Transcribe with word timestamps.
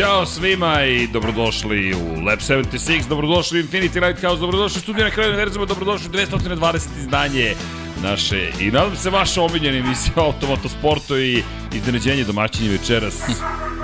Ćao 0.00 0.26
svima 0.26 0.84
i 0.84 1.06
dobrodošli 1.06 1.94
u 1.94 2.24
Lab 2.24 2.38
76, 2.38 3.08
dobrodošli 3.08 3.60
u 3.60 3.62
Infinity 3.62 4.06
Lighthouse, 4.06 4.40
dobrodošli 4.40 4.78
u 4.78 4.80
studiju 4.80 5.04
na 5.04 5.10
kraju 5.10 5.28
univerzuma, 5.30 5.64
dobrodošli 5.64 6.08
u 6.08 6.12
220 6.12 6.98
izdanje 6.98 7.54
naše 8.02 8.50
i 8.60 8.70
nadam 8.70 8.96
se 8.96 9.10
vaša 9.10 9.42
omiljena 9.42 9.78
emisija 9.78 10.12
o 10.16 10.24
automotosportu 10.24 11.18
i 11.18 11.42
iznenađenje 11.74 12.24
domaćinje 12.24 12.68
večeras. 12.68 13.14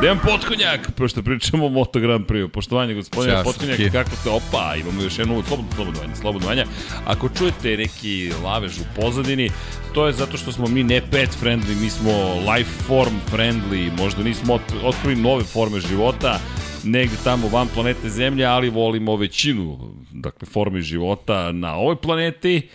Dejan 0.00 0.18
Potkonjak, 0.24 0.90
pošto 0.96 1.22
pričamo 1.22 1.66
o 1.66 1.68
Moto 1.68 2.00
Grand 2.00 2.26
Prix. 2.26 2.48
Poštovanje 2.48 2.94
gospodine 2.94 3.34
Ćao, 3.34 3.44
Potkonjak, 3.44 3.76
Srki. 3.76 3.90
kako 3.92 4.10
ste? 4.10 4.30
Opa, 4.30 4.74
imamo 4.80 5.02
još 5.02 5.18
jednu 5.18 5.42
slobodno, 5.42 5.72
slobodno 5.74 6.00
vanje, 6.00 6.16
slobodno 6.16 6.48
vanje. 6.48 6.64
Ako 7.06 7.28
čujete 7.28 7.76
neki 7.76 8.32
lavež 8.44 8.78
u 8.78 8.84
pozadini, 9.00 9.50
to 9.94 10.06
je 10.06 10.12
zato 10.12 10.36
što 10.36 10.52
smo 10.52 10.66
mi 10.66 10.82
ne 10.84 11.00
pet 11.10 11.30
friendly, 11.42 11.80
mi 11.82 11.90
smo 11.90 12.12
life 12.52 12.70
form 12.86 13.14
friendly, 13.32 13.90
možda 13.98 14.22
nismo 14.22 14.54
ot- 14.54 14.84
otkrili 14.84 15.16
nove 15.22 15.44
forme 15.44 15.80
života, 15.80 16.40
negde 16.84 17.16
tamo 17.24 17.48
van 17.48 17.68
planete 17.74 18.10
Zemlje, 18.10 18.44
ali 18.44 18.70
volimo 18.70 19.16
većinu, 19.16 19.78
dakle, 20.12 20.48
forme 20.48 20.80
života 20.80 21.52
na 21.52 21.74
ovoj 21.76 21.96
planeti. 21.96 22.68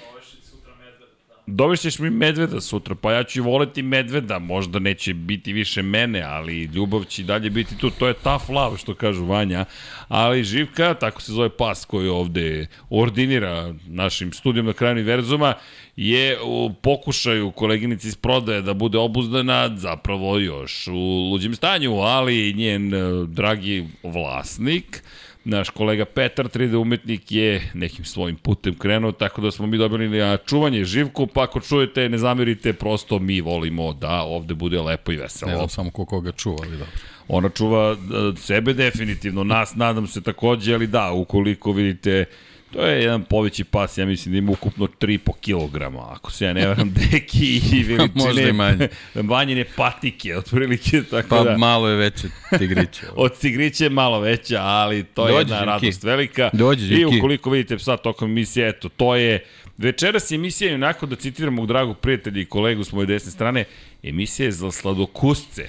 Dovešćeš 1.48 2.00
mi 2.00 2.09
medveda 2.09 2.62
sutra, 2.62 2.95
pa 2.95 3.13
ja 3.13 3.23
ću 3.23 3.44
voleti 3.44 3.81
medveda, 3.81 4.40
možda 4.40 4.80
neće 4.80 5.13
biti 5.13 5.54
više 5.54 5.81
mene, 5.81 6.22
ali 6.22 6.64
ljubav 6.64 7.04
će 7.04 7.23
dalje 7.23 7.50
biti 7.50 7.77
tu, 7.77 7.90
to 7.90 8.08
je 8.08 8.14
tough 8.14 8.50
love, 8.50 8.77
što 8.77 8.95
kažu 8.95 9.26
Vanja, 9.26 9.66
ali 10.08 10.44
Živka, 10.44 10.94
tako 10.94 11.22
se 11.22 11.31
zove 11.31 11.50
pas 11.50 11.86
koji 11.86 12.08
ovde 12.08 12.67
ordinira 12.89 13.73
našim 13.88 14.34
studijom 14.34 14.66
na 14.66 14.73
kraju 14.73 14.92
univerzuma, 14.92 15.53
je 15.95 16.38
u 16.44 16.73
pokušaju 16.81 17.52
koleginici 17.52 18.08
iz 18.08 18.16
prodaje 18.16 18.62
da 18.62 18.73
bude 18.73 18.97
obuzdana, 18.97 19.78
zapravo 19.78 20.39
još 20.39 20.88
u 20.88 21.30
luđim 21.31 21.56
stanju, 21.56 21.94
ali 21.94 22.53
njen 22.53 22.94
eh, 22.94 23.25
dragi 23.28 23.88
vlasnik, 24.03 25.03
Naš 25.44 25.70
kolega 25.70 26.06
Petar, 26.06 26.45
3D 26.45 26.75
umetnik, 26.75 27.31
je 27.31 27.72
nekim 27.73 28.06
svojim 28.06 28.36
putem 28.36 28.75
krenuo, 28.78 29.11
tako 29.11 29.42
da 29.42 29.52
smo 29.52 29.67
mi 29.67 29.78
dobili 29.78 30.09
na 30.09 30.38
čuvanje 30.38 30.84
živku, 30.86 31.28
pa 31.28 31.44
ako 31.44 31.59
čujete, 31.59 32.09
ne 32.09 32.17
zamerite, 32.17 32.73
prosto 32.73 33.20
mi 33.20 33.42
volimo 33.42 33.94
da 33.94 34.22
ovde 34.22 34.53
bude 34.53 34.81
lepo 34.81 35.12
i 35.12 35.16
veselo. 35.16 35.52
Ne 35.52 35.58
znam 35.58 35.69
samo 35.69 35.92
ko 35.92 36.06
koga 36.06 36.31
čuva, 36.31 36.58
ali 36.64 36.72
dobro. 36.72 36.94
Ona 37.28 37.50
čuva 37.50 37.92
e, 37.92 37.95
sebe 38.38 38.73
definitivno, 38.73 39.44
nas 39.44 39.75
nadam 39.75 40.08
se 40.08 40.22
takođe, 40.22 40.73
ali 40.73 40.88
da, 40.88 41.12
ukoliko 41.12 41.72
vidite 41.72 42.25
To 42.72 42.86
je 42.86 43.02
jedan 43.02 43.23
poveći 43.23 43.64
pas, 43.64 43.97
ja 43.97 44.05
mislim 44.05 44.31
da 44.31 44.38
ima 44.38 44.52
ukupno 44.52 44.88
3,5 44.88 45.31
kg, 45.69 45.95
ako 46.11 46.31
se 46.31 46.45
ja 46.45 46.53
ne 46.53 46.67
varam, 46.67 46.94
deki 47.11 47.61
i 47.73 47.83
veličine. 47.83 48.09
Možda 48.25 48.41
i 48.41 48.53
manje. 48.53 48.88
Manjene 49.23 49.66
patike, 49.75 50.38
otprilike, 50.38 51.03
tako 51.03 51.28
Pa 51.30 51.44
da. 51.44 51.58
malo 51.58 51.89
je 51.89 51.95
veće 51.95 52.28
tigriće. 52.58 53.02
Od 53.16 53.39
tigrića 53.39 53.83
je 53.83 53.89
malo 53.89 54.19
veća, 54.19 54.61
ali 54.61 55.03
to 55.03 55.28
je 55.28 55.31
Dođi, 55.31 55.39
jedna 55.41 55.55
Živki. 55.58 55.66
radost 55.86 56.03
velika. 56.03 56.50
Dođi, 56.53 56.86
I 56.86 56.88
Živki. 56.88 57.17
ukoliko 57.17 57.50
vidite 57.50 57.78
psa 57.78 57.97
tokom 57.97 58.30
emisije, 58.31 58.69
eto, 58.69 58.89
to 58.89 59.16
je... 59.16 59.45
Večeras 59.78 60.31
je 60.31 60.35
emisija, 60.35 60.75
onako 60.75 61.06
da 61.06 61.16
citiram 61.16 61.53
mog 61.53 61.67
dragog 61.67 61.97
prijatelja 61.97 62.41
i 62.41 62.45
kolegu 62.45 62.83
s 62.83 62.91
moje 62.91 63.06
desne 63.06 63.31
strane, 63.31 63.63
emisija 64.03 64.45
je 64.45 64.52
za 64.52 64.72
sladokusce. 64.72 65.66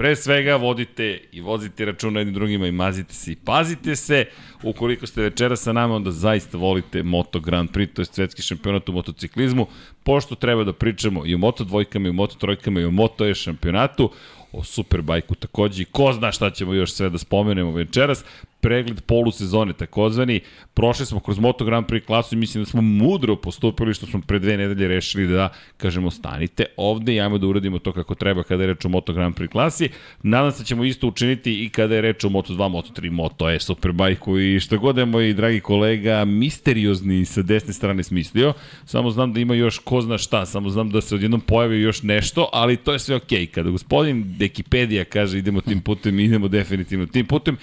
Pre 0.00 0.16
svega 0.16 0.56
vodite 0.56 1.20
i 1.32 1.40
vozite 1.40 1.84
računa 1.84 2.20
jednim 2.20 2.34
drugima 2.34 2.66
i 2.66 2.72
mazite 2.72 3.14
se 3.14 3.32
i 3.32 3.36
pazite 3.36 3.96
se. 3.96 4.24
Ukoliko 4.62 5.06
ste 5.06 5.22
večera 5.22 5.56
sa 5.56 5.72
nama, 5.72 5.94
onda 5.94 6.10
zaista 6.10 6.58
volite 6.58 7.02
Moto 7.02 7.40
Grand 7.40 7.70
Prix, 7.70 7.92
to 7.94 8.02
je 8.02 8.06
svetski 8.06 8.42
šampionat 8.42 8.88
u 8.88 8.92
motociklizmu, 8.92 9.66
pošto 10.02 10.34
treba 10.34 10.64
da 10.64 10.72
pričamo 10.72 11.26
i 11.26 11.34
o 11.34 11.38
Moto 11.38 11.64
dvojkama, 11.64 12.06
i 12.06 12.10
o 12.10 12.12
Moto 12.12 12.36
trojkama, 12.36 12.80
i 12.80 12.84
o 12.84 12.90
Moto 12.90 13.26
E 13.26 13.34
šampionatu, 13.34 14.10
o 14.52 14.64
Superbajku 14.64 15.34
takođe 15.34 15.82
i 15.82 15.84
ko 15.84 16.12
zna 16.12 16.32
šta 16.32 16.50
ćemo 16.50 16.74
još 16.74 16.92
sve 16.92 17.10
da 17.10 17.18
spomenemo 17.18 17.70
večeras. 17.70 18.24
Pregled 18.60 19.00
polusezone 19.00 19.72
takozvani. 19.72 20.40
Prošli 20.74 21.06
smo 21.06 21.20
kroz 21.20 21.38
Moto 21.38 21.64
Grand 21.64 21.86
Prix 21.86 22.06
klasu 22.06 22.34
i 22.34 22.38
mislim 22.38 22.64
da 22.64 22.70
smo 22.70 22.82
mudro 22.82 23.36
postupili 23.36 23.94
što 23.94 24.06
smo 24.06 24.20
pre 24.20 24.38
dve 24.38 24.56
nedelje 24.56 24.88
rešili 24.88 25.26
da 25.26 25.48
kažemo 25.76 26.10
stanite 26.10 26.64
ovde 26.76 27.14
i 27.14 27.20
ajmo 27.20 27.38
da 27.38 27.46
uradimo 27.46 27.78
to 27.78 27.92
kako 27.92 28.14
treba 28.14 28.42
kada 28.42 28.62
je 28.62 28.66
reč 28.66 28.84
o 28.84 28.88
Moto 28.88 29.12
Grand 29.12 29.34
Prix 29.34 29.48
klasi. 29.48 29.88
Nadam 30.22 30.52
se 30.52 30.58
da 30.58 30.64
ćemo 30.64 30.84
isto 30.84 31.08
učiniti 31.08 31.64
i 31.64 31.68
kada 31.68 31.94
je 31.94 32.00
reč 32.00 32.24
o 32.24 32.28
Moto 32.28 32.52
2, 32.52 32.68
Moto 32.68 32.92
3, 33.00 33.10
Moto 33.10 33.50
E, 33.50 33.58
Superbajku 33.60 34.38
i 34.38 34.60
što 34.60 34.78
god 34.78 34.98
je 34.98 35.04
moj 35.04 35.32
dragi 35.32 35.60
kolega 35.60 36.24
misteriozni 36.24 37.24
sa 37.24 37.42
desne 37.42 37.72
strane 37.72 38.02
smislio. 38.02 38.52
Samo 38.84 39.10
znam 39.10 39.32
da 39.32 39.40
ima 39.40 39.54
još 39.54 39.78
ko 39.78 40.00
zna 40.00 40.18
šta, 40.18 40.46
samo 40.46 40.70
znam 40.70 40.90
da 40.90 41.00
se 41.00 41.14
odjednom 41.14 41.40
pojavi 41.40 41.80
još 41.80 42.02
nešto, 42.02 42.48
ali 42.52 42.76
to 42.76 42.92
je 42.92 42.98
sve 42.98 43.16
okej. 43.16 43.38
Okay. 43.38 43.50
Kada 43.50 43.70
gospodin 43.70 44.24
Dekipedija 44.38 45.04
kaže 45.04 45.38
idemo 45.38 45.60
tim 45.60 45.80
putem, 45.80 46.20
idemo 46.20 46.48
definitivno 46.48 47.06
tim 47.06 47.26
putem 47.26 47.56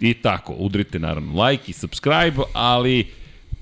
i 0.00 0.14
tako, 0.14 0.52
udrite 0.52 0.98
naravno 0.98 1.44
like 1.44 1.64
i 1.66 1.72
subscribe, 1.72 2.42
ali 2.52 3.06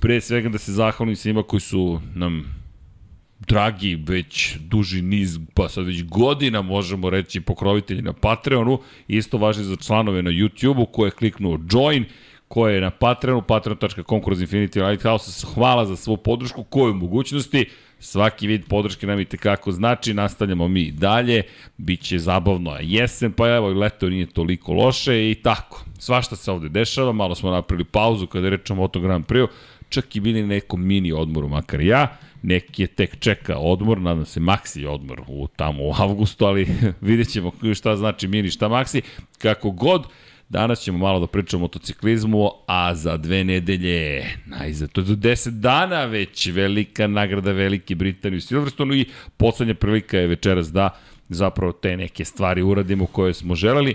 pre 0.01 0.21
svega 0.21 0.49
da 0.49 0.59
se 0.59 0.73
zahvalim 0.73 1.17
svima 1.17 1.43
koji 1.43 1.61
su 1.61 2.01
nam 2.15 2.65
dragi 3.39 3.95
već 4.07 4.57
duži 4.57 5.03
niz, 5.03 5.39
pa 5.55 5.69
sad 5.69 5.87
već 5.87 6.05
godina 6.05 6.63
možemo 6.63 7.11
reći 7.11 7.41
pokrovitelji 7.41 8.03
na 8.03 8.13
Patreonu, 8.13 8.81
isto 9.09 9.39
važi 9.39 9.65
za 9.65 9.77
članove 9.77 10.23
na 10.23 10.31
YouTube-u 10.31 10.87
koje 10.87 11.07
je 11.07 11.11
kliknuo 11.11 11.59
join, 11.71 12.05
koje 12.49 12.75
je 12.75 12.81
na 12.81 12.91
Patreonu, 12.91 13.43
patreon.com 13.43 14.23
kroz 14.23 14.41
Infinity 14.41 14.89
Lighthouse, 14.89 15.47
hvala 15.55 15.87
za 15.87 15.97
svu 15.97 16.17
podršku, 16.17 16.65
koju 16.65 16.95
mogućnosti, 16.95 17.67
svaki 18.05 18.47
vid 18.47 18.65
podrške 18.69 19.07
nam 19.07 19.21
i 19.21 19.25
tekako 19.25 19.73
znači, 19.73 20.15
nastavljamo 20.15 20.69
mi 20.69 20.91
dalje, 20.91 21.43
bit 21.77 22.01
će 22.03 22.19
zabavno 22.19 22.77
jesen, 22.81 23.33
pa 23.33 23.49
evo 23.49 23.71
i 23.71 23.75
leto 23.75 24.09
nije 24.09 24.27
toliko 24.27 24.73
loše 24.73 25.31
i 25.31 25.35
tako. 25.35 25.85
Svašta 25.99 26.37
se 26.37 26.51
ovde 26.51 26.69
dešava, 26.69 27.13
malo 27.13 27.35
smo 27.35 27.51
napravili 27.51 27.85
pauzu 27.85 28.27
kada 28.27 28.49
rečemo 28.49 28.83
o 28.83 28.85
Moto 28.85 29.01
Grand 29.01 29.27
Prix, 29.27 29.49
čak 29.89 30.17
i 30.17 30.21
bili 30.21 30.43
nekom 30.47 30.87
mini 30.87 31.13
odmoru, 31.13 31.49
makar 31.49 31.81
ja, 31.81 32.17
neki 32.43 32.83
je 32.83 32.87
tek 32.87 33.19
čeka 33.19 33.59
odmor, 33.59 34.01
nadam 34.01 34.27
se 34.27 34.41
maksi 34.41 34.87
odmor 34.87 35.23
u, 35.29 35.49
tamo 35.57 35.85
u 35.85 35.93
avgustu, 35.99 36.47
ali 36.47 36.67
vidjet 37.01 37.33
ćemo 37.33 37.53
šta 37.75 37.97
znači 37.97 38.29
mini, 38.29 38.51
šta 38.51 38.69
maksi, 38.69 39.03
kako 39.39 39.71
god, 39.71 40.07
Danas 40.55 40.81
ćemo 40.81 40.99
malo 40.99 41.21
da 41.21 41.27
pričamo 41.27 41.61
o 41.61 41.65
motociklizmu, 41.65 42.51
a 42.67 42.95
za 42.95 43.17
dve 43.17 43.45
nedelje, 43.45 44.25
najzad, 44.47 44.93
to 44.93 45.01
je 45.01 45.05
za 45.05 45.15
10 45.17 45.51
dana 45.51 46.05
već 46.05 46.47
velika 46.47 47.07
nagrada 47.07 47.53
Velike 47.53 47.95
Britanije 47.95 48.39
u 48.39 48.41
Silverstonu 48.41 48.95
i 48.95 49.07
poslednja 49.37 49.75
prilika 49.75 50.19
je 50.19 50.27
večeras 50.27 50.73
da 50.73 50.91
zapravo 51.29 51.73
te 51.73 51.97
neke 51.97 52.25
stvari 52.25 52.63
uradimo 52.63 53.07
koje 53.07 53.35
smo 53.35 53.55
želeli. 53.55 53.95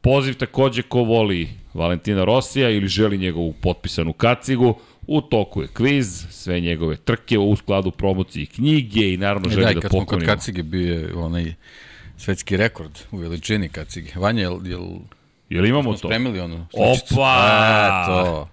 Poziv 0.00 0.34
takođe 0.34 0.82
ko 0.82 1.02
voli 1.02 1.48
Valentina 1.74 2.24
Rosija 2.24 2.70
ili 2.70 2.88
želi 2.88 3.18
njegovu 3.18 3.52
potpisanu 3.52 4.12
kacigu, 4.12 4.78
u 5.06 5.20
toku 5.20 5.62
je 5.62 5.68
kviz, 5.68 6.26
sve 6.30 6.60
njegove 6.60 6.96
trke 6.96 7.38
u 7.38 7.56
skladu 7.56 7.90
promocije 7.90 8.46
knjige 8.46 9.12
i 9.12 9.16
naravno 9.16 9.48
E, 9.48 9.50
želi 9.50 9.66
da, 9.66 9.74
da, 9.74 9.80
kad 9.80 9.90
smo 9.90 9.98
kod 9.98 10.06
poklonimo. 10.06 10.32
kacige 10.32 10.62
bio 10.62 10.94
je 10.94 11.14
onaj 11.14 11.54
svetski 12.16 12.56
rekord 12.56 12.98
u 13.10 13.16
veličini 13.16 13.68
kacige. 13.68 14.12
Vanja, 14.16 14.42
jel, 14.42 14.66
jel 14.66 14.86
Jel 15.50 15.66
imamo 15.66 15.92
to? 15.92 15.98
spremili 15.98 16.38
sličicu? 16.70 17.14
Opa! 17.14 18.02
Eto. 18.04 18.48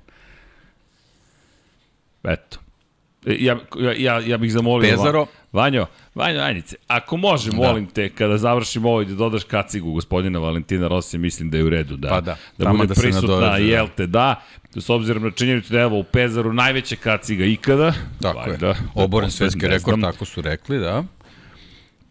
Eto. 2.24 2.58
E, 3.26 3.36
Ja, 3.40 3.58
ja, 3.80 3.94
ja, 3.94 4.20
ja 4.20 4.38
bih 4.38 4.52
zamolio... 4.52 4.90
Pezaro. 4.92 5.20
Va- 5.20 5.28
Vanjo, 5.52 5.86
Vanjo, 6.16 6.42
Ajnice, 6.42 6.76
ako 6.88 7.18
može, 7.18 7.52
molim 7.52 7.86
te, 7.86 8.10
kada 8.10 8.38
završimo 8.38 8.90
ovo 8.90 9.02
i 9.02 9.06
da 9.06 9.16
dodaš 9.16 9.44
kacigu 9.44 9.94
gospodina 9.94 10.40
Valentina 10.40 10.88
Rosija, 10.88 11.20
mislim 11.20 11.50
da 11.50 11.58
je 11.58 11.64
u 11.64 11.70
redu 11.70 11.98
da, 11.98 12.10
Pa 12.10 12.22
da, 12.22 12.38
da 12.58 12.70
bude 12.70 12.88
da 12.88 12.94
prisutna, 12.94 13.22
nadoveže, 13.30 13.52
da. 13.52 13.58
jel 13.58 13.88
te, 13.98 14.08
da, 14.08 14.42
s 14.76 14.90
obzirom 14.90 15.24
na 15.24 15.32
činjenicu 15.32 15.74
da 15.74 15.80
je 15.80 15.84
evo 15.84 16.00
u 16.00 16.04
Pezaru 16.04 16.54
najveća 16.54 16.96
kaciga 16.96 17.46
ikada. 17.46 17.94
Tako 18.22 18.40
Valjda, 18.40 18.68
je. 18.68 18.74
da 18.74 18.76
Oboren 18.96 19.32
svetski 19.32 19.68
rekord, 19.68 20.02
tako 20.02 20.26
su 20.26 20.42
rekli, 20.42 20.80
da. 20.80 21.04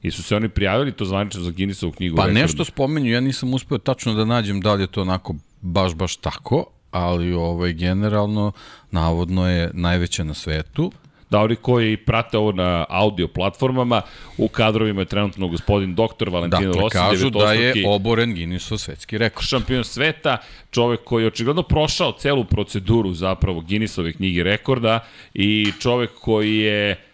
I 0.02 0.10
su 0.10 0.22
se 0.22 0.36
oni 0.36 0.48
prijavili 0.48 0.92
to 0.92 1.04
zvanično 1.04 1.42
za 1.42 1.50
Guinnessovu 1.50 1.92
knjigu 1.92 2.16
Pa 2.16 2.22
rekorda. 2.22 2.40
nešto 2.40 2.64
spomenju, 2.64 3.12
ja 3.12 3.20
nisam 3.20 3.54
uspeo 3.54 3.78
tačno 3.78 4.14
da 4.14 4.24
nađem 4.24 4.60
da 4.60 4.74
li 4.74 4.82
je 4.82 4.86
to 4.86 5.02
onako 5.02 5.34
baš, 5.60 5.94
baš 5.94 6.16
tako, 6.16 6.66
ali 6.90 7.32
ovaj, 7.32 7.72
generalno, 7.72 8.52
navodno 8.90 9.50
je 9.50 9.70
najveća 9.74 10.24
na 10.24 10.34
svetu. 10.34 10.92
Da, 11.30 11.40
oni 11.40 11.56
koji 11.56 11.96
prate 11.96 12.38
ovo 12.38 12.52
na 12.52 12.84
audio 12.88 13.28
platformama, 13.28 14.02
u 14.38 14.48
kadrovima 14.48 15.00
je 15.00 15.04
trenutno 15.04 15.48
gospodin 15.48 15.94
doktor 15.94 16.30
Valentino 16.30 16.72
Dakle, 16.72 16.80
Rossi, 16.82 16.98
kažu 16.98 17.30
da 17.30 17.52
je 17.52 17.74
oboren 17.88 18.34
Guinnessov 18.34 18.78
svetski 18.78 19.18
rekord. 19.18 19.46
šampion 19.46 19.84
sveta, 19.84 20.38
čovek 20.70 21.00
koji 21.04 21.22
je 21.22 21.28
očigledno 21.28 21.62
prošao 21.62 22.12
celu 22.12 22.44
proceduru 22.44 23.14
zapravo 23.14 23.60
Guinnessove 23.60 24.12
knjige 24.12 24.42
rekorda 24.42 25.00
i 25.34 25.72
čovek 25.80 26.10
koji 26.20 26.56
je 26.56 27.05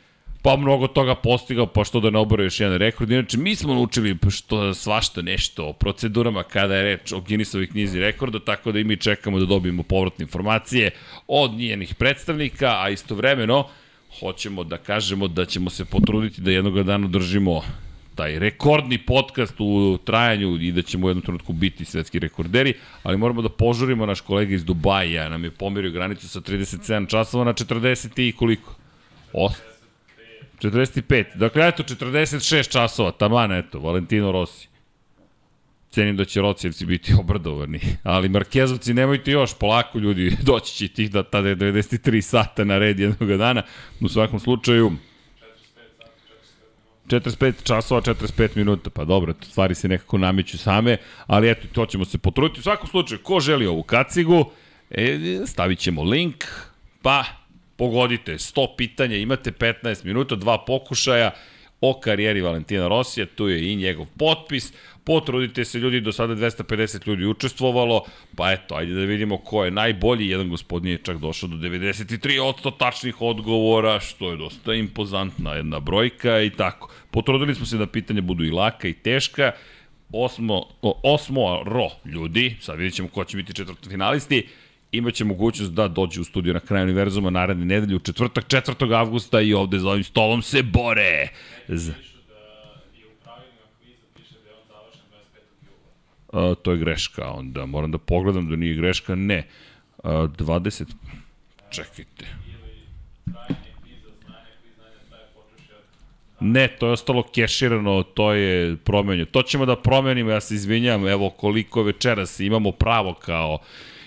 pa 0.42 0.56
mnogo 0.56 0.86
toga 0.86 1.14
postigao, 1.14 1.66
pa 1.66 1.84
što 1.84 2.00
da 2.00 2.10
ne 2.10 2.18
obore 2.18 2.44
još 2.44 2.60
jedan 2.60 2.78
rekord. 2.78 3.10
Inače, 3.10 3.38
mi 3.38 3.56
smo 3.56 3.74
naučili 3.74 4.16
što 4.30 4.74
svašta 4.74 5.22
nešto 5.22 5.66
o 5.66 5.72
procedurama 5.72 6.42
kada 6.42 6.76
je 6.76 6.82
reč 6.82 7.12
o 7.12 7.20
Guinnessovoj 7.20 7.66
knjizi 7.66 8.00
rekorda, 8.00 8.38
tako 8.38 8.72
da 8.72 8.78
i 8.78 8.84
mi 8.84 8.96
čekamo 8.96 9.38
da 9.38 9.46
dobijemo 9.46 9.82
povratne 9.82 10.22
informacije 10.22 10.90
od 11.28 11.52
njenih 11.52 11.94
predstavnika, 11.94 12.82
a 12.82 12.88
istovremeno 12.88 13.66
hoćemo 14.20 14.64
da 14.64 14.76
kažemo 14.76 15.28
da 15.28 15.44
ćemo 15.44 15.70
se 15.70 15.84
potruditi 15.84 16.40
da 16.40 16.50
jednog 16.50 16.82
dana 16.82 17.08
držimo 17.08 17.62
taj 18.14 18.38
rekordni 18.38 18.98
podcast 18.98 19.54
u 19.58 19.98
trajanju 20.04 20.58
i 20.60 20.72
da 20.72 20.82
ćemo 20.82 21.06
u 21.06 21.10
jednom 21.10 21.22
trenutku 21.22 21.52
biti 21.52 21.84
svetski 21.84 22.18
rekorderi, 22.18 22.74
ali 23.02 23.16
moramo 23.16 23.42
da 23.42 23.48
požurimo 23.48 24.06
naš 24.06 24.20
kolega 24.20 24.54
iz 24.54 24.64
Dubaja, 24.64 25.28
nam 25.28 25.44
je 25.44 25.50
pomerio 25.50 25.90
granicu 25.90 26.28
sa 26.28 26.40
37 26.40 27.10
časova 27.10 27.44
na 27.44 27.52
40 27.52 28.28
i 28.28 28.32
koliko? 28.32 28.74
8. 29.32 29.71
45. 30.62 31.24
Dakle, 31.34 31.68
eto, 31.68 31.82
46 31.82 32.72
časova, 32.72 33.10
taman, 33.10 33.52
eto, 33.52 33.80
Valentino 33.80 34.32
Rossi. 34.32 34.68
Cenim 35.90 36.16
da 36.16 36.24
će 36.24 36.40
Rocijevci 36.40 36.86
biti 36.86 37.14
obradovani, 37.20 37.80
ali 38.02 38.28
Markezovci 38.28 38.94
nemojte 38.94 39.30
još, 39.30 39.54
polako 39.58 39.98
ljudi, 39.98 40.36
doći 40.46 40.74
će 40.74 40.88
tih 40.88 41.10
da 41.10 41.22
tada 41.22 41.48
je 41.48 41.56
93 41.56 42.20
sata 42.20 42.64
na 42.64 42.78
red 42.78 43.00
jednog 43.00 43.36
dana. 43.36 43.62
U 44.00 44.08
svakom 44.08 44.40
slučaju, 44.40 44.92
45 47.06 47.52
časova, 47.62 48.00
45 48.00 48.56
minuta, 48.56 48.90
pa 48.90 49.04
dobro, 49.04 49.34
stvari 49.42 49.74
se 49.74 49.88
nekako 49.88 50.18
nameću 50.18 50.58
same, 50.58 50.96
ali 51.26 51.50
eto, 51.50 51.68
to 51.72 51.86
ćemo 51.86 52.04
se 52.04 52.18
potruditi. 52.18 52.60
U 52.60 52.62
svakom 52.62 52.88
slučaju, 52.88 53.20
ko 53.22 53.40
želi 53.40 53.66
ovu 53.66 53.82
kacigu, 53.82 54.50
e, 54.90 55.18
stavit 55.46 55.78
ćemo 55.78 56.02
link, 56.02 56.44
pa 57.02 57.24
pogodite, 57.76 58.32
100 58.32 58.66
pitanja, 58.76 59.16
imate 59.16 59.52
15 59.52 60.04
minuta, 60.04 60.36
dva 60.36 60.58
pokušaja 60.58 61.30
o 61.80 62.00
karijeri 62.00 62.40
Valentina 62.40 62.88
Rosija, 62.88 63.26
tu 63.26 63.48
je 63.48 63.72
i 63.72 63.76
njegov 63.76 64.06
potpis, 64.18 64.72
potrudite 65.04 65.64
se 65.64 65.78
ljudi, 65.78 66.00
do 66.00 66.12
sada 66.12 66.34
250 66.34 67.08
ljudi 67.08 67.26
učestvovalo, 67.26 68.04
pa 68.36 68.52
eto, 68.52 68.74
ajde 68.74 68.94
da 68.94 69.00
vidimo 69.00 69.38
ko 69.38 69.64
je 69.64 69.70
najbolji, 69.70 70.28
jedan 70.28 70.48
gospodin 70.48 70.92
je 70.92 70.98
čak 71.02 71.18
došao 71.18 71.48
do 71.48 71.56
93% 71.56 72.72
tačnih 72.78 73.22
odgovora, 73.22 74.00
što 74.00 74.30
je 74.30 74.36
dosta 74.36 74.74
impozantna 74.74 75.54
jedna 75.54 75.80
brojka 75.80 76.40
i 76.40 76.50
tako. 76.50 76.90
Potrudili 77.10 77.54
smo 77.54 77.66
se 77.66 77.76
da 77.76 77.86
pitanja 77.86 78.20
budu 78.20 78.44
i 78.44 78.50
laka 78.50 78.88
i 78.88 78.92
teška, 78.92 79.52
osmo, 80.12 80.66
osmo 80.82 81.62
ro 81.64 81.88
ljudi, 82.04 82.56
sad 82.60 82.78
vidjet 82.78 82.94
ćemo 82.94 83.08
ko 83.08 83.24
će 83.24 83.36
biti 83.36 83.54
četvrtofinalisti, 83.54 84.46
imaće 84.92 85.24
mogućnost 85.24 85.72
da 85.72 85.88
dođe 85.88 86.20
u 86.20 86.24
studiju 86.24 86.54
na 86.54 86.60
kraju 86.60 86.84
univerzuma 86.84 87.30
naredne 87.30 87.64
nedelje 87.64 87.96
u 87.96 87.98
četvrtak, 87.98 88.44
4. 88.46 88.98
avgusta 88.98 89.40
i 89.40 89.54
ovde 89.54 89.78
za 89.78 89.88
ovim 89.88 90.04
stolom 90.04 90.42
se 90.42 90.62
bore. 90.62 91.28
Z... 91.68 91.92
Uh, 96.32 96.54
to 96.62 96.72
je 96.72 96.78
greška, 96.78 97.30
onda 97.30 97.66
moram 97.66 97.90
da 97.90 97.98
pogledam 97.98 98.50
da 98.50 98.56
nije 98.56 98.74
greška, 98.74 99.14
ne. 99.14 99.46
Uh, 99.98 100.10
20, 100.10 100.84
čekajte. 101.70 102.26
Ne, 106.40 106.68
to 106.68 106.86
je 106.86 106.92
ostalo 106.92 107.22
keširano, 107.22 108.02
to 108.02 108.32
je 108.32 108.76
promenjeno. 108.76 109.24
To 109.30 109.42
ćemo 109.42 109.66
da 109.66 109.76
promenimo, 109.76 110.30
ja 110.30 110.40
se 110.40 110.54
izvinjam, 110.54 111.08
evo 111.08 111.30
koliko 111.30 111.82
večeras 111.82 112.40
imamo 112.40 112.72
pravo 112.72 113.14
kao, 113.14 113.58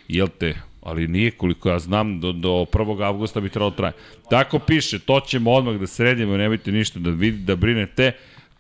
jel 0.08 0.28
te, 0.40 0.56
ali 0.86 1.08
nije 1.08 1.32
koliko 1.32 1.70
ja 1.70 1.80
znam, 1.80 2.20
do, 2.20 2.32
do 2.32 2.50
1. 2.50 3.04
avgusta 3.06 3.42
bi 3.42 3.50
trebalo 3.50 3.72
traje. 3.72 3.94
Tako 4.30 4.60
piše, 4.60 5.00
to 5.00 5.20
ćemo 5.20 5.52
odmah 5.52 5.76
da 5.76 5.88
sredimo, 5.88 6.38
nemojte 6.38 6.72
ništa 6.72 7.00
da, 7.00 7.10
vidi, 7.10 7.38
da 7.38 7.56
brinete, 7.56 8.12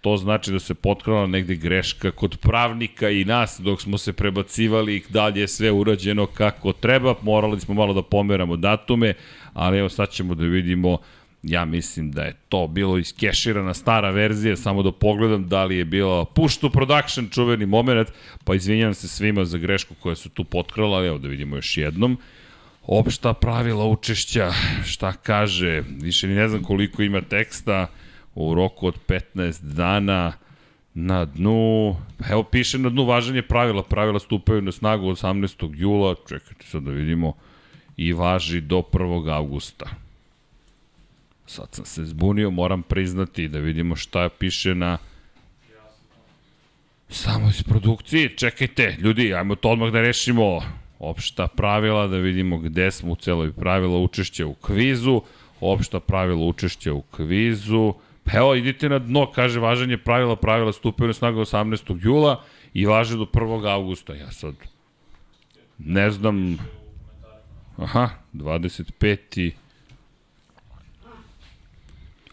to 0.01 0.17
znači 0.17 0.51
da 0.51 0.59
se 0.59 0.73
potkrala 0.73 1.27
negde 1.27 1.55
greška 1.55 2.11
kod 2.11 2.37
pravnika 2.37 3.09
i 3.09 3.25
nas 3.25 3.59
dok 3.63 3.81
smo 3.81 3.97
se 3.97 4.13
prebacivali 4.13 5.03
dalje 5.09 5.41
je 5.41 5.47
sve 5.47 5.71
urađeno 5.71 6.25
kako 6.25 6.73
treba, 6.73 7.15
morali 7.21 7.59
smo 7.59 7.73
malo 7.73 7.93
da 7.93 8.01
pomeramo 8.01 8.55
datume, 8.55 9.13
ali 9.53 9.79
evo 9.79 9.89
sad 9.89 10.09
ćemo 10.09 10.35
da 10.35 10.43
vidimo 10.43 10.97
Ja 11.47 11.65
mislim 11.65 12.11
da 12.11 12.23
je 12.23 12.35
to 12.49 12.67
bilo 12.67 12.97
iskeširana 12.97 13.73
stara 13.73 14.09
verzija, 14.09 14.55
samo 14.55 14.83
da 14.83 14.91
pogledam 14.91 15.47
da 15.47 15.63
li 15.63 15.77
je 15.77 15.85
bilo 15.85 16.25
push 16.25 16.59
to 16.59 16.69
production 16.69 17.29
čuveni 17.29 17.65
moment, 17.65 18.07
pa 18.43 18.55
izvinjam 18.55 18.93
se 18.93 19.07
svima 19.07 19.45
za 19.45 19.57
grešku 19.57 19.95
koja 19.99 20.15
su 20.15 20.29
tu 20.29 20.43
potkrala, 20.43 20.97
ali 20.97 21.07
evo 21.07 21.17
da 21.17 21.27
vidimo 21.27 21.55
još 21.55 21.77
jednom. 21.77 22.17
Opšta 22.83 23.33
pravila 23.33 23.85
učešća, 23.85 24.51
šta 24.85 25.13
kaže, 25.13 25.83
više 26.01 26.27
ni 26.27 26.35
ne 26.35 26.47
znam 26.47 26.63
koliko 26.63 27.01
ima 27.01 27.21
teksta, 27.21 27.87
u 28.35 28.55
roku 28.55 28.87
od 28.87 28.95
15 29.07 29.61
dana, 29.61 30.33
na 30.93 31.25
dnu, 31.25 31.95
evo 32.29 32.43
piše 32.43 32.77
na 32.79 32.89
dnu 32.89 33.05
važanje 33.05 33.41
pravila, 33.41 33.83
pravila 33.83 34.19
stupaju 34.19 34.61
na 34.61 34.71
snagu 34.71 35.05
18. 35.05 35.71
jula, 35.75 36.15
čekajte 36.29 36.65
sad 36.65 36.83
da 36.83 36.91
vidimo, 36.91 37.33
i 37.97 38.13
važi 38.13 38.61
do 38.61 38.83
1. 38.91 39.33
augusta. 39.33 40.04
Sad 41.47 41.67
sam 41.71 41.85
se 41.85 42.05
zbunio, 42.05 42.51
moram 42.51 42.83
priznati 42.83 43.47
da 43.47 43.59
vidimo 43.59 43.95
šta 43.95 44.29
piše 44.29 44.75
na 44.75 44.97
samo 47.09 47.49
iz 47.49 47.63
produkcije. 47.63 48.37
Čekajte, 48.37 48.95
ljudi, 48.99 49.33
ajmo 49.33 49.55
to 49.55 49.69
odmah 49.69 49.91
da 49.91 50.01
rešimo 50.01 50.61
opšta 50.99 51.47
pravila, 51.47 52.07
da 52.07 52.17
vidimo 52.17 52.57
gde 52.57 52.91
smo 52.91 53.11
u 53.11 53.15
celoj 53.15 53.51
pravila 53.51 53.97
učešća 53.97 54.45
u 54.45 54.53
kvizu, 54.53 55.21
opšta 55.61 55.99
pravila 55.99 56.45
učešća 56.45 56.93
u 56.93 57.01
kvizu. 57.01 57.93
Pa 58.23 58.37
evo, 58.37 58.55
idite 58.55 58.89
na 58.89 58.99
dno, 58.99 59.31
kaže, 59.31 59.59
važanje 59.59 59.97
pravila, 59.97 60.35
pravila 60.35 60.73
stupaju 60.73 61.07
na 61.07 61.13
snagu 61.13 61.39
18. 61.39 61.97
jula 62.01 62.43
i 62.73 62.85
važe 62.85 63.17
do 63.17 63.25
1. 63.25 63.69
augusta. 63.71 64.15
Ja 64.15 64.31
sad 64.31 64.55
ne 65.77 66.11
znam... 66.11 66.57
Aha, 67.77 68.09
25. 68.33 69.51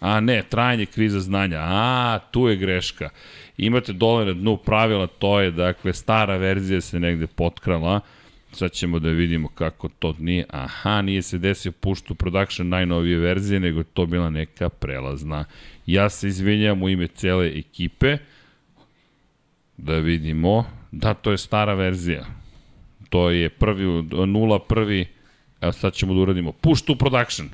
A 0.02 0.20
ne, 0.20 0.42
trajanje 0.42 0.86
kriza 0.86 1.20
znanja. 1.20 1.58
A, 1.62 2.18
tu 2.30 2.48
je 2.48 2.56
greška. 2.56 3.10
Imate 3.56 3.92
dole 3.92 4.24
na 4.24 4.32
dnu 4.32 4.56
pravila, 4.56 5.06
to 5.06 5.40
je, 5.40 5.50
dakle, 5.50 5.92
stara 5.92 6.36
verzija 6.36 6.80
se 6.80 7.00
negde 7.00 7.26
potkrala. 7.26 8.00
Sad 8.52 8.72
ćemo 8.72 8.98
da 8.98 9.08
vidimo 9.08 9.48
kako 9.48 9.88
to 9.88 10.14
nije. 10.18 10.44
Aha, 10.50 11.02
nije 11.02 11.22
se 11.22 11.38
desio 11.38 11.72
puštu 11.72 12.14
production 12.14 12.68
najnovije 12.68 13.18
verzije, 13.18 13.60
nego 13.60 13.82
to 13.82 14.06
bila 14.06 14.30
neka 14.30 14.68
prelazna. 14.68 15.44
Ja 15.86 16.08
se 16.10 16.28
izvinjam 16.28 16.82
u 16.82 16.88
ime 16.88 17.06
cele 17.06 17.58
ekipe. 17.58 18.18
Da 19.76 19.96
vidimo. 19.98 20.64
Da, 20.90 21.14
to 21.14 21.30
je 21.30 21.38
stara 21.38 21.74
verzija. 21.74 22.24
To 23.08 23.30
je 23.30 23.48
prvi, 23.48 24.02
nula 24.26 24.58
prvi, 24.58 25.06
evo 25.60 25.72
sad 25.72 25.94
ćemo 25.94 26.14
da 26.14 26.20
uradimo 26.20 26.52
push 26.52 26.84
to 26.84 26.94
production. 26.94 27.48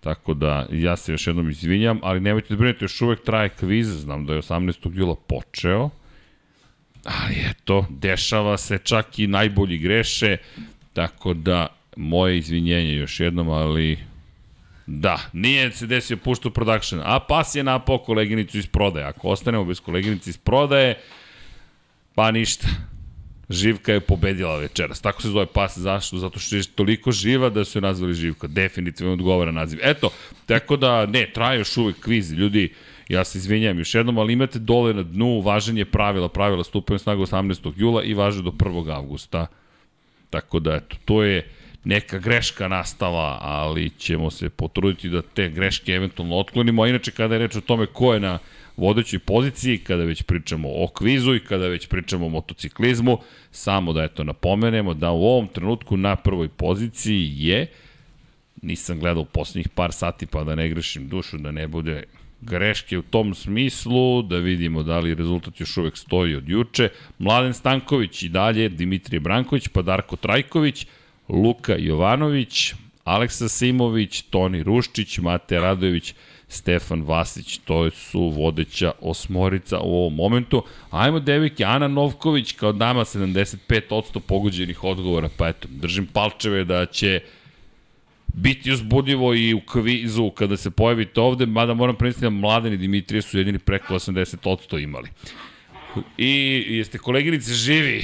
Tako 0.00 0.34
da, 0.34 0.66
ja 0.70 0.96
se 0.96 1.12
još 1.12 1.26
jednom 1.26 1.50
izvinjam, 1.50 2.00
ali 2.02 2.20
nemojte 2.20 2.54
da 2.54 2.58
brinete, 2.58 2.84
još 2.84 3.00
uvek 3.00 3.24
traje 3.24 3.48
kviz, 3.48 3.88
znam 3.88 4.26
da 4.26 4.34
je 4.34 4.42
18. 4.42 4.98
jula 4.98 5.14
počeo, 5.14 5.90
ali 7.04 7.34
eto, 7.50 7.86
dešava 7.90 8.56
se, 8.56 8.78
čak 8.78 9.18
i 9.18 9.26
najbolji 9.26 9.78
greše, 9.78 10.36
tako 10.92 11.34
da, 11.34 11.66
moje 11.96 12.38
izvinjenje 12.38 12.94
još 12.94 13.20
jednom, 13.20 13.48
ali 13.48 13.98
Da, 14.90 15.18
nije 15.32 15.72
se 15.72 15.86
desio 15.86 16.16
puštu 16.16 16.50
production, 16.50 17.02
a 17.04 17.20
pas 17.20 17.54
je 17.54 17.62
napao 17.62 17.98
koleginicu 17.98 18.58
iz 18.58 18.66
prodaje. 18.66 19.06
Ako 19.06 19.28
ostanemo 19.28 19.64
bez 19.64 19.80
koleginice 19.80 20.30
iz 20.30 20.36
prodaje, 20.36 20.94
pa 22.14 22.30
ništa. 22.30 22.68
Živka 23.50 23.92
je 23.92 24.00
pobedila 24.00 24.56
večeras. 24.56 25.00
Tako 25.00 25.22
se 25.22 25.28
zove 25.28 25.46
pas, 25.46 25.78
zašto? 25.78 26.18
Zato 26.18 26.38
što 26.38 26.56
je 26.56 26.62
toliko 26.74 27.12
živa 27.12 27.48
da 27.50 27.64
su 27.64 27.78
je 27.78 27.82
nazvali 27.82 28.14
Živka. 28.14 28.46
Definitivno 28.46 29.12
odgovara 29.12 29.52
naziv. 29.52 29.78
Eto, 29.82 30.10
tako 30.46 30.76
da, 30.76 31.06
ne, 31.06 31.30
traje 31.34 31.58
još 31.58 31.76
uvek 31.76 32.00
kviz. 32.00 32.32
Ljudi, 32.32 32.72
ja 33.08 33.24
se 33.24 33.38
izvinjam 33.38 33.78
još 33.78 33.94
jednom, 33.94 34.18
ali 34.18 34.32
imate 34.32 34.58
dole 34.58 34.94
na 34.94 35.02
dnu 35.02 35.40
važenje 35.40 35.84
pravila. 35.84 36.28
Pravila 36.28 36.64
stupaju 36.64 36.98
snagu 36.98 37.22
18. 37.22 37.72
jula 37.76 38.04
i 38.04 38.14
važe 38.14 38.42
do 38.42 38.50
1. 38.50 38.94
avgusta. 38.94 39.46
Tako 40.30 40.60
da, 40.60 40.74
eto, 40.74 40.96
to 41.04 41.22
je 41.22 41.50
neka 41.84 42.18
greška 42.18 42.68
nastala, 42.68 43.38
ali 43.40 43.90
ćemo 43.90 44.30
se 44.30 44.50
potruditi 44.50 45.08
da 45.08 45.22
te 45.22 45.48
greške 45.48 45.92
eventualno 45.92 46.36
otklonimo. 46.36 46.82
A 46.82 46.88
inače, 46.88 47.10
kada 47.10 47.34
je 47.34 47.38
reč 47.38 47.56
o 47.56 47.60
tome 47.60 47.86
ko 47.86 48.14
je 48.14 48.20
na 48.20 48.38
vodećoj 48.78 49.18
poziciji, 49.18 49.78
kada 49.78 50.04
već 50.04 50.22
pričamo 50.22 50.68
o 50.68 50.88
kvizu 50.88 51.34
i 51.34 51.40
kada 51.40 51.66
već 51.66 51.86
pričamo 51.86 52.26
o 52.26 52.28
motociklizmu, 52.28 53.18
samo 53.50 53.92
da 53.92 54.02
eto 54.02 54.24
napomenemo 54.24 54.94
da 54.94 55.10
u 55.10 55.24
ovom 55.24 55.48
trenutku 55.48 55.96
na 55.96 56.16
prvoj 56.16 56.48
poziciji 56.48 57.32
je, 57.36 57.66
nisam 58.62 59.00
gledao 59.00 59.24
poslednjih 59.24 59.68
par 59.68 59.92
sati 59.92 60.26
pa 60.26 60.44
da 60.44 60.54
ne 60.54 60.68
grešim 60.68 61.08
dušu, 61.08 61.38
da 61.38 61.50
ne 61.50 61.68
bude 61.68 62.02
greške 62.40 62.98
u 62.98 63.02
tom 63.02 63.34
smislu, 63.34 64.22
da 64.22 64.36
vidimo 64.36 64.82
da 64.82 64.98
li 64.98 65.14
rezultat 65.14 65.60
još 65.60 65.76
uvek 65.76 65.96
stoji 65.96 66.34
od 66.34 66.48
juče. 66.48 66.88
Mladen 67.18 67.54
Stanković 67.54 68.22
i 68.22 68.28
dalje, 68.28 68.68
Dimitrije 68.68 69.20
Branković, 69.20 69.68
pa 69.68 69.82
Darko 69.82 70.16
Trajković, 70.16 70.86
Luka 71.28 71.76
Jovanović, 71.78 72.74
Aleksa 73.04 73.48
Simović, 73.48 74.22
Toni 74.22 74.62
Ruščić, 74.62 75.18
Mate 75.18 75.60
Radojević, 75.60 76.14
Stefan 76.48 77.02
Vasić, 77.02 77.58
to 77.58 77.90
su 77.90 78.20
vodeća 78.20 78.92
osmorica 79.00 79.80
u 79.80 79.96
ovom 79.96 80.14
momentu. 80.14 80.64
Ajmo 80.90 81.20
devike, 81.20 81.64
Ana 81.64 81.88
Novković 81.88 82.52
kao 82.52 82.72
dama 82.72 83.04
75% 83.04 84.20
pogođenih 84.20 84.84
odgovora, 84.84 85.28
pa 85.36 85.48
eto, 85.48 85.68
držim 85.70 86.06
palčeve 86.06 86.64
da 86.64 86.86
će 86.86 87.20
biti 88.34 88.72
uzbudljivo 88.72 89.34
i 89.34 89.54
u 89.54 89.60
kvizu 89.60 90.30
kada 90.30 90.56
se 90.56 90.70
pojavite 90.70 91.20
ovde, 91.20 91.46
mada 91.46 91.74
moram 91.74 91.96
prenisti 91.96 92.22
da 92.22 92.30
Mladen 92.30 92.72
i 92.72 92.76
Dimitrije 92.76 93.22
su 93.22 93.38
jedini 93.38 93.58
preko 93.58 93.94
80% 93.94 94.82
imali. 94.82 95.08
I 96.18 96.64
jeste 96.68 96.98
koleginice 96.98 97.54
živi? 97.54 98.02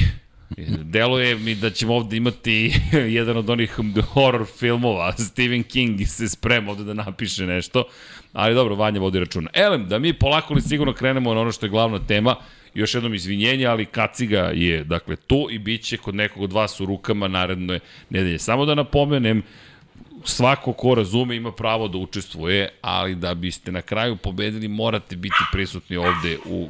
Deluje 0.82 1.34
mi 1.34 1.54
da 1.54 1.70
ćemo 1.70 1.94
ovde 1.94 2.16
imati 2.16 2.72
jedan 3.18 3.36
od 3.36 3.50
onih 3.50 3.78
horror 4.02 4.46
filmova. 4.58 5.12
Stephen 5.12 5.62
King 5.62 6.00
se 6.06 6.28
sprema 6.28 6.70
ovde 6.70 6.84
da 6.84 6.94
napiše 6.94 7.46
nešto. 7.46 7.84
Ali 8.32 8.54
dobro, 8.54 8.74
Vanja 8.74 9.00
vodi 9.00 9.18
računa. 9.18 9.50
Elem, 9.52 9.88
da 9.88 9.98
mi 9.98 10.12
polako 10.12 10.54
li 10.54 10.60
sigurno 10.60 10.92
krenemo 10.92 11.34
na 11.34 11.40
ono 11.40 11.52
što 11.52 11.66
je 11.66 11.70
glavna 11.70 11.98
tema. 11.98 12.36
Još 12.74 12.94
jednom 12.94 13.14
izvinjenje, 13.14 13.66
ali 13.66 13.86
kaciga 13.86 14.50
je 14.54 14.84
dakle 14.84 15.16
tu 15.16 15.46
i 15.50 15.58
bit 15.58 15.82
će 15.82 15.96
kod 15.96 16.14
nekog 16.14 16.42
od 16.42 16.52
vas 16.52 16.80
u 16.80 16.86
rukama 16.86 17.28
naredne 17.28 17.80
nedelje. 18.10 18.38
Samo 18.38 18.66
da 18.66 18.74
napomenem, 18.74 19.42
svako 20.24 20.72
ko 20.72 20.94
razume 20.94 21.36
ima 21.36 21.52
pravo 21.52 21.88
da 21.88 21.98
učestvuje, 21.98 22.68
ali 22.80 23.14
da 23.14 23.34
biste 23.34 23.72
na 23.72 23.82
kraju 23.82 24.16
pobedili 24.16 24.68
morate 24.68 25.16
biti 25.16 25.44
prisutni 25.52 25.96
ovde 25.96 26.38
u 26.46 26.68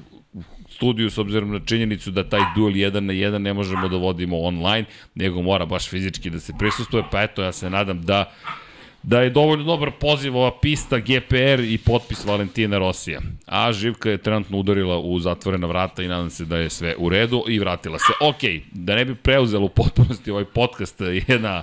studiju 0.75 1.11
s 1.11 1.19
obzirom 1.19 1.53
na 1.53 1.61
činjenicu 1.61 2.11
da 2.11 2.29
taj 2.29 2.41
duel 2.57 2.73
1 2.73 3.01
na 3.01 3.13
1 3.13 3.39
ne 3.39 3.55
možemo 3.55 3.89
da 3.89 3.97
vodimo 3.97 4.41
online, 4.41 4.85
nego 5.15 5.43
mora 5.43 5.67
baš 5.67 5.89
fizički 5.89 6.31
da 6.31 6.41
se 6.41 6.53
prisustuje, 6.59 7.03
pa 7.11 7.23
eto 7.23 7.43
ja 7.43 7.53
se 7.53 7.71
nadam 7.71 8.03
da 8.03 8.33
da 9.07 9.21
je 9.21 9.31
dovoljno 9.31 9.65
dobar 9.65 9.91
poziv 10.01 10.37
ova 10.37 10.51
pista, 10.61 10.99
GPR 10.99 11.61
i 11.61 11.79
potpis 11.79 12.25
Valentina 12.25 12.79
Rosija. 12.79 13.21
A 13.47 13.73
Živka 13.73 14.11
je 14.11 14.19
trenutno 14.19 14.59
udarila 14.59 14.99
u 14.99 15.19
zatvorena 15.19 15.67
vrata 15.67 16.03
i 16.03 16.09
nadam 16.09 16.31
se 16.31 16.45
da 16.45 16.57
je 16.57 16.71
sve 16.71 16.95
u 16.99 17.09
redu 17.09 17.45
i 17.49 17.59
vratila 17.59 17.99
se. 17.99 18.13
Ok, 18.21 18.41
da 18.73 18.95
ne 18.95 19.05
bi 19.05 19.15
preuzela 19.15 19.65
u 19.65 19.69
potpunosti 19.69 20.31
ovaj 20.31 20.45
podcast 20.45 21.01
jedna 21.29 21.63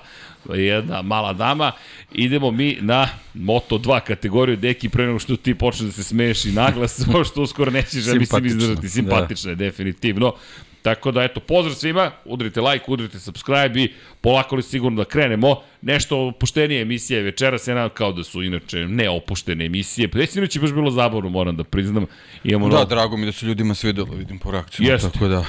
jedna 0.49 1.01
mala 1.01 1.33
dama. 1.33 1.71
Idemo 2.11 2.51
mi 2.51 2.77
na 2.81 3.09
Moto2 3.35 3.99
kategoriju, 3.99 4.57
deki, 4.57 4.89
pre 4.89 5.05
nego 5.05 5.19
što 5.19 5.37
ti 5.37 5.55
počne 5.55 5.85
da 5.85 5.91
se 5.91 6.03
smeješ 6.03 6.45
i 6.45 6.51
naglas, 6.51 7.01
što 7.31 7.41
uskoro 7.41 7.71
nećeš, 7.71 8.07
ja 8.07 8.13
mislim, 8.13 8.45
izdržati. 8.45 8.89
Simpatično 8.89 9.55
da. 9.55 9.63
je, 9.63 9.69
definitivno. 9.69 10.33
Tako 10.81 11.11
da, 11.11 11.23
eto, 11.23 11.39
pozdrav 11.39 11.75
svima, 11.75 12.11
udrite 12.25 12.61
like, 12.61 12.85
udrite 12.87 13.19
subscribe 13.19 13.81
i 13.81 13.93
polako 14.21 14.55
li 14.55 14.63
sigurno 14.63 14.97
da 14.97 15.09
krenemo. 15.09 15.61
Nešto 15.81 16.27
opuštenije 16.27 16.81
emisije 16.81 17.21
večeras, 17.21 17.67
ja 17.67 17.89
kao 17.89 18.11
da 18.11 18.23
su 18.23 18.43
inače 18.43 18.87
neopuštene 18.87 19.65
emisije. 19.65 20.07
Pa 20.07 20.19
je 20.19 20.27
baš 20.61 20.73
bilo 20.73 20.91
zabavno, 20.91 21.29
moram 21.29 21.55
da 21.55 21.63
priznam. 21.63 22.05
Imamo 22.43 22.69
da, 22.69 22.79
no... 22.79 22.85
drago 22.85 23.17
mi 23.17 23.25
da 23.25 23.31
se 23.31 23.45
ljudima 23.45 23.75
svidelo, 23.75 24.13
vidim 24.15 24.39
po 24.39 24.51
reakciju. 24.51 24.87
Jeste. 24.87 25.09
Tako 25.09 25.27
da... 25.27 25.45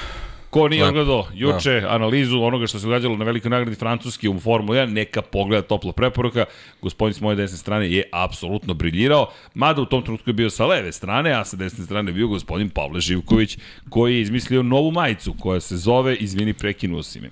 Ko 0.52 0.68
nije 0.68 0.84
ogledao 0.84 1.26
juče 1.34 1.80
da. 1.80 1.88
analizu 1.88 2.42
onoga 2.42 2.66
što 2.66 2.78
se 2.78 2.86
događalo 2.86 3.16
na 3.16 3.24
velikoj 3.24 3.50
nagradi 3.50 3.76
Francuski 3.76 4.28
u 4.28 4.40
Formula 4.40 4.78
1, 4.78 4.92
neka 4.92 5.22
pogleda 5.22 5.62
topla 5.62 5.92
preporuka. 5.92 6.44
Gospodin 6.82 7.14
s 7.14 7.20
moje 7.20 7.36
desne 7.36 7.58
strane 7.58 7.92
je 7.92 8.02
apsolutno 8.12 8.74
briljirao, 8.74 9.30
mada 9.54 9.82
u 9.82 9.84
tom 9.84 10.02
trenutku 10.02 10.30
je 10.30 10.34
bio 10.34 10.50
sa 10.50 10.66
leve 10.66 10.92
strane, 10.92 11.32
a 11.32 11.44
sa 11.44 11.56
desne 11.56 11.84
strane 11.84 12.10
je 12.10 12.14
bio 12.14 12.28
gospodin 12.28 12.70
Pavle 12.70 13.00
Živković, 13.00 13.58
koji 13.88 14.14
je 14.14 14.20
izmislio 14.20 14.62
novu 14.62 14.90
majicu 14.90 15.34
koja 15.40 15.60
se 15.60 15.76
zove 15.76 16.16
Izvini, 16.16 16.52
prekinuo 16.52 17.02
si 17.02 17.20
me. 17.20 17.30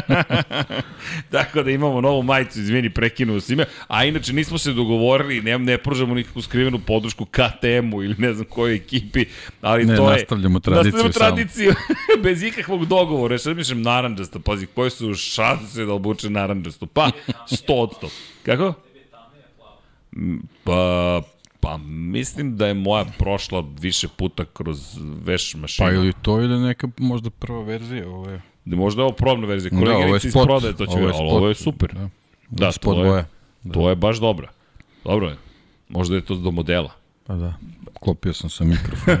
Tako 1.32 1.62
da 1.62 1.70
imamo 1.70 2.00
novu 2.00 2.22
majicu 2.22 2.60
Izvini, 2.60 2.90
prekinuo 2.90 3.40
si 3.40 3.56
me, 3.56 3.64
a 3.88 4.04
inače 4.04 4.32
nismo 4.32 4.58
se 4.58 4.72
dogovorili, 4.72 5.42
ne, 5.42 5.58
ne 5.58 5.78
pružamo 5.78 6.14
nikakvu 6.14 6.42
skrivenu 6.42 6.78
podršku 6.78 7.24
KTM-u 7.24 8.02
ili 8.02 8.14
ne 8.18 8.32
znam 8.34 8.46
kojoj 8.46 8.74
ekipi, 8.74 9.24
ali 9.60 9.84
ne, 9.84 9.96
to 9.96 10.10
je... 10.10 10.16
nastavljamo 10.16 10.60
tradiciju. 10.60 10.92
Nastavljamo 10.92 11.12
tradiciju 11.12 11.79
bez 12.24 12.42
ikakvog 12.42 12.86
dogovora. 12.86 13.38
Šta 13.38 13.54
mišljam 13.54 13.82
naranđasto? 13.82 14.40
Pazi, 14.40 14.66
koje 14.66 14.90
su 14.90 15.14
šanse 15.14 15.84
da 15.84 15.92
obuče 15.92 16.30
naranđasto? 16.30 16.86
Pa, 16.86 17.10
100 17.50 17.72
od 17.72 17.90
100. 18.02 18.08
Kako? 18.42 18.74
Pa, 20.64 21.22
Pa 21.60 21.76
mislim 21.86 22.56
da 22.56 22.66
je 22.66 22.74
moja 22.74 23.04
prošla 23.18 23.64
više 23.80 24.08
puta 24.08 24.44
kroz 24.44 24.98
veš 25.24 25.54
mašinu. 25.54 25.88
Pa 25.88 25.94
ili 25.94 26.12
to 26.22 26.40
ili 26.40 26.60
neka 26.60 26.88
možda 26.98 27.30
prva 27.30 27.62
verzija, 27.62 28.08
ovo 28.08 28.30
je... 28.30 28.42
Da 28.64 28.76
možda 28.76 29.02
je 29.02 29.04
ovo 29.04 29.14
probna 29.14 29.46
verzija. 29.46 29.70
Koleginica 29.70 29.98
da, 29.98 30.06
ovo 30.06 30.14
je 30.14 30.20
spot, 30.20 30.26
iz 30.26 30.46
prodaje, 30.46 30.76
to 30.76 30.86
će 30.86 30.92
ovo 30.92 31.06
je, 31.06 31.14
spot, 31.14 31.32
ovo 31.32 31.48
je 31.48 31.54
super. 31.54 31.94
Da, 31.94 32.08
da 32.50 32.72
spot 32.72 32.96
to, 32.96 33.16
je, 33.16 33.26
da. 33.62 33.72
to 33.72 33.88
je 33.88 33.96
baš 33.96 34.20
dobra. 34.20 34.48
Dobro 35.04 35.28
je. 35.28 35.36
Možda 35.88 36.14
je 36.16 36.20
to 36.20 36.34
do 36.34 36.50
modela. 36.50 36.90
Pa 37.26 37.34
da, 37.34 37.54
klopio 38.00 38.32
sam 38.32 38.50
sa 38.50 38.64
mikrofon. 38.64 39.16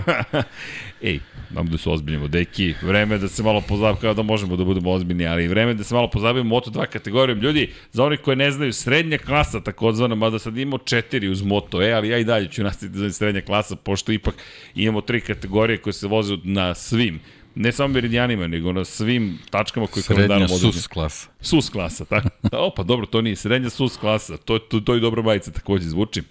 Ej, 1.02 1.20
nam 1.50 1.66
da 1.66 1.78
se 1.78 1.90
ozbiljimo. 1.90 2.28
Deki, 2.28 2.74
vreme 2.82 3.18
da 3.18 3.28
se 3.28 3.42
malo 3.42 3.60
pozabavimo, 3.68 4.00
kao 4.00 4.14
da 4.14 4.22
možemo 4.22 4.56
da 4.56 4.64
budemo 4.64 4.90
ozbiljni, 4.90 5.26
ali 5.26 5.48
vreme 5.48 5.74
da 5.74 5.84
se 5.84 5.94
malo 5.94 6.10
pozabavimo 6.10 6.56
Moto2 6.56 6.86
kategorijom. 6.86 7.40
Ljudi, 7.40 7.70
za 7.92 8.04
onih 8.04 8.20
koji 8.20 8.36
ne 8.36 8.50
znaju, 8.50 8.72
srednja 8.72 9.18
klasa 9.18 9.60
takozvana, 9.60 10.14
mada 10.14 10.38
sad 10.38 10.58
imamo 10.58 10.78
četiri 10.78 11.28
uz 11.28 11.42
Moto 11.42 11.82
E, 11.82 11.92
ali 11.92 12.08
ja 12.08 12.18
i 12.18 12.24
dalje 12.24 12.48
ću 12.48 12.62
nastaviti 12.62 12.98
da 12.98 13.12
srednja 13.12 13.40
klasa, 13.40 13.76
pošto 13.76 14.12
ipak 14.12 14.34
imamo 14.74 15.00
tri 15.00 15.20
kategorije 15.20 15.78
koje 15.78 15.92
se 15.92 16.06
voze 16.06 16.36
na 16.44 16.74
svim 16.74 17.20
ne 17.54 17.72
samo 17.72 17.94
meridijanima, 17.94 18.46
nego 18.46 18.72
na 18.72 18.84
svim 18.84 19.38
tačkama 19.50 19.86
koje 19.86 20.02
kalendarom 20.02 20.42
određen. 20.42 20.58
Srednja 20.58 20.72
sus 20.72 20.86
klasa. 20.86 21.28
Sus 21.40 21.70
klasa, 21.70 22.04
tako. 22.04 22.28
O, 22.52 22.72
pa 22.76 22.82
dobro, 22.82 23.06
to 23.06 23.22
nije 23.22 23.36
srednja 23.36 23.70
sus 23.70 23.96
klasa, 23.96 24.36
to, 24.36 24.58
to, 24.58 24.80
to 24.80 24.96
i 24.96 25.00
dobro 25.00 25.22
majica 25.22 25.50
takođe 25.50 25.88
zvuči 25.88 26.22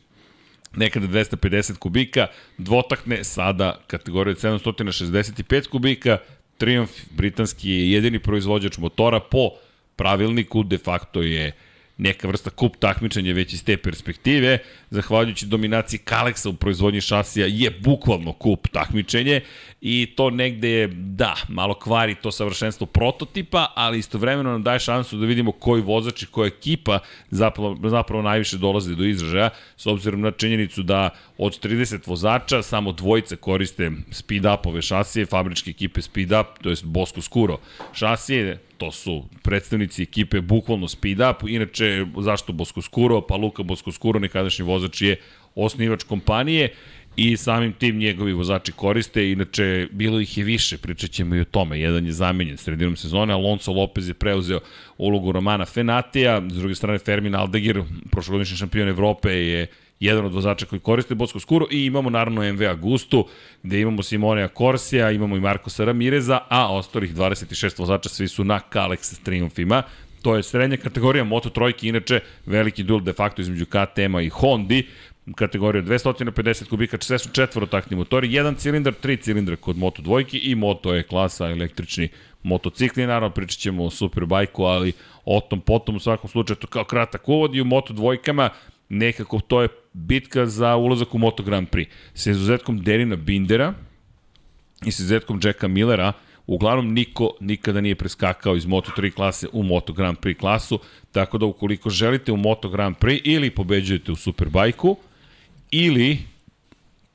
nekada 0.75 1.07
250 1.07 1.77
kubika, 1.77 2.27
dvotakne, 2.57 3.23
sada 3.23 3.79
kategorija 3.87 4.35
765 4.35 5.67
kubika, 5.67 6.17
Triumph 6.57 6.93
britanski 7.11 7.69
je 7.69 7.91
jedini 7.91 8.19
proizvođač 8.19 8.77
motora 8.77 9.19
po 9.19 9.49
pravilniku, 9.95 10.63
de 10.63 10.77
facto 10.77 11.21
je 11.21 11.51
neka 11.99 12.27
vrsta 12.27 12.49
kup 12.49 12.77
takmičenja 12.79 13.33
već 13.33 13.53
iz 13.53 13.63
te 13.63 13.77
perspektive, 13.77 14.57
zahvaljujući 14.89 15.45
dominaciji 15.45 15.99
Kaleksa 15.99 16.49
u 16.49 16.53
proizvodnji 16.53 17.01
šasija 17.01 17.47
je 17.49 17.71
bukvalno 17.71 18.33
kup 18.33 18.67
takmičenje 18.67 19.41
i 19.81 20.13
to 20.15 20.29
negde 20.29 20.69
je, 20.69 20.87
da, 20.87 21.35
malo 21.47 21.73
kvari 21.73 22.15
to 22.15 22.31
savršenstvo 22.31 22.87
prototipa, 22.87 23.73
ali 23.75 23.99
istovremeno 23.99 24.51
nam 24.51 24.63
daje 24.63 24.79
šansu 24.79 25.17
da 25.17 25.25
vidimo 25.25 25.51
koji 25.51 25.81
vozač 25.81 26.23
i 26.23 26.25
koja 26.25 26.47
ekipa 26.47 26.99
zapravo, 27.31 27.77
zapravo 27.89 28.21
najviše 28.21 28.57
dolaze 28.57 28.95
do 28.95 29.03
izražaja, 29.03 29.49
s 29.77 29.87
obzirom 29.87 30.21
na 30.21 30.31
činjenicu 30.31 30.83
da 30.83 31.09
od 31.37 31.59
30 31.65 32.07
vozača 32.07 32.61
samo 32.61 32.91
dvojice 32.91 33.35
koriste 33.35 33.91
speed-upove 34.11 34.81
šasije, 34.81 35.25
fabričke 35.25 35.69
ekipe 35.69 36.01
speed-up, 36.01 36.45
to 36.61 36.69
je 36.69 36.75
Bosco 36.83 37.21
Scuro 37.21 37.57
šasije, 37.93 38.68
to 38.79 38.91
su 38.91 39.23
predstavnici 39.43 40.03
ekipe 40.03 40.41
bukvalno 40.41 40.87
speed-up, 40.87 41.47
inače 41.47 42.05
zašto 42.17 42.53
Bosco 42.53 42.81
Scuro, 42.81 43.21
pa 43.21 43.35
Luka 43.35 43.63
Bosco 43.63 43.91
Scuro, 43.91 44.19
nekadašnji 44.19 44.65
vozač 44.65 45.01
je 45.01 45.15
osnivač 45.55 46.03
kompanije, 46.03 46.69
i 47.15 47.37
samim 47.37 47.73
tim 47.73 47.97
njegovi 47.97 48.33
vozači 48.33 48.71
koriste, 48.71 49.31
inače 49.31 49.87
bilo 49.91 50.19
ih 50.19 50.37
je 50.37 50.43
više, 50.43 50.77
pričat 50.77 51.11
ćemo 51.11 51.35
i 51.35 51.41
o 51.41 51.45
tome, 51.45 51.79
jedan 51.79 52.05
je 52.05 52.11
zamenjen 52.11 52.57
sredinom 52.57 52.95
sezone, 52.95 53.33
Alonso 53.33 53.71
Lopez 53.71 54.07
je 54.07 54.13
preuzeo 54.13 54.59
ulogu 54.97 55.31
Romana 55.31 55.65
Fenatija, 55.65 56.41
s 56.49 56.53
druge 56.53 56.75
strane 56.75 56.99
Fermin 56.99 57.35
Aldegir, 57.35 57.83
prošlogodišnji 58.11 58.57
šampion 58.57 58.87
Evrope 58.87 59.29
je 59.29 59.67
jedan 59.99 60.25
od 60.25 60.33
vozača 60.33 60.65
koji 60.65 60.79
koriste 60.79 61.15
Bosko 61.15 61.39
Skuro 61.39 61.65
i 61.71 61.85
imamo 61.85 62.09
naravno 62.09 62.53
MV 62.53 62.63
Agustu 62.63 63.25
gde 63.63 63.81
imamo 63.81 64.03
Simonea 64.03 64.47
Corsija, 64.57 65.11
imamo 65.11 65.37
i 65.37 65.39
Markosa 65.39 65.85
Ramireza, 65.85 66.39
a 66.49 66.73
ostalih 66.75 67.15
26 67.15 67.79
vozača 67.79 68.09
svi 68.09 68.27
su 68.27 68.43
na 68.43 68.59
Kalex 68.69 69.23
triumfima. 69.23 69.83
To 70.21 70.35
je 70.35 70.43
srednja 70.43 70.77
kategorija 70.77 71.23
Moto 71.23 71.49
Trojke, 71.49 71.87
inače 71.87 72.19
veliki 72.45 72.83
duel 72.83 72.99
de 72.99 73.13
facto 73.13 73.41
između 73.41 73.65
KTM-a 73.65 74.21
i 74.21 74.29
Hondi, 74.29 74.87
kategorija 75.35 75.83
250 75.83 76.69
kubika, 76.69 76.97
sve 77.01 77.19
su 77.19 77.29
četvorotakni 77.29 77.97
motori, 77.97 78.33
jedan 78.33 78.55
cilindar, 78.55 78.93
tri 78.93 79.17
cilindra 79.17 79.55
kod 79.55 79.77
Moto 79.77 80.01
dvojki 80.01 80.37
i 80.37 80.55
Moto 80.55 80.93
je 80.93 81.03
klasa 81.03 81.49
električni 81.49 82.09
motocikli, 82.43 83.07
naravno 83.07 83.29
pričat 83.29 83.59
ćemo 83.59 83.85
o 83.85 83.89
Superbajku, 83.89 84.63
ali 84.63 84.93
o 85.25 85.41
tom 85.41 85.61
potom 85.61 85.95
u 85.95 85.99
svakom 85.99 86.29
slučaju 86.29 86.57
to 86.57 86.67
kao 86.67 86.83
kratak 86.83 87.29
uvod 87.29 87.55
i 87.55 87.61
u 87.61 87.65
Moto 87.65 87.93
dvojkama 87.93 88.49
nekako 88.89 89.39
to 89.39 89.61
je 89.61 89.69
bitka 89.93 90.45
za 90.45 90.75
ulazak 90.75 91.15
u 91.15 91.17
Moto 91.17 91.43
Grand 91.43 91.69
Prix. 91.69 91.89
Sa 92.13 92.31
izuzetkom 92.31 92.83
Derina 92.83 93.15
Bindera 93.15 93.73
i 94.85 94.91
sa 94.91 95.03
izuzetkom 95.03 95.39
Jacka 95.43 95.67
Millera, 95.67 96.13
uglavnom 96.47 96.93
niko 96.93 97.31
nikada 97.39 97.81
nije 97.81 97.95
preskakao 97.95 98.55
iz 98.55 98.65
Moto3 98.65 99.11
klase 99.13 99.47
u 99.53 99.63
Moto 99.63 99.93
Grand 99.93 100.17
Prix 100.17 100.39
klasu, 100.39 100.79
tako 101.11 101.37
da 101.37 101.45
ukoliko 101.45 101.89
želite 101.89 102.31
u 102.31 102.37
Moto 102.37 102.69
Grand 102.69 102.95
Prix 102.95 103.21
ili 103.23 103.49
pobeđujete 103.49 104.11
u 104.11 104.15
Superbajku, 104.15 104.97
ili 105.71 106.17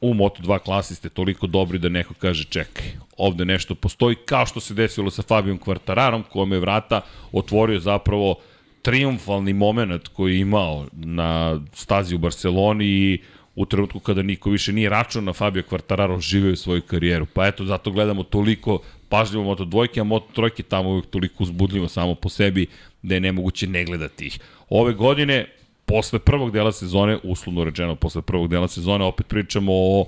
u 0.00 0.14
Moto2 0.14 0.58
klasi 0.58 0.94
ste 0.94 1.08
toliko 1.08 1.46
dobri 1.46 1.78
da 1.78 1.88
neko 1.88 2.14
kaže 2.14 2.44
čekaj, 2.44 2.86
ovde 3.16 3.44
nešto 3.44 3.74
postoji, 3.74 4.16
kao 4.16 4.46
što 4.46 4.60
se 4.60 4.74
desilo 4.74 5.10
sa 5.10 5.22
Fabijom 5.22 5.58
Kvartararom, 5.58 6.22
kome 6.22 6.56
je 6.56 6.60
vrata 6.60 7.00
otvorio 7.32 7.80
zapravo 7.80 8.36
triumfalni 8.84 9.52
moment 9.52 10.08
koji 10.08 10.34
je 10.34 10.40
imao 10.40 10.86
na 10.92 11.60
stazi 11.72 12.14
u 12.14 12.18
Barceloni 12.18 12.84
i 12.84 13.18
u 13.54 13.66
trenutku 13.66 14.00
kada 14.00 14.22
niko 14.22 14.50
više 14.50 14.72
nije 14.72 14.88
računao 14.88 15.24
na 15.24 15.32
Fabio 15.32 15.62
Quartararo 15.70 16.20
živeo 16.20 16.56
svoju 16.56 16.82
karijeru. 16.82 17.26
Pa 17.26 17.46
eto, 17.46 17.64
zato 17.64 17.90
gledamo 17.90 18.22
toliko 18.22 18.78
pažljivo 19.08 19.44
Moto 19.44 19.64
dvojke, 19.64 20.00
a 20.00 20.04
Moto 20.04 20.26
trojke 20.32 20.62
tamo 20.62 20.90
uvijek 20.90 21.06
toliko 21.06 21.42
uzbudljivo 21.42 21.88
samo 21.88 22.14
po 22.14 22.28
sebi 22.28 22.66
da 23.02 23.14
je 23.14 23.20
nemoguće 23.20 23.66
ne 23.66 23.84
gledati 23.84 24.26
ih. 24.26 24.38
Ove 24.68 24.92
godine, 24.92 25.46
posle 25.84 26.18
prvog 26.18 26.52
dela 26.52 26.72
sezone, 26.72 27.18
uslovno 27.22 27.64
rečeno 27.64 27.94
posle 27.94 28.22
prvog 28.22 28.48
dela 28.48 28.68
sezone, 28.68 29.04
opet 29.04 29.26
pričamo 29.26 29.72
o 29.72 30.06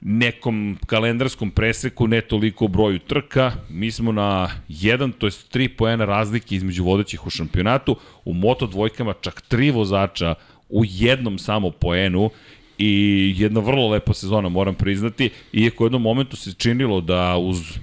nekom 0.00 0.78
kalendarskom 0.86 1.50
preseku, 1.50 2.08
ne 2.08 2.20
toliko 2.20 2.68
broju 2.68 2.98
trka. 2.98 3.52
Mi 3.70 3.90
smo 3.90 4.12
na 4.12 4.50
1, 4.68 5.12
to 5.18 5.26
je 5.26 5.30
3 5.30 5.68
poena 5.76 6.04
razlike 6.04 6.54
između 6.56 6.84
vodećih 6.84 7.26
u 7.26 7.30
šampionatu. 7.30 7.96
U 8.24 8.34
moto 8.34 8.66
dvojkama 8.66 9.14
čak 9.20 9.40
tri 9.40 9.70
vozača 9.70 10.34
u 10.68 10.84
jednom 10.84 11.38
samo 11.38 11.70
poenu 11.70 12.30
i 12.78 13.34
jedna 13.36 13.60
vrlo 13.60 13.88
lepa 13.88 14.14
sezona, 14.14 14.48
moram 14.48 14.74
priznati, 14.74 15.30
iako 15.52 15.84
u 15.84 15.86
jednom 15.86 16.02
momentu 16.02 16.36
se 16.36 16.52
činilo 16.52 17.00
da 17.00 17.36
uz 17.36 17.78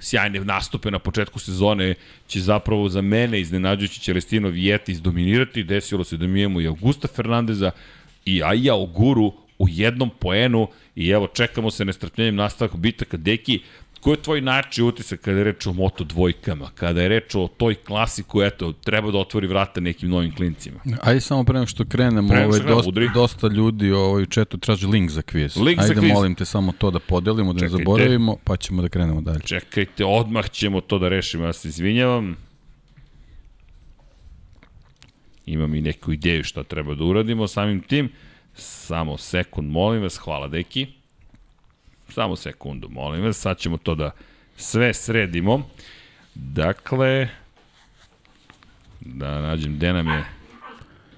sjajne 0.00 0.40
nastupe 0.40 0.90
na 0.90 0.98
početku 0.98 1.38
sezone 1.38 1.94
će 2.26 2.40
zapravo 2.40 2.88
za 2.88 3.00
mene 3.00 3.40
iznenađujući 3.40 4.00
Celestino 4.00 4.48
Vijeti 4.48 4.92
izdominirati. 4.92 5.64
Desilo 5.64 6.04
se 6.04 6.16
da 6.16 6.26
mi 6.26 6.42
imamo 6.42 6.60
i 6.60 6.66
Augusta 6.66 7.08
Fernandeza 7.08 7.70
i 8.24 8.42
Aja 8.42 8.74
Oguru 8.74 9.32
u 9.58 9.66
jednom 9.68 10.10
poenu 10.18 10.68
i 10.96 11.08
evo 11.08 11.26
čekamo 11.26 11.70
se 11.70 11.84
nestrpljenjem 11.84 12.34
nastavak 12.34 12.76
bitaka. 12.76 13.16
Deki, 13.16 13.60
Ko 14.00 14.10
je 14.10 14.22
tvoj 14.22 14.40
način 14.40 14.84
utisak 14.84 15.20
kada 15.20 15.38
je 15.38 15.44
reč 15.44 15.66
o 15.66 15.72
moto 15.72 16.04
dvojkama, 16.04 16.70
kada 16.74 17.02
je 17.02 17.08
reč 17.08 17.34
o 17.34 17.48
toj 17.56 17.74
klasi 17.74 18.22
koja, 18.22 18.46
eto, 18.46 18.72
treba 18.72 19.10
da 19.10 19.18
otvori 19.18 19.46
vrata 19.46 19.80
nekim 19.80 20.08
novim 20.10 20.34
klincima? 20.34 20.80
Ajde 21.02 21.20
samo 21.20 21.44
pre 21.44 21.54
nego 21.54 21.66
što 21.66 21.84
krenemo, 21.84 22.28
Pre 22.28 22.46
ovaj, 22.46 22.60
dosta, 22.60 22.88
udri. 22.88 23.08
dosta 23.14 23.48
ljudi 23.48 23.90
ovaj, 23.92 24.22
u 24.22 24.26
četu 24.26 24.58
traži 24.58 24.86
link 24.86 25.10
za 25.10 25.22
kviz. 25.22 25.56
Link 25.56 25.80
za 25.80 25.88
Ajde, 25.88 26.00
kviz. 26.00 26.12
molim 26.12 26.34
te 26.34 26.44
samo 26.44 26.72
to 26.78 26.90
da 26.90 26.98
podelimo, 26.98 27.52
da 27.52 27.62
ne 27.62 27.68
zaboravimo, 27.68 28.36
pa 28.44 28.56
ćemo 28.56 28.82
da 28.82 28.88
krenemo 28.88 29.20
dalje. 29.20 29.40
Čekajte, 29.40 30.04
odmah 30.04 30.48
ćemo 30.50 30.80
to 30.80 30.98
da 30.98 31.08
rešimo, 31.08 31.44
ja 31.44 31.52
se 31.52 31.68
izvinjavam. 31.68 32.36
Imam 35.46 35.74
i 35.74 35.82
neku 35.82 36.12
ideju 36.12 36.44
šta 36.44 36.62
treba 36.62 36.94
da 36.94 37.04
uradimo 37.04 37.48
samim 37.48 37.80
tim. 37.80 38.08
Samo 38.58 39.18
sekund, 39.18 39.70
molim 39.70 40.02
vas, 40.02 40.16
hvala 40.16 40.48
deki. 40.48 40.86
Samo 42.08 42.36
sekundu, 42.36 42.88
molim 42.88 43.24
vas, 43.24 43.36
sad 43.36 43.58
ćemo 43.58 43.76
to 43.76 43.94
da 43.94 44.10
sve 44.56 44.94
sredimo. 44.94 45.68
Dakle, 46.34 47.28
da 49.00 49.40
nađem 49.40 49.76
gde 49.76 49.92
nam 49.92 50.08
je... 50.08 50.24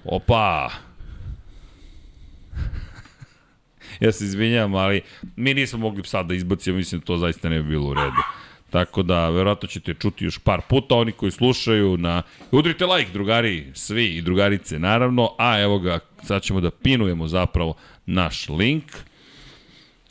Opa! 0.05 0.69
ja 3.99 4.11
se 4.11 4.25
izvinjavam, 4.25 4.75
ali 4.75 5.01
mi 5.35 5.53
nismo 5.53 5.79
mogli 5.79 6.03
sad 6.03 6.25
da 6.25 6.33
izbacimo, 6.33 6.77
mislim 6.77 7.01
da 7.01 7.05
to 7.05 7.17
zaista 7.17 7.49
ne 7.49 7.61
bi 7.61 7.69
bilo 7.69 7.87
u 7.87 7.93
redu. 7.93 8.21
Tako 8.71 9.03
da, 9.03 9.29
verovatno 9.29 9.67
ćete 9.67 9.93
čuti 9.93 10.25
još 10.25 10.39
par 10.39 10.61
puta, 10.69 10.95
oni 10.95 11.11
koji 11.11 11.31
slušaju 11.31 11.97
na... 11.97 12.23
Udrite 12.51 12.85
like, 12.85 13.11
drugari, 13.11 13.71
svi 13.73 14.05
i 14.05 14.21
drugarice, 14.21 14.79
naravno, 14.79 15.35
a 15.37 15.59
evo 15.61 15.79
ga, 15.79 15.99
sad 16.23 16.41
ćemo 16.41 16.61
da 16.61 16.71
pinujemo 16.71 17.27
zapravo 17.27 17.73
naš 18.05 18.49
link 18.49 18.83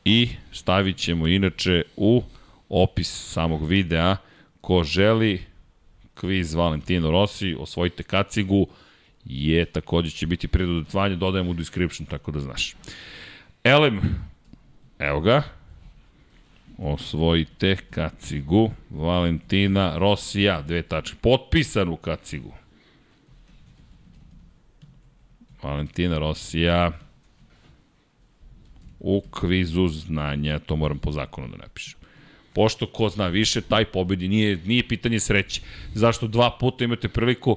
i 0.04 0.28
stavit 0.52 0.96
ćemo 0.96 1.26
inače 1.26 1.82
u 1.96 2.22
opis 2.68 3.32
samog 3.32 3.66
videa. 3.66 4.16
Ko 4.60 4.84
želi 4.84 5.42
kviz 6.14 6.54
Valentino 6.54 7.10
Rossi, 7.10 7.56
osvojite 7.58 8.02
kacigu, 8.02 8.66
je 9.24 9.64
takođe 9.64 10.10
će 10.10 10.26
biti 10.26 10.48
prije 10.48 10.66
dodatvanja, 10.66 11.16
dodajem 11.16 11.48
u 11.48 11.54
description, 11.54 12.06
tako 12.06 12.30
da 12.30 12.40
znaš. 12.40 12.76
Elem, 13.64 14.00
evo 14.98 15.20
ga, 15.20 15.42
osvojite 16.80 17.76
kacigu 17.90 18.70
Valentina 18.90 19.98
Rosija, 19.98 20.62
dve 20.62 20.82
tačke, 20.82 21.16
potpisanu 21.20 21.96
kacigu. 21.96 22.52
Valentina 25.62 26.18
Rosija 26.18 26.92
u 29.00 29.22
kvizu 29.30 29.88
znanja, 29.88 30.58
to 30.58 30.76
moram 30.76 30.98
po 30.98 31.12
zakonu 31.12 31.48
da 31.48 31.56
napišem. 31.56 32.00
Pošto 32.52 32.86
ko 32.86 33.08
zna 33.08 33.26
više, 33.26 33.60
taj 33.60 33.84
pobedi 33.84 34.28
nije, 34.28 34.56
nije 34.64 34.88
pitanje 34.88 35.20
sreće. 35.20 35.60
Zašto 35.94 36.26
dva 36.26 36.56
puta 36.60 36.84
imate 36.84 37.08
priliku 37.08 37.56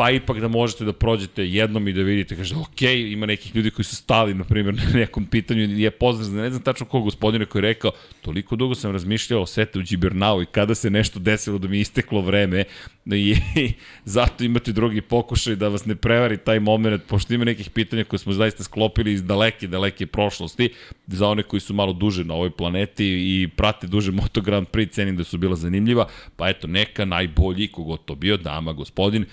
pa 0.00 0.10
ipak 0.10 0.40
da 0.40 0.48
možete 0.48 0.84
da 0.84 0.92
prođete 0.92 1.44
jednom 1.46 1.88
i 1.88 1.92
da 1.92 2.02
vidite, 2.02 2.36
kaže, 2.36 2.54
ok, 2.56 2.82
ima 2.82 3.26
nekih 3.26 3.56
ljudi 3.56 3.70
koji 3.70 3.84
su 3.84 3.96
stali, 3.96 4.34
na 4.34 4.44
primjer, 4.44 4.74
na 4.84 5.00
nekom 5.00 5.26
pitanju, 5.26 5.60
je 5.60 5.90
poznat, 5.90 6.42
ne 6.42 6.50
znam 6.50 6.62
tačno 6.62 6.86
kog 6.86 7.04
gospodine 7.04 7.46
koji 7.46 7.60
je 7.60 7.68
rekao, 7.68 7.90
toliko 8.22 8.56
dugo 8.56 8.74
sam 8.74 8.92
razmišljao 8.92 9.42
o 9.42 9.46
sete 9.46 9.78
u 9.78 9.82
Džibernau 9.82 10.42
i 10.42 10.46
kada 10.46 10.74
se 10.74 10.90
nešto 10.90 11.18
desilo 11.18 11.58
da 11.58 11.68
mi 11.68 11.76
je 11.76 11.80
isteklo 11.80 12.20
vreme 12.20 12.64
i, 13.06 13.36
i 13.56 13.72
zato 14.04 14.44
imate 14.44 14.72
drugi 14.72 15.00
pokušaj 15.00 15.56
da 15.56 15.68
vas 15.68 15.84
ne 15.84 15.94
prevari 15.94 16.36
taj 16.36 16.60
moment, 16.60 17.02
pošto 17.06 17.34
ima 17.34 17.44
nekih 17.44 17.70
pitanja 17.70 18.04
koje 18.04 18.18
smo 18.18 18.32
zaista 18.32 18.64
sklopili 18.64 19.12
iz 19.12 19.22
daleke, 19.24 19.66
daleke 19.66 20.06
prošlosti, 20.06 20.70
za 21.06 21.28
one 21.28 21.42
koji 21.42 21.60
su 21.60 21.74
malo 21.74 21.92
duže 21.92 22.24
na 22.24 22.34
ovoj 22.34 22.50
planeti 22.50 23.06
i 23.06 23.48
prate 23.56 23.86
duže 23.86 24.12
Moto 24.12 24.40
Grand 24.40 24.66
Prix, 24.68 24.90
cenim 24.90 25.16
da 25.16 25.24
su 25.24 25.38
bila 25.38 25.56
zanimljiva, 25.56 26.08
pa 26.36 26.48
eto, 26.48 26.66
neka 26.66 27.04
najbolji, 27.04 27.68
kogod 27.68 28.04
to 28.04 28.14
bio, 28.14 28.36
dama, 28.36 28.72
gospodin, 28.72 29.24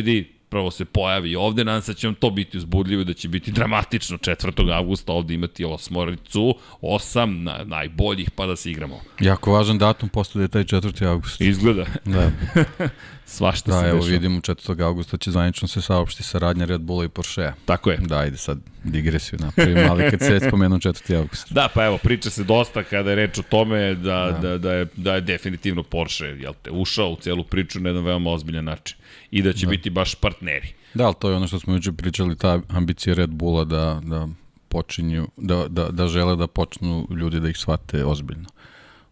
pobedi, 0.00 0.24
prvo 0.48 0.70
se 0.70 0.84
pojavi 0.84 1.36
ovde, 1.36 1.64
nadam 1.64 1.82
se 1.82 1.92
da 1.92 1.98
će 1.98 2.06
vam 2.06 2.14
to 2.14 2.30
biti 2.30 2.58
uzbudljivo 2.58 3.04
da 3.04 3.14
će 3.14 3.28
biti 3.28 3.52
dramatično 3.52 4.18
4. 4.18 4.72
avgusta 4.72 5.12
ovde 5.12 5.34
imati 5.34 5.64
osmoricu, 5.64 6.54
osam 6.80 7.42
na, 7.42 7.64
najboljih, 7.64 8.30
pa 8.30 8.46
da 8.46 8.56
se 8.56 8.70
igramo. 8.70 9.00
Jako 9.20 9.52
važan 9.52 9.78
datum 9.78 10.08
postoje 10.08 10.48
taj 10.48 10.64
4. 10.64 11.06
august. 11.06 11.40
Izgleda, 11.40 11.86
Da, 12.04 12.30
svašta 13.26 13.70
da 13.70 13.80
se 13.80 13.86
evo 13.88 13.98
dešava. 13.98 14.12
vidimo 14.12 14.40
4. 14.40 14.82
augusta 14.82 15.16
će 15.16 15.30
zvanično 15.30 15.68
se 15.68 15.82
saopšti 15.82 16.22
saradnja 16.22 16.64
Red 16.64 16.80
Bulla 16.80 17.04
i 17.04 17.08
Porschea. 17.08 17.52
Tako 17.64 17.90
je. 17.90 17.96
Da, 17.96 18.18
ajde 18.18 18.36
sad 18.36 18.58
digresiju 18.84 19.38
napravim, 19.42 19.90
ali 19.90 20.10
kad 20.10 20.20
se 20.20 20.32
već 20.32 20.42
spomenuo 20.48 20.78
4. 20.78 21.16
august. 21.16 21.52
Da, 21.52 21.68
pa 21.74 21.84
evo, 21.84 21.98
priča 21.98 22.30
se 22.30 22.44
dosta 22.44 22.82
kada 22.82 23.10
je 23.10 23.16
reč 23.16 23.38
o 23.38 23.42
tome 23.42 23.94
da, 23.94 24.38
da. 24.42 24.48
da, 24.48 24.58
da, 24.58 24.72
je, 24.72 24.86
da 24.96 25.14
je 25.14 25.20
definitivno 25.20 25.82
Porsche 25.82 26.24
jel 26.26 26.52
te, 26.62 26.70
ušao 26.70 27.10
u 27.10 27.16
celu 27.16 27.44
priču 27.44 27.80
na 27.80 27.88
jedan 27.88 28.04
veoma 28.04 28.30
ozbiljan 28.30 28.64
način 28.64 28.99
i 29.30 29.42
da 29.42 29.52
će 29.52 29.66
da. 29.66 29.70
biti 29.70 29.90
baš 29.90 30.14
partneri. 30.14 30.68
Da, 30.94 31.06
ali 31.06 31.14
to 31.18 31.30
je 31.30 31.36
ono 31.36 31.46
što 31.46 31.58
smo 31.58 31.74
juče 31.74 31.92
pričali, 31.92 32.36
ta 32.36 32.60
ambicija 32.68 33.14
Red 33.14 33.30
Bulla 33.30 33.64
da, 33.64 34.00
da 34.04 34.28
počinju, 34.68 35.28
da, 35.36 35.68
da, 35.68 35.88
da 35.88 36.08
žele 36.08 36.36
da 36.36 36.46
počnu 36.46 37.06
ljudi 37.10 37.40
da 37.40 37.48
ih 37.48 37.56
shvate 37.56 38.04
ozbiljno 38.04 38.48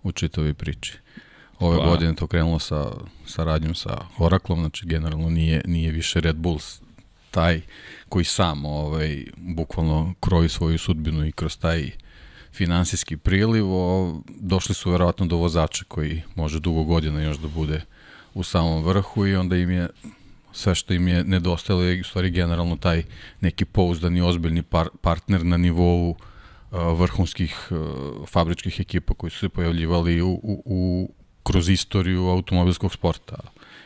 u 0.03 0.13
čitovi 0.13 0.55
priči. 0.55 0.99
Ove 1.59 1.79
Pa. 1.79 1.87
godine 1.87 2.15
to 2.15 2.27
krenulo 2.27 2.59
sa 2.59 2.93
saradnjom 3.27 3.75
sa 3.75 3.99
Oraklom, 4.19 4.61
znači 4.61 4.87
generalno 4.87 5.31
nije, 5.31 5.63
nije 5.67 5.93
više 5.93 6.21
Red 6.21 6.37
Bull 6.37 6.59
taj 7.31 7.61
koji 8.09 8.25
sam 8.25 8.65
ovaj, 8.65 9.25
bukvalno 9.37 10.15
kroji 10.21 10.49
svoju 10.49 10.79
sudbinu 10.79 11.27
i 11.27 11.33
kroz 11.33 11.59
taj 11.59 11.91
finansijski 12.53 13.17
priliv, 13.17 13.65
o, 13.69 14.21
došli 14.27 14.75
su 14.75 14.91
verovatno 14.91 15.27
do 15.27 15.37
vozača 15.37 15.85
koji 15.89 16.23
može 16.35 16.61
dugo 16.61 16.85
godina 16.85 17.23
još 17.23 17.39
da 17.39 17.49
bude 17.49 17.83
u 18.39 18.43
samom 18.43 18.85
vrhu 18.85 19.27
i 19.27 19.37
onda 19.37 19.57
im 19.57 19.71
je 19.71 19.89
sve 20.53 20.75
što 20.75 20.95
im 20.95 21.09
je 21.09 21.25
nedostajalo 21.25 21.83
je 21.83 22.01
u 22.01 22.05
stvari 22.05 22.31
generalno 22.31 22.77
taj 22.77 23.03
neki 23.41 23.65
pouzdani 23.65 24.21
ozbiljni 24.21 24.63
par, 24.63 24.89
partner 25.01 25.45
na 25.45 25.57
nivou 25.57 26.11
uh, 26.11 26.17
vrhunskih 26.99 27.69
uh, 27.71 28.29
fabričkih 28.29 28.81
ekipa 28.81 29.15
koji 29.15 29.31
su 29.31 29.39
se 29.39 29.49
pojavljivali 29.49 30.23
u, 30.23 30.31
u, 30.31 30.63
u 30.65 31.11
kroz 31.43 31.69
istoriju 31.69 32.29
automobilskog 32.29 32.93
sporta. 32.93 33.37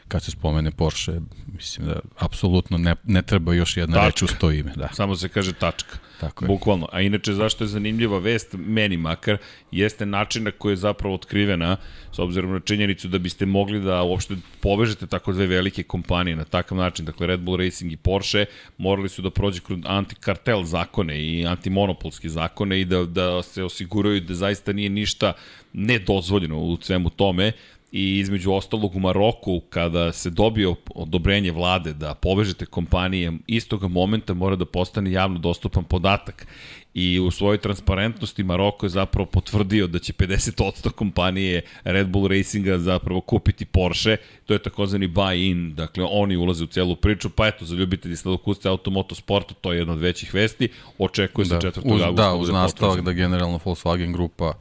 Kad 0.09 0.23
se 0.23 0.31
spomene 0.31 0.71
Porsche, 0.71 1.21
mislim 1.47 1.87
da 1.87 2.01
apsolutno 2.19 2.79
ne, 2.79 2.97
ne 3.05 3.23
treba 3.23 3.55
još 3.55 3.77
jedna 3.77 3.95
Tačka. 3.97 4.07
reč 4.07 4.23
uz 4.23 4.31
to 4.41 4.51
ime. 4.51 4.73
Da, 4.77 4.88
Samo 4.93 5.17
se 5.17 5.29
kaže 5.29 5.53
tačka. 5.53 5.99
Tako 6.23 6.45
je. 6.45 6.47
Bukvalno. 6.47 6.89
A 6.93 7.01
inače, 7.01 7.33
zašto 7.33 7.65
je 7.65 7.69
zanimljiva 7.69 8.19
vest, 8.19 8.55
meni 8.59 8.97
makar, 8.97 9.37
jeste 9.71 10.07
način 10.07 10.45
na 10.45 10.51
koji 10.51 10.73
je 10.73 10.77
zapravo 10.77 11.15
otkrivena, 11.15 11.77
s 12.13 12.19
obzirom 12.19 12.53
na 12.53 12.61
činjenicu 12.61 13.09
da 13.09 13.19
biste 13.19 13.47
mogli 13.47 13.81
da 13.81 14.03
uopšte 14.03 14.37
povežete 14.61 15.07
tako 15.07 15.33
dve 15.33 15.47
velike 15.47 15.83
kompanije 15.83 16.37
na 16.37 16.45
takav 16.45 16.79
način, 16.79 17.05
dakle 17.05 17.27
Red 17.27 17.41
Bull 17.41 17.57
Racing 17.57 17.93
i 17.93 17.97
Porsche, 17.97 18.47
morali 18.79 19.09
su 19.09 19.23
da 19.23 19.31
prođe 19.31 19.61
kroz 19.61 19.79
antikartel 19.85 20.65
zakone 20.65 21.19
i 21.23 21.47
antimonopolske 21.47 22.29
zakone 22.29 22.81
i 22.81 22.85
da, 22.85 23.05
da 23.05 23.43
se 23.43 23.65
osiguraju 23.65 24.21
da 24.21 24.35
zaista 24.35 24.73
nije 24.73 24.89
ništa 24.89 25.33
nedozvoljeno 25.73 26.59
u 26.59 26.79
svemu 26.81 27.11
tome 27.11 27.53
i 27.92 28.18
između 28.18 28.52
ostalog 28.52 28.96
u 28.96 29.00
Maroku 29.00 29.61
kada 29.70 30.12
se 30.12 30.31
dobio 30.31 30.74
odobrenje 30.94 31.52
vlade 31.52 31.92
da 31.92 32.14
povežete 32.14 32.66
kompanije 32.66 33.33
istoga 33.46 33.88
momenta 33.88 34.35
mora 34.35 34.57
da 34.57 34.64
postane 34.64 35.12
javno 35.12 35.38
dostupan 35.38 35.85
podatak 35.85 36.46
i 36.94 37.20
u 37.20 37.31
svojoj 37.31 37.59
transparentnosti 37.59 38.44
Maroko 38.44 38.87
je 38.87 38.90
zapravo 38.90 39.26
potvrdio 39.26 39.87
da 39.87 39.98
će 39.98 40.12
50% 40.12 40.90
kompanije 40.90 41.62
Red 41.85 42.09
Bull 42.09 42.28
Racinga 42.28 42.78
zapravo 42.78 43.20
kupiti 43.20 43.64
Porsche, 43.64 44.16
to 44.46 44.52
je 44.52 44.59
takozvani 44.59 45.09
buy-in, 45.09 45.74
dakle 45.74 46.05
oni 46.11 46.37
ulaze 46.37 46.64
u 46.64 46.66
celu 46.66 46.96
priču, 46.96 47.31
pa 47.31 47.46
eto 47.46 47.64
za 47.64 47.74
ljubitelji 47.74 48.16
sladokusce 48.16 48.68
automoto 48.68 49.14
sporta, 49.14 49.55
to 49.55 49.72
je 49.72 49.78
jedna 49.78 49.92
od 49.92 50.00
većih 50.00 50.35
vesti, 50.35 50.68
očekuje 50.98 51.44
se 51.44 51.55
da, 51.55 51.61
4. 51.61 51.81
uz, 51.85 52.02
augusta. 52.02 52.22
da, 52.22 52.35
uz 52.35 52.48
bude 52.48 52.52
nastavak 52.52 53.00
da 53.00 53.12
generalno 53.12 53.59
Volkswagen 53.64 54.12
grupa 54.12 54.52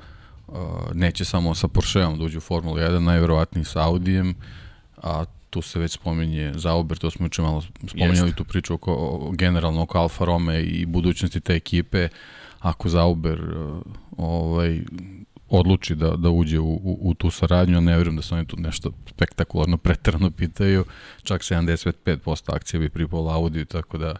neće 0.93 1.25
samo 1.25 1.55
sa 1.55 1.67
Porscheom 1.67 2.17
da 2.17 2.23
uđe 2.23 2.37
u 2.37 2.41
Formulu 2.41 2.77
1, 2.77 2.99
najverovatniji 2.99 3.65
sa 3.65 3.87
Audijem, 3.87 4.35
a 4.97 5.25
tu 5.49 5.61
se 5.61 5.79
već 5.79 5.91
spominje 5.91 6.53
Zauber, 6.55 6.97
to 6.97 7.11
smo 7.11 7.25
juče 7.25 7.41
malo 7.41 7.61
spominjali 7.87 8.27
Jeste. 8.27 8.35
tu 8.35 8.43
priču 8.43 8.73
oko, 8.73 9.31
generalno 9.33 9.81
oko 9.81 9.97
Alfa 9.97 10.25
Rome 10.25 10.61
i 10.61 10.85
budućnosti 10.85 11.39
te 11.39 11.55
ekipe, 11.55 12.07
ako 12.59 12.89
Zauber 12.89 13.41
uh, 13.41 13.81
ovaj, 14.17 14.81
odluči 15.49 15.95
da, 15.95 16.15
da 16.15 16.29
uđe 16.29 16.59
u, 16.59 16.73
u, 16.73 16.99
u 17.01 17.13
tu 17.13 17.31
saradnju, 17.31 17.81
ne 17.81 17.95
vjerujem 17.95 18.15
da 18.15 18.21
se 18.21 18.35
oni 18.35 18.45
tu 18.45 18.57
nešto 18.59 18.91
spektakularno 19.09 19.77
pretrano 19.77 20.31
pitaju, 20.31 20.85
čak 21.23 21.41
75% 21.41 22.55
akcija 22.55 22.79
bi 22.79 22.89
pripala 22.89 23.35
Audiju, 23.35 23.65
tako 23.65 23.97
da 23.97 24.15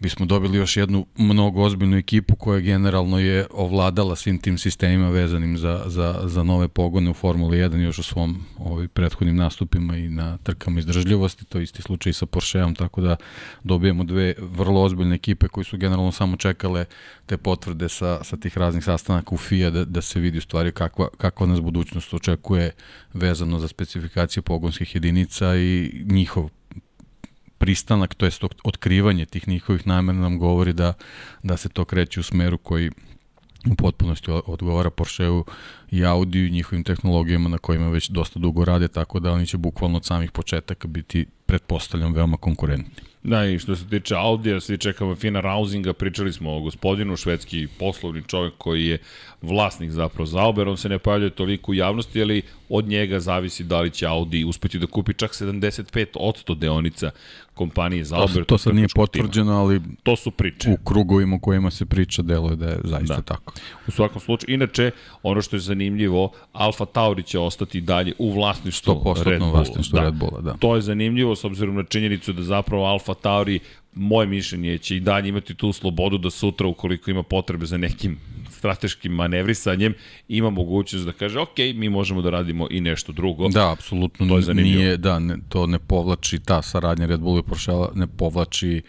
bismo 0.00 0.26
dobili 0.26 0.58
još 0.58 0.76
jednu 0.76 1.06
mnogo 1.16 1.62
ozbiljnu 1.62 1.96
ekipu 1.96 2.36
koja 2.36 2.60
generalno 2.60 3.18
je 3.18 3.46
ovladala 3.50 4.16
svim 4.16 4.38
tim 4.38 4.58
sistemima 4.58 5.10
vezanim 5.10 5.58
za, 5.58 5.82
za, 5.86 6.20
za 6.24 6.42
nove 6.42 6.68
pogone 6.68 7.10
u 7.10 7.14
Formuli 7.14 7.58
1 7.58 7.76
još 7.76 7.98
u 7.98 8.02
svom 8.02 8.44
ovaj, 8.58 8.88
prethodnim 8.88 9.36
nastupima 9.36 9.96
i 9.96 10.08
na 10.08 10.38
trkama 10.42 10.78
izdržljivosti, 10.78 11.44
to 11.44 11.58
je 11.58 11.64
isti 11.64 11.82
slučaj 11.82 12.12
sa 12.12 12.26
Porscheom, 12.26 12.74
tako 12.74 13.00
da 13.00 13.16
dobijemo 13.64 14.04
dve 14.04 14.34
vrlo 14.38 14.82
ozbiljne 14.82 15.14
ekipe 15.14 15.48
koji 15.48 15.64
su 15.64 15.78
generalno 15.78 16.12
samo 16.12 16.36
čekale 16.36 16.84
te 17.26 17.36
potvrde 17.36 17.88
sa, 17.88 18.24
sa 18.24 18.36
tih 18.36 18.58
raznih 18.58 18.84
sastanaka 18.84 19.34
u 19.34 19.38
FIA 19.38 19.70
da, 19.70 19.84
da 19.84 20.02
se 20.02 20.20
vidi 20.20 20.38
u 20.38 20.40
stvari 20.40 20.72
kakva, 20.72 21.08
kakva 21.16 21.46
nas 21.46 21.60
budućnost 21.60 22.14
očekuje 22.14 22.70
vezano 23.14 23.58
za 23.58 23.68
specifikacije 23.68 24.42
pogonskih 24.42 24.94
jedinica 24.94 25.56
i 25.56 26.02
njihov 26.04 26.50
pristanak, 27.58 28.14
to 28.14 28.24
jest 28.26 28.44
otkrivanje 28.64 29.26
tih 29.26 29.48
njihovih 29.48 29.86
namena 29.86 30.20
nam 30.20 30.38
govori 30.38 30.72
da, 30.72 30.92
da 31.42 31.56
se 31.56 31.68
to 31.68 31.84
kreće 31.84 32.20
u 32.20 32.22
smeru 32.22 32.58
koji 32.58 32.90
u 33.70 33.74
potpunosti 33.74 34.30
odgovara 34.46 34.90
Porscheu 34.90 35.44
i 35.90 36.04
Audiju 36.04 36.46
i 36.46 36.50
njihovim 36.50 36.84
tehnologijama 36.84 37.48
na 37.48 37.58
kojima 37.58 37.88
već 37.88 38.08
dosta 38.08 38.38
dugo 38.38 38.64
rade, 38.64 38.88
tako 38.88 39.20
da 39.20 39.32
oni 39.32 39.46
će 39.46 39.56
bukvalno 39.56 39.96
od 39.96 40.04
samih 40.04 40.30
početaka 40.30 40.88
biti, 40.88 41.26
pretpostavljam, 41.46 42.12
veoma 42.12 42.36
konkurentni. 42.36 42.94
Da, 43.22 43.46
i 43.46 43.58
što 43.58 43.76
se 43.76 43.88
tiče 43.88 44.14
Audija, 44.14 44.60
svi 44.60 44.78
čekamo 44.78 45.16
Fina 45.16 45.40
Rausinga, 45.40 45.92
pričali 45.92 46.32
smo 46.32 46.56
o 46.56 46.60
gospodinu, 46.60 47.16
švedski 47.16 47.66
poslovni 47.78 48.22
čovjek 48.22 48.54
koji 48.58 48.86
je 48.86 48.98
vlasnik 49.42 49.90
zapravo 49.90 50.26
Zauber, 50.26 50.68
on 50.68 50.76
se 50.76 50.88
ne 50.88 50.98
pojavljuje 50.98 51.30
toliko 51.30 51.72
u 51.72 51.74
javnosti, 51.74 52.22
ali 52.22 52.42
od 52.68 52.88
njega 52.88 53.20
zavisi 53.20 53.64
da 53.64 53.80
li 53.80 53.90
će 53.90 54.06
Audi 54.06 54.44
uspeti 54.44 54.78
da 54.78 54.86
kupi 54.86 55.14
čak 55.14 55.30
75 55.30 56.06
od 56.14 56.58
deonica 56.58 57.10
kompanije 57.54 58.04
Zauber. 58.04 58.34
To, 58.34 58.44
to 58.44 58.58
sad 58.58 58.74
nije 58.74 58.88
potvrđeno, 58.94 59.52
ali 59.52 59.80
to 60.02 60.16
su 60.16 60.30
priče. 60.30 60.70
U 60.70 60.76
krugovima 60.84 61.36
u 61.36 61.38
kojima 61.38 61.70
se 61.70 61.86
priča 61.86 62.22
deluje 62.22 62.56
da 62.56 62.68
je 62.68 62.78
zaista 62.84 63.16
da. 63.16 63.22
tako. 63.22 63.52
U 63.86 63.90
svakom 63.90 64.20
slučaju, 64.20 64.54
inače, 64.54 64.90
ono 65.22 65.42
što 65.42 65.56
je 65.56 65.60
zanimljivo, 65.60 66.30
Alfa 66.52 66.84
Tauri 66.84 67.22
će 67.22 67.38
ostati 67.38 67.80
dalje 67.80 68.12
u 68.18 68.32
vlasništvu 68.32 69.14
Red 69.24 69.38
Bulla. 69.38 69.52
vlasništvu 69.52 69.98
da. 69.98 70.04
Red 70.04 70.14
Bulla, 70.14 70.40
da. 70.40 70.52
To 70.58 70.74
je 70.74 70.82
zanimljivo 70.82 71.36
s 71.36 71.44
obzirom 71.44 71.74
na 71.74 71.84
činjenicu 71.84 72.32
da 72.32 72.42
zapravo 72.42 72.84
Alfa 72.84 73.14
Tauri 73.14 73.60
moje 73.94 74.26
mišljenje 74.26 74.78
će 74.78 74.96
i 74.96 75.00
dalje 75.00 75.28
imati 75.28 75.54
tu 75.54 75.72
slobodu 75.72 76.18
da 76.18 76.30
sutra 76.30 76.66
ukoliko 76.66 77.10
ima 77.10 77.22
potrebe 77.22 77.66
za 77.66 77.76
nekim 77.76 78.18
strateškim 78.58 79.12
manevrisanjem 79.12 79.94
ima 80.28 80.50
mogućnost 80.50 81.06
da 81.06 81.12
kaže 81.12 81.40
ok, 81.40 81.58
mi 81.74 81.88
možemo 81.88 82.22
da 82.22 82.30
radimo 82.30 82.66
i 82.70 82.80
nešto 82.80 83.12
drugo. 83.12 83.48
Da, 83.48 83.72
apsolutno 83.72 84.28
to 84.28 84.36
je 84.36 84.42
zanimljivo. 84.42 84.82
nije, 84.82 84.96
da, 84.96 85.18
ne, 85.18 85.36
to 85.48 85.66
ne 85.66 85.78
povlači 85.78 86.38
ta 86.38 86.62
saradnja 86.62 87.06
Red 87.06 87.20
Bull 87.20 87.38
i 87.38 87.42
Porsche 87.42 87.72
ne 87.94 88.06
povlači 88.06 88.82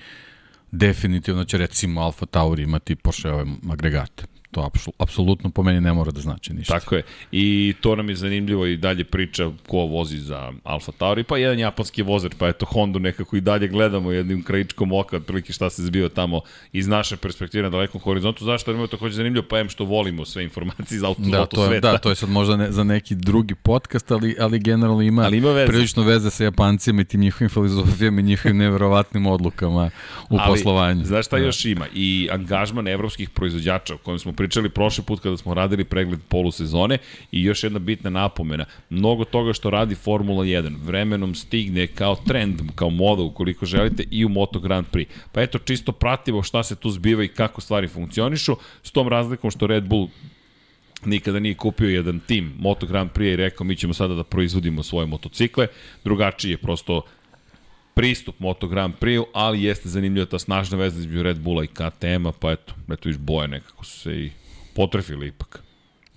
definitivno 0.71 1.43
će 1.43 1.57
recimo 1.57 2.01
Alfa 2.01 2.25
Tauri 2.25 2.63
imati 2.63 2.95
Porsche-ove 2.95 3.45
agregate. 3.71 4.38
To 4.51 4.69
apsolutno 4.97 5.49
po 5.49 5.63
meni 5.63 5.81
ne 5.81 5.93
mora 5.93 6.11
da 6.11 6.21
znači 6.21 6.53
ništa. 6.53 6.79
Tako 6.79 6.95
je. 6.95 7.03
I 7.31 7.73
to 7.81 7.95
nam 7.95 8.09
je 8.09 8.15
zanimljivo 8.15 8.65
i 8.65 8.77
dalje 8.77 9.03
priča 9.03 9.51
ko 9.67 9.77
vozi 9.77 10.17
za 10.17 10.53
Alfa 10.63 10.91
Tauri, 10.91 11.23
pa 11.23 11.37
jedan 11.37 11.59
japanski 11.59 12.01
vozač, 12.01 12.31
pa 12.37 12.47
eto 12.47 12.65
Honda 12.65 12.99
nekako 12.99 13.35
i 13.35 13.41
dalje 13.41 13.67
gledamo 13.67 14.11
jednim 14.11 14.43
krajičkom 14.43 14.91
oka, 14.91 15.17
otprilike 15.17 15.53
šta 15.53 15.69
se 15.69 15.83
zbiva 15.83 16.09
tamo 16.09 16.41
iz 16.73 16.87
naše 16.87 17.17
perspektive 17.17 17.63
na 17.63 17.69
dalekom 17.69 18.01
horizontu. 18.01 18.45
Zašto 18.45 18.71
nam 18.71 18.81
je 18.81 18.87
to 18.87 18.97
hoće 18.97 19.15
zanimljivo? 19.15 19.45
Pa 19.49 19.59
em 19.59 19.69
što 19.69 19.85
volimo 19.85 20.25
sve 20.25 20.43
informacije 20.43 20.95
iz 20.95 21.03
auto, 21.03 21.21
da, 21.21 21.45
to 21.45 21.63
je, 21.63 21.67
sveta. 21.67 21.91
Da, 21.91 21.97
to 21.97 22.09
je 22.09 22.15
sad 22.15 22.29
možda 22.29 22.57
ne, 22.57 22.71
za 22.71 22.83
neki 22.83 23.15
drugi 23.15 23.55
podcast, 23.55 24.11
ali, 24.11 24.35
ali 24.39 24.59
generalno 24.59 25.01
ima, 25.01 25.21
ali 25.21 25.37
ima 25.37 25.51
veze. 25.51 25.71
prilično 25.71 26.03
veze 26.03 26.29
sa 26.29 26.43
Japancima 26.43 27.01
i 27.01 27.05
tim 27.05 27.21
njihovim 27.21 27.49
filozofijama 27.49 28.19
i 28.19 28.23
njihovim 28.23 28.57
neverovatnim 28.57 29.27
odlukama 29.27 29.89
u 30.29 30.37
ali, 30.39 30.47
poslovanju. 30.47 31.05
Znaš 31.05 31.25
šta 31.25 31.37
da. 31.37 31.45
još 31.45 31.65
ima? 31.65 31.85
I 31.93 32.29
angažman 32.31 32.87
evropskih 32.87 33.29
proizvođača 33.29 33.93
o 33.93 33.97
kojem 33.97 34.19
smo 34.19 34.33
pričali 34.39 34.69
prošli 34.69 35.03
put 35.03 35.19
kada 35.19 35.37
smo 35.37 35.53
radili 35.53 35.83
pregled 35.83 36.19
polusezone 36.27 36.97
i 37.31 37.43
još 37.43 37.63
jedna 37.63 37.79
bitna 37.79 38.09
napomena. 38.09 38.65
Mnogo 38.89 39.25
toga 39.25 39.53
što 39.53 39.69
radi 39.69 39.95
Formula 39.95 40.43
1 40.45 40.75
vremenom 40.83 41.35
stigne 41.35 41.87
kao 41.87 42.15
trend, 42.15 42.61
kao 42.75 42.89
moda 42.89 43.23
ukoliko 43.23 43.65
želite 43.65 44.03
i 44.11 44.25
u 44.25 44.29
Moto 44.29 44.59
Grand 44.59 44.87
Prix. 44.91 45.05
Pa 45.31 45.41
eto 45.41 45.59
čisto 45.59 45.91
pratimo 45.91 46.43
šta 46.43 46.63
se 46.63 46.75
tu 46.75 46.89
zbiva 46.89 47.23
i 47.23 47.27
kako 47.27 47.61
stvari 47.61 47.87
funkcionišu 47.87 48.55
s 48.83 48.91
tom 48.91 49.07
razlikom 49.07 49.51
što 49.51 49.67
Red 49.67 49.83
Bull 49.83 50.07
nikada 51.05 51.39
nije 51.39 51.55
kupio 51.55 51.89
jedan 51.89 52.19
tim 52.19 52.53
Moto 52.59 52.87
Grand 52.87 53.11
Prix 53.11 53.33
i 53.33 53.35
rekao 53.35 53.65
mi 53.65 53.75
ćemo 53.75 53.93
sada 53.93 54.13
da 54.13 54.23
proizvodimo 54.23 54.83
svoje 54.83 55.07
motocikle. 55.07 55.67
Drugačiji 56.03 56.51
je 56.51 56.57
prosto 56.57 57.01
pristup 57.99 58.39
Moto 58.39 58.67
Grand 58.67 58.93
Prix, 58.99 59.23
ali 59.33 59.63
jeste 59.63 59.89
zanimljiva 59.89 60.25
ta 60.25 60.39
snažna 60.39 60.77
veza 60.77 60.99
između 60.99 61.23
Red 61.23 61.39
Bulla 61.39 61.63
i 61.63 61.67
KTM-a, 61.67 62.31
pa 62.31 62.51
eto, 62.51 62.73
eto 62.91 63.09
viš 63.09 63.17
boje 63.17 63.47
nekako 63.47 63.85
su 63.85 63.99
se 63.99 64.11
i 64.11 64.31
potrefili 64.75 65.27
ipak. 65.27 65.63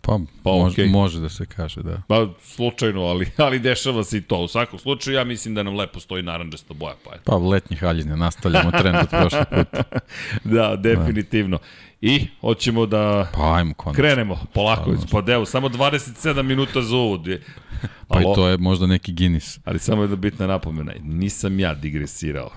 Pa, 0.01 0.19
pa 0.43 0.51
može, 0.51 0.83
okay. 0.83 0.91
može 0.91 1.21
da 1.21 1.29
se 1.29 1.47
kaže, 1.47 1.83
da. 1.83 2.03
Pa, 2.09 2.29
slučajno, 2.43 3.03
ali, 3.03 3.31
ali 3.47 3.59
dešava 3.59 4.05
se 4.05 4.19
i 4.19 4.21
to. 4.21 4.39
U 4.39 4.49
svakom 4.49 4.79
slučaju, 4.79 5.17
ja 5.17 5.25
mislim 5.25 5.55
da 5.55 5.63
nam 5.63 5.77
lepo 5.77 6.01
stoji 6.01 6.23
naranđasta 6.23 6.75
boja. 6.75 6.95
Pa, 7.05 7.11
eto. 7.11 7.23
pa 7.25 7.37
letnji 7.37 7.77
haljine, 7.77 8.17
nastavljamo 8.17 8.71
trend 8.71 8.97
od 8.97 9.09
prošle 9.09 9.45
puta. 9.45 9.83
da, 10.55 10.77
definitivno. 10.77 11.57
Da. 11.57 11.65
I 12.01 12.27
hoćemo 12.41 12.87
da 12.87 13.31
pa, 13.35 13.55
ajmo, 13.55 13.75
konačno. 13.75 14.03
krenemo 14.03 14.41
polako, 14.55 14.95
pa 15.13 15.21
deo, 15.21 15.45
samo 15.45 15.69
27 15.69 16.43
minuta 16.43 16.83
za 16.83 16.97
uvod. 16.97 17.29
Pa 18.09 18.21
i 18.21 18.25
to 18.35 18.49
je 18.49 18.59
možda 18.59 18.87
neki 18.87 19.13
Guinness. 19.13 19.61
Ali 19.65 19.79
samo 19.79 20.03
jedna 20.03 20.17
bitna 20.17 20.47
napomena, 20.47 20.93
nisam 21.03 21.61
ja 21.61 21.75
digresirao. 21.75 22.49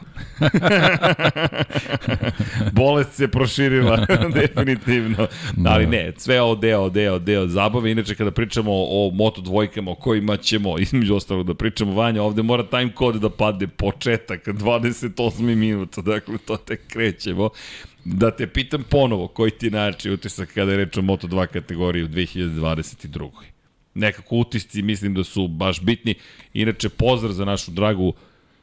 Bolest 2.71 3.13
se 3.13 3.27
proširila, 3.27 4.05
definitivno. 4.41 5.27
Da. 5.57 5.69
Ali 5.69 5.87
ne, 5.87 6.13
sve 6.17 6.41
ovo 6.41 6.55
deo, 6.55 6.89
deo, 6.89 7.19
deo 7.19 7.47
zabave. 7.47 7.91
Inače, 7.91 8.15
kada 8.15 8.31
pričamo 8.31 8.71
o 8.73 9.11
moto 9.13 9.41
dvojkama 9.41 9.91
o 9.91 9.95
kojima 9.95 10.37
ćemo, 10.37 10.79
između 10.79 11.15
ostalog, 11.15 11.47
da 11.47 11.53
pričamo 11.53 11.93
Vanja, 11.93 12.23
ovde 12.23 12.41
mora 12.41 12.63
time 12.63 12.93
kod 12.93 13.15
da 13.15 13.29
padne 13.29 13.67
početak, 13.67 14.47
28 14.47 15.55
minuta, 15.55 16.01
dakle, 16.01 16.37
to 16.37 16.57
tek 16.57 16.87
krećemo. 16.87 17.49
Da 18.05 18.31
te 18.31 18.47
pitam 18.47 18.83
ponovo, 18.89 19.27
koji 19.27 19.51
ti 19.51 19.69
način 19.69 20.13
utisak 20.13 20.53
kada 20.53 20.71
je 20.71 20.77
reč 20.77 20.97
o 20.97 21.01
Moto2 21.01 21.47
kategoriji 21.47 22.03
u 22.03 22.07
2022 22.07 23.54
nekako 23.95 24.35
utisci 24.35 24.81
mislim 24.81 25.13
da 25.13 25.23
su 25.23 25.47
baš 25.47 25.81
bitni. 25.81 26.15
Inače, 26.53 26.89
pozdrav 26.89 27.33
za 27.33 27.45
našu 27.45 27.71
dragu 27.71 28.13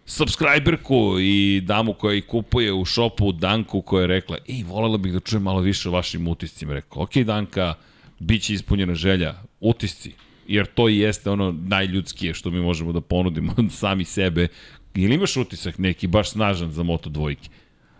subscriberku 0.06 1.16
i 1.20 1.60
damu 1.64 1.94
koja 1.94 2.14
i 2.14 2.20
kupuje 2.20 2.72
u 2.72 2.84
šopu 2.84 3.32
Danku 3.32 3.82
koja 3.82 4.00
je 4.00 4.06
rekla, 4.06 4.38
ej, 4.48 4.62
volela 4.62 4.98
bih 4.98 5.12
da 5.12 5.20
čujem 5.20 5.42
malo 5.42 5.60
više 5.60 5.88
o 5.88 5.92
vašim 5.92 6.28
utiscima. 6.28 6.74
Rekao, 6.74 7.02
ok, 7.02 7.16
Danka, 7.16 7.74
bit 8.18 8.42
će 8.42 8.54
ispunjena 8.54 8.94
želja, 8.94 9.34
utisci, 9.60 10.12
jer 10.46 10.66
to 10.66 10.88
i 10.88 10.98
jeste 10.98 11.30
ono 11.30 11.52
najljudskije 11.52 12.34
što 12.34 12.50
mi 12.50 12.60
možemo 12.60 12.92
da 12.92 13.00
ponudimo 13.00 13.54
sami 13.80 14.04
sebe. 14.04 14.48
Ili 14.94 15.14
imaš 15.14 15.36
utisak 15.36 15.78
neki 15.78 16.06
baš 16.06 16.30
snažan 16.30 16.70
za 16.70 16.82
Moto 16.82 17.10
dvojke? 17.10 17.48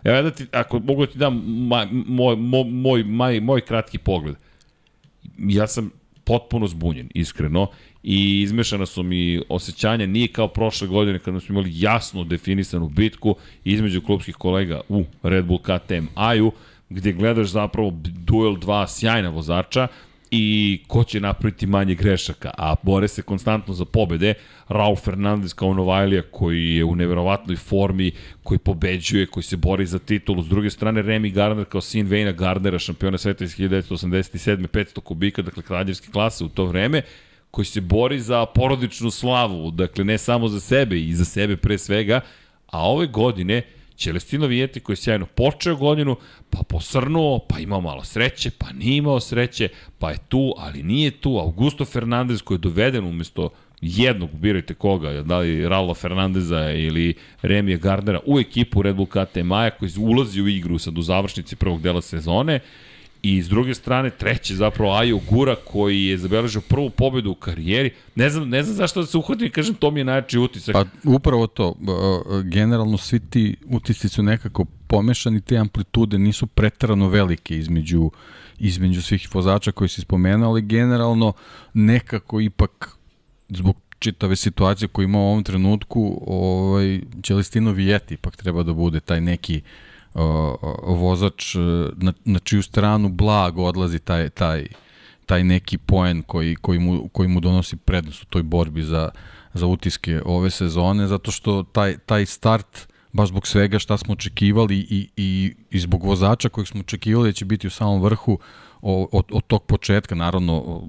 Evo 0.03 0.21
da 0.21 0.31
ti, 0.31 0.45
ako 0.51 0.79
mogu 0.79 1.05
da 1.05 1.11
ti 1.11 1.17
dam 1.17 1.43
moj, 1.45 1.87
moj, 1.91 2.35
moj, 2.35 3.03
moj, 3.03 3.39
moj 3.39 3.61
kratki 3.61 3.97
pogled. 3.97 4.35
Ja 5.37 5.67
sam 5.67 5.91
potpuno 6.23 6.67
zbunjen, 6.67 7.09
iskreno, 7.13 7.67
i 8.03 8.41
izmešana 8.41 8.85
su 8.85 9.03
mi 9.03 9.41
osjećanja, 9.49 10.05
nije 10.05 10.27
kao 10.27 10.47
prošle 10.47 10.87
godine 10.87 11.19
kada 11.19 11.39
smo 11.39 11.53
imali 11.53 11.71
jasno 11.73 12.23
definisanu 12.23 12.89
bitku 12.89 13.35
između 13.63 14.01
klubskih 14.01 14.35
kolega 14.35 14.81
u 14.89 15.03
Red 15.23 15.45
Bull 15.45 15.59
KTM 15.59 16.05
Aju, 16.15 16.51
gde 16.89 17.11
gledaš 17.11 17.47
zapravo 17.47 17.91
duel 18.03 18.57
dva 18.57 18.87
sjajna 18.87 19.29
vozača 19.29 19.87
i 20.35 20.79
ko 20.87 21.03
će 21.03 21.19
napraviti 21.19 21.67
manje 21.67 21.95
grešaka, 21.95 22.51
a 22.57 22.75
bore 22.83 23.07
se 23.07 23.21
konstantno 23.21 23.73
za 23.73 23.85
pobede. 23.85 24.33
Raul 24.67 24.95
Fernandez 24.95 25.53
kao 25.53 25.73
Novajlija 25.73 26.21
koji 26.31 26.75
je 26.75 26.83
u 26.83 26.95
neverovatnoj 26.95 27.55
formi, 27.55 28.11
koji 28.43 28.57
pobeđuje, 28.57 29.25
koji 29.25 29.43
se 29.43 29.57
bori 29.57 29.85
za 29.85 29.99
titulu. 29.99 30.43
S 30.43 30.47
druge 30.47 30.69
strane, 30.69 31.03
Remy 31.03 31.33
Gardner 31.33 31.65
kao 31.65 31.81
sin 31.81 32.07
Vejna 32.07 32.31
Gardnera, 32.31 32.79
šampiona 32.79 33.17
sveta 33.17 33.43
iz 33.43 33.57
1987. 33.57 34.67
500 34.67 34.99
kubika, 34.99 35.41
dakle 35.41 35.63
kraljevske 35.63 36.11
klase 36.11 36.43
u 36.43 36.49
to 36.49 36.65
vreme, 36.65 37.01
koji 37.51 37.65
se 37.65 37.81
bori 37.81 38.19
za 38.19 38.45
porodičnu 38.45 39.11
slavu, 39.11 39.71
dakle 39.71 40.03
ne 40.03 40.17
samo 40.17 40.47
za 40.47 40.59
sebe 40.59 40.99
i 40.99 41.13
za 41.13 41.25
sebe 41.25 41.57
pre 41.57 41.77
svega, 41.77 42.21
a 42.67 42.89
ove 42.89 43.07
godine 43.07 43.61
Celestino 43.97 44.47
Vijeti 44.47 44.79
koji 44.79 44.93
je 44.93 44.97
sjajno 44.97 45.25
počeo 45.25 45.75
godinu, 45.75 46.15
pa 46.49 46.63
posrnuo, 46.69 47.39
pa 47.49 47.59
imao 47.59 47.81
malo 47.81 48.03
sreće, 48.03 48.51
pa 48.57 48.71
nije 48.73 48.97
imao 48.97 49.19
sreće, 49.19 49.69
pa 49.99 50.11
je 50.11 50.17
tu, 50.29 50.53
ali 50.57 50.83
nije 50.83 51.11
tu. 51.11 51.37
Augusto 51.37 51.85
Fernandez 51.85 52.41
koji 52.41 52.55
je 52.55 52.59
doveden 52.59 53.05
umesto 53.05 53.49
jednog, 53.81 54.29
birajte 54.33 54.73
koga, 54.73 55.21
da 55.21 55.37
li 55.37 55.69
Rallo 55.69 55.93
Fernandeza 55.93 56.71
ili 56.71 57.13
Remija 57.41 57.77
Gardnera, 57.77 58.19
u 58.25 58.39
ekipu 58.39 58.81
Red 58.81 58.95
Bull 58.95 59.07
KT 59.07 59.35
Maja 59.43 59.69
koji 59.69 59.91
ulazi 59.99 60.41
u 60.41 60.47
igru 60.47 60.79
sad 60.79 60.97
u 60.97 61.01
završnici 61.01 61.55
prvog 61.55 61.81
dela 61.81 62.01
sezone 62.01 62.59
I 63.23 63.43
s 63.43 63.49
druge 63.49 63.73
strane, 63.73 64.09
treći 64.09 64.55
zapravo 64.55 64.93
Ajo 64.93 65.19
Gura 65.29 65.55
koji 65.55 66.05
je 66.05 66.17
zabeležio 66.17 66.61
prvu 66.61 66.89
pobedu 66.89 67.31
u 67.31 67.35
karijeri. 67.35 67.91
Ne 68.15 68.29
znam, 68.29 68.49
ne 68.49 68.63
znam 68.63 68.75
zašto 68.75 69.01
da 69.01 69.07
se 69.07 69.17
uhvatim 69.17 69.47
i 69.47 69.49
kažem 69.49 69.75
to 69.75 69.91
mi 69.91 69.99
je 69.99 70.03
najjači 70.03 70.37
utisak. 70.37 70.73
Pa 70.73 70.85
upravo 71.03 71.47
to, 71.47 71.75
generalno 72.43 72.97
svi 72.97 73.19
ti 73.19 73.55
utisci 73.65 74.09
su 74.09 74.23
nekako 74.23 74.65
pomešani, 74.87 75.41
te 75.41 75.57
amplitude 75.57 76.17
nisu 76.19 76.47
pretarano 76.47 77.09
velike 77.09 77.57
između, 77.57 78.11
između 78.59 79.01
svih 79.01 79.35
vozača 79.35 79.71
koji 79.71 79.89
si 79.89 80.01
spomenuo, 80.01 80.49
ali 80.49 80.61
generalno 80.61 81.33
nekako 81.73 82.41
ipak 82.41 82.97
zbog 83.49 83.75
čitave 83.99 84.35
situacije 84.35 84.87
koju 84.87 85.03
ima 85.03 85.17
u 85.17 85.27
ovom 85.27 85.43
trenutku, 85.43 86.23
ovaj, 86.27 87.01
Celestino 87.23 87.71
Vijeti 87.71 88.13
ipak 88.13 88.35
treba 88.35 88.63
da 88.63 88.73
bude 88.73 88.99
taj 88.99 89.21
neki 89.21 89.57
uh, 89.57 89.92
vozač 90.83 91.55
na, 91.95 92.13
na 92.25 92.39
čiju 92.39 92.63
stranu 92.63 93.09
blago 93.09 93.63
odlazi 93.63 93.99
taj, 93.99 94.29
taj, 94.29 94.67
taj 95.25 95.43
neki 95.43 95.77
poen 95.77 96.21
koji, 96.21 96.55
koji, 96.55 96.79
mu, 96.79 97.07
koji 97.07 97.29
mu 97.29 97.39
donosi 97.39 97.77
prednost 97.77 98.23
u 98.23 98.25
toj 98.25 98.43
borbi 98.43 98.83
za, 98.83 99.09
za 99.53 99.67
utiske 99.67 100.21
ove 100.25 100.49
sezone, 100.49 101.07
zato 101.07 101.31
što 101.31 101.63
taj, 101.63 101.97
taj 101.97 102.25
start 102.25 102.87
baš 103.13 103.29
zbog 103.29 103.47
svega 103.47 103.79
šta 103.79 103.97
smo 103.97 104.13
očekivali 104.13 104.77
i, 104.77 105.09
i, 105.17 105.55
i 105.71 105.79
zbog 105.79 106.03
vozača 106.03 106.49
kojeg 106.49 106.67
smo 106.67 106.79
očekivali 106.79 107.29
da 107.29 107.33
će 107.33 107.45
biti 107.45 107.67
u 107.67 107.69
samom 107.69 108.01
vrhu 108.01 108.39
od, 108.81 109.25
od 109.31 109.43
tog 109.47 109.63
početka, 109.63 110.15
naravno 110.15 110.83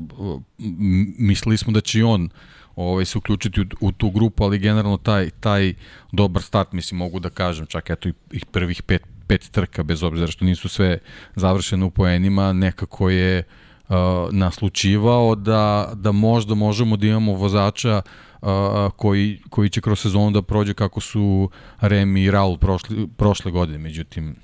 mislili 1.18 1.56
smo 1.56 1.72
da 1.72 1.80
će 1.80 2.04
on 2.04 2.28
ovaj, 2.76 3.04
se 3.04 3.18
uključiti 3.18 3.60
u, 3.60 3.64
u 3.80 3.92
tu 3.92 4.10
grupu, 4.10 4.44
ali 4.44 4.58
generalno 4.58 4.96
taj, 4.96 5.30
taj 5.30 5.74
dobar 6.12 6.42
start, 6.42 6.72
mislim, 6.72 6.98
mogu 6.98 7.20
da 7.20 7.30
kažem, 7.30 7.66
čak 7.66 7.90
eto 7.90 8.08
i, 8.08 8.12
i 8.32 8.40
prvih 8.52 8.82
pet 8.82 9.13
pet 9.26 9.50
trka, 9.50 9.82
bez 9.82 10.02
obzira 10.02 10.26
što 10.26 10.44
nisu 10.44 10.68
sve 10.68 10.98
završene 11.36 11.84
u 11.84 11.90
poenima, 11.90 12.52
nekako 12.52 13.10
je 13.10 13.42
uh, 13.88 13.96
naslučivao 14.30 15.34
da, 15.34 15.92
da 15.94 16.12
možda 16.12 16.54
možemo 16.54 16.96
da 16.96 17.06
imamo 17.06 17.32
vozača 17.32 18.02
uh, 18.42 18.48
koji, 18.96 19.40
koji 19.50 19.68
će 19.68 19.80
kroz 19.80 20.00
sezonu 20.00 20.30
da 20.30 20.42
prođe 20.42 20.74
kako 20.74 21.00
su 21.00 21.50
Remi 21.80 22.22
i 22.22 22.30
Raul 22.30 22.58
prošli, 22.58 23.08
prošle 23.16 23.50
godine. 23.50 23.78
Međutim, 23.78 24.36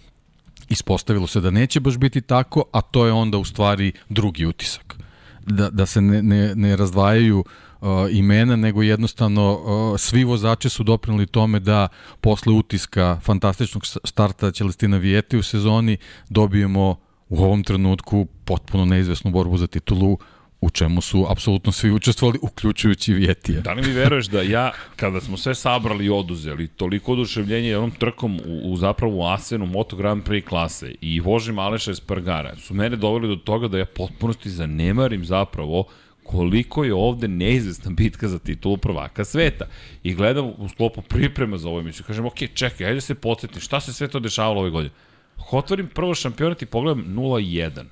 ispostavilo 0.68 1.26
se 1.26 1.40
da 1.40 1.50
neće 1.50 1.80
baš 1.80 1.98
biti 1.98 2.20
tako, 2.20 2.64
a 2.72 2.80
to 2.80 3.06
je 3.06 3.12
onda 3.12 3.38
u 3.38 3.44
stvari 3.44 3.92
drugi 4.08 4.46
utisak. 4.46 4.96
Da, 5.46 5.70
da 5.70 5.86
se 5.86 6.00
ne, 6.00 6.22
ne, 6.22 6.54
ne 6.54 6.76
razdvajaju 6.76 7.38
uh, 7.38 7.69
uh, 7.80 7.88
imena, 8.10 8.56
nego 8.56 8.82
jednostavno 8.82 9.52
uh, 9.52 10.00
svi 10.00 10.24
vozači 10.24 10.68
su 10.68 10.82
doprinuli 10.82 11.26
tome 11.26 11.60
da 11.60 11.88
posle 12.20 12.52
utiska 12.52 13.20
fantastičnog 13.22 13.86
starta 14.04 14.50
Celestina 14.50 14.96
Vijete 14.96 15.38
u 15.38 15.42
sezoni 15.42 15.96
dobijemo 16.28 16.96
u 17.28 17.44
ovom 17.44 17.64
trenutku 17.64 18.26
potpuno 18.44 18.84
neizvesnu 18.84 19.30
borbu 19.30 19.56
za 19.56 19.66
titulu 19.66 20.18
u 20.60 20.70
čemu 20.70 21.00
su 21.00 21.26
apsolutno 21.28 21.72
svi 21.72 21.90
učestvovali, 21.90 22.38
uključujući 22.42 23.14
Vjetija. 23.14 23.60
Da 23.60 23.72
li 23.72 23.82
mi 23.82 23.92
veruješ 23.92 24.26
da 24.26 24.42
ja, 24.42 24.72
kada 24.96 25.20
smo 25.20 25.36
sve 25.36 25.54
sabrali 25.54 26.04
i 26.04 26.10
oduzeli, 26.10 26.68
toliko 26.68 27.12
oduševljenje 27.12 27.76
onom 27.76 27.90
trkom 27.90 28.40
u, 28.46 28.72
u 28.72 28.76
zapravo 28.76 29.16
u 29.16 29.26
Asenu 29.26 29.66
Moto 29.66 29.96
Grand 29.96 30.24
Prix 30.24 30.44
klase 30.48 30.94
i 31.00 31.20
vožim 31.20 31.58
Aleša 31.58 31.90
Espargara, 31.90 32.56
su 32.56 32.74
mene 32.74 32.96
doveli 32.96 33.28
do 33.28 33.36
toga 33.36 33.68
da 33.68 33.78
ja 33.78 33.84
potpunosti 33.84 34.50
zanemarim 34.50 35.24
zapravo 35.24 35.84
koliko 36.22 36.84
je 36.84 36.94
ovde 36.94 37.28
neizvestna 37.28 37.90
bitka 37.90 38.28
za 38.28 38.38
titulu 38.38 38.76
prvaka 38.76 39.24
sveta. 39.24 39.66
I 40.02 40.14
gledam 40.14 40.52
u 40.58 40.68
sklopu 40.68 41.02
priprema 41.02 41.58
za 41.58 41.68
ovo 41.68 41.80
emisiju, 41.80 42.04
kažem, 42.06 42.26
ok, 42.26 42.38
čekaj, 42.54 42.86
ajde 42.86 43.00
se 43.00 43.14
podsjetim, 43.14 43.60
šta 43.60 43.80
se 43.80 43.92
sve 43.92 44.08
to 44.08 44.20
dešavalo 44.20 44.60
ove 44.60 44.70
godine? 44.70 44.94
Otvorim 45.50 45.86
prvo 45.86 46.14
šampionat 46.14 46.62
i 46.62 46.66
pogledam 46.66 47.04
0-1. 47.08 47.84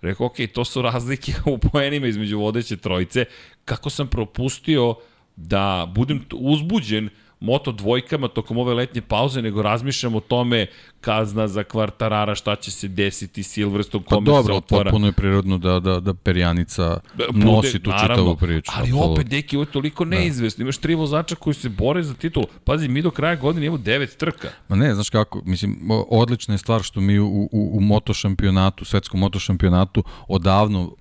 Rekao, 0.00 0.26
ok, 0.26 0.36
to 0.52 0.64
su 0.64 0.82
razlike 0.82 1.32
u 1.46 1.58
poenima 1.58 2.06
između 2.06 2.38
vodeće 2.38 2.76
trojice. 2.76 3.24
Kako 3.64 3.90
sam 3.90 4.08
propustio 4.08 4.94
da 5.36 5.92
budem 5.94 6.24
uzbuđen 6.34 7.08
moto 7.40 7.72
dvojkama 7.72 8.28
tokom 8.28 8.58
ove 8.58 8.74
letnje 8.74 9.00
pauze, 9.00 9.42
nego 9.42 9.62
razmišljam 9.62 10.14
o 10.14 10.20
tome 10.20 10.66
kazna 11.00 11.48
za 11.48 11.64
kvartarara, 11.64 12.34
šta 12.34 12.56
će 12.56 12.70
se 12.70 12.88
desiti 12.88 13.42
Silverstone, 13.42 14.04
pa 14.04 14.14
kome 14.14 14.24
dobro, 14.24 14.54
se 14.54 14.58
otvara. 14.58 14.84
Pa 14.84 14.90
dobro, 14.90 15.06
je 15.06 15.12
prirodno 15.12 15.58
da, 15.58 15.80
da, 15.80 16.00
da 16.00 16.14
Perjanica 16.14 17.00
Bude, 17.14 17.44
nosi 17.44 17.78
tu 17.78 17.90
naravno, 17.90 18.14
čitavu 18.14 18.36
priču. 18.36 18.72
Ali 18.74 18.88
absolutno. 18.88 19.12
opet, 19.12 19.28
deki, 19.28 19.56
ovo 19.56 19.62
je 19.62 19.72
toliko 19.72 20.04
da. 20.04 20.10
neizvesno. 20.10 20.62
Da. 20.62 20.62
Imaš 20.62 20.78
tri 20.78 20.94
vozača 20.94 21.34
koji 21.34 21.54
se 21.54 21.68
bore 21.68 22.02
za 22.02 22.14
titulu. 22.14 22.46
Pazi, 22.64 22.88
mi 22.88 23.02
do 23.02 23.10
kraja 23.10 23.36
godine 23.36 23.66
imamo 23.66 23.82
devet 23.82 24.16
trka. 24.16 24.48
Ma 24.68 24.76
ne, 24.76 24.94
znaš 24.94 25.10
kako, 25.10 25.42
mislim, 25.44 25.90
odlična 26.08 26.54
je 26.54 26.58
stvar 26.58 26.82
što 26.82 27.00
mi 27.00 27.18
u, 27.18 27.48
u, 27.52 27.70
u 27.76 27.80
moto 27.80 28.14
šampionatu, 28.14 28.84
svetskom 28.84 29.20
moto 29.20 29.38
šampionatu, 29.38 30.04
odavno, 30.28 30.94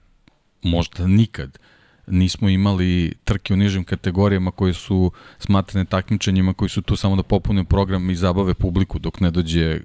možda 0.62 1.08
nikad, 1.08 1.60
nismo 2.08 2.50
imali 2.50 3.14
trke 3.24 3.54
u 3.54 3.58
nižim 3.58 3.84
kategorijama 3.84 4.52
koje 4.52 4.74
su 4.74 5.12
smatrane 5.40 5.86
takmičenjima 5.86 6.54
koji 6.54 6.70
su 6.70 6.82
tu 6.82 6.96
samo 6.96 7.16
da 7.16 7.24
popune 7.24 7.64
program 7.64 8.10
i 8.10 8.16
zabave 8.16 8.54
publiku 8.54 9.00
dok 9.00 9.20
ne 9.20 9.32
dođe 9.32 9.80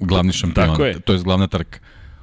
glavni 0.00 0.32
šampion, 0.32 0.66
Tako 0.66 0.84
je. 0.84 1.00
to 1.00 1.12
je 1.12 1.18
glavna 1.18 1.46
trka. 1.46 1.78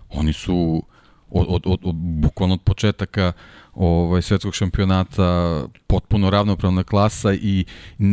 Oni 0.09 0.33
su 0.33 0.83
od, 1.29 1.45
od, 1.49 1.61
od, 1.65 1.79
od 1.83 1.95
bukvalno 1.95 2.53
od 2.53 2.61
početaka 2.61 3.33
ovaj 3.75 4.21
svetskog 4.21 4.55
šampionata 4.55 5.61
potpuno 5.87 6.29
ravnopravna 6.29 6.83
klasa 6.83 7.33
i 7.33 7.65
e, 7.99 8.05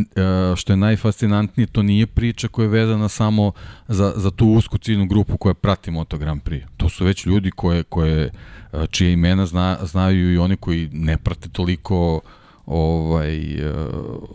što 0.55 0.73
je 0.73 0.77
najfascinantnije 0.77 1.67
to 1.67 1.83
nije 1.83 2.07
priča 2.07 2.47
koja 2.47 2.63
je 2.63 2.69
vezana 2.69 3.09
samo 3.09 3.51
za, 3.87 4.13
za 4.15 4.31
tu 4.31 4.47
usku 4.47 4.77
ciljnu 4.77 5.05
grupu 5.05 5.37
koja 5.37 5.53
prati 5.53 5.91
Moto 5.91 6.17
Grand 6.17 6.41
Prix. 6.41 6.63
To 6.77 6.89
su 6.89 7.05
već 7.05 7.25
ljudi 7.25 7.51
koje, 7.51 7.83
koje 7.83 8.31
e, 8.73 8.87
čije 8.87 9.13
imena 9.13 9.45
zna, 9.45 9.77
znaju 9.83 10.33
i 10.33 10.37
oni 10.37 10.57
koji 10.57 10.89
ne 10.93 11.17
prate 11.17 11.49
toliko 11.49 12.21
ovaj 12.65 13.37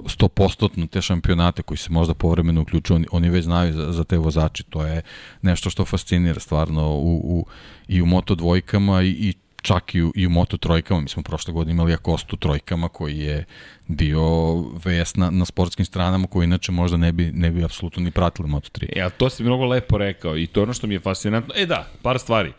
100% 0.04 0.88
te 0.88 1.02
šampionate 1.02 1.62
koji 1.62 1.78
se 1.78 1.90
možda 1.90 2.14
povremeno 2.14 2.62
uključuju, 2.62 2.94
oni, 2.96 3.06
oni 3.10 3.30
već 3.30 3.44
znaju 3.44 3.72
za, 3.72 3.92
za 3.92 4.04
te 4.04 4.18
vozače, 4.18 4.62
to 4.62 4.86
je 4.86 5.02
nešto 5.42 5.70
što 5.70 5.84
fascinira 5.84 6.40
stvarno 6.40 6.90
u, 6.90 7.20
u, 7.24 7.46
i 7.88 8.02
u 8.02 8.06
moto 8.06 8.34
dvojkama 8.34 9.02
i, 9.02 9.08
i 9.08 9.34
čak 9.64 9.94
i 9.94 10.02
u, 10.02 10.12
i 10.14 10.26
u 10.26 10.30
Moto 10.30 10.56
trojkama, 10.56 11.00
mi 11.00 11.08
smo 11.08 11.22
prošle 11.22 11.52
godine 11.52 11.72
imali 11.72 11.92
Akostu 11.92 12.36
trojkama 12.36 12.88
koji 12.88 13.18
je 13.18 13.44
bio 13.88 14.22
VS 14.60 15.16
na, 15.16 15.30
na 15.30 15.44
sportskim 15.44 15.84
stranama 15.84 16.26
koji 16.26 16.44
inače 16.44 16.72
možda 16.72 16.96
ne 16.96 17.12
bi, 17.12 17.32
ne 17.32 17.50
bi 17.50 17.64
apsolutno 17.64 18.02
ni 18.02 18.10
pratili 18.10 18.48
Moto 18.48 18.68
3. 18.68 18.86
E, 18.96 19.02
a 19.02 19.10
to 19.10 19.30
si 19.30 19.42
mnogo 19.42 19.64
lepo 19.64 19.98
rekao 19.98 20.36
i 20.36 20.46
to 20.46 20.60
je 20.60 20.62
ono 20.62 20.72
što 20.72 20.86
mi 20.86 20.94
je 20.94 21.00
fascinantno. 21.00 21.54
E 21.56 21.66
da, 21.66 21.86
par 22.02 22.18
stvari. 22.18 22.52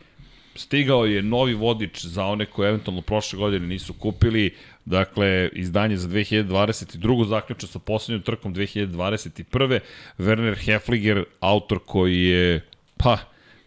Stigao 0.56 1.06
je 1.06 1.24
novi 1.24 1.54
vodič 1.54 2.06
za 2.06 2.26
one 2.26 2.46
koje 2.46 2.70
eventualno 2.70 3.02
prošle 3.02 3.39
godine 3.39 3.68
nisu 3.68 3.94
kupili, 3.94 4.56
dakle, 4.86 5.50
izdanje 5.54 5.98
za 5.98 6.08
2022. 6.08 7.28
zaključno 7.28 7.68
sa 7.68 7.80
poslednjom 7.80 8.22
trkom 8.22 8.56
2021. 8.56 9.80
Werner 10.18 10.56
Hefliger, 10.65 11.24
autor 11.39 11.80
koji 11.86 12.24
je, 12.24 12.62
pa, 12.98 13.18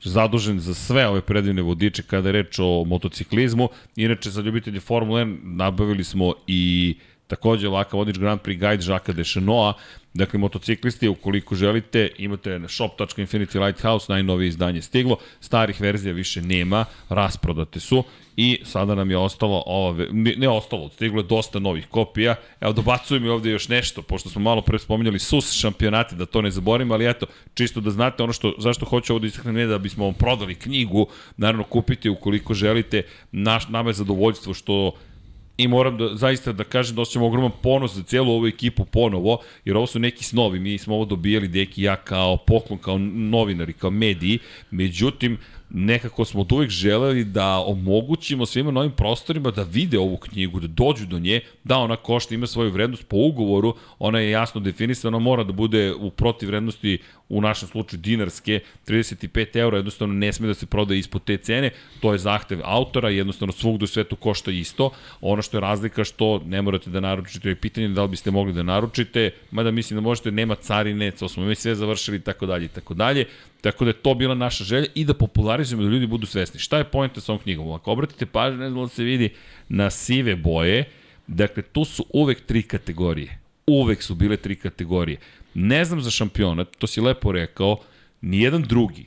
zadužen 0.04 0.60
za 0.60 0.74
sve 0.74 1.06
ove 1.08 1.20
predivne 1.20 1.62
vodiče 1.62 2.02
kada 2.02 2.28
je 2.28 2.32
reč 2.32 2.58
o 2.58 2.84
motociklizmu. 2.84 3.68
Inače, 3.96 4.30
za 4.30 4.40
ljubitelje 4.40 4.80
Formule 4.80 5.24
1 5.24 5.38
nabavili 5.42 6.04
smo 6.04 6.34
i 6.46 6.94
takođe 7.26 7.68
ovakav 7.68 7.98
vodič 7.98 8.18
Grand 8.18 8.40
Prix 8.40 8.58
Guide 8.60 8.82
Žaka 8.82 9.12
Dešenoa. 9.12 9.74
Dakle, 10.18 10.38
motociklisti, 10.38 11.08
ukoliko 11.08 11.54
želite, 11.54 12.08
imate 12.18 12.58
na 12.58 12.68
shop.infinity 12.68 13.64
lighthouse, 13.64 14.12
najnovije 14.12 14.48
izdanje 14.48 14.82
stiglo, 14.82 15.16
starih 15.40 15.80
verzija 15.80 16.14
više 16.14 16.42
nema, 16.42 16.84
rasprodate 17.08 17.80
su 17.80 18.04
i 18.36 18.60
sada 18.64 18.94
nam 18.94 19.10
je 19.10 19.16
ostalo 19.16 19.62
ova, 19.66 20.06
ne, 20.12 20.34
ne 20.36 20.48
ostalo, 20.48 20.88
stiglo 20.88 21.20
je 21.20 21.26
dosta 21.26 21.58
novih 21.58 21.86
kopija. 21.86 22.34
Evo, 22.60 22.72
dobacujem 22.72 23.22
mi 23.22 23.28
ovde 23.28 23.50
još 23.50 23.68
nešto, 23.68 24.02
pošto 24.02 24.30
smo 24.30 24.42
malo 24.42 24.62
pre 24.62 24.78
spominjali 24.78 25.18
SUS 25.18 25.52
šampionati, 25.52 26.14
da 26.14 26.26
to 26.26 26.42
ne 26.42 26.50
zaborim, 26.50 26.92
ali 26.92 27.08
eto, 27.08 27.26
čisto 27.54 27.80
da 27.80 27.90
znate 27.90 28.22
ono 28.22 28.32
što, 28.32 28.54
zašto 28.58 28.86
hoću 28.86 29.12
ovo 29.12 29.20
da 29.20 29.26
istaknem, 29.26 29.54
ne 29.54 29.66
da 29.66 29.78
bismo 29.78 30.04
vam 30.04 30.14
prodali 30.14 30.54
knjigu, 30.54 31.06
naravno 31.36 31.64
kupite 31.64 32.10
ukoliko 32.10 32.54
želite, 32.54 33.02
naš, 33.32 33.68
nama 33.68 33.90
je 33.90 33.94
zadovoljstvo 33.94 34.54
što 34.54 34.92
i 35.58 35.68
moram 35.68 35.96
da, 35.98 36.14
zaista 36.14 36.52
da 36.52 36.64
kažem 36.64 36.96
da 36.96 37.02
osjećam 37.02 37.22
ogroman 37.22 37.50
ponos 37.62 37.94
za 37.94 38.02
cijelu 38.02 38.32
ovu 38.32 38.46
ekipu 38.46 38.84
ponovo, 38.84 39.38
jer 39.64 39.76
ovo 39.76 39.86
su 39.86 39.98
neki 39.98 40.24
snovi, 40.24 40.60
mi 40.60 40.78
smo 40.78 40.94
ovo 40.94 41.04
dobijali 41.04 41.48
deki 41.48 41.82
ja 41.82 41.96
kao 41.96 42.36
poklon, 42.36 42.78
kao 42.78 42.98
novinari, 42.98 43.72
kao 43.72 43.90
mediji, 43.90 44.38
međutim, 44.70 45.38
nekako 45.70 46.24
smo 46.24 46.40
od 46.40 46.52
uvek 46.52 46.70
želeli 46.70 47.24
da 47.24 47.58
omogućimo 47.58 48.46
svima 48.46 48.70
novim 48.70 48.90
prostorima 48.90 49.50
da 49.50 49.62
vide 49.62 49.98
ovu 49.98 50.16
knjigu, 50.16 50.60
da 50.60 50.66
dođu 50.66 51.06
do 51.06 51.18
nje, 51.18 51.40
da 51.64 51.78
ona 51.78 51.96
košta, 51.96 52.34
ima 52.34 52.46
svoju 52.46 52.70
vrednost 52.70 53.08
po 53.08 53.16
ugovoru, 53.16 53.74
ona 53.98 54.18
je 54.18 54.30
jasno 54.30 54.60
definisana, 54.60 55.18
mora 55.18 55.44
da 55.44 55.52
bude 55.52 55.94
u 55.94 56.10
protivrednosti 56.10 56.98
u 57.28 57.40
našem 57.40 57.68
slučaju 57.68 58.00
dinarske, 58.00 58.60
35 58.86 59.56
eura, 59.56 59.76
jednostavno 59.76 60.14
ne 60.14 60.32
sme 60.32 60.46
da 60.46 60.54
se 60.54 60.66
prodaje 60.66 60.98
ispod 60.98 61.24
te 61.24 61.36
cene, 61.36 61.70
to 62.00 62.12
je 62.12 62.18
zahtev 62.18 62.60
autora, 62.64 63.10
jednostavno 63.10 63.52
svugde 63.52 63.84
u 63.84 63.86
svetu 63.86 64.16
košta 64.16 64.50
isto, 64.50 64.90
ono 65.20 65.42
što 65.42 65.56
je 65.56 65.60
razlika 65.60 66.04
što 66.04 66.42
ne 66.46 66.62
morate 66.62 66.90
da 66.90 67.00
naručite, 67.00 67.48
je 67.48 67.56
pitanje 67.56 67.88
da 67.88 68.02
li 68.02 68.08
biste 68.08 68.30
mogli 68.30 68.52
da 68.52 68.62
naručite, 68.62 69.30
mada 69.50 69.70
mislim 69.70 69.96
da 69.96 70.00
možete, 70.00 70.30
nema 70.30 70.54
carine, 70.54 71.10
to 71.10 71.28
smo 71.28 71.44
mi 71.44 71.54
sve 71.54 71.74
završili 71.74 72.20
tako 72.20 72.46
dalje 72.46 72.64
i 72.64 72.68
tako 72.68 72.94
dalje, 72.94 73.24
Tako 73.60 73.84
da 73.84 73.90
je 73.90 73.94
to 73.94 74.14
bila 74.14 74.34
naša 74.34 74.64
želja 74.64 74.86
i 74.94 75.04
da 75.04 75.14
popularizujemo 75.14 75.57
da 75.64 75.90
ljudi 75.90 76.06
budu 76.06 76.26
svesni. 76.26 76.60
Šta 76.60 76.78
je 76.78 76.84
pojenta 76.84 77.20
sa 77.20 77.32
ovom 77.32 77.42
knjigom? 77.42 77.72
Ako 77.72 77.92
obratite 77.92 78.26
pažnju, 78.26 78.58
ne 78.58 78.70
znam 78.70 78.82
da 78.82 78.88
se 78.88 79.04
vidi 79.04 79.30
na 79.68 79.90
sive 79.90 80.36
boje, 80.36 80.84
dakle 81.26 81.62
tu 81.62 81.84
su 81.84 82.06
uvek 82.12 82.46
tri 82.46 82.62
kategorije. 82.62 83.38
Uvek 83.66 84.02
su 84.02 84.14
bile 84.14 84.36
tri 84.36 84.56
kategorije. 84.56 85.18
Ne 85.54 85.84
znam 85.84 86.00
za 86.00 86.10
šampionat, 86.10 86.68
to 86.78 86.86
si 86.86 87.00
lepo 87.00 87.32
rekao, 87.32 87.76
nijedan 88.20 88.62
drugi 88.62 89.04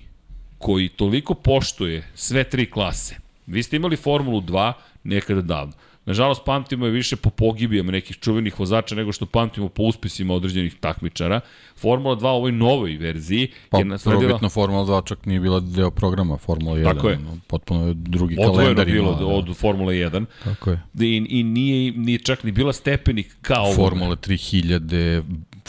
koji 0.57 0.89
toliko 0.89 1.33
poštuje 1.33 2.07
sve 2.15 2.43
tri 2.43 2.65
klase. 2.71 3.15
Vi 3.47 3.63
ste 3.63 3.75
imali 3.75 3.95
Formulu 3.95 4.41
2 4.41 4.73
nekada 5.03 5.41
davno. 5.41 5.73
Nažalost, 6.12 6.41
pamtimo 6.45 6.86
je 6.86 6.91
više 6.91 7.15
po 7.15 7.30
pogibijama 7.30 7.91
nekih 7.91 8.17
čuvenih 8.17 8.60
vozača 8.60 8.95
nego 8.95 9.12
što 9.12 9.26
pamtimo 9.26 9.69
po 9.69 9.84
uspesima 9.84 10.34
određenih 10.34 10.76
takmičara. 10.80 11.39
Formula 11.76 12.15
2 12.15 12.24
u 12.24 12.28
ovoj 12.28 12.52
novoj 12.52 12.97
verziji 12.97 13.52
pa, 13.69 13.78
je 13.78 13.86
nasledila... 13.86 14.19
Probitno 14.19 14.50
Formula 14.50 14.86
2 14.86 15.08
čak 15.08 15.26
nije 15.26 15.39
bila 15.39 15.60
deo 15.60 15.91
programa 15.91 16.38
Formula 16.38 16.78
1. 16.78 16.84
Tako 16.84 17.10
je. 17.10 17.19
Potpuno 17.47 17.88
je 17.88 17.93
drugi 17.93 18.36
Odvojeno 18.39 18.62
kalendar 18.62 18.86
bilo 18.86 19.15
da. 19.15 19.26
od 19.26 19.58
Formula 19.58 19.91
1. 19.91 20.26
Tako 20.43 20.69
je. 20.69 20.82
I, 21.00 21.26
i 21.30 21.43
nije, 21.43 21.91
nije 21.91 22.19
čak 22.19 22.43
ni 22.43 22.52
bila 22.52 22.74
stepenik 22.74 23.36
kao... 23.41 23.74
Formula 23.76 24.15
3000, 24.15 25.24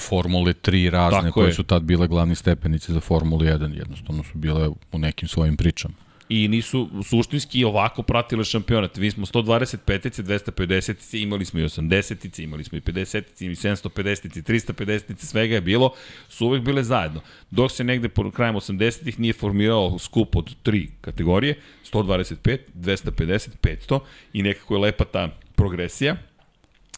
Formule 0.09 0.53
3 0.53 0.91
razne 0.91 1.21
Tako 1.21 1.33
koje 1.33 1.49
je. 1.49 1.53
su 1.53 1.63
tad 1.63 1.83
bile 1.83 2.09
glavni 2.09 2.35
stepenice 2.35 2.93
za 2.93 3.01
Formulu 3.01 3.41
1. 3.41 3.79
Jednostavno 3.79 4.23
su 4.23 4.39
bile 4.39 4.69
u 4.93 4.99
nekim 4.99 5.29
svojim 5.29 5.57
pričama 5.57 5.95
i 6.33 6.49
nisu 6.49 6.89
suštinski 7.05 7.65
ovako 7.65 8.03
pratile 8.03 8.45
šampionat. 8.45 8.97
Vi 8.97 9.11
smo 9.11 9.27
125-ice, 9.27 10.23
250-ice, 10.23 11.21
imali 11.21 11.45
smo 11.45 11.61
i 11.61 11.63
80-ice, 11.63 12.43
imali 12.43 12.65
smo 12.65 12.79
i 12.79 12.81
50-ice, 12.81 13.47
i 13.47 13.49
750-ice, 13.49 14.43
350-ice, 14.43 15.27
svega 15.27 15.55
je 15.55 15.61
bilo, 15.61 15.93
su 16.29 16.47
uvek 16.47 16.63
bile 16.63 16.83
zajedno. 16.83 17.21
Dok 17.51 17.73
se 17.73 17.85
negde 17.85 18.09
po 18.09 18.31
krajem 18.31 18.55
80-ih 18.55 19.21
nije 19.21 19.33
formirao 19.33 19.99
skup 19.99 20.37
od 20.37 20.55
tri 20.63 20.89
kategorije, 21.01 21.61
125, 21.93 22.59
250, 22.75 23.49
500 23.63 24.01
i 24.33 24.43
nekako 24.43 24.75
je 24.75 24.81
lepa 24.81 25.05
ta 25.05 25.29
progresija 25.55 26.17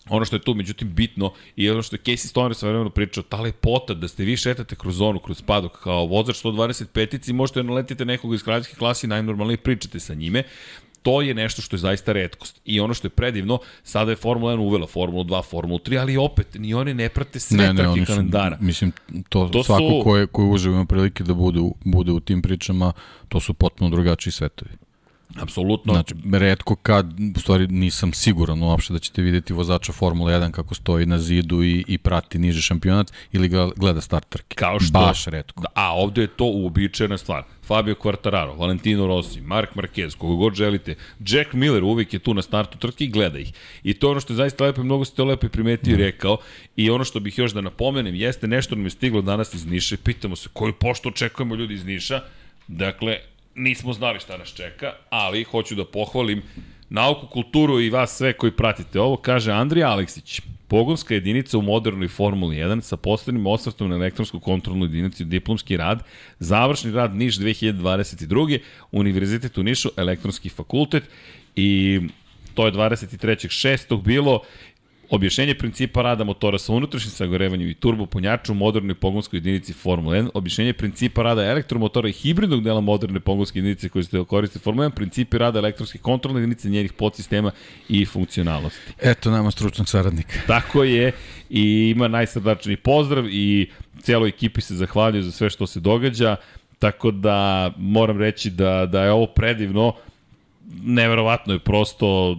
Ono 0.09 0.25
što 0.25 0.37
je 0.37 0.41
tu, 0.41 0.55
međutim, 0.55 0.95
bitno 0.95 1.33
i 1.57 1.71
ono 1.71 1.83
što 1.83 1.97
je 1.97 2.01
Casey 2.01 2.27
Stoner 2.27 2.55
sa 2.55 2.69
vremenu 2.69 2.91
pričao, 2.91 3.23
ta 3.23 3.41
lepota 3.41 3.95
da 3.95 4.09
ste 4.09 4.25
vi 4.25 4.37
šetate 4.37 4.77
kroz 4.77 4.97
zonu, 4.97 5.19
kroz 5.19 5.43
padok, 5.43 5.83
kao 5.83 6.07
vozač 6.07 6.45
125-ici, 6.45 7.33
možete 7.33 7.63
da 7.63 7.69
naletite 7.69 8.05
nekog 8.05 8.35
iz 8.35 8.43
kraljevske 8.43 8.77
klase 8.77 9.07
i 9.07 9.09
najnormalnije 9.09 9.57
pričate 9.57 10.01
sa 10.01 10.15
njime, 10.15 10.43
to 11.05 11.23
je 11.23 11.35
nešto 11.35 11.63
što 11.63 11.77
je 11.77 11.81
zaista 11.81 12.13
redkost. 12.13 12.61
I 12.65 12.81
ono 12.81 12.95
što 12.95 13.07
je 13.07 13.11
predivno, 13.11 13.59
sada 13.83 14.11
je 14.11 14.17
Formula 14.17 14.53
1 14.53 14.59
uvela 14.59 14.87
Formulu 14.87 15.25
2, 15.25 15.45
Formulu 15.45 15.79
3, 15.79 16.01
ali 16.01 16.17
opet, 16.17 16.47
ni 16.55 16.75
oni 16.75 16.95
ne 16.95 17.09
prate 17.09 17.41
sve 17.41 17.59
ne, 17.59 17.73
ne, 17.73 17.89
oni 17.89 18.07
kalendara. 18.07 18.57
Mislim, 18.61 18.93
to, 19.29 19.49
to 19.53 19.65
svako 19.65 19.89
su... 19.91 20.01
ko 20.05 20.17
je, 20.17 20.27
ko 20.27 20.43
je 20.43 20.49
uživo 20.49 20.75
ima 20.75 20.85
prilike 20.85 21.25
da 21.25 21.35
bude, 21.35 21.61
bude 21.85 22.13
u 22.13 22.21
tim 22.21 22.43
pričama, 22.43 22.93
to 23.29 23.41
su 23.41 23.55
potpuno 23.55 23.91
drugačiji 23.91 24.33
svetovi. 24.33 24.71
Apsolutno. 25.41 25.93
Znači, 25.93 26.15
redko 26.33 26.77
kad, 26.77 27.07
u 27.37 27.41
stvari 27.41 27.67
nisam 27.67 28.13
siguran 28.13 28.63
uopšte 28.63 28.93
da 28.93 28.99
ćete 28.99 29.23
videti 29.23 29.53
vozača 29.53 29.93
Formula 29.93 30.33
1 30.33 30.51
kako 30.51 30.75
stoji 30.75 31.07
na 31.07 31.19
zidu 31.19 31.63
i, 31.63 31.85
i 31.89 31.99
prati 31.99 32.39
niži 32.39 32.63
šampionat 32.63 33.13
ili 33.33 33.49
ga 33.49 33.71
gleda 33.77 34.01
start 34.01 34.29
trke. 34.29 34.57
Kao 34.57 34.81
što, 34.81 34.93
Baš 34.93 35.25
redko. 35.27 35.63
Da, 35.63 35.69
a 35.75 35.95
ovde 35.95 36.21
je 36.21 36.27
to 36.27 36.45
uobičajena 36.45 37.19
stvar. 37.19 37.43
Fabio 37.67 37.95
Quartararo, 37.95 38.59
Valentino 38.59 39.07
Rossi, 39.07 39.41
Mark 39.41 39.75
Marquez, 39.75 40.17
kogo 40.17 40.37
god 40.37 40.55
želite. 40.55 40.95
Jack 41.27 41.53
Miller 41.53 41.85
uvijek 41.85 42.13
je 42.13 42.19
tu 42.19 42.35
na 42.35 42.43
startu 42.43 42.79
trke 42.79 43.05
i 43.05 43.09
gleda 43.09 43.39
ih. 43.39 43.53
I 43.83 43.95
to 43.95 44.07
je 44.07 44.11
ono 44.11 44.21
što 44.21 44.33
je 44.33 44.37
zaista 44.37 44.65
lepo 44.65 44.81
i 44.81 44.85
mnogo 44.85 45.05
ste 45.05 45.17
to 45.17 45.25
lepo 45.25 45.49
primetio 45.49 45.95
i 45.95 45.97
da. 45.97 46.05
rekao. 46.05 46.37
I 46.77 46.91
ono 46.91 47.05
što 47.05 47.21
bih 47.21 47.39
još 47.39 47.53
da 47.53 47.61
napomenem 47.61 48.15
jeste 48.15 48.47
nešto 48.47 48.75
nam 48.75 48.85
je 48.85 48.91
stiglo 48.91 49.23
danas 49.23 49.55
iz 49.55 49.67
Niša. 49.67 49.97
Pitamo 50.05 50.37
se 50.37 50.49
koju 50.53 50.73
pošto 50.73 51.09
očekujemo 51.09 51.55
ljudi 51.55 51.75
iz 51.75 51.85
Niša. 51.85 52.21
Dakle, 52.69 53.19
nismo 53.55 53.93
znali 53.93 54.21
šta 54.21 54.37
nas 54.37 54.49
čeka, 54.49 54.93
ali 55.11 55.45
hoću 55.45 55.75
da 55.75 55.85
pohvalim 55.85 56.43
nauku, 56.91 57.27
kulturu 57.27 57.81
i 57.81 57.91
vas 57.91 58.17
sve 58.17 58.33
koji 58.33 58.53
pratite 58.53 59.01
ovo, 59.01 59.17
kaže 59.17 59.53
Andrija 59.53 59.91
Aleksić. 59.91 60.41
Pogonska 60.69 61.15
jedinica 61.15 61.59
u 61.59 61.63
modernoj 61.63 62.09
Formuli 62.09 62.57
1 62.57 62.81
sa 62.81 62.97
poslednjim 62.97 63.47
osvrtom 63.47 63.89
na 63.89 63.97
elektronsku 63.97 64.41
kontrolnu 64.41 64.85
jedinicu 64.85 65.25
diplomski 65.25 65.77
rad, 65.77 66.03
završni 66.39 66.93
rad 66.93 67.15
Niš 67.15 67.39
2022. 67.39 68.59
Univerzitet 68.93 69.59
u 69.59 69.63
Nišu, 69.63 69.89
elektronski 69.97 70.49
fakultet 70.49 71.05
i 71.57 72.01
to 72.55 72.67
je 72.67 72.73
23.6. 72.73 74.03
bilo 74.03 74.43
Objašnjenje 75.11 75.55
principa 75.55 76.03
rada 76.03 76.25
motora 76.25 76.59
sa 76.59 76.73
unutrašnjim 76.73 77.11
sagorevanjem 77.11 77.69
i 77.69 77.75
turbo 77.75 78.07
punjaču 78.07 78.53
u 78.53 78.55
modernoj 78.55 78.95
pogonskoj 78.95 79.37
jedinici 79.37 79.73
Formula 79.73 80.17
1, 80.17 80.29
objašnjenje 80.35 80.73
principa 80.73 81.23
rada 81.23 81.45
elektromotora 81.45 82.09
i 82.09 82.13
hibridnog 82.13 82.63
dela 82.63 82.81
moderne 82.81 83.21
pogonske 83.21 83.59
jedinice 83.59 83.89
koje 83.89 84.05
se 84.05 84.25
koriste 84.29 84.59
Formula 84.59 84.89
1, 84.89 84.95
principi 84.95 85.39
rada 85.39 85.59
elektronske 85.59 85.99
kontrolne 85.99 86.41
jedinice, 86.41 86.69
njenih 86.69 86.93
podsistema 86.93 87.51
i 87.89 88.07
funkcionalnosti. 88.07 88.93
Eto 89.03 89.31
nama 89.31 89.51
stručnog 89.51 89.89
saradnika. 89.89 90.35
Tako 90.47 90.85
je. 90.85 91.13
I 91.51 91.93
ima 91.97 92.09
najsrdačniji 92.09 92.77
pozdrav 92.77 93.27
i 93.29 93.71
cijeloj 94.03 94.29
ekipi 94.29 94.61
se 94.61 94.75
zahvaljuju 94.75 95.23
za 95.23 95.33
sve 95.33 95.51
što 95.51 95.67
se 95.67 95.81
događa, 95.81 96.37
tako 96.79 97.11
da 97.11 97.71
moram 97.79 98.19
reći 98.19 98.51
da, 98.51 98.87
da 98.87 99.05
je 99.05 99.13
ovo 99.13 99.27
predivno, 99.27 99.95
neverovatno 100.83 101.53
je 101.53 101.59
prosto 101.59 102.37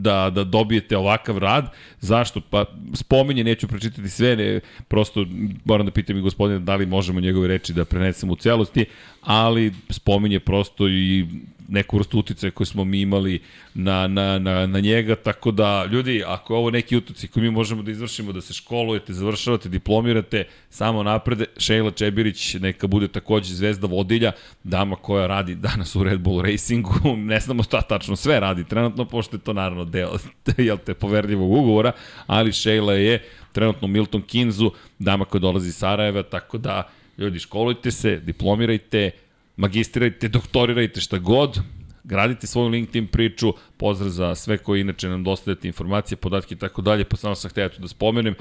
da, 0.00 0.30
da 0.30 0.44
dobijete 0.44 0.96
ovakav 0.96 1.38
rad. 1.38 1.70
Zašto? 2.00 2.40
Pa 2.40 2.64
spominje, 2.94 3.44
neću 3.44 3.68
pročitati 3.68 4.08
sve, 4.08 4.36
ne, 4.36 4.60
prosto 4.88 5.26
moram 5.64 5.86
da 5.86 5.92
pitam 5.92 6.16
i 6.18 6.20
gospodina 6.20 6.58
da 6.58 6.76
li 6.76 6.86
možemo 6.86 7.20
njegove 7.20 7.48
reči 7.48 7.72
da 7.72 7.84
prenesemo 7.84 8.32
u 8.32 8.36
celosti, 8.36 8.84
ali 9.22 9.72
spominje 9.90 10.40
prosto 10.40 10.88
i 10.88 11.26
neku 11.68 11.96
vrstu 11.98 12.18
uticaja 12.18 12.50
koju 12.50 12.66
smo 12.66 12.84
mi 12.84 13.00
imali 13.00 13.40
na, 13.74 14.06
na, 14.06 14.38
na, 14.38 14.66
na 14.66 14.80
njega, 14.80 15.14
tako 15.16 15.50
da, 15.50 15.84
ljudi, 15.84 16.22
ako 16.26 16.54
je 16.54 16.58
ovo 16.58 16.70
neki 16.70 16.96
utici 16.96 17.28
koji 17.28 17.42
mi 17.42 17.50
možemo 17.50 17.82
da 17.82 17.90
izvršimo, 17.90 18.32
da 18.32 18.40
se 18.40 18.52
školujete, 18.52 19.12
završavate, 19.12 19.68
diplomirate, 19.68 20.44
samo 20.70 21.02
naprede, 21.02 21.44
Šejla 21.56 21.90
Čebirić 21.90 22.54
neka 22.54 22.86
bude 22.86 23.08
takođe 23.08 23.54
zvezda 23.54 23.86
vodilja, 23.86 24.32
dama 24.64 24.96
koja 24.96 25.26
radi 25.26 25.54
danas 25.54 25.96
u 25.96 26.04
Red 26.04 26.20
Bull 26.20 26.42
Racingu, 26.42 26.94
ne 27.16 27.40
znamo 27.40 27.62
šta 27.62 27.82
tačno 27.82 28.16
sve 28.16 28.40
radi 28.40 28.64
trenutno, 28.64 29.04
pošto 29.04 29.36
je 29.36 29.40
to 29.40 29.52
naravno 29.52 29.84
deo, 29.88 30.18
jel 30.68 30.78
te, 30.78 30.94
poverljivog 30.94 31.52
ugovora, 31.52 31.92
ali 32.26 32.52
Šejla 32.52 32.92
je 32.92 33.22
trenutno 33.52 33.88
Milton 33.88 34.22
Kinzu, 34.22 34.70
dama 34.98 35.24
koja 35.24 35.40
dolazi 35.40 35.68
iz 35.68 35.76
Sarajeva, 35.76 36.22
tako 36.22 36.58
da, 36.58 36.88
ljudi, 37.18 37.38
školujte 37.38 37.90
se, 37.90 38.16
diplomirajte, 38.20 39.10
magistrirajte, 39.56 40.28
doktorirajte 40.28 41.00
šta 41.00 41.18
god, 41.18 41.60
gradite 42.04 42.46
svoju 42.46 42.68
LinkedIn 42.68 43.06
priču, 43.06 43.52
pozdrav 43.76 44.10
za 44.10 44.34
sve 44.34 44.58
koji 44.58 44.80
inače 44.80 45.08
nam 45.08 45.24
dostavljate 45.24 45.68
informacije, 45.68 46.16
podatke 46.16 46.54
i 46.54 46.58
tako 46.58 46.82
dalje, 46.82 47.04
pa 47.04 47.16
samo 47.16 47.34
sam 47.34 47.50
htio 47.50 47.68
da 47.78 47.88
spomenem 47.88 48.34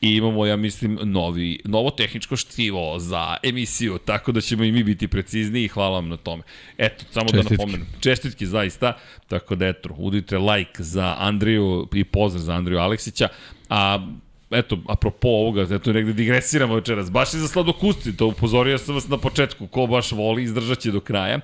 i 0.00 0.16
imamo, 0.16 0.46
ja 0.46 0.56
mislim, 0.56 0.98
novi, 1.02 1.58
novo 1.64 1.90
tehničko 1.90 2.36
štivo 2.36 2.98
za 2.98 3.36
emisiju, 3.42 3.98
tako 3.98 4.32
da 4.32 4.40
ćemo 4.40 4.64
i 4.64 4.72
mi 4.72 4.82
biti 4.82 5.08
precizniji 5.08 5.64
i 5.64 5.68
hvala 5.68 5.94
vam 5.94 6.08
na 6.08 6.16
tome. 6.16 6.42
Eto, 6.78 7.04
samo 7.10 7.28
Čestitki. 7.28 7.56
da 7.56 7.62
napomenem. 7.62 7.86
Čestitki 8.00 8.46
zaista, 8.46 8.98
tako 9.28 9.54
da 9.54 9.66
eto, 9.66 9.88
udite 9.96 10.38
like 10.38 10.82
za 10.82 11.16
Andriju 11.18 11.88
i 11.94 12.04
pozdrav 12.04 12.42
za 12.42 12.52
Andriju 12.52 12.78
Aleksića, 12.78 13.28
a 13.68 14.08
eto, 14.50 14.78
apropo 14.88 15.28
ovoga, 15.28 15.66
eto, 15.74 15.92
negde 15.92 16.12
digresiramo 16.12 16.74
večeras, 16.74 17.10
baš 17.10 17.34
je 17.34 17.40
za 17.40 17.48
sladokusci, 17.48 18.16
to 18.16 18.26
upozorio 18.26 18.78
sam 18.78 18.94
vas 18.94 19.08
na 19.08 19.18
početku, 19.18 19.66
ko 19.66 19.86
baš 19.86 20.12
voli, 20.12 20.42
izdržat 20.42 20.78
će 20.78 20.92
do 20.92 21.00
kraja. 21.00 21.40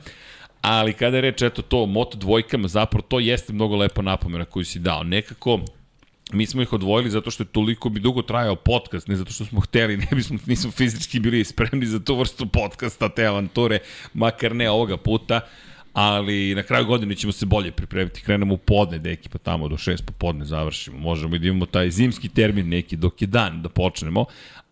Ali 0.60 0.92
kada 0.92 1.16
je 1.16 1.20
reč, 1.20 1.42
eto 1.42 1.62
to, 1.62 1.86
moto 1.86 2.18
dvojkama, 2.18 2.68
zapravo 2.68 3.02
to 3.08 3.20
jeste 3.20 3.52
mnogo 3.52 3.76
lepa 3.76 4.02
napomena 4.02 4.44
koju 4.44 4.64
si 4.64 4.78
dao. 4.78 5.02
Nekako, 5.02 5.60
mi 6.32 6.46
smo 6.46 6.62
ih 6.62 6.72
odvojili 6.72 7.10
zato 7.10 7.30
što 7.30 7.42
je 7.42 7.46
toliko 7.46 7.88
bi 7.88 8.00
dugo 8.00 8.22
trajao 8.22 8.56
podcast, 8.56 9.08
ne 9.08 9.16
zato 9.16 9.32
što 9.32 9.44
smo 9.44 9.60
hteli, 9.60 9.96
ne 10.04 10.08
bismo, 10.10 10.38
nismo 10.46 10.70
fizički 10.70 11.20
bili 11.20 11.44
spremni 11.44 11.86
za 11.86 12.00
tu 12.00 12.16
vrstu 12.16 12.46
podcasta, 12.46 13.08
te 13.08 13.26
avanture, 13.26 13.78
makar 14.14 14.56
ne 14.56 14.70
ovoga 14.70 14.96
puta, 14.96 15.40
ali 15.92 16.54
na 16.54 16.62
kraju 16.62 16.86
godine 16.86 17.14
ćemo 17.14 17.32
se 17.32 17.46
bolje 17.46 17.72
pripremiti. 17.72 18.22
Krenemo 18.22 18.54
u 18.54 18.58
podne, 18.58 18.98
deki, 18.98 19.28
pa 19.28 19.38
tamo 19.38 19.68
do 19.68 19.76
6 19.76 20.02
popodne 20.02 20.44
završimo. 20.44 20.98
Možemo 20.98 21.36
i 21.36 21.38
da 21.38 21.46
imamo 21.46 21.66
taj 21.66 21.90
zimski 21.90 22.28
termin 22.28 22.68
neki 22.68 22.96
dok 22.96 23.22
je 23.22 23.26
dan 23.26 23.62
da 23.62 23.68
počnemo, 23.68 24.24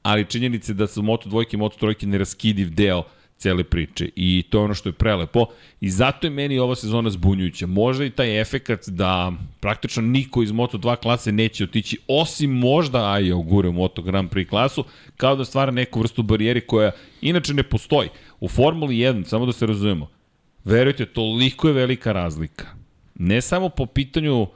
ali 0.03 0.25
činjenice 0.25 0.75
da 0.75 0.87
su 0.87 1.03
Moto 1.03 1.29
dvojke 1.29 1.57
i 1.57 1.59
Moto 1.59 1.77
trojke 1.79 2.07
neraskidiv 2.07 2.71
deo 2.71 3.05
cele 3.43 3.65
priče 3.65 4.09
i 4.17 4.45
to 4.51 4.59
je 4.59 4.65
ono 4.65 4.75
što 4.75 4.89
je 4.89 4.93
prelepo 4.93 5.47
i 5.81 5.91
zato 5.91 6.27
je 6.27 6.31
meni 6.31 6.59
ova 6.59 6.75
sezona 6.75 7.11
zbunjujuća. 7.11 7.67
Možda 7.67 8.05
i 8.05 8.11
taj 8.11 8.41
efekat 8.41 8.89
da 8.89 9.33
praktično 9.61 10.03
niko 10.03 10.43
iz 10.43 10.53
Moto2 10.53 10.97
klase 10.97 11.33
neće 11.33 11.65
otići, 11.65 11.99
osim 12.09 12.51
možda 12.51 13.13
Aja 13.13 13.37
ugure 13.37 13.69
u 13.69 13.73
Moto 13.73 14.03
Grand 14.03 14.31
Prix 14.31 14.49
klasu, 14.49 14.85
kao 15.17 15.37
da 15.37 15.45
stvara 15.45 15.73
neku 15.73 16.01
vrstu 16.01 16.23
barijeri 16.23 16.61
koja 16.61 16.91
inače 17.21 17.55
ne 17.55 17.63
postoji. 17.63 18.09
U 18.41 18.49
Formuli 18.49 18.97
1, 18.97 19.25
samo 19.25 19.47
da 19.47 19.53
se 19.53 19.67
razumemo, 19.67 20.09
verujte, 20.65 21.07
toliko 21.07 21.69
je 21.69 21.75
velika 21.75 22.13
razlika. 22.13 22.67
Ne 23.15 23.41
samo 23.41 23.69
po 23.69 23.87
pitanju 23.87 24.47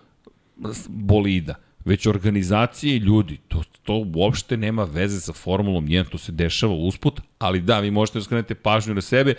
bolida, 0.89 1.55
već 1.87 2.07
organizacije 2.07 2.97
i 2.97 2.99
ljudi. 2.99 3.39
To, 3.49 3.63
to 3.83 4.05
uopšte 4.15 4.57
nema 4.57 4.85
veze 4.85 5.21
sa 5.21 5.33
Formulom 5.33 5.87
1, 5.87 6.11
to 6.11 6.19
se 6.19 6.33
dešava 6.33 6.75
usput, 6.75 7.21
ali 7.39 7.61
da, 7.61 7.81
vi 7.81 7.91
možete 7.91 8.19
da 8.19 8.25
skrenete 8.25 8.55
pažnju 8.55 8.95
na 8.95 9.01
sebe, 9.01 9.35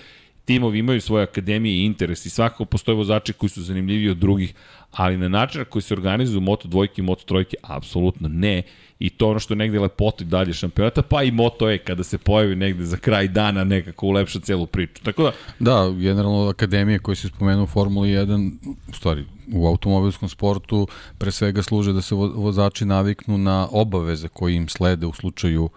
timovi 0.45 0.79
imaju 0.79 1.01
svoje 1.01 1.23
akademije 1.23 1.75
i 1.75 1.85
interes 1.85 2.25
i 2.25 2.29
svakako 2.29 2.65
postoje 2.65 2.95
vozači 2.95 3.33
koji 3.33 3.49
su 3.49 3.61
zanimljiviji 3.61 4.09
od 4.09 4.17
drugih, 4.17 4.53
ali 4.91 5.17
na 5.17 5.27
način 5.27 5.59
na 5.59 5.65
koji 5.65 5.81
se 5.81 5.93
organizuju 5.93 6.41
Moto 6.41 6.67
dvojke 6.67 7.01
i 7.01 7.05
Moto 7.05 7.23
trojke, 7.25 7.57
apsolutno 7.61 8.27
ne. 8.27 8.63
I 8.99 9.09
to 9.09 9.29
ono 9.29 9.39
što 9.39 9.53
je 9.53 9.57
negde 9.57 9.79
lepota 9.79 10.23
i 10.23 10.27
dalje 10.27 10.53
šampionata, 10.53 11.01
pa 11.01 11.23
i 11.23 11.31
Moto 11.31 11.69
E 11.69 11.77
kada 11.77 12.03
se 12.03 12.17
pojavi 12.17 12.55
negde 12.55 12.85
za 12.85 12.97
kraj 12.97 13.27
dana 13.27 13.63
nekako 13.63 14.07
ulepša 14.07 14.39
celu 14.39 14.67
priču. 14.67 15.03
Tako 15.03 15.23
da... 15.23 15.31
Da, 15.59 15.89
generalno 15.89 16.49
akademije 16.49 16.99
koje 16.99 17.15
se 17.15 17.27
spomenuo 17.27 17.63
u 17.63 17.67
Formuli 17.67 18.09
1, 18.09 18.51
u 18.89 18.93
stvari 18.93 19.25
u 19.53 19.67
automobilskom 19.67 20.29
sportu 20.29 20.87
pre 21.17 21.31
svega 21.31 21.63
služe 21.63 21.93
da 21.93 22.01
se 22.01 22.15
vozači 22.15 22.85
naviknu 22.85 23.37
na 23.37 23.67
obaveze 23.71 24.27
koje 24.27 24.55
im 24.55 24.69
slede 24.69 25.05
u 25.05 25.13
slučaju 25.13 25.69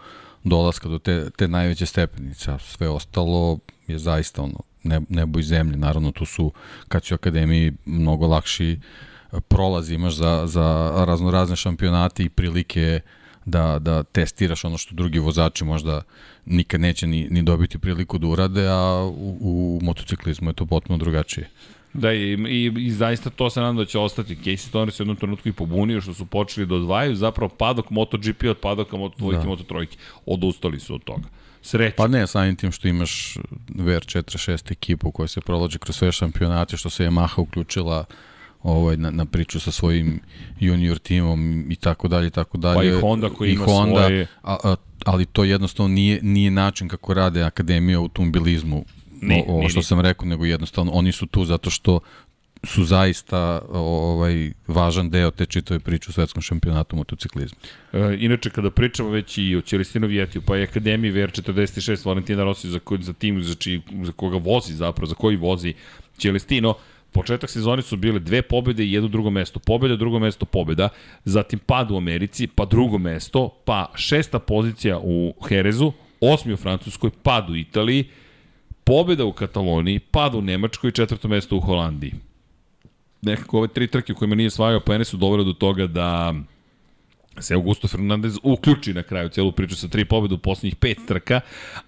dolaska 0.45 0.89
do 0.89 0.99
te, 0.99 1.31
te 1.31 1.49
najveće 1.49 1.87
stepenice, 1.87 2.53
sve 2.59 2.89
ostalo 2.89 3.59
je 3.87 3.99
zaista 3.99 4.43
ono, 4.43 4.61
nebo 5.09 5.39
i 5.39 5.43
zemlje. 5.43 5.77
Naravno, 5.77 6.13
tu 6.13 6.25
su, 6.25 6.53
kad 6.89 7.05
si 7.05 7.15
u 7.15 7.17
akademiji, 7.17 7.73
mnogo 7.85 8.27
lakši 8.27 8.79
prolaz 9.49 9.91
imaš 9.91 10.15
za, 10.15 10.43
za 10.47 10.93
razno 11.07 11.31
razne 11.31 11.57
šampionate 11.57 12.25
i 12.25 12.29
prilike 12.29 13.01
da, 13.45 13.79
da 13.79 14.03
testiraš 14.03 14.65
ono 14.65 14.79
što 14.79 14.95
drugi 14.95 15.19
vozači 15.19 15.65
možda 15.65 16.03
nikad 16.47 16.81
neće 16.81 17.07
ni, 17.07 17.29
ni 17.31 17.43
dobiti 17.43 17.79
priliku 17.79 18.19
da 18.19 18.27
urade, 18.27 18.67
a 18.69 19.11
u, 19.15 19.37
u 19.41 19.81
motociklizmu 19.83 20.51
je 20.51 20.55
to 20.55 20.67
potpuno 20.67 20.99
drugačije. 20.99 21.49
Da, 21.93 22.13
i, 22.13 22.33
i, 22.33 22.73
i 22.77 22.91
zaista 22.91 23.31
to 23.31 23.51
se 23.51 23.61
nadam 23.61 23.77
da 23.77 23.85
će 23.85 23.99
ostati. 23.99 24.37
Casey 24.37 24.57
Stoner 24.57 24.93
se 24.93 25.03
u 25.03 25.05
jednom 25.05 25.17
trenutku 25.17 25.49
i 25.49 25.53
pobunio 25.53 26.01
što 26.01 26.15
su 26.15 26.27
počeli 26.27 26.67
da 26.67 26.75
odvajaju 26.75 27.17
zapravo 27.17 27.49
padok 27.49 27.91
MotoGP 27.91 28.45
od 28.51 28.59
padoka 28.59 28.97
Moto2 28.97 29.33
da. 29.33 29.43
i 29.43 29.47
Moto3. 29.47 29.87
Odustali 30.27 30.81
su 30.81 30.95
od 30.95 31.05
toga. 31.05 31.29
Sreća. 31.63 31.95
Pa 31.97 32.07
ne, 32.07 32.27
samim 32.27 32.57
tim 32.57 32.73
što 32.73 32.89
imaš 32.89 33.37
VR46 33.69 34.73
ekipu 34.73 35.11
koja 35.11 35.29
se 35.29 35.41
prolađe 35.41 35.79
kroz 35.79 35.97
sve 35.97 36.13
šampionate, 36.13 36.77
što 36.77 36.91
se 36.91 37.05
Yamaha 37.05 37.41
uključila 37.41 38.05
ovaj, 38.63 38.97
na, 38.97 39.11
na 39.11 39.25
priču 39.25 39.61
sa 39.61 39.71
svojim 39.71 40.21
junior 40.61 40.99
timom 40.99 41.71
i 41.71 41.77
tako 41.77 42.09
dalje 42.09 42.31
tako 42.31 42.59
dalje. 42.59 42.93
Pa 42.93 42.99
i 42.99 43.01
Honda 43.01 43.29
koji 43.29 43.51
i 43.51 43.53
ima 43.53 43.65
Honda, 43.65 44.01
svoje... 44.01 44.27
A, 44.43 44.57
a, 44.65 44.77
ali 45.05 45.27
to 45.27 45.45
jednostavno 45.45 45.95
nije, 45.95 46.19
nije 46.23 46.51
način 46.51 46.89
kako 46.89 47.15
rade 47.15 47.43
Akademija 47.43 47.99
automobilizmu 47.99 48.85
Ni, 49.23 49.45
ovo 49.49 49.69
što 49.69 49.81
ni, 49.81 49.85
sam 49.85 50.01
rekao, 50.01 50.27
nego 50.27 50.45
jednostavno 50.45 50.93
oni 50.93 51.13
su 51.13 51.27
tu 51.27 51.45
zato 51.45 51.71
što 51.71 52.01
su 52.65 52.85
zaista 52.85 53.61
ovaj 53.73 54.53
važan 54.67 55.11
deo 55.11 55.31
te 55.31 55.47
čitave 55.47 55.81
priče 55.81 56.07
u 56.09 56.13
svetskom 56.13 56.43
šampionatu 56.43 56.97
motociklizma. 56.97 57.59
E, 57.93 58.17
inače, 58.19 58.51
kada 58.51 58.71
pričamo 58.71 59.09
već 59.11 59.39
i 59.39 59.57
o 59.57 59.61
Ćelistinu 59.61 60.07
Vjetiju, 60.07 60.43
pa 60.43 60.59
i 60.59 60.63
Akademiji 60.63 61.13
VR46 61.13 62.07
Valentina 62.07 62.45
Rossi 62.45 62.69
za, 62.69 62.79
ko, 62.79 62.97
za 63.01 63.13
tim 63.13 63.43
za, 63.43 63.55
či, 63.55 63.81
za 64.03 64.13
koga 64.13 64.37
vozi 64.37 64.75
zapravo, 64.75 65.07
za 65.07 65.15
koji 65.15 65.37
vozi 65.37 65.75
Ćelistino, 66.19 66.75
Početak 67.13 67.51
sezone 67.51 67.83
su 67.83 67.97
bile 67.97 68.19
dve 68.19 68.43
pobede 68.43 68.85
i 68.85 68.93
jedno 68.93 69.09
drugo 69.09 69.31
mesto. 69.31 69.59
Pobeda, 69.59 69.97
drugo 69.97 70.19
mesto, 70.19 70.47
pobeda. 70.47 70.89
Zatim 71.25 71.59
pad 71.59 71.91
u 71.91 71.97
Americi, 71.97 72.47
pa 72.47 72.65
drugo 72.65 72.99
mesto, 72.99 73.49
pa 73.65 73.93
šesta 73.95 74.39
pozicija 74.39 74.99
u 75.03 75.35
Herezu, 75.49 75.93
osmi 76.21 76.53
u 76.53 76.57
Francuskoj, 76.57 77.11
pad 77.23 77.51
u 77.51 77.57
Italiji, 77.57 78.05
pobeda 78.85 79.25
u 79.25 79.33
Kataloniji, 79.33 79.99
pad 79.99 80.35
u 80.35 80.43
Nemačkoj 80.43 80.89
i 80.89 80.93
četvrto 80.93 81.29
mesto 81.29 81.57
u 81.57 81.61
Holandiji. 81.61 82.13
Nekako 83.23 83.59
ove 83.59 83.69
tri 83.69 83.87
trke 83.87 84.13
u 84.13 84.17
kojima 84.17 84.35
nije 84.35 84.51
svajao 84.51 84.81
pojene 84.81 85.05
su 85.05 85.17
dovele 85.17 85.45
do 85.45 85.53
toga 85.53 85.87
da 85.87 86.35
se 87.39 87.55
Augusto 87.55 87.89
Fernandez 87.89 88.39
uključi 88.43 88.95
na 88.95 89.03
kraju 89.03 89.29
celu 89.29 89.53
priču 89.53 89.77
sa 89.77 89.89
tri 89.89 90.05
pobjede 90.05 90.35
u 90.35 90.39
poslednjih 90.39 90.77
pet 90.77 90.99
trka, 91.09 91.41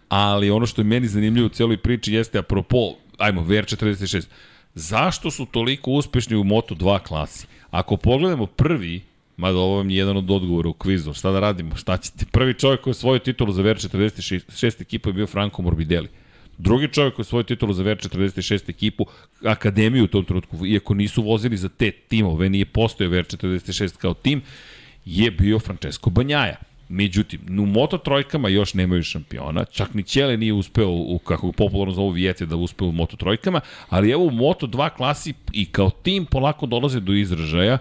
ali 0.08 0.50
ono 0.50 0.66
što 0.66 0.80
je 0.80 0.84
meni 0.84 1.08
zanimljivo 1.08 1.46
u 1.46 1.50
celoj 1.50 1.76
priči 1.76 2.12
jeste 2.12 2.38
apropo, 2.38 2.94
ajmo, 3.18 3.42
VR46, 3.42 4.26
zašto 4.74 5.30
su 5.30 5.46
toliko 5.46 5.90
uspešni 5.90 6.36
u 6.36 6.44
Moto2 6.44 6.98
klasi? 7.02 7.46
Ako 7.70 7.96
pogledamo 7.96 8.46
prvi, 8.46 9.02
mada 9.36 9.58
ovo 9.58 9.76
vam 9.76 9.90
je 9.90 9.96
jedan 9.96 10.16
od 10.16 10.30
odgovora 10.30 10.68
u 10.68 10.72
kvizu, 10.72 11.12
šta 11.12 11.30
da 11.30 11.40
radimo, 11.40 11.76
šta 11.76 11.96
ćete? 11.96 12.24
Prvi 12.32 12.54
čovjek 12.54 12.80
koji 12.80 12.90
je 12.90 12.94
svoju 12.94 13.18
titulu 13.18 13.52
za 13.52 13.62
VR46 13.62 14.82
ekipa 14.82 15.08
je 15.08 15.12
bio 15.12 15.26
Franco 15.26 15.62
Morbidelli. 15.62 16.08
Drugi 16.58 16.88
čovjek 16.88 17.14
koji 17.14 17.24
je 17.24 17.28
svoju 17.28 17.44
titulu 17.44 17.72
za 17.72 17.84
VR46 17.84 18.70
ekipu, 18.70 19.06
akademiju 19.44 20.04
u 20.04 20.08
tom 20.08 20.24
trenutku, 20.24 20.66
iako 20.66 20.94
nisu 20.94 21.22
vozili 21.22 21.56
za 21.56 21.68
te 21.68 21.90
timove, 21.90 22.48
nije 22.48 22.64
postoje 22.64 23.10
VR46 23.10 23.96
kao 23.96 24.14
tim, 24.14 24.42
je 25.04 25.30
bio 25.30 25.58
Francesco 25.58 26.10
Banjaja. 26.10 26.56
Međutim, 26.92 27.40
u 27.60 27.66
Moto 27.66 27.98
trojkama 27.98 28.48
još 28.48 28.74
nemaju 28.74 29.02
šampiona, 29.02 29.64
čak 29.64 29.94
ni 29.94 30.02
Ćele 30.02 30.36
nije 30.36 30.52
uspeo, 30.52 30.88
u, 30.88 31.18
kako 31.18 31.52
popularno 31.52 31.94
zovu 31.94 32.10
Vijete, 32.10 32.46
da 32.46 32.56
uspeo 32.56 32.88
u 32.88 32.92
Moto 32.92 33.16
trojkama, 33.16 33.60
ali 33.88 34.10
evo 34.10 34.24
u 34.24 34.30
Moto 34.30 34.66
2 34.66 34.90
klasi 34.96 35.34
i 35.52 35.64
kao 35.66 35.90
tim 35.90 36.26
polako 36.26 36.66
dolaze 36.66 37.00
do 37.00 37.12
izražaja, 37.12 37.78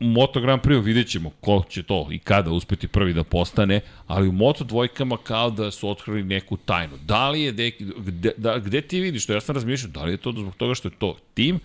u 0.00 0.04
Moto 0.04 0.40
Grand 0.40 0.62
Prix 0.62 0.84
vidjet 0.84 1.08
ćemo 1.08 1.30
ko 1.40 1.62
će 1.68 1.82
to 1.82 2.08
i 2.10 2.18
kada 2.18 2.50
uspeti 2.50 2.88
prvi 2.88 3.12
da 3.12 3.24
postane, 3.24 3.80
ali 4.06 4.28
u 4.28 4.32
Moto 4.32 4.64
dvojkama 4.64 5.16
kao 5.16 5.50
da 5.50 5.70
su 5.70 5.88
otkrili 5.90 6.22
neku 6.22 6.56
tajnu. 6.56 6.94
Da 7.06 7.30
li 7.30 7.42
je, 7.42 7.52
de, 7.52 7.70
gde, 7.98 8.32
da, 8.36 8.58
gde 8.58 8.80
ti 8.80 9.00
vidiš 9.00 9.26
to? 9.26 9.32
Ja 9.32 9.40
sam 9.40 9.54
razmišljao, 9.54 9.90
da 9.90 10.04
li 10.04 10.12
je 10.12 10.16
to 10.16 10.32
zbog 10.32 10.54
toga 10.54 10.74
što 10.74 10.88
je 10.88 10.92
to 10.98 11.16
tim 11.34 11.60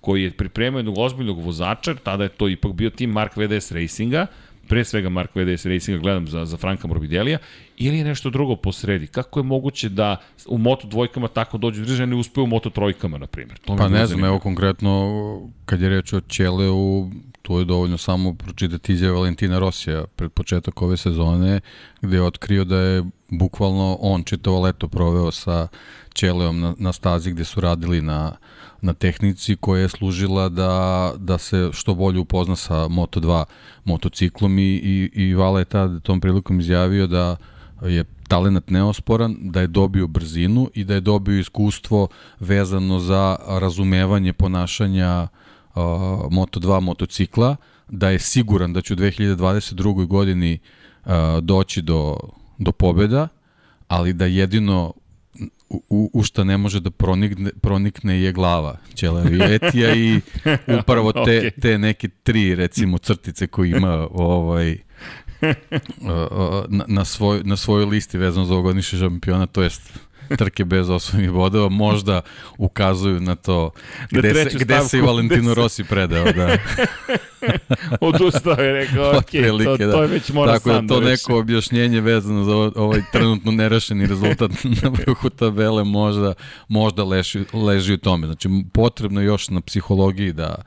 koji 0.00 0.22
je 0.22 0.30
pripremio 0.30 0.78
jednog 0.78 0.98
ozbiljnog 0.98 1.40
vozača, 1.40 1.94
tada 1.94 2.22
je 2.22 2.28
to 2.28 2.48
ipak 2.48 2.72
bio 2.72 2.90
tim 2.90 3.10
Mark 3.10 3.36
VDS 3.36 3.72
Racinga, 3.72 4.26
pre 4.68 4.84
svega 4.84 5.08
Mark 5.08 5.30
VDS 5.34 5.66
Racinga 5.66 6.00
gledam 6.00 6.28
za, 6.28 6.44
za 6.44 6.56
Franka 6.56 6.88
Morbidelija, 6.88 7.38
ili 7.76 7.98
je 7.98 8.04
nešto 8.04 8.30
drugo 8.30 8.56
po 8.56 8.72
sredi? 8.72 9.06
Kako 9.06 9.40
je 9.40 9.44
moguće 9.44 9.88
da 9.88 10.16
u 10.46 10.58
Moto 10.58 10.88
dvojkama 10.88 11.28
tako 11.28 11.58
dođu 11.58 11.84
države, 11.84 12.06
ne 12.06 12.16
uspe 12.16 12.40
u 12.40 12.46
Moto 12.46 12.70
trojkama, 12.70 13.18
na 13.18 13.26
primjer? 13.26 13.58
To 13.58 13.76
pa 13.76 13.88
ne 13.88 14.06
znam, 14.06 14.24
evo 14.24 14.38
konkretno, 14.38 15.50
kad 15.64 15.80
je 15.80 15.88
reč 15.88 16.12
o 16.12 16.20
Ćeleu, 16.20 17.10
tu 17.42 17.58
je 17.58 17.64
dovoljno 17.64 17.98
samo 17.98 18.34
pročitati 18.34 18.92
izjave 18.92 19.14
Valentina 19.14 19.58
Rosija 19.58 20.04
pred 20.16 20.32
početak 20.32 20.82
ove 20.82 20.96
sezone, 20.96 21.60
gde 22.02 22.16
je 22.16 22.22
otkrio 22.22 22.64
da 22.64 22.76
je 22.76 23.04
bukvalno 23.28 23.98
on 24.00 24.24
čitavo 24.24 24.60
leto 24.60 24.88
proveo 24.88 25.30
sa 25.30 25.68
Ćeleom 26.14 26.60
na, 26.60 26.74
na 26.78 26.92
stazi 26.92 27.30
gde 27.30 27.44
su 27.44 27.60
radili 27.60 28.02
na, 28.02 28.36
na 28.80 28.92
tehnici 28.92 29.56
koja 29.56 29.82
je 29.82 29.88
služila 29.88 30.48
da, 30.48 31.12
da 31.18 31.38
se 31.38 31.70
što 31.72 31.94
bolje 31.94 32.18
upozna 32.18 32.56
sa 32.56 32.74
Moto2 32.74 33.44
motociklom 33.84 34.58
i, 34.58 34.62
i, 34.62 35.10
i 35.14 35.34
Vala 35.34 35.58
je 35.58 35.64
tad 35.64 36.02
tom 36.02 36.20
prilikom 36.20 36.60
izjavio 36.60 37.06
da 37.06 37.36
je 37.82 38.04
talenat 38.28 38.70
neosporan, 38.70 39.36
da 39.40 39.60
je 39.60 39.66
dobio 39.66 40.06
brzinu 40.06 40.70
i 40.74 40.84
da 40.84 40.94
je 40.94 41.00
dobio 41.00 41.38
iskustvo 41.38 42.08
vezano 42.40 42.98
za 42.98 43.36
razumevanje 43.48 44.32
ponašanja 44.32 45.22
uh, 45.22 45.82
Moto2 46.30 46.80
motocikla, 46.80 47.56
da 47.88 48.10
je 48.10 48.18
siguran 48.18 48.72
da 48.72 48.80
će 48.80 48.92
u 48.92 48.96
2022. 48.96 50.06
godini 50.06 50.58
uh, 51.04 51.12
doći 51.40 51.82
do, 51.82 52.16
do 52.58 52.72
pobeda, 52.72 53.28
ali 53.88 54.12
da 54.12 54.26
jedino 54.26 54.92
u, 55.70 56.10
u 56.12 56.22
šta 56.22 56.44
ne 56.44 56.58
može 56.58 56.80
da 56.80 56.90
pronikne, 56.90 57.50
pronikne 57.60 58.22
je 58.22 58.32
glava 58.32 58.78
Ćela 58.94 59.22
Vijetija 59.22 59.94
i 59.94 60.20
upravo 60.80 61.12
te, 61.12 61.20
okay. 61.20 61.60
te 61.60 61.78
neke 61.78 62.08
tri 62.08 62.54
recimo 62.54 62.98
crtice 62.98 63.46
koje 63.46 63.70
ima 63.70 64.08
ovaj 64.10 64.78
na, 66.68 66.84
na, 66.88 67.04
svoj, 67.04 67.40
na 67.44 67.56
svojoj 67.56 67.86
listi 67.86 68.18
vezano 68.18 68.46
za 68.46 68.54
ovogodišnji 68.54 68.98
šampiona, 68.98 69.46
to 69.46 69.62
jest 69.62 69.98
trke 70.36 70.64
bez 70.64 70.90
osnovnih 70.90 71.30
bodova 71.30 71.68
možda 71.68 72.20
ukazuju 72.58 73.20
na 73.20 73.34
to 73.34 73.70
gde, 74.10 74.32
na 74.32 74.50
se, 74.50 74.58
gde 74.58 74.80
se 74.80 74.98
i 74.98 75.00
Valentino 75.00 75.54
Rossi 75.54 75.84
predao. 75.84 76.24
Da. 76.32 76.56
Odustao 78.00 78.62
je 78.62 78.72
rekao, 78.72 79.10
ok, 79.18 79.30
to, 79.64 79.76
da. 79.76 79.92
to 79.92 80.02
je 80.02 80.08
već 80.08 80.30
mora 80.30 80.52
Tako 80.52 80.70
sam 80.70 80.86
da 80.86 80.94
to 80.94 81.00
da 81.00 81.10
neko 81.10 81.38
objašnjenje 81.38 82.00
vezano 82.00 82.44
za 82.44 82.54
ovaj 82.56 83.00
trenutno 83.12 83.52
nerašeni 83.52 84.06
rezultat 84.06 84.50
na 84.82 84.88
vrhu 84.88 85.30
tabele 85.30 85.84
možda, 85.84 86.34
možda 86.68 87.04
leži, 87.04 87.44
leži 87.52 87.94
u 87.94 87.98
tome. 87.98 88.26
Znači, 88.26 88.48
potrebno 88.72 89.20
još 89.20 89.48
na 89.48 89.60
psihologiji 89.60 90.32
da 90.32 90.62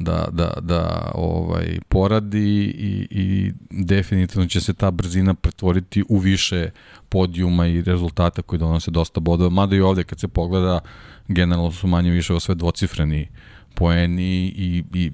da, 0.00 0.28
da, 0.32 0.52
da 0.60 1.12
ovaj, 1.14 1.78
poradi 1.88 2.74
i, 2.78 3.06
i 3.10 3.52
definitivno 3.70 4.46
će 4.46 4.60
se 4.60 4.74
ta 4.74 4.90
brzina 4.90 5.34
pretvoriti 5.34 6.04
u 6.08 6.18
više 6.18 6.70
podijuma 7.08 7.66
i 7.66 7.82
rezultata 7.82 8.42
koji 8.42 8.58
donose 8.58 8.90
dosta 8.90 9.20
bodova. 9.20 9.50
Mada 9.50 9.76
i 9.76 9.80
ovde 9.80 10.04
kad 10.04 10.20
se 10.20 10.28
pogleda, 10.28 10.80
generalno 11.28 11.72
su 11.72 11.86
manje 11.86 12.10
više 12.10 12.40
sve 12.40 12.54
dvocifreni 12.54 13.28
poeni 13.74 14.52
i, 14.56 14.84
i 14.94 15.12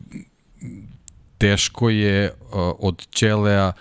teško 1.39 1.91
je 1.91 2.31
uh, 2.31 2.49
od 2.79 3.07
Ćelea 3.11 3.69
uh, 3.69 3.75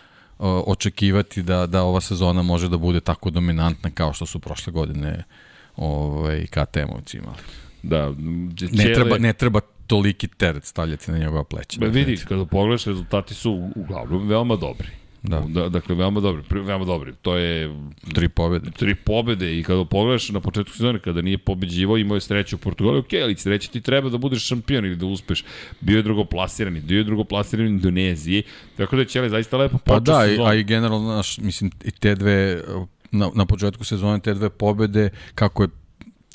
očekivati 0.68 1.44
da, 1.44 1.68
da 1.68 1.84
ova 1.84 2.02
sezona 2.02 2.42
može 2.42 2.70
da 2.70 2.78
bude 2.78 3.00
tako 3.00 3.30
dominantna 3.30 3.90
kao 3.90 4.14
što 4.14 4.26
su 4.26 4.40
prošle 4.40 4.74
godine 4.74 5.24
ovaj, 5.76 6.46
KTM-ovci 6.46 7.18
imali. 7.18 7.38
Da, 7.84 8.14
Ćele... 8.60 8.72
ne, 8.72 8.94
treba, 8.94 9.18
ne 9.18 9.34
treba 9.34 9.62
toliki 9.88 10.28
teret 10.28 10.66
stavljati 10.66 11.12
na 11.12 11.18
njegova 11.18 11.44
pleća. 11.44 11.80
Ba, 11.80 11.88
vidi, 11.88 12.18
kada 12.28 12.46
pogledaš, 12.46 12.86
rezultati 12.86 13.34
su 13.34 13.72
uglavnom 13.76 14.28
veoma 14.28 14.56
dobri. 14.56 14.88
Da. 15.28 15.40
da. 15.40 15.70
Dakle, 15.70 15.96
veoma 15.96 16.20
dobri, 16.20 16.44
veoma 16.50 16.86
dobri. 16.86 17.14
To 17.22 17.36
je... 17.38 17.76
Tri 18.14 18.30
pobede. 18.30 18.72
Tri 18.72 18.96
pobede 18.96 19.60
i 19.60 19.64
kada 19.64 19.86
pogledaš 19.86 20.30
na 20.30 20.40
početku 20.40 20.72
sezone, 20.72 21.00
kada 21.00 21.22
nije 21.22 21.38
pobeđivao, 21.38 21.98
imao 21.98 22.16
je 22.16 22.22
sreću 22.22 22.56
u 22.56 22.60
Portugalu, 22.60 23.00
ok, 23.00 23.14
ali 23.24 23.36
sreće 23.36 23.70
ti 23.70 23.82
treba 23.82 24.10
da 24.10 24.18
budeš 24.18 24.48
šampion 24.48 24.86
ili 24.86 24.96
da 24.96 25.06
uspeš. 25.06 25.44
Bio 25.82 25.98
je 25.98 26.04
drugoplasirani, 26.04 26.82
bio 26.82 26.98
je 26.98 27.04
drugoplasirani 27.04 27.70
u 27.70 27.74
Indoneziji, 27.74 28.44
tako 28.78 28.96
da 28.96 29.02
je 29.02 29.06
Ćele 29.06 29.30
zaista 29.30 29.58
lepo 29.58 29.78
počeo 29.78 29.96
Pa 29.96 30.00
da, 30.00 30.28
sezonu. 30.28 30.50
a 30.50 30.54
i 30.54 30.64
generalno, 30.64 31.16
naš, 31.16 31.38
mislim, 31.38 31.72
i 31.86 31.92
te 31.92 32.16
dve, 32.16 32.64
na, 33.12 33.30
na 33.36 33.46
početku 33.46 33.84
sezone, 33.84 34.20
te 34.20 34.34
dve 34.34 34.50
pobede, 34.50 35.10
kako 35.36 35.64
je 35.64 35.70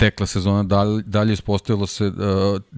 tekla 0.00 0.26
sezona, 0.26 0.62
dalje, 0.62 1.02
dalje 1.02 1.32
ispostavilo 1.32 1.86
se 1.86 2.06
uh, 2.06 2.14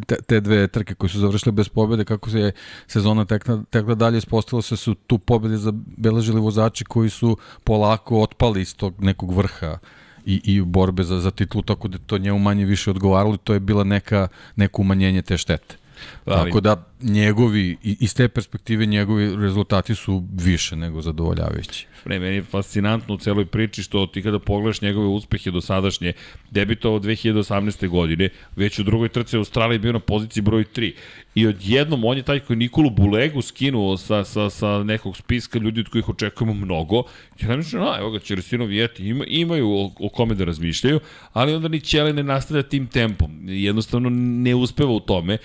te, 0.07 0.17
te 0.27 0.41
dve 0.41 0.67
trke 0.69 0.95
koje 0.95 1.11
su 1.11 1.19
završile 1.19 1.53
bez 1.53 1.69
pobede, 1.69 2.05
kako 2.05 2.31
se 2.31 2.41
je 2.41 2.53
sezona 2.87 3.25
tekla, 3.25 3.63
tekla 3.71 3.95
dalje 3.95 4.19
ispostavilo 4.19 4.63
se 4.63 4.77
su 4.77 4.95
tu 4.95 5.19
pobede 5.19 5.57
zabeležili 5.57 6.41
vozači 6.41 6.85
koji 6.85 7.11
su 7.11 7.37
polako 7.65 8.21
otpali 8.23 8.61
iz 8.61 8.75
tog 8.77 8.95
nekog 8.99 9.33
vrha 9.33 9.79
i, 10.27 10.41
i 10.45 10.61
borbe 10.63 11.05
za, 11.05 11.21
za 11.21 11.31
titlu, 11.31 11.63
tako 11.63 11.89
da 11.89 11.99
to 11.99 12.19
njemu 12.19 12.39
manje 12.39 12.65
više 12.65 12.91
odgovaralo 12.91 13.35
i 13.35 13.45
to 13.45 13.55
je 13.55 13.61
bila 13.61 13.85
neka, 13.85 14.29
neko 14.57 14.83
umanjenje 14.83 15.23
te 15.23 15.39
štete. 15.39 15.82
Ali... 16.25 16.51
Tako 16.51 16.61
da 16.61 16.85
njegovi, 17.03 17.77
iz 17.83 18.15
te 18.15 18.29
perspektive 18.29 18.87
njegovi 18.87 19.37
rezultati 19.37 19.95
su 19.95 20.25
više 20.33 20.77
nego 20.77 21.03
zadovoljavajući. 21.03 21.87
Ne, 22.05 22.19
meni 22.19 22.37
je 22.37 22.43
fascinantno 22.43 23.15
u 23.15 23.19
celoj 23.19 23.47
priči 23.47 23.83
što 23.83 24.07
ti 24.07 24.23
kada 24.23 24.39
pogledaš 24.39 24.81
njegove 24.81 25.07
uspehe 25.07 25.51
do 25.51 25.61
sadašnje, 25.61 26.13
debitovao 26.51 27.01
2018. 27.01 27.89
godine, 27.89 28.29
već 28.57 28.79
u 28.79 28.83
drugoj 28.83 29.09
trci 29.09 29.37
Australiji 29.37 29.79
bio 29.79 29.93
na 29.93 29.99
poziciji 29.99 30.43
broj 30.43 30.65
3. 30.75 30.93
I 31.35 31.47
odjednom 31.47 32.05
on 32.05 32.17
je 32.17 32.23
taj 32.23 32.41
koji 32.41 32.57
Nikolu 32.57 32.91
Bulegu 32.91 33.43
skinuo 33.43 33.97
sa, 33.97 34.25
sa, 34.25 34.51
sa 34.51 34.83
nekog 34.83 35.17
spiska 35.17 35.59
ljudi 35.59 35.81
od 35.81 35.89
kojih 35.89 36.09
očekujemo 36.09 36.55
mnogo. 36.55 37.03
Ja 37.41 37.57
mislim, 37.57 37.83
a, 37.83 37.97
evo 37.99 38.11
ga, 38.11 38.19
Čeresino 38.19 38.65
Vijeti 38.65 39.09
ima, 39.09 39.25
imaju 39.27 39.71
o, 39.71 39.91
o 40.01 40.09
kome 40.09 40.35
da 40.35 40.45
razmišljaju, 40.45 41.01
ali 41.33 41.55
onda 41.55 41.69
ni 41.69 41.81
Ćele 41.81 42.13
ne 42.13 42.23
nastavlja 42.23 42.63
tim 42.63 42.87
tempom. 42.87 43.31
Jednostavno 43.49 44.11
ne 44.11 44.55
uspeva 44.55 44.93
u 44.93 45.01
tome 45.01 45.39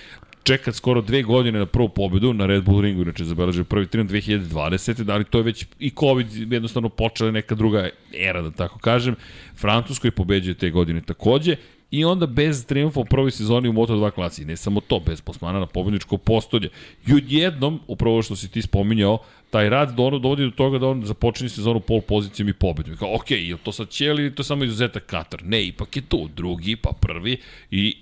čekat 0.48 0.76
skoro 0.76 1.02
dve 1.02 1.24
godine 1.24 1.60
na 1.60 1.66
prvu 1.66 1.90
pobedu 1.90 2.34
na 2.34 2.46
Red 2.46 2.64
Bull 2.64 2.82
ringu, 2.82 3.02
inače 3.02 3.26
zabeležio 3.26 3.64
prvi 3.64 3.88
trin 3.88 4.08
2020. 4.08 5.04
Da 5.04 5.16
li 5.16 5.24
to 5.24 5.38
je 5.38 5.44
već 5.44 5.66
i 5.80 5.90
COVID 6.00 6.54
jednostavno 6.54 6.90
počela 6.90 7.32
neka 7.32 7.56
druga 7.56 7.90
era, 8.14 8.42
da 8.42 8.52
tako 8.52 8.80
kažem. 8.80 9.16
Francuskoj 9.56 10.12
pobeđuje 10.12 10.54
te 10.54 10.70
godine 10.70 11.02
takođe 11.02 11.56
i 11.92 12.06
onda 12.06 12.26
bez 12.26 12.66
triumfa 12.66 13.00
u 13.00 13.06
prvoj 13.06 13.32
sezoni 13.32 13.70
u 13.70 13.74
Moto2 13.74 14.12
klasi. 14.12 14.46
Ne 14.46 14.58
samo 14.58 14.82
to, 14.82 15.00
bez 15.00 15.22
posmana 15.22 15.60
na 15.60 15.66
pobedničko 15.66 16.18
postolje. 16.18 16.70
I 17.08 17.14
odjednom, 17.14 17.80
upravo 17.88 18.22
što 18.22 18.36
si 18.36 18.52
ti 18.52 18.62
spominjao, 18.62 19.18
taj 19.50 19.70
rad 19.70 19.96
do 19.96 20.10
dovodi 20.10 20.44
do 20.44 20.52
toga 20.52 20.80
da 20.80 20.88
on 20.88 21.06
započne 21.06 21.50
sezonu 21.50 21.80
pol 21.80 22.02
pozicijom 22.02 22.50
i 22.50 22.54
pobedom. 22.54 22.98
Kao, 22.98 23.16
ok, 23.16 23.32
je 23.32 23.58
to 23.64 23.72
sad 23.72 23.90
će 23.90 24.06
ili 24.06 24.36
to 24.36 24.44
samo 24.44 24.64
izuzetak 24.64 25.06
Katar? 25.06 25.44
Ne, 25.44 25.66
ipak 25.66 25.96
je 25.96 26.02
tu 26.02 26.30
drugi, 26.36 26.76
pa 26.76 26.92
prvi 27.02 27.38
i 27.72 27.98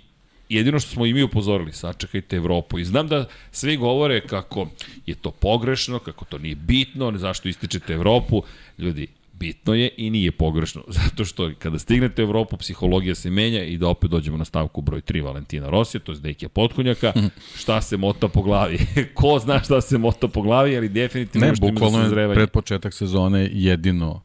jedino 0.50 0.80
što 0.80 0.90
smo 0.90 1.06
i 1.06 1.14
mi 1.14 1.24
upozorili, 1.24 1.74
sačekajte 1.74 2.36
Evropu. 2.36 2.80
I 2.80 2.86
znam 2.86 3.08
da 3.08 3.28
svi 3.52 3.78
govore 3.78 4.22
kako 4.22 4.68
je 5.06 5.16
to 5.16 5.32
pogrešno, 5.32 6.00
kako 6.00 6.26
to 6.26 6.38
nije 6.38 6.56
bitno, 6.56 7.12
ne 7.12 7.18
zašto 7.18 7.50
ističete 7.50 7.94
Evropu. 7.94 8.44
Ljudi, 8.78 9.08
bitno 9.40 9.74
je 9.74 9.90
i 9.98 10.10
nije 10.10 10.32
pogrešno, 10.32 10.84
zato 11.04 11.26
što 11.26 11.52
kada 11.60 11.80
stignete 11.80 12.24
u 12.24 12.26
Evropu, 12.26 12.58
psihologija 12.58 13.16
se 13.16 13.30
menja 13.30 13.64
i 13.64 13.78
da 13.78 13.88
opet 13.88 14.12
dođemo 14.12 14.38
na 14.38 14.46
stavku 14.46 14.82
broj 14.82 15.02
3 15.02 15.24
Valentina 15.24 15.70
Rosija, 15.70 16.02
to 16.02 16.12
je 16.12 16.18
Dekija 16.20 16.50
Potkonjaka, 16.50 17.14
šta 17.62 17.82
se 17.82 17.98
mota 17.98 18.28
po 18.28 18.42
glavi. 18.42 18.80
Ko 19.14 19.40
zna 19.40 19.60
šta 19.64 19.82
se 19.82 19.98
mota 19.98 20.28
po 20.28 20.42
glavi, 20.42 20.78
ali 20.78 20.90
definitivno 20.90 21.48
ne, 21.48 21.54
bukvalno 21.60 22.22
je 22.22 22.34
pred 22.34 22.50
početak 22.50 22.94
sezone 22.94 23.50
jedino 23.54 24.22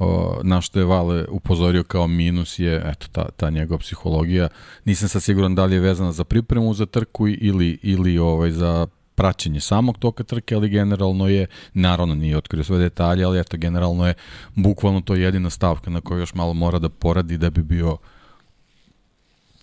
o, 0.00 0.40
na 0.42 0.60
što 0.60 0.78
je 0.78 0.84
Vale 0.84 1.24
upozorio 1.28 1.82
kao 1.82 2.06
minus 2.06 2.58
je 2.58 2.82
eto 2.84 3.06
ta, 3.12 3.28
ta 3.36 3.50
njegova 3.50 3.78
psihologija. 3.78 4.48
Nisam 4.84 5.08
sad 5.08 5.22
siguran 5.22 5.54
da 5.54 5.64
li 5.64 5.74
je 5.74 5.80
vezana 5.80 6.12
za 6.12 6.24
pripremu 6.24 6.74
za 6.74 6.86
trku 6.86 7.28
ili, 7.28 7.78
ili 7.82 8.18
ovaj, 8.18 8.50
za 8.50 8.86
praćenje 9.14 9.60
samog 9.60 9.98
toka 9.98 10.24
trke, 10.24 10.54
ali 10.54 10.68
generalno 10.68 11.28
je, 11.28 11.46
naravno 11.74 12.14
nije 12.14 12.36
otkrio 12.36 12.64
sve 12.64 12.78
detalje, 12.78 13.24
ali 13.24 13.40
eto, 13.40 13.56
generalno 13.56 14.06
je 14.06 14.14
bukvalno 14.54 15.00
to 15.00 15.14
jedina 15.14 15.50
stavka 15.50 15.90
na 15.90 16.00
kojoj 16.00 16.20
još 16.20 16.34
malo 16.34 16.54
mora 16.54 16.78
da 16.78 16.88
poradi 16.88 17.38
da 17.38 17.50
bi 17.50 17.62
bio 17.62 17.92
uh, 17.92 17.98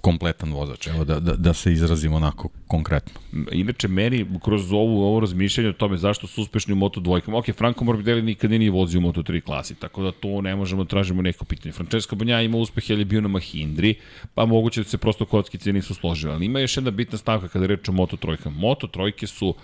kompletan 0.07 0.53
vozač, 0.53 0.87
evo 0.87 1.03
da, 1.05 1.19
da, 1.19 1.33
da 1.35 1.53
se 1.53 1.71
izrazimo 1.73 2.15
onako 2.15 2.49
konkretno. 2.67 3.19
Inače, 3.51 3.87
meni 3.87 4.25
kroz 4.43 4.71
ovu, 4.71 5.01
ovo 5.03 5.19
razmišljanje 5.19 5.69
o 5.69 5.73
tome 5.73 5.97
zašto 5.97 6.27
su 6.27 6.41
uspešni 6.41 6.73
u 6.73 6.79
Moto 6.79 6.99
dvojkama, 6.99 7.37
ok, 7.37 7.51
Franco 7.57 7.83
Morbidelli 7.83 8.21
nikad 8.21 8.51
nije 8.51 8.71
vozio 8.71 8.99
u 8.99 9.01
Moto 9.01 9.23
3 9.23 9.41
klasi, 9.41 9.75
tako 9.75 10.03
da 10.03 10.11
to 10.11 10.41
ne 10.41 10.55
možemo 10.55 10.83
da 10.83 10.89
tražimo 10.89 11.21
neko 11.21 11.45
pitanje. 11.45 11.73
Francesco 11.73 12.15
Banja 12.15 12.41
ima 12.41 12.57
uspeh, 12.57 12.89
jer 12.89 12.99
je 12.99 13.05
bio 13.05 13.21
na 13.21 13.27
Mahindri, 13.27 13.95
pa 14.33 14.45
moguće 14.45 14.83
da 14.83 14.89
se 14.89 14.97
prosto 14.97 15.25
kockice 15.25 15.73
nisu 15.73 15.93
složile, 15.93 16.33
ali 16.33 16.45
ima 16.45 16.59
još 16.59 16.77
jedna 16.77 16.91
bitna 16.91 17.17
stavka 17.17 17.47
kada 17.47 17.65
reče 17.65 17.91
o 17.91 17.93
Moto 17.93 18.17
trojkama. 18.17 18.55
Moto 18.59 18.87
trojke 18.87 19.27
su 19.27 19.55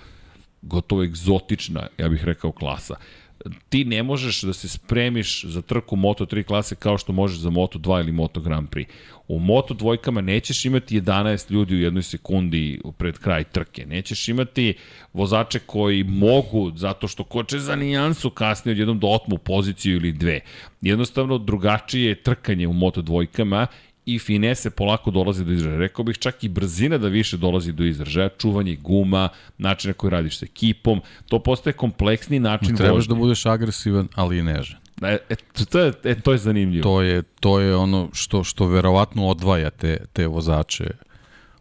gotovo 0.61 1.03
egzotična, 1.03 1.87
ja 1.97 2.09
bih 2.09 2.23
rekao, 2.23 2.51
klasa 2.51 2.95
ti 3.69 3.85
ne 3.85 4.03
možeš 4.03 4.41
da 4.41 4.53
se 4.53 4.69
spremiš 4.69 5.45
za 5.45 5.61
trku 5.61 5.95
Moto3 5.95 6.43
klase 6.43 6.75
kao 6.75 6.97
što 6.97 7.13
možeš 7.13 7.39
za 7.39 7.49
Moto2 7.49 7.99
ili 7.99 8.11
Moto 8.11 8.41
Grand 8.41 8.69
Prix. 8.69 8.85
U 9.27 9.39
Moto 9.39 9.73
dvojkama 9.73 10.21
nećeš 10.21 10.65
imati 10.65 11.01
11 11.01 11.51
ljudi 11.51 11.75
u 11.75 11.79
jednoj 11.79 12.03
sekundi 12.03 12.81
pred 12.97 13.17
kraj 13.17 13.43
trke. 13.43 13.85
Nećeš 13.85 14.29
imati 14.29 14.73
vozače 15.13 15.59
koji 15.59 16.03
mogu, 16.03 16.71
zato 16.75 17.07
što 17.07 17.23
koče 17.23 17.59
za 17.59 17.75
nijansu 17.75 18.29
kasnije 18.29 18.73
odjednom 18.73 18.99
da 18.99 19.07
otmu 19.07 19.37
poziciju 19.37 19.95
ili 19.95 20.11
dve. 20.11 20.39
Jednostavno 20.81 21.37
drugačije 21.37 22.07
je 22.07 22.23
trkanje 22.23 22.67
u 22.67 22.73
Moto 22.73 23.01
dvojkama 23.01 23.67
i 24.05 24.19
finese 24.19 24.69
polako 24.69 25.11
dolazi 25.11 25.45
do 25.45 25.51
izražaja. 25.51 25.79
Rekao 25.79 26.05
bih 26.05 26.17
čak 26.17 26.43
i 26.43 26.49
brzina 26.49 26.97
da 26.97 27.07
više 27.07 27.37
dolazi 27.37 27.71
do 27.71 27.83
izražaja, 27.83 28.29
čuvanje 28.29 28.75
guma, 28.75 29.29
način 29.57 29.89
na 29.89 29.93
koji 29.93 30.11
radiš 30.11 30.39
sa 30.39 30.45
ekipom, 30.45 31.01
to 31.27 31.39
postaje 31.39 31.73
kompleksni 31.73 32.39
način 32.39 32.75
Trebaš 32.75 32.95
vožnje. 32.95 33.13
da 33.15 33.19
budeš 33.19 33.45
agresivan, 33.45 34.07
ali 34.15 34.39
i 34.39 34.43
nežan. 34.43 34.79
E, 35.01 35.17
e, 35.29 35.35
to, 35.69 35.79
je, 35.79 35.93
e, 36.03 36.21
to 36.21 36.31
je 36.31 36.37
zanimljivo. 36.37 36.83
To 36.83 37.01
je, 37.01 37.21
to 37.39 37.59
je 37.59 37.75
ono 37.75 38.09
što, 38.13 38.43
što 38.43 38.67
verovatno 38.67 39.27
odvaja 39.27 39.69
te, 39.69 39.97
te 40.13 40.27
vozače 40.27 40.85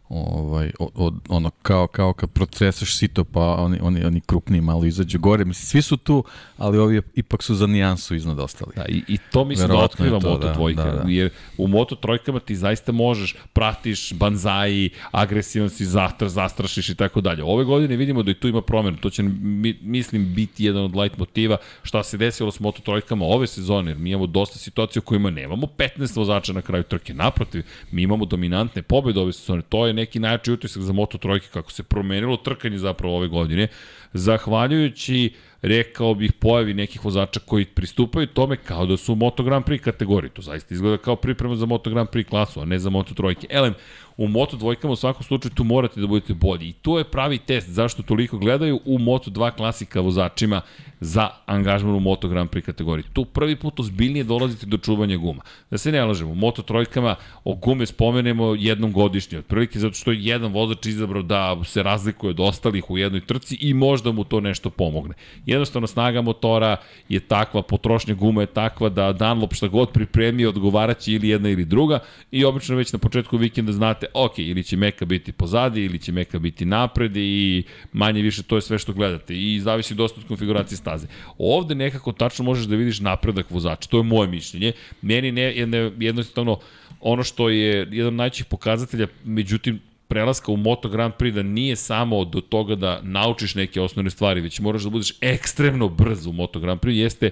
ovaj, 0.09 0.71
od, 0.79 1.13
ono, 1.29 1.49
kao, 1.49 1.87
kao 1.87 2.13
kad 2.13 2.29
procesaš 2.29 2.97
sito, 2.97 3.23
pa 3.23 3.39
oni, 3.39 3.79
oni, 3.81 4.05
oni 4.05 4.21
krupni 4.21 4.61
malo 4.61 4.85
izađu 4.85 5.19
gore. 5.19 5.45
Mislim, 5.45 5.65
svi 5.65 5.81
su 5.81 5.97
tu, 5.97 6.23
ali 6.57 6.77
ovi 6.77 7.01
ipak 7.15 7.43
su 7.43 7.55
za 7.55 7.67
nijansu 7.67 8.15
iznad 8.15 8.39
ostali. 8.39 8.71
Da, 8.75 8.85
i, 8.85 9.03
i 9.07 9.17
to 9.31 9.45
mislim 9.45 9.67
da 9.67 9.77
otkriva 9.77 10.19
to, 10.19 10.29
Moto 10.29 10.47
da, 10.47 10.53
dvojka, 10.53 10.83
da, 10.83 10.91
da. 10.91 11.03
jer 11.07 11.29
u 11.57 11.67
Moto 11.67 11.95
trojkama 11.95 12.39
ti 12.39 12.55
zaista 12.55 12.91
možeš, 12.91 13.35
pratiš 13.53 14.13
banzai, 14.13 14.89
agresivan 15.11 15.69
si, 15.69 15.85
zatr, 15.85 16.27
zastrašiš 16.27 16.89
i 16.89 16.95
tako 16.95 17.21
dalje. 17.21 17.43
Ove 17.43 17.63
godine 17.63 17.95
vidimo 17.95 18.23
da 18.23 18.31
i 18.31 18.39
tu 18.39 18.47
ima 18.47 18.61
promjena, 18.61 18.97
to 18.97 19.09
će, 19.09 19.23
mi, 19.23 19.79
mislim, 19.81 20.33
biti 20.33 20.65
jedan 20.65 20.83
od 20.83 20.95
light 20.95 21.17
motiva 21.17 21.57
šta 21.83 22.03
se 22.03 22.17
desilo 22.17 22.51
s 22.51 22.59
Moto 22.59 22.81
trojkama 22.81 23.25
ove 23.25 23.47
sezone, 23.47 23.91
jer 23.91 23.97
mi 23.97 24.09
imamo 24.09 24.27
dosta 24.27 24.59
situacija 24.59 24.99
u 24.99 25.05
kojima 25.05 25.29
nemamo 25.29 25.67
15 25.77 26.17
vozača 26.17 26.53
na 26.53 26.61
kraju 26.61 26.83
trke, 26.83 27.13
naprotiv, 27.13 27.63
mi 27.91 28.01
imamo 28.01 28.25
dominantne 28.25 28.81
pobede 28.81 29.19
ove 29.19 29.33
sezone, 29.33 29.61
to 29.61 29.87
je 29.87 29.92
neki 29.93 30.19
najjači 30.19 30.51
utisak 30.51 30.83
za 30.83 30.93
Moto 30.93 31.17
trojke, 31.17 31.47
kako 31.53 31.71
se 31.71 31.83
promenilo 31.83 32.37
trkanje 32.37 32.77
zapravo 32.77 33.17
ove 33.17 33.27
godine. 33.27 33.67
zahvaljujući 34.13 35.33
rekao 35.61 36.13
bih 36.15 36.33
pojavi 36.33 36.73
nekih 36.73 37.05
vozača 37.05 37.39
koji 37.39 37.65
pristupaju 37.65 38.27
tome 38.27 38.57
kao 38.57 38.85
da 38.85 38.97
su 38.97 39.13
u 39.13 39.15
Moto 39.15 39.43
Grand 39.43 39.65
Prix 39.65 39.79
kategoriji. 39.79 40.31
To 40.31 40.41
zaista 40.41 40.73
izgleda 40.73 40.97
kao 40.97 41.15
priprema 41.15 41.55
za 41.55 41.65
Moto 41.65 41.89
Grand 41.89 42.09
Prix 42.09 42.29
klasu, 42.29 42.61
a 42.61 42.65
ne 42.65 42.79
za 42.79 42.89
Moto 42.89 43.13
trojke. 43.13 43.47
Elem, 43.49 43.73
u 44.17 44.27
Moto 44.27 44.57
dvojkama 44.57 44.93
u 44.93 44.95
svakom 44.95 45.23
slučaju 45.23 45.53
tu 45.55 45.63
morate 45.63 46.01
da 46.01 46.07
budete 46.07 46.33
bolji. 46.33 46.69
I 46.69 46.73
to 46.73 46.97
je 46.97 47.03
pravi 47.03 47.37
test 47.37 47.69
zašto 47.69 48.03
toliko 48.03 48.37
gledaju 48.37 48.79
u 48.85 48.99
Moto 48.99 49.31
2 49.31 49.51
klasika 49.51 50.01
vozačima 50.01 50.61
za 50.99 51.29
angažman 51.45 51.95
u 51.95 51.99
Moto 51.99 52.27
Grand 52.27 52.49
Prix 52.49 52.65
kategoriji. 52.65 53.05
Tu 53.13 53.25
prvi 53.25 53.55
put 53.55 53.79
ozbiljnije 53.79 54.23
dolazite 54.23 54.65
do 54.65 54.77
čuvanja 54.77 55.17
guma. 55.17 55.41
Da 55.71 55.77
se 55.77 55.91
ne 55.91 56.05
lažemo, 56.05 56.31
u 56.31 56.35
Moto 56.35 56.61
trojkama 56.61 57.15
o 57.43 57.55
gume 57.55 57.85
spomenemo 57.85 58.55
jednom 58.59 58.91
godišnje, 58.91 59.39
otprilike 59.39 59.79
zato 59.79 59.93
što 59.93 60.11
je 60.11 60.25
jedan 60.25 60.53
vozač 60.53 60.85
izabrao 60.85 61.21
da 61.21 61.57
se 61.63 61.83
razlikuje 61.83 62.29
od 62.29 62.39
ostalih 62.39 62.89
u 62.89 62.97
jednoj 62.97 63.25
trci 63.25 63.57
i 63.61 63.73
možda 63.73 64.11
mu 64.11 64.23
to 64.23 64.39
nešto 64.39 64.69
pomogne. 64.69 65.13
Jednostavno 65.45 65.87
snaga 65.87 66.21
motora 66.21 66.77
je 67.09 67.19
takva, 67.19 67.61
potrošnja 67.61 68.13
guma 68.13 68.41
je 68.41 68.47
takva 68.47 68.89
da 68.89 69.13
Dunlop 69.13 69.53
šta 69.53 69.67
god 69.67 69.91
pripremi 69.91 70.45
odgovaraće 70.45 71.11
ili 71.11 71.29
jedna 71.29 71.49
ili 71.49 71.65
druga 71.65 71.99
i 72.31 72.45
obično 72.45 72.75
već 72.75 72.93
na 72.93 72.99
početku 72.99 73.37
vikenda 73.37 73.71
znate, 73.71 74.02
ok, 74.13 74.39
ili 74.39 74.63
će 74.63 74.77
Meka 74.77 75.05
biti 75.05 75.31
pozadi 75.31 75.85
ili 75.85 75.99
će 75.99 76.11
Meka 76.11 76.39
biti 76.39 76.65
napred 76.65 77.17
i 77.17 77.63
manje 77.93 78.21
više 78.21 78.43
to 78.43 78.55
je 78.55 78.61
sve 78.61 78.79
što 78.79 78.93
gledate 78.93 79.35
i 79.35 79.59
zavisi 79.59 79.95
dosta 79.95 80.21
od 80.21 80.27
konfiguracije 80.27 80.77
staze. 80.77 81.07
Ovde 81.37 81.75
nekako 81.75 82.11
tačno 82.11 82.45
možeš 82.45 82.65
da 82.65 82.75
vidiš 82.75 82.99
napredak 82.99 83.51
vozača, 83.51 83.89
to 83.89 83.97
je 83.97 84.03
moje 84.03 84.27
mišljenje. 84.27 84.71
Meni 85.01 85.31
ne, 85.31 85.41
jedne, 85.41 85.91
jednostavno 85.99 86.59
ono 87.01 87.23
što 87.23 87.49
je 87.49 87.87
jedan 87.91 88.07
od 88.07 88.13
najćih 88.13 88.45
pokazatelja, 88.45 89.07
međutim, 89.23 89.79
prelaska 90.07 90.51
u 90.51 90.57
Moto 90.57 90.89
Grand 90.89 91.13
Prix 91.13 91.31
da 91.31 91.43
nije 91.43 91.75
samo 91.75 92.25
do 92.25 92.41
toga 92.41 92.75
da 92.75 92.99
naučiš 93.03 93.55
neke 93.55 93.81
osnovne 93.81 94.09
stvari, 94.09 94.41
već 94.41 94.59
moraš 94.59 94.83
da 94.83 94.89
budeš 94.89 95.13
ekstremno 95.21 95.87
brz 95.89 96.25
u 96.25 96.31
Moto 96.31 96.59
Grand 96.59 96.79
Prix, 96.79 96.91
jeste 96.91 97.31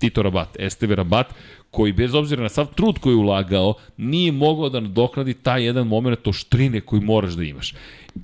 Tito 0.00 0.22
Rabat, 0.22 0.56
Esteve 0.58 0.96
Rabat, 0.96 1.34
koji 1.70 1.92
bez 1.92 2.14
obzira 2.14 2.42
na 2.42 2.48
sav 2.48 2.66
trud 2.74 2.98
koji 2.98 3.12
je 3.12 3.16
ulagao, 3.16 3.74
nije 3.96 4.32
mogao 4.32 4.68
da 4.68 4.80
nadoknadi 4.80 5.34
taj 5.34 5.64
jedan 5.64 5.86
moment 5.86 6.26
oštrine 6.26 6.80
koji 6.80 7.02
moraš 7.02 7.32
da 7.32 7.44
imaš. 7.44 7.74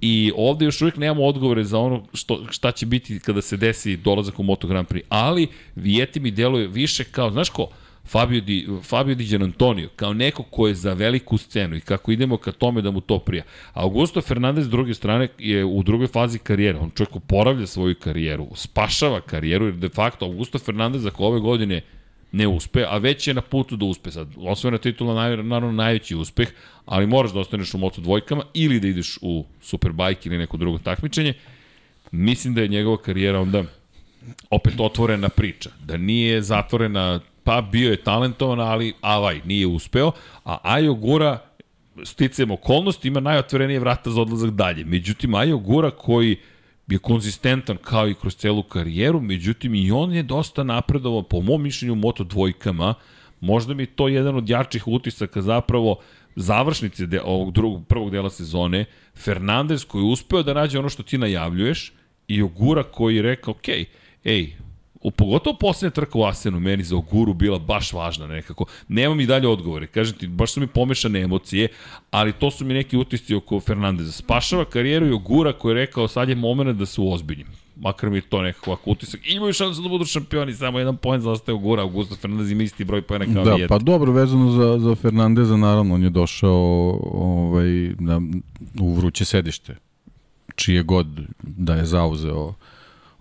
I 0.01 0.33
ovde 0.37 0.65
još 0.65 0.81
uvijek 0.83 0.97
nemamo 0.97 1.25
odgovore 1.25 1.65
za 1.65 1.79
ono 1.79 2.05
što, 2.15 2.41
šta 2.51 2.73
će 2.73 2.87
biti 2.87 3.21
kada 3.21 3.43
se 3.43 3.57
desi 3.57 3.97
dolazak 3.97 4.39
u 4.39 4.43
Moto 4.43 4.67
Grand 4.67 4.89
Prix, 4.89 5.03
ali 5.09 5.49
Vijeti 5.75 6.21
mi 6.21 6.31
deluje 6.31 6.69
više 6.69 7.05
kao, 7.05 7.31
znaš 7.31 7.51
ko, 7.51 7.69
Fabio 8.07 8.41
Di, 8.41 8.67
Fabio 8.83 9.15
Di 9.15 9.25
Gianantonio, 9.25 9.89
kao 9.97 10.13
neko 10.13 10.43
ko 10.43 10.69
je 10.69 10.75
za 10.75 10.93
veliku 10.93 11.39
scenu 11.39 11.77
i 11.77 11.81
kako 11.81 12.13
idemo 12.13 12.37
ka 12.37 12.53
tome 12.53 12.83
da 12.83 12.91
mu 12.91 13.01
to 13.01 13.19
prija. 13.19 13.45
Augusto 13.73 14.21
Fernandez 14.21 14.67
s 14.67 14.69
druge 14.69 14.95
strane 14.95 15.29
je 15.39 15.65
u 15.65 15.83
drugoj 15.83 16.07
fazi 16.07 16.39
karijere, 16.39 16.79
on 16.79 16.91
čovjek 16.91 17.17
oporavlja 17.17 17.67
svoju 17.67 17.95
karijeru, 17.95 18.49
spašava 18.55 19.21
karijeru, 19.21 19.67
jer 19.67 19.75
de 19.75 19.89
facto 19.89 20.25
Augusto 20.25 20.59
Fernandez 20.59 21.07
ako 21.07 21.25
ove 21.25 21.41
godine 21.41 21.81
ne 22.33 22.47
uspe, 22.49 22.85
a 22.89 22.99
već 22.99 23.29
je 23.29 23.35
na 23.35 23.41
putu 23.41 23.77
da 23.77 23.85
uspe 23.85 24.11
sad. 24.11 24.29
Osvojena 24.37 24.79
titula 24.79 25.15
naj, 25.15 25.37
naravno 25.37 25.73
najveći 25.73 26.17
uspeh, 26.17 26.49
ali 26.87 27.07
moraš 27.07 27.33
da 27.33 27.41
ostaneš 27.41 27.75
u 27.75 27.79
Moto 27.79 28.01
dvojkama 28.01 28.43
ili 28.55 28.81
da 28.81 28.89
ideš 28.89 29.19
u 29.23 29.45
Superbike 29.61 30.29
ili 30.29 30.39
neko 30.39 30.57
drugo 30.57 30.79
takmičenje. 30.79 31.35
Mislim 32.11 32.55
da 32.55 32.63
je 32.63 32.69
njegova 32.69 32.97
karijera 32.97 33.41
onda 33.41 33.65
opet 34.51 34.75
otvorena 34.79 35.29
priča, 35.29 35.71
da 35.85 35.97
nije 35.97 36.43
zatvorena, 36.43 37.21
pa 37.47 37.61
bio 37.61 37.91
je 37.91 38.03
talentovan, 38.03 38.61
ali 38.61 38.95
avaj, 39.01 39.41
nije 39.45 39.67
uspeo, 39.67 40.13
a 40.45 40.59
Ajo 40.63 40.95
Gura 40.95 41.39
sticajem 42.05 42.51
okolnosti 42.51 43.09
ima 43.09 43.21
najotvorenije 43.21 43.81
vrata 43.81 44.11
za 44.11 44.21
odlazak 44.21 44.51
dalje. 44.51 44.85
Međutim, 44.85 45.35
Ajo 45.35 45.59
Gura 45.59 45.91
koji 45.91 46.37
bio 46.87 46.99
konzistentan 46.99 47.77
kao 47.77 48.09
i 48.09 48.15
kroz 48.15 48.37
celu 48.37 48.63
karijeru, 48.63 49.21
međutim 49.21 49.75
i 49.75 49.91
on 49.91 50.13
je 50.13 50.23
dosta 50.23 50.65
napredovao, 50.65 51.23
po 51.23 51.41
mom 51.41 51.63
mišljenju, 51.63 51.93
u 51.93 51.97
moto 51.97 52.25
dvojkama, 52.25 52.95
možda 53.41 53.75
mi 53.75 53.83
je 53.83 53.87
to 53.87 54.09
jedan 54.09 54.37
od 54.37 54.49
jačih 54.49 54.89
utisaka 54.89 55.43
zapravo 55.43 55.97
završnice 56.37 57.07
de, 57.07 57.21
ovog 57.21 57.53
drugog, 57.53 57.87
prvog 57.87 58.11
dela 58.11 58.31
sezone, 58.31 58.85
Fernandez 59.15 59.85
koji 59.85 60.03
je 60.03 60.13
uspeo 60.13 60.43
da 60.43 60.55
nađe 60.55 60.79
ono 60.79 60.89
što 60.89 61.03
ti 61.03 61.19
najavljuješ 61.19 61.93
i 62.29 62.43
Ogura 62.43 62.83
koji 62.83 63.17
je 63.17 63.23
rekao, 63.23 63.53
ok, 63.53 63.69
ej, 64.25 64.57
u 65.01 65.11
pogotovo 65.11 65.57
poslednja 65.57 65.91
trka 65.91 66.19
u 66.19 66.25
Asenu 66.25 66.61
meni 66.61 66.85
za 66.85 66.97
Oguru 66.97 67.35
bila 67.35 67.59
baš 67.59 67.93
važna 67.93 68.27
nekako. 68.27 68.65
Nemam 68.89 69.21
i 69.21 69.27
dalje 69.27 69.49
odgovore. 69.49 69.87
Kažem 69.87 70.19
ti, 70.19 70.27
baš 70.27 70.53
su 70.53 70.61
mi 70.61 70.67
pomešane 70.67 71.21
emocije, 71.21 71.69
ali 72.11 72.33
to 72.33 72.51
su 72.51 72.65
mi 72.65 72.75
neki 72.75 72.97
utisci 72.97 73.35
oko 73.35 73.61
Fernandeza. 73.61 74.13
Spašava 74.13 74.65
karijeru 74.65 75.07
i 75.07 75.13
Ogura 75.13 75.53
koji 75.53 75.71
je 75.71 75.75
rekao 75.75 76.09
sad 76.09 76.29
je 76.29 76.35
moment 76.35 76.79
da 76.79 76.87
se 76.87 77.01
uozbiljim. 77.01 77.47
Makar 77.77 78.11
mi 78.11 78.17
je 78.17 78.21
to 78.23 78.43
nekako 78.43 78.71
ovako 78.71 78.91
utisak. 78.91 79.21
Imaju 79.25 79.53
šansu 79.53 79.83
da 79.83 79.89
budu 79.89 80.05
šampioni, 80.05 80.55
samo 80.55 80.79
jedan 80.79 80.97
poen 80.97 81.21
zaostaje 81.21 81.57
Ogura. 81.57 81.83
Augusto 81.83 82.17
Fernandez 82.17 82.51
ima 82.51 82.63
isti 82.63 82.85
broj 82.85 83.03
poena 83.03 83.25
kao 83.35 83.45
da, 83.45 83.55
Vijet. 83.55 83.69
pa 83.69 83.79
dobro, 83.79 84.13
vezano 84.13 84.51
za, 84.51 84.79
za 84.79 84.95
Fernandeza, 84.95 85.57
naravno, 85.57 85.95
on 85.95 86.03
je 86.03 86.11
došao 86.11 86.99
ovaj, 87.13 87.69
na, 87.99 88.21
u 88.81 88.95
vruće 88.95 89.25
sedište 89.25 89.77
čije 90.57 90.83
god 90.83 91.07
da 91.43 91.75
je 91.75 91.85
zauzeo 91.85 92.55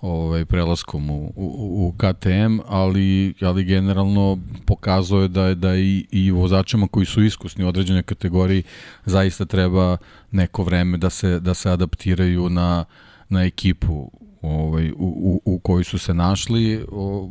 ovaj 0.02 0.46
prelaskom 0.46 1.10
u, 1.10 1.34
u, 1.36 1.88
u 1.88 1.94
KTM, 1.98 2.60
ali 2.68 3.34
ali 3.42 3.64
generalno 3.64 4.40
pokazuje 4.66 5.22
je 5.22 5.28
da 5.28 5.46
je 5.46 5.56
da 5.56 5.76
i 5.76 6.06
i 6.12 6.32
vozačima 6.32 6.88
koji 6.88 7.06
su 7.06 7.24
iskusni 7.24 7.66
u 7.66 7.68
određenoj 7.68 8.04
kategoriji 8.04 8.64
zaista 9.06 9.46
treba 9.46 9.98
neko 10.32 10.64
vreme 10.64 10.98
da 10.98 11.10
se 11.10 11.40
da 11.40 11.54
se 11.54 11.70
adaptiraju 11.70 12.50
na 12.50 12.86
na 13.30 13.44
ekipu 13.44 14.12
ovaj 14.42 14.92
u, 14.92 14.96
u, 14.98 15.42
u 15.46 15.60
kojoj 15.60 15.84
su 15.84 15.98
se 15.98 16.14
našli. 16.14 16.86
O, 16.92 17.30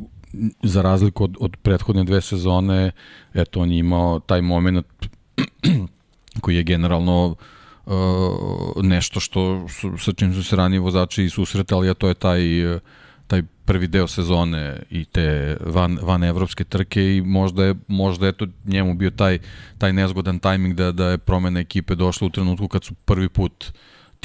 za 0.62 0.82
razliku 0.82 1.24
od, 1.24 1.36
od 1.40 1.56
prethodne 1.56 2.04
dve 2.04 2.20
sezone 2.20 2.90
eto 3.34 3.60
on 3.60 3.72
je 3.72 3.78
imao 3.78 4.20
taj 4.20 4.42
moment 4.42 4.86
koji 6.42 6.56
je 6.56 6.62
generalno 6.62 7.36
nešto 8.82 9.20
što 9.20 9.66
sa 9.98 10.12
čim 10.16 10.34
su 10.34 10.42
se 10.42 10.56
ranije 10.56 10.80
vozači 10.80 11.28
susretali, 11.28 11.90
a 11.90 11.94
to 11.94 12.08
je 12.08 12.14
taj 12.14 12.40
taj 13.26 13.42
prvi 13.64 13.86
deo 13.86 14.06
sezone 14.06 14.82
i 14.90 15.04
te 15.04 15.56
van, 15.60 15.98
van 16.02 16.24
evropske 16.24 16.64
trke 16.64 17.16
i 17.16 17.22
možda 17.22 17.64
je, 17.64 17.74
možda 17.88 18.26
je 18.26 18.32
to 18.32 18.46
njemu 18.64 18.94
bio 18.94 19.10
taj, 19.10 19.38
taj 19.78 19.92
nezgodan 19.92 20.38
tajming 20.38 20.74
da, 20.74 20.92
da 20.92 21.08
je 21.08 21.18
promena 21.18 21.60
ekipe 21.60 21.94
došla 21.94 22.26
u 22.26 22.30
trenutku 22.30 22.68
kad 22.68 22.84
su 22.84 22.94
prvi 22.94 23.28
put 23.28 23.72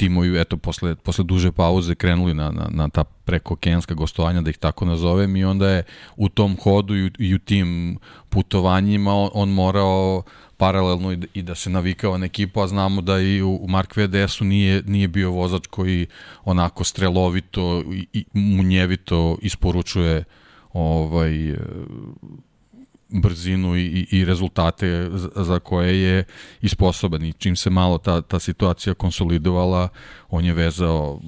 timovi, 0.00 0.40
eto, 0.40 0.56
posle, 0.56 0.94
posle 0.96 1.24
duže 1.28 1.52
pauze 1.52 1.94
krenuli 1.94 2.34
na, 2.34 2.48
na, 2.50 2.68
na 2.72 2.88
ta 2.88 3.04
preko 3.04 3.56
kenska 3.56 3.94
gostovanja, 3.94 4.40
da 4.40 4.50
ih 4.50 4.58
tako 4.58 4.88
nazovem, 4.88 5.36
i 5.36 5.44
onda 5.44 5.68
je 5.70 5.82
u 6.16 6.28
tom 6.28 6.56
hodu 6.62 6.96
i, 6.96 7.10
i 7.18 7.34
u 7.34 7.38
tim 7.38 7.98
putovanjima 8.28 9.14
on, 9.14 9.30
on 9.34 9.52
morao 9.52 10.22
paralelno 10.56 11.12
i 11.12 11.42
da 11.42 11.54
se 11.54 11.70
navikava 11.70 12.18
na 12.18 12.26
ekipu, 12.26 12.60
a 12.60 12.66
znamo 12.66 13.00
da 13.00 13.18
i 13.20 13.42
u 13.42 13.66
Mark 13.68 13.96
VDS-u 13.96 14.44
nije, 14.44 14.82
nije 14.86 15.08
bio 15.08 15.30
vozač 15.30 15.66
koji 15.66 16.06
onako 16.44 16.84
strelovito 16.84 17.82
i 18.12 18.24
munjevito 18.32 19.36
isporučuje 19.42 20.24
ovaj 20.72 21.56
brzinu 23.12 23.76
i, 23.76 24.06
i 24.10 24.24
rezultate 24.24 25.10
za 25.36 25.58
koje 25.58 26.02
je 26.02 26.24
isposoban 26.60 27.24
i 27.24 27.32
čim 27.32 27.56
se 27.56 27.70
malo 27.70 27.98
ta, 27.98 28.20
ta 28.20 28.38
situacija 28.38 28.94
konsolidovala, 28.94 29.88
on 30.28 30.44
je 30.44 30.54
vezao 30.54 31.20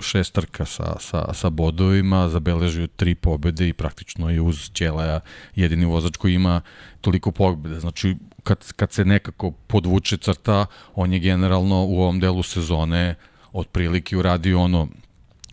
šest 0.00 0.34
trka 0.34 0.64
sa, 0.64 0.96
sa, 1.00 1.34
sa 1.34 1.50
bodovima, 1.50 2.28
zabeležio 2.28 2.86
tri 2.86 3.14
pobede 3.14 3.68
i 3.68 3.72
praktično 3.72 4.30
je 4.30 4.40
uz 4.40 4.70
Ćelaja 4.72 5.20
jedini 5.54 5.84
vozač 5.84 6.16
koji 6.16 6.34
ima 6.34 6.60
toliko 7.00 7.32
pobede. 7.32 7.80
Znači, 7.80 8.16
kad, 8.42 8.72
kad 8.72 8.92
se 8.92 9.04
nekako 9.04 9.50
podvuče 9.50 10.16
crta, 10.16 10.66
on 10.94 11.12
je 11.12 11.18
generalno 11.18 11.84
u 11.84 12.02
ovom 12.02 12.20
delu 12.20 12.42
sezone 12.42 13.14
otprilike 13.52 14.16
uradio 14.16 14.60
ono, 14.60 14.88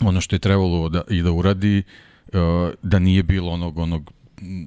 ono 0.02 0.22
što 0.22 0.36
je 0.36 0.40
trebalo 0.40 0.90
da, 0.90 1.04
i 1.10 1.22
da 1.22 1.32
uradi, 1.32 1.84
uh, 2.28 2.40
da 2.84 3.00
nije 3.00 3.24
bilo 3.24 3.52
onog, 3.52 3.78
onog 3.78 4.12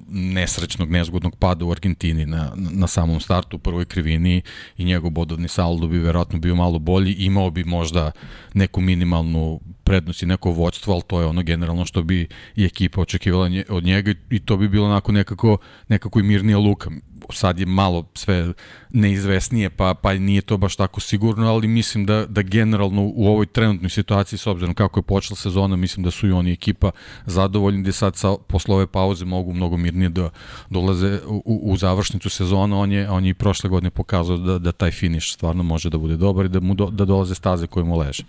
nesrećnog, 0.09 0.91
nezgodnog 0.91 1.35
pada 1.35 1.65
u 1.65 1.71
Argentini 1.71 2.25
na, 2.25 2.51
na 2.55 2.87
samom 2.87 3.19
startu 3.19 3.57
u 3.57 3.59
prvoj 3.59 3.85
krivini 3.85 4.41
i 4.77 4.85
njegov 4.85 5.09
bodovni 5.09 5.47
saldo 5.47 5.87
bi 5.87 5.99
verovatno 5.99 6.39
bio 6.39 6.55
malo 6.55 6.79
bolji, 6.79 7.13
imao 7.13 7.51
bi 7.51 7.63
možda 7.63 8.11
neku 8.53 8.81
minimalnu 8.81 9.59
prednost 9.89 10.21
i 10.23 10.25
neko 10.25 10.51
vođstvo, 10.51 10.93
ali 10.93 11.03
to 11.07 11.19
je 11.19 11.25
ono 11.25 11.43
generalno 11.43 11.85
što 11.85 12.03
bi 12.03 12.27
i 12.55 12.65
ekipa 12.65 13.01
očekivala 13.01 13.49
od 13.69 13.83
njega 13.83 14.13
i 14.29 14.39
to 14.39 14.57
bi 14.57 14.69
bilo 14.69 14.85
onako 14.85 15.11
nekako, 15.11 15.57
nekako 15.87 16.19
i 16.19 16.23
mirnija 16.23 16.57
luka 16.57 16.91
sad 17.33 17.59
je 17.59 17.65
malo 17.65 18.05
sve 18.13 18.53
neizvesnije, 18.89 19.69
pa, 19.69 19.93
pa 19.93 20.13
nije 20.13 20.41
to 20.41 20.57
baš 20.57 20.75
tako 20.75 20.99
sigurno, 20.99 21.47
ali 21.47 21.67
mislim 21.67 22.05
da, 22.05 22.25
da 22.25 22.41
generalno 22.41 23.11
u 23.15 23.27
ovoj 23.27 23.45
trenutnoj 23.45 23.89
situaciji, 23.89 24.39
s 24.39 24.47
obzirom 24.47 24.73
kako 24.73 24.99
je 24.99 25.03
počela 25.03 25.35
sezona, 25.35 25.75
mislim 25.75 26.03
da 26.03 26.11
su 26.11 26.27
i 26.27 26.31
oni 26.31 26.51
ekipa 26.51 26.91
zadovoljni 27.25 27.83
da 27.83 27.91
sad 27.91 28.15
sa, 28.15 28.35
posle 28.47 28.75
ove 28.75 28.87
pauze 28.87 29.25
mogu 29.25 29.53
mnogo 29.53 29.77
mirnije 29.77 30.09
da 30.09 30.29
dolaze 30.69 31.19
u, 31.27 31.59
u 31.63 31.77
završnicu 31.77 32.29
sezona. 32.29 32.77
On 32.79 32.91
je, 32.91 33.09
on 33.09 33.25
je 33.25 33.29
i 33.29 33.33
prošle 33.33 33.69
godine 33.69 33.89
pokazao 33.89 34.37
da, 34.37 34.59
da 34.59 34.71
taj 34.71 34.91
finiš 34.91 35.33
stvarno 35.33 35.63
može 35.63 35.89
da 35.89 35.97
bude 35.97 36.17
dobar 36.17 36.45
i 36.45 36.49
da 36.49 36.59
mu 36.59 36.73
do, 36.73 36.89
da 36.89 37.05
dolaze 37.05 37.35
staze 37.35 37.67
koje 37.67 37.83
mu 37.83 37.97
leže. 37.97 38.23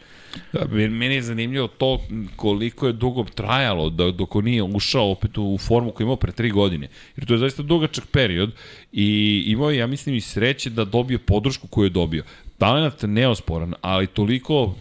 Da, 0.53 0.67
meni 0.71 1.15
je 1.15 1.23
zanimljivo 1.23 1.50
zanimljivo 1.51 1.69
to 1.69 2.01
koliko 2.37 2.87
je 2.87 2.93
dugo 2.93 3.25
trajalo 3.25 3.91
da, 3.91 4.11
dok 4.11 4.37
on 4.37 4.45
nije 4.45 4.63
ušao 4.63 5.11
opet 5.11 5.39
u 5.39 5.59
formu 5.59 5.91
koju 5.91 6.05
imao 6.05 6.17
pre 6.17 6.33
tri 6.33 6.51
godine. 6.51 6.89
Jer 7.17 7.27
to 7.27 7.35
je 7.35 7.39
zaista 7.39 7.63
dugačak 7.63 8.07
period 8.13 8.51
i 8.93 9.43
imao 9.47 9.71
je, 9.71 9.79
ja 9.79 9.87
mislim, 9.87 10.15
i 10.15 10.21
sreće 10.21 10.71
da 10.71 10.85
dobije 10.85 11.19
podršku 11.19 11.67
koju 11.67 11.85
je 11.85 11.91
dobio. 11.91 12.25
Talent 12.59 13.03
neosporan, 13.03 13.75
ali 13.81 14.07
toliko 14.07 14.75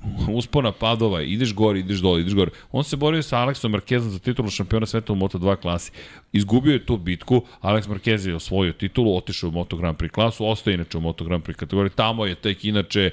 uspona 0.38 0.72
padova, 0.72 1.22
ideš 1.22 1.54
gore, 1.54 1.78
ideš 1.78 1.98
dole, 1.98 2.20
ideš 2.20 2.34
gore. 2.34 2.50
On 2.72 2.84
se 2.84 2.96
borio 2.96 3.22
sa 3.22 3.38
Aleksom 3.38 3.72
Markezom 3.72 4.10
za 4.10 4.18
titulu 4.18 4.50
šampiona 4.50 4.86
sveta 4.86 5.12
u 5.12 5.16
Moto2 5.16 5.56
klasi. 5.56 5.92
Izgubio 6.32 6.72
je 6.72 6.86
tu 6.86 6.96
bitku, 6.96 7.42
Alex 7.60 7.88
Marquez 7.88 8.28
je 8.28 8.34
osvojio 8.34 8.72
titulu, 8.72 9.16
otišao 9.16 9.48
u 9.48 9.52
Moto 9.52 9.76
Grand 9.76 9.96
Prix 9.96 10.10
klasu, 10.10 10.46
ostaje 10.46 10.74
inače 10.74 10.98
u 10.98 11.00
Moto 11.00 11.24
Grand 11.24 11.44
Prix 11.44 11.56
kategoriji. 11.56 11.90
Tamo 11.90 12.26
je 12.26 12.34
tek 12.34 12.64
inače 12.64 13.10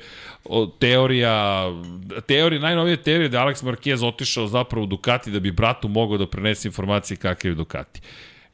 teorija, 0.80 1.66
teorija, 2.28 2.62
najnovije 2.62 2.98
teorija 2.98 3.30
da 3.30 3.46
Alex 3.46 3.64
Marquez 3.64 4.08
otišao 4.08 4.48
zapravo 4.48 4.84
u 4.84 4.88
Ducati 4.88 5.32
da 5.32 5.40
bi 5.40 5.52
bratu 5.52 5.88
mogao 5.88 6.18
da 6.18 6.28
prenese 6.28 6.68
informacije 6.68 7.18
kakav 7.18 7.52
je 7.52 7.56
Ducati. 7.56 8.02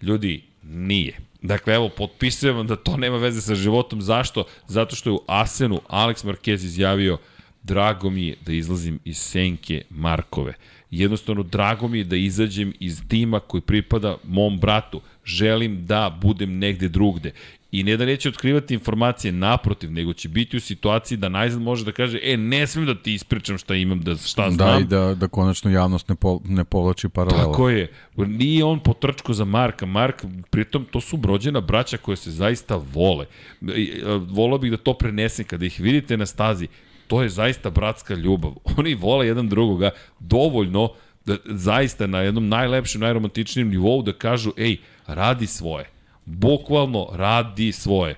Ljudi, 0.02 0.44
nije. 0.64 1.18
Dakle, 1.42 1.76
evo, 1.76 1.90
potpisujem 1.90 2.68
da 2.68 2.76
to 2.76 2.98
nema 2.98 3.18
veze 3.18 3.42
sa 3.42 3.56
životom. 3.56 4.02
Zašto? 4.02 4.44
Zato 4.68 4.96
što 4.96 5.10
je 5.10 5.14
u 5.14 5.22
Asenu 5.28 5.82
Alex 5.90 6.26
Marquez 6.26 6.54
izjavio– 6.54 7.18
drago 7.64 8.09
mi 8.09 8.28
je 8.28 8.36
da 8.45 8.53
izlazim 8.53 8.99
iz 9.05 9.18
senke 9.18 9.82
Markove. 9.89 10.53
Jednostavno, 10.91 11.43
drago 11.43 11.88
mi 11.88 11.97
je 11.97 12.03
da 12.03 12.16
izađem 12.16 12.74
iz 12.80 13.01
tima 13.07 13.39
koji 13.39 13.61
pripada 13.61 14.18
mom 14.28 14.59
bratu. 14.59 15.01
Želim 15.26 15.86
da 15.86 16.18
budem 16.22 16.57
negde 16.57 16.89
drugde. 16.89 17.32
I 17.72 17.84
ne 17.84 17.97
da 17.97 18.05
neće 18.05 18.30
otkrivati 18.30 18.74
informacije 18.74 19.32
naprotiv, 19.32 19.91
nego 19.91 20.14
će 20.14 20.30
biti 20.30 20.57
u 20.57 20.59
situaciji 20.59 21.18
da 21.18 21.30
najzad 21.30 21.61
može 21.61 21.86
da 21.86 21.91
kaže, 21.91 22.20
e, 22.24 22.38
ne 22.38 22.68
smem 22.68 22.86
da 22.86 22.95
ti 22.95 23.14
ispričam 23.14 23.57
šta 23.57 23.76
imam, 23.76 24.01
da 24.01 24.16
šta 24.16 24.51
znam. 24.51 24.74
Da, 24.74 24.80
i 24.80 24.84
da, 24.84 25.16
da 25.16 25.28
konačno 25.28 25.72
javnost 25.72 26.09
ne, 26.09 26.16
po, 26.16 26.39
ne 26.45 26.64
povlači 26.64 27.09
paralela. 27.09 27.51
Tako 27.51 27.70
je. 27.70 27.88
Nije 28.18 28.64
on 28.64 28.80
potrčko 28.80 29.34
za 29.34 29.45
Marka. 29.45 29.86
Mark, 29.86 30.26
pritom, 30.49 30.86
to 30.91 31.01
su 31.01 31.18
brođena 31.18 31.61
braća 31.61 31.97
koje 31.97 32.18
se 32.18 32.32
zaista 32.32 32.82
vole. 32.93 33.26
Volao 34.30 34.57
bih 34.57 34.72
da 34.72 34.78
to 34.78 34.93
prenesem 34.93 35.45
kada 35.45 35.66
ih 35.66 35.80
vidite 35.80 36.18
na 36.18 36.26
stazi 36.26 36.68
to 37.14 37.22
je 37.24 37.30
zaista 37.30 37.70
bratska 37.70 38.16
ljubav. 38.16 38.53
Oni 38.78 38.95
vole 38.95 39.28
jedan 39.28 39.49
drugoga 39.49 39.89
dovoljno 40.20 40.89
da 41.26 41.38
zaista 41.45 42.07
na 42.07 42.22
jednom 42.22 42.47
najlepšem, 42.49 43.01
najromantičnijem 43.01 43.70
nivou 43.70 44.01
da 44.01 44.14
kažu, 44.14 44.51
ej, 44.57 44.78
radi 45.07 45.47
svoje. 45.47 45.86
Bukvalno 46.26 47.07
radi 47.14 47.72
svoje. 47.72 48.16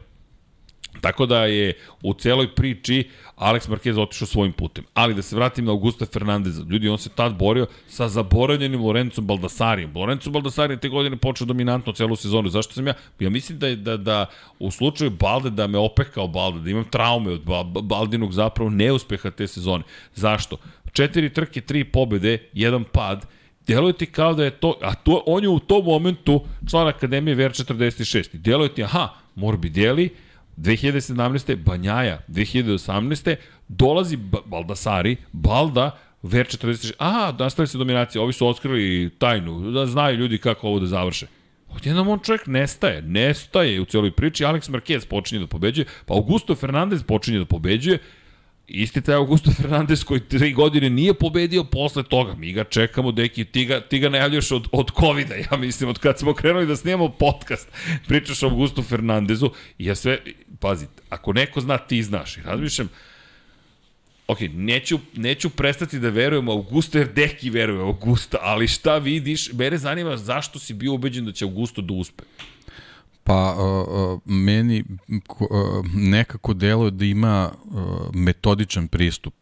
Tako 1.02 1.26
da 1.26 1.46
je 1.46 1.74
u 2.02 2.14
celoj 2.14 2.56
priči 2.56 3.10
Alex 3.36 3.70
Marquez 3.70 4.00
otišao 4.00 4.28
svojim 4.28 4.54
putem. 4.54 4.84
Ali 4.94 5.14
da 5.14 5.22
se 5.22 5.36
vratim 5.36 5.66
na 5.66 5.72
Augusta 5.72 6.06
Fernandeza. 6.06 6.64
Ljudi, 6.70 6.90
on 6.90 6.98
se 6.98 7.10
tad 7.10 7.36
borio 7.38 7.68
sa 7.88 8.08
zaboravljenim 8.08 8.82
Lorencom 8.82 9.28
Baldasarijem. 9.28 9.92
Lorenzo 9.96 10.30
Baldasari 10.30 10.78
te 10.78 10.90
godine 10.90 11.18
počeo 11.18 11.46
dominantno 11.46 11.94
celu 11.94 12.16
sezonu. 12.16 12.50
Zašto 12.50 12.74
sam 12.74 12.88
ja? 12.88 12.94
Ja 13.20 13.30
mislim 13.30 13.60
da, 13.60 13.68
je, 13.68 13.76
da, 13.76 13.98
da 13.98 14.26
u 14.60 14.72
slučaju 14.72 15.10
Balde 15.10 15.50
da 15.50 15.68
me 15.68 15.78
opekao 15.78 16.28
Balde, 16.28 16.60
da 16.60 16.70
imam 16.70 16.86
traume 16.90 17.32
od 17.32 17.42
Baldinog 17.84 18.34
zapravo 18.34 18.70
neuspeha 18.70 19.32
te 19.32 19.48
sezone. 19.48 19.84
Zašto? 20.16 20.58
Četiri 20.94 21.34
trke, 21.34 21.62
tri 21.62 21.84
pobede, 21.84 22.50
jedan 22.54 22.84
pad, 22.84 23.26
Deluje 23.68 23.94
ti 23.94 24.06
kao 24.06 24.34
da 24.34 24.44
je 24.44 24.52
to, 24.52 24.78
a 24.82 24.94
to, 24.94 25.24
on 25.26 25.44
je 25.44 25.50
u 25.50 25.60
tom 25.60 25.86
momentu 25.86 26.46
član 26.70 26.88
Akademije 26.88 27.36
VR46. 27.38 28.38
Deluje 28.38 28.74
ti, 28.74 28.84
aha, 28.84 29.10
Morbidelli, 29.36 30.10
2017. 30.58 31.56
Banjaja, 31.56 32.22
2018. 32.28 33.36
dolazi 33.68 34.18
Baldasari, 34.46 35.18
Balda, 35.32 35.92
Ver 36.26 36.48
46, 36.48 36.94
aha, 36.98 37.36
nastavi 37.40 37.68
se 37.68 37.78
dominacija, 37.78 38.22
ovi 38.22 38.34
su 38.34 38.48
otkrili 38.48 39.10
tajnu, 39.18 39.72
da 39.72 39.86
znaju 39.86 40.18
ljudi 40.18 40.38
kako 40.38 40.68
ovo 40.68 40.80
da 40.80 40.86
završe. 40.86 41.28
Odjednom 41.70 42.08
on 42.08 42.20
čovjek 42.20 42.48
nestaje, 42.48 43.02
nestaje 43.02 43.82
u 43.82 43.86
celoj 43.86 44.12
priči, 44.12 44.44
Alex 44.44 44.70
Marquez 44.72 45.08
počinje 45.08 45.40
da 45.42 45.48
pobeđuje, 45.48 45.86
pa 46.06 46.14
Augusto 46.14 46.56
Fernandez 46.56 47.04
počinje 47.04 47.40
da 47.40 47.46
pobeđuje, 47.46 48.00
Isti 48.68 49.02
taj 49.02 49.16
Augusto 49.16 49.52
Fernandez 49.52 50.04
koji 50.04 50.20
tri 50.20 50.54
godine 50.54 50.90
nije 50.90 51.14
pobedio 51.14 51.64
posle 51.64 52.04
toga. 52.04 52.34
Mi 52.36 52.54
ga 52.54 52.64
čekamo, 52.64 53.12
deki, 53.12 53.46
ti 53.46 53.66
ga, 53.66 53.82
ti 53.82 54.00
ga 54.00 54.10
najavljaš 54.10 54.52
od, 54.52 54.68
od 54.72 54.92
covid 55.00 55.28
ja 55.52 55.58
mislim, 55.58 55.90
od 55.90 56.00
kad 56.00 56.20
smo 56.20 56.34
krenuli 56.34 56.66
da 56.66 56.76
snijemo 56.76 57.10
podcast. 57.10 57.70
Pričaš 58.08 58.44
o 58.44 58.48
Augusto 58.48 58.84
Fernandezu 58.84 59.52
i 59.78 59.86
ja 59.86 59.96
sve, 59.96 60.20
pazi, 60.60 60.86
ako 61.10 61.34
neko 61.34 61.62
zna, 61.62 61.78
ti 61.78 62.04
znaš. 62.04 62.38
I 62.38 62.42
razmišljam, 62.42 62.90
ok, 64.28 64.38
neću, 64.54 65.00
neću 65.16 65.50
prestati 65.50 66.00
da 66.00 66.10
verujem 66.10 66.50
Augusto, 66.50 66.98
jer 66.98 67.14
deki 67.14 67.50
veruje 67.50 67.82
Augusto, 67.82 68.38
ali 68.42 68.68
šta 68.68 68.98
vidiš, 68.98 69.54
mene 69.54 69.78
zanima 69.78 70.18
zašto 70.18 70.60
si 70.60 70.74
bio 70.74 70.94
ubeđen 70.94 71.26
da 71.26 71.32
će 71.32 71.46
Augusto 71.46 71.82
da 71.82 71.94
uspe. 71.94 72.24
Pa 73.28 73.56
uh, 73.58 74.20
meni 74.26 74.84
uh, 75.10 75.86
nekako 75.94 76.54
deluje 76.54 76.92
da 76.92 77.06
ima 77.06 77.52
uh, 77.52 77.82
metodičan 78.14 78.88
pristup 78.88 79.34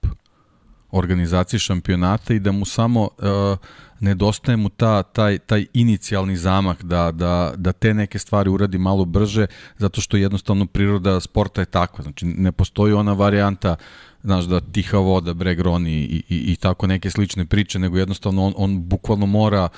organizaciji 0.92 1.60
šampionata 1.60 2.34
i 2.34 2.40
da 2.40 2.52
mu 2.52 2.66
samo 2.66 3.02
uh, 3.02 3.58
nedostaje 4.00 4.58
mu 4.58 4.70
ta, 4.70 5.04
taj, 5.04 5.38
taj 5.38 5.66
inicijalni 5.74 6.36
zamak 6.36 6.84
da, 6.84 7.12
da, 7.12 7.54
da 7.56 7.72
te 7.72 7.94
neke 7.94 8.20
stvari 8.20 8.50
uradi 8.50 8.78
malo 8.78 9.06
brže, 9.06 9.48
zato 9.78 10.02
što 10.02 10.18
jednostavno 10.18 10.66
priroda 10.66 11.20
sporta 11.20 11.62
je 11.62 11.66
takva. 11.66 12.04
Znači, 12.04 12.26
ne 12.26 12.52
postoji 12.52 12.94
ona 12.94 13.14
varijanta 13.14 13.76
znaš, 14.24 14.46
da 14.46 14.60
tiha 14.60 14.98
voda, 14.98 15.34
breg 15.34 15.60
roni 15.60 15.92
i, 15.92 16.24
i, 16.30 16.52
i 16.52 16.56
tako 16.56 16.88
neke 16.88 17.10
slične 17.10 17.46
priče, 17.46 17.80
nego 17.80 17.98
jednostavno 17.98 18.46
on, 18.46 18.54
on 18.58 18.82
bukvalno 18.82 19.26
mora 19.26 19.70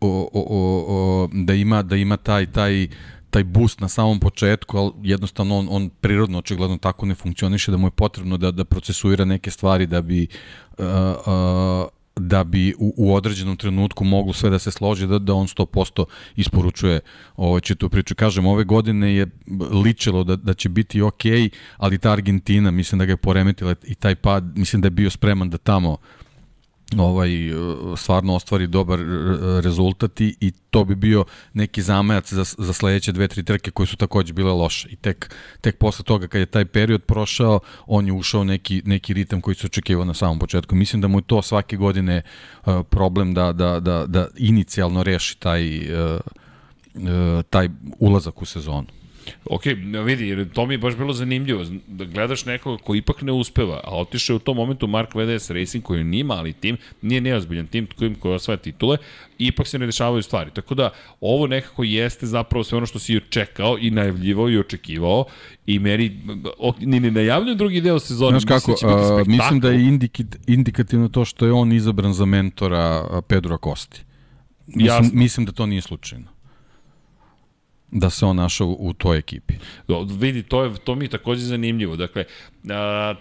o, 0.00 0.28
o, 0.32 0.40
o, 0.48 0.84
o, 0.88 1.28
da 1.32 1.54
ima 1.54 1.82
da 1.82 1.96
ima 1.96 2.16
taj 2.16 2.46
taj 2.46 2.88
taj 3.34 3.44
boost 3.44 3.80
na 3.80 3.88
samom 3.88 4.20
početku, 4.20 4.78
ali 4.78 4.92
jednostavno 5.02 5.58
on, 5.58 5.66
on 5.70 5.88
prirodno 5.90 6.38
očigledno 6.38 6.78
tako 6.78 7.06
ne 7.06 7.14
funkcioniše, 7.14 7.70
da 7.70 7.76
mu 7.76 7.86
je 7.86 7.90
potrebno 7.90 8.36
da, 8.36 8.50
da 8.50 8.64
procesuira 8.64 9.24
neke 9.24 9.50
stvari 9.50 9.86
da 9.86 10.02
bi 10.02 10.26
uh, 10.78 10.86
uh, 10.86 11.88
da 12.16 12.44
bi 12.44 12.74
u, 12.78 12.94
u 12.96 13.14
određenom 13.14 13.56
trenutku 13.56 14.04
moglo 14.04 14.32
sve 14.32 14.50
da 14.50 14.58
se 14.58 14.70
složi, 14.70 15.06
da, 15.06 15.18
da 15.18 15.34
on 15.34 15.46
100% 15.46 16.04
isporučuje 16.36 17.00
ovaj, 17.36 17.60
tu 17.60 17.88
priču. 17.88 18.14
Kažem, 18.14 18.46
ove 18.46 18.64
godine 18.64 19.14
je 19.14 19.26
ličilo 19.84 20.24
da, 20.24 20.36
da 20.36 20.54
će 20.54 20.68
biti 20.68 21.02
ok, 21.02 21.24
ali 21.76 21.98
ta 21.98 22.12
Argentina, 22.12 22.70
mislim 22.70 22.98
da 22.98 23.04
ga 23.04 23.12
je 23.12 23.16
poremetila 23.16 23.74
i 23.84 23.94
taj 23.94 24.14
pad, 24.14 24.58
mislim 24.58 24.82
da 24.82 24.86
je 24.86 24.90
bio 24.90 25.10
spreman 25.10 25.50
da 25.50 25.58
tamo 25.58 25.96
ovaj 27.00 27.30
stvarno 27.96 28.34
ostvari 28.34 28.66
dobar 28.66 28.98
rezultat 29.62 30.20
i, 30.20 30.52
to 30.70 30.84
bi 30.84 30.94
bio 30.94 31.24
neki 31.52 31.82
zamajac 31.82 32.32
za, 32.32 32.44
za 32.58 32.72
sledeće 32.72 33.12
dve, 33.12 33.28
tri 33.28 33.42
trke 33.42 33.70
koje 33.70 33.86
su 33.86 33.96
takođe 33.96 34.32
bile 34.32 34.52
loše. 34.52 34.88
I 34.88 34.96
tek, 34.96 35.34
tek 35.60 35.78
posle 35.78 36.04
toga 36.04 36.26
kad 36.26 36.40
je 36.40 36.46
taj 36.46 36.64
period 36.64 37.02
prošao, 37.02 37.60
on 37.86 38.06
je 38.06 38.12
ušao 38.12 38.44
neki, 38.44 38.82
neki 38.84 39.14
ritam 39.14 39.40
koji 39.40 39.54
se 39.54 39.66
očekivao 39.66 40.04
na 40.04 40.14
samom 40.14 40.38
početku. 40.38 40.74
Mislim 40.74 41.02
da 41.02 41.08
mu 41.08 41.18
je 41.18 41.22
to 41.22 41.42
svake 41.42 41.76
godine 41.76 42.22
uh, 42.66 42.82
problem 42.90 43.34
da, 43.34 43.52
da, 43.52 43.80
da, 43.80 44.06
da 44.06 44.28
inicijalno 44.36 45.02
reši 45.02 45.38
taj, 45.38 45.80
taj 47.50 47.68
ulazak 47.98 48.42
u 48.42 48.44
sezonu. 48.44 48.86
Ok, 49.44 49.62
vidi, 50.04 50.46
to 50.54 50.66
mi 50.66 50.74
je 50.74 50.78
baš 50.78 50.96
bilo 50.96 51.12
zanimljivo, 51.12 51.64
da 51.86 52.04
gledaš 52.04 52.44
nekoga 52.44 52.82
ko 52.82 52.94
ipak 52.94 53.22
ne 53.22 53.32
uspeva, 53.32 53.80
a 53.84 53.96
otišao 53.96 54.34
je 54.34 54.36
u 54.36 54.38
tom 54.38 54.56
momentu 54.56 54.86
Mark 54.86 55.14
VDS 55.14 55.50
Racing 55.50 55.84
koji 55.84 56.04
nije 56.04 56.24
mali 56.24 56.52
tim, 56.52 56.76
nije 57.02 57.20
neozbiljan 57.20 57.66
tim 57.66 57.88
koji, 57.98 58.14
koji 58.14 58.34
osvaja 58.34 58.56
titule, 58.56 58.96
ipak 59.38 59.66
se 59.66 59.78
ne 59.78 59.86
dešavaju 59.86 60.22
stvari. 60.22 60.50
Tako 60.50 60.74
da, 60.74 60.90
ovo 61.20 61.46
nekako 61.46 61.84
jeste 61.84 62.26
zapravo 62.26 62.64
sve 62.64 62.76
ono 62.76 62.86
što 62.86 62.98
si 62.98 63.20
čekao 63.28 63.78
i 63.80 63.90
najavljivao 63.90 64.50
i 64.50 64.58
očekivao 64.58 65.24
i 65.66 65.78
meri, 65.78 66.16
ni 66.80 67.00
ne 67.00 67.10
najavljujem 67.10 67.58
drugi 67.58 67.80
deo 67.80 67.98
sezone, 67.98 68.40
Znaš 68.40 68.44
kako, 68.44 68.70
mislim, 68.70 68.90
da, 68.90 69.14
uh, 69.14 69.26
mislim 69.26 69.60
da 69.60 69.70
je 69.70 69.98
indikativno 70.46 71.08
to 71.08 71.24
što 71.24 71.46
je 71.46 71.52
on 71.52 71.72
izabran 71.72 72.12
za 72.12 72.24
mentora 72.24 73.20
Pedro 73.28 73.54
Acosti. 73.54 74.02
Mislim, 74.66 74.86
Jasno. 74.86 75.10
mislim 75.14 75.46
da 75.46 75.52
to 75.52 75.66
nije 75.66 75.82
slučajno 75.82 76.33
da 77.94 78.10
se 78.10 78.26
on 78.26 78.36
našao 78.36 78.76
u 78.78 78.92
toj 78.92 79.18
ekipi. 79.18 79.54
Do, 79.88 80.06
vidi, 80.10 80.42
to, 80.42 80.64
je, 80.64 80.74
to 80.84 80.94
mi 80.94 81.04
je 81.04 81.08
takođe 81.08 81.40
zanimljivo. 81.40 81.96
Dakle, 81.96 82.24
a, 82.70 83.14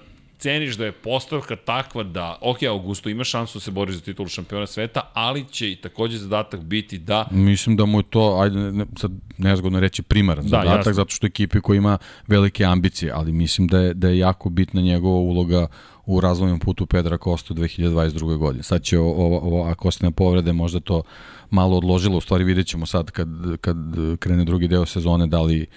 ceniš 0.44 0.76
da 0.76 0.86
je 0.86 0.92
postavka 0.92 1.56
takva 1.56 2.04
da, 2.04 2.38
ok, 2.42 2.64
Augusto 2.64 3.10
ima 3.10 3.24
šansu 3.24 3.58
da 3.58 3.64
se 3.64 3.72
bori 3.72 3.94
za 3.94 4.02
titulu 4.02 4.30
šampiona 4.30 4.68
sveta, 4.68 5.02
ali 5.14 5.46
će 5.52 5.72
i 5.72 5.76
takođe 5.76 6.18
zadatak 6.18 6.62
biti 6.62 6.98
da... 6.98 7.28
Mislim 7.32 7.76
da 7.76 7.86
mu 7.86 8.00
je 8.00 8.04
to, 8.10 8.40
ajde, 8.42 8.60
ne, 8.60 8.86
sad 8.98 9.12
nezgodno 9.38 9.80
reći 9.80 10.04
primaran 10.04 10.44
da, 10.44 10.50
zadatak, 10.50 10.78
jasno. 10.78 10.94
zato 10.94 11.12
što 11.12 11.28
ekipi 11.28 11.62
koji 11.62 11.78
ima 11.78 11.98
velike 12.28 12.66
ambicije, 12.66 13.12
ali 13.12 13.32
mislim 13.32 13.68
da 13.68 13.80
je, 13.80 13.94
da 13.94 14.10
je 14.10 14.18
jako 14.18 14.50
bitna 14.50 14.82
njegova 14.82 15.18
uloga 15.18 15.68
u 16.06 16.22
razvojnom 16.22 16.60
putu 16.60 16.86
Pedra 16.86 17.18
Kostu 17.18 17.54
2022. 17.54 18.38
godine. 18.38 18.64
Sad 18.64 18.82
će 18.82 19.00
ovo, 19.00 19.40
ovo 19.40 19.64
ako 19.64 19.88
ostane 19.88 20.12
povrede 20.12 20.54
možda 20.54 20.80
to 20.80 21.04
malo 21.50 21.78
odložilo, 21.78 22.18
u 22.18 22.22
stvari 22.22 22.44
vidjet 22.44 22.68
ćemo 22.68 22.86
sad 22.86 23.12
kad, 23.12 23.30
kad 23.62 23.78
krene 24.20 24.46
drugi 24.46 24.68
deo 24.68 24.86
sezone 24.86 25.28
da 25.28 25.42
li 25.42 25.68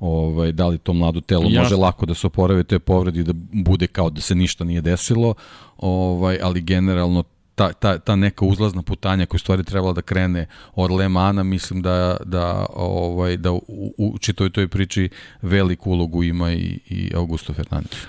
ovaj, 0.00 0.52
da 0.52 0.66
li 0.66 0.78
to 0.78 0.92
mlado 0.92 1.20
telo 1.20 1.42
Jasne. 1.44 1.60
može 1.60 1.76
lako 1.76 2.06
da 2.06 2.14
se 2.14 2.26
oporave 2.26 2.64
te 2.64 2.78
povredi 2.78 3.22
da 3.22 3.32
bude 3.52 3.86
kao 3.86 4.10
da 4.10 4.20
se 4.20 4.34
ništa 4.34 4.64
nije 4.64 4.80
desilo, 4.80 5.34
ovaj, 5.78 6.38
ali 6.42 6.60
generalno 6.60 7.24
ta, 7.60 7.72
ta, 7.72 7.98
ta 7.98 8.16
neka 8.16 8.44
uzlazna 8.44 8.82
putanja 8.82 9.26
koja 9.26 9.38
stvari 9.38 9.64
trebala 9.64 9.92
da 9.92 10.02
krene 10.02 10.46
od 10.74 10.90
Lemana, 10.90 11.42
mislim 11.42 11.82
da, 11.82 12.16
da, 12.24 12.66
ovaj, 12.74 13.36
da 13.36 13.52
u, 13.52 13.94
u 13.98 14.18
čitoj 14.18 14.50
toj 14.50 14.68
priči 14.68 15.08
veliku 15.42 15.90
ulogu 15.90 16.22
ima 16.24 16.52
i, 16.52 16.78
i 16.88 17.10
Augusto 17.14 17.52
Fernandez. 17.52 18.06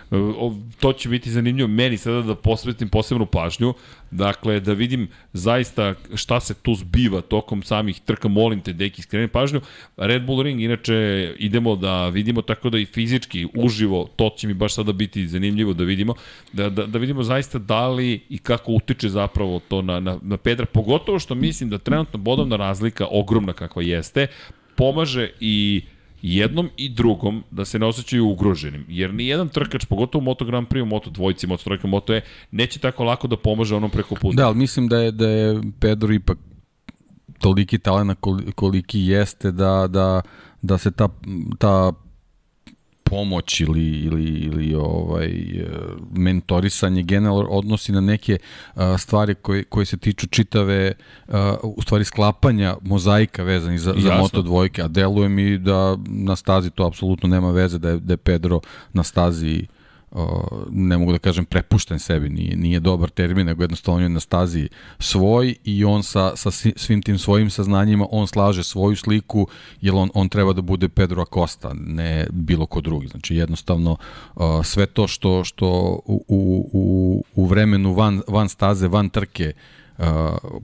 To 0.80 0.94
će 0.94 1.10
biti 1.10 1.32
zanimljivo 1.32 1.68
meni 1.68 1.98
sada 1.98 2.22
da 2.22 2.36
posvetim 2.36 2.90
posebnu 2.90 3.26
pažnju. 3.26 3.74
Dakle, 4.12 4.60
da 4.60 4.74
vidim 4.74 5.08
zaista 5.34 5.94
šta 6.16 6.40
se 6.40 6.54
tu 6.54 6.76
zbiva 6.76 7.22
tokom 7.22 7.64
samih 7.64 8.00
trka, 8.00 8.28
molim 8.28 8.62
te, 8.62 8.74
deki, 8.74 9.02
skreni 9.02 9.28
pažnju. 9.28 9.62
Red 9.98 10.26
Bull 10.26 10.44
Ring, 10.44 10.62
inače, 10.62 10.96
idemo 11.40 11.76
da 11.76 12.10
vidimo 12.10 12.42
tako 12.42 12.70
da 12.70 12.80
i 12.80 12.86
fizički, 12.86 13.48
uživo, 13.56 14.08
to 14.16 14.30
će 14.38 14.48
mi 14.48 14.54
baš 14.54 14.76
sada 14.76 14.92
biti 14.92 15.28
zanimljivo 15.28 15.74
da 15.74 15.84
vidimo, 15.84 16.14
da, 16.54 16.70
da, 16.70 16.86
da 16.86 17.00
vidimo 17.00 17.24
zaista 17.24 17.60
da 17.60 17.88
li 17.88 18.22
i 18.30 18.38
kako 18.38 18.72
utiče 18.72 19.10
zapravo 19.10 19.41
to 19.68 19.82
na, 19.82 20.00
na, 20.00 20.18
na 20.22 20.38
Pedra, 20.38 20.66
pogotovo 20.66 21.20
što 21.20 21.36
mislim 21.36 21.70
da 21.70 21.78
trenutno 21.78 22.20
bodovna 22.20 22.56
razlika, 22.56 23.08
ogromna 23.12 23.54
kakva 23.54 23.84
jeste, 23.84 24.28
pomaže 24.76 25.30
i 25.40 25.82
jednom 26.22 26.70
i 26.78 26.90
drugom 26.90 27.44
da 27.52 27.66
se 27.66 27.80
ne 27.80 27.86
osjećaju 27.86 28.28
ugroženim. 28.28 28.86
Jer 28.88 29.14
ni 29.14 29.28
jedan 29.28 29.50
trkač, 29.50 29.86
pogotovo 29.86 30.22
u 30.22 30.26
Moto 30.26 30.46
Grand 30.46 30.68
Prix, 30.68 30.82
u 30.82 30.86
Moto 30.86 31.10
dvojci, 31.10 31.48
Moto 31.48 31.64
trojka, 31.64 31.88
Moto 31.88 32.14
E, 32.14 32.22
neće 32.52 32.80
tako 32.80 33.04
lako 33.04 33.28
da 33.28 33.38
pomaže 33.38 33.76
onom 33.76 33.90
preko 33.90 34.16
puta. 34.16 34.36
Da, 34.36 34.48
ali 34.48 34.58
mislim 34.58 34.88
da 34.88 34.98
je, 34.98 35.12
da 35.12 35.30
je 35.30 35.62
Pedro 35.80 36.14
ipak 36.14 36.38
toliki 37.40 37.80
talena 37.80 38.16
koliki 38.56 39.00
jeste 39.00 39.52
da, 39.52 39.88
da, 39.88 40.22
da 40.62 40.78
se 40.78 40.92
ta, 40.92 41.10
ta 41.58 41.94
pomoć 43.04 43.60
ili, 43.60 43.88
ili, 43.90 44.24
ili 44.24 44.76
ovaj, 44.76 45.28
e, 45.28 45.68
mentorisanje 46.12 47.04
generalno 47.04 47.50
odnosi 47.50 47.92
na 47.92 48.02
neke 48.02 48.38
a, 48.76 48.98
stvari 48.98 49.36
koje, 49.36 49.64
koje 49.64 49.86
se 49.86 49.98
tiču 49.98 50.28
čitave, 50.28 50.94
a, 51.28 51.56
u 51.64 51.82
stvari 51.82 52.04
sklapanja 52.04 52.76
mozaika 52.82 53.44
vezani 53.44 53.78
za, 53.78 53.94
za 53.98 54.16
Moto 54.16 54.42
dvojke, 54.42 54.82
a 54.84 54.88
deluje 54.88 55.30
mi 55.30 55.58
da 55.58 55.98
na 56.08 56.36
stazi 56.36 56.70
to 56.70 56.86
apsolutno 56.86 57.30
nema 57.30 57.52
veze, 57.52 57.80
da 57.80 57.90
je, 57.90 58.00
da 58.00 58.14
je 58.14 58.18
Pedro 58.18 58.60
na 58.94 59.04
stazi 59.04 59.68
ne 60.70 60.98
mogu 60.98 61.12
da 61.12 61.18
kažem 61.18 61.46
prepušten 61.46 62.00
sebi, 62.00 62.30
nije, 62.30 62.56
nije 62.56 62.80
dobar 62.80 63.10
termin, 63.10 63.46
nego 63.46 63.64
jednostavno 63.64 64.02
je 64.02 64.10
na 64.10 64.20
stazi 64.20 64.70
svoj 65.00 65.56
i 65.64 65.86
on 65.86 66.04
sa, 66.04 66.36
sa 66.36 66.52
svim 66.52 67.02
tim 67.02 67.18
svojim 67.18 67.50
saznanjima, 67.50 68.08
on 68.12 68.28
slaže 68.28 68.64
svoju 68.64 68.96
sliku, 68.96 69.48
jer 69.82 69.96
on, 69.96 70.10
on 70.14 70.30
treba 70.30 70.54
da 70.54 70.62
bude 70.62 70.90
Pedro 70.90 71.22
Acosta, 71.22 71.74
ne 71.74 72.28
bilo 72.32 72.66
ko 72.66 72.82
drugi. 72.82 73.08
Znači 73.08 73.36
jednostavno 73.36 73.98
sve 74.64 74.86
to 74.86 75.08
što, 75.08 75.44
što 75.44 76.00
u, 76.06 76.24
u, 76.28 77.24
u 77.36 77.46
vremenu 77.46 77.94
van, 77.94 78.22
van 78.28 78.50
staze, 78.50 78.88
van 78.88 79.10
trke, 79.10 79.54
Uh, 79.98 80.08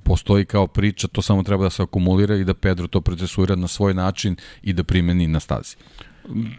postoji 0.03 0.45
kao 0.45 0.67
priča, 0.67 1.07
to 1.07 1.21
samo 1.21 1.43
treba 1.43 1.63
da 1.63 1.69
se 1.69 1.83
akumulira 1.83 2.35
i 2.35 2.43
da 2.43 2.53
Pedro 2.53 2.87
to 2.87 3.01
procesuira 3.01 3.55
na 3.55 3.67
svoj 3.67 3.93
način 3.93 4.35
i 4.61 4.73
da 4.73 4.83
primeni 4.83 5.27
na 5.27 5.39
stazi. 5.39 5.75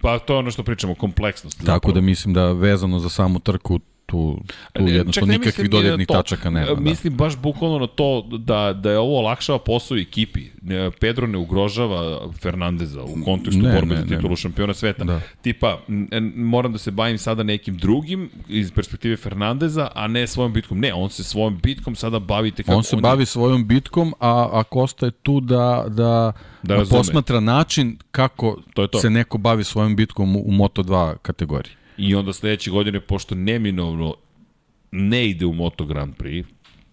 Pa 0.03 0.19
to 0.19 0.33
je 0.33 0.39
ono 0.39 0.51
što 0.51 0.63
pričamo, 0.63 0.95
kompleksnost. 0.95 1.59
Tako 1.59 1.73
zapravo. 1.73 1.95
da 1.95 2.01
mislim 2.01 2.35
da 2.35 2.53
vezano 2.53 2.99
za 2.99 3.09
samu 3.09 3.39
trku 3.39 3.81
tu, 4.11 4.41
tu 4.73 4.83
ne, 4.83 4.93
jednostavno 4.93 5.33
nikakvih 5.33 5.71
dodatnih 5.71 6.07
tačaka 6.07 6.51
nema. 6.51 6.67
Da. 6.67 6.81
Mislim 6.81 7.17
baš 7.17 7.37
bukvalno 7.37 7.79
na 7.79 7.87
to 7.87 8.29
da, 8.39 8.73
da 8.73 8.91
je 8.91 8.99
ovo 8.99 9.19
olakšava 9.19 9.59
posao 9.59 9.97
ekipi. 9.99 10.41
Pedro 11.01 11.27
ne 11.27 11.39
ugrožava 11.39 12.31
Fernandeza 12.41 13.03
u 13.03 13.25
kontekstu 13.25 13.63
ne, 13.63 13.75
borbe 13.75 13.95
ne, 13.95 14.01
za 14.01 14.07
titulu 14.07 14.31
ne. 14.31 14.37
šampiona 14.37 14.75
sveta. 14.75 15.05
Da. 15.05 15.21
Tipa, 15.43 15.79
moram 16.35 16.73
da 16.73 16.79
se 16.79 16.91
bavim 16.91 17.19
sada 17.19 17.43
nekim 17.43 17.77
drugim 17.77 18.31
iz 18.49 18.73
perspektive 18.73 19.17
Fernandeza, 19.17 19.89
a 19.95 20.07
ne 20.07 20.27
svojom 20.27 20.53
bitkom. 20.53 20.81
Ne, 20.81 20.95
on 20.95 21.11
se 21.11 21.25
svojom 21.25 21.59
bitkom 21.63 21.95
sada 21.95 22.19
bavi 22.19 22.51
kako 22.51 22.73
on 22.73 22.85
se 22.85 22.97
on 22.97 23.03
bavi 23.03 23.23
je... 23.23 23.27
svojom 23.27 23.67
bitkom, 23.67 24.15
a, 24.21 24.49
a 24.53 24.63
Kosta 24.65 25.07
je 25.07 25.13
tu 25.13 25.41
da, 25.41 25.85
da, 25.89 26.33
da 26.63 26.85
posmatra 26.91 27.41
način 27.41 27.99
kako 28.11 28.59
to 28.75 28.83
je 28.83 28.89
to. 28.89 28.99
se 28.99 29.11
neko 29.11 29.39
bavi 29.39 29.65
svojom 29.65 29.97
bitkom 29.97 30.37
u, 30.37 30.41
u 30.41 30.53
Moto2 30.53 31.17
kategoriji. 31.17 31.78
I 31.99 32.15
onda 32.15 32.33
sledeće 32.33 32.71
godine, 32.71 33.01
pošto 33.01 33.35
neminovno 33.35 34.15
ne 34.91 35.27
ide 35.29 35.47
u 35.47 35.53
Moto 35.53 35.85
Grand 35.85 36.15
Prix, 36.17 36.45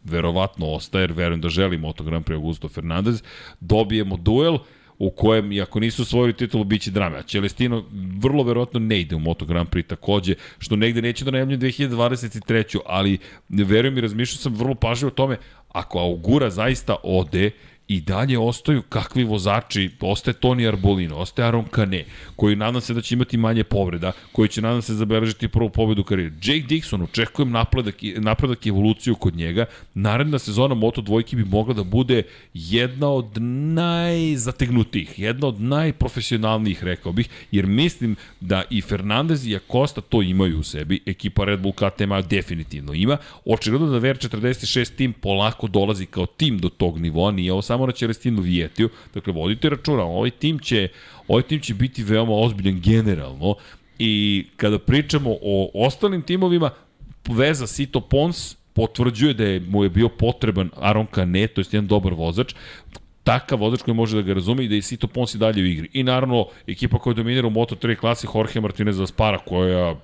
verovatno 0.03 0.65
ostaje, 0.65 1.03
jer 1.03 1.11
verujem 1.11 1.41
da 1.41 1.49
želi 1.49 1.77
Moto 1.77 2.03
Grand 2.03 2.25
Prix 2.25 2.35
Augusto 2.35 2.69
Fernandez, 2.69 3.23
dobijemo 3.59 4.17
duel 4.17 4.57
u 4.97 5.09
kojem, 5.09 5.51
i 5.51 5.61
ako 5.61 5.79
nisu 5.79 6.01
osvojili 6.01 6.33
titulu, 6.33 6.63
bit 6.63 6.81
će 6.81 6.91
drame. 6.91 7.17
A 7.17 7.23
Celestino 7.23 7.83
vrlo 8.19 8.43
verovatno 8.43 8.79
ne 8.79 9.01
ide 9.01 9.15
u 9.15 9.19
Moto 9.19 9.45
Grand 9.45 9.69
Prix 9.69 9.87
takođe, 9.87 10.35
što 10.59 10.75
negde 10.75 11.01
neće 11.01 11.25
da 11.25 11.31
najavljaju 11.31 11.59
2023. 11.59 12.79
Ali, 12.85 13.17
verujem 13.49 13.97
i 13.97 14.01
razmišljao 14.01 14.37
sam 14.37 14.55
vrlo 14.55 14.75
pažljivo 14.75 15.07
o 15.07 15.15
tome, 15.15 15.37
ako 15.69 15.99
Augura 15.99 16.49
zaista 16.49 16.95
ode, 17.03 17.51
i 17.87 18.01
dalje 18.01 18.39
ostaju 18.39 18.81
kakvi 18.81 19.23
vozači, 19.23 19.89
ostaje 20.01 20.33
Toni 20.33 20.67
Arbolino, 20.67 21.17
ostaje 21.17 21.45
Aaron 21.45 21.65
Kane, 21.65 22.05
koji 22.35 22.55
nadam 22.55 22.81
se 22.81 22.93
da 22.93 23.01
će 23.01 23.15
imati 23.15 23.37
manje 23.37 23.63
povreda, 23.63 24.11
koji 24.31 24.49
će 24.49 24.61
nadam 24.61 24.81
se 24.81 24.93
zabeležiti 24.93 25.47
prvu 25.47 25.69
pobedu 25.69 26.01
u 26.01 26.05
karijeri. 26.05 26.33
Jake 26.43 26.67
Dixon, 26.67 27.03
očekujem 27.03 27.51
napredak, 27.51 27.95
napredak 28.17 28.65
i 28.65 28.69
evoluciju 28.69 29.15
kod 29.15 29.35
njega. 29.35 29.65
Naredna 29.93 30.39
sezona 30.39 30.75
Moto 30.75 31.01
dvojke 31.01 31.35
bi 31.35 31.45
mogla 31.45 31.73
da 31.73 31.83
bude 31.83 32.23
jedna 32.53 33.09
od 33.09 33.37
najzategnutijih, 33.75 35.19
jedna 35.19 35.47
od 35.47 35.61
najprofesionalnijih, 35.61 36.83
rekao 36.83 37.11
bih, 37.11 37.29
jer 37.51 37.65
mislim 37.65 38.15
da 38.39 38.63
i 38.69 38.81
Fernandez 38.81 39.47
i 39.47 39.55
Acosta 39.55 40.01
to 40.01 40.21
imaju 40.21 40.59
u 40.59 40.63
sebi, 40.63 40.99
ekipa 41.05 41.45
Red 41.45 41.59
Bull 41.59 41.73
KTM 41.73 42.13
definitivno 42.29 42.93
ima. 42.93 43.17
Očigledno 43.45 43.87
da 43.87 44.07
VR46 44.07 44.95
tim 44.95 45.13
polako 45.13 45.67
dolazi 45.67 46.05
kao 46.05 46.25
tim 46.25 46.57
do 46.57 46.69
tog 46.69 46.99
nivoa, 46.99 47.31
nije 47.31 47.53
ovo 47.53 47.61
na 47.77 47.91
Celestinu 47.91 48.41
Vijetiju. 48.41 48.89
Dakle, 49.13 49.33
vodite 49.33 49.69
računa, 49.69 50.03
ovaj 50.03 50.29
tim 50.29 50.59
će, 50.59 50.87
ovaj 51.27 51.43
tim 51.43 51.59
će 51.59 51.73
biti 51.73 52.03
veoma 52.03 52.33
ozbiljan 52.33 52.81
generalno 52.81 53.55
i 53.99 54.45
kada 54.55 54.79
pričamo 54.79 55.35
o 55.41 55.71
ostalim 55.73 56.21
timovima, 56.21 56.69
veza 57.29 57.67
Sito 57.67 58.01
Pons 58.01 58.55
potvrđuje 58.73 59.33
da 59.33 59.43
je, 59.43 59.59
mu 59.59 59.83
je 59.83 59.89
bio 59.89 60.09
potreban 60.09 60.69
Aron 60.75 61.05
Kane, 61.05 61.47
to 61.47 61.61
je 61.61 61.65
jedan 61.71 61.87
dobar 61.87 62.13
vozač, 62.13 62.55
takav 63.23 63.59
vozač 63.59 63.81
koji 63.81 63.95
može 63.95 64.15
da 64.15 64.21
ga 64.21 64.33
razume 64.33 64.65
i 64.65 64.67
da 64.67 64.75
je 64.75 64.81
Sito 64.81 65.07
Pons 65.07 65.35
i 65.35 65.37
dalje 65.37 65.63
u 65.63 65.65
igri. 65.65 65.89
I 65.93 66.03
naravno, 66.03 66.47
ekipa 66.67 66.99
koja 66.99 67.13
dominira 67.13 67.47
u 67.47 67.51
Moto3 67.51 67.95
klasi 67.95 68.27
Jorge 68.35 68.61
Martinez 68.61 68.99
Aspara, 68.99 69.37
koja 69.37 69.95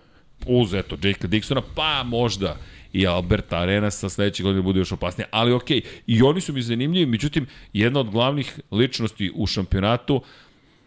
uz, 0.46 0.74
eto, 0.74 0.98
Jake 1.04 1.28
Dixona, 1.28 1.62
pa 1.76 2.04
možda 2.04 2.58
i 2.94 3.08
Alberta 3.08 3.58
Arena 3.58 3.92
sa 3.92 4.10
sledeće 4.10 4.44
godine 4.44 4.62
bude 4.62 4.80
još 4.80 4.92
opasnije. 4.92 5.28
Ali 5.32 5.54
okej, 5.54 5.82
okay, 5.82 5.86
i 6.08 6.22
oni 6.22 6.42
su 6.42 6.54
mi 6.54 6.62
zanimljivi, 6.62 7.06
međutim, 7.06 7.46
jedna 7.74 8.00
od 8.00 8.10
glavnih 8.10 8.60
ličnosti 8.72 9.32
u 9.36 9.48
šampionatu, 9.48 10.22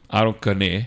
Aaron 0.09 0.35
Kane, 0.41 0.87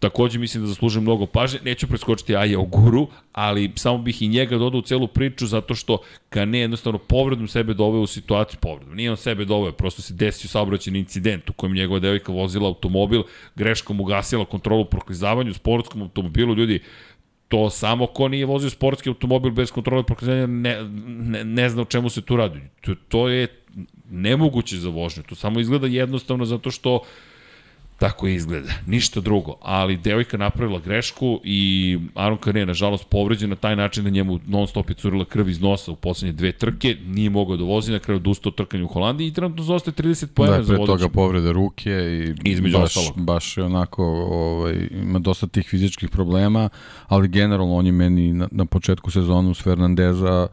takođe 0.00 0.38
mislim 0.38 0.62
da 0.62 0.68
zaslužuje 0.68 1.02
mnogo 1.02 1.26
pažnje. 1.26 1.60
Neću 1.64 1.86
preskočiti 1.86 2.36
Aja 2.36 2.58
Oguru, 2.60 3.08
ali 3.32 3.72
samo 3.76 3.98
bih 3.98 4.22
i 4.22 4.28
njega 4.28 4.58
dodao 4.58 4.78
u 4.78 4.82
celu 4.82 5.08
priču 5.08 5.46
zato 5.46 5.74
što 5.74 5.98
Kane 6.28 6.58
jednostavno 6.58 6.98
povredom 6.98 7.48
sebe 7.48 7.74
doveo 7.74 8.00
u 8.00 8.06
situaciju, 8.06 8.58
povredom, 8.60 8.94
nije 8.96 9.10
on 9.10 9.16
sebe 9.16 9.44
doveo, 9.44 9.72
prosto 9.72 10.02
se 10.02 10.14
desio 10.14 10.48
saobraćeni 10.48 10.98
incident 10.98 11.50
u 11.50 11.52
kojem 11.52 11.74
njegova 11.74 12.00
devojka 12.00 12.32
vozila 12.32 12.68
automobil, 12.68 13.22
greškom 13.54 14.00
ugasila 14.00 14.44
kontrolu 14.44 14.84
proklizavanju 14.84 15.54
sportskom 15.54 16.02
automobilu, 16.02 16.54
ljudi, 16.54 16.80
to 17.52 17.70
samo 17.70 18.06
ko 18.06 18.28
nije 18.28 18.46
vozio 18.46 18.70
sportski 18.70 19.08
automobil 19.08 19.52
bez 19.52 19.70
kontrole 19.70 20.02
proklizanja 20.02 20.46
ne, 20.46 20.84
ne, 21.04 21.44
ne 21.44 21.68
zna 21.68 21.82
o 21.82 21.84
čemu 21.84 22.08
se 22.08 22.22
tu 22.22 22.36
radi. 22.36 22.60
To, 22.80 22.94
to 23.08 23.28
je 23.28 23.46
nemoguće 24.10 24.76
za 24.76 24.88
vožnju. 24.88 25.22
To 25.22 25.34
samo 25.34 25.60
izgleda 25.60 25.86
jednostavno 25.86 26.44
zato 26.44 26.70
što 26.70 27.00
Tako 28.02 28.26
izgleda, 28.26 28.68
ništa 28.86 29.20
drugo. 29.20 29.54
Ali 29.60 29.96
devojka 29.96 30.36
napravila 30.36 30.78
grešku 30.78 31.40
i 31.44 31.98
Aron 32.14 32.38
Kane 32.38 32.60
je 32.60 32.66
nažalost 32.66 33.08
povređen 33.08 33.50
na 33.50 33.56
taj 33.56 33.76
način 33.76 34.04
da 34.04 34.10
njemu 34.10 34.40
non 34.46 34.66
stop 34.66 34.90
je 34.90 34.94
curila 34.94 35.24
krv 35.24 35.48
iz 35.48 35.60
nosa 35.60 35.92
u 35.92 35.96
poslednje 35.96 36.32
dve 36.32 36.52
trke, 36.52 36.96
nije 37.06 37.30
mogao 37.30 37.56
da 37.56 37.64
vozi, 37.64 37.92
na 37.92 37.98
kraju 37.98 38.16
odustao 38.16 38.52
trkanje 38.52 38.84
u 38.84 38.88
Holandiji 38.88 39.28
i 39.28 39.32
trenutno 39.32 39.64
zostaje 39.64 39.94
30 39.94 40.26
poena 40.26 40.56
da, 40.56 40.62
za 40.62 40.76
vodeću. 40.76 40.86
toga 40.86 41.08
povrede 41.08 41.52
ruke 41.52 41.90
i 41.90 42.34
Između 42.50 42.78
baš, 42.78 42.96
ostalo. 42.96 43.24
baš 43.24 43.56
je 43.56 43.64
onako, 43.64 44.04
ovaj, 44.30 44.88
ima 44.90 45.18
dosta 45.18 45.46
tih 45.46 45.66
fizičkih 45.68 46.08
problema, 46.10 46.68
ali 47.06 47.28
generalno 47.28 47.74
on 47.74 47.86
je 47.86 47.92
meni 47.92 48.32
na, 48.32 48.48
na 48.50 48.64
početku 48.64 49.10
sezonu 49.10 49.54
s 49.54 49.62
Fernandeza 49.62 50.48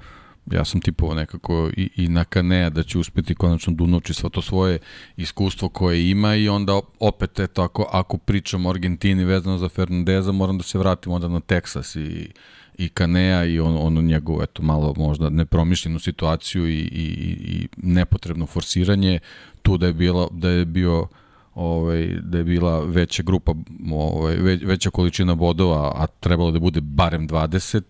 ja 0.52 0.66
sam 0.66 0.82
tipovao 0.82 1.16
nekako 1.16 1.70
i, 1.78 1.89
i 1.95 2.08
na 2.08 2.24
Kanea 2.24 2.70
da 2.70 2.84
će 2.84 2.97
uspeti 3.00 3.36
konačno 3.36 3.74
Dunovči 3.74 4.14
sva 4.14 4.30
to 4.30 4.41
svoje 4.41 4.80
iskustvo 5.18 5.70
koje 5.70 6.10
ima 6.10 6.36
i 6.36 6.50
onda 6.50 6.80
opet 7.00 7.39
eto 7.39 7.62
ako, 7.62 7.89
ako 7.91 8.18
pričam 8.18 8.66
o 8.66 8.70
Argentini 8.70 9.26
vezano 9.26 9.58
za 9.58 9.70
Fernandeza 9.70 10.32
moram 10.32 10.58
da 10.58 10.64
se 10.64 10.78
vratim 10.78 11.12
onda 11.12 11.28
na 11.28 11.39
Texas 11.39 12.00
i, 12.00 12.30
i 12.78 12.89
Kanea 12.89 13.45
i 13.45 13.60
on, 13.60 13.78
ono 13.78 14.02
njegovu 14.02 14.41
eto 14.43 14.64
malo 14.64 14.93
možda 14.97 15.30
nepromišljenu 15.30 16.00
situaciju 16.00 16.68
i, 16.68 16.80
i, 16.80 17.08
i 17.41 17.68
nepotrebno 17.78 18.45
forsiranje. 18.45 19.20
Tu 19.62 19.78
da 19.78 19.88
je, 19.88 19.93
bila, 19.93 20.28
da 20.32 20.50
je 20.50 20.66
bio 20.66 21.08
ovaj, 21.56 22.08
da 22.22 22.38
je 22.38 22.43
bila 22.43 22.86
veća 22.86 23.24
grupa, 23.24 23.54
ovaj, 23.91 24.36
veća 24.64 24.89
količina 24.89 25.36
bodova, 25.36 25.91
a 25.95 26.08
trebalo 26.08 26.52
da 26.52 26.60
bude 26.60 26.82
barem 26.82 27.28
20, 27.28 27.82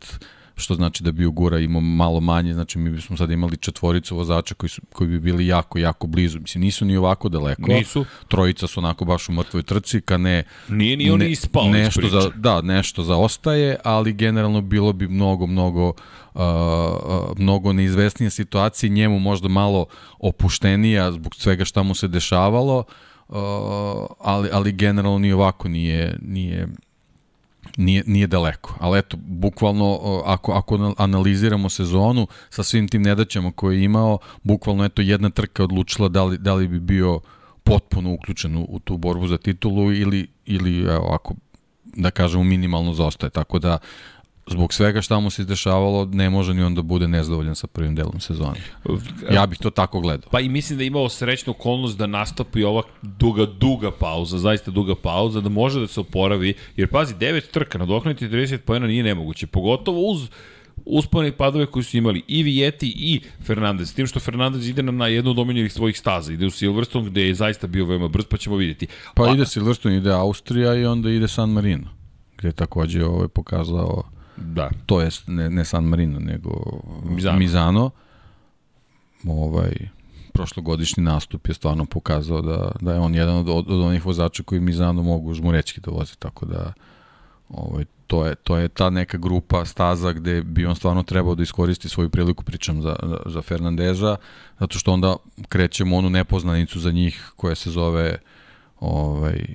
što 0.60 0.76
znači 0.76 1.04
da 1.04 1.12
bi 1.12 1.26
Ugura 1.26 1.60
imao 1.60 1.82
malo 1.82 2.20
manje, 2.20 2.54
znači 2.54 2.80
mi 2.80 2.90
bismo 2.90 3.18
sad 3.18 3.32
imali 3.32 3.58
četvoricu 3.58 4.16
vozača 4.16 4.56
koji, 4.56 4.70
su, 4.70 4.82
koji 4.94 5.08
bi 5.08 5.20
bili 5.20 5.48
jako, 5.48 5.80
jako 5.80 6.08
blizu. 6.08 6.40
Mislim, 6.40 6.62
nisu 6.62 6.86
ni 6.86 6.98
ovako 6.98 7.30
daleko. 7.30 7.68
Nisu. 7.68 8.06
Trojica 8.28 8.68
su 8.68 8.80
onako 8.80 9.06
baš 9.06 9.30
u 9.30 9.32
mrtvoj 9.32 9.64
trci, 9.64 10.02
ka 10.02 10.18
ne... 10.18 10.44
Nije 10.70 10.98
ni 10.98 11.12
on 11.12 11.20
ne, 11.20 11.32
ispao 11.32 11.70
nešto 11.70 12.08
za, 12.08 12.30
Da, 12.36 12.62
nešto 12.62 13.04
zaostaje, 13.04 13.78
ali 13.84 14.14
generalno 14.14 14.62
bilo 14.62 14.94
bi 14.94 15.08
mnogo, 15.08 15.48
mnogo 15.48 15.94
Uh, 16.34 16.42
uh, 16.42 17.38
mnogo 17.38 17.74
neizvesnije 17.74 18.30
situacije, 18.30 18.90
njemu 18.90 19.20
možda 19.20 19.48
malo 19.48 19.86
opuštenija 20.20 21.12
zbog 21.12 21.36
svega 21.36 21.66
šta 21.66 21.84
mu 21.84 21.96
se 21.96 22.08
dešavalo, 22.08 22.84
uh, 23.28 23.36
ali, 24.20 24.50
ali 24.52 24.72
generalno 24.72 25.20
ni 25.20 25.32
ovako 25.32 25.68
nije, 25.68 26.18
nije 26.22 26.68
nije, 27.78 28.04
nije 28.08 28.28
daleko. 28.28 28.76
Ali 28.80 29.00
eto, 29.00 29.18
bukvalno, 29.18 30.00
ako, 30.26 30.54
ako 30.54 30.94
analiziramo 30.98 31.70
sezonu 31.70 32.28
sa 32.50 32.64
svim 32.64 32.88
tim 32.88 33.02
nedaćama 33.02 33.52
koje 33.52 33.78
je 33.78 33.84
imao, 33.84 34.18
bukvalno 34.44 34.86
eto 34.86 35.02
jedna 35.02 35.30
trka 35.30 35.64
odlučila 35.64 36.10
da 36.10 36.24
li, 36.24 36.38
da 36.38 36.54
li 36.54 36.68
bi 36.68 36.80
bio 36.80 37.20
potpuno 37.64 38.14
uključen 38.14 38.58
u, 38.58 38.66
u 38.70 38.80
tu 38.80 38.98
borbu 38.98 39.28
za 39.28 39.38
titulu 39.38 39.94
ili, 39.94 40.28
ili 40.46 40.80
evo, 40.80 41.08
ako 41.12 41.36
da 41.84 42.12
kažemo 42.12 42.44
minimalno 42.44 42.94
zaostaje. 42.94 43.30
Tako 43.30 43.60
da 43.60 43.78
zbog 44.50 44.74
svega 44.74 45.02
šta 45.02 45.20
mu 45.20 45.30
se 45.30 45.42
izdešavalo, 45.42 46.06
ne 46.06 46.30
može 46.30 46.54
ni 46.54 46.64
on 46.64 46.76
da 46.76 46.82
bude 46.82 47.08
nezadovoljan 47.08 47.56
sa 47.56 47.68
prvim 47.68 47.96
delom 47.96 48.20
sezone. 48.20 48.60
Ja 49.32 49.46
bih 49.46 49.60
to 49.60 49.70
tako 49.70 50.00
gledao. 50.00 50.30
Pa 50.32 50.40
i 50.40 50.50
mislim 50.50 50.78
da 50.78 50.84
je 50.84 50.88
imao 50.88 51.10
srećnu 51.10 51.52
okolnost 51.52 51.98
da 51.98 52.08
nastupi 52.08 52.64
ova 52.64 52.82
duga, 53.02 53.46
duga 53.46 53.92
pauza, 53.92 54.38
zaista 54.38 54.72
duga 54.72 54.96
pauza, 54.96 55.42
da 55.42 55.50
može 55.50 55.80
da 55.80 55.88
se 55.88 56.00
oporavi, 56.00 56.54
jer 56.76 56.88
pazi, 56.88 57.16
devet 57.16 57.52
trka, 57.52 57.78
nadoknati 57.78 58.28
30 58.28 58.58
pojena 58.58 58.88
nije 58.88 59.04
nemoguće, 59.04 59.48
pogotovo 59.48 60.12
uz 60.12 60.30
uspone 60.86 61.28
i 61.28 61.32
padove 61.32 61.66
koji 61.66 61.84
su 61.84 61.98
imali 61.98 62.24
i 62.28 62.44
Vijeti 62.44 62.94
i 62.98 63.22
Fernandez, 63.44 63.90
s 63.90 63.94
tim 63.94 64.08
što 64.08 64.20
Fernandez 64.20 64.68
ide 64.68 64.84
na 64.84 65.08
jednu 65.08 65.32
od 65.32 65.40
omiljenih 65.40 65.74
svojih 65.74 66.00
staza, 66.00 66.34
ide 66.34 66.46
u 66.46 66.52
Silverstone 66.52 67.10
gde 67.10 67.28
je 67.28 67.36
zaista 67.36 67.68
bio 67.68 67.86
veoma 67.86 68.08
brz, 68.08 68.26
pa 68.26 68.38
ćemo 68.38 68.56
vidjeti. 68.56 68.88
Pa 69.16 69.24
A... 69.24 69.34
ide 69.34 69.46
Silverstone, 69.46 69.98
ide 69.98 70.12
Austrija 70.12 70.76
i 70.76 70.86
onda 70.86 71.10
ide 71.10 71.28
San 71.28 71.50
Marino, 71.50 71.88
gde 72.38 72.48
je 72.48 72.52
takođe 72.52 73.06
ovaj 73.06 73.28
pokazao 73.28 74.04
Da. 74.42 74.70
To 74.86 75.02
je 75.02 75.10
ne, 75.28 75.50
ne 75.50 75.66
San 75.66 75.84
Marino, 75.84 76.20
nego 76.20 76.52
Mizano. 77.04 77.40
Mizano. 77.40 77.92
Ovaj, 79.28 79.72
prošlogodišnji 80.34 81.04
nastup 81.04 81.48
je 81.48 81.54
stvarno 81.54 81.86
pokazao 81.86 82.42
da, 82.42 82.72
da 82.82 82.94
je 82.94 83.00
on 83.00 83.16
jedan 83.16 83.36
od, 83.36 83.50
od, 83.50 83.72
od 83.72 83.82
onih 83.82 84.06
vozača 84.06 84.44
koji 84.44 84.62
Mizano 84.62 85.04
mogu 85.04 85.34
žmurećki 85.34 85.82
da 85.82 85.92
voze, 85.92 86.16
tako 86.20 86.46
da 86.46 86.74
ovaj, 87.50 87.86
to, 88.08 88.26
je, 88.26 88.36
to 88.36 88.58
je 88.58 88.68
ta 88.68 88.90
neka 88.90 89.18
grupa 89.18 89.66
staza 89.66 90.14
gde 90.14 90.44
bi 90.44 90.66
on 90.66 90.76
stvarno 90.76 91.04
trebao 91.04 91.36
da 91.36 91.44
iskoristi 91.44 91.90
svoju 91.90 92.10
priliku, 92.10 92.44
pričam 92.44 92.82
za, 92.82 92.96
za 93.26 93.42
Fernandeza, 93.42 94.16
zato 94.60 94.80
što 94.80 94.94
onda 94.94 95.16
krećemo 95.50 95.98
onu 95.98 96.10
nepoznanicu 96.10 96.80
za 96.80 96.92
njih 96.92 97.32
koja 97.36 97.56
se 97.56 97.72
zove 97.72 98.18
ovaj, 98.80 99.46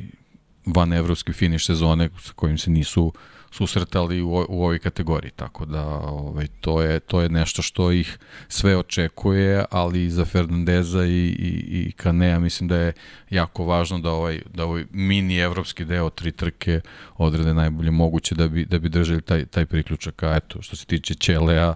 van 0.67 0.93
evropski 0.93 1.33
finiš 1.33 1.67
sezone 1.67 2.09
sa 2.21 2.33
kojim 2.33 2.59
se 2.59 2.71
nisu 2.71 3.05
uh, 3.05 3.13
susretali 3.55 4.23
u, 4.23 4.29
u 4.49 4.63
ovoj 4.63 4.79
kategoriji, 4.79 5.31
tako 5.37 5.65
da 5.65 5.85
ovaj, 5.99 6.47
to, 6.61 6.83
je, 6.83 7.01
to 7.01 7.21
je 7.21 7.29
nešto 7.29 7.63
što 7.63 7.93
ih 7.93 8.19
sve 8.49 8.77
očekuje, 8.77 9.65
ali 9.71 10.11
za 10.11 10.25
Fernandeza 10.25 11.05
i, 11.05 11.27
i, 11.27 11.63
i 11.69 11.93
Kanea 11.93 12.39
mislim 12.39 12.69
da 12.69 12.77
je 12.77 12.93
jako 13.31 13.65
važno 13.65 13.99
da 13.99 14.11
ovaj, 14.11 14.43
da 14.55 14.65
ovaj 14.65 14.85
mini 14.91 15.37
evropski 15.37 15.85
deo 15.85 16.11
tri 16.11 16.33
trke 16.33 16.81
odrede 17.17 17.55
najbolje 17.55 17.91
moguće 17.91 18.35
da 18.35 18.49
bi, 18.49 18.65
da 18.65 18.79
bi 18.79 18.89
držali 18.89 19.23
taj, 19.23 19.47
taj 19.47 19.67
priključak, 19.67 20.23
a 20.23 20.37
eto, 20.37 20.63
što 20.63 20.77
se 20.77 20.87
tiče 20.87 21.15
Ćelea, 21.15 21.75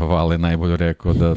Vale 0.00 0.38
najbolje 0.38 0.76
rekao 0.76 1.12
da 1.12 1.34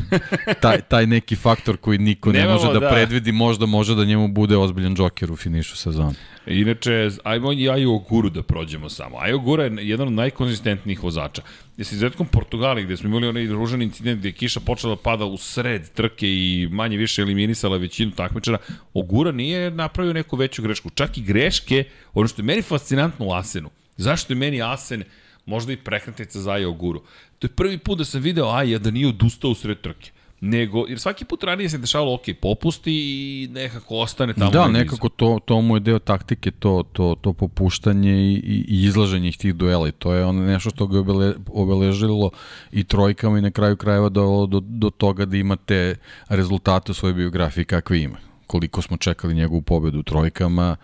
taj, 0.62 0.82
taj 0.82 1.08
neki 1.08 1.36
faktor 1.36 1.78
koji 1.78 1.98
niko 1.98 2.32
ne 2.32 2.40
Nemamo, 2.40 2.54
može 2.54 2.74
da, 2.74 2.80
da 2.80 2.90
predvidi 2.90 3.32
možda 3.32 3.66
može 3.66 3.96
da 3.96 4.06
njemu 4.06 4.28
bude 4.28 4.58
ozbiljan 4.58 4.96
džoker 4.96 5.32
u 5.32 5.36
finišu 5.36 5.78
sezona. 5.78 6.14
Inače, 6.46 7.10
ajmo 7.24 7.54
i 7.54 7.70
Ajo 7.70 7.98
Guru 7.98 8.30
da 8.30 8.44
prođemo 8.44 8.90
samo. 8.90 9.18
Ajo 9.20 9.40
Gura 9.40 9.64
je 9.64 9.72
jedan 9.82 10.08
od 10.08 10.14
najkonzistentnijih 10.14 11.04
vozača. 11.04 11.42
Je 11.78 11.86
se 11.86 11.96
izredkom 11.96 12.28
Portugali 12.28 12.84
gde 12.84 12.98
smo 12.98 13.10
imali 13.10 13.28
onaj 13.28 13.48
ružan 13.48 13.82
incident 13.82 14.20
gde 14.20 14.30
je 14.30 14.34
kiša 14.34 14.60
počela 14.60 14.96
da 14.96 15.02
pada 15.02 15.26
u 15.26 15.38
sred 15.38 15.90
trke 15.90 16.28
i 16.28 16.68
manje 16.72 16.98
više 16.98 17.22
eliminisala 17.22 17.78
većinu 17.78 18.12
takmičara, 18.12 18.58
Ogura 18.94 19.32
nije 19.32 19.72
napravio 19.72 20.14
neku 20.14 20.36
veću 20.36 20.62
grešku. 20.62 20.90
Čak 20.90 21.18
i 21.18 21.22
greške, 21.22 21.84
ono 22.14 22.28
što 22.28 22.42
je 22.42 22.46
meni 22.46 22.62
fascinantno 22.62 23.26
u 23.26 23.34
Asenu. 23.34 23.70
Zašto 23.98 24.34
je 24.34 24.38
meni 24.38 24.62
Asen 24.62 25.04
možda 25.46 25.74
i 25.74 25.78
prekretnica 25.78 26.40
za 26.40 26.52
Aja 26.52 26.70
Oguru? 26.70 27.02
To 27.44 27.48
je 27.48 27.52
prvi 27.56 27.78
put 27.78 27.98
da 27.98 28.06
sam 28.06 28.22
video 28.22 28.48
Aja 28.48 28.80
da 28.80 28.92
nije 28.92 29.08
odustao 29.08 29.52
u 29.52 29.56
sred 29.56 29.82
trke 29.82 30.12
nego, 30.42 30.86
jer 30.88 31.00
svaki 31.00 31.26
put 31.26 31.44
ranije 31.44 31.70
se 31.70 31.78
dešavalo, 31.78 32.14
ok, 32.14 32.22
popusti 32.42 32.92
i 32.94 33.48
nekako 33.52 33.98
ostane 33.98 34.34
tamo. 34.34 34.52
Da, 34.52 34.68
nekako 34.68 35.10
to, 35.10 35.40
to 35.46 35.62
mu 35.62 35.76
je 35.76 35.80
deo 35.80 36.00
taktike, 36.00 36.52
to, 36.52 36.84
to, 36.94 37.16
to 37.22 37.34
popuštanje 37.34 38.12
i, 38.12 38.34
i 38.68 38.84
izlaženje 38.84 39.32
tih 39.32 39.56
duela 39.56 39.88
i 39.88 39.92
to 39.92 40.14
je 40.14 40.26
ono 40.26 40.42
nešto 40.46 40.70
što 40.70 40.88
ga 40.88 41.00
obele, 41.00 41.34
obeležilo 41.48 42.32
i 42.72 42.84
trojkama 42.84 43.38
i 43.38 43.42
na 43.42 43.52
kraju 43.52 43.78
krajeva 43.78 44.10
do, 44.10 44.46
do, 44.46 44.60
do 44.60 44.90
toga 44.90 45.26
da 45.26 45.38
imate 45.38 45.96
rezultate 46.30 46.92
u 46.92 46.96
svojoj 46.96 47.14
biografiji 47.14 47.66
kakve 47.66 48.02
ima. 48.02 48.18
Koliko 48.48 48.82
smo 48.82 48.98
čekali 48.98 49.34
njegovu 49.34 49.62
pobedu 49.62 50.00
u 50.00 50.04
trojkama, 50.04 50.76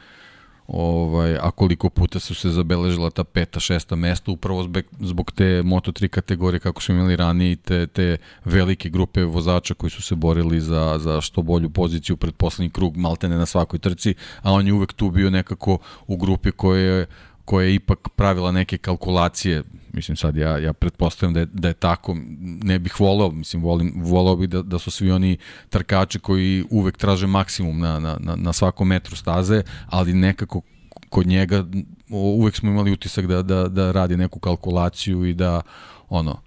ovaj, 0.72 1.38
a 1.42 1.52
koliko 1.52 1.90
puta 1.90 2.20
su 2.20 2.36
se 2.36 2.50
zabeležila 2.50 3.10
ta 3.10 3.24
peta, 3.24 3.60
šesta 3.60 3.96
mesta 3.96 4.32
upravo 4.32 4.64
zbog, 4.64 4.84
zbog 5.00 5.32
te 5.32 5.44
Moto3 5.64 6.08
kategorije 6.08 6.60
kako 6.60 6.82
smo 6.82 6.96
imali 6.96 7.16
ranije 7.16 7.56
te, 7.56 7.88
te 7.88 8.18
velike 8.46 8.90
grupe 8.90 9.24
vozača 9.24 9.74
koji 9.74 9.90
su 9.90 10.02
se 10.02 10.16
borili 10.16 10.62
za, 10.62 10.98
za 11.00 11.22
što 11.22 11.42
bolju 11.42 11.70
poziciju 11.70 12.18
pred 12.18 12.34
poslednji 12.34 12.70
krug 12.70 12.98
maltene 12.98 13.38
na 13.38 13.46
svakoj 13.46 13.80
trci, 13.80 14.14
a 14.42 14.52
on 14.52 14.68
je 14.68 14.74
uvek 14.74 14.94
tu 14.94 15.12
bio 15.12 15.30
nekako 15.30 15.78
u 16.08 16.18
grupi 16.18 16.52
koje 16.52 17.06
koja 17.50 17.66
je 17.66 17.76
ipak 17.76 18.10
pravila 18.16 18.52
neke 18.52 18.78
kalkulacije, 18.78 19.64
mislim 19.94 20.18
sad 20.18 20.38
ja, 20.38 20.58
ja 20.58 20.74
pretpostavljam 20.74 21.34
da 21.34 21.40
je, 21.40 21.48
da 21.54 21.68
je 21.68 21.74
tako, 21.74 22.16
ne 22.40 22.80
bih 22.80 23.00
voleo, 23.00 23.32
mislim 23.32 23.64
volim, 23.64 23.94
voleo 23.96 24.36
bih 24.36 24.50
da, 24.50 24.62
da 24.62 24.80
su 24.80 24.92
svi 24.92 25.12
oni 25.12 25.38
trkači 25.70 26.20
koji 26.20 26.66
uvek 26.70 26.98
traže 26.98 27.28
maksimum 27.28 27.80
na, 27.80 28.00
na, 28.00 28.18
na, 28.20 28.36
na 28.36 28.54
svakom 28.54 28.88
metru 28.88 29.16
staze, 29.16 29.64
ali 29.88 30.14
nekako 30.14 30.62
kod 31.10 31.28
njega 31.28 31.66
uvek 32.10 32.56
smo 32.56 32.72
imali 32.72 32.92
utisak 32.92 33.28
da, 33.28 33.42
da, 33.42 33.68
da 33.68 33.92
radi 33.92 34.18
neku 34.18 34.40
kalkulaciju 34.40 35.26
i 35.26 35.34
da 35.34 35.62
ono, 36.10 36.42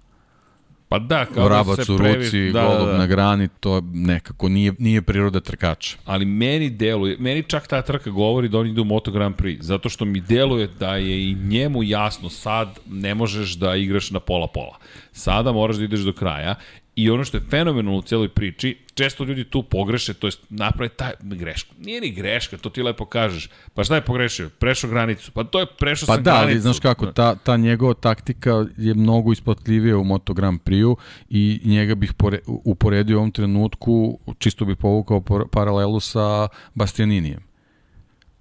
Pa 0.93 0.99
da, 0.99 1.25
kao 1.25 1.45
Vrabac 1.45 1.77
da 1.77 1.85
se 1.85 1.91
u 1.91 1.97
previ... 1.97 2.15
ruci, 2.15 2.51
da, 2.51 2.61
golub 2.61 2.85
da, 2.85 2.91
da. 2.91 2.97
na 2.97 3.07
grani, 3.07 3.47
to 3.59 3.81
nekako 3.93 4.49
nije, 4.49 4.73
nije 4.79 5.01
priroda 5.01 5.39
trkača. 5.39 5.97
Ali 6.05 6.25
meni 6.25 6.69
deluje, 6.69 7.17
meni 7.19 7.43
čak 7.43 7.67
ta 7.67 7.81
trka 7.81 8.09
govori 8.09 8.49
da 8.49 8.59
on 8.59 8.67
ide 8.67 8.81
u 8.81 8.83
Moto 8.83 9.11
Grand 9.11 9.35
Prix, 9.35 9.61
zato 9.61 9.89
što 9.89 10.05
mi 10.05 10.21
deluje 10.21 10.67
da 10.79 10.95
je 10.95 11.29
i 11.29 11.35
njemu 11.35 11.83
jasno 11.83 12.29
sad 12.29 12.79
ne 12.89 13.15
možeš 13.15 13.53
da 13.53 13.75
igraš 13.75 14.11
na 14.11 14.19
pola-pola. 14.19 14.77
Sada 15.11 15.51
moraš 15.51 15.75
da 15.75 15.83
ideš 15.83 15.99
do 15.99 16.13
kraja 16.13 16.55
I 16.95 17.09
ono 17.09 17.23
što 17.23 17.37
je 17.37 17.43
fenomenalno 17.49 17.99
u 17.99 18.01
celoj 18.01 18.29
priči, 18.29 18.77
često 18.93 19.23
ljudi 19.23 19.43
tu 19.43 19.63
pogreše, 19.63 20.13
to 20.13 20.27
je 20.27 20.31
naprave 20.49 20.89
taj 20.89 21.11
grešku. 21.21 21.75
Nije 21.79 22.01
ni 22.01 22.11
greška, 22.11 22.57
to 22.57 22.69
ti 22.69 22.83
lepo 22.83 23.05
kažeš. 23.05 23.49
Pa 23.73 23.83
šta 23.83 23.95
je 23.95 24.01
pogrešio? 24.01 24.49
Prešao 24.49 24.89
granicu. 24.89 25.31
Pa 25.31 25.43
to 25.43 25.59
je 25.59 25.65
prešao 25.79 26.07
pa 26.07 26.13
sam 26.13 26.23
da, 26.23 26.31
granicu. 26.31 26.45
Pa 26.45 26.49
da, 26.49 26.53
ali 26.53 26.59
znaš 26.59 26.79
kako, 26.79 27.05
ta, 27.05 27.35
ta 27.35 27.57
njegova 27.57 27.93
taktika 27.93 28.65
je 28.77 28.93
mnogo 28.93 29.31
isplatljivija 29.31 29.97
u 29.97 30.03
Moto 30.03 30.33
Grand 30.33 30.59
Prix-u 30.61 30.97
i 31.29 31.61
njega 31.65 31.95
bih 31.95 32.13
pore, 32.13 32.39
uporedio 32.47 33.17
u 33.17 33.19
ovom 33.19 33.31
trenutku, 33.31 34.19
čisto 34.37 34.65
bih 34.65 34.77
povukao 34.77 35.23
paralelu 35.51 35.99
sa 35.99 36.47
Bastianinijem. 36.73 37.43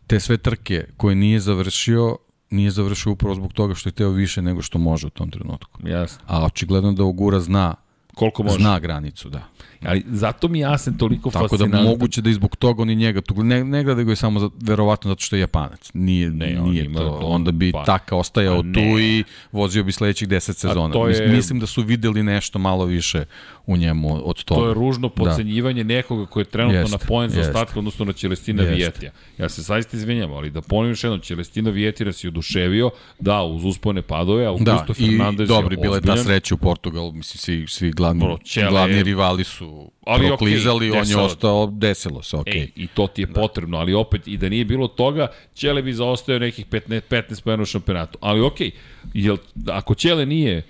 Te 0.06 0.20
sve 0.20 0.36
trke 0.36 0.84
koje 0.96 1.14
nije 1.14 1.40
završio, 1.40 2.16
nije 2.50 2.70
završio 2.70 3.12
upravo 3.12 3.34
zbog 3.34 3.52
toga 3.52 3.74
što 3.74 3.88
je 3.88 3.92
teo 3.92 4.10
više 4.10 4.42
nego 4.42 4.62
što 4.62 4.78
može 4.78 5.06
u 5.06 5.10
tom 5.10 5.30
trenutku. 5.30 5.88
Jasno. 5.88 6.24
A 6.26 6.44
očigledno 6.44 6.92
da 6.92 7.04
Ogura 7.04 7.40
zna 7.40 7.74
Koliko 8.14 8.42
može. 8.42 8.58
Zna 8.58 8.78
granicu, 8.78 9.28
da. 9.28 9.42
Ali 9.84 10.04
zato 10.06 10.48
mi 10.48 10.64
Asen 10.64 10.98
toliko 10.98 11.30
Tako 11.30 11.48
fascinantan. 11.48 11.70
Tako 11.70 11.84
da 11.84 11.90
moguće 11.90 12.22
da 12.22 12.30
i 12.30 12.34
zbog 12.34 12.56
toga 12.56 12.82
oni 12.82 12.94
njega, 12.94 13.20
tu, 13.20 13.42
ne, 13.42 13.64
ne 13.64 13.84
gleda 13.84 14.02
ga 14.02 14.12
je 14.12 14.16
samo 14.16 14.40
za, 14.40 14.50
verovatno 14.60 15.10
zato 15.10 15.20
što 15.20 15.36
je 15.36 15.40
Japanac. 15.40 15.90
Nije, 15.94 16.30
ne, 16.30 16.46
nije 16.46 16.88
on 16.88 16.94
to. 16.94 17.18
Onda 17.22 17.50
bi 17.50 17.72
pa, 17.72 17.84
taka 17.84 18.16
ostajao 18.16 18.62
pa, 18.62 18.72
tu 18.72 18.98
i 19.00 19.24
vozio 19.52 19.84
bi 19.84 19.92
sledećih 19.92 20.28
10 20.28 20.40
sezona. 20.52 21.08
Je, 21.08 21.28
Mislim 21.28 21.60
da 21.60 21.66
su 21.66 21.82
videli 21.82 22.22
nešto 22.22 22.58
malo 22.58 22.84
više 22.84 23.24
u 23.66 23.76
njemu 23.76 24.28
od 24.28 24.44
toga. 24.44 24.60
To 24.60 24.68
je 24.68 24.74
ružno 24.74 25.08
da. 25.08 25.14
pocenjivanje 25.14 25.84
da. 25.84 25.94
nekoga 25.94 26.26
koji 26.26 26.40
je 26.40 26.44
trenutno 26.44 26.80
jest, 26.80 26.92
na 26.92 26.98
poen 26.98 27.30
za 27.30 27.40
ostatka, 27.40 27.78
odnosno 27.78 28.04
na 28.04 28.12
Celestina 28.12 28.62
Vijetija. 28.62 29.12
Ja 29.38 29.48
se 29.48 29.64
saista 29.64 29.96
izvinjam, 29.96 30.32
ali 30.32 30.50
da 30.50 30.60
ponovim 30.60 30.90
još 30.90 31.04
jednom, 31.04 31.20
Celestina 31.20 31.70
Vijetija 31.70 32.12
se 32.12 32.28
oduševio, 32.28 32.90
da, 33.18 33.42
uz 33.42 33.64
uspone 33.64 34.02
padove, 34.02 34.46
a 34.46 34.48
Augusto 34.48 34.84
da, 34.88 34.94
Fernandez 34.94 35.48
i, 35.48 35.48
dobri, 35.48 35.76
bila 35.76 35.96
je 35.96 36.02
ta 36.02 36.16
sreća 36.16 36.54
u 36.54 36.58
Portugalu, 36.58 37.12
mislim, 37.12 37.38
svi, 37.38 37.66
svi 37.68 37.90
glavni, 37.90 38.24
Bro, 38.24 38.38
Ćele 38.44 38.70
glavni 38.70 38.96
je- 38.96 39.02
rivalili 39.02 39.44
su 39.72 39.90
Ali 40.06 40.26
proklizali, 40.26 40.90
okej, 40.90 41.00
on 41.00 41.08
je 41.08 41.16
ostao, 41.16 41.66
desilo 41.66 42.22
se, 42.22 42.36
okej. 42.36 42.60
Ej, 42.60 42.70
i 42.76 42.86
to 42.86 43.06
ti 43.06 43.22
je 43.22 43.26
da. 43.26 43.40
potrebno, 43.40 43.78
ali 43.78 43.94
opet, 43.94 44.28
i 44.28 44.36
da 44.36 44.48
nije 44.48 44.64
bilo 44.64 44.88
toga, 44.88 45.28
Ćele 45.54 45.82
bi 45.82 45.92
zaostao 45.92 46.38
nekih 46.38 46.66
15, 46.66 47.00
15 47.10 47.42
pojena 47.44 47.62
u 47.62 47.66
šampionatu. 47.66 48.18
Ali 48.20 48.40
okej, 48.40 48.70
jel, 49.14 49.36
ako 49.66 49.94
Ćele 49.94 50.26
nije 50.26 50.62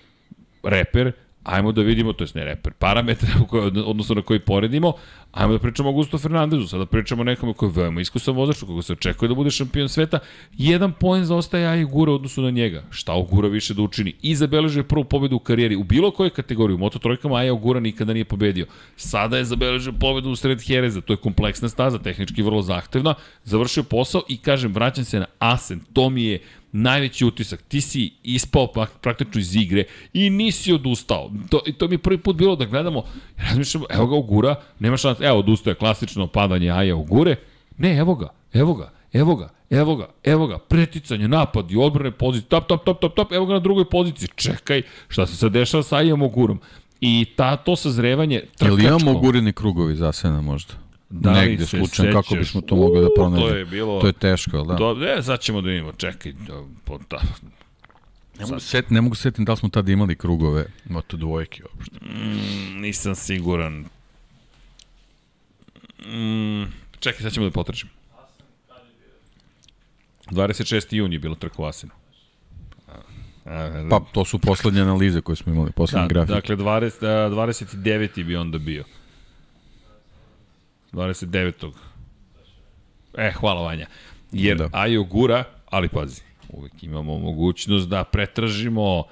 reper, 0.63 1.13
ajmo 1.45 1.73
da 1.73 1.83
vidimo, 1.83 2.13
to 2.13 2.25
jest 2.25 2.35
ne 2.35 2.45
reper, 2.45 2.73
koje, 3.49 3.65
odnosno 3.85 4.15
na 4.15 4.23
koji 4.23 4.41
poredimo, 4.41 4.93
ajmo 5.33 5.53
da 5.53 5.59
pričamo 5.59 5.89
o 5.89 5.93
Augusto 5.93 6.19
Fernandezu, 6.19 6.67
sada 6.67 6.87
pričamo 6.87 7.21
o 7.21 7.25
nekome 7.25 7.55
koji 7.55 7.71
je 7.71 7.75
veoma 7.77 8.01
iskusan 8.01 8.35
vozač, 8.35 8.63
koga 8.63 8.83
se 8.83 8.93
očekuje 8.93 9.29
da 9.29 9.35
bude 9.35 9.51
šampion 9.51 9.89
sveta, 9.89 10.19
jedan 10.59 10.93
poen 10.93 11.25
zaostaje 11.25 11.67
Aja 11.67 11.85
Gura 11.85 12.13
u 12.13 12.15
odnosu 12.15 12.43
na 12.43 12.51
njega. 12.51 12.83
Šta 12.91 13.13
Ogura 13.13 13.49
više 13.49 13.75
da 13.75 13.83
učini? 13.83 14.15
I 14.23 14.35
zabeležio 14.35 14.85
prvu 14.85 15.05
pobedu 15.05 15.37
u 15.37 15.39
karijeri 15.39 15.77
u 15.77 15.85
bilo 15.85 16.11
kojoj 16.11 16.31
kategoriji, 16.31 16.75
u 16.75 16.79
Moto 16.79 16.99
trojkama 16.99 17.37
Aja 17.37 17.53
Ogura 17.53 17.81
nikada 17.81 18.13
nije 18.13 18.25
pobedio. 18.25 18.67
Sada 18.97 19.39
je 19.39 19.45
zabeležio 19.45 19.93
pobedu 19.93 20.31
u 20.31 20.37
sred 20.37 20.63
Hereza, 20.67 21.01
to 21.01 21.13
je 21.13 21.17
kompleksna 21.17 21.69
staza, 21.69 21.99
tehnički 21.99 22.43
vrlo 22.43 22.63
zahtevna, 22.63 23.15
završio 23.45 23.83
posao 23.83 24.23
i 24.29 24.37
kažem, 24.37 24.73
vraćam 24.73 25.05
se 25.05 25.19
na 25.19 25.27
Asen, 25.39 25.81
to 25.93 26.11
mi 26.11 26.25
je 26.25 26.41
najveći 26.73 27.25
utisak. 27.25 27.63
Ti 27.63 27.81
si 27.81 28.13
ispao 28.23 28.73
praktično 29.01 29.41
iz 29.41 29.57
igre 29.57 29.85
i 30.13 30.31
nisi 30.31 30.73
odustao. 30.73 31.31
To, 31.51 31.61
i 31.67 31.73
to 31.73 31.89
mi 31.89 31.95
je 31.95 31.99
prvi 31.99 32.19
put 32.19 32.37
bilo 32.37 32.57
da 32.57 32.65
gledamo, 32.65 33.03
razmišljamo, 33.49 33.87
evo 33.91 34.07
ga 34.07 34.17
Ogura, 34.17 34.55
nema 34.79 34.97
šanse, 34.97 35.25
evo 35.25 35.39
odustaje 35.39 35.75
klasično 35.75 36.27
padanje 36.27 36.71
Aja 36.71 36.97
Ogure. 36.97 37.37
Ne, 37.79 37.97
evo 37.97 38.15
ga, 38.15 38.29
evo 38.53 38.75
ga, 38.75 38.93
evo 39.13 39.37
ga, 39.37 39.49
evo 39.71 39.97
ga, 39.97 40.09
evo 40.25 40.47
ga, 40.47 40.59
preticanje, 40.59 41.29
napad 41.29 41.71
i 41.71 41.77
odbrane 41.77 42.11
pozicije, 42.11 42.49
tap, 42.49 42.69
tap, 42.69 42.85
tap, 42.85 43.01
tap, 43.01 43.15
tap, 43.17 43.33
evo 43.33 43.47
ga 43.47 43.53
na 43.53 43.61
drugoj 43.61 43.85
poziciji, 43.91 44.29
čekaj, 44.35 44.83
šta 45.09 45.27
se 45.27 45.37
sad 45.37 45.53
dešava 45.53 45.83
sa 45.83 45.97
Ajom 45.97 46.23
Ogurom? 46.23 46.61
I 47.01 47.27
ta, 47.37 47.57
to 47.57 47.77
sazrevanje 47.77 48.43
trkačko. 48.57 48.81
imamo 48.81 49.21
gureni 49.21 49.53
krugovi 49.53 49.97
za 49.97 50.13
sena 50.13 50.41
možda? 50.41 50.75
Da 51.13 51.33
Negde 51.33 51.67
slučajno, 51.67 52.23
kako 52.23 52.35
bismo 52.35 52.61
to 52.61 52.77
mogli 52.77 53.01
da 53.01 53.09
pronađemo? 53.17 53.51
To 53.51 53.57
je 53.57 53.65
bilo... 53.65 54.01
To 54.01 54.07
je 54.07 54.13
teško, 54.13 54.57
jel 54.57 54.67
da? 54.67 54.77
To, 54.77 54.97
e, 55.19 55.23
sad 55.23 55.41
ćemo 55.41 55.61
da 55.61 55.69
vidimo, 55.69 55.93
čekaj, 55.93 56.33
da, 56.33 56.63
po, 56.85 56.99
ta, 57.09 57.21
Ne 58.39 58.47
mogu, 58.47 58.61
set, 58.61 58.91
ne 58.91 59.01
mogu 59.01 59.15
setim 59.15 59.45
da 59.45 59.53
li 59.53 59.59
smo 59.59 59.69
tad 59.69 59.89
imali 59.89 60.17
krugove 60.17 60.67
moto 60.85 61.17
dvojke 61.17 61.63
uopšte. 61.65 61.97
nisam 62.75 63.15
siguran. 63.15 63.85
Mm, 66.07 66.63
čekaj, 67.01 67.23
sad 67.23 67.33
ćemo 67.33 67.47
da 67.47 67.53
potrčimo. 67.53 67.91
26. 70.31 70.95
juni 70.95 71.15
je 71.15 71.19
bilo 71.19 71.35
trka 71.35 71.63
u 71.63 71.65
Asenu. 71.65 71.93
Pa 73.91 74.01
to 74.13 74.25
su 74.25 74.39
poslednje 74.39 74.81
analize 74.81 75.21
koje 75.21 75.37
smo 75.37 75.53
imali, 75.53 75.73
poslednje 75.73 76.09
da, 76.09 76.15
grafike. 76.15 76.35
dakle, 76.35 76.57
20, 76.57 77.07
a, 77.07 77.31
29. 77.31 78.25
bi 78.25 78.37
onda 78.37 78.59
bio. 78.59 78.85
29. 80.93 81.73
E, 83.19 83.31
hvala 83.31 83.63
Vanja. 83.63 83.87
Jer 84.33 84.57
da. 84.57 84.69
Ajo 84.73 85.05
gura, 85.05 85.45
ali 85.71 85.89
pazi, 85.89 86.23
uvek 86.49 86.83
imamo 86.83 87.19
mogućnost 87.19 87.89
da 87.89 88.05
pretražimo 88.05 89.05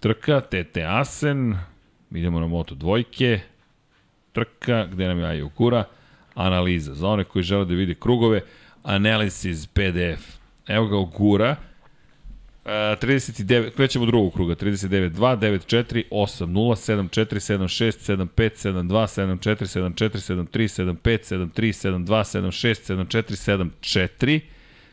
trka, 0.00 0.40
TT 0.40 0.76
Asen, 0.86 1.56
idemo 2.10 2.40
na 2.40 2.46
moto 2.46 2.74
dvojke, 2.74 3.40
trka, 4.32 4.86
gde 4.86 5.06
nam 5.08 5.18
je 5.18 5.26
Ajo 5.26 5.48
gura, 5.56 5.84
analiza. 6.34 6.94
Za 6.94 7.08
one 7.08 7.24
koji 7.24 7.42
žele 7.42 7.64
da 7.64 7.74
vide 7.74 7.94
krugove, 7.94 8.40
analysis 8.82 9.66
PDF. 9.66 10.36
Evo 10.68 10.86
ga 10.86 10.96
Ogura, 10.96 11.56
39, 12.64 13.70
krećemo 13.76 14.06
drugog 14.06 14.32
kruga, 14.32 14.54
39, 14.54 15.10
2, 15.10 15.36
9, 15.36 15.66
4, 15.66 16.02
8, 16.10 16.46
0, 16.46 16.76
7, 16.76 17.08
4, 17.08 17.40
7, 17.40 17.68
6, 17.68 18.00
7, 18.00 18.28
5, 18.36 18.56
7, 18.56 18.88
2, 18.88 19.06
7, 19.06 19.38
4, 19.38 19.66
7, 19.66 19.94
4, 19.94 20.20
7, 20.20 20.46
3, 20.46 20.68
7, 20.68 20.96
5, 20.96 21.24
7, 21.24 21.50
3, 21.50 21.72
7, 21.72 22.04
2, 22.04 22.24
7, 22.24 22.50
6, 22.52 22.82
7, 22.84 23.06
4, 23.06 23.36
7, 23.36 23.70
4, 23.80 24.40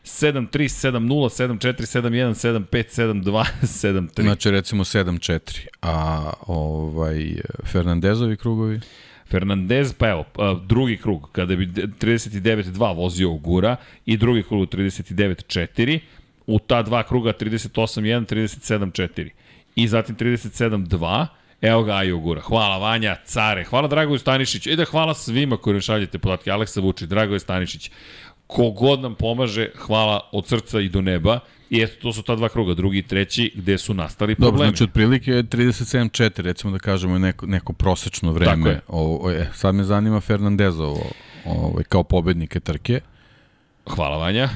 7, 0.04 0.48
3, 0.48 0.70
7, 0.70 1.08
0, 1.08 1.30
7, 1.30 1.58
4, 1.60 1.86
7, 1.86 2.14
1, 2.14 2.34
7, 2.34 2.66
5, 2.66 2.90
7, 2.90 3.24
2, 3.24 3.46
7, 3.64 4.10
3. 4.10 4.24
Znači 4.24 4.52
recimo 4.52 4.84
7-4, 4.84 5.68
a 5.82 6.32
ovaj 6.48 7.36
Fernandezovi 7.66 8.38
krugovi? 8.38 8.80
Fernandez, 9.28 9.94
pa 9.94 10.10
evo, 10.10 10.26
drugi 10.66 10.98
krug, 10.98 11.30
kada 11.32 11.56
bi 11.56 11.68
39-2 11.68 12.96
vozio 12.96 13.32
Ogura 13.32 13.76
i 14.06 14.18
drugi 14.18 14.44
krug 14.44 14.68
39-4, 14.68 16.00
u 16.50 16.60
ta 16.60 16.82
dva 16.82 17.04
kruga 17.04 17.34
38-1, 17.34 18.26
37-4 18.26 19.30
i 19.76 19.88
zatim 19.88 20.16
37-2, 20.16 21.28
Evo 21.62 21.84
ga 21.84 21.94
Ajo 21.94 22.18
Gura. 22.20 22.42
Hvala 22.42 22.78
Vanja, 22.78 23.16
care. 23.26 23.64
Hvala 23.64 23.88
Dragoju 23.88 24.20
Stanišiću. 24.20 24.70
I 24.70 24.76
da 24.76 24.86
hvala 24.86 25.14
svima 25.14 25.58
koji 25.58 25.74
ne 25.74 25.82
šaljete 25.82 26.20
podatke. 26.20 26.52
Aleksa 26.52 26.82
Vučić, 26.82 27.08
Dragoje 27.08 27.40
Stanišić. 27.40 27.92
Kogod 28.48 29.02
nam 29.02 29.16
pomaže, 29.16 29.70
hvala 29.78 30.30
od 30.32 30.48
srca 30.48 30.80
i 30.80 30.90
do 30.90 31.02
neba. 31.02 31.40
I 31.70 31.82
eto, 31.82 31.94
to 32.02 32.14
su 32.14 32.24
ta 32.24 32.36
dva 32.36 32.50
kruga, 32.50 32.74
drugi 32.74 32.98
i 32.98 33.04
treći, 33.04 33.52
gde 33.56 33.78
su 33.78 33.94
nastali 33.94 34.36
Dobro, 34.36 34.50
problemi. 34.50 34.70
znači 34.70 34.84
otprilike 34.84 35.32
37-4, 35.32 36.42
recimo 36.42 36.74
da 36.74 36.80
kažemo 36.80 37.16
je 37.16 37.20
neko, 37.20 37.46
neko 37.46 37.74
prosečno 37.74 38.34
Tako 38.34 38.44
je. 38.44 38.50
vreme. 38.50 38.80
O, 38.88 39.20
o, 39.24 39.32
e, 39.32 39.50
sad 39.54 39.76
me 39.76 39.84
zanima 39.84 40.20
Fernandezovo 40.20 41.12
ovaj, 41.46 41.84
kao 41.84 42.04
pobednike 42.04 42.60
trke. 42.60 43.02
Hvala 43.86 44.18
Vanja. 44.18 44.50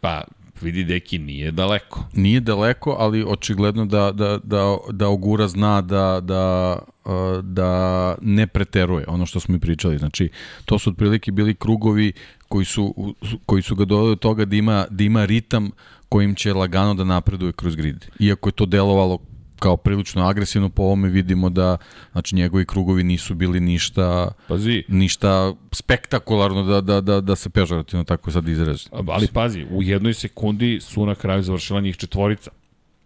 Pa, 0.00 0.24
vidi, 0.60 0.84
deki, 0.84 1.18
nije 1.18 1.50
daleko. 1.50 2.04
Nije 2.12 2.40
daleko, 2.40 2.96
ali 2.98 3.24
očigledno 3.28 3.86
da, 3.86 4.12
da, 4.12 4.38
da, 4.44 4.76
da 4.90 5.08
Ogura 5.08 5.48
zna 5.48 5.80
da, 5.80 6.20
da, 6.22 6.78
uh, 7.04 7.44
da 7.44 8.14
ne 8.22 8.46
preteruje, 8.46 9.04
ono 9.08 9.26
što 9.26 9.40
smo 9.40 9.56
i 9.56 9.60
pričali. 9.60 9.98
Znači, 9.98 10.30
to 10.64 10.78
su 10.78 10.90
otprilike 10.90 11.32
bili 11.32 11.54
krugovi 11.54 12.12
koji 12.48 12.64
su, 12.64 13.14
koji 13.46 13.62
su 13.62 13.74
ga 13.74 13.84
doveli 13.84 14.10
do 14.10 14.16
toga 14.16 14.44
da 14.44 14.56
ima, 14.56 14.86
da 14.90 15.04
ima 15.04 15.24
ritam 15.24 15.70
kojim 16.08 16.34
će 16.34 16.52
lagano 16.52 16.94
da 16.94 17.04
napreduje 17.04 17.52
kroz 17.52 17.76
grid. 17.76 18.06
Iako 18.18 18.48
je 18.48 18.52
to 18.52 18.66
delovalo 18.66 19.18
kao 19.58 19.76
prilično 19.76 20.26
agresivno, 20.26 20.68
po 20.68 20.82
ovome 20.82 21.08
vidimo 21.08 21.50
da 21.50 21.76
znači, 22.12 22.34
njegovi 22.34 22.66
krugovi 22.66 23.02
nisu 23.04 23.34
bili 23.34 23.60
ništa 23.60 24.32
Pazi, 24.48 24.84
ništa 24.88 25.54
spektakularno 25.72 26.62
da, 26.62 26.80
da, 26.80 27.00
da, 27.00 27.20
da 27.20 27.36
se 27.36 27.50
pežorativno 27.50 28.04
tako 28.04 28.30
sad 28.30 28.48
izrazi. 28.48 28.88
ali 28.92 29.26
pazi, 29.26 29.66
u 29.70 29.82
jednoj 29.82 30.14
sekundi 30.14 30.78
su 30.80 31.06
na 31.06 31.14
kraju 31.14 31.42
završila 31.42 31.80
njih 31.80 31.96
četvorica. 31.96 32.50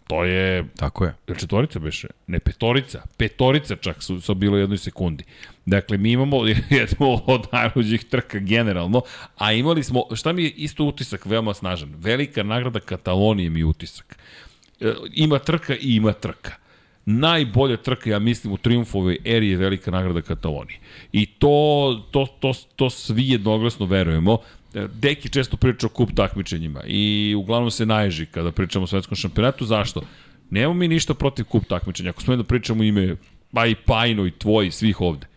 To 0.07 0.23
je 0.23 0.65
Tako 0.75 1.05
je. 1.05 1.13
Četvorica 1.39 1.79
beše? 1.79 2.07
Ne, 2.27 2.39
petorica. 2.39 3.01
Petorica 3.17 3.75
čak 3.75 4.03
su, 4.03 4.21
su 4.21 4.35
bilo 4.35 4.55
u 4.55 4.59
jednoj 4.59 4.77
sekundi. 4.77 5.23
Dakle, 5.65 5.97
mi 5.97 6.11
imamo 6.11 6.45
jednu 6.79 7.21
od 7.25 7.47
najluđih 7.51 8.03
trka 8.03 8.39
generalno, 8.39 9.01
a 9.37 9.53
imali 9.53 9.83
smo, 9.83 10.03
šta 10.15 10.33
mi 10.33 10.43
je 10.43 10.49
isto 10.49 10.83
utisak 10.83 11.25
veoma 11.25 11.53
snažan? 11.53 11.93
Velika 11.97 12.43
nagrada 12.43 12.79
Katalonije 12.79 13.49
mi 13.49 13.59
je 13.59 13.65
utisak. 13.65 14.17
E, 14.83 14.93
ima 15.13 15.39
trka 15.39 15.75
i 15.75 15.95
ima 15.95 16.13
trka. 16.13 16.51
Najbolja 17.05 17.77
trka, 17.77 18.09
ja 18.09 18.19
mislim, 18.19 18.53
u 18.53 18.57
triumfovoj 18.57 19.17
eri 19.25 19.49
je 19.49 19.57
velika 19.57 19.91
nagrada 19.91 20.21
Katalonije. 20.21 20.79
I 21.11 21.25
to, 21.25 22.03
to, 22.11 22.25
to, 22.39 22.53
to 22.75 22.89
svi 22.89 23.29
jednoglasno 23.29 23.85
verujemo. 23.85 24.37
E, 24.73 24.87
Deki 24.93 25.29
često 25.29 25.57
priča 25.57 25.87
o 25.87 25.89
kup 25.89 26.09
takmičenjima 26.15 26.81
i 26.87 27.35
uglavnom 27.37 27.71
se 27.71 27.85
naježi 27.85 28.25
kada 28.25 28.51
pričamo 28.51 28.83
o 28.83 28.87
svetskom 28.87 29.15
šampionatu. 29.15 29.65
Zašto? 29.65 30.01
Nemamo 30.49 30.73
mi 30.73 30.87
ništa 30.87 31.13
protiv 31.13 31.45
kup 31.45 31.65
takmičenja. 31.65 32.09
Ako 32.09 32.21
smemo 32.21 32.43
da 32.43 32.47
pričamo 32.47 32.83
ime 32.83 33.15
pa 33.53 33.65
i 33.65 33.75
Pajno 33.75 34.25
i 34.25 34.31
tvoji, 34.31 34.71
svih 34.71 35.01
ovde. 35.01 35.27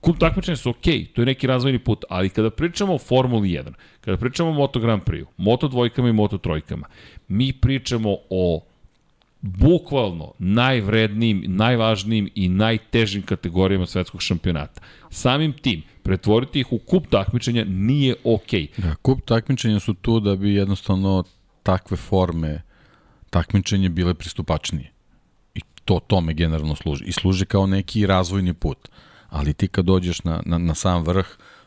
Kup 0.00 0.18
takmičenja 0.18 0.56
su 0.56 0.70
okej, 0.70 0.94
okay, 0.94 1.12
to 1.12 1.22
je 1.22 1.26
neki 1.26 1.46
razvojni 1.46 1.78
put, 1.78 2.04
ali 2.08 2.28
kada 2.28 2.50
pričamo 2.50 2.94
o 2.94 2.98
Formuli 2.98 3.48
1, 3.48 3.72
kada 4.00 4.16
pričamo 4.16 4.50
o 4.50 4.52
Moto 4.52 4.80
Grand 4.80 5.02
Prix, 5.02 5.26
Moto 5.36 5.68
dvojkama 5.68 6.08
i 6.08 6.12
Moto 6.12 6.38
trojkama, 6.38 6.86
mi 7.28 7.52
pričamo 7.52 8.16
o 8.30 8.64
bukvalno 9.40 10.32
najvrednijim, 10.38 11.44
najvažnijim 11.46 12.30
i 12.34 12.48
najtežim 12.48 13.22
kategorijama 13.22 13.86
svetskog 13.86 14.22
šampionata. 14.22 14.80
Samim 15.10 15.52
tim, 15.52 15.82
pretvoriti 16.02 16.60
ih 16.60 16.72
u 16.72 16.78
kup 16.78 17.06
takmičenja 17.10 17.64
nije 17.64 18.14
okej. 18.24 18.66
Okay. 18.66 18.82
Da, 18.82 18.94
kup 18.94 19.20
takmičenja 19.24 19.80
su 19.80 19.94
tu 19.94 20.20
da 20.20 20.36
bi 20.36 20.54
jednostavno 20.54 21.24
takve 21.62 21.96
forme 21.96 22.62
takmičenja 23.30 23.88
bile 23.88 24.14
pristupačnije. 24.14 24.92
I 25.54 25.60
to 25.84 26.00
tome 26.06 26.34
generalno 26.34 26.74
služi. 26.74 27.04
I 27.04 27.12
služi 27.12 27.46
kao 27.46 27.66
neki 27.66 28.06
razvojni 28.06 28.54
put. 28.54 28.88
Ali 29.30 29.54
ti 29.54 29.68
kad 29.68 29.84
dođeš 29.84 30.24
na, 30.24 30.42
na, 30.46 30.58
na 30.58 30.74
sam 30.74 31.02
vrh, 31.02 31.26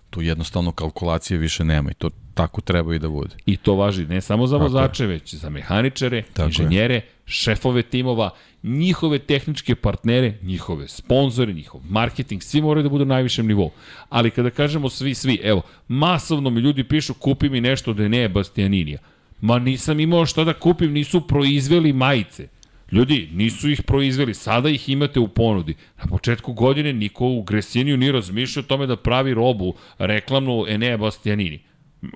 tu 0.10 0.22
jednostavno 0.22 0.72
kalkulacije 0.72 1.38
više 1.38 1.64
nema 1.64 1.92
i 1.92 1.94
to 1.94 2.10
tako 2.34 2.62
treba 2.62 2.96
i 2.96 3.00
da 3.00 3.10
bude. 3.10 3.36
I 3.46 3.58
to 3.58 3.76
važi 3.76 4.06
ne 4.06 4.22
samo 4.22 4.48
za 4.48 4.58
Tako 4.58 4.64
vozače, 4.64 5.06
već 5.06 5.34
za 5.34 5.50
mehaničare, 5.50 6.24
Tako 6.34 6.48
inženjere, 6.48 7.02
šefove 7.26 7.82
timova, 7.82 8.30
njihove 8.64 9.20
tehničke 9.20 9.76
partnere, 9.76 10.38
njihove 10.42 10.88
sponzore, 10.88 11.54
njihov 11.54 11.82
marketing, 11.90 12.44
svi 12.44 12.62
moraju 12.62 12.84
da 12.84 12.90
budu 12.90 13.06
na 13.06 13.14
najvišem 13.16 13.48
nivou. 13.48 13.72
Ali 14.10 14.32
kada 14.32 14.50
kažemo 14.50 14.90
svi, 14.90 15.14
svi, 15.14 15.40
evo, 15.44 15.62
masovno 15.88 16.50
mi 16.50 16.62
ljudi 16.62 16.84
pišu 16.84 17.14
kupi 17.14 17.50
mi 17.50 17.62
nešto 17.62 17.94
da 17.94 18.08
ne 18.08 18.18
je 18.18 18.30
Bastianinija. 18.30 19.00
Ma 19.42 19.60
nisam 19.60 20.00
imao 20.00 20.26
šta 20.26 20.44
da 20.44 20.54
kupim, 20.54 20.92
nisu 20.92 21.22
proizveli 21.28 21.94
majice. 21.94 22.48
Ljudi, 22.94 23.30
nisu 23.34 23.70
ih 23.70 23.82
proizveli, 23.84 24.34
sada 24.34 24.70
ih 24.70 24.90
imate 24.90 25.20
u 25.20 25.28
ponudi. 25.28 25.76
Na 25.98 26.06
početku 26.06 26.54
godine 26.54 26.94
niko 26.94 27.28
u 27.28 27.44
Gresiniju 27.44 27.98
nije 27.98 28.12
razmišljao 28.12 28.64
o 28.64 28.68
tome 28.68 28.88
da 28.88 28.96
pravi 28.96 29.34
robu 29.34 29.74
reklamnu 29.98 30.66
Enea 30.68 30.98
Bastianini. 30.98 31.60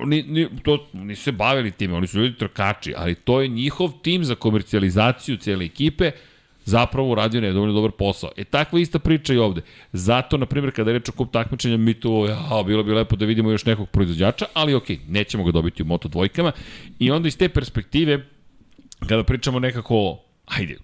Ni, 0.06 0.24
ni, 0.24 0.48
to, 0.64 0.88
nisu 0.94 1.24
se 1.24 1.32
bavili 1.32 1.72
time, 1.72 1.94
oni 1.94 2.08
su 2.08 2.20
ljudi 2.20 2.38
trkači, 2.38 2.94
ali 2.98 3.16
to 3.16 3.41
je 3.41 3.48
njihov 3.48 3.91
tim 4.02 4.24
za 4.24 4.36
komercijalizaciju 4.36 5.38
cijele 5.38 5.66
ekipe, 5.66 6.12
zapravo 6.66 7.12
uradio 7.12 7.41
nedovoljno 7.41 7.74
dobar 7.74 7.91
posao. 7.91 8.32
E 8.38 8.44
takva 8.44 8.80
ista 8.80 8.99
priča 8.99 9.34
i 9.34 9.38
ovde. 9.38 9.62
Zato, 9.94 10.38
na 10.38 10.45
primjer, 10.45 10.74
kada 10.76 10.91
je 10.91 10.99
reč 10.99 11.10
o 11.10 11.12
kup 11.12 11.32
takmičenja, 11.32 11.78
mi 11.78 11.94
to, 11.94 12.26
ja, 12.26 12.64
bilo 12.66 12.84
bi 12.84 12.91
lepo 12.91 13.16
da 13.16 13.26
vidimo 13.26 13.52
još 13.52 13.66
nekog 13.66 13.90
proizvođača, 13.90 14.45
ali 14.54 14.74
ok, 14.74 14.90
nećemo 15.08 15.44
ga 15.44 15.52
dobiti 15.52 15.84
u 15.84 15.86
Moto 15.86 16.08
dvojkama. 16.08 16.52
I 16.99 17.12
onda 17.12 17.28
iz 17.28 17.38
te 17.38 17.49
perspektive, 17.49 18.26
kada 19.08 19.24
pričamo 19.24 19.60
nekako, 19.60 20.27
ajde, 20.48 20.78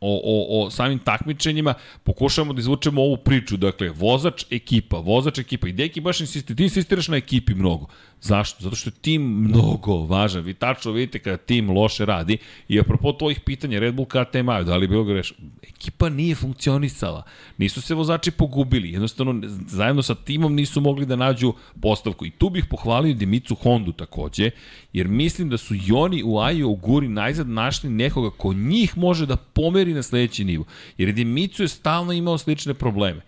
o, 0.00 0.20
o, 0.24 0.64
o 0.66 0.70
samim 0.70 0.98
takmičenjima, 0.98 1.74
pokušavamo 2.04 2.52
da 2.52 2.60
izvučemo 2.60 3.02
ovu 3.02 3.16
priču, 3.16 3.56
dakle, 3.56 3.90
vozač, 3.90 4.44
ekipa, 4.50 4.96
vozač, 4.96 5.38
ekipa. 5.38 5.68
I 5.68 5.72
Deki 5.72 6.00
baš 6.00 6.20
insistira, 6.20 6.56
ti 6.56 6.62
insistiraš 6.62 7.08
na 7.08 7.16
ekipi 7.16 7.54
mnogo. 7.54 7.86
Zašto? 8.20 8.62
Zato 8.62 8.76
što 8.76 8.88
je 8.88 8.94
tim 9.00 9.22
mnogo 9.22 9.96
važan. 9.96 10.44
Vi 10.44 10.54
tačno 10.54 10.92
vidite 10.92 11.18
kada 11.18 11.36
tim 11.36 11.70
loše 11.70 12.04
radi 12.04 12.38
i 12.68 12.80
apropo 12.80 13.12
tvojih 13.12 13.40
pitanja, 13.40 13.78
Red 13.78 13.94
Bull 13.94 14.06
KTM, 14.06 14.46
da 14.66 14.76
li 14.76 14.84
je 14.84 14.88
bilo 14.88 15.04
greš? 15.04 15.32
Ekipa 15.62 16.08
nije 16.08 16.34
funkcionisala. 16.34 17.22
Nisu 17.58 17.82
se 17.82 17.94
vozači 17.94 18.30
pogubili. 18.30 18.92
Jednostavno, 18.92 19.48
zajedno 19.66 20.02
sa 20.02 20.14
timom 20.14 20.54
nisu 20.54 20.80
mogli 20.80 21.06
da 21.06 21.16
nađu 21.16 21.52
postavku. 21.80 22.26
I 22.26 22.30
tu 22.30 22.50
bih 22.50 22.64
pohvalio 22.70 23.14
Dimicu 23.14 23.54
Hondu 23.54 23.92
takođe, 23.92 24.50
jer 24.92 25.08
mislim 25.08 25.48
da 25.48 25.56
su 25.56 25.74
i 25.74 25.92
oni 25.94 26.22
u 26.22 26.38
Ajo 26.40 26.68
u 26.68 26.76
Guri 26.76 27.08
najzad 27.08 27.48
našli 27.48 27.90
nekoga 27.90 28.30
ko 28.30 28.52
njih 28.52 28.98
može 28.98 29.26
da 29.26 29.36
pomeri 29.36 29.94
na 29.94 30.02
sledeći 30.02 30.44
nivo. 30.44 30.64
Jer 30.98 31.12
Dimicu 31.12 31.62
je 31.62 31.68
stalno 31.68 32.12
imao 32.12 32.38
slične 32.38 32.74
probleme 32.74 33.20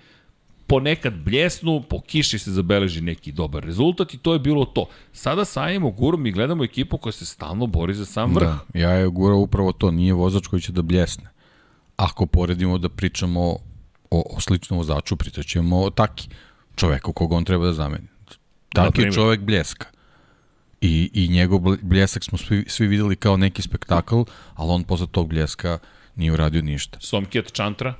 ponekad 0.71 1.15
bljesnu, 1.25 1.83
po 1.89 2.01
kiši 2.01 2.39
se 2.39 2.53
zabeleži 2.53 3.01
neki 3.01 3.33
dobar 3.33 3.65
rezultat 3.65 4.15
i 4.15 4.19
to 4.19 4.33
je 4.33 4.39
bilo 4.39 4.65
to. 4.65 4.87
Sada 5.13 5.45
sa 5.45 5.63
Ajem 5.63 5.91
gurom 5.97 6.27
i 6.27 6.33
gledamo 6.33 6.65
ekipu 6.65 6.99
koja 6.99 7.13
se 7.13 7.27
stalno 7.27 7.67
bori 7.67 7.95
za 7.95 8.07
sam 8.07 8.35
vrh. 8.35 8.47
Da, 8.47 8.79
ja 8.81 8.91
je 8.91 9.09
gura 9.09 9.35
upravo 9.35 9.73
to, 9.73 9.91
nije 9.91 10.15
vozač 10.15 10.47
koji 10.47 10.63
će 10.63 10.73
da 10.73 10.83
bljesne. 10.83 11.31
Ako 11.97 12.27
poredimo 12.27 12.79
da 12.79 12.89
pričamo 12.89 13.41
o, 14.11 14.37
o 14.37 14.41
sličnom 14.41 14.79
vozaču, 14.79 15.17
pričaćemo 15.17 15.81
o 15.81 15.91
Taki, 15.91 16.29
čoveku 16.77 17.13
koga 17.13 17.37
on 17.37 17.45
treba 17.45 17.67
da 17.67 17.73
zameni. 17.73 18.07
Taki 18.75 19.03
je 19.03 19.13
čovek 19.13 19.41
bljeska. 19.41 19.87
I, 20.81 21.11
i 21.15 21.29
njegov 21.29 21.61
bljesak 21.83 22.25
smo 22.25 22.39
svi, 22.39 22.65
svi 22.69 22.87
videli 22.87 23.17
kao 23.17 23.37
neki 23.37 23.63
spektakl, 23.63 24.23
ali 24.55 24.71
on 24.71 24.85
posle 24.85 25.07
tog 25.07 25.29
bljeska 25.29 25.79
nije 26.17 26.33
uradio 26.33 26.63
ništa. 26.63 27.01
Somkijet 27.01 27.53
Čantra? 27.53 27.95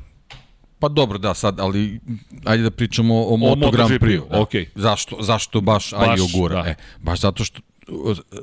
Pa 0.81 0.89
dobro, 0.89 1.19
da, 1.19 1.35
sad, 1.35 1.61
ali 1.61 2.01
ajde 2.45 2.63
da 2.63 2.71
pričamo 2.71 3.15
o, 3.15 3.35
o 3.35 3.37
Moto 3.37 3.71
Grand 3.71 3.91
Prix. 3.91 4.29
Da. 4.31 4.39
Okay. 4.39 4.67
Zašto, 4.75 5.17
zašto 5.21 5.61
baš, 5.61 5.91
baš 5.91 6.21
Gura? 6.33 6.63
Da. 6.63 6.69
E, 6.69 6.75
baš 7.01 7.21
zato 7.21 7.45
što 7.45 7.61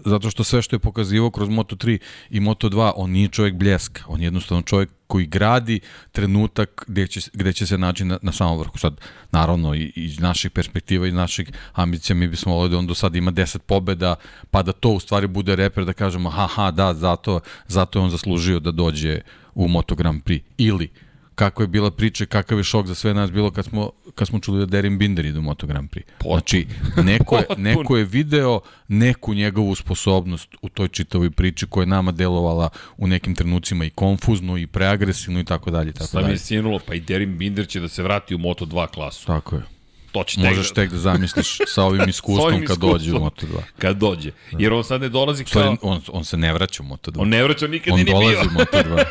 zato 0.06 0.30
što 0.30 0.44
sve 0.44 0.62
što 0.62 0.76
je 0.76 0.80
pokazivao 0.80 1.32
kroz 1.32 1.50
Moto3 1.50 1.98
i 2.30 2.40
Moto2, 2.40 2.92
on 2.96 3.12
nije 3.12 3.28
čovjek 3.28 3.56
bljeska, 3.56 4.04
on 4.08 4.22
je 4.22 4.26
jednostavno 4.26 4.62
čovjek 4.62 4.90
koji 5.08 5.26
gradi 5.26 5.80
trenutak 6.12 6.86
gde 6.88 7.08
će, 7.08 7.22
gde 7.34 7.54
će 7.54 7.68
se 7.68 7.78
naći 7.78 8.06
na, 8.06 8.18
na 8.22 8.32
samom 8.32 8.60
vrhu. 8.60 8.78
Sad, 8.78 9.02
naravno, 9.32 9.76
i, 9.76 9.92
iz 9.96 10.20
naših 10.20 10.52
perspektiva, 10.52 11.08
iz 11.08 11.14
naših 11.14 11.52
ambicija, 11.74 12.16
mi 12.16 12.28
bismo 12.28 12.54
volili 12.54 12.72
da 12.72 12.78
on 12.78 12.88
do 12.88 12.96
sada 12.96 13.18
ima 13.18 13.32
10 13.32 13.58
pobeda, 13.58 14.16
pa 14.52 14.64
da 14.64 14.72
to 14.72 14.90
u 14.90 15.00
stvari 15.00 15.28
bude 15.28 15.56
reper, 15.56 15.86
da 15.86 15.94
kažemo, 15.94 16.30
ha, 16.30 16.48
ha, 16.48 16.72
da, 16.72 16.94
zato, 16.94 17.40
zato 17.68 18.00
je 18.00 18.04
on 18.04 18.10
zaslužio 18.10 18.60
da 18.60 18.72
dođe 18.72 19.22
u 19.56 19.68
Moto 19.68 19.96
Grand 19.96 20.24
Prix. 20.24 20.42
Ili, 20.58 20.90
kako 21.38 21.64
je 21.64 21.68
bila 21.68 21.92
priča, 21.92 22.26
kakav 22.26 22.58
je 22.58 22.64
šok 22.64 22.88
za 22.88 22.96
sve 22.96 23.14
nas 23.14 23.32
bilo 23.32 23.52
kad 23.52 23.66
smo, 23.66 23.92
kad 24.16 24.28
smo 24.28 24.40
čuli 24.40 24.60
da 24.60 24.66
Derin 24.66 24.98
Binder 24.98 25.26
ide 25.26 25.40
u 25.40 25.42
Moto 25.42 25.68
Grand 25.68 25.90
Prix. 25.90 26.04
Potpuno. 26.04 26.34
Znači, 26.34 26.68
neko 27.04 27.38
je, 27.38 27.46
neko 27.58 27.98
je 27.98 28.06
video 28.06 28.60
neku 28.88 29.34
njegovu 29.34 29.76
sposobnost 29.76 30.56
u 30.62 30.70
toj 30.70 30.88
čitavoj 30.88 31.32
priči 31.32 31.66
koja 31.68 31.82
je 31.82 31.88
nama 31.88 32.12
delovala 32.12 32.70
u 32.98 33.08
nekim 33.08 33.36
trenucima 33.36 33.86
i 33.86 33.90
konfuzno 33.90 34.58
i 34.58 34.68
preagresivno 34.68 35.40
i 35.40 35.46
tako 35.46 35.72
dalje. 35.72 35.94
Tako 35.94 36.08
Sad 36.08 36.26
mi 36.26 36.32
je 36.32 36.38
sinulo, 36.38 36.80
pa 36.88 36.94
i 36.94 37.00
Derin 37.00 37.38
Binder 37.38 37.68
će 37.68 37.80
da 37.80 37.88
se 37.88 38.04
vrati 38.04 38.36
u 38.36 38.38
Moto 38.38 38.66
2 38.66 38.88
klasu. 38.88 39.26
Tako 39.26 39.56
je. 39.56 39.77
To 40.12 40.24
će 40.24 40.42
Možeš 40.42 40.72
tek 40.72 40.92
da 40.92 40.98
zamisliš 40.98 41.58
sa 41.68 41.84
ovim 41.84 42.10
iskustvom, 42.10 42.48
ovim 42.48 42.66
kad 42.66 42.78
dođe 42.78 43.14
u 43.14 43.20
Moto2. 43.20 43.62
Kad 43.78 43.98
dođe. 43.98 44.32
Jer 44.52 44.74
on 44.74 44.84
sad 44.84 45.02
ne 45.02 45.10
dolazi 45.10 45.44
kao... 45.44 45.50
Stvari, 45.50 45.78
on, 45.82 46.02
on 46.08 46.26
se 46.26 46.38
ne 46.38 46.54
vraća 46.54 46.84
u 46.84 46.86
Moto2. 46.86 47.14
On 47.18 47.30
ne 47.30 47.44
vraća, 47.44 47.68
nikad 47.68 47.94
on 47.94 48.00
nije 48.00 48.06
bio. 48.06 48.16
On 48.16 48.24
dolazi 48.24 48.48
u 48.48 48.60
Moto2. 48.60 49.04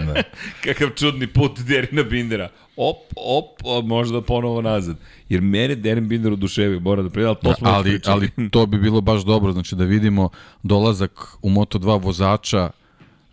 da. 0.14 0.22
Kakav 0.64 0.88
čudni 0.90 1.26
put 1.26 1.60
Derina 1.60 2.02
Bindera. 2.02 2.48
Op, 2.76 2.96
op, 3.16 3.84
možda 3.84 4.22
ponovo 4.22 4.62
nazad. 4.62 4.96
Jer 5.28 5.40
mene 5.40 5.74
Derin 5.74 6.08
Binder 6.08 6.32
oduševio, 6.32 6.80
mora 6.80 7.02
da 7.02 7.10
preda, 7.10 7.28
ali 7.28 7.36
to 7.42 7.48
da, 7.48 7.54
smo 7.54 7.68
ali, 7.68 8.00
ali 8.06 8.30
to 8.50 8.66
bi 8.66 8.78
bilo 8.78 9.00
baš 9.00 9.22
dobro, 9.22 9.52
znači 9.52 9.74
da 9.74 9.84
vidimo 9.84 10.28
dolazak 10.62 11.36
u 11.42 11.50
Moto2 11.50 12.02
vozača 12.02 12.70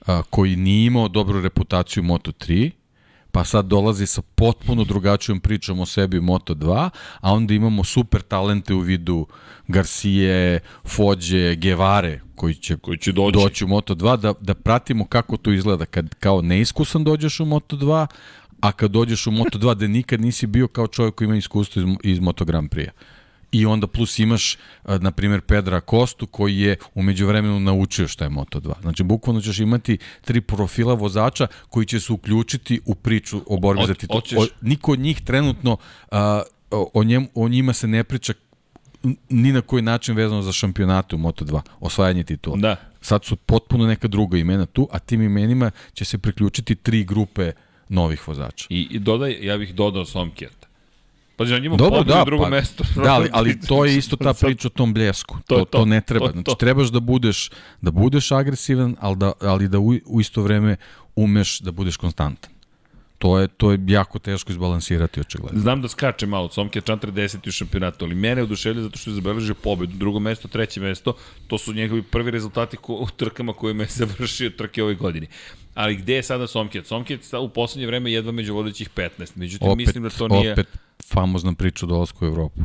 a, 0.05 0.21
koji 0.29 0.55
nije 0.55 0.85
imao 0.85 1.07
dobru 1.07 1.41
reputaciju 1.41 2.03
Moto3, 2.03 2.71
pa 3.31 3.43
sad 3.43 3.65
dolazi 3.65 4.07
sa 4.07 4.21
potpuno 4.21 4.83
drugačijom 4.83 5.39
pričom 5.39 5.79
o 5.79 5.85
sebi 5.85 6.17
u 6.17 6.21
Moto2, 6.21 6.89
a 7.19 7.33
onda 7.33 7.53
imamo 7.53 7.83
super 7.83 8.21
talente 8.21 8.73
u 8.73 8.79
vidu 8.79 9.27
Garcije, 9.67 10.59
Fođe, 10.87 11.55
Gevare, 11.55 12.21
koji 12.35 12.55
će, 12.55 12.77
koji 12.77 12.97
će 12.97 13.11
doći. 13.11 13.37
doći 13.37 13.65
u 13.65 13.67
Moto2, 13.67 14.17
da, 14.17 14.33
da 14.41 14.53
pratimo 14.53 15.05
kako 15.05 15.37
to 15.37 15.51
izgleda 15.51 15.85
kad 15.85 16.15
kao 16.15 16.41
neiskusan 16.41 17.03
dođeš 17.03 17.39
u 17.39 17.45
Moto2, 17.45 18.07
a 18.61 18.71
kad 18.71 18.91
dođeš 18.91 19.27
u 19.27 19.31
Moto2 19.31 19.73
da 19.73 19.87
nikad 19.87 20.21
nisi 20.21 20.47
bio 20.47 20.67
kao 20.67 20.87
čovjek 20.87 21.15
koji 21.15 21.25
ima 21.25 21.35
iskustvo 21.35 21.81
iz, 21.81 21.87
iz 22.03 22.19
Moto 22.19 22.45
Grand 22.45 22.69
Prix-a 22.69 23.18
i 23.51 23.65
onda 23.65 23.87
plus 23.87 24.19
imaš, 24.19 24.57
na 24.85 25.11
primjer, 25.11 25.41
Pedra 25.41 25.81
Kostu 25.81 26.27
koji 26.27 26.59
je 26.59 26.75
umeđu 26.93 27.27
vremenu 27.27 27.59
naučio 27.59 28.07
šta 28.07 28.23
je 28.23 28.29
Moto2. 28.29 28.81
Znači, 28.81 29.03
bukvalno 29.03 29.41
ćeš 29.41 29.59
imati 29.59 29.97
tri 30.21 30.41
profila 30.41 30.93
vozača 30.93 31.47
koji 31.69 31.85
će 31.85 31.99
se 31.99 32.13
uključiti 32.13 32.81
u 32.85 32.95
priču 32.95 33.41
o 33.47 33.57
borbi 33.57 33.83
za 33.87 33.93
titul. 33.93 34.21
O, 34.37 34.45
niko 34.61 34.91
od 34.91 34.99
njih 34.99 35.21
trenutno, 35.21 35.77
a, 36.11 36.41
o, 36.71 37.03
njem, 37.03 37.27
o 37.35 37.49
njima 37.49 37.73
se 37.73 37.87
ne 37.87 38.03
priča 38.03 38.33
ni 39.29 39.51
na 39.51 39.61
koji 39.61 39.81
način 39.81 40.15
vezano 40.15 40.41
za 40.41 40.51
šampionate 40.51 41.15
u 41.15 41.19
Moto2, 41.19 41.61
osvajanje 41.79 42.23
titula. 42.23 42.57
Da. 42.57 42.75
Sad 43.01 43.25
su 43.25 43.35
potpuno 43.35 43.87
neka 43.87 44.07
druga 44.07 44.37
imena 44.37 44.65
tu, 44.65 44.87
a 44.91 44.99
tim 44.99 45.21
imenima 45.21 45.71
će 45.93 46.05
se 46.05 46.17
priključiti 46.17 46.75
tri 46.75 47.03
grupe 47.03 47.51
novih 47.89 48.27
vozača. 48.27 48.67
I, 48.69 48.87
i 48.91 48.99
dodaj, 48.99 49.37
ja 49.41 49.57
bih 49.57 49.75
dodao 49.75 50.05
Somkjer 50.05 50.58
Pa 51.39 51.45
on 51.55 51.61
njima 51.61 51.75
Dobro, 51.75 52.03
da, 52.03 52.23
drugo 52.25 52.43
pa, 52.43 52.49
mesto. 52.49 52.83
Da, 52.95 53.13
ali, 53.13 53.29
ali 53.37 53.59
to 53.59 53.85
je 53.85 53.97
isto 53.97 54.15
ta 54.15 54.33
priča 54.33 54.67
o 54.67 54.69
tom 54.69 54.93
bljesku. 54.93 55.37
To, 55.47 55.55
to, 55.55 55.65
to 55.65 55.85
ne 55.85 56.01
treba. 56.01 56.27
To, 56.27 56.31
znači, 56.31 56.59
trebaš 56.59 56.87
da 56.87 56.99
budeš, 56.99 57.49
da 57.81 57.91
budeš 57.91 58.31
agresivan, 58.31 58.95
ali 58.99 59.15
da, 59.15 59.31
ali 59.41 59.67
da 59.67 59.79
u, 59.79 59.93
u 60.05 60.21
isto 60.21 60.41
vreme 60.41 60.75
umeš 61.15 61.59
da 61.59 61.71
budeš 61.71 61.97
konstantan. 61.97 62.51
To 63.17 63.39
je, 63.39 63.47
to 63.47 63.71
je 63.71 63.79
jako 63.87 64.19
teško 64.19 64.51
izbalansirati 64.51 65.19
očigledno. 65.19 65.59
Znam 65.59 65.81
da 65.81 65.87
skače 65.87 66.25
malo, 66.25 66.49
Somke 66.49 66.81
Čantre 66.81 67.11
10. 67.11 67.47
u 67.47 67.51
šampionatu, 67.51 68.05
ali 68.05 68.15
mene 68.15 68.43
oduševlja 68.43 68.81
zato 68.81 68.97
što 68.97 69.09
je 69.09 69.15
zabeležio 69.15 69.55
pobedu, 69.55 69.93
drugo 69.95 70.19
mesto, 70.19 70.47
treće 70.47 70.81
mesto, 70.81 71.13
to 71.47 71.57
su 71.57 71.73
njegovi 71.73 72.01
prvi 72.01 72.31
rezultati 72.31 72.77
ko, 72.77 72.93
u 72.93 73.07
trkama 73.17 73.53
kojima 73.53 73.83
je 73.83 73.89
završio 74.03 74.49
trke 74.49 74.83
ove 74.83 74.95
godine. 74.95 75.27
Ali 75.75 75.95
gde 75.95 76.15
je 76.15 76.23
sada 76.23 76.47
Somke? 76.47 76.83
Somke 76.83 77.13
je 77.13 77.39
u 77.39 77.49
poslednje 77.49 77.87
vreme 77.87 78.11
jedva 78.11 78.31
među 78.31 78.53
vodećih 78.53 78.89
15, 78.95 79.31
međutim 79.35 79.67
opet, 79.67 79.77
mislim 79.77 80.03
da 80.03 80.09
to 80.09 80.27
nije... 80.27 80.51
Opet 80.51 80.67
famozna 81.09 81.53
priča 81.53 81.85
o 81.85 81.89
dolasku 81.89 82.25
u 82.25 82.27
Evropu. 82.27 82.61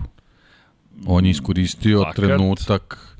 On 1.06 1.24
je 1.24 1.30
iskoristio 1.30 1.98
Fakat. 1.98 2.16
trenutak 2.16 3.16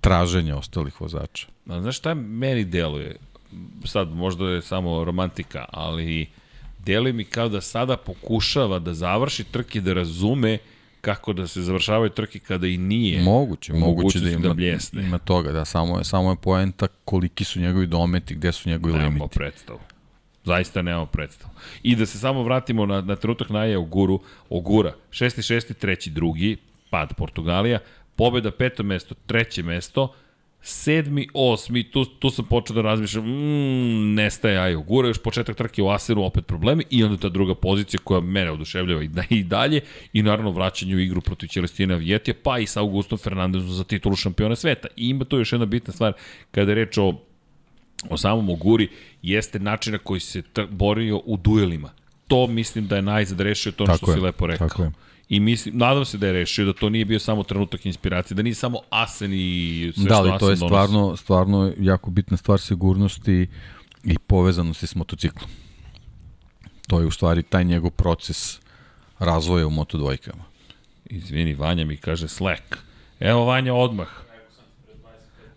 traženja 0.00 0.56
ostalih 0.56 1.00
vozača. 1.00 1.46
A 1.66 1.80
znaš 1.80 1.98
šta 1.98 2.14
meni 2.14 2.64
deluje? 2.64 3.16
Sad, 3.84 4.08
možda 4.08 4.44
je 4.44 4.62
samo 4.62 5.04
romantika, 5.04 5.64
ali 5.68 6.26
deluje 6.78 7.12
mi 7.12 7.24
kao 7.24 7.48
da 7.48 7.60
sada 7.60 7.96
pokušava 7.96 8.78
da 8.78 8.94
završi 8.94 9.44
trke 9.44 9.80
da 9.80 9.92
razume 9.92 10.58
kako 11.00 11.32
da 11.32 11.46
se 11.46 11.62
završavaju 11.62 12.10
trke 12.10 12.38
kada 12.38 12.66
i 12.66 12.76
nije 12.76 13.22
moguće, 13.22 13.72
moguće 13.72 14.20
da 14.20 14.30
ima, 14.30 14.54
da 14.92 15.00
ima 15.00 15.18
toga, 15.18 15.52
da 15.52 15.64
samo 15.64 15.98
je, 15.98 16.04
samo 16.04 16.30
je 16.30 16.36
poenta 16.36 16.86
koliki 17.04 17.44
su 17.44 17.60
njegovi 17.60 17.86
dometi, 17.86 18.34
gde 18.34 18.52
su 18.52 18.68
njegovi 18.68 18.92
Nemo 18.94 19.04
limiti. 19.08 19.34
predstavu. 19.34 19.78
Zaista 20.44 20.82
nemamo 20.82 21.06
predstavu. 21.06 21.52
I 21.82 21.96
da 21.96 22.06
se 22.06 22.18
samo 22.18 22.42
vratimo 22.42 22.86
na, 22.86 23.00
na 23.00 23.16
trenutak 23.16 23.50
naje 23.50 23.78
Oguru, 23.78 24.20
Ogura, 24.48 24.92
6. 25.10 25.54
6. 25.54 25.74
treći, 25.74 26.10
drugi, 26.10 26.56
pad 26.90 27.14
Portugalija, 27.16 27.78
pobeda 28.16 28.50
peto 28.50 28.82
mesto, 28.82 29.14
treće 29.26 29.62
mesto, 29.62 30.14
sedmi, 30.62 31.28
osmi, 31.34 31.90
tu, 31.90 32.04
tu 32.04 32.30
sam 32.30 32.44
počeo 32.44 32.74
da 32.74 32.82
razmišljam, 32.82 33.24
mm, 33.24 34.14
nestaje 34.14 34.58
Ajo 34.58 34.80
Gura, 34.80 35.08
još 35.08 35.22
početak 35.22 35.56
trke 35.56 35.82
u 35.82 35.88
Aseru, 35.88 36.22
opet 36.22 36.46
problemi, 36.46 36.84
i 36.90 37.04
onda 37.04 37.16
ta 37.16 37.28
druga 37.28 37.54
pozicija 37.54 38.00
koja 38.04 38.20
mene 38.20 38.50
oduševljava 38.50 39.02
i, 39.02 39.08
da, 39.08 39.22
i 39.30 39.42
dalje, 39.42 39.80
i 40.12 40.22
naravno 40.22 40.50
vraćanje 40.50 40.94
u 40.94 41.00
igru 41.00 41.20
protiv 41.20 41.48
Celestina 41.48 41.96
Vjetija, 41.96 42.34
pa 42.42 42.58
i 42.58 42.66
sa 42.66 42.80
Augustom 42.80 43.18
Fernandezom 43.18 43.70
za 43.70 43.84
titulu 43.84 44.16
šampiona 44.16 44.56
sveta. 44.56 44.88
I 44.96 45.08
ima 45.08 45.24
tu 45.24 45.38
još 45.38 45.52
jedna 45.52 45.66
bitna 45.66 45.92
stvar, 45.92 46.12
kada 46.50 46.70
je 46.70 46.74
reč 46.74 46.98
o 46.98 47.14
o 48.10 48.16
samom 48.16 48.48
Oguri 48.50 48.88
jeste 49.22 49.58
način 49.58 49.92
na 49.92 49.98
koji 49.98 50.20
se 50.20 50.42
borio 50.70 51.20
u 51.24 51.36
duelima. 51.36 51.90
To 52.28 52.46
mislim 52.46 52.86
da 52.86 52.96
je 52.96 53.02
najzad 53.02 53.40
rešio 53.40 53.72
to 53.72 53.84
ono 53.84 53.96
što 53.96 54.10
je, 54.10 54.14
si 54.14 54.20
lepo 54.20 54.46
rekao. 54.46 54.68
Tako 54.68 54.82
je. 54.82 54.92
I 55.28 55.40
mislim, 55.40 55.78
nadam 55.78 56.04
se 56.04 56.18
da 56.18 56.26
je 56.26 56.32
rešio 56.32 56.64
da 56.64 56.72
to 56.72 56.88
nije 56.88 57.04
bio 57.04 57.18
samo 57.18 57.42
trenutak 57.42 57.86
inspiracije, 57.86 58.34
da 58.34 58.42
nije 58.42 58.54
samo 58.54 58.78
Asen 58.90 59.30
i 59.34 59.92
sve 59.94 60.04
da, 60.04 60.14
što 60.14 60.24
Asen 60.24 60.38
to 60.38 60.50
je 60.50 60.56
stvarno, 60.56 61.16
stvarno 61.16 61.72
jako 61.78 62.10
bitna 62.10 62.36
stvar 62.36 62.60
sigurnosti 62.60 63.46
i 64.04 64.18
povezanosti 64.18 64.86
s 64.86 64.94
motociklom. 64.94 65.50
To 66.88 67.00
je 67.00 67.06
u 67.06 67.10
stvari 67.10 67.42
taj 67.42 67.64
njegov 67.64 67.90
proces 67.90 68.60
razvoja 69.18 69.66
u 69.66 69.70
Moto 69.70 69.98
dvojkama. 69.98 70.44
Izvini, 71.04 71.54
Vanja 71.54 71.84
mi 71.84 71.96
kaže 71.96 72.28
Slack. 72.28 72.76
Evo 73.20 73.44
Vanja 73.44 73.74
odmah. 73.74 74.08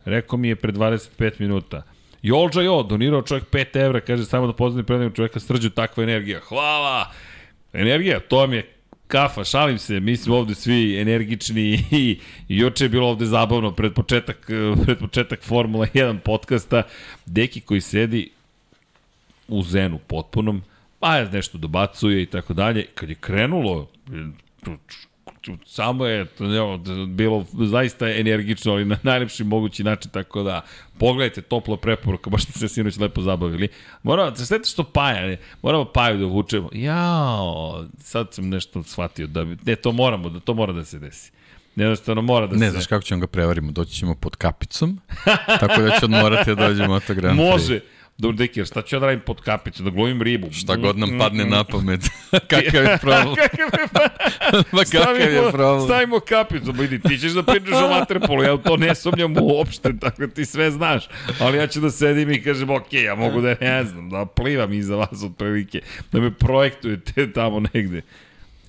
Rekao 0.05 0.38
mi 0.38 0.47
je 0.47 0.55
pre 0.55 0.72
25 0.72 1.31
minuta. 1.39 1.84
Jolđa 2.26 2.61
Jo, 2.61 2.84
donirao 2.84 3.22
čovjek 3.22 3.49
5 3.49 3.85
evra, 3.85 3.99
kaže 4.02 4.26
samo 4.26 4.47
da 4.47 4.53
pozdravim 4.53 4.85
predajem 4.85 5.14
čovjeka 5.14 5.39
srđu 5.39 5.69
takva 5.69 6.03
energija. 6.03 6.39
Hvala! 6.39 7.11
Energija, 7.73 8.19
to 8.19 8.47
mi 8.47 8.56
je 8.56 8.73
kafa, 9.07 9.43
šalim 9.43 9.77
se, 9.77 9.99
mi 9.99 10.18
smo 10.18 10.35
ovde 10.35 10.56
svi 10.56 11.02
energični 11.02 11.61
i, 11.91 12.19
i 12.47 12.57
juče 12.57 12.85
je 12.85 12.89
bilo 12.89 13.10
ovde 13.10 13.26
zabavno 13.26 13.72
pred 13.72 13.93
početak, 13.93 14.49
pred 14.85 14.97
početak 14.99 15.43
Formula 15.43 15.88
1 15.93 16.19
podcasta. 16.19 16.84
Deki 17.26 17.61
koji 17.61 17.81
sedi 17.81 18.30
u 19.47 19.64
zenu 19.64 19.99
potpunom, 20.07 20.64
pa 20.99 21.23
nešto 21.23 21.57
dobacuje 21.57 22.22
i 22.22 22.26
tako 22.26 22.53
dalje. 22.53 22.85
Kad 22.95 23.10
je 23.10 23.15
krenulo, 23.15 23.88
samo 25.65 26.05
je 26.05 26.26
bilo 27.07 27.45
zaista 27.53 28.09
energično, 28.09 28.72
ali 28.72 28.85
na 28.85 28.97
najlepši 29.03 29.43
mogući 29.43 29.84
način, 29.84 30.11
tako 30.11 30.43
da 30.43 30.61
pogledajte 30.97 31.41
toplo 31.41 31.77
preporuka, 31.77 32.30
baš 32.34 32.43
ste 32.43 32.59
se 32.59 32.67
sinoć 32.67 32.97
lepo 32.97 33.22
zabavili. 33.22 33.67
Moramo, 34.03 34.31
da 34.31 34.38
se 34.45 34.59
što 34.63 34.84
paja, 34.84 35.27
ne? 35.27 35.38
moramo 35.61 35.85
paju 35.85 36.17
da 36.17 36.26
vučemo. 36.26 36.69
Jao, 36.73 37.85
sad 37.99 38.34
sam 38.34 38.49
nešto 38.49 38.84
shvatio, 38.84 39.27
da 39.27 39.45
bi, 39.45 39.57
ne, 39.65 39.76
to 39.76 39.91
moramo, 39.91 40.30
da 40.30 40.39
to 40.39 40.53
mora 40.53 40.73
da 40.73 40.85
se 40.85 40.99
desi. 40.99 41.31
Jednostavno 41.76 42.22
mora 42.22 42.47
da 42.47 42.53
ne, 42.53 42.59
se... 42.59 42.65
Ne, 42.65 42.72
znaš 42.72 42.88
kako 42.88 43.03
ćemo 43.03 43.22
ga 43.22 43.27
prevarimo, 43.27 43.72
doći 43.72 43.95
ćemo 43.95 44.15
pod 44.15 44.35
kapicom, 44.35 44.99
tako 45.59 45.81
da 45.81 45.99
će 45.99 46.05
odmorati 46.05 46.55
da 46.55 46.67
dođemo 46.67 46.93
autogram. 46.93 47.35
Može, 47.35 47.80
Dobro, 48.17 48.37
deki, 48.37 48.65
šta 48.65 48.81
ću 48.81 48.95
ja 48.95 48.99
da 48.99 49.05
radim 49.05 49.21
pod 49.25 49.41
kapicu, 49.41 49.83
da 49.83 49.89
glovim 49.89 50.21
ribu? 50.21 50.47
Šta 50.51 50.75
god 50.75 50.97
nam 50.97 51.19
padne 51.19 51.45
na 51.45 51.63
pamet. 51.63 51.99
kakav 52.49 52.83
je 52.83 52.97
problem? 53.01 53.35
Ma 54.73 54.83
kakav 54.83 55.19
je 55.19 55.51
problem? 55.51 55.81
Stavimo 55.85 56.19
kapicu, 56.19 56.73
ba 56.73 56.83
idi, 56.83 56.99
ti 56.99 57.17
ćeš 57.17 57.31
da 57.31 57.43
pričaš 57.43 57.73
o 57.73 57.87
vaterpolu, 57.87 58.43
ja 58.43 58.57
to 58.57 58.77
ne 58.77 58.95
sumnjam 58.95 59.33
uopšte, 59.41 59.99
tako 59.99 60.27
da 60.27 60.33
ti 60.33 60.45
sve 60.45 60.71
znaš. 60.71 61.09
Ali 61.39 61.57
ja 61.57 61.67
ću 61.67 61.79
da 61.79 61.91
sedim 61.91 62.31
i 62.31 62.41
kažem, 62.41 62.69
ok, 62.69 62.93
ja 62.93 63.15
mogu 63.15 63.41
da 63.41 63.55
ne 63.61 63.83
znam, 63.83 64.09
da 64.09 64.25
plivam 64.25 64.73
iza 64.73 64.95
vas 64.95 65.23
od 65.23 65.35
prilike, 65.37 65.81
da 66.11 66.19
me 66.19 66.33
projektujete 66.33 67.31
tamo 67.33 67.63
negde. 67.73 68.01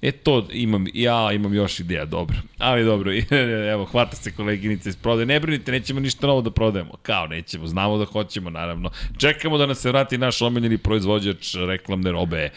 E 0.03 0.13
to 0.13 0.47
imam, 0.53 0.87
ja 0.95 1.33
imam 1.33 1.55
još 1.55 1.81
ideja, 1.81 2.05
dobro. 2.05 2.37
Ali 2.59 2.85
dobro, 2.85 3.13
evo, 3.73 3.85
hvata 3.85 4.17
se 4.17 4.33
koleginica 4.33 4.89
iz 4.89 4.97
prodaje. 4.97 5.27
Ne 5.27 5.41
brinite, 5.41 5.73
nećemo 5.73 6.01
ništa 6.01 6.27
novo 6.27 6.43
da 6.43 6.51
prodajemo. 6.51 6.93
Kao 7.03 7.27
nećemo, 7.27 7.67
znamo 7.67 7.99
da 7.99 8.05
hoćemo, 8.05 8.51
naravno. 8.51 8.91
Čekamo 9.19 9.59
da 9.59 9.67
nas 9.67 9.79
se 9.79 9.89
vrati 9.89 10.19
naš 10.19 10.43
omiljeni 10.43 10.79
proizvođač 10.79 11.55
reklamne 11.55 12.13
robe, 12.13 12.51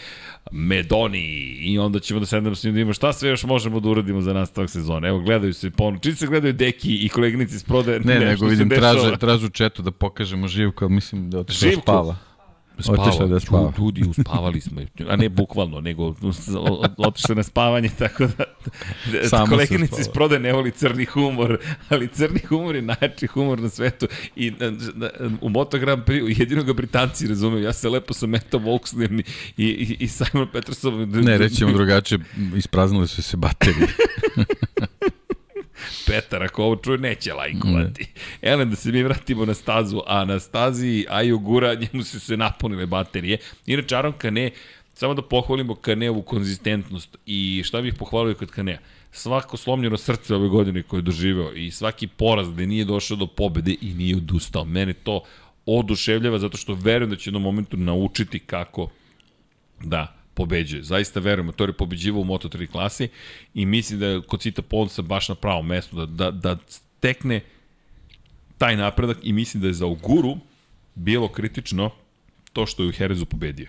Medoni, 0.51 1.57
i 1.59 1.79
onda 1.79 1.99
ćemo 1.99 2.19
da 2.19 2.25
sednemo 2.25 2.55
s 2.55 2.63
njim 2.63 2.73
da 2.73 2.79
imamo 2.79 2.93
šta 2.93 3.13
sve 3.13 3.29
još 3.29 3.43
možemo 3.43 3.79
da 3.79 3.89
uradimo 3.89 4.21
za 4.21 4.33
nastavak 4.33 4.69
sezone. 4.69 5.07
Evo, 5.07 5.19
gledaju 5.19 5.53
se 5.53 5.71
ponovno. 5.71 5.99
Čini 5.99 6.15
se 6.15 6.27
gledaju 6.27 6.53
Deki 6.53 6.95
i 6.95 7.09
koleginici 7.09 7.55
iz 7.55 7.63
prodaje. 7.63 7.99
Ne, 7.99 8.19
ne 8.19 8.25
nego 8.25 8.45
vidim, 8.45 8.69
tražu, 8.69 9.17
tražu 9.19 9.49
četu 9.49 9.81
da 9.81 9.91
pokažemo 9.91 10.47
Živku, 10.47 10.85
ali 10.85 10.93
mislim 10.93 11.29
da 11.29 11.39
otišao 11.39 11.71
spava. 11.81 12.28
Spava. 12.79 13.27
da 13.27 13.39
spava. 13.39 13.73
Ljudi, 13.77 14.03
uspavali 14.09 14.61
smo. 14.61 14.81
A 15.09 15.15
ne 15.15 15.29
bukvalno, 15.29 15.81
nego 15.81 16.15
otišli 17.07 17.35
na 17.35 17.43
spavanje, 17.43 17.89
tako 17.99 18.27
da... 18.27 18.43
Samo 19.29 19.45
koleginici 19.45 20.01
iz 20.01 20.07
prode 20.07 20.39
ne 20.39 20.53
voli 20.53 20.71
crni 20.71 21.05
humor, 21.05 21.59
ali 21.89 22.07
crni 22.07 22.39
humor 22.49 22.75
je 22.75 22.81
najjači 22.81 23.27
humor 23.27 23.59
na 23.59 23.69
svetu. 23.69 24.07
I 24.35 24.51
na, 24.51 24.71
na, 24.95 25.09
u 25.41 25.49
Moto 25.49 25.79
Grand 25.79 26.03
Prix 26.03 26.39
jedino 26.39 26.63
ga 26.63 26.73
Britanci 26.73 27.27
razumeju. 27.27 27.63
Ja 27.63 27.73
se 27.73 27.89
lepo 27.89 28.13
sa 28.13 28.27
Meta 28.27 28.57
Volkswagen 28.57 29.19
i, 29.57 29.65
i, 29.65 29.97
i 29.99 30.07
Simon 30.07 30.47
Peterson... 30.53 31.09
Ne, 31.09 31.37
rećemo 31.37 31.71
drugačije, 31.71 32.19
ispraznili 32.55 33.07
su 33.07 33.23
se 33.23 33.37
baterije. 33.37 33.87
Petar, 36.07 36.43
ako 36.43 36.63
ovo 36.63 36.75
čuje, 36.75 36.97
neće 36.97 37.33
lajkovati. 37.33 38.03
Ne. 38.41 38.51
Elem, 38.51 38.69
da 38.69 38.75
se 38.75 38.91
mi 38.91 39.03
vratimo 39.03 39.45
na 39.45 39.53
stazu, 39.53 40.01
a 40.07 40.25
na 40.25 40.39
stazi 40.39 41.05
Aju 41.09 41.39
Gura, 41.39 41.73
njemu 41.73 42.03
su 42.03 42.19
se 42.19 42.37
napunile 42.37 42.85
baterije. 42.85 43.37
Inače, 43.65 43.95
Aron 43.95 44.13
Kane, 44.13 44.51
samo 44.99 45.13
da 45.13 45.21
pohvalimo 45.21 45.75
Kaneovu 45.75 46.21
konzistentnost 46.21 47.17
i 47.25 47.61
šta 47.65 47.81
bih 47.81 47.93
pohvalio 47.99 48.35
kod 48.35 48.51
Kanea? 48.51 48.77
Svako 49.11 49.57
slomljeno 49.57 49.97
srce 49.97 50.35
ove 50.35 50.47
godine 50.47 50.83
koje 50.83 50.97
je 50.97 51.01
doživeo 51.01 51.53
i 51.53 51.71
svaki 51.71 52.07
poraz 52.07 52.51
gde 52.51 52.67
nije 52.67 52.85
došao 52.85 53.17
do 53.17 53.27
pobede 53.27 53.75
i 53.81 53.93
nije 53.93 54.15
odustao. 54.15 54.65
Mene 54.65 54.93
to 54.93 55.23
oduševljava 55.65 56.39
zato 56.39 56.57
što 56.57 56.73
verujem 56.73 57.09
da 57.09 57.15
će 57.15 57.29
jednom 57.29 57.43
momentu 57.43 57.77
naučiti 57.77 58.39
kako 58.39 58.89
da 59.83 60.18
pobeđuje. 60.39 60.83
Zaista 60.83 61.19
verujemo, 61.19 61.51
to 61.51 61.65
je 61.67 61.73
pobeđivo 61.73 62.21
u 62.21 62.25
Moto3 62.25 62.67
klasi 62.67 63.09
i 63.53 63.65
mislim 63.65 63.99
da 63.99 64.07
je 64.07 64.21
kod 64.21 64.41
Cita 64.41 64.61
Ponsa 64.61 65.01
baš 65.01 65.29
na 65.29 65.35
pravom 65.35 65.67
mestu 65.67 66.05
da, 66.05 66.05
da, 66.05 66.31
da 66.31 66.57
stekne 66.67 67.41
taj 68.57 68.77
napredak 68.77 69.17
i 69.23 69.33
mislim 69.33 69.61
da 69.61 69.67
je 69.67 69.73
za 69.73 69.85
Uguru 69.85 70.37
bilo 70.95 71.27
kritično 71.27 71.91
to 72.53 72.65
što 72.65 72.83
je 72.83 72.89
u 72.89 72.91
Herezu 72.91 73.25
pobedio. 73.25 73.67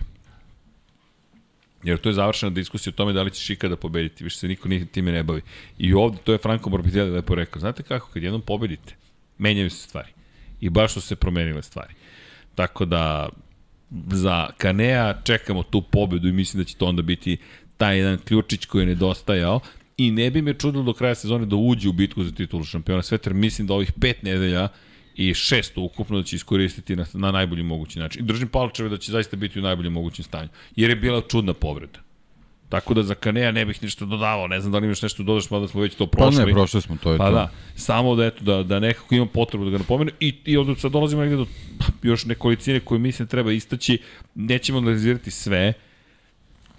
Jer 1.83 1.99
to 1.99 2.09
je 2.09 2.13
završena 2.13 2.55
diskusija 2.55 2.91
o 2.91 2.99
tome 2.99 3.13
da 3.13 3.23
li 3.23 3.31
će 3.31 3.53
ikada 3.53 3.75
pobediti, 3.75 4.23
više 4.23 4.37
se 4.37 4.47
niko 4.47 4.69
nije 4.69 4.85
time 4.85 5.11
ne 5.11 5.23
bavi. 5.23 5.41
I 5.77 5.93
ovde, 5.93 6.17
to 6.23 6.31
je 6.31 6.37
Franko 6.37 6.69
Morbidelli 6.69 7.11
lepo 7.11 7.35
rekao, 7.35 7.59
znate 7.59 7.83
kako, 7.83 8.09
kad 8.13 8.23
jednom 8.23 8.41
pobedite, 8.41 8.95
menjaju 9.37 9.69
se 9.69 9.83
stvari. 9.87 10.13
I 10.61 10.69
baš 10.69 10.93
su 10.93 11.01
se 11.01 11.15
promenile 11.15 11.61
stvari. 11.61 11.93
Tako 12.55 12.85
da, 12.85 13.29
za 14.11 14.49
Kanea 14.57 15.21
čekamo 15.23 15.63
tu 15.63 15.81
pobedu 15.81 16.27
i 16.27 16.31
mislim 16.31 16.63
da 16.63 16.67
će 16.67 16.75
to 16.75 16.85
onda 16.85 17.01
biti 17.01 17.37
taj 17.77 17.97
jedan 17.97 18.17
ključić 18.17 18.65
koji 18.65 18.81
je 18.81 18.85
nedostajao 18.85 19.59
i 19.97 20.11
ne 20.11 20.31
bi 20.31 20.41
me 20.41 20.53
čudilo 20.53 20.83
do 20.83 20.93
kraja 20.93 21.15
sezone 21.15 21.45
da 21.45 21.55
uđe 21.55 21.89
u 21.89 21.93
bitku 21.93 22.23
za 22.23 22.31
titulu 22.31 22.63
šampiona 22.63 23.01
sveta, 23.01 23.33
mislim 23.33 23.67
da 23.67 23.73
ovih 23.73 23.91
pet 24.01 24.23
nedelja 24.23 24.67
i 25.15 25.33
šest 25.33 25.77
ukupno 25.77 26.17
da 26.17 26.23
će 26.23 26.35
iskoristiti 26.35 26.95
na, 26.95 27.05
na 27.13 27.31
najbolji 27.31 27.63
mogući 27.63 27.99
način. 27.99 28.21
I 28.21 28.25
držim 28.25 28.47
palčeve 28.47 28.89
da 28.89 28.97
će 28.97 29.11
zaista 29.11 29.37
biti 29.37 29.59
u 29.59 29.61
najboljem 29.61 29.93
mogućem 29.93 30.25
stanju, 30.25 30.49
jer 30.75 30.89
je 30.89 30.95
bila 30.95 31.21
čudna 31.21 31.53
povreda. 31.53 31.99
Tako 32.71 32.93
da 32.93 33.03
za 33.03 33.15
Kanea 33.15 33.51
ne 33.51 33.65
bih 33.65 33.83
ništa 33.83 34.05
dodavao, 34.05 34.47
ne 34.47 34.61
znam 34.61 34.71
da 34.71 34.77
li 34.77 34.85
imaš 34.85 35.01
nešto 35.01 35.23
da 35.23 35.27
dodaš, 35.27 35.49
mada 35.49 35.67
smo 35.67 35.81
već 35.81 35.95
to 35.95 36.05
prošli. 36.07 36.39
Pa 36.39 36.45
ne, 36.45 36.53
prošli 36.53 36.81
smo, 36.81 36.97
to 37.03 37.11
je 37.11 37.17
pa 37.17 37.25
to. 37.25 37.31
da, 37.31 37.51
samo 37.75 38.15
da, 38.15 38.25
eto, 38.25 38.43
da, 38.43 38.63
da 38.63 38.79
nekako 38.79 39.15
imam 39.15 39.27
potrebu 39.27 39.65
da 39.65 39.71
ga 39.71 39.77
napomenu 39.77 40.11
i, 40.19 40.35
i 40.45 40.57
ovdje 40.57 40.75
sad 40.75 40.91
dolazimo 40.91 41.21
negde 41.21 41.35
do 41.35 41.45
još 42.03 42.25
nekolicine 42.25 42.79
koje 42.79 42.99
mislim 42.99 43.27
treba 43.27 43.51
istaći, 43.51 43.97
nećemo 44.35 44.77
analizirati 44.77 45.31
sve, 45.31 45.73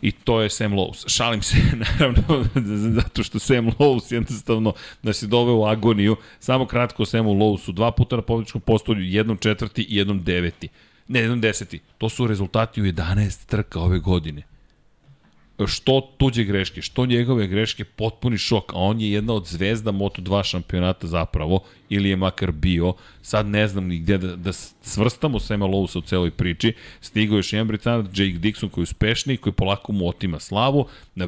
i 0.02 0.12
to 0.12 0.40
je 0.40 0.50
Sam 0.50 0.72
Lowe's. 0.72 1.04
Šalim 1.06 1.42
se, 1.42 1.56
naravno, 1.82 2.44
zato 3.00 3.22
što 3.22 3.38
Sam 3.38 3.66
Lowe's 3.66 4.12
jednostavno 4.12 4.72
nas 5.02 5.22
je 5.22 5.26
doveo 5.26 5.56
u 5.56 5.64
agoniju. 5.64 6.16
Samo 6.40 6.66
kratko 6.66 7.02
o 7.02 7.06
Samu 7.06 7.34
Lowe'su. 7.34 7.72
Dva 7.72 7.90
puta 7.90 8.16
na 8.16 8.22
pobjedičkom 8.22 8.60
postolju, 8.60 9.02
jednom 9.02 9.36
četvrti 9.36 9.82
i 9.82 9.96
jednom 9.96 10.22
deveti. 10.24 10.68
Ne, 11.08 11.20
jednom 11.20 11.40
deseti. 11.40 11.80
To 11.98 12.08
su 12.08 12.26
rezultati 12.26 12.82
u 12.82 12.84
11 12.84 13.46
trka 13.46 13.80
ove 13.80 13.98
godine 13.98 14.51
što 15.66 16.10
tuđe 16.16 16.44
greške, 16.44 16.82
što 16.82 17.06
njegove 17.06 17.46
greške, 17.46 17.84
potpuni 17.84 18.38
šok, 18.38 18.72
a 18.72 18.76
on 18.76 19.00
je 19.00 19.12
jedna 19.12 19.32
od 19.32 19.46
zvezda 19.46 19.92
Moto2 19.92 20.44
šampionata 20.44 21.06
zapravo, 21.06 21.60
ili 21.88 22.08
je 22.08 22.16
makar 22.16 22.52
bio, 22.52 22.94
sad 23.22 23.46
ne 23.46 23.68
znam 23.68 23.86
ni 23.86 23.98
gde 23.98 24.18
da, 24.18 24.36
da 24.36 24.52
svrstamo 24.82 25.40
Sema 25.40 25.66
Lowsa 25.66 25.98
u 25.98 26.00
celoj 26.00 26.30
priči, 26.30 26.72
stigao 27.00 27.36
još 27.36 27.52
jedan 27.52 27.66
Britanac, 27.66 28.06
Jake 28.06 28.38
Dixon 28.38 28.68
koji 28.68 28.82
je 28.82 28.90
uspešniji, 28.90 29.36
koji 29.36 29.52
polako 29.52 29.92
mu 29.92 30.08
otima 30.08 30.40
slavu, 30.40 30.86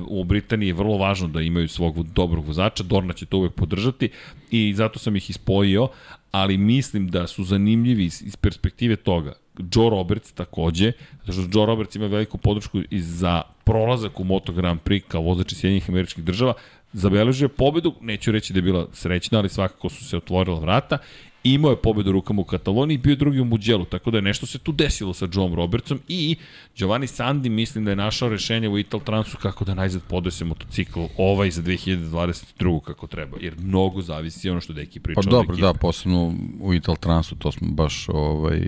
u 0.09 0.25
Britaniji 0.25 0.67
je 0.69 0.75
vrlo 0.75 0.97
važno 0.99 1.29
da 1.29 1.41
imaju 1.41 1.69
svog 1.69 2.03
dobrog 2.03 2.47
vozača, 2.47 2.83
Dorna 2.83 3.13
će 3.13 3.27
to 3.27 3.39
uvek 3.39 3.53
podržati 3.53 4.09
i 4.51 4.75
zato 4.75 4.99
sam 4.99 5.17
ih 5.17 5.31
ispojio, 5.31 5.89
ali 6.31 6.57
mislim 6.57 7.09
da 7.09 7.27
su 7.27 7.45
zanimljivi 7.45 8.05
iz, 8.05 8.23
iz 8.23 8.37
perspektive 8.37 8.97
toga. 8.97 9.35
Joe 9.75 9.91
Roberts 9.91 10.33
takođe, 10.33 10.93
zato 11.27 11.33
što 11.33 11.59
Joe 11.59 11.67
Roberts 11.67 11.97
ima 11.97 12.07
veliku 12.07 12.39
podršku 12.39 12.83
i 12.91 13.01
za 13.01 13.43
prolazak 13.65 14.21
u 14.21 14.25
Moto 14.25 14.53
Grand 14.53 14.81
Prix 14.81 15.03
kao 15.09 15.23
vozač 15.23 15.53
iz 15.53 15.59
Sjedinjih 15.59 15.91
američkih 15.91 16.25
država, 16.25 16.55
zabeležio 16.93 17.49
pobedu, 17.49 17.95
neću 18.01 18.33
reći 18.33 18.53
da 18.53 18.59
je 18.59 18.63
bila 18.63 18.87
srećna, 18.93 19.39
ali 19.39 19.49
svakako 19.49 19.89
su 19.89 20.05
se 20.05 20.17
otvorila 20.17 20.61
vrata, 20.61 20.99
imao 21.45 21.71
je 21.71 21.77
pobedu 21.77 22.13
rukama 22.13 22.43
u 22.43 22.45
Kataloniji 22.45 22.99
bio 22.99 23.17
drugi 23.17 23.41
u 23.41 23.45
Muđelu, 23.45 23.85
tako 23.85 24.11
da 24.11 24.19
je 24.19 24.23
nešto 24.23 24.47
se 24.47 24.59
tu 24.59 24.73
desilo 24.73 25.15
sa 25.15 25.29
Joe 25.33 25.55
Robertsom 25.55 26.01
i 26.09 26.37
Giovanni 26.77 27.07
Sandi 27.07 27.49
mislim 27.49 27.85
da 27.85 27.91
je 27.91 27.97
našao 27.97 28.29
rešenje 28.29 28.69
u 28.69 28.79
Ital 28.79 29.01
Transu 29.01 29.37
kako 29.43 29.65
da 29.65 29.75
najzad 29.75 30.03
podese 30.09 30.45
motocikl 30.45 31.01
ovaj 31.17 31.51
za 31.51 31.63
2022. 31.63 32.81
kako 32.81 33.07
treba, 33.07 33.37
jer 33.41 33.55
mnogo 33.59 34.03
zavisi 34.03 34.51
ono 34.51 34.61
što 34.61 34.73
Deki 34.73 35.01
priča. 35.01 35.21
Pa 35.25 35.31
dobro, 35.31 35.57
da, 35.57 35.75
posebno 35.75 36.35
u 36.61 36.75
Ital 36.75 36.97
Transu, 36.97 37.37
to 37.37 37.53
smo 37.53 37.71
baš 37.71 38.09
ovaj, 38.09 38.61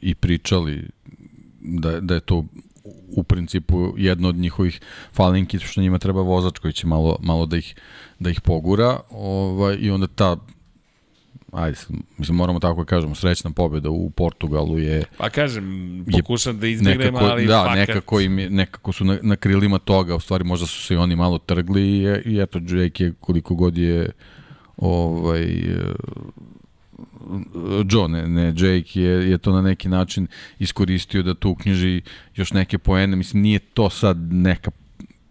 i 0.00 0.14
pričali 0.14 0.88
da, 1.60 2.00
da 2.00 2.14
je 2.14 2.20
to 2.20 2.44
u 3.16 3.22
principu 3.22 3.94
jedno 3.96 4.28
od 4.28 4.36
njihovih 4.36 4.80
falinki 5.12 5.58
što 5.58 5.80
njima 5.80 5.98
treba 5.98 6.22
vozač 6.22 6.58
koji 6.58 6.72
će 6.72 6.86
malo, 6.86 7.16
malo 7.20 7.46
da 7.46 7.56
ih, 7.56 7.74
da 8.18 8.30
ih 8.30 8.40
pogura 8.40 9.00
ovaj, 9.10 9.76
i 9.80 9.90
onda 9.90 10.06
ta 10.06 10.36
ajde, 11.54 11.78
mislim, 12.18 12.36
moramo 12.36 12.60
tako 12.60 12.80
da 12.80 12.84
kažemo, 12.84 13.14
srećna 13.14 13.50
pobjeda 13.50 13.90
u 13.90 14.10
Portugalu 14.10 14.78
je... 14.78 15.04
Pa 15.16 15.30
kažem, 15.30 16.04
pokušam 16.12 16.58
da 16.60 16.66
izbjegnem, 16.66 17.16
ali 17.16 17.46
da, 17.46 17.62
fakat... 17.62 17.76
nekako, 17.76 18.20
im 18.20 18.38
je, 18.38 18.50
nekako 18.50 18.92
su 18.92 19.04
na, 19.04 19.18
na 19.22 19.36
krilima 19.36 19.78
toga, 19.78 20.14
u 20.14 20.20
stvari 20.20 20.44
možda 20.44 20.66
su 20.66 20.82
se 20.82 20.94
i 20.94 20.96
oni 20.96 21.16
malo 21.16 21.38
trgli 21.38 21.82
i, 21.82 22.02
i 22.24 22.40
eto, 22.40 22.58
Jake 22.58 23.04
je 23.04 23.12
koliko 23.20 23.54
god 23.54 23.78
je 23.78 24.10
ovaj, 24.76 25.46
Joe, 27.90 28.08
ne, 28.08 28.28
ne 28.28 28.46
Jake 28.46 29.00
je, 29.00 29.30
je 29.30 29.38
to 29.38 29.52
na 29.52 29.62
neki 29.62 29.88
način 29.88 30.26
iskoristio 30.58 31.22
da 31.22 31.34
tu 31.34 31.50
uknjiži 31.50 32.02
još 32.34 32.52
neke 32.52 32.78
poene. 32.78 33.16
Mislim, 33.16 33.42
nije 33.42 33.58
to 33.58 33.90
sad 33.90 34.32
neka 34.32 34.70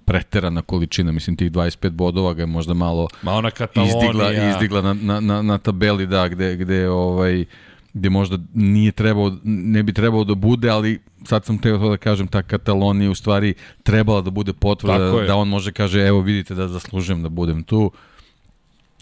preterana 0.06 0.62
količina, 0.62 1.12
mislim 1.12 1.36
tih 1.36 1.52
25 1.52 1.90
bodova 1.90 2.34
ga 2.34 2.42
je 2.42 2.46
možda 2.46 2.74
malo 2.74 3.08
Ma 3.22 3.32
ona 3.32 3.52
izdigla, 3.88 4.50
izdigla 4.50 4.82
na, 4.82 4.94
na, 4.94 5.20
na, 5.20 5.42
na 5.42 5.58
tabeli, 5.58 6.08
da, 6.08 6.28
gde, 6.28 6.56
gde 6.56 6.90
ovaj 6.90 7.46
gde 7.94 8.10
možda 8.10 8.38
nije 8.54 8.92
trebao, 8.92 9.38
ne 9.44 9.84
bi 9.84 9.94
trebao 9.94 10.24
da 10.24 10.36
bude, 10.36 10.70
ali 10.70 11.00
sad 11.26 11.46
sam 11.46 11.58
teo 11.58 11.78
to 11.78 11.90
da 11.90 11.98
kažem, 11.98 12.28
ta 12.28 12.44
Katalonija 12.44 13.12
u 13.12 13.16
stvari 13.16 13.54
trebala 13.84 14.22
da 14.22 14.30
bude 14.30 14.54
potvrda 14.54 14.98
da, 14.98 15.26
da 15.28 15.36
on 15.36 15.48
može 15.48 15.72
kaže, 15.72 16.08
evo 16.08 16.22
vidite 16.22 16.56
da 16.56 16.68
zaslužujem 16.68 17.24
da 17.24 17.30
budem 17.30 17.64
tu. 17.64 17.92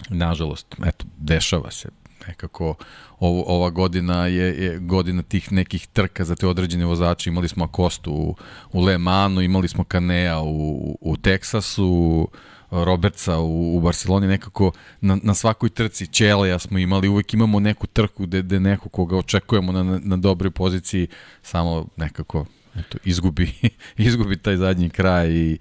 Nažalost, 0.09 0.75
eto, 0.85 1.05
dešava 1.17 1.71
se 1.71 1.89
nekako 2.27 2.75
ovo, 3.19 3.43
ova 3.47 3.69
godina 3.69 4.25
je, 4.25 4.63
je 4.63 4.79
godina 4.79 5.21
tih 5.21 5.51
nekih 5.51 5.87
trka 5.87 6.25
za 6.25 6.35
te 6.35 6.47
određene 6.47 6.85
vozače. 6.85 7.29
Imali 7.29 7.47
smo 7.47 7.63
Akostu 7.63 8.11
u, 8.11 8.35
u 8.71 8.81
Le 8.81 8.97
Manu, 8.97 9.41
imali 9.41 9.67
smo 9.67 9.83
Kanea 9.83 10.39
u, 10.41 10.97
u 11.01 11.17
Teksasu, 11.17 12.27
Robertsa 12.71 13.37
u, 13.37 13.77
u 13.77 13.81
Barceloni, 13.81 14.27
nekako 14.27 14.71
na, 15.01 15.17
na 15.23 15.33
svakoj 15.33 15.69
trci 15.69 16.07
Čeleja 16.07 16.59
smo 16.59 16.77
imali, 16.77 17.07
uvek 17.07 17.33
imamo 17.33 17.59
neku 17.59 17.87
trku 17.87 18.23
gde, 18.23 18.41
gde 18.41 18.59
neko 18.59 18.89
koga 18.89 19.17
očekujemo 19.17 19.71
na, 19.71 19.99
na 20.03 20.17
dobroj 20.17 20.51
poziciji, 20.51 21.07
samo 21.41 21.87
nekako 21.97 22.45
eto, 22.75 22.97
izgubi, 23.03 23.51
izgubi 23.97 24.37
taj 24.37 24.57
zadnji 24.57 24.89
kraj 24.89 25.29
i, 25.29 25.57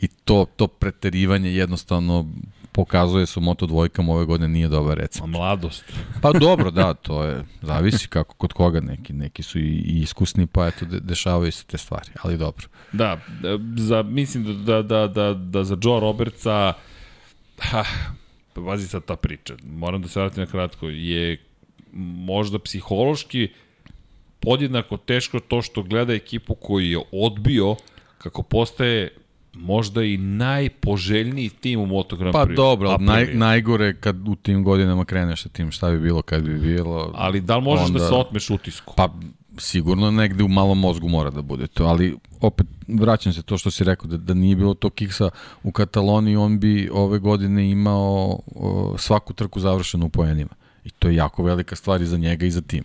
i 0.00 0.08
to, 0.08 0.46
to 0.56 0.66
preterivanje 0.66 1.54
jednostavno 1.54 2.30
pokazuje 2.74 3.26
su 3.26 3.40
moto 3.40 3.66
dvojkama 3.66 4.12
ove 4.12 4.24
godine 4.24 4.48
nije 4.48 4.68
dobar 4.68 4.98
recept. 4.98 5.24
A 5.24 5.26
mladost. 5.26 5.84
pa 6.22 6.32
dobro, 6.32 6.70
da, 6.70 6.94
to 6.94 7.24
je, 7.24 7.44
zavisi 7.62 8.08
kako 8.08 8.34
kod 8.34 8.52
koga 8.52 8.80
neki, 8.80 9.12
neki 9.12 9.42
su 9.42 9.58
i, 9.58 9.62
i 9.62 10.00
iskusni, 10.00 10.46
pa 10.46 10.66
eto, 10.66 10.84
de, 10.84 11.00
dešavaju 11.00 11.52
se 11.52 11.64
te 11.64 11.78
stvari, 11.78 12.10
ali 12.22 12.38
dobro. 12.38 12.66
Da, 12.92 13.20
za, 13.76 14.02
mislim 14.02 14.64
da, 14.64 14.82
da, 14.82 15.06
da, 15.06 15.34
da 15.34 15.64
za 15.64 15.76
Joe 15.82 16.00
Robertsa, 16.00 16.72
ha, 17.58 17.84
vazi 18.54 18.88
sad 18.88 19.04
ta 19.04 19.16
priča, 19.16 19.54
moram 19.64 20.02
da 20.02 20.08
se 20.08 20.20
vratim 20.20 20.40
na 20.40 20.46
kratko, 20.46 20.88
je 20.88 21.38
možda 22.26 22.58
psihološki 22.58 23.48
podjednako 24.40 24.96
teško 24.96 25.40
to 25.40 25.62
što 25.62 25.82
gleda 25.82 26.14
ekipu 26.14 26.54
koji 26.54 26.90
je 26.90 27.00
odbio 27.12 27.76
kako 28.18 28.42
postaje 28.42 29.10
možda 29.56 30.02
i 30.02 30.16
najpoželjniji 30.16 31.48
tim 31.48 31.80
u 31.80 31.86
Moto 31.86 32.16
Grand 32.16 32.32
Pa 32.32 32.44
dobro, 32.44 32.96
naj, 33.00 33.34
najgore 33.34 33.94
kad 34.00 34.28
u 34.28 34.34
tim 34.34 34.64
godinama 34.64 35.04
kreneš 35.04 35.42
sa 35.42 35.48
tim 35.48 35.70
šta 35.70 35.90
bi 35.90 36.00
bilo 36.00 36.22
kad 36.22 36.42
bi 36.42 36.58
bilo. 36.58 37.12
Ali 37.14 37.40
da 37.40 37.56
li 37.56 37.62
možeš 37.62 37.80
da 37.80 37.86
onda, 37.86 37.98
da 37.98 38.08
se 38.08 38.14
otmeš 38.14 38.50
utisku? 38.50 38.94
Pa 38.96 39.08
sigurno 39.58 40.10
negde 40.10 40.44
u 40.44 40.48
malom 40.48 40.80
mozgu 40.80 41.08
mora 41.08 41.30
da 41.30 41.42
bude 41.42 41.66
to, 41.66 41.84
ali 41.84 42.16
opet 42.40 42.66
vraćam 42.88 43.32
se 43.32 43.42
to 43.42 43.58
što 43.58 43.70
si 43.70 43.84
rekao, 43.84 44.06
da, 44.08 44.16
da 44.16 44.34
nije 44.34 44.56
bilo 44.56 44.74
to 44.74 44.90
kiksa 44.90 45.30
u 45.62 45.72
Kataloniji, 45.72 46.36
on 46.36 46.58
bi 46.58 46.90
ove 46.92 47.18
godine 47.18 47.70
imao 47.70 48.40
o, 48.54 48.94
svaku 48.98 49.32
trku 49.32 49.60
završenu 49.60 50.06
u 50.06 50.08
poenima. 50.08 50.54
I 50.84 50.90
to 50.90 51.08
je 51.08 51.14
jako 51.14 51.42
velika 51.42 51.76
stvar 51.76 52.02
i 52.02 52.06
za 52.06 52.16
njega 52.16 52.46
i 52.46 52.50
za 52.50 52.60
tim. 52.60 52.84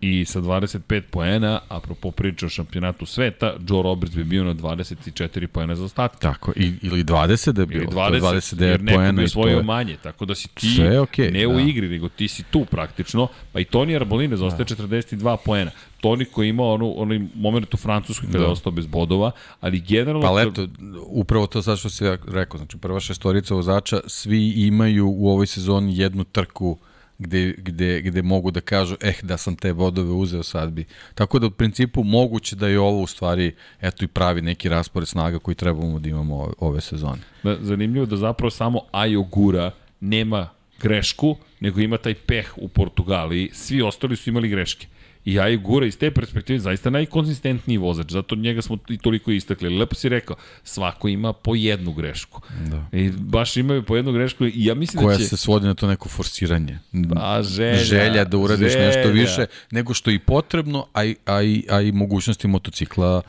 I 0.00 0.24
sa 0.24 0.40
25 0.40 1.00
poena, 1.00 1.60
apropo 1.68 2.10
priča 2.10 2.46
o 2.46 2.48
šampionatu 2.48 3.06
sveta, 3.06 3.54
Joe 3.68 3.82
Roberts 3.82 4.16
bi 4.16 4.24
bio 4.24 4.44
na 4.44 4.54
24 4.54 5.46
poena 5.46 5.74
za 5.74 5.84
ostatak. 5.84 6.20
Tako, 6.20 6.52
i, 6.56 6.72
ili 6.82 7.04
20 7.04 7.52
da 7.52 7.62
je 7.62 7.66
bilo. 7.66 7.82
Ili 7.82 7.92
20, 7.92 8.20
29 8.20 8.62
jer 8.62 8.82
neko 8.82 9.12
bi 9.12 9.24
osvojio 9.24 9.56
je... 9.56 9.62
manje, 9.62 9.96
tako 10.02 10.24
da 10.24 10.34
si 10.34 10.48
ti 10.48 10.66
Sve 10.66 11.00
okay, 11.00 11.32
ne 11.32 11.42
da. 11.42 11.48
u 11.48 11.60
igri, 11.60 11.88
nego 11.88 12.08
ti 12.08 12.28
si 12.28 12.42
tu 12.42 12.64
praktično. 12.64 13.28
Pa 13.52 13.60
i 13.60 13.64
Toni 13.64 13.96
Arbolina 13.96 14.36
zaostaje 14.36 14.64
da. 14.64 14.84
42 14.84 15.36
poena. 15.44 15.70
Toni 16.00 16.24
koji 16.24 16.46
je 16.46 16.50
imao 16.50 16.74
onu, 16.74 16.94
onaj 16.96 17.20
moment 17.34 17.74
u 17.74 17.76
Francuskoj 17.76 18.26
kada 18.26 18.38
da. 18.38 18.44
je 18.44 18.50
ostao 18.50 18.72
bez 18.72 18.86
bodova, 18.86 19.30
ali 19.60 19.80
generalno... 19.80 20.26
Pa 20.26 20.30
leto, 20.30 20.68
upravo 21.06 21.46
to 21.46 21.62
sad 21.62 21.78
što 21.78 21.90
si 21.90 22.04
rekao, 22.28 22.58
znači 22.58 22.78
prva 22.78 23.00
šestorica 23.00 23.54
vozača, 23.54 24.00
svi 24.06 24.48
imaju 24.56 25.08
u 25.08 25.28
ovoj 25.28 25.46
sezoni 25.46 25.98
jednu 25.98 26.24
trku 26.24 26.78
gde, 27.18 27.54
gde, 27.58 28.02
gde 28.02 28.22
mogu 28.22 28.50
da 28.50 28.60
kažu, 28.60 28.96
eh, 29.00 29.14
da 29.22 29.36
sam 29.36 29.56
te 29.56 29.72
bodove 29.72 30.10
uzeo 30.10 30.42
sad 30.42 30.70
bi. 30.70 30.84
Tako 31.14 31.38
da 31.38 31.46
u 31.46 31.50
principu 31.50 32.02
moguće 32.04 32.56
da 32.56 32.68
je 32.68 32.80
ovo 32.80 33.02
u 33.02 33.06
stvari, 33.06 33.54
eto 33.80 34.04
i 34.04 34.08
pravi 34.08 34.42
neki 34.42 34.68
raspored 34.68 35.08
snaga 35.08 35.38
koji 35.38 35.54
trebamo 35.54 35.98
da 35.98 36.08
imamo 36.08 36.52
ove 36.58 36.80
sezone. 36.80 37.18
Da, 37.42 37.56
zanimljivo 37.60 38.06
da 38.06 38.16
zapravo 38.16 38.50
samo 38.50 38.80
Ajo 38.92 39.22
Gura 39.22 39.70
nema 40.00 40.48
grešku, 40.80 41.36
nego 41.60 41.80
ima 41.80 41.96
taj 41.96 42.14
peh 42.14 42.52
u 42.56 42.68
Portugaliji, 42.68 43.50
svi 43.52 43.82
ostali 43.82 44.16
su 44.16 44.30
imali 44.30 44.48
greške. 44.48 44.86
I 45.28 45.34
ja 45.34 45.48
i 45.48 45.56
Gura 45.56 45.86
iz 45.86 45.98
te 45.98 46.10
perspektive 46.10 46.58
zaista 46.58 46.90
najkonzistentniji 46.90 47.78
vozač, 47.78 48.10
zato 48.10 48.36
njega 48.36 48.62
smo 48.62 48.78
i 48.88 48.98
toliko 48.98 49.30
istakli. 49.30 49.78
Lepo 49.78 49.94
si 49.94 50.08
rekao, 50.08 50.36
svako 50.64 51.08
ima 51.08 51.32
po 51.32 51.54
jednu 51.54 51.92
grešku. 51.92 52.40
Da. 52.70 52.98
I 52.98 53.10
baš 53.10 53.56
imaju 53.56 53.82
po 53.82 53.96
jednu 53.96 54.12
grešku 54.12 54.46
i 54.46 54.52
ja 54.54 54.74
mislim 54.74 55.04
Koja 55.04 55.16
da 55.16 55.22
će... 55.22 55.28
se 55.28 55.36
svodi 55.36 55.66
na 55.66 55.74
to 55.74 55.86
neko 55.86 56.08
forsiranje. 56.08 56.78
A 57.16 57.42
želja. 57.42 57.76
Želja 57.76 58.24
da 58.24 58.38
uradiš 58.38 58.72
želja. 58.72 58.86
nešto 58.86 59.08
više 59.08 59.46
nego 59.70 59.94
što 59.94 60.10
i 60.10 60.18
potrebno, 60.18 60.86
a 60.92 61.04
i, 61.04 61.16
a 61.24 61.42
i, 61.42 61.64
a 61.70 61.80
i 61.80 61.92
mogućnosti 61.92 62.48
motocikla 62.48 63.22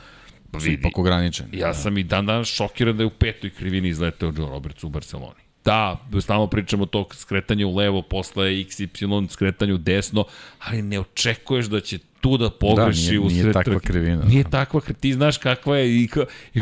su 0.60 0.72
ipak 0.72 0.98
ograničene. 0.98 1.50
Ja 1.54 1.68
da. 1.68 1.74
sam 1.74 1.98
i 1.98 2.04
dan 2.04 2.26
danas 2.26 2.48
šokiran 2.48 2.98
da 2.98 3.04
je 3.04 3.08
u 3.08 3.10
petoj 3.10 3.50
krivini 3.50 3.90
izleteo 3.90 4.34
Joe 4.38 4.50
Roberts 4.50 4.84
u 4.84 4.90
Barceloni. 4.90 5.49
Da, 5.66 5.98
stalno 6.22 6.48
pričamo 6.48 6.86
to 6.86 7.08
skretanje 7.14 7.66
u 7.66 7.76
levo, 7.76 8.02
posle 8.02 8.46
XY 8.46 9.30
skretanje 9.30 9.74
u 9.74 9.78
desno, 9.78 10.26
ali 10.60 10.82
ne 10.82 11.00
očekuješ 11.00 11.66
da 11.66 11.80
će 11.80 12.00
tu 12.22 12.38
da 12.38 12.50
pogreši 12.50 13.06
da, 13.06 13.10
nije, 13.10 13.20
u 13.20 13.30
sred 13.30 13.44
Nije 13.44 13.54
takva 13.54 13.80
krivina. 13.80 14.24
Nije 14.24 14.44
takva 14.44 14.82
krivina, 14.82 15.00
ti 15.00 15.14
znaš 15.14 15.38
kakva 15.38 15.78
je 15.78 15.90
i, 15.90 16.04
i, 16.04 16.10
i 16.54 16.62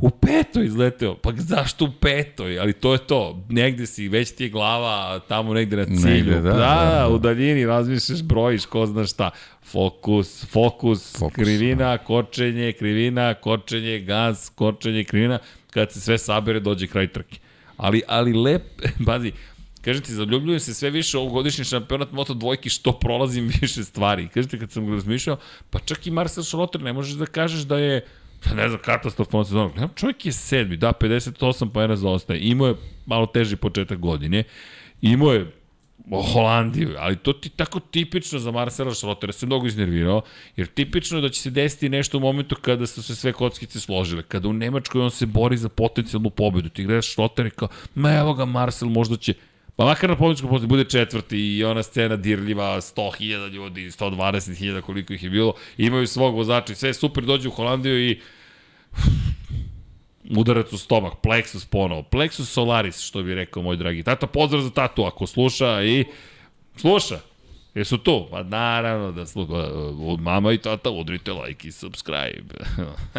u 0.00 0.10
petoj 0.10 0.66
izleteo. 0.66 1.14
Pa 1.14 1.32
zašto 1.36 1.84
u 1.84 1.90
petoj? 2.00 2.58
Ali 2.58 2.72
to 2.72 2.92
je 2.92 2.98
to. 2.98 3.44
Negde 3.48 3.86
si, 3.86 4.08
već 4.08 4.30
ti 4.30 4.44
je 4.44 4.50
glava 4.50 5.20
tamo 5.28 5.54
negde 5.54 5.76
na 5.76 5.84
cilju. 5.84 6.32
Negde, 6.32 6.40
da, 6.40 6.52
da, 6.52 6.58
da, 6.58 6.98
da, 6.98 7.08
u 7.08 7.18
daljini 7.18 7.66
razmišljaš, 7.66 8.22
brojiš, 8.22 8.66
ko 8.66 8.86
zna 8.86 9.06
šta. 9.06 9.30
Fokus, 9.62 10.46
fokus, 10.46 11.18
fokus 11.18 11.34
krivina, 11.34 11.96
da. 11.96 11.98
kočenje, 11.98 12.72
krivina, 12.72 13.34
kočenje, 13.34 13.98
gas, 13.98 14.52
kočenje, 14.54 15.04
krivina. 15.04 15.38
Kad 15.70 15.92
se 15.92 16.00
sve 16.00 16.18
sabere, 16.18 16.60
dođe 16.60 16.86
kraj 16.86 17.08
trke. 17.08 17.38
Ali, 17.78 18.02
ali 18.08 18.32
lep, 18.32 18.62
bazi, 19.06 19.32
Kažem 19.80 20.02
ti, 20.02 20.12
zaljubljujem 20.12 20.60
se 20.60 20.74
sve 20.74 20.90
više 20.90 21.18
ovogodišnji 21.18 21.64
šampionat 21.64 22.12
Moto 22.12 22.34
dvojki 22.34 22.68
što 22.68 22.92
prolazim 22.92 23.50
više 23.60 23.84
stvari. 23.84 24.28
Kažete, 24.28 24.58
kad 24.58 24.72
sam 24.72 24.92
razmišljao, 24.92 25.36
pa 25.70 25.78
čak 25.78 26.06
i 26.06 26.10
Marcel 26.10 26.44
Schrotter 26.44 26.82
ne 26.82 26.92
možeš 26.92 27.14
da 27.14 27.26
kažeš 27.26 27.60
da 27.60 27.78
je 27.78 28.06
pa 28.44 28.54
ne 28.54 28.68
znam, 28.68 28.80
katastrofalna 28.84 29.44
sezona. 29.44 29.88
Čovjek 29.94 30.26
je 30.26 30.32
sedmi, 30.32 30.76
da, 30.76 30.92
58 31.00 31.70
poena 31.72 31.96
zaostaje. 31.96 32.40
Imao 32.40 32.68
je 32.68 32.74
malo 33.06 33.26
teži 33.26 33.56
početak 33.56 33.98
godine. 33.98 34.44
Imao 35.02 35.32
je 35.32 35.52
Holandiju, 36.10 36.94
ali 36.98 37.16
to 37.16 37.32
ti 37.32 37.48
tako 37.48 37.80
tipično 37.80 38.38
za 38.38 38.50
Marcela 38.50 38.94
Schrottera, 38.94 39.32
se 39.32 39.46
mnogo 39.46 39.66
iznervirao, 39.66 40.22
jer 40.56 40.66
tipično 40.66 41.18
je 41.18 41.22
da 41.22 41.28
će 41.28 41.40
se 41.40 41.50
desiti 41.50 41.88
nešto 41.88 42.18
u 42.18 42.20
momentu 42.20 42.56
kada 42.62 42.86
su 42.86 43.02
se 43.02 43.16
sve 43.16 43.32
kockice 43.32 43.80
složile, 43.80 44.22
kada 44.22 44.48
u 44.48 44.52
Nemačkoj 44.52 45.00
on 45.00 45.10
se 45.10 45.26
bori 45.26 45.56
za 45.56 45.68
potencijalnu 45.68 46.30
pobedu, 46.30 46.68
ti 46.68 46.84
gledaš 46.84 47.12
Schrotter 47.12 47.46
i 47.46 47.50
kao, 47.50 47.68
ma 47.94 48.12
evo 48.12 48.34
ga 48.34 48.44
Marcel, 48.44 48.88
možda 48.88 49.16
će, 49.16 49.34
Pa 49.78 49.84
makar 49.84 50.10
na 50.10 50.16
pobjedičkom 50.16 50.50
postoju 50.50 50.68
bude 50.68 50.84
četvrti 50.84 51.38
i 51.38 51.64
ona 51.64 51.82
scena 51.82 52.16
dirljiva, 52.16 52.80
100.000 52.80 53.50
ljudi, 53.50 53.90
120.000 53.90 54.80
koliko 54.80 55.12
ih 55.12 55.22
je 55.22 55.30
bilo, 55.30 55.54
imaju 55.76 56.06
svog 56.06 56.34
vozača 56.34 56.72
i 56.72 56.76
sve 56.76 56.94
super, 56.94 57.24
dođu 57.24 57.48
u 57.48 57.52
Holandiju 57.52 58.10
i 58.10 58.20
udarac 60.36 60.72
u 60.72 60.78
stomak, 60.78 61.12
plexus 61.22 61.66
ponovo, 61.70 62.02
plexus 62.02 62.44
solaris, 62.44 63.00
što 63.00 63.22
bi 63.22 63.34
rekao 63.34 63.62
moj 63.62 63.76
dragi 63.76 64.02
tata, 64.02 64.26
pozdrav 64.26 64.62
za 64.62 64.70
tatu 64.70 65.04
ako 65.04 65.26
sluša 65.26 65.82
i 65.82 66.04
sluša, 66.76 67.20
Jesu 67.74 67.98
tu? 67.98 68.26
Pa 68.30 68.42
naravno 68.42 69.12
da 69.12 69.26
sluša. 69.26 69.52
Mama 70.18 70.52
i 70.52 70.58
tata 70.58 70.90
udrite 70.90 71.32
like 71.32 71.68
i 71.68 71.72
subscribe. 71.72 72.54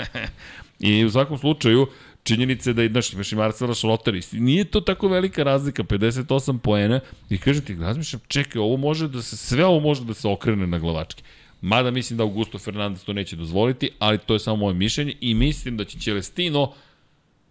I 0.80 1.06
u 1.06 1.12
svakom 1.12 1.38
slučaju, 1.38 1.88
činjenica 2.24 2.70
je 2.70 2.74
da 2.74 2.88
znaš, 2.88 3.14
imaš 3.14 3.32
i 3.32 3.36
Marcela 3.36 3.74
Šloter 3.74 4.16
i 4.16 4.22
nije 4.32 4.64
to 4.64 4.82
tako 4.82 5.08
velika 5.08 5.44
razlika, 5.44 5.84
58 5.84 6.58
poena 6.58 7.00
i 7.30 7.38
kažem 7.38 7.66
ti, 7.66 7.76
razmišljam, 7.76 8.22
čekaj, 8.28 8.60
ovo 8.60 8.78
može 8.78 9.08
da 9.08 9.22
se, 9.22 9.38
sve 9.38 9.66
ovo 9.66 9.80
može 9.80 10.04
da 10.04 10.14
se 10.14 10.28
okrene 10.28 10.68
na 10.68 10.80
glavački. 10.80 11.24
Mada 11.62 11.92
mislim 11.92 12.18
da 12.18 12.24
Augusto 12.24 12.60
Fernandez 12.60 13.04
to 13.04 13.14
neće 13.14 13.36
dozvoliti, 13.36 13.90
ali 14.00 14.18
to 14.18 14.34
je 14.34 14.40
samo 14.40 14.58
moje 14.58 14.74
mišljenje 14.74 15.14
i 15.22 15.34
mislim 15.34 15.78
da 15.78 15.86
će 15.86 16.00
Celestino 16.00 16.74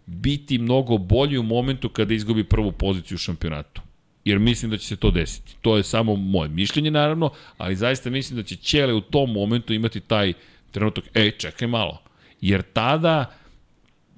biti 0.08 0.58
mnogo 0.58 0.98
bolji 0.98 1.38
u 1.38 1.42
momentu 1.42 1.88
kada 1.88 2.14
izgubi 2.14 2.44
prvu 2.44 2.72
poziciju 2.72 3.14
u 3.14 3.18
šampionatu. 3.18 3.82
Jer 4.24 4.38
mislim 4.38 4.70
da 4.70 4.76
će 4.76 4.86
se 4.86 4.96
to 4.96 5.10
desiti. 5.10 5.56
To 5.60 5.76
je 5.76 5.82
samo 5.82 6.16
moje 6.16 6.48
mišljenje 6.48 6.90
naravno, 6.90 7.30
ali 7.58 7.76
zaista 7.76 8.10
mislim 8.10 8.36
da 8.36 8.42
će 8.42 8.56
Ćele 8.56 8.94
u 8.94 9.00
tom 9.00 9.32
momentu 9.32 9.74
imati 9.74 10.00
taj 10.00 10.32
trenutak, 10.70 11.04
ej, 11.14 11.30
čekaj 11.30 11.68
malo. 11.68 12.02
Jer 12.40 12.62
tada 12.62 13.34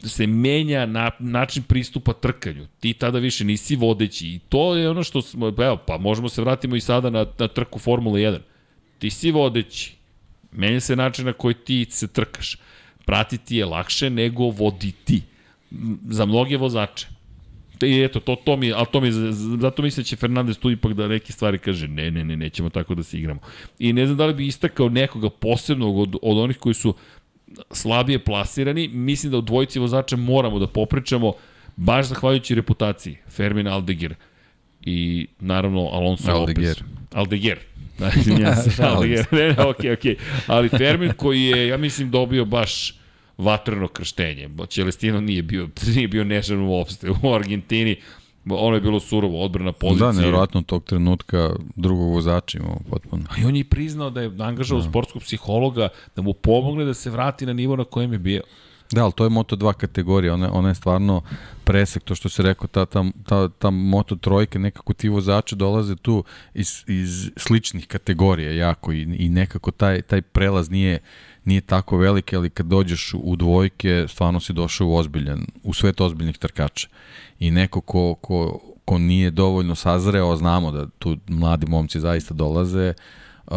se 0.05 0.27
menja 0.27 0.87
na, 0.87 1.11
način 1.19 1.62
pristupa 1.62 2.12
trkanju. 2.12 2.67
Ti 2.81 2.93
tada 2.93 3.19
više 3.19 3.45
nisi 3.45 3.77
vodeći 3.77 4.27
i 4.27 4.39
to 4.49 4.77
je 4.77 4.91
ono 4.91 5.03
što 5.03 5.23
smo, 5.23 5.49
evo, 5.49 5.77
pa 5.87 5.99
možemo 5.99 6.29
se 6.29 6.43
vratimo 6.43 6.77
i 6.77 6.81
sada 6.81 7.11
na, 7.11 7.27
na 7.39 7.49
trku 7.49 7.79
Formula 7.79 8.19
1. 8.19 8.39
Ti 8.99 9.11
si 9.11 9.31
vodeći, 9.31 9.95
menja 10.53 10.81
se 10.81 10.97
način 10.97 11.27
na 11.27 11.33
koji 11.33 11.55
ti 11.55 11.87
se 11.91 12.09
trkaš. 12.09 12.59
Pratiti 13.07 13.57
je 13.57 13.65
lakše 13.65 14.11
nego 14.11 14.45
voditi. 14.45 15.23
Za 16.09 16.27
mnoge 16.27 16.57
vozače. 16.57 17.07
I 17.83 18.03
eto, 18.03 18.21
to, 18.21 18.37
to 18.37 18.57
mi, 18.57 18.73
ali 18.73 18.87
to 18.93 19.01
mi, 19.01 19.13
zato 19.61 19.83
mislim 19.83 20.03
da 20.03 20.07
će 20.07 20.17
Fernandez 20.17 20.59
tu 20.59 20.71
ipak 20.71 20.93
da 20.93 21.09
neke 21.09 21.33
stvari 21.33 21.59
kaže, 21.59 21.89
ne, 21.89 22.11
ne, 22.11 22.25
ne, 22.25 22.37
nećemo 22.37 22.71
tako 22.71 22.95
da 22.95 23.03
se 23.03 23.19
igramo. 23.19 23.41
I 23.79 23.93
ne 23.93 24.07
znam 24.07 24.19
da 24.19 24.27
li 24.27 24.35
bi 24.35 24.47
istakao 24.47 24.89
nekoga 24.89 25.31
posebnog 25.31 25.99
od, 25.99 26.17
od 26.23 26.39
onih 26.39 26.59
koji 26.59 26.75
su 26.75 26.95
slabije 27.71 28.25
plasirani, 28.25 28.89
mislim 28.89 29.33
da 29.33 29.39
u 29.39 29.41
dvojici 29.41 29.79
vozača 29.79 30.17
moramo 30.17 30.59
da 30.59 30.67
popričamo, 30.67 31.33
baš 31.77 32.07
zahvaljujući 32.07 32.55
reputaciji, 32.55 33.17
Fermin 33.29 33.69
Aldegir 33.69 34.15
i 34.83 35.27
naravno 35.41 35.81
Alonso 35.81 36.33
Aldeguer. 36.33 36.69
Lopez. 36.69 36.83
Aldeguer. 37.15 37.59
ja 38.43 38.57
se, 38.57 38.83
Aldeguer. 38.83 39.27
Ne, 39.33 39.49
ne, 39.49 39.65
okej, 39.65 39.93
okej. 39.93 40.17
Ali 40.47 40.69
Fermin 40.69 41.13
koji 41.17 41.43
je, 41.43 41.69
ja 41.69 41.77
mislim, 41.77 42.11
dobio 42.11 42.45
baš 42.45 43.00
vatreno 43.41 43.89
krštenje. 43.89 44.51
Celestino 44.69 45.21
nije 45.21 45.43
bio, 45.43 45.69
nije 45.97 46.09
bio 46.09 46.25
nežan 46.25 46.61
uopšte. 46.61 47.11
U 47.23 47.35
Argentini 47.35 47.97
ono 48.51 48.75
je 48.75 48.81
bilo 48.81 49.01
surovo, 49.01 49.45
odbrana 49.45 49.73
pozicije. 49.73 50.07
Da, 50.07 50.12
nevjerojatno 50.12 50.62
tog 50.62 50.85
trenutka 50.85 51.51
drugog 51.77 52.12
vozača 52.12 52.59
imamo 52.59 52.81
potpuno. 52.91 53.25
A 53.31 53.41
i 53.41 53.45
on 53.45 53.57
je 53.57 53.65
priznao 53.65 54.11
da 54.11 54.21
je 54.21 54.33
angažao 54.39 54.79
da. 54.79 54.89
sportskog 54.89 55.23
psihologa 55.23 55.89
da 56.17 56.23
mu 56.23 56.33
pomogne 56.33 56.85
da 56.85 56.95
se 56.95 57.11
vrati 57.11 57.47
na 57.47 57.53
nivo 57.53 57.77
na 57.77 57.85
kojem 57.85 58.12
je 58.12 58.19
bio. 58.19 58.43
Da, 58.93 59.05
ali 59.05 59.12
to 59.12 59.25
je 59.25 59.31
Moto2 59.31 59.73
kategorija, 59.73 60.35
ona, 60.35 60.53
ona 60.53 60.69
je 60.69 60.75
stvarno 60.75 61.23
presek, 61.65 62.03
to 62.03 62.15
što 62.15 62.29
se 62.29 62.43
rekao, 62.43 62.67
ta, 62.67 62.87
ta, 62.87 63.05
ta, 63.27 63.49
ta 63.49 63.71
Moto 63.71 64.17
trojke, 64.17 64.59
nekako 64.59 64.93
ti 64.93 65.09
vozači 65.09 65.57
dolaze 65.57 65.97
tu 65.97 66.25
iz, 66.55 66.85
iz 66.87 67.31
sličnih 67.37 67.87
kategorija 67.87 68.53
jako 68.53 68.93
i, 68.93 69.03
i 69.03 69.29
nekako 69.29 69.71
taj, 69.71 70.03
taj 70.03 70.23
prelaz 70.23 70.71
nije, 70.71 70.99
nije 71.45 71.61
tako 71.61 71.97
velik, 71.97 72.33
ali 72.33 72.51
kad 72.51 72.67
dođeš 72.67 73.15
u 73.23 73.37
dvojke, 73.37 74.07
stvarno 74.09 74.41
si 74.41 74.53
došao 74.53 74.87
u 74.87 74.95
ozbiljan, 74.95 75.47
u 75.62 75.75
svet 75.75 76.01
ozbiljnih 76.01 76.39
trkača. 76.39 76.89
I 77.39 77.51
neko 77.51 77.81
ko, 77.81 78.15
ko, 78.15 78.61
ko 78.85 78.99
nije 78.99 79.31
dovoljno 79.31 79.75
sazreo, 79.75 80.37
znamo 80.37 80.73
da 80.73 80.87
tu 80.99 81.17
mladi 81.29 81.67
momci 81.67 82.01
zaista 82.01 82.35
dolaze, 82.35 82.95
uh, 83.47 83.57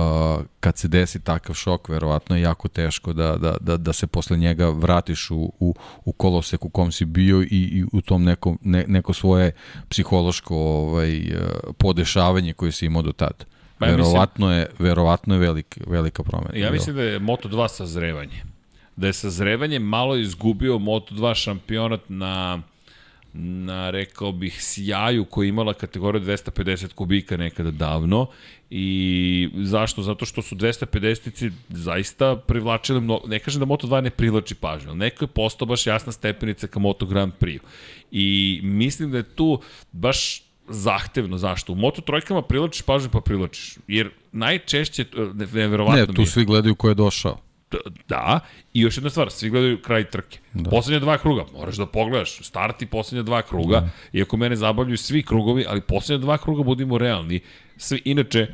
kad 0.59 0.77
se 0.77 0.87
desi 0.87 1.19
takav 1.19 1.55
šok, 1.55 1.89
verovatno 1.89 2.35
je 2.35 2.41
jako 2.41 2.67
teško 2.67 3.13
da, 3.13 3.37
da, 3.37 3.57
da, 3.61 3.77
da 3.77 3.93
se 3.93 4.07
posle 4.07 4.37
njega 4.37 4.69
vratiš 4.69 5.31
u, 5.31 5.51
u, 5.59 5.75
u 6.05 6.11
kolosek 6.11 6.65
u 6.65 6.69
kom 6.69 6.91
si 6.91 7.05
bio 7.05 7.41
i, 7.41 7.47
i 7.51 7.85
u 7.91 8.01
tom 8.01 8.23
neko, 8.23 8.55
ne, 8.61 8.85
neko 8.87 9.13
svoje 9.13 9.51
psihološko 9.89 10.55
ovaj, 10.55 11.17
uh, 11.17 11.73
podešavanje 11.77 12.53
koje 12.53 12.71
si 12.71 12.85
imao 12.85 13.01
do 13.01 13.11
tada. 13.11 13.45
Pa 13.83 13.89
ja 13.89 13.95
verovatno, 13.95 14.47
mislim, 14.47 14.59
je, 14.59 14.67
verovatno 14.79 15.35
je 15.35 15.39
velik, 15.39 15.79
velika 15.87 16.23
promena. 16.23 16.57
Ja 16.57 16.71
mislim 16.71 16.95
da 16.95 17.03
je 17.03 17.19
Moto2 17.19 17.67
sazrevanje. 17.67 18.43
Da 18.95 19.07
je 19.07 19.13
sazrevanje 19.13 19.79
malo 19.79 20.15
izgubio 20.15 20.73
Moto2 20.73 21.35
šampionat 21.35 22.01
na 22.07 22.61
na, 23.33 23.89
rekao 23.89 24.31
bih, 24.31 24.63
sjaju 24.63 25.25
koji 25.25 25.49
imala 25.49 25.73
kategoriju 25.73 26.21
250 26.21 26.93
kubika 26.93 27.37
nekada 27.37 27.71
davno 27.71 28.27
i 28.69 29.49
zašto? 29.55 30.01
Zato 30.01 30.25
što 30.25 30.41
su 30.41 30.55
250-ici 30.55 31.51
zaista 31.69 32.35
privlačili 32.35 33.01
mnogo, 33.01 33.27
ne 33.27 33.39
kažem 33.39 33.59
da 33.59 33.65
Moto2 33.65 34.01
ne 34.01 34.09
privlači 34.09 34.55
pažnju, 34.55 34.89
ali 34.89 34.99
neko 34.99 35.23
je 35.23 35.27
postao 35.27 35.65
baš 35.65 35.87
jasna 35.87 36.11
stepenica 36.11 36.67
ka 36.67 36.79
Moto 36.79 37.05
Grand 37.05 37.33
Prix. 37.39 37.59
I 38.11 38.59
mislim 38.63 39.11
da 39.11 39.17
je 39.17 39.23
tu 39.23 39.61
baš 39.91 40.42
zahtevno. 40.67 41.37
Zašto? 41.37 41.73
U 41.73 41.75
Moto 41.75 42.01
trojkama 42.01 42.41
privlačiš 42.41 42.81
pažnju 42.81 43.09
pa 43.09 43.21
privlačiš. 43.21 43.77
Jer 43.87 44.09
najčešće, 44.31 45.05
neverovatno 45.33 45.99
Ne, 45.99 46.05
tu 46.05 46.21
mi 46.21 46.25
svi 46.27 46.45
gledaju 46.45 46.75
ko 46.75 46.89
je 46.89 46.95
došao. 46.95 47.39
Da, 48.07 48.39
i 48.73 48.81
još 48.81 48.97
jedna 48.97 49.09
stvar, 49.09 49.31
svi 49.31 49.49
gledaju 49.49 49.81
kraj 49.81 50.09
trke. 50.09 50.39
Da. 50.53 50.69
Poslednja 50.69 50.99
dva 50.99 51.17
kruga, 51.17 51.45
moraš 51.53 51.75
da 51.75 51.85
pogledaš, 51.85 52.37
start 52.41 52.81
i 52.81 52.85
poslednja 52.85 53.23
dva 53.23 53.41
kruga, 53.41 53.79
da. 53.79 53.89
iako 54.13 54.37
mene 54.37 54.55
zabavljaju 54.55 54.97
svi 54.97 55.23
krugovi, 55.23 55.65
ali 55.67 55.81
poslednja 55.81 56.21
dva 56.21 56.37
kruga 56.37 56.63
budimo 56.63 56.97
realni. 56.97 57.39
Svi, 57.77 58.01
inače, 58.05 58.47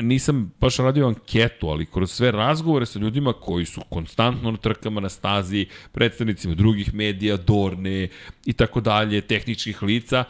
nisam 0.00 0.52
baš 0.60 0.76
radio 0.76 1.06
anketu, 1.06 1.68
ali 1.68 1.86
kroz 1.86 2.10
sve 2.10 2.30
razgovore 2.30 2.86
sa 2.86 2.98
ljudima 2.98 3.32
koji 3.32 3.64
su 3.64 3.80
konstantno 3.90 4.50
na 4.50 4.56
trkama 4.56 5.00
na 5.00 5.08
stazi, 5.08 5.66
predstavnicima 5.92 6.54
drugih 6.54 6.94
medija, 6.94 7.36
Dorne 7.36 8.08
i 8.44 8.52
tako 8.52 8.80
dalje, 8.80 9.20
tehničkih 9.20 9.82
lica, 9.82 10.24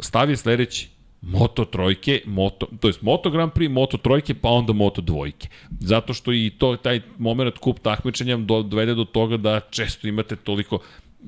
stav 0.00 0.30
je 0.30 0.36
sledeći. 0.36 0.88
Moto 1.26 1.64
trojke, 1.64 2.20
moto, 2.26 2.66
to 2.80 2.88
jest 2.88 3.02
Moto 3.02 3.30
Grand 3.30 3.52
Prix, 3.52 3.70
Moto 3.72 3.96
trojke, 3.96 4.34
pa 4.34 4.48
onda 4.48 4.72
Moto 4.72 5.00
dvojke. 5.00 5.48
Zato 5.80 6.14
što 6.14 6.32
i 6.32 6.52
to 6.58 6.76
taj 6.76 7.00
moment 7.18 7.58
kup 7.58 7.78
takmičenja 7.78 8.36
dovede 8.64 8.94
do 8.94 9.04
toga 9.04 9.36
da 9.36 9.60
često 9.70 10.08
imate 10.08 10.36
toliko 10.36 10.78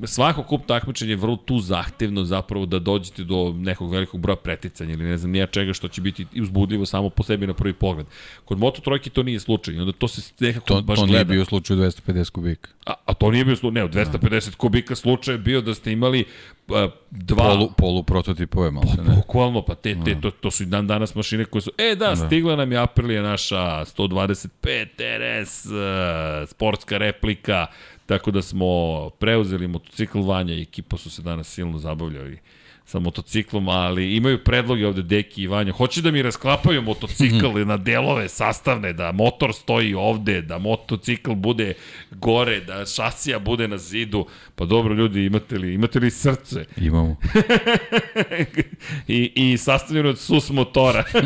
svako 0.05 0.43
kup 0.43 0.67
takmičenja 0.67 1.11
je 1.11 1.17
vrlo 1.17 1.37
tu 1.37 1.59
zahtevno 1.59 2.25
zapravo 2.25 2.67
da 2.67 2.79
dođete 2.79 3.25
do 3.25 3.55
nekog 3.57 3.93
velikog 3.93 4.21
broja 4.21 4.37
preticanja 4.37 4.93
ili 4.93 5.05
ne 5.05 5.17
znam 5.19 5.31
nija 5.31 5.47
čega 5.47 5.73
što 5.73 5.89
će 5.89 6.01
biti 6.01 6.27
uzbudljivo 6.41 6.87
samo 6.87 7.11
po 7.11 7.23
sebi 7.23 7.47
na 7.47 7.55
prvi 7.55 7.73
pogled. 7.73 8.07
Kod 8.45 8.59
Moto 8.59 8.81
trojke 8.81 9.11
to 9.11 9.23
nije 9.23 9.41
slučaj, 9.41 9.81
onda 9.81 9.93
to 9.93 10.09
se 10.09 10.33
nekako 10.41 10.67
to, 10.67 10.83
baš 10.83 10.99
to 10.99 11.07
gleda. 11.07 11.25
To 11.25 11.29
nije 11.29 11.37
bio 11.37 11.45
slučaj 11.45 11.77
250 11.77 12.31
kubika. 12.31 12.71
A, 12.87 12.95
a 13.07 13.15
to 13.15 13.31
nije 13.31 13.45
bio 13.45 13.57
slučaj, 13.57 13.75
ne, 13.75 13.85
od 13.85 13.95
250 13.95 14.51
da. 14.51 14.57
kubika 14.57 14.95
slučaj 14.95 15.35
je 15.35 15.39
bio 15.39 15.61
da 15.61 15.75
ste 15.75 15.93
imali 15.93 16.25
uh, 16.69 16.77
dva... 17.11 17.45
Polu, 17.45 17.71
polu 17.77 18.03
prototipove, 18.03 18.71
malo 18.71 18.87
se 18.87 19.03
ne. 19.03 19.15
Bukvalno, 19.17 19.63
pa 19.63 19.75
te, 19.75 19.97
te, 20.05 20.15
da. 20.15 20.21
to, 20.21 20.31
to 20.31 20.51
su 20.51 20.63
i 20.63 20.67
dan 20.67 20.87
danas 20.87 21.15
mašine 21.15 21.45
koje 21.45 21.63
su, 21.63 21.71
e 21.79 21.95
da, 21.95 22.09
da. 22.09 22.17
stigla 22.17 22.57
nam 22.57 22.73
je 22.73 22.79
Aprilia 22.79 23.23
naša 23.23 23.85
125 23.85 24.87
RS, 25.43 25.67
uh, 25.67 25.73
sportska 26.49 26.99
replika, 26.99 27.67
Tako 28.07 28.31
da 28.31 28.43
smo 28.43 29.11
preuzeli 29.11 29.69
motocikl 29.69 30.21
Vanja 30.21 30.55
i 30.55 30.63
ekipa 30.63 30.97
su 30.97 31.11
se 31.11 31.23
danas 31.23 31.49
silno 31.49 31.79
zabavljali 31.79 32.39
sa 32.87 32.99
motociklom, 32.99 33.69
ali 33.69 34.17
imaju 34.17 34.45
predloge 34.45 34.87
ovde 34.87 35.03
Deki 35.03 35.43
i 35.43 35.47
Vanja. 35.47 35.73
Hoće 35.73 36.03
da 36.03 36.11
mi 36.11 36.23
rasklapaju 36.23 36.83
motocikl 36.83 37.65
na 37.65 37.77
delove 37.77 38.29
sastavne, 38.29 38.93
da 38.93 39.13
motor 39.13 39.55
stoji 39.55 39.95
ovde, 39.95 40.43
da 40.43 40.59
motocikl 40.59 41.33
bude 41.33 41.75
gore, 42.11 42.61
da 42.61 42.87
šasija 42.87 43.39
bude 43.39 43.69
na 43.69 43.79
zidu. 43.79 44.27
Pa 44.55 44.65
dobro 44.65 44.95
ljudi, 44.95 45.25
imate 45.25 45.59
li, 45.59 45.75
imate 45.75 45.99
li 45.99 46.11
srce? 46.11 46.65
Imamo. 46.77 47.17
I, 49.09 49.33
I 49.35 49.59
sastavljeno 49.59 50.09
od 50.09 50.19
sus 50.19 50.51
motora. 50.51 51.05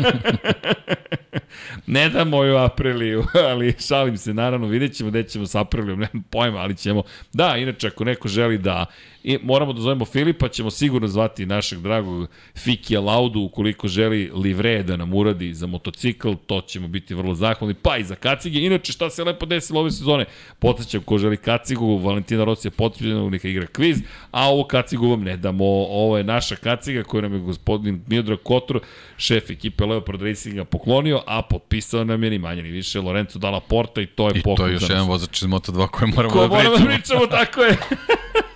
ne 1.87 2.09
da 2.09 2.23
moju 2.23 2.57
Apriliju, 2.57 3.23
ali 3.49 3.73
šalim 3.87 4.17
se, 4.17 4.33
naravno, 4.33 4.67
vidjet 4.67 4.93
ćemo 4.93 5.09
gde 5.09 5.23
ćemo 5.23 5.45
sa 5.45 5.61
Aprilijom, 5.61 5.99
nemam 5.99 6.23
pojma, 6.29 6.57
ali 6.57 6.75
ćemo. 6.75 7.03
Da, 7.33 7.57
inače, 7.57 7.87
ako 7.87 8.03
neko 8.03 8.27
želi 8.27 8.57
da 8.57 8.85
I 9.23 9.37
moramo 9.43 9.73
da 9.73 9.81
zovemo 9.81 10.05
Filipa, 10.05 10.47
ćemo 10.47 10.71
sigurno 10.71 11.07
zvati 11.07 11.45
našeg 11.45 11.79
dragog 11.79 12.29
Fikija 12.57 12.99
Laudu, 13.01 13.39
ukoliko 13.39 13.87
želi 13.87 14.31
livre 14.35 14.83
da 14.83 14.97
nam 14.97 15.13
uradi 15.13 15.53
za 15.53 15.67
motocikl, 15.67 16.33
to 16.45 16.61
ćemo 16.61 16.87
biti 16.87 17.13
vrlo 17.13 17.33
zahvalni, 17.35 17.73
pa 17.73 17.97
i 17.97 18.03
za 18.03 18.15
kacige. 18.15 18.59
Inače, 18.59 18.91
šta 18.91 19.09
se 19.09 19.23
lepo 19.23 19.45
desilo 19.45 19.79
ove 19.79 19.91
sezone? 19.91 20.25
Podsjećam, 20.59 21.01
ko 21.01 21.17
želi 21.17 21.37
kacigu, 21.37 21.97
Valentina 21.97 22.43
Rossi 22.43 22.67
je 22.67 22.71
potrebno, 22.71 23.29
neka 23.29 23.47
igra 23.47 23.65
kviz, 23.67 23.97
a 24.31 24.49
ovo 24.49 24.63
kacigu 24.63 25.09
vam 25.09 25.23
ne 25.23 25.37
damo. 25.37 25.65
Ovo 25.89 26.17
je 26.17 26.23
naša 26.23 26.55
kaciga 26.55 27.03
koju 27.03 27.21
nam 27.21 27.33
je 27.33 27.39
gospodin 27.39 28.01
Miodrag 28.07 28.39
Kotor, 28.43 28.79
šef 29.17 29.49
ekipe 29.49 29.85
Leopard 29.85 30.21
Racinga, 30.21 30.65
poklonio, 30.65 31.21
a 31.27 31.41
potpisao 31.41 32.03
nam 32.03 32.23
je 32.23 32.29
ni 32.29 32.37
manje 32.39 32.63
ni 32.63 32.71
više 32.71 32.99
Lorenzo 33.01 33.39
Dalla 33.39 33.59
Porta 33.59 34.01
i 34.01 34.05
to 34.05 34.27
je 34.27 34.33
poklon. 34.33 34.53
I 34.53 34.57
to 34.57 34.67
je 34.67 34.73
još 34.73 34.89
jedan 34.89 35.07
vozač 35.07 35.41
iz 35.41 35.47
Moto2 35.47 35.87
koje 35.87 36.07
moramo 36.15 36.33
Ko 36.33 36.41
da 36.41 36.49
pričamo. 36.55 36.69
moramo 36.69 36.85
da 36.85 36.95
pričamo, 36.95 37.27
tako 37.27 37.61
je. 37.61 37.77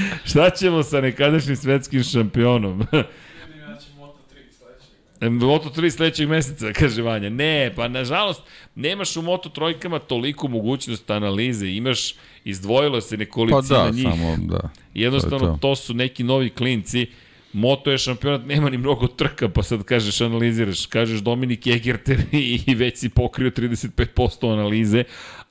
Šta 0.30 0.50
ćemo 0.50 0.82
sa 0.82 1.00
nekadašnjim 1.00 1.56
svetskim 1.56 2.02
šampionom? 2.02 2.86
Moto 5.20 5.70
3 5.70 5.90
sledećeg 5.90 6.28
meseca, 6.28 6.72
kaže 6.78 7.02
Vanja. 7.02 7.30
Ne, 7.30 7.72
pa 7.76 7.88
nažalost, 7.88 8.42
nemaš 8.74 9.16
u 9.16 9.22
Moto 9.22 9.48
trojkama 9.48 9.98
toliko 9.98 10.48
mogućnost 10.48 11.10
analize, 11.10 11.68
imaš, 11.68 12.14
izdvojilo 12.44 13.00
se 13.00 13.16
nekolicina 13.16 13.78
pa 13.78 13.84
da, 13.84 13.90
njih. 13.90 14.08
Samo, 14.10 14.36
da. 14.38 14.70
Jednostavno, 14.94 15.46
to, 15.46 15.52
to. 15.52 15.58
to 15.58 15.76
su 15.76 15.94
neki 15.94 16.24
novi 16.24 16.50
klinci, 16.50 17.06
Moto 17.52 17.90
je 17.90 17.98
šampionat, 17.98 18.46
nema 18.46 18.70
ni 18.70 18.78
mnogo 18.78 19.06
trka, 19.06 19.48
pa 19.48 19.62
sad 19.62 19.82
kažeš, 19.82 20.20
analiziraš, 20.20 20.86
kažeš 20.86 21.20
Dominik 21.20 21.66
Egerter 21.66 22.20
i 22.66 22.74
već 22.74 22.98
si 22.98 23.08
pokrio 23.08 23.50
35% 23.50 24.52
analize, 24.52 25.04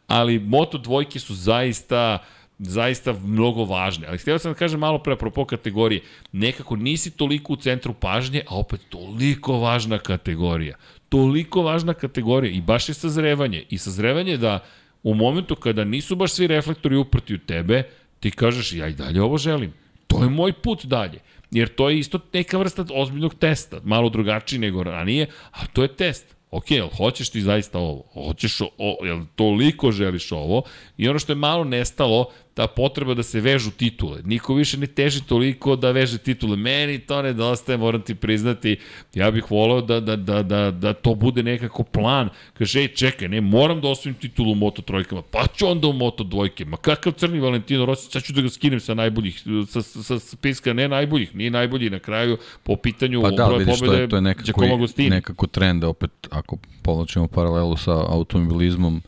ali 0.07 0.39
Moto 0.39 0.77
dvojke 0.77 1.19
su 1.19 1.35
zaista 1.35 2.25
zaista 2.59 3.13
mnogo 3.13 3.65
važne. 3.65 4.07
Ali 4.07 4.17
htio 4.17 4.39
sam 4.39 4.51
da 4.51 4.57
kažem 4.57 4.79
malo 4.79 4.99
pre 4.99 5.13
apropo 5.13 5.45
kategorije. 5.45 6.01
Nekako 6.31 6.75
nisi 6.75 7.11
toliko 7.11 7.53
u 7.53 7.55
centru 7.55 7.93
pažnje, 7.93 8.41
a 8.47 8.57
opet 8.57 8.81
toliko 8.89 9.59
važna 9.59 9.97
kategorija. 9.97 10.75
Toliko 11.09 11.61
važna 11.61 11.93
kategorija 11.93 12.51
i 12.51 12.61
baš 12.61 12.89
je 12.89 12.93
sazrevanje. 12.93 13.63
I 13.69 13.77
sazrevanje 13.77 14.37
da 14.37 14.59
u 15.03 15.13
momentu 15.13 15.55
kada 15.55 15.83
nisu 15.83 16.15
baš 16.15 16.31
svi 16.31 16.47
reflektori 16.47 16.95
uprti 16.95 17.35
u 17.35 17.37
tebe, 17.37 17.83
ti 18.19 18.31
kažeš 18.31 18.73
ja 18.73 18.87
i 18.87 18.93
dalje 18.93 19.21
ovo 19.21 19.37
želim. 19.37 19.73
To 20.07 20.23
je 20.23 20.29
moj 20.29 20.53
put 20.53 20.85
dalje. 20.85 21.19
Jer 21.51 21.69
to 21.75 21.89
je 21.89 21.99
isto 21.99 22.19
neka 22.33 22.57
vrsta 22.57 22.85
ozbiljnog 22.93 23.35
testa, 23.35 23.79
malo 23.83 24.09
drugačiji 24.09 24.59
nego 24.59 24.83
ranije, 24.83 25.27
a 25.51 25.67
to 25.67 25.81
je 25.81 25.95
test. 25.95 26.35
Ok, 26.51 26.71
jel 26.71 26.87
hoćeš 26.97 27.29
ti 27.29 27.41
zaista 27.41 27.79
ovo? 27.79 28.03
Hoćeš, 28.13 28.61
o, 28.61 29.05
jel 29.05 29.21
toliko 29.35 29.91
želiš 29.91 30.31
ovo? 30.31 30.63
I 30.97 31.09
ono 31.09 31.19
što 31.19 31.31
je 31.31 31.35
malo 31.35 31.63
nestalo, 31.63 32.31
ta 32.55 32.67
potreba 32.67 33.13
da 33.13 33.23
se 33.23 33.41
vežu 33.41 33.71
titule. 33.71 34.21
Niko 34.23 34.53
više 34.53 34.77
ne 34.77 34.87
teži 34.87 35.23
toliko 35.27 35.75
da 35.75 35.91
veže 35.91 36.17
titule. 36.17 36.57
Meni 36.57 36.99
to 36.99 37.21
nedostaje, 37.21 37.77
moram 37.77 38.01
ti 38.01 38.15
priznati. 38.15 38.77
Ja 39.13 39.31
bih 39.31 39.51
voleo 39.51 39.81
da, 39.81 39.99
da, 39.99 40.15
da, 40.15 40.43
da, 40.43 40.71
da 40.71 40.93
to 40.93 41.15
bude 41.15 41.43
nekako 41.43 41.83
plan. 41.83 42.29
Kaže, 42.53 42.79
ej, 42.79 42.87
čekaj, 42.87 43.27
ne, 43.27 43.41
moram 43.41 43.81
da 43.81 43.87
osvojim 43.87 44.15
titulu 44.15 44.51
u 44.51 44.55
Moto 44.55 44.81
trojkama, 44.81 45.21
pa 45.21 45.47
ću 45.55 45.67
onda 45.67 45.87
u 45.87 45.93
Moto 45.93 46.23
dvojke. 46.23 46.65
Ma 46.65 46.77
kakav 46.77 47.13
crni 47.13 47.39
Valentino 47.39 47.85
Rossi, 47.85 48.11
sad 48.11 48.23
ću 48.23 48.33
da 48.33 48.41
ga 48.41 48.49
skinem 48.49 48.79
sa 48.79 48.93
najboljih, 48.93 49.41
sa, 49.67 49.81
sa, 49.81 50.03
sa 50.03 50.19
spiska 50.19 50.73
ne 50.73 50.87
najboljih, 50.87 51.35
nije 51.35 51.51
najbolji 51.51 51.89
na 51.89 51.99
kraju 51.99 52.37
po 52.63 52.75
pitanju 52.75 53.21
pa 53.21 53.31
da, 53.31 53.47
broja 53.47 53.65
pobjede 53.65 53.95
to 53.95 54.01
je, 54.01 54.09
to 54.09 54.15
je 54.15 54.21
nekako, 54.21 54.65
nekako 54.97 55.47
trend, 55.47 55.83
opet 55.83 56.11
ako 56.31 56.57
povlačimo 56.81 57.27
paralelu 57.27 57.77
sa 57.77 57.91
automobilizmom, 57.91 59.01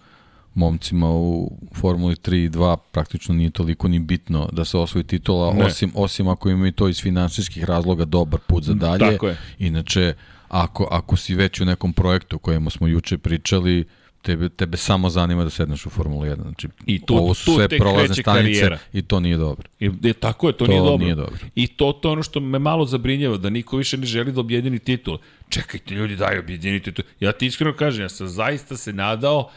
momcima 0.57 1.11
u 1.11 1.51
Formuli 1.73 2.15
3 2.15 2.45
i 2.45 2.49
2 2.49 2.77
praktično 2.91 3.35
nije 3.35 3.49
toliko 3.49 3.87
ni 3.87 3.99
bitno 3.99 4.49
da 4.51 4.65
se 4.65 4.77
osvoji 4.77 5.03
titula, 5.03 5.53
ne. 5.53 5.65
osim, 5.65 5.91
osim 5.95 6.27
ako 6.27 6.49
imaju 6.49 6.71
to 6.71 6.87
iz 6.87 7.01
finansijskih 7.01 7.63
razloga 7.63 8.05
dobar 8.05 8.39
put 8.47 8.63
za 8.63 8.73
dalje. 8.73 9.11
Tako 9.11 9.27
je. 9.27 9.37
Inače, 9.59 10.13
ako, 10.47 10.87
ako 10.91 11.17
si 11.17 11.35
već 11.35 11.61
u 11.61 11.65
nekom 11.65 11.93
projektu 11.93 12.35
o 12.35 12.39
kojem 12.39 12.69
smo 12.69 12.87
juče 12.87 13.17
pričali, 13.17 13.85
tebe, 14.21 14.49
tebe 14.49 14.77
samo 14.77 15.09
zanima 15.09 15.43
da 15.43 15.49
sedneš 15.49 15.85
u 15.85 15.89
Formulu 15.89 16.25
1. 16.25 16.41
Znači, 16.41 16.67
I 16.85 16.99
tu, 16.99 17.17
ovo 17.17 17.33
su 17.33 17.45
tu 17.45 17.55
sve 17.55 17.67
prolazne 17.79 18.15
stanice 18.15 18.23
karijera. 18.23 18.77
i 18.93 19.01
to 19.01 19.19
nije 19.19 19.37
dobro. 19.37 19.69
I, 19.79 19.91
je, 20.01 20.13
tako 20.13 20.47
je, 20.47 20.53
to, 20.53 20.65
to 20.65 20.71
nije, 20.71 20.81
dobro. 20.81 20.97
nije 20.97 21.15
dobro. 21.15 21.39
I 21.55 21.67
to, 21.67 21.91
to 21.93 22.11
ono 22.11 22.23
što 22.23 22.39
me 22.39 22.59
malo 22.59 22.85
zabrinjava, 22.85 23.37
da 23.37 23.49
niko 23.49 23.77
više 23.77 23.97
ne 23.97 24.05
želi 24.05 24.31
da 24.31 24.39
objedini 24.39 24.79
titul. 24.79 25.17
Čekajte, 25.49 25.95
ljudi, 25.95 26.15
daj 26.15 26.39
objedini 26.39 26.79
titul. 26.79 27.05
Ja 27.19 27.31
ti 27.31 27.45
iskreno 27.45 27.73
kažem, 27.73 28.05
ja 28.05 28.09
sam 28.09 28.27
zaista 28.27 28.77
se 28.77 28.93
nadao 28.93 29.49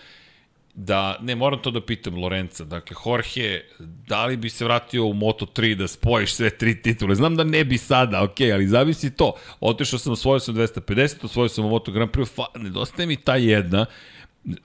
da, 0.74 1.18
ne, 1.20 1.34
moram 1.34 1.62
to 1.62 1.70
da 1.70 1.80
pitam 1.80 2.14
Lorenca, 2.14 2.64
dakle, 2.64 2.96
Jorge, 3.06 3.60
da 3.78 4.26
li 4.26 4.36
bi 4.36 4.50
se 4.50 4.64
vratio 4.64 5.06
u 5.06 5.14
Moto3 5.14 5.74
da 5.74 5.88
spojiš 5.88 6.34
sve 6.34 6.50
tri 6.50 6.82
titule? 6.82 7.14
Znam 7.14 7.36
da 7.36 7.44
ne 7.44 7.64
bi 7.64 7.78
sada, 7.78 8.22
ok, 8.22 8.40
ali 8.52 8.68
zavisi 8.68 9.16
to. 9.16 9.32
Otešao 9.60 9.98
sam, 9.98 10.12
osvojio 10.12 10.40
sam 10.40 10.54
250, 10.54 11.24
osvojio 11.24 11.48
sam 11.48 11.64
u 11.64 11.68
Moto 11.68 11.92
Grand 11.92 12.10
Prix, 12.10 12.34
fa, 12.34 12.44
nedostaje 12.56 13.06
mi 13.06 13.16
ta 13.16 13.36
jedna, 13.36 13.86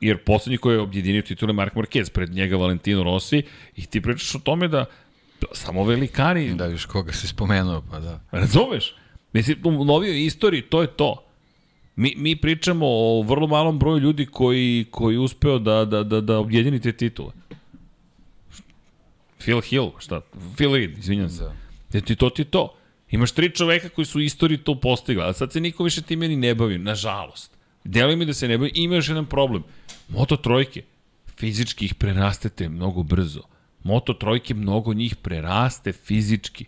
jer 0.01 0.23
poslednji 0.23 0.57
koji 0.57 0.75
je 0.75 0.81
objedinio 0.81 1.21
titule 1.21 1.53
Mark 1.53 1.73
Marquez, 1.73 2.11
pred 2.11 2.29
njega 2.29 2.57
Valentino 2.57 3.03
Rossi, 3.03 3.43
i 3.75 3.85
ti 3.85 4.01
pričaš 4.01 4.35
o 4.35 4.39
tome 4.39 4.67
da 4.67 4.85
samo 5.51 5.83
velikani... 5.83 6.53
Da, 6.55 6.65
viš 6.65 6.85
koga 6.85 7.13
si 7.13 7.27
spomenuo, 7.27 7.83
pa 7.91 7.99
da. 7.99 8.19
Razumeš? 8.31 8.95
Mislim, 9.33 9.57
u 9.63 9.85
novijoj 9.85 10.25
istoriji 10.25 10.61
to 10.61 10.81
je 10.81 10.87
to. 10.87 11.24
Mi, 11.95 12.13
mi 12.17 12.35
pričamo 12.35 12.85
o 12.87 13.21
vrlo 13.21 13.47
malom 13.47 13.79
broju 13.79 13.99
ljudi 13.99 14.25
koji, 14.25 14.85
koji 14.91 15.17
uspeo 15.17 15.59
da, 15.59 15.85
da, 15.85 16.03
da, 16.03 16.21
da 16.21 16.37
objedini 16.37 16.79
te 16.79 16.91
titule. 16.91 17.31
Phil 19.37 19.61
Hill, 19.61 19.91
šta? 19.99 20.21
Phil 20.55 20.73
Reed, 20.73 20.97
izvinjam 20.97 21.29
se. 21.29 21.43
Da. 21.91 22.01
Ti 22.01 22.15
to 22.15 22.29
ti 22.29 22.43
to. 22.43 22.75
Imaš 23.11 23.31
tri 23.31 23.49
čoveka 23.49 23.89
koji 23.89 24.05
su 24.05 24.19
istoriji 24.19 24.57
to 24.57 24.79
postigli, 24.79 25.23
a 25.23 25.33
sad 25.33 25.51
se 25.51 25.59
niko 25.59 25.83
više 25.83 26.01
time 26.01 26.27
ni 26.27 26.35
ne 26.35 26.55
bavi, 26.55 26.77
nažalost. 26.77 27.51
Delo 27.83 28.15
mi 28.15 28.25
da 28.25 28.33
se 28.33 28.47
ne 28.47 28.57
bavi, 28.57 28.71
ima 28.75 28.95
još 28.95 29.09
jedan 29.09 29.25
problem. 29.25 29.63
Moto 30.09 30.37
trojke, 30.37 30.83
fizički 31.37 31.85
ih 31.85 31.93
prerastete 31.95 32.69
mnogo 32.69 33.03
brzo. 33.03 33.41
Moto 33.83 34.13
trojke, 34.13 34.53
mnogo 34.53 34.93
njih 34.93 35.15
preraste 35.15 35.93
fizički. 35.93 36.65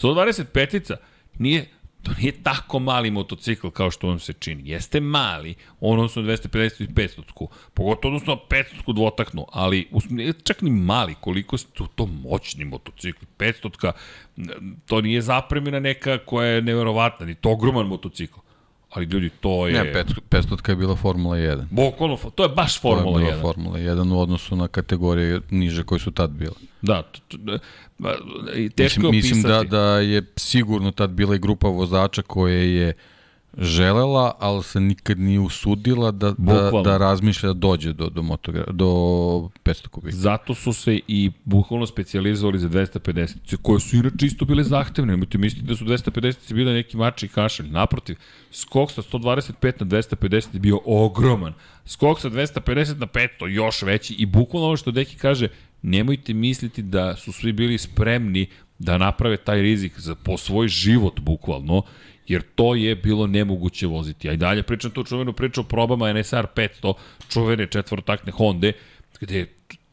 125-ica 0.00 0.96
nije 1.38 1.66
To 2.04 2.12
nije 2.18 2.42
tako 2.42 2.78
mali 2.78 3.10
motocikl 3.10 3.68
kao 3.68 3.90
što 3.90 4.08
on 4.08 4.18
se 4.20 4.32
čini. 4.32 4.70
Jeste 4.70 5.00
mali, 5.00 5.54
odnosno 5.80 6.22
250 6.22 6.84
i 6.84 6.86
500 6.86 7.46
pogotovo 7.74 8.14
odnosno 8.14 8.40
500 8.50 8.94
dvotaknu, 8.94 9.46
ali 9.52 9.88
čak 10.44 10.62
ni 10.62 10.70
mali, 10.70 11.14
koliko 11.20 11.58
su 11.58 11.86
to 11.94 12.06
moćni 12.06 12.64
motocikli. 12.64 13.26
500 13.38 13.92
to 14.86 15.00
nije 15.00 15.22
zapremina 15.22 15.80
neka 15.80 16.18
koja 16.18 16.48
je 16.48 16.62
neverovatna, 16.62 17.26
ni 17.26 17.34
to 17.34 17.50
ogroman 17.50 17.86
motocikl. 17.86 18.38
Ali 18.94 19.06
ljudi, 19.06 19.30
to 19.40 19.66
je... 19.66 19.84
Ne, 19.84 20.04
500 20.30 20.70
je 20.70 20.76
bila 20.76 20.96
Formula 20.96 21.36
1. 21.36 21.64
Bokolo, 21.70 22.18
to 22.34 22.42
je 22.42 22.48
baš 22.48 22.80
Formula 22.80 23.20
1. 23.20 23.24
To 23.24 23.26
je 23.26 23.32
bila 23.32 23.36
1. 23.36 23.40
Formula 23.40 23.78
1 23.78 24.12
u 24.14 24.20
odnosu 24.20 24.56
na 24.56 24.68
kategorije 24.68 25.40
niže 25.50 25.84
koje 25.84 25.98
su 25.98 26.10
tad 26.10 26.30
bile. 26.30 26.54
Da, 26.82 27.02
teško 28.76 29.00
mislim, 29.00 29.10
mislim 29.10 29.42
da, 29.42 29.62
da 29.62 29.98
je 29.98 30.22
sigurno 30.36 30.90
tad 30.90 31.10
bila 31.10 31.34
i 31.34 31.38
grupa 31.38 31.68
vozača 31.68 32.22
koje 32.22 32.74
je 32.74 32.92
želela, 33.58 34.36
ali 34.38 34.62
se 34.62 34.80
nikad 34.80 35.18
nije 35.18 35.40
usudila 35.40 36.10
da, 36.10 36.34
da, 36.38 36.70
da 36.84 36.96
razmišlja 36.96 37.46
da 37.46 37.52
dođe 37.52 37.92
do, 37.92 38.10
do, 38.10 38.22
motogra, 38.22 38.64
do 38.72 38.86
500 39.64 39.88
kubika. 39.88 40.16
Zato 40.16 40.54
su 40.54 40.72
se 40.72 41.00
i 41.08 41.30
bukvalno 41.44 41.86
specializovali 41.86 42.58
za 42.58 42.68
250, 42.68 43.56
koje 43.62 43.80
su 43.80 43.96
inače 43.96 44.26
isto 44.26 44.44
bile 44.44 44.64
zahtevne. 44.64 45.12
Nemojte 45.12 45.38
misliti 45.38 45.66
da 45.66 45.76
su 45.76 45.84
250 45.84 46.54
bile 46.54 46.72
neki 46.72 46.96
mači 46.96 47.26
i 47.26 47.28
kašalj. 47.28 47.70
Naprotiv, 47.70 48.16
skok 48.50 48.90
sa 48.90 49.02
125 49.02 49.72
na 49.80 49.86
250 49.86 50.54
je 50.54 50.60
bio 50.60 50.78
ogroman. 50.84 51.52
Skok 51.84 52.20
sa 52.20 52.30
250 52.30 52.98
na 52.98 53.06
500 53.06 53.48
još 53.48 53.82
veći 53.82 54.14
i 54.14 54.26
bukvalno 54.26 54.66
ovo 54.66 54.76
što 54.76 54.90
Deki 54.90 55.16
kaže, 55.16 55.48
nemojte 55.82 56.34
misliti 56.34 56.82
da 56.82 57.16
su 57.16 57.32
svi 57.32 57.52
bili 57.52 57.78
spremni 57.78 58.46
da 58.78 58.98
naprave 58.98 59.36
taj 59.36 59.62
rizik 59.62 60.00
za, 60.00 60.14
po 60.14 60.36
svoj 60.36 60.68
život, 60.68 61.20
bukvalno, 61.20 61.82
jer 62.28 62.42
to 62.54 62.74
je 62.74 62.94
bilo 62.96 63.26
nemoguće 63.26 63.86
voziti. 63.86 64.28
A 64.28 64.32
i 64.32 64.36
dalje 64.36 64.62
pričam 64.62 64.90
tu 64.90 65.04
čuvenu 65.04 65.32
priču 65.32 65.60
o 65.60 65.64
probama 65.64 66.12
NSR 66.12 66.46
500, 66.56 66.94
čuvene 67.28 67.66
četvorotakne 67.66 68.32
Honda, 68.32 68.72
gde 69.20 69.46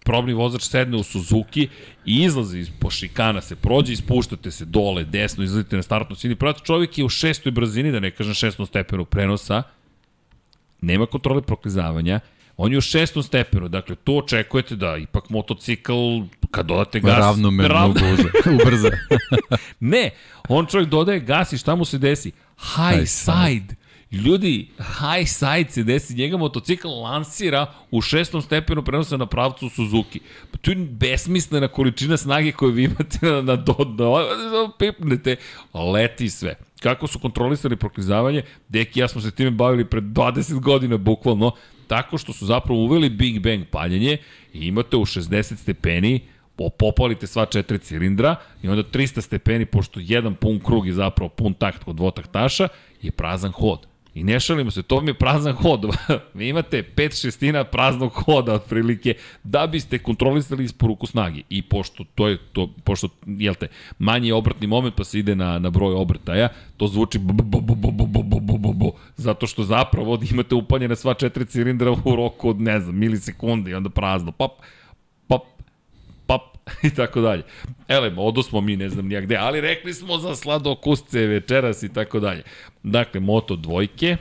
probni 0.03 0.33
vozač 0.33 0.61
sedne 0.61 0.97
u 0.97 1.03
Suzuki 1.03 1.67
i 2.05 2.23
izlazi 2.23 2.59
iz 2.59 2.69
pošikana, 2.79 3.41
se 3.41 3.55
prođe, 3.55 3.93
ispuštate 3.93 4.51
se 4.51 4.65
dole, 4.65 5.03
desno, 5.03 5.43
izlazite 5.43 5.75
na 5.75 5.83
startnu 5.83 6.15
sini. 6.15 6.35
Prati 6.35 6.65
čovjek 6.65 6.97
je 6.97 7.05
u 7.05 7.09
šestoj 7.09 7.51
brzini, 7.51 7.91
da 7.91 7.99
ne 7.99 8.11
kažem 8.11 8.33
šestnom 8.33 8.67
stepenu 8.67 9.05
prenosa, 9.05 9.63
nema 10.81 11.05
kontrole 11.05 11.41
proklizavanja, 11.41 12.19
On 12.63 12.71
je 12.71 12.77
u 12.77 12.81
šestom 12.81 13.23
stepenu, 13.23 13.67
dakle 13.67 13.95
tu 13.95 14.17
očekujete 14.17 14.75
da 14.75 14.97
ipak 14.97 15.29
motocikl, 15.29 15.93
kad 16.51 16.65
dodate 16.65 16.99
gas... 16.99 17.17
Ravnomerno 17.17 17.73
ravno... 17.73 18.01
ubrza. 18.63 18.89
ne, 19.79 20.09
on 20.49 20.65
čovjek 20.65 20.89
dodaje 20.89 21.19
gas 21.19 21.53
i 21.53 21.57
šta 21.57 21.75
mu 21.75 21.85
se 21.85 21.97
desi? 21.97 22.31
High, 22.57 22.97
high 22.97 23.07
side. 23.07 23.75
Ljudi, 24.11 24.69
high 24.77 25.27
side 25.27 25.71
se 25.71 25.83
desi, 25.83 26.15
njega 26.15 26.37
motocikl 26.37 26.87
lansira 26.87 27.73
u 27.91 28.01
šestom 28.01 28.41
stepenu 28.41 28.83
prenosa 28.83 29.17
na 29.17 29.25
pravcu 29.25 29.69
Suzuki. 29.69 30.19
Pa 30.51 30.57
to 30.57 30.71
je 30.71 30.75
besmislena 30.75 31.67
količina 31.67 32.17
snage 32.17 32.51
koju 32.51 32.71
vi 32.71 32.83
imate 32.83 33.19
na, 33.21 33.41
na 33.41 33.57
pipnete, 34.79 35.35
leti 35.93 36.29
sve. 36.29 36.55
Kako 36.81 37.07
su 37.07 37.19
kontrolisali 37.19 37.75
proklizavanje, 37.75 38.41
deki 38.69 38.99
ja 38.99 39.07
smo 39.07 39.21
se 39.21 39.31
time 39.31 39.51
bavili 39.51 39.85
pred 39.85 40.03
20 40.03 40.59
godina 40.59 40.97
bukvalno, 40.97 41.51
tako 41.87 42.17
što 42.17 42.33
su 42.33 42.45
zapravo 42.45 42.79
uveli 42.79 43.09
Big 43.09 43.39
Bang 43.39 43.65
paljenje 43.71 44.17
i 44.53 44.67
imate 44.67 44.97
u 44.97 45.05
60 45.05 45.55
stepeni 45.55 46.19
popalite 46.69 47.27
sva 47.27 47.45
četiri 47.45 47.79
cilindra 47.79 48.35
i 48.63 48.69
onda 48.69 48.83
300 48.83 49.21
stepeni, 49.21 49.65
pošto 49.65 49.99
jedan 50.03 50.35
pun 50.35 50.59
krug 50.59 50.87
je 50.87 50.93
zapravo 50.93 51.29
pun 51.29 51.53
takt 51.53 51.83
kod 51.83 51.95
dvotaktaša, 51.95 52.67
je 53.01 53.11
prazan 53.11 53.51
hod. 53.51 53.90
I 54.13 54.23
ne 54.23 54.39
šalimo 54.39 54.71
se, 54.71 54.83
to 54.83 55.01
mi 55.01 55.09
je 55.09 55.13
prazan 55.13 55.53
hod. 55.53 55.85
Vi 56.33 56.47
imate 56.49 56.83
5 56.95 57.21
šestina 57.21 57.63
praznog 57.63 58.11
hoda 58.11 58.53
otprilike 58.53 59.13
da 59.43 59.67
biste 59.67 59.97
kontrolisali 59.97 60.63
isporuku 60.63 61.07
snage. 61.07 61.41
I 61.49 61.61
pošto 61.61 62.03
to 62.15 62.27
je 62.27 62.37
to, 62.53 62.69
pošto, 62.83 63.09
jel 63.25 63.53
te, 63.53 63.67
manji 63.99 64.27
je 64.27 64.33
obratni 64.33 64.67
moment 64.67 64.95
pa 64.95 65.03
se 65.03 65.19
ide 65.19 65.35
na, 65.35 65.59
na 65.59 65.69
broj 65.69 65.93
obrtaja, 65.93 66.49
to 66.77 66.87
zvuči 66.87 67.19
bo, 67.19 68.91
zato 69.15 69.47
što 69.47 69.63
zapravo 69.63 70.19
imate 70.31 70.55
upaljene 70.55 70.95
sva 70.95 71.13
četiri 71.13 71.45
cilindra 71.45 71.91
u 71.91 72.15
roku 72.15 72.49
od, 72.49 72.61
ne 72.61 72.79
znam, 72.79 72.95
milisekunde 72.95 73.71
i 73.71 73.73
onda 73.73 73.89
prazno. 73.89 74.31
Pa, 74.31 74.47
i 76.83 76.89
tako 76.89 77.21
dalje. 77.21 77.43
Ele, 77.87 78.13
odo 78.17 78.43
smo 78.43 78.61
mi, 78.61 78.77
ne 78.77 78.89
znam 78.89 79.07
nijak 79.07 79.23
gde, 79.23 79.35
ali 79.35 79.61
rekli 79.61 79.93
smo 79.93 80.17
za 80.17 80.35
sladokusce 80.35 81.19
večeras 81.19 81.83
i 81.83 81.93
tako 81.93 82.19
dalje. 82.19 82.43
Dakle, 82.83 83.19
moto 83.19 83.55
dvojke, 83.55 84.17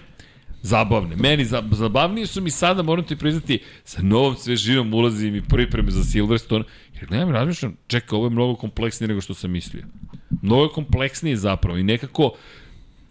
zabavne. 0.62 1.16
Meni 1.16 1.44
zabavnije 1.70 2.26
su 2.26 2.40
mi 2.40 2.50
sada, 2.50 2.82
moram 2.82 3.04
ti 3.04 3.16
priznati, 3.16 3.62
sa 3.84 4.02
novom 4.02 4.36
svežinom 4.36 4.94
ulazim 4.94 5.36
i 5.36 5.42
pripreme 5.42 5.90
za 5.90 6.04
Silverstone, 6.04 6.64
jer 6.94 7.06
gledam 7.06 7.28
i 7.28 7.32
razmišljam, 7.32 7.76
čekaj, 7.86 8.16
ovo 8.16 8.26
je 8.26 8.30
mnogo 8.30 8.54
kompleksnije 8.54 9.08
nego 9.08 9.20
što 9.20 9.34
sam 9.34 9.50
mislio. 9.50 9.84
Mnogo 10.42 10.62
je 10.62 10.68
kompleksnije 10.68 11.36
zapravo 11.36 11.78
i 11.78 11.82
nekako 11.82 12.32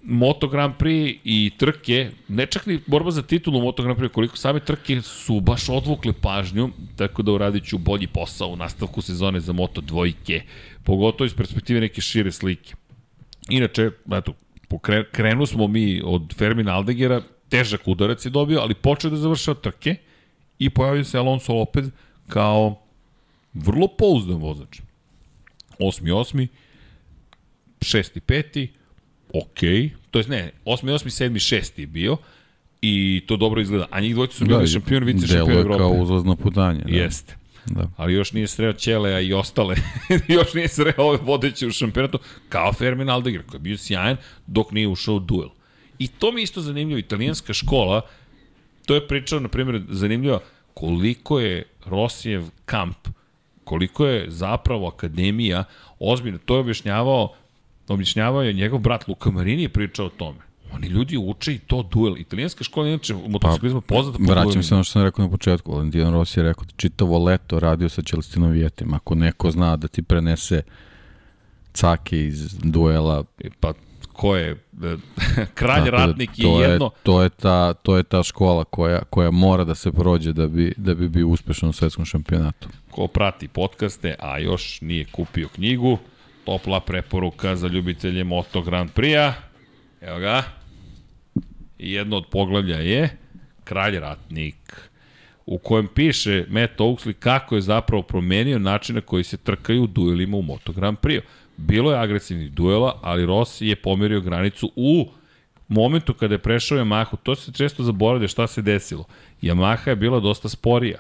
Moto 0.02 0.48
Grand 0.48 0.76
Prix 0.78 1.20
i 1.24 1.52
trke, 1.58 2.12
ne 2.28 2.46
čak 2.46 2.66
ni 2.66 2.80
borba 2.88 3.12
za 3.12 3.22
titulu 3.22 3.62
Moto 3.62 3.84
Grand 3.84 4.00
Prix, 4.00 4.14
koliko 4.14 4.38
same 4.38 4.60
trke 4.60 5.02
su 5.02 5.40
baš 5.40 5.70
odvukle 5.70 6.14
pažnju, 6.14 6.70
tako 6.96 7.24
da 7.24 7.32
uradit 7.32 7.66
ću 7.66 7.78
bolji 7.78 8.08
posao 8.08 8.48
u 8.48 8.56
nastavku 8.56 9.02
sezone 9.02 9.40
za 9.40 9.54
Moto 9.54 9.82
dvojke, 9.82 10.42
pogotovo 10.84 11.26
iz 11.26 11.34
perspektive 11.34 11.82
neke 11.82 12.02
šire 12.02 12.32
slike. 12.32 12.76
Inače, 13.50 13.92
eto, 14.12 14.34
krenu 15.12 15.46
smo 15.46 15.68
mi 15.68 16.02
od 16.06 16.36
Fermina 16.38 16.76
Aldegera, 16.76 17.22
težak 17.50 17.88
udarac 17.88 18.26
je 18.26 18.30
dobio, 18.30 18.60
ali 18.60 18.74
počeo 18.74 19.12
da 19.12 19.18
završava 19.18 19.60
trke 19.62 19.96
i 20.60 20.70
pojavio 20.70 21.04
se 21.04 21.18
Alonso 21.18 21.54
Lopez 21.54 21.90
kao 22.28 22.82
vrlo 23.54 23.88
pouzdan 23.88 24.38
vozač. 24.38 24.82
Osmi, 25.80 26.12
osmi, 26.12 26.48
šesti, 27.82 28.20
peti, 28.20 28.79
ok, 29.34 29.60
to 30.12 30.20
je 30.20 30.26
ne, 30.28 30.52
8. 30.66 30.86
8. 30.86 31.30
7. 31.30 31.56
6. 31.56 31.80
je 31.80 31.88
bio 31.88 32.18
i 32.82 33.24
to 33.28 33.38
dobro 33.38 33.62
izgleda. 33.62 33.88
A 33.92 34.00
njih 34.00 34.14
dvojice 34.14 34.36
su 34.36 34.46
bili 34.46 34.60
da, 34.60 34.68
šampion, 34.68 35.04
vice 35.04 35.28
šampion 35.28 35.58
Evrope. 35.58 35.78
kao 35.78 35.92
uzlazno 35.92 36.36
putanje. 36.36 36.82
Da. 36.82 36.96
Jeste. 36.96 37.36
Da. 37.66 37.88
Ali 37.98 38.14
još 38.14 38.32
nije 38.32 38.48
sreo 38.48 38.74
Ćelea 38.74 39.20
i 39.20 39.34
ostale. 39.34 39.76
još 40.28 40.54
nije 40.54 40.68
sreo 40.68 40.94
ove 40.98 41.18
vodeće 41.18 41.68
u 41.68 41.72
šampionatu, 41.72 42.20
kao 42.50 42.74
Fermin 42.74 43.10
Aldegar, 43.10 43.44
koji 43.44 43.60
je 43.60 43.64
bio 43.64 43.78
sjajan 43.78 44.18
dok 44.48 44.72
nije 44.72 44.88
ušao 44.88 45.16
u 45.16 45.20
duel. 45.20 45.50
I 46.00 46.08
to 46.08 46.32
mi 46.32 46.42
isto 46.42 46.62
zanimljivo. 46.62 47.00
Italijanska 47.00 47.54
škola, 47.54 48.02
to 48.86 48.96
je 48.96 49.08
pričao, 49.08 49.40
na 49.40 49.48
primjer, 49.48 49.82
zanimljivo 49.90 50.42
koliko 50.74 51.40
je 51.40 51.64
Rosijev 51.86 52.44
kamp, 52.66 53.08
koliko 53.64 54.06
je 54.06 54.26
zapravo 54.32 54.88
akademija 54.88 55.64
ozbiljno. 56.00 56.40
To 56.46 56.56
je 56.56 56.60
objašnjavao 56.60 57.36
objašnjavao 57.94 58.44
je 58.44 58.54
njegov 58.54 58.80
brat 58.80 59.08
Luka 59.08 59.32
Marini 59.32 59.62
je 59.62 59.70
pričao 59.70 60.06
o 60.06 60.10
tome. 60.10 60.40
Oni 60.74 60.88
ljudi 60.88 61.18
uče 61.18 61.54
i 61.54 61.58
to 61.58 61.84
duel. 61.84 62.18
Italijanska 62.18 62.64
škola 62.64 62.88
je 62.88 62.94
inače 62.94 63.16
u 63.16 63.30
motociklizmu 63.30 63.82
pa, 63.82 63.96
poznata 63.96 64.18
po 64.18 64.34
Vraćam 64.34 64.64
se 64.64 64.76
ono 64.76 64.84
što 64.84 64.92
sam 64.92 65.04
rekao 65.04 65.26
na 65.26 65.32
početku. 65.32 65.72
Valentino 65.72 66.12
Rossi 66.12 66.40
je 66.40 66.44
rekao 66.44 66.64
da 66.64 66.74
čitavo 66.76 67.24
leto 67.24 67.60
radio 67.60 67.90
sa 67.90 68.02
Celestinom 68.02 68.52
Vijetima. 68.52 68.96
Ako 68.96 69.16
neko 69.16 69.52
zna 69.52 69.78
da 69.78 69.88
ti 69.88 70.02
prenese 70.02 70.62
cake 71.74 72.26
iz 72.26 72.56
duela... 72.64 73.24
E, 73.44 73.50
pa 73.60 73.74
ko 74.14 74.36
je 74.36 74.52
e, 74.52 74.56
kralj 75.60 75.86
Tako 75.86 75.98
da 75.98 76.06
ratnik 76.06 76.30
da, 76.38 76.48
je 76.48 76.70
jedno... 76.70 76.86
Je, 76.86 77.04
to, 77.04 77.24
je 77.24 77.30
ta, 77.30 77.74
to 77.74 77.98
je 77.98 78.04
ta 78.04 78.24
škola 78.24 78.64
koja, 78.64 79.04
koja 79.04 79.32
mora 79.32 79.64
da 79.64 79.76
se 79.76 79.92
prođe 79.92 80.34
da 80.34 80.48
bi, 80.48 80.74
da 80.78 80.96
bi 80.96 81.10
bio 81.10 81.28
uspešan 81.28 81.70
u 81.70 81.74
svetskom 81.74 82.06
šampionatu. 82.06 82.70
Ko 82.92 83.08
prati 83.08 83.48
podcaste, 83.48 84.16
a 84.20 84.40
još 84.40 84.82
nije 84.82 85.06
kupio 85.06 85.48
knjigu, 85.48 85.98
topla 86.50 86.80
preporuka 86.80 87.56
za 87.56 87.68
ljubitelje 87.68 88.24
Moto 88.24 88.62
Grand 88.62 88.90
Prix-a. 88.96 89.34
Evo 90.02 90.20
ga. 90.20 90.44
I 91.80 91.94
jedno 91.94 92.18
od 92.18 92.26
poglavlja 92.32 92.78
je 92.78 93.10
Kralj 93.64 94.00
ratnik 94.00 94.90
u 95.46 95.58
kojem 95.58 95.88
piše 95.88 96.46
Matt 96.50 96.80
Oaksley 96.80 97.14
kako 97.14 97.56
je 97.56 97.62
zapravo 97.62 98.04
promenio 98.04 98.60
način 98.60 98.96
na 98.96 99.02
koji 99.02 99.24
se 99.24 99.38
trkaju 99.38 99.84
u 99.84 99.88
duelima 99.88 100.38
u 100.38 100.42
Moto 100.42 100.72
Grand 100.72 100.98
Prix. 100.98 101.22
Bilo 101.58 101.92
je 101.92 102.00
agresivnih 102.00 102.52
duela, 102.52 103.00
ali 103.02 103.26
Rossi 103.26 103.68
je 103.68 103.76
pomerio 103.76 104.22
granicu 104.22 104.72
u 104.76 105.08
momentu 105.68 106.14
kada 106.14 106.34
je 106.34 106.40
prešao 106.40 106.78
Yamahu. 106.78 107.18
To 107.24 107.36
se 107.36 107.52
često 107.52 107.84
zaboravlja 107.84 108.28
šta 108.28 108.48
se 108.48 108.62
desilo. 108.62 109.06
Yamaha 109.42 109.90
je 109.90 109.96
bila 109.96 110.20
dosta 110.20 110.50
sporija 110.50 111.00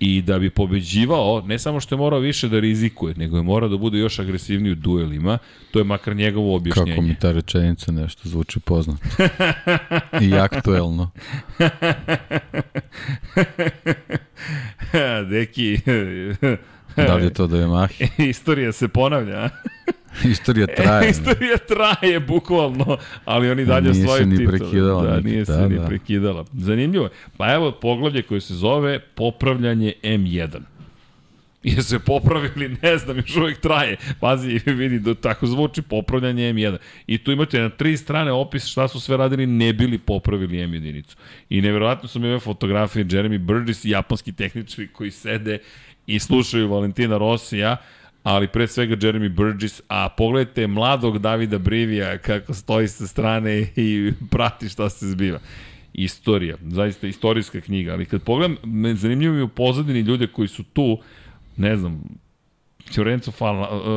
i 0.00 0.22
da 0.22 0.38
bi 0.38 0.50
pobeđivao, 0.50 1.42
ne 1.46 1.58
samo 1.58 1.80
što 1.80 1.94
je 1.94 1.98
morao 1.98 2.20
više 2.20 2.48
da 2.48 2.60
rizikuje, 2.60 3.14
nego 3.14 3.36
je 3.36 3.42
morao 3.42 3.68
da 3.68 3.76
bude 3.76 3.98
još 3.98 4.18
agresivniji 4.18 4.72
u 4.72 4.74
duelima, 4.74 5.38
to 5.70 5.78
je 5.78 5.84
makar 5.84 6.16
njegovo 6.16 6.56
objašnjenje. 6.56 6.92
Kako 6.92 7.02
mi 7.02 7.14
ta 7.14 7.32
rečenica 7.32 7.92
nešto 7.92 8.28
zvuči 8.28 8.60
poznato. 8.60 9.08
I 10.20 10.34
aktuelno. 10.34 11.10
Deki... 15.30 15.80
da 16.96 17.14
li 17.14 17.24
je 17.24 17.32
to 17.32 17.46
da 17.46 17.58
je 17.58 17.66
Mahi? 17.66 18.08
Istorija 18.30 18.72
se 18.72 18.88
ponavlja. 18.88 19.50
Istorija 20.32 20.66
traje. 20.66 21.10
Istorija 21.10 21.56
traje, 21.56 22.20
bukvalno, 22.20 22.96
ali 23.24 23.50
oni 23.50 23.64
dalje 23.64 23.90
nije 23.90 24.04
svoje 24.04 24.30
titule. 24.30 24.58
Prekidala, 24.58 25.02
da, 25.02 25.20
nije 25.20 25.46
se 25.46 25.52
da, 25.52 25.68
ni 25.68 25.78
da. 25.78 25.86
prekidala. 25.86 26.44
Zanimljivo 26.52 27.04
je. 27.04 27.10
Pa 27.36 27.52
evo 27.52 27.72
poglavlje 27.72 28.22
koje 28.22 28.40
se 28.40 28.54
zove 28.54 29.00
Popravljanje 29.00 29.92
M1. 30.02 30.60
Je 31.62 31.82
se 31.82 31.98
popravili, 31.98 32.76
ne 32.82 32.98
znam, 32.98 33.16
još 33.16 33.36
uvijek 33.36 33.60
traje. 33.60 33.96
Pazi, 34.20 34.60
vidi, 34.66 34.98
da 34.98 35.14
tako 35.14 35.46
zvuči 35.46 35.82
popravljanje 35.82 36.52
M1. 36.52 36.76
I 37.06 37.18
tu 37.18 37.32
imate 37.32 37.60
na 37.60 37.68
tri 37.68 37.96
strane 37.96 38.32
opis 38.32 38.66
šta 38.66 38.88
su 38.88 39.00
sve 39.00 39.16
radili, 39.16 39.46
ne 39.46 39.72
bili 39.72 39.98
popravili 39.98 40.60
M 40.60 40.74
jedinicu. 40.74 41.16
I 41.50 41.60
nevjerojatno 41.60 42.08
su 42.08 42.20
mi 42.20 42.28
ove 42.28 42.40
fotografije 42.40 43.04
Jeremy 43.04 43.38
Burgess 43.38 43.84
i 43.84 43.90
japanski 43.90 44.32
tehničari 44.32 44.88
koji 44.88 45.10
sede 45.10 45.58
i 46.06 46.18
slušaju 46.18 46.68
Valentina 46.68 47.18
Rosija, 47.18 47.76
ali 48.22 48.48
pre 48.48 48.66
svega 48.66 48.96
Jeremy 48.96 49.28
Burgess, 49.34 49.82
a 49.88 50.08
pogledajte 50.08 50.66
mladog 50.66 51.18
Davida 51.18 51.58
Brivija 51.58 52.18
kako 52.18 52.54
stoji 52.54 52.88
sa 52.88 53.06
strane 53.06 53.66
i 53.76 54.12
prati 54.30 54.68
šta 54.68 54.90
se 54.90 55.08
zbiva. 55.08 55.38
Istorija, 55.92 56.56
zaista 56.62 57.06
istorijska 57.06 57.60
knjiga, 57.60 57.92
ali 57.92 58.06
kad 58.06 58.22
pogledam, 58.22 58.56
me 58.64 58.94
zanimljivo 58.94 59.34
mi 59.34 59.42
u 59.42 59.48
pozadini 59.48 60.00
ljude 60.00 60.26
koji 60.26 60.48
su 60.48 60.62
tu, 60.62 60.98
ne 61.56 61.76
znam, 61.76 62.02
Fiorenzo 62.92 63.32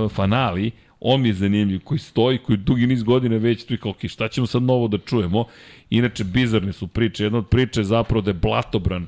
Fanali, 0.10 0.72
on 1.00 1.22
mi 1.22 1.30
je 1.30 1.34
zanimljiv, 1.34 1.80
koji 1.84 2.00
stoji, 2.00 2.38
koji 2.38 2.58
dugi 2.58 2.88
niz 2.88 3.04
godina 3.04 3.38
već 3.38 3.66
tu 3.66 3.74
i 3.74 3.78
kao, 3.78 3.92
ok, 3.92 4.08
šta 4.08 4.28
ćemo 4.28 4.48
sad 4.48 4.64
novo 4.64 4.88
da 4.88 4.98
čujemo? 4.98 5.46
Inače, 5.90 6.24
bizarne 6.24 6.74
su 6.74 6.88
priče. 6.88 7.24
Jedna 7.24 7.38
od 7.38 7.50
priče 7.50 7.80
je 7.80 7.86
zapravo 7.86 8.22
da 8.22 8.30
je 8.30 8.40
Blatobran, 8.42 9.08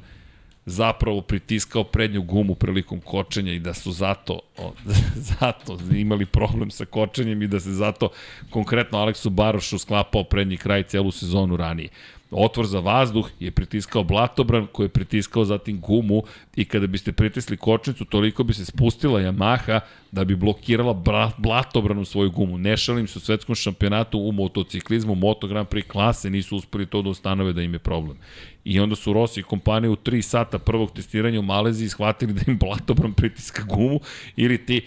zapravo 0.65 1.21
pritiskao 1.21 1.83
prednju 1.83 2.21
gumu 2.21 2.55
prilikom 2.55 3.01
kočenja 3.01 3.53
i 3.53 3.59
da 3.59 3.73
su 3.73 3.91
zato, 3.91 4.39
o, 4.57 4.73
zato 5.39 5.79
imali 5.95 6.25
problem 6.25 6.71
sa 6.71 6.85
kočenjem 6.85 7.41
i 7.41 7.47
da 7.47 7.59
se 7.59 7.71
zato 7.71 8.09
konkretno 8.49 8.97
Aleksu 8.97 9.29
Barošu 9.29 9.79
sklapao 9.79 10.23
prednji 10.23 10.57
kraj 10.57 10.83
celu 10.83 11.11
sezonu 11.11 11.57
ranije. 11.57 11.89
Otvor 12.37 12.65
za 12.67 12.79
vazduh 12.79 13.29
je 13.39 13.51
pritiskao 13.51 14.03
blatobran 14.03 14.67
koji 14.71 14.85
je 14.85 14.89
pritiskao 14.89 15.45
zatim 15.45 15.81
gumu 15.81 16.23
i 16.55 16.65
kada 16.65 16.87
biste 16.87 17.11
pritisli 17.11 17.57
kočnicu 17.57 18.05
toliko 18.05 18.43
bi 18.43 18.53
se 18.53 18.65
spustila 18.65 19.19
Yamaha 19.21 19.79
da 20.11 20.23
bi 20.23 20.35
blokirala 20.35 20.93
blatobran 21.37 21.97
u 21.97 22.05
svoju 22.05 22.31
gumu. 22.31 22.57
Ne 22.57 22.77
šalim 22.77 23.07
se 23.07 23.19
u 23.19 23.21
svetskom 23.21 23.55
šampionatu 23.55 24.19
u 24.19 24.31
motociklizmu, 24.31 25.15
Moto 25.15 25.47
Grand 25.47 25.67
Prix 25.67 25.87
klase 25.87 26.29
nisu 26.29 26.55
uspeli 26.55 26.85
to 26.85 27.01
da 27.01 27.09
ustanove 27.09 27.53
da 27.53 27.61
im 27.61 27.73
je 27.73 27.79
problem. 27.79 28.17
I 28.63 28.79
onda 28.79 28.95
su 28.95 29.13
Rossi 29.13 29.39
i 29.39 29.43
kompanije 29.43 29.89
u 29.89 29.95
3 29.95 30.21
sata 30.21 30.59
prvog 30.59 30.91
testiranja 30.91 31.39
u 31.39 31.43
Maleziji 31.43 31.89
shvatili 31.89 32.33
da 32.33 32.41
im 32.47 32.57
blatobran 32.57 33.13
pritiska 33.13 33.63
gumu 33.63 33.99
ili 34.35 34.65
ti 34.65 34.81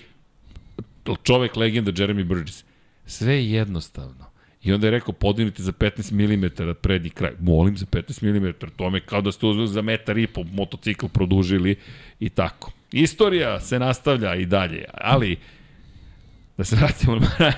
čovek 1.23 1.57
legenda 1.57 1.93
Jeremy 1.93 2.25
Burgess. 2.25 2.65
Sve 3.07 3.35
je 3.35 3.51
jednostavno. 3.51 4.29
I 4.69 4.73
onda 4.73 4.86
je 4.86 4.90
rekao, 4.90 5.12
podignite 5.12 5.62
za 5.62 5.73
15 5.73 6.12
mm 6.12 6.74
prednji 6.82 7.11
kraj. 7.11 7.32
Molim 7.40 7.77
za 7.77 7.86
15 7.86 8.40
mm, 8.40 8.70
to 8.77 8.90
me 8.90 9.01
kao 9.01 9.20
da 9.20 9.32
ste 9.32 9.47
uzeli 9.47 9.69
za 9.69 9.82
metar 9.82 10.19
i 10.19 10.27
po 10.27 10.45
motocikl 10.53 11.07
produžili 11.07 11.77
i 12.20 12.28
tako. 12.28 12.73
Istorija 12.93 13.61
se 13.61 13.78
nastavlja 13.78 14.35
i 14.35 14.47
dalje, 14.47 14.85
ali 14.95 15.36
da 16.57 16.65
se 16.65 16.77
vratimo 16.77 17.16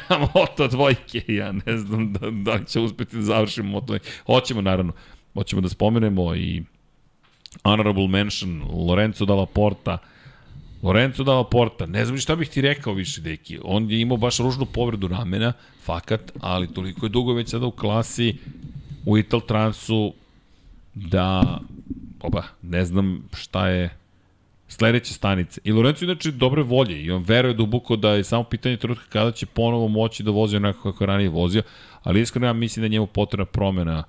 na 0.09 0.29
moto 0.35 0.69
dvojke, 0.69 1.23
ja 1.29 1.53
ne 1.67 1.79
znam 1.79 2.13
da, 2.13 2.31
da 2.31 2.55
li 2.55 2.67
će 2.67 2.81
uspeti 2.81 3.17
da 3.17 3.23
završimo 3.23 3.69
moto 3.69 3.87
dvojke. 3.87 4.11
Hoćemo, 4.27 4.61
naravno, 4.63 4.93
hoćemo 5.35 5.63
da 5.63 5.69
spomenemo 5.69 6.35
i 6.35 6.63
honorable 7.65 8.09
mention 8.09 8.63
Lorenzo 8.89 9.25
Dalla 9.25 9.47
Porta, 9.47 9.99
Lorenzo 10.83 11.25
Dalla 11.25 11.45
Porta, 11.45 11.87
ne 11.87 12.05
znam 12.05 12.19
šta 12.19 12.37
bih 12.37 12.49
ti 12.49 12.61
rekao 12.61 12.93
više, 12.93 13.21
deki. 13.21 13.59
On 13.65 13.91
je 13.91 14.01
imao 14.01 14.17
baš 14.17 14.39
ružnu 14.39 14.67
povredu 14.67 15.09
ramena, 15.09 15.53
fakat, 15.83 16.33
ali 16.41 16.73
toliko 16.75 17.07
je 17.07 17.11
dugo 17.11 17.35
već 17.35 17.49
sada 17.49 17.67
u 17.67 17.71
klasi 17.71 18.37
u 19.07 19.19
Ital 19.19 19.41
Transu 19.41 20.15
da 20.95 21.59
oba, 22.21 22.43
ne 22.63 22.85
znam 22.85 23.29
šta 23.33 23.69
je 23.69 23.97
sledeće 24.69 25.15
stanice. 25.15 25.61
I 25.65 25.73
Lorenzo 25.73 26.05
inače 26.05 26.31
dobre 26.31 26.63
volje 26.63 27.03
i 27.03 27.11
on 27.11 27.23
veruje 27.23 27.55
duboko 27.55 27.97
da 27.97 28.11
je 28.11 28.25
samo 28.25 28.45
pitanje 28.45 28.77
trenutka 28.77 29.05
kada 29.09 29.33
će 29.33 29.47
ponovo 29.47 29.89
moći 29.89 30.23
da 30.23 30.31
vozi 30.31 30.57
onako 30.57 30.93
kako 30.93 31.05
je 31.05 31.09
ranije 31.09 31.29
vozio, 31.29 31.63
ali 32.03 32.21
iskreno 32.21 32.47
ja 32.47 32.53
mislim 32.53 32.81
da 32.81 32.85
je 32.85 32.91
njemu 32.91 33.07
potrebna 33.07 33.45
promena 33.45 34.05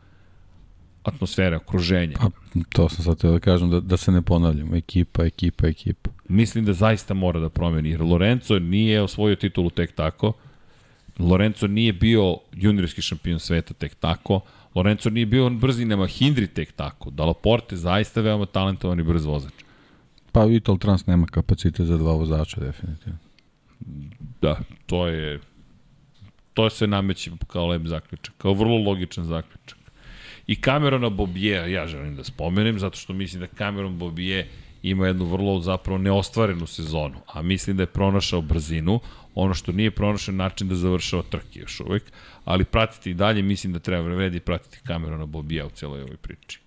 atmosfere, 1.04 1.56
okruženja. 1.56 2.18
Pa, 2.20 2.30
to 2.70 2.90
sam 2.90 3.06
sad 3.06 3.18
teo 3.18 3.32
da 3.32 3.40
kažem, 3.40 3.70
da, 3.70 3.80
da 3.80 3.98
se 3.98 4.12
ne 4.12 4.22
ponavljamo. 4.22 4.76
Ekipa, 4.76 5.26
ekipa, 5.26 5.68
ekipa. 5.68 6.10
Mislim 6.32 6.66
da 6.66 6.74
zaista 6.74 7.14
mora 7.14 7.40
da 7.40 7.50
promeni, 7.50 7.90
jer 7.90 8.02
Lorenzo 8.02 8.60
nije 8.60 9.02
osvojio 9.02 9.36
titulu 9.36 9.70
tek 9.70 9.92
tako, 9.92 10.34
Lorenzo 11.20 11.68
nije 11.68 11.94
bio 11.94 12.38
juniorski 12.54 13.02
šampion 13.02 13.40
sveta 13.40 13.74
tek 13.74 13.96
tako, 13.96 14.40
Lorenzo 14.76 15.10
nije 15.10 15.26
bio 15.26 15.50
brzi 15.50 15.86
na 15.86 15.96
Mahindri 15.96 16.48
tek 16.48 16.72
tako, 16.72 17.10
Dalaporte 17.10 17.76
zaista 17.76 18.22
veoma 18.22 18.46
talentovan 18.46 19.00
i 19.00 19.04
brz 19.04 19.26
vozač. 19.26 19.54
Pa 20.32 20.46
Vital 20.46 20.78
Trans 20.78 21.06
nema 21.06 21.28
kapacite 21.28 21.86
za 21.86 21.98
dva 21.98 22.14
vozača, 22.14 22.60
definitivno. 22.60 23.18
Da, 24.42 24.60
to 24.86 25.08
je 25.08 25.40
to 26.54 26.70
se 26.70 26.88
nameće 26.88 27.32
kao 27.48 27.68
lep 27.68 27.82
zaključak, 27.86 28.36
kao 28.38 28.54
vrlo 28.54 28.78
logičan 28.78 29.26
zaključak. 29.26 29.78
I 30.48 30.56
Camerona 30.56 31.10
Bobije, 31.10 31.72
ja 31.72 31.88
želim 31.88 32.16
da 32.16 32.24
spomenem, 32.24 32.80
zato 32.80 32.98
što 32.98 33.14
mislim 33.14 33.42
da 33.42 33.48
Cameron 33.58 33.98
Bobije 33.98 34.48
ima 34.84 35.08
jednu 35.08 35.26
vrlo 35.26 35.60
zapravo 35.60 35.98
neostvarenu 35.98 36.68
sezonu, 36.68 37.18
a 37.34 37.42
mislim 37.42 37.78
da 37.78 37.84
je 37.84 37.88
pronašao 37.88 38.42
brzinu, 38.42 39.00
ono 39.36 39.54
što 39.54 39.72
nije 39.72 39.92
pronašao 39.92 40.36
način 40.36 40.68
da 40.68 40.76
završava 40.76 41.24
trke 41.24 41.60
još 41.60 41.80
uvek, 41.80 42.04
ali 42.46 42.66
pratiti 42.66 43.12
i 43.12 43.14
dalje, 43.14 43.42
mislim 43.42 43.74
da 43.74 43.80
treba 43.80 44.16
vredi 44.16 44.40
pratiti 44.40 44.80
Camerona 44.88 45.26
Bobija 45.26 45.66
u 45.66 45.70
celoj 45.70 46.02
ovoj 46.02 46.18
priči. 46.18 46.60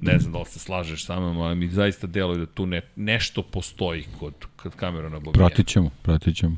Ne 0.00 0.18
znam 0.18 0.32
da 0.32 0.38
li 0.38 0.44
se 0.44 0.58
slažeš 0.58 1.06
sa 1.06 1.20
mnom, 1.20 1.40
ali 1.40 1.56
mi 1.56 1.68
zaista 1.68 2.06
deluje 2.06 2.38
da 2.38 2.46
tu 2.46 2.66
ne, 2.66 2.80
nešto 2.96 3.42
postoji 3.42 4.04
kod, 4.18 4.34
kod 4.56 4.72
Camerona 4.80 5.18
Bobija. 5.18 5.46
Pratit 5.46 5.66
ćemo, 5.66 5.90
pratit 6.02 6.36
ćemo. 6.36 6.56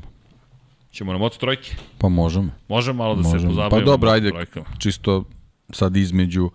Ćemo 0.91 1.11
na 1.11 1.17
moto 1.17 1.37
trojke? 1.37 1.75
Pa 1.97 2.09
možemo. 2.09 2.51
Možemo 2.67 2.97
malo 2.97 3.15
da 3.15 3.21
možemo. 3.21 3.39
se 3.39 3.47
pozabavimo. 3.47 3.79
Pa 3.79 3.85
dobro, 3.85 4.09
ajde, 4.09 4.31
čisto 4.79 5.23
sad 5.69 5.95
između 5.97 6.49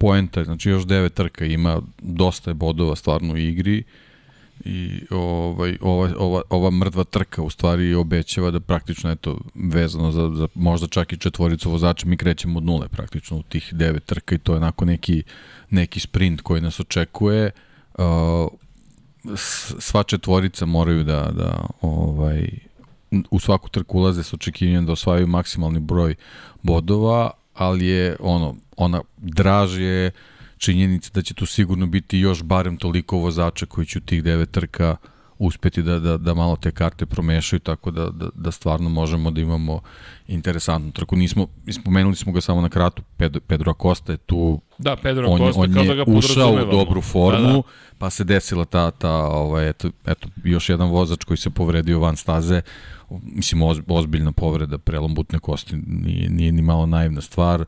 poenta, 0.00 0.44
znači 0.44 0.70
još 0.70 0.86
devet 0.86 1.14
trka 1.14 1.44
ima, 1.44 1.82
dosta 2.02 2.50
je 2.50 2.54
bodova 2.54 2.96
stvarno 2.96 3.34
u 3.34 3.36
igri 3.36 3.84
i 4.64 5.00
ovaj, 5.10 5.76
ova, 5.80 6.10
ova, 6.18 6.42
ova 6.50 6.70
mrtva 6.70 7.04
trka 7.04 7.42
u 7.42 7.50
stvari 7.50 7.94
obećava 7.94 8.50
da 8.50 8.60
praktično 8.60 9.10
eto 9.10 9.38
vezano 9.54 10.12
za, 10.12 10.30
za 10.34 10.48
možda 10.54 10.86
čak 10.86 11.12
i 11.12 11.18
četvoricu 11.18 11.70
vozača 11.70 12.06
mi 12.06 12.16
krećemo 12.16 12.58
od 12.58 12.64
nule 12.64 12.88
praktično 12.88 13.36
u 13.36 13.42
tih 13.42 13.68
devet 13.72 14.04
trka 14.04 14.34
i 14.34 14.38
to 14.38 14.52
je 14.52 14.56
onako 14.56 14.84
neki, 14.84 15.22
neki 15.70 16.00
sprint 16.00 16.40
koji 16.40 16.60
nas 16.60 16.80
očekuje. 16.80 17.50
Uh, 17.98 18.04
sva 19.78 20.02
četvorica 20.02 20.66
moraju 20.66 21.04
da, 21.04 21.30
da 21.32 21.64
ovaj, 21.80 22.48
u 23.30 23.38
svaku 23.38 23.68
trku 23.68 23.98
ulaze 23.98 24.22
s 24.22 24.32
očekivanjem 24.32 24.86
da 24.86 24.92
osvajaju 24.92 25.26
maksimalni 25.26 25.80
broj 25.80 26.14
bodova, 26.62 27.30
ali 27.60 27.86
je 27.86 28.16
ono, 28.20 28.56
ona 28.76 29.00
draž 29.16 29.78
je 29.78 30.10
činjenica 30.58 31.10
da 31.14 31.22
će 31.22 31.34
tu 31.34 31.46
sigurno 31.46 31.86
biti 31.86 32.18
još 32.18 32.42
barem 32.42 32.76
toliko 32.76 33.16
vozača 33.16 33.66
koji 33.66 33.86
će 33.86 33.98
u 33.98 34.02
tih 34.02 34.22
devet 34.22 34.50
trka 34.50 34.96
uspeti 35.40 35.82
da, 35.82 35.98
da, 35.98 36.16
da 36.16 36.34
malo 36.34 36.56
te 36.56 36.70
karte 36.70 37.06
promešaju, 37.06 37.60
tako 37.60 37.90
da, 37.90 38.10
da, 38.10 38.28
da 38.34 38.50
stvarno 38.50 38.88
možemo 38.88 39.30
da 39.30 39.40
imamo 39.40 39.80
interesantnu 40.28 40.92
trku. 40.92 41.16
Nismo, 41.16 41.46
spomenuli 41.72 42.16
smo 42.16 42.32
ga 42.32 42.40
samo 42.40 42.60
na 42.60 42.68
kratu, 42.68 43.02
Pedro, 43.16 43.40
Pedro 43.40 43.70
Acosta 43.70 44.12
je 44.12 44.16
tu, 44.18 44.60
da, 44.78 44.96
Pedro 44.96 45.28
on, 45.28 45.42
Acosta, 45.42 45.60
on 45.60 45.74
kao 45.74 45.84
da 45.84 45.94
ga 45.94 46.04
ušao 46.06 46.52
u 46.52 46.70
dobru 46.70 47.00
formu, 47.00 47.46
da, 47.46 47.52
da. 47.52 47.62
pa 47.98 48.10
se 48.10 48.24
desila 48.24 48.64
ta, 48.64 48.90
ta 48.90 49.14
ovaj, 49.26 49.68
eto, 49.68 49.90
eto, 50.06 50.28
još 50.44 50.68
jedan 50.68 50.88
vozač 50.88 51.24
koji 51.24 51.36
se 51.36 51.50
povredio 51.50 51.98
van 51.98 52.16
staze, 52.16 52.62
mislim, 53.22 53.62
oz, 53.62 53.80
ozbiljna 53.88 54.32
povreda, 54.32 54.78
prelom 54.78 55.14
butne 55.14 55.38
kosti, 55.38 55.76
nije, 55.86 56.30
nije 56.30 56.52
ni 56.52 56.62
malo 56.62 56.86
naivna 56.86 57.20
stvar, 57.20 57.64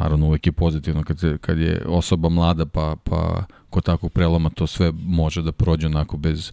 naravno 0.00 0.26
uvek 0.26 0.46
je 0.46 0.52
pozitivno 0.52 1.04
kad, 1.04 1.18
se, 1.18 1.38
kad 1.40 1.58
je 1.58 1.82
osoba 1.86 2.28
mlada 2.28 2.66
pa, 2.66 2.96
pa 3.04 3.44
kod 3.70 3.84
takvog 3.84 4.12
preloma 4.12 4.50
to 4.50 4.66
sve 4.66 4.92
može 4.92 5.42
da 5.42 5.52
prođe 5.52 5.86
onako 5.86 6.16
bez 6.16 6.52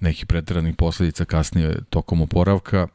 nekih 0.00 0.26
pretiranih 0.26 0.76
posledica 0.76 1.24
kasnije 1.24 1.78
tokom 1.90 2.22
oporavka. 2.22 2.86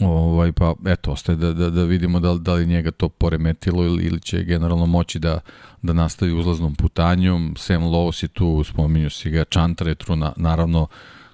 Ovaj, 0.00 0.52
pa 0.52 0.74
eto, 0.86 1.12
ostaje 1.12 1.36
da, 1.36 1.52
da, 1.52 1.70
da 1.70 1.84
vidimo 1.84 2.20
da, 2.20 2.34
da 2.34 2.54
li 2.54 2.66
njega 2.66 2.90
to 2.90 3.08
poremetilo 3.08 3.84
ili, 3.84 4.04
ili 4.04 4.20
će 4.20 4.44
generalno 4.44 4.86
moći 4.86 5.18
da, 5.18 5.40
da 5.82 5.92
nastavi 5.92 6.32
uzlaznom 6.32 6.74
putanjom. 6.74 7.54
Sam 7.58 7.82
Lowe's 7.82 8.24
je 8.24 8.28
tu, 8.28 8.64
spominju 8.64 9.10
si 9.10 9.30
ga, 9.30 9.44
Chantre 9.44 9.94
tu, 9.94 10.16
na, 10.16 10.32
naravno, 10.36 10.86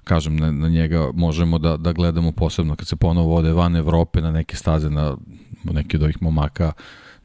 kažem, 0.03 0.35
na, 0.35 0.51
na 0.51 0.69
njega 0.69 1.09
možemo 1.13 1.57
da, 1.57 1.77
da 1.77 1.93
gledamo 1.93 2.31
posebno 2.31 2.75
kad 2.75 2.87
se 2.87 2.95
ponovo 2.95 3.35
ode 3.35 3.53
van 3.53 3.75
Evrope 3.75 4.21
na 4.21 4.31
neke 4.31 4.55
staze, 4.55 4.89
na 4.89 5.17
neke 5.63 5.97
od 5.97 6.03
ovih 6.03 6.21
momaka, 6.21 6.71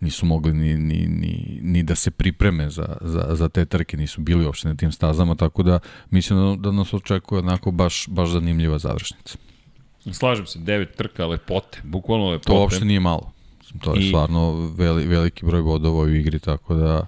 nisu 0.00 0.26
mogli 0.26 0.52
ni, 0.52 0.76
ni, 0.76 1.06
ni, 1.06 1.60
ni 1.62 1.82
da 1.82 1.94
se 1.94 2.10
pripreme 2.10 2.70
za, 2.70 2.96
za, 3.00 3.26
za 3.30 3.48
te 3.48 3.64
trke, 3.64 3.96
nisu 3.96 4.20
bili 4.20 4.46
uopšte 4.46 4.68
na 4.68 4.74
tim 4.74 4.92
stazama, 4.92 5.34
tako 5.34 5.62
da 5.62 5.78
mislim 6.10 6.38
da, 6.38 6.56
da 6.56 6.72
nas 6.72 6.94
očekuje 6.94 7.38
onako 7.38 7.70
baš, 7.70 8.06
baš 8.08 8.28
zanimljiva 8.28 8.78
završnica. 8.78 9.38
Slažem 10.12 10.46
se, 10.46 10.58
devet 10.58 10.96
trka 10.96 11.26
lepote, 11.26 11.80
bukvalno 11.84 12.30
lepote. 12.30 12.46
To 12.46 12.60
uopšte 12.60 12.84
nije 12.84 13.00
malo. 13.00 13.32
To 13.80 13.94
je 13.94 14.04
I... 14.04 14.08
stvarno 14.08 14.72
veli, 14.76 15.06
veliki 15.06 15.46
broj 15.46 15.62
bodova 15.62 16.02
u 16.02 16.08
igri, 16.08 16.38
tako 16.38 16.74
da 16.74 17.06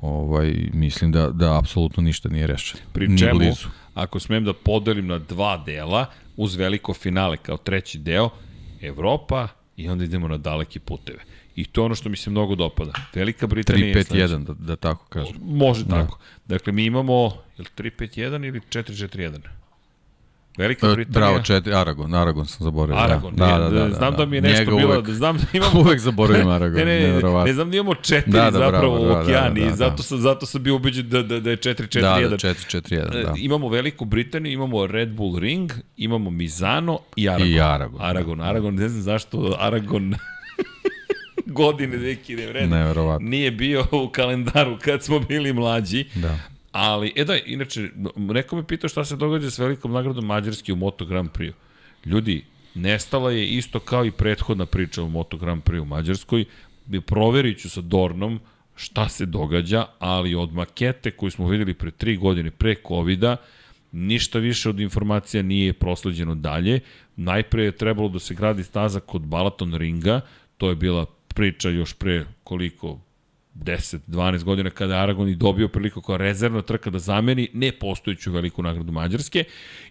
ovaj, 0.00 0.54
mislim 0.72 1.12
da, 1.12 1.30
da 1.30 1.58
apsolutno 1.58 2.02
ništa 2.02 2.28
nije 2.28 2.46
rešeno. 2.46 2.82
Pri 2.92 3.18
čemu, 3.18 3.38
blizu. 3.38 3.68
ako 3.94 4.20
smem 4.20 4.44
da 4.44 4.52
podelim 4.52 5.06
na 5.06 5.18
dva 5.18 5.62
dela, 5.66 6.06
uz 6.36 6.54
veliko 6.54 6.94
finale 6.94 7.36
kao 7.36 7.56
treći 7.56 7.98
deo, 7.98 8.30
Evropa 8.80 9.48
i 9.76 9.88
onda 9.88 10.04
idemo 10.04 10.28
na 10.28 10.36
daleke 10.38 10.80
puteve. 10.80 11.18
I 11.58 11.64
to 11.64 11.80
je 11.80 11.84
ono 11.84 11.94
što 11.94 12.08
mi 12.08 12.16
se 12.16 12.30
mnogo 12.30 12.54
dopada. 12.54 12.92
Velika 13.14 13.46
Britanija 13.46 13.94
3-5-1, 13.94 14.44
da, 14.44 14.54
da 14.54 14.76
tako 14.76 15.06
kažem. 15.08 15.36
Može 15.42 15.84
da. 15.84 15.96
tako. 15.96 16.18
Dakle, 16.46 16.72
mi 16.72 16.84
imamo, 16.84 17.24
je 17.56 17.62
li 17.62 17.90
3-5-1 17.90 18.46
ili 18.46 18.60
4-4-1? 18.60 19.38
Velika 20.58 20.86
e, 20.86 20.94
Britanija. 20.94 21.20
Bravo, 21.20 21.42
četiri, 21.42 21.74
Aragon, 21.74 22.14
Aragon 22.14 22.46
sam 22.46 22.64
zaboravio. 22.64 23.04
Aragon, 23.04 23.34
da, 23.36 23.46
da, 23.46 23.58
da, 23.58 23.70
da, 23.70 23.88
da, 23.88 23.94
znam 23.94 24.16
da 24.16 24.26
mi 24.26 24.36
je 24.36 24.40
nešto 24.40 24.58
Njega 24.58 24.76
bilo, 24.76 24.94
uvek, 24.94 25.06
da 25.06 25.14
znam 25.14 25.36
da 25.36 25.44
imamo... 25.52 25.80
uvek 25.84 26.00
zaboravim 26.00 26.48
Aragon, 26.48 26.78
ne, 26.78 26.84
ne, 26.84 27.00
ne, 27.00 27.22
ne, 27.22 27.44
ne 27.44 27.52
znam 27.52 27.70
da 27.70 27.76
imamo 27.76 27.94
četiri 27.94 28.32
da, 28.32 28.50
da, 28.50 28.58
zapravo 28.58 28.98
bravo, 28.98 29.20
u 29.20 29.22
okeani, 29.22 29.60
da, 29.60 29.66
da, 29.66 29.70
da, 29.70 29.76
zato, 29.76 30.02
sam, 30.02 30.18
zato 30.18 30.46
sam 30.46 30.62
bio 30.62 30.76
ubeđen 30.76 31.08
da, 31.08 31.22
da, 31.22 31.40
da 31.40 31.50
je 31.50 31.56
4-4-1. 31.56 32.00
Da, 32.00 32.28
da, 32.28 32.36
4-4-1, 32.36 33.22
da. 33.22 33.34
Imamo 33.36 33.68
Veliku 33.68 34.04
Britaniju, 34.04 34.52
imamo 34.52 34.86
Red 34.86 35.08
Bull 35.08 35.38
Ring, 35.38 35.72
imamo 35.96 36.30
Mizano 36.30 36.98
i 37.16 37.28
Aragon. 37.28 37.48
I 37.48 37.60
Aragon. 37.60 38.00
Aragon, 38.02 38.40
Aragon, 38.40 38.74
ne 38.74 38.88
znam 38.88 39.02
zašto 39.02 39.56
Aragon 39.58 40.14
godine 41.48 41.98
2000 41.98 42.68
Neverovatno. 42.68 43.28
Nije 43.28 43.50
bio 43.50 43.86
u 43.92 44.08
kalendaru 44.08 44.78
kad 44.84 45.04
smo 45.04 45.18
bili 45.18 45.52
mlađi. 45.52 46.04
Da. 46.14 46.38
Ali, 46.72 47.12
e 47.16 47.24
da, 47.24 47.36
inače, 47.46 47.88
neko 48.16 48.56
me 48.56 48.66
pitao 48.66 48.88
šta 48.88 49.04
se 49.04 49.16
događa 49.16 49.50
s 49.50 49.58
velikom 49.58 49.92
nagradom 49.92 50.26
Mađarske 50.26 50.72
u 50.72 50.76
Moto 50.76 51.04
Grand 51.04 51.30
Prix. 51.30 51.52
Ljudi, 52.04 52.44
nestala 52.74 53.32
je 53.32 53.48
isto 53.48 53.80
kao 53.80 54.04
i 54.04 54.10
prethodna 54.10 54.66
priča 54.66 55.02
u 55.02 55.08
Moto 55.08 55.36
Grand 55.36 55.62
Prix 55.62 55.80
u 55.80 55.84
Mađarskoj. 55.84 56.44
Proverit 57.06 57.60
ću 57.60 57.70
sa 57.70 57.80
Dornom 57.80 58.40
šta 58.76 59.08
se 59.08 59.26
događa, 59.26 59.86
ali 59.98 60.34
od 60.34 60.52
makete 60.52 61.10
koju 61.10 61.30
smo 61.30 61.48
videli 61.48 61.74
pre 61.74 61.90
tri 61.90 62.16
godine, 62.16 62.50
pre 62.50 62.74
COVID-a, 62.88 63.36
ništa 63.92 64.38
više 64.38 64.68
od 64.68 64.80
informacija 64.80 65.42
nije 65.42 65.72
prosleđeno 65.72 66.34
dalje. 66.34 66.80
Najpre 67.16 67.64
je 67.64 67.72
trebalo 67.72 68.08
da 68.08 68.18
se 68.18 68.34
gradi 68.34 68.64
staza 68.64 69.00
kod 69.00 69.22
Balaton 69.22 69.74
ringa, 69.74 70.20
to 70.56 70.68
je 70.68 70.76
bila 70.76 71.06
priča 71.38 71.68
još 71.68 71.94
pre 71.94 72.24
koliko 72.44 72.98
10, 73.54 73.98
12 74.08 74.44
godina 74.44 74.70
kada 74.70 74.94
Aragon 74.94 75.28
i 75.28 75.36
dobio 75.36 75.68
priliku 75.68 76.00
kao 76.00 76.16
rezervna 76.16 76.62
trka 76.62 76.90
da 76.90 76.98
zameni 76.98 77.48
nepostojuću 77.52 78.32
veliku 78.32 78.62
nagradu 78.62 78.92
Mađarske 78.92 79.44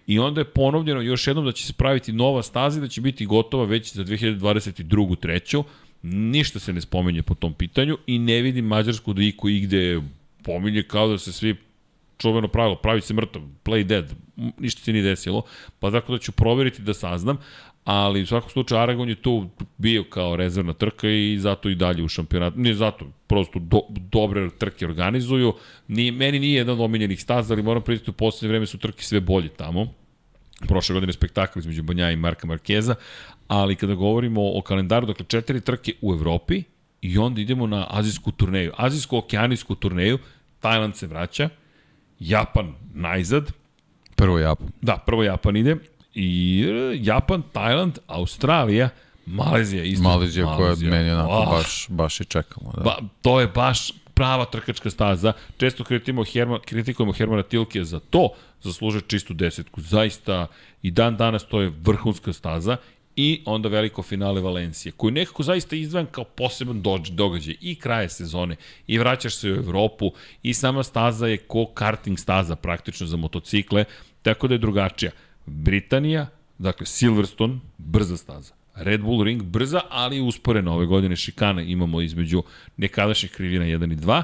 i 0.07 0.19
onda 0.19 0.41
je 0.41 0.45
ponovljeno 0.45 1.01
još 1.01 1.27
jednom 1.27 1.45
da 1.45 1.51
će 1.51 1.65
se 1.65 1.73
praviti 1.73 2.11
nova 2.11 2.43
staza 2.43 2.81
da 2.81 2.87
će 2.87 3.01
biti 3.01 3.25
gotova 3.25 3.65
već 3.65 3.93
za 3.93 4.03
2022. 4.03 5.19
treću. 5.19 5.63
Ništa 6.01 6.59
se 6.59 6.73
ne 6.73 6.81
spomenje 6.81 7.23
po 7.23 7.35
tom 7.35 7.53
pitanju 7.53 7.97
i 8.07 8.19
ne 8.19 8.41
vidim 8.41 8.65
Mađarsku 8.65 9.13
da 9.13 9.23
iko 9.23 9.49
igde 9.49 10.01
pominje 10.43 10.83
kao 10.83 11.07
da 11.07 11.17
se 11.17 11.31
svi 11.31 11.55
čuveno 12.17 12.47
pravilo, 12.47 12.75
pravi 12.75 13.01
se 13.01 13.13
mrtav, 13.13 13.41
play 13.63 13.83
dead, 13.83 14.13
ništa 14.35 14.81
se 14.81 14.93
nije 14.93 15.03
desilo, 15.03 15.43
pa 15.79 15.91
tako 15.91 16.11
da 16.11 16.19
ću 16.19 16.31
proveriti 16.31 16.81
da 16.81 16.93
saznam, 16.93 17.37
ali 17.87 18.21
u 18.21 18.25
svakom 18.25 18.49
slučaju 18.49 18.81
Aragon 18.81 19.09
je 19.09 19.15
tu 19.15 19.49
bio 19.77 20.03
kao 20.03 20.35
rezervna 20.35 20.73
trka 20.73 21.09
i 21.09 21.37
zato 21.39 21.69
i 21.69 21.75
dalje 21.75 22.03
u 22.03 22.07
šampionatu. 22.07 22.59
Nije 22.59 22.75
zato, 22.75 23.05
prosto 23.27 23.59
do, 23.59 23.81
dobre 23.89 24.49
trke 24.49 24.85
organizuju. 24.85 25.53
Ni, 25.87 26.11
meni 26.11 26.39
nije 26.39 26.57
jedan 26.57 26.73
od 26.73 26.81
omiljenih 26.81 27.21
staza, 27.21 27.53
ali 27.53 27.63
moram 27.63 27.81
priznati 27.81 28.11
u 28.11 28.13
poslednje 28.13 28.51
vreme 28.51 28.65
su 28.65 28.77
trke 28.77 29.03
sve 29.03 29.19
bolje 29.19 29.49
tamo. 29.49 29.87
Prošle 30.67 30.93
godine 30.93 31.13
spektakl 31.13 31.59
između 31.59 31.83
Banja 31.83 32.11
i 32.11 32.15
Marka 32.15 32.47
Markeza, 32.47 32.95
ali 33.47 33.75
kada 33.75 33.93
govorimo 33.93 34.41
o 34.57 34.61
kalendaru, 34.61 35.07
dakle 35.07 35.25
četiri 35.25 35.61
trke 35.61 35.93
u 36.01 36.13
Evropi 36.13 36.63
i 37.01 37.17
onda 37.17 37.41
idemo 37.41 37.67
na 37.67 37.87
azijsku 37.89 38.31
turneju. 38.31 38.71
Azijsko-okeanijsku 38.77 39.75
turneju, 39.75 40.19
Tajland 40.59 40.95
se 40.95 41.07
vraća, 41.07 41.49
Japan 42.19 42.73
najzad. 42.93 43.51
Prvo 44.15 44.39
Japan. 44.39 44.67
Da, 44.81 45.03
prvo 45.05 45.23
Japan 45.23 45.55
ide 45.55 45.75
i 46.17 46.65
Japan, 47.01 47.43
Tajland, 47.53 47.99
Australija, 48.07 48.89
Malezija 49.25 49.83
isto. 49.83 50.03
Malezija, 50.03 50.45
Malezija 50.45 50.77
koja 50.79 50.91
meni 50.91 51.11
onako 51.11 51.31
oh. 51.31 51.49
baš, 51.49 51.85
baš 51.89 52.21
i 52.21 52.25
čekamo. 52.25 52.71
Da. 52.71 52.83
Ba, 52.83 52.97
to 53.21 53.39
je 53.39 53.47
baš 53.47 53.91
prava 54.13 54.45
trkačka 54.45 54.89
staza. 54.89 55.33
Često 55.57 55.83
kritikujemo, 55.83 56.23
Herman, 56.23 56.59
kritikujemo 56.65 57.13
Hermana 57.13 57.43
Tilke 57.43 57.83
za 57.83 57.99
to, 57.99 58.29
zasluže 58.61 59.01
čistu 59.07 59.33
desetku. 59.33 59.81
Zaista 59.81 60.47
i 60.81 60.91
dan 60.91 61.17
danas 61.17 61.45
to 61.45 61.61
je 61.61 61.73
vrhunska 61.83 62.33
staza 62.33 62.77
i 63.15 63.41
onda 63.45 63.69
veliko 63.69 64.03
finale 64.03 64.41
Valencije, 64.41 64.91
koji 64.91 65.13
nekako 65.13 65.43
zaista 65.43 65.75
izdvajan 65.75 66.07
kao 66.11 66.23
poseban 66.23 66.81
događaj 67.09 67.55
i 67.61 67.75
kraje 67.75 68.09
sezone 68.09 68.55
i 68.87 68.97
vraćaš 68.97 69.35
se 69.35 69.51
u 69.51 69.55
Evropu 69.55 70.11
i 70.43 70.53
sama 70.53 70.83
staza 70.83 71.27
je 71.27 71.37
ko 71.37 71.65
karting 71.65 72.19
staza 72.19 72.55
praktično 72.55 73.07
za 73.07 73.17
motocikle, 73.17 73.85
tako 74.21 74.47
da 74.47 74.53
je 74.53 74.57
drugačija. 74.57 75.11
Britanija, 75.47 76.27
dakle 76.57 76.85
Silverstone, 76.85 77.59
brza 77.77 78.17
staza. 78.17 78.53
Red 78.75 79.01
Bull 79.01 79.23
Ring 79.23 79.43
brza, 79.43 79.81
ali 79.89 80.21
usporena 80.21 80.73
ove 80.73 80.85
godine 80.85 81.15
šikana 81.15 81.61
imamo 81.61 82.01
između 82.01 82.43
nekadašnjih 82.77 83.31
krivina 83.31 83.65
1 83.65 83.93
i 83.93 83.95
2, 83.95 84.23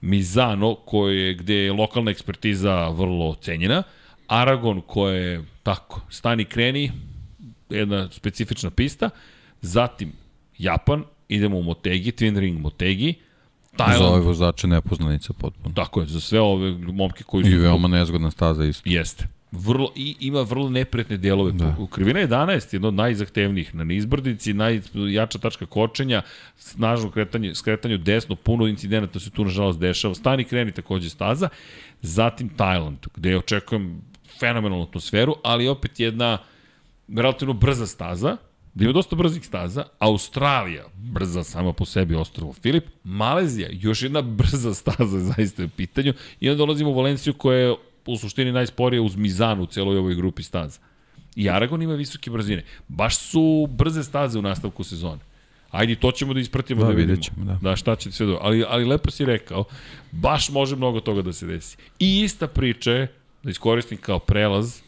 Mizano, 0.00 0.74
koje, 0.74 1.34
gde 1.34 1.54
je 1.54 1.72
lokalna 1.72 2.10
ekspertiza 2.10 2.88
vrlo 2.88 3.34
cenjena, 3.34 3.82
Aragon, 4.26 4.80
koje 4.86 5.22
je 5.22 5.44
tako, 5.62 6.00
stani 6.10 6.44
kreni, 6.44 6.92
jedna 7.70 8.08
specifična 8.12 8.70
pista, 8.70 9.10
zatim 9.60 10.12
Japan, 10.58 11.04
idemo 11.28 11.58
u 11.58 11.62
Motegi, 11.62 12.10
Twin 12.12 12.38
Ring 12.38 12.60
Motegi, 12.60 13.14
Tajland. 13.76 14.02
Za 14.02 14.08
ove 14.08 14.20
vozače 14.20 14.66
nepoznanica 14.66 15.32
potpuno. 15.32 15.74
Tako 15.74 16.00
je, 16.00 16.06
za 16.06 16.20
sve 16.20 16.40
ove 16.40 16.70
momke 16.72 17.24
koji 17.24 17.44
su... 17.44 17.50
I 17.50 17.54
veoma 17.54 17.88
nezgodna 17.88 18.30
staza 18.30 18.64
isto. 18.64 18.82
Jeste. 18.84 19.26
Vrlo, 19.52 19.92
i 19.96 20.16
ima 20.20 20.42
vrlo 20.42 20.68
nepretne 20.68 21.16
delove. 21.16 21.52
Da. 21.52 21.76
Krivina 21.90 22.20
11 22.20 22.74
jedno 22.74 22.88
od 22.88 22.94
najzahtevnijih. 22.94 23.74
Na 23.74 23.84
nizbrdici, 23.84 24.52
najjača 24.52 25.38
tačka 25.38 25.66
kočenja, 25.66 26.22
snažno 26.56 27.10
kretanje, 27.10 27.54
skretanje 27.54 27.98
desno, 27.98 28.36
puno 28.36 28.66
incidenata 28.66 29.20
se 29.20 29.30
tu 29.30 29.44
nažalost 29.44 29.80
dešava. 29.80 30.14
Stani 30.14 30.44
kreni 30.44 30.72
takođe 30.72 31.10
staza. 31.10 31.48
Zatim 32.02 32.48
Tajland, 32.48 33.06
gde 33.16 33.36
očekujem 33.36 34.02
fenomenalnu 34.40 34.84
atmosferu, 34.84 35.34
ali 35.42 35.68
opet 35.68 36.00
jedna 36.00 36.38
relativno 37.08 37.54
brza 37.54 37.86
staza, 37.86 38.36
da 38.74 38.84
ima 38.84 38.92
dosta 38.92 39.16
brzih 39.16 39.46
staza, 39.46 39.84
Australija, 39.98 40.84
brza 40.94 41.44
sama 41.44 41.72
po 41.72 41.84
sebi 41.84 42.14
ostrovo 42.14 42.52
Filip, 42.52 42.84
Malezija, 43.04 43.68
još 43.72 44.02
jedna 44.02 44.22
brza 44.40 44.74
staza 44.74 45.18
zaista 45.18 45.62
je 45.62 45.66
u 45.66 45.76
pitanju, 45.76 46.14
i 46.40 46.50
onda 46.50 46.58
dolazimo 46.58 46.90
u 46.90 46.94
Valenciju 46.94 47.34
koja 47.34 47.58
je 47.58 47.74
u 48.06 48.16
suštini 48.16 48.52
najsporija 48.52 49.02
uz 49.02 49.16
Mizanu 49.16 49.62
u 49.62 49.66
celoj 49.66 49.98
ovoj 49.98 50.14
grupi 50.14 50.42
staza. 50.42 50.80
I 51.36 51.50
Aragon 51.50 51.82
ima 51.82 51.94
visoke 51.94 52.30
brzine. 52.30 52.64
Baš 52.88 53.18
su 53.18 53.68
brze 53.70 54.04
staze 54.04 54.38
u 54.38 54.42
nastavku 54.42 54.84
sezone. 54.84 55.20
Ajde, 55.70 55.94
to 55.94 56.12
ćemo 56.12 56.34
da 56.34 56.40
ispratimo 56.40 56.80
da, 56.80 56.86
da 56.86 56.94
vidimo. 56.94 57.22
Ćemo, 57.22 57.44
da. 57.44 57.58
da, 57.62 57.76
šta 57.76 57.96
će 57.96 58.12
sve 58.12 58.26
do... 58.26 58.38
Ali, 58.42 58.64
ali 58.68 58.84
lepo 58.84 59.10
si 59.10 59.24
rekao, 59.24 59.64
baš 60.12 60.50
može 60.50 60.76
mnogo 60.76 61.00
toga 61.00 61.22
da 61.22 61.32
se 61.32 61.46
desi. 61.46 61.76
I 61.98 62.20
ista 62.20 62.48
priča 62.48 62.92
je, 62.92 63.12
da 63.42 63.50
iskoristim 63.50 63.98
kao 63.98 64.18
prelaz, 64.18 64.80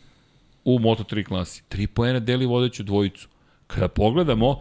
u 0.65 0.79
Moto3 0.79 1.25
klasi. 1.25 1.63
Tri 1.69 1.87
poena 1.87 2.21
deli 2.21 2.47
vodeću 2.47 2.83
dvojicu. 2.83 3.29
Kada 3.67 3.89
pogledamo, 3.89 4.61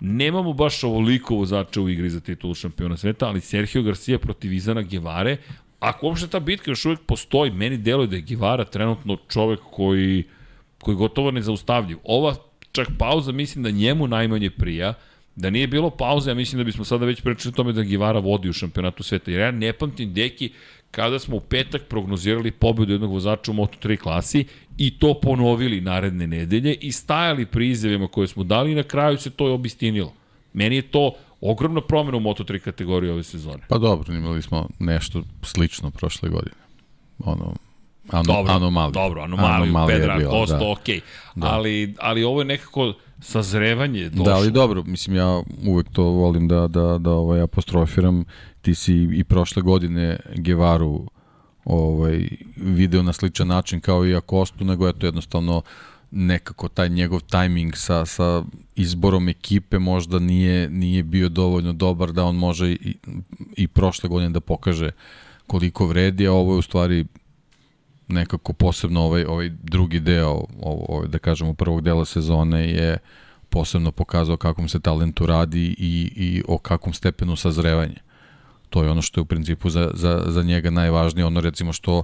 nemamo 0.00 0.52
baš 0.52 0.84
ovoliko 0.84 1.34
vozača 1.34 1.80
u 1.80 1.88
igri 1.88 2.10
za 2.10 2.20
titulu 2.20 2.54
šampiona 2.54 2.96
sveta, 2.96 3.26
ali 3.26 3.40
Sergio 3.40 3.82
Garcia 3.82 4.18
protiv 4.18 4.52
Izana 4.52 4.82
Gevare, 4.82 5.36
ako 5.82 6.06
uopšte 6.06 6.28
ta 6.30 6.40
bitka 6.40 6.70
još 6.70 6.84
uvek 6.84 7.00
postoji, 7.06 7.50
meni 7.50 7.76
deluje 7.76 8.06
da 8.06 8.16
je 8.16 8.22
Gevara 8.22 8.64
trenutno 8.64 9.16
čovek 9.28 9.60
koji, 9.70 10.24
koji 10.82 10.96
gotovo 10.96 11.30
ne 11.30 11.42
zaustavljiv. 11.42 11.98
Ova 12.04 12.34
čak 12.72 12.88
pauza 12.98 13.32
mislim 13.32 13.64
da 13.64 13.70
njemu 13.70 14.06
najmanje 14.06 14.50
prija, 14.50 14.94
Da 15.36 15.50
nije 15.50 15.66
bilo 15.66 15.90
pauze, 15.90 16.30
ja 16.30 16.34
mislim 16.34 16.58
da 16.58 16.64
bismo 16.64 16.84
sada 16.84 17.06
već 17.06 17.20
pričali 17.20 17.52
o 17.52 17.56
tome 17.56 17.72
da 17.72 17.82
Givara 17.82 18.18
vodi 18.20 18.48
u 18.48 18.52
šampionatu 18.52 19.02
sveta. 19.02 19.30
Jer 19.30 19.40
ja 19.40 19.50
ne 19.50 19.72
pamtim 19.72 20.12
deki 20.14 20.50
kada 20.90 21.18
smo 21.18 21.36
u 21.36 21.40
petak 21.40 21.82
prognozirali 21.88 22.50
pobedu 22.50 22.92
jednog 22.92 23.12
vozača 23.12 23.50
u 23.50 23.54
Moto3 23.54 23.96
klasi 23.96 24.44
i 24.78 24.98
to 24.98 25.14
ponovili 25.14 25.80
naredne 25.80 26.26
nedelje 26.26 26.74
i 26.74 26.92
stajali 26.92 27.46
pri 27.46 27.68
izjavima 27.68 28.08
koje 28.08 28.28
smo 28.28 28.44
dali 28.44 28.72
i 28.72 28.74
na 28.74 28.82
kraju 28.82 29.18
se 29.18 29.30
to 29.30 29.46
je 29.46 29.52
obistinilo. 29.52 30.12
Meni 30.52 30.76
je 30.76 30.82
to 30.82 31.14
ogromna 31.42 31.80
promena 31.80 32.16
u 32.16 32.20
Moto3 32.20 32.58
kategoriji 32.58 33.10
ove 33.10 33.22
sezone. 33.22 33.62
Pa 33.68 33.78
dobro, 33.78 34.14
imali 34.14 34.42
smo 34.42 34.68
nešto 34.78 35.22
slično 35.42 35.90
prošle 35.90 36.28
godine. 36.28 36.56
Ono, 37.18 37.54
ano, 38.10 38.22
dobro, 38.22 38.52
anomaliju. 38.52 38.92
Dobro, 38.92 39.22
anomaliju, 39.22 39.62
anomalija 39.62 39.98
Pedra, 39.98 40.18
bila, 40.18 40.30
Kosto, 40.30 40.58
da. 40.58 40.70
ok. 40.70 40.86
Da. 41.34 41.46
Ali, 41.46 41.94
ali 42.00 42.24
ovo 42.24 42.40
je 42.40 42.44
nekako 42.44 42.92
sazrevanje 43.20 44.08
došlo. 44.08 44.24
Da, 44.24 44.34
ali 44.34 44.50
dobro, 44.50 44.82
mislim 44.82 45.16
ja 45.16 45.42
uvek 45.66 45.88
to 45.92 46.02
volim 46.02 46.48
da, 46.48 46.68
da, 46.68 46.98
da 46.98 47.10
ovaj, 47.10 47.40
apostrofiram. 47.40 48.24
Ti 48.62 48.74
si 48.74 49.08
i 49.14 49.24
prošle 49.24 49.62
godine 49.62 50.20
Gevaru 50.34 51.06
ovaj, 51.64 52.28
video 52.56 53.02
na 53.02 53.12
sličan 53.12 53.48
način 53.48 53.80
kao 53.80 54.06
i 54.06 54.16
Akostu, 54.16 54.64
nego 54.64 54.86
je 54.86 54.92
to 54.92 55.06
jednostavno 55.06 55.62
nekako 56.12 56.68
taj 56.68 56.88
njegov 56.88 57.20
tajming 57.20 57.76
sa, 57.76 58.06
sa 58.06 58.42
izborom 58.74 59.28
ekipe 59.28 59.78
možda 59.78 60.18
nije, 60.18 60.70
nije 60.70 61.02
bio 61.02 61.28
dovoljno 61.28 61.72
dobar 61.72 62.12
da 62.12 62.24
on 62.24 62.36
može 62.36 62.72
i, 62.72 62.96
i 63.56 63.68
prošle 63.68 64.08
godine 64.08 64.30
da 64.30 64.40
pokaže 64.40 64.90
koliko 65.46 65.86
vredi, 65.86 66.26
a 66.26 66.32
ovo 66.32 66.52
je 66.54 66.58
u 66.58 66.62
stvari 66.62 67.06
nekako 68.08 68.52
posebno 68.52 69.00
ovaj, 69.00 69.24
ovaj 69.24 69.50
drugi 69.62 70.00
deo, 70.00 70.44
ovo, 70.62 70.84
ovaj, 70.88 71.08
da 71.08 71.18
kažemo, 71.18 71.54
prvog 71.54 71.80
dela 71.80 72.04
sezone 72.04 72.68
je 72.70 72.98
posebno 73.48 73.92
pokazao 73.92 74.36
kakvom 74.36 74.68
se 74.68 74.80
talentu 74.80 75.26
radi 75.26 75.74
i, 75.78 76.12
i 76.16 76.42
o 76.48 76.58
kakvom 76.58 76.94
stepenu 76.94 77.36
sazrevanja. 77.36 78.00
To 78.70 78.82
je 78.82 78.90
ono 78.90 79.02
što 79.02 79.20
je 79.20 79.22
u 79.22 79.26
principu 79.26 79.70
za, 79.70 79.90
za, 79.94 80.24
za 80.26 80.42
njega 80.42 80.70
najvažnije, 80.70 81.26
ono 81.26 81.40
recimo 81.40 81.72
što 81.72 82.02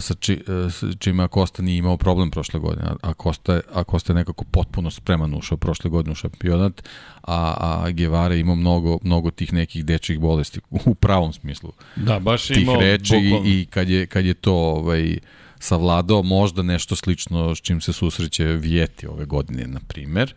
sa, 0.00 0.14
či, 0.14 0.38
sa 0.70 0.86
čime 0.98 1.28
Kosta 1.28 1.62
nije 1.62 1.78
imao 1.78 1.96
problem 1.96 2.30
prošle 2.30 2.60
godine, 2.60 2.90
a 3.02 3.14
Kosta, 3.14 3.60
a 3.74 3.84
Kosta 3.84 4.12
je 4.12 4.14
nekako 4.14 4.44
potpuno 4.44 4.90
spreman 4.90 5.34
ušao 5.34 5.58
prošle 5.58 5.90
godine 5.90 6.12
u 6.12 6.14
šampionat, 6.14 6.82
a, 7.22 7.54
a 7.58 7.90
Guevara 7.90 8.34
imao 8.34 8.54
mnogo, 8.54 8.98
mnogo 9.02 9.30
tih 9.30 9.52
nekih 9.52 9.84
dečjih 9.84 10.18
bolesti 10.18 10.60
u 10.70 10.94
pravom 10.94 11.32
smislu. 11.32 11.72
Da, 11.96 12.18
baš 12.18 12.46
tih 12.46 12.62
imao 12.62 12.80
reči 12.80 13.14
bukvalno. 13.14 13.48
i, 13.48 13.66
kad 13.70 13.88
je, 13.88 14.06
kad 14.06 14.24
je 14.24 14.34
to 14.34 14.54
ovaj, 14.54 15.18
savladao 15.58 16.22
možda 16.22 16.62
nešto 16.62 16.96
slično 16.96 17.54
s 17.54 17.60
čim 17.60 17.80
se 17.80 17.92
susreće 17.92 18.44
Vjeti 18.44 19.06
ove 19.06 19.24
godine, 19.24 19.66
na 19.66 19.80
primer, 19.88 20.34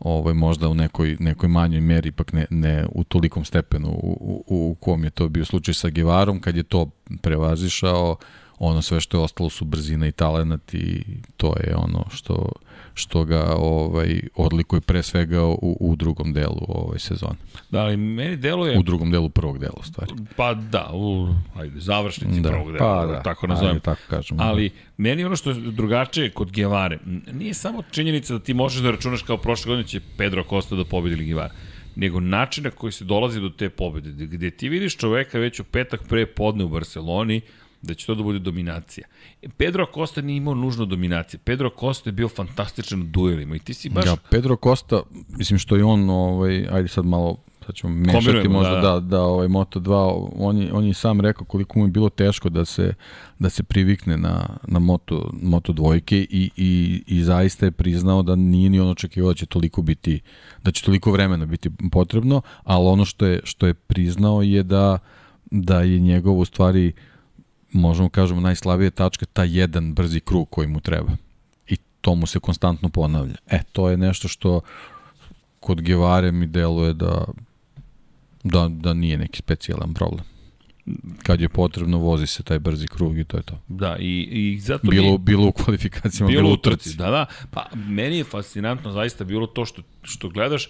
ovaj, 0.00 0.34
možda 0.34 0.68
u 0.68 0.74
nekoj, 0.74 1.16
nekoj 1.20 1.48
manjoj 1.48 1.80
meri, 1.80 2.08
ipak 2.08 2.32
ne, 2.32 2.46
ne 2.50 2.86
u 2.92 3.04
tolikom 3.04 3.44
stepenu 3.44 3.88
u, 3.88 4.42
u, 4.46 4.70
u 4.70 4.74
kom 4.74 5.04
je 5.04 5.10
to 5.10 5.28
bio 5.28 5.44
slučaj 5.44 5.74
sa 5.74 5.88
Givarom, 5.88 6.40
kad 6.40 6.56
je 6.56 6.62
to 6.62 6.90
prevazišao, 7.22 8.16
ono 8.58 8.82
sve 8.82 9.00
što 9.00 9.18
je 9.18 9.22
ostalo 9.22 9.50
su 9.50 9.64
brzina 9.64 10.06
i 10.06 10.12
talenat 10.12 10.74
i 10.74 11.04
to 11.36 11.54
je 11.66 11.76
ono 11.76 12.04
što 12.10 12.48
što 12.94 13.24
ga 13.24 13.54
ovaj 13.56 14.20
odlikuje 14.36 14.80
pre 14.80 15.02
svega 15.02 15.44
u, 15.44 15.76
u 15.80 15.96
drugom 15.96 16.32
delu 16.32 16.60
ovaj 16.68 16.98
sezone. 16.98 17.34
Da, 17.70 17.80
ali 17.80 17.96
meni 17.96 18.36
deluje 18.36 18.78
u 18.78 18.82
drugom 18.82 19.10
delu 19.10 19.28
prvog 19.28 19.58
dela 19.58 19.82
stvari. 19.82 20.12
Pa 20.36 20.54
da, 20.54 20.90
u 20.92 21.28
ajde 21.56 21.80
završnici 21.80 22.40
da, 22.40 22.48
prvog 22.48 22.72
dela, 22.72 23.00
pa, 23.00 23.06
da, 23.06 23.22
tako 23.22 23.46
nazovem. 23.46 23.70
Ajde, 23.70 23.80
tako 23.80 24.00
kažemo. 24.10 24.42
Ali 24.42 24.70
meni 24.96 25.24
ono 25.24 25.36
što 25.36 25.50
je 25.50 25.56
drugačije 25.56 26.30
kod 26.30 26.52
Gevare, 26.52 26.98
nije 27.32 27.54
samo 27.54 27.82
činjenica 27.90 28.32
da 28.32 28.40
ti 28.40 28.54
možeš 28.54 28.82
da 28.82 28.90
računaš 28.90 29.22
kao 29.22 29.36
prošle 29.36 29.68
godine 29.68 29.88
će 29.88 30.00
Pedro 30.16 30.44
Costa 30.48 30.76
da 30.76 30.84
pobedi 30.84 31.24
Gevara 31.24 31.54
nego 31.96 32.20
način 32.20 32.64
na 32.64 32.70
koji 32.70 32.92
se 32.92 33.04
dolazi 33.04 33.40
do 33.40 33.48
te 33.48 33.68
pobede, 33.68 34.26
gde 34.26 34.50
ti 34.50 34.68
vidiš 34.68 34.96
čoveka 34.96 35.38
već 35.38 35.60
u 35.60 35.64
petak 35.64 36.00
pre 36.08 36.26
podne 36.26 36.64
u 36.64 36.68
Barceloni, 36.68 37.40
da 37.82 37.94
će 37.94 38.06
to 38.06 38.14
da 38.14 38.22
bude 38.22 38.38
dominacija. 38.38 39.06
Pedro 39.56 39.86
Costa 39.94 40.20
nije 40.20 40.36
imao 40.36 40.54
nužno 40.54 40.84
dominacije. 40.84 41.40
Pedro 41.44 41.70
Costa 41.80 42.08
je 42.08 42.12
bio 42.12 42.28
fantastičan 42.28 43.02
u 43.02 43.04
duelima 43.04 43.56
i 43.56 43.58
ti 43.58 43.74
si 43.74 43.88
baš... 43.88 44.06
Ja, 44.06 44.16
Pedro 44.30 44.56
Costa, 44.62 45.02
mislim 45.28 45.58
što 45.58 45.76
je 45.76 45.84
on, 45.84 46.10
ovaj, 46.10 46.66
ajde 46.70 46.88
sad 46.88 47.04
malo 47.04 47.36
sad 47.66 47.74
ćemo 47.74 47.94
mešati 47.94 48.48
možda 48.48 48.74
da, 48.74 48.80
da, 48.80 49.00
da 49.00 49.22
ovaj 49.22 49.48
Moto2, 49.48 50.28
on 50.36 50.58
je, 50.58 50.72
on 50.72 50.84
je 50.84 50.94
sam 50.94 51.20
rekao 51.20 51.44
koliko 51.44 51.78
mu 51.78 51.84
je 51.84 51.90
bilo 51.90 52.08
teško 52.08 52.48
da 52.48 52.64
se, 52.64 52.94
da 53.38 53.50
se 53.50 53.62
privikne 53.62 54.16
na, 54.16 54.46
na 54.66 54.78
Moto, 54.78 55.30
Moto 55.42 55.72
dvojke 55.72 56.18
i, 56.18 56.50
i, 56.56 57.02
i 57.06 57.22
zaista 57.22 57.66
je 57.66 57.70
priznao 57.70 58.22
da 58.22 58.36
nije 58.36 58.70
ni 58.70 58.80
on 58.80 58.88
očekivao 58.88 59.30
da 59.30 59.34
će 59.34 59.46
toliko 59.46 59.82
biti, 59.82 60.20
da 60.64 60.70
će 60.70 60.84
toliko 60.84 61.12
vremena 61.12 61.46
biti 61.46 61.70
potrebno, 61.92 62.42
ali 62.64 62.86
ono 62.86 63.04
što 63.04 63.26
je, 63.26 63.40
što 63.44 63.66
je 63.66 63.74
priznao 63.74 64.42
je 64.42 64.62
da, 64.62 64.98
da 65.50 65.80
je 65.80 66.00
njegov 66.00 66.38
u 66.38 66.44
stvari 66.44 66.88
uh, 66.88 67.17
možemo 67.72 68.08
kažemo 68.08 68.40
najslabije 68.40 68.90
tačka 68.90 69.26
taj 69.26 69.58
jedan 69.58 69.94
brzi 69.94 70.20
krug 70.20 70.50
koji 70.50 70.68
mu 70.68 70.80
treba. 70.80 71.12
I 71.68 71.76
to 72.00 72.14
mu 72.14 72.26
se 72.26 72.40
konstantno 72.40 72.88
ponavlja. 72.88 73.36
E, 73.46 73.62
to 73.72 73.90
je 73.90 73.96
nešto 73.96 74.28
što 74.28 74.60
kod 75.60 75.80
Gevare 75.80 76.32
mi 76.32 76.46
deluje 76.46 76.94
da, 76.94 77.24
da, 78.44 78.68
da 78.68 78.94
nije 78.94 79.18
neki 79.18 79.38
specijalan 79.38 79.94
problem. 79.94 80.24
Kad 81.22 81.40
je 81.40 81.48
potrebno 81.48 81.98
vozi 81.98 82.26
se 82.26 82.42
taj 82.42 82.58
brzi 82.58 82.86
krug 82.86 83.18
i 83.18 83.24
to 83.24 83.36
je 83.36 83.42
to. 83.42 83.58
Da, 83.68 83.96
i, 84.00 84.28
i 84.30 84.60
zato 84.60 84.88
bilo, 84.90 85.12
mi... 85.12 85.18
bilo 85.18 85.46
u 85.46 85.52
kvalifikacijama, 85.52 86.30
bilo, 86.30 86.42
bilo 86.42 86.54
u 86.54 86.56
trci. 86.56 86.96
Da, 86.96 87.10
da, 87.10 87.26
pa 87.50 87.66
meni 87.74 88.18
je 88.18 88.24
fascinantno 88.24 88.92
zaista 88.92 89.24
bilo 89.24 89.46
to 89.46 89.64
što, 89.64 89.82
što 90.02 90.28
gledaš 90.28 90.68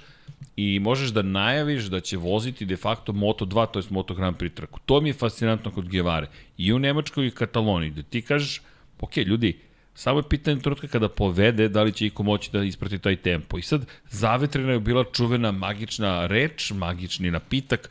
i 0.57 0.79
možeš 0.81 1.11
da 1.11 1.23
najaviš 1.23 1.85
da 1.85 2.01
će 2.01 2.17
voziti 2.17 2.65
de 2.65 2.77
facto 2.77 3.13
Moto2, 3.13 3.67
to 3.71 3.79
je 3.79 3.85
Moto 3.91 4.15
Grand 4.15 4.37
Prix 4.37 4.55
trku. 4.55 4.81
To 4.87 5.01
mi 5.01 5.09
je 5.09 5.13
fascinantno 5.13 5.71
kod 5.71 5.89
Gevare. 5.89 6.27
I 6.57 6.73
u 6.73 6.79
Nemačkoj 6.79 7.27
i 7.27 7.31
Kataloniji, 7.31 7.91
da 7.91 8.03
ti 8.03 8.23
kažeš, 8.23 8.63
ok, 9.01 9.17
ljudi, 9.17 9.59
Samo 9.99 10.19
je 10.19 10.29
pitanje 10.29 10.61
trenutka 10.63 10.87
kada 10.87 11.09
povede 11.09 11.69
da 11.69 11.83
li 11.83 11.93
će 11.93 12.07
iko 12.07 12.23
moći 12.23 12.51
da 12.53 12.63
isprati 12.63 12.99
taj 12.99 13.17
tempo. 13.17 13.59
I 13.59 13.63
sad 13.63 13.87
zavetrena 14.11 14.73
je 14.73 14.81
bila 14.81 15.05
čuvena 15.13 15.51
magična 15.53 16.27
reč, 16.27 16.71
magični 16.71 17.31
napitak, 17.31 17.91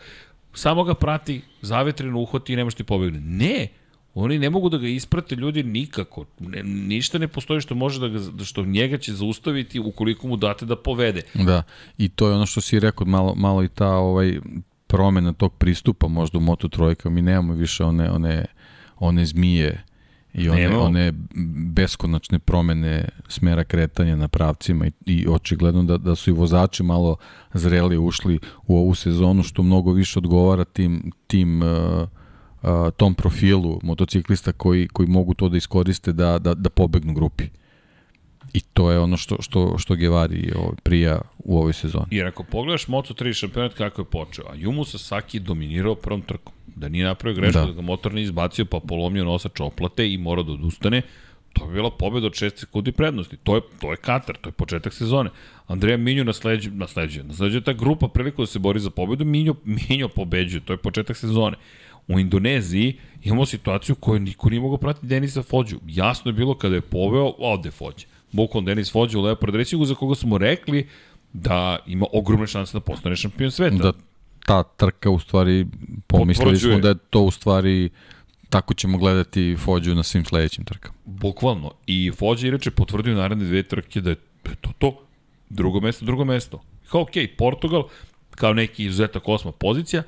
samo 0.57 0.83
ga 0.83 0.93
prati, 0.93 1.41
zavetreno 1.61 2.19
uhvati 2.19 2.53
i 2.53 2.55
ne 2.55 2.63
možeš 2.63 2.77
ti 2.77 2.83
pobegne. 2.83 3.19
Ne, 3.19 3.67
oni 4.13 4.39
ne 4.39 4.49
mogu 4.49 4.69
da 4.69 4.77
ga 4.77 4.87
isprate 4.87 5.35
ljudi 5.35 5.63
nikako. 5.63 6.25
Ne, 6.39 6.63
ništa 6.63 7.17
ne 7.17 7.27
postoji 7.27 7.61
što 7.61 7.75
može 7.75 7.99
da 7.99 8.07
ga, 8.07 8.45
što 8.45 8.65
njega 8.65 8.97
će 8.97 9.13
zaustaviti 9.13 9.79
ukoliko 9.79 10.27
mu 10.27 10.37
date 10.37 10.65
da 10.65 10.75
povede. 10.75 11.21
Da, 11.33 11.63
i 11.97 12.09
to 12.09 12.27
je 12.27 12.35
ono 12.35 12.45
što 12.45 12.61
si 12.61 12.79
rekao, 12.79 13.07
malo, 13.07 13.35
malo 13.35 13.63
i 13.63 13.67
ta 13.67 13.89
ovaj 13.89 14.39
promena 14.87 15.33
tog 15.33 15.53
pristupa 15.53 16.07
možda 16.07 16.37
u 16.37 16.41
Moto 16.41 16.67
Trojka, 16.67 17.09
mi 17.09 17.21
nemamo 17.21 17.53
više 17.53 17.83
one, 17.83 18.11
one, 18.11 18.45
one 18.99 19.25
zmije 19.25 19.83
i 20.37 20.49
one, 20.49 20.61
Nemo. 20.61 20.81
one 20.81 21.13
beskonačne 21.73 22.39
promene 22.39 23.09
smera 23.27 23.63
kretanja 23.63 24.15
na 24.15 24.27
pravcima 24.27 24.85
i, 24.87 24.91
i 25.05 25.27
očigledno 25.29 25.83
da, 25.83 25.97
da 25.97 26.15
su 26.15 26.29
i 26.29 26.33
vozači 26.33 26.83
malo 26.83 27.15
zreli 27.53 27.97
ušli 27.97 28.39
u 28.67 28.77
ovu 28.77 28.95
sezonu 28.95 29.43
što 29.43 29.63
mnogo 29.63 29.91
više 29.91 30.19
odgovara 30.19 30.65
tim, 30.65 31.11
tim 31.27 31.61
uh, 31.61 31.67
uh, 32.61 32.69
tom 32.97 33.15
profilu 33.15 33.79
motociklista 33.83 34.51
koji, 34.51 34.87
koji 34.87 35.07
mogu 35.07 35.33
to 35.33 35.49
da 35.49 35.57
iskoriste 35.57 36.13
da, 36.13 36.39
da, 36.39 36.53
da 36.53 36.69
pobegnu 36.69 37.13
grupi. 37.13 37.43
I 38.53 38.59
to 38.59 38.91
je 38.91 38.99
ono 38.99 39.17
što, 39.17 39.37
što, 39.39 39.77
što 39.77 39.95
Gevari 39.95 40.51
prija 40.83 41.21
u 41.37 41.57
ovoj 41.57 41.73
sezoni. 41.73 42.05
Jer 42.11 42.27
ako 42.27 42.43
pogledaš 42.43 42.85
Moto3 42.87 43.33
šampionat 43.33 43.73
kako 43.73 44.01
je 44.01 44.05
počeo, 44.05 44.45
a 44.49 44.55
Jumu 44.55 44.85
Sasaki 44.85 45.39
dominirao 45.39 45.95
prvom 45.95 46.21
trkom. 46.21 46.53
Da 46.77 46.89
nije 46.89 47.05
napravio 47.05 47.41
grešku, 47.41 47.59
da. 47.59 47.65
da 47.65 47.71
ga 47.71 47.81
motor 47.81 48.13
ne 48.13 48.21
izbacio 48.21 48.65
pa 48.65 48.79
polomio 48.79 49.25
nosač 49.25 49.59
oplate 49.59 50.11
i 50.13 50.17
mora 50.17 50.43
da 50.43 50.51
odustane, 50.51 51.01
to 51.53 51.65
je 51.65 51.71
bila 51.71 51.91
pobeda 51.91 52.27
od 52.27 52.33
6 52.33 52.59
sekundi 52.59 52.91
prednosti. 52.91 53.37
To 53.37 53.55
je, 53.55 53.61
to 53.81 53.91
je 53.91 53.97
Katar, 53.97 54.37
to 54.41 54.49
je 54.49 54.53
početak 54.53 54.93
sezone. 54.93 55.29
Andreja 55.67 55.97
Minjo 55.97 56.23
nasleđuje, 56.23 56.75
nasleđuje, 56.75 57.23
nasleđuje 57.23 57.63
ta 57.63 57.73
grupa 57.73 58.07
priliku 58.07 58.41
da 58.41 58.47
se 58.47 58.59
bori 58.59 58.79
za 58.79 58.89
pobedu, 58.89 59.25
Minjo, 59.25 59.55
Minjo 59.65 60.07
pobeđuje, 60.07 60.61
to 60.61 60.73
je 60.73 60.77
početak 60.77 61.17
sezone. 61.17 61.57
U 62.07 62.19
Indoneziji 62.19 62.93
imamo 63.23 63.45
situaciju 63.45 63.95
koju 63.95 64.19
niko 64.19 64.49
nije 64.49 64.61
mogao 64.61 64.77
pratiti 64.77 65.07
Denisa 65.07 65.43
Fođu. 65.43 65.79
Jasno 65.87 66.29
je 66.29 66.33
bilo 66.33 66.55
kada 66.57 66.75
je 66.75 66.81
poveo, 66.81 67.33
ode 67.37 67.71
Fođe. 67.71 68.05
Bukvalno 68.31 68.65
Denis 68.65 68.91
Fođe 68.91 69.17
u 69.17 69.21
Leopard 69.21 69.55
Racingu 69.55 69.85
za 69.85 69.95
koga 69.95 70.15
smo 70.15 70.37
rekli 70.37 70.87
da 71.33 71.77
ima 71.87 72.05
ogromne 72.13 72.47
šanse 72.47 72.73
da 72.73 72.79
postane 72.79 73.15
šampion 73.15 73.51
sveta. 73.51 73.75
Da 73.75 73.91
ta 74.47 74.63
trka 74.63 75.09
u 75.09 75.19
stvari 75.19 75.65
pomislili 76.07 76.59
smo 76.59 76.79
da 76.79 76.87
je 76.87 76.95
to 77.09 77.21
u 77.21 77.31
stvari 77.31 77.89
tako 78.49 78.73
ćemo 78.73 78.97
gledati 78.97 79.55
Fođu 79.59 79.95
na 79.95 80.03
svim 80.03 80.25
sledećim 80.25 80.65
trkama. 80.65 80.97
Bukvalno. 81.05 81.71
I 81.87 82.11
Fođa 82.11 82.47
inače 82.47 82.71
potvrdio 82.71 83.15
naredne 83.15 83.45
dve 83.45 83.63
trke 83.63 84.01
da 84.01 84.09
je 84.09 84.15
to 84.61 84.69
to. 84.77 85.01
Drugo 85.49 85.79
mesto, 85.79 86.05
drugo 86.05 86.25
mesto. 86.25 86.61
Kao, 86.91 87.01
ok, 87.01 87.11
Portugal, 87.37 87.83
kao 88.31 88.53
neki 88.53 88.85
izuzetak 88.85 89.27
osma 89.27 89.51
pozicija, 89.51 90.03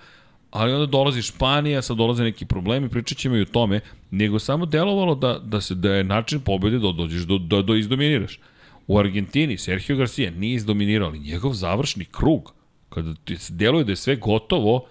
ali 0.52 0.74
onda 0.74 0.86
dolazi 0.86 1.22
Španija, 1.22 1.82
sad 1.82 1.98
dolaze 1.98 2.24
neki 2.24 2.46
problemi, 2.46 2.90
pričat 2.90 3.18
ćemo 3.18 3.36
i 3.36 3.42
o 3.42 3.46
tome, 3.46 3.80
nego 4.12 4.40
samo 4.40 4.66
delovalo 4.66 5.16
da, 5.16 5.40
da, 5.40 5.62
se, 5.62 5.76
da 5.76 5.94
je 5.94 6.04
način 6.04 6.40
pobede 6.40 6.80
da 6.80 6.92
dođeš 6.92 7.22
do, 7.22 7.38
da, 7.38 7.62
da 7.62 7.76
izdominiraš. 7.76 8.40
U 8.88 9.00
Argentini 9.00 9.58
Sergio 9.58 9.96
Garcia 9.96 10.32
nije 10.32 10.56
izdominirao, 10.56 11.08
ali 11.08 11.20
njegov 11.20 11.54
završni 11.54 12.06
krug, 12.06 12.54
kada 13.04 13.40
deluje 13.50 13.84
da 13.84 13.92
je 13.92 13.96
sve 13.96 14.16
gotovo, 14.16 14.86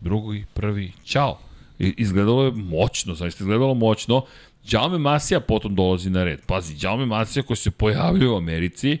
drugi, 0.00 0.44
prvi, 0.54 0.92
čao. 1.04 1.38
Izgledalo 1.78 2.44
je 2.44 2.52
moćno, 2.52 3.14
zaista 3.14 3.44
izgledalo 3.44 3.74
moćno. 3.74 4.24
Jaume 4.70 4.98
Masija 4.98 5.40
potom 5.40 5.74
dolazi 5.74 6.10
na 6.10 6.24
red. 6.24 6.40
Pazi, 6.46 6.76
Jaume 6.80 7.06
Masija 7.06 7.42
koji 7.42 7.56
se 7.56 7.70
pojavljuje 7.70 8.30
u 8.30 8.36
Americi, 8.36 8.98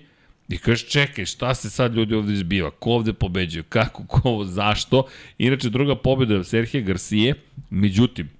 I 0.48 0.58
kažeš, 0.58 0.88
čekaj, 0.88 1.26
šta 1.26 1.54
se 1.54 1.70
sad 1.70 1.94
ljudi 1.94 2.14
ovde 2.14 2.32
izbiva? 2.32 2.70
Ko 2.70 2.90
ovde 2.90 3.12
pobeđuje? 3.12 3.62
Kako, 3.62 4.06
ko, 4.06 4.44
zašto? 4.44 5.04
Inače, 5.38 5.70
druga 5.70 5.96
pobeda 5.96 6.44
Serhije 6.44 6.82
Garcije, 6.82 7.34
međutim, 7.70 8.30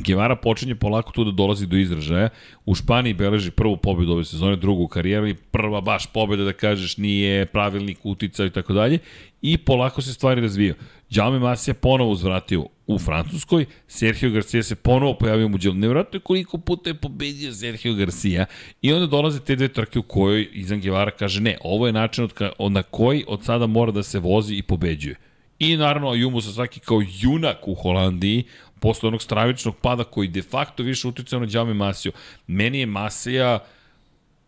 Guevara 0.00 0.36
počinje 0.36 0.74
polako 0.74 1.12
tu 1.12 1.24
da 1.24 1.30
dolazi 1.30 1.66
do 1.66 1.76
izražaja. 1.76 2.28
U 2.66 2.74
Španiji 2.74 3.14
beleži 3.14 3.50
prvu 3.50 3.76
pobedu 3.76 4.12
ove 4.12 4.24
sezone, 4.24 4.56
drugu 4.56 4.82
u 4.82 4.88
karijeru 4.88 5.28
i 5.28 5.34
prva 5.34 5.80
baš 5.80 6.06
pobeda 6.06 6.44
da 6.44 6.52
kažeš 6.52 6.96
nije 6.96 7.46
pravilnik 7.46 7.98
utica 8.02 8.44
i 8.44 8.50
tako 8.50 8.72
dalje. 8.72 8.98
I 9.42 9.58
polako 9.58 10.02
se 10.02 10.14
stvari 10.14 10.40
razvijaju. 10.40 10.74
Jaume 11.10 11.38
Masija 11.38 11.74
ponovo 11.74 12.10
uzvratio 12.10 12.66
u 12.86 12.98
Francuskoj, 12.98 13.66
Sergio 13.86 14.30
Garcia 14.30 14.62
se 14.62 14.74
ponovo 14.74 15.14
pojavio 15.14 15.46
u 15.46 15.48
Mugello. 15.48 15.74
Nevjerojatno 15.74 16.16
je 16.16 16.20
koliko 16.20 16.58
puta 16.58 16.90
je 16.90 16.94
pobedio 16.94 17.52
Sergio 17.52 17.94
Garcia 17.94 18.46
i 18.82 18.92
onda 18.92 19.06
dolaze 19.06 19.40
te 19.40 19.56
dve 19.56 19.68
trke 19.68 19.98
u 19.98 20.02
kojoj 20.02 20.48
Izan 20.52 20.80
Guevara 20.80 21.10
kaže 21.10 21.40
ne, 21.40 21.58
ovo 21.64 21.86
je 21.86 21.92
način 21.92 22.24
od, 22.24 22.32
ka, 22.32 22.50
na 22.70 22.82
koji 22.82 23.24
od 23.28 23.44
sada 23.44 23.66
mora 23.66 23.92
da 23.92 24.02
se 24.02 24.18
vozi 24.18 24.54
i 24.54 24.62
pobeđuje. 24.62 25.16
I 25.58 25.76
naravno 25.76 26.14
Jumu 26.14 26.40
svaki 26.40 26.80
kao 26.80 27.02
junak 27.20 27.68
u 27.68 27.74
Holandiji, 27.74 28.44
posle 28.82 29.08
onog 29.08 29.22
stravičnog 29.22 29.76
pada 29.76 30.04
koji 30.04 30.28
de 30.28 30.42
facto 30.42 30.82
više 30.82 31.08
uticao 31.08 31.40
na 31.40 31.46
Đame 31.46 31.74
Masiju. 31.74 32.12
Meni 32.46 32.80
je 32.80 32.86
Masija, 32.86 33.58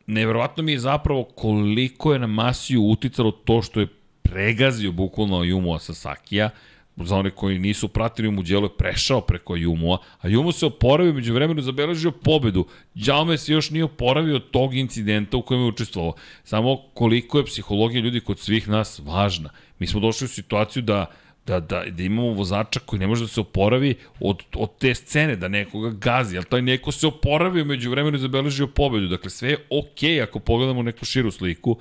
nevjerovatno 0.06 0.62
mi 0.62 0.73
je 0.73 0.78
zapravo 0.78 1.24
koliko 1.24 2.12
je 2.12 2.19
na 2.19 2.27
Masiju 2.27 2.82
uticalo 2.82 3.31
to 3.31 3.62
što 3.62 3.81
je 3.81 3.86
pregazio 4.23 4.93
bukvalno 4.93 5.44
Jumu 5.44 5.78
Sasakija, 5.78 6.51
za 6.97 7.16
one 7.16 7.31
koji 7.31 7.59
nisu 7.59 7.89
pratili 7.89 8.31
mu 8.31 8.43
djelo 8.43 8.65
je 8.66 8.77
prešao 8.78 9.20
preko 9.20 9.56
Jumua, 9.56 9.98
a 10.20 10.28
Jumu 10.28 10.52
se 10.52 10.66
oporavio 10.66 11.12
među 11.12 11.35
vremenu 11.35 11.62
zabeležio 11.62 12.11
pobedu. 12.11 12.66
Đaume 12.94 13.39
se 13.39 13.52
još 13.52 13.70
nije 13.70 13.85
oporavio 13.85 14.36
od 14.36 14.51
tog 14.51 14.74
incidenta 14.74 15.36
u 15.36 15.43
kojem 15.43 15.62
je 15.62 15.69
učestvovao. 15.69 16.15
Samo 16.44 16.77
koliko 16.94 17.39
je 17.39 17.44
psihologija 17.44 18.02
ljudi 18.02 18.20
kod 18.20 18.39
svih 18.39 18.69
nas 18.69 19.01
važna. 19.05 19.51
Mi 19.78 19.86
smo 19.86 20.01
došli 20.01 20.24
u 20.24 20.28
situaciju 20.28 20.82
da 20.82 21.06
da, 21.47 21.61
da, 21.61 21.85
da 21.91 22.03
imamo 22.03 22.29
vozača 22.33 22.81
koji 22.81 23.01
ne 23.01 23.07
može 23.07 23.25
da 23.25 23.29
se 23.29 23.41
oporavi 23.41 23.95
od, 24.21 24.43
od 24.55 24.79
te 24.79 24.95
scene, 24.95 25.37
da 25.37 25.49
nekoga 25.49 25.91
gazi, 25.91 26.37
ali 26.37 26.47
taj 26.47 26.62
neko 26.62 26.93
se 26.93 27.07
oporavio 27.07 27.65
među 27.65 27.91
vremenu 27.91 28.16
i 28.16 28.21
zabeležio 28.21 28.66
pobedu. 28.66 29.09
Dakle, 29.09 29.31
sve 29.31 29.51
je 29.51 29.66
okej 29.71 30.11
okay 30.11 30.23
ako 30.23 30.39
pogledamo 30.39 30.83
neku 30.83 31.05
širu 31.05 31.31
sliku. 31.31 31.79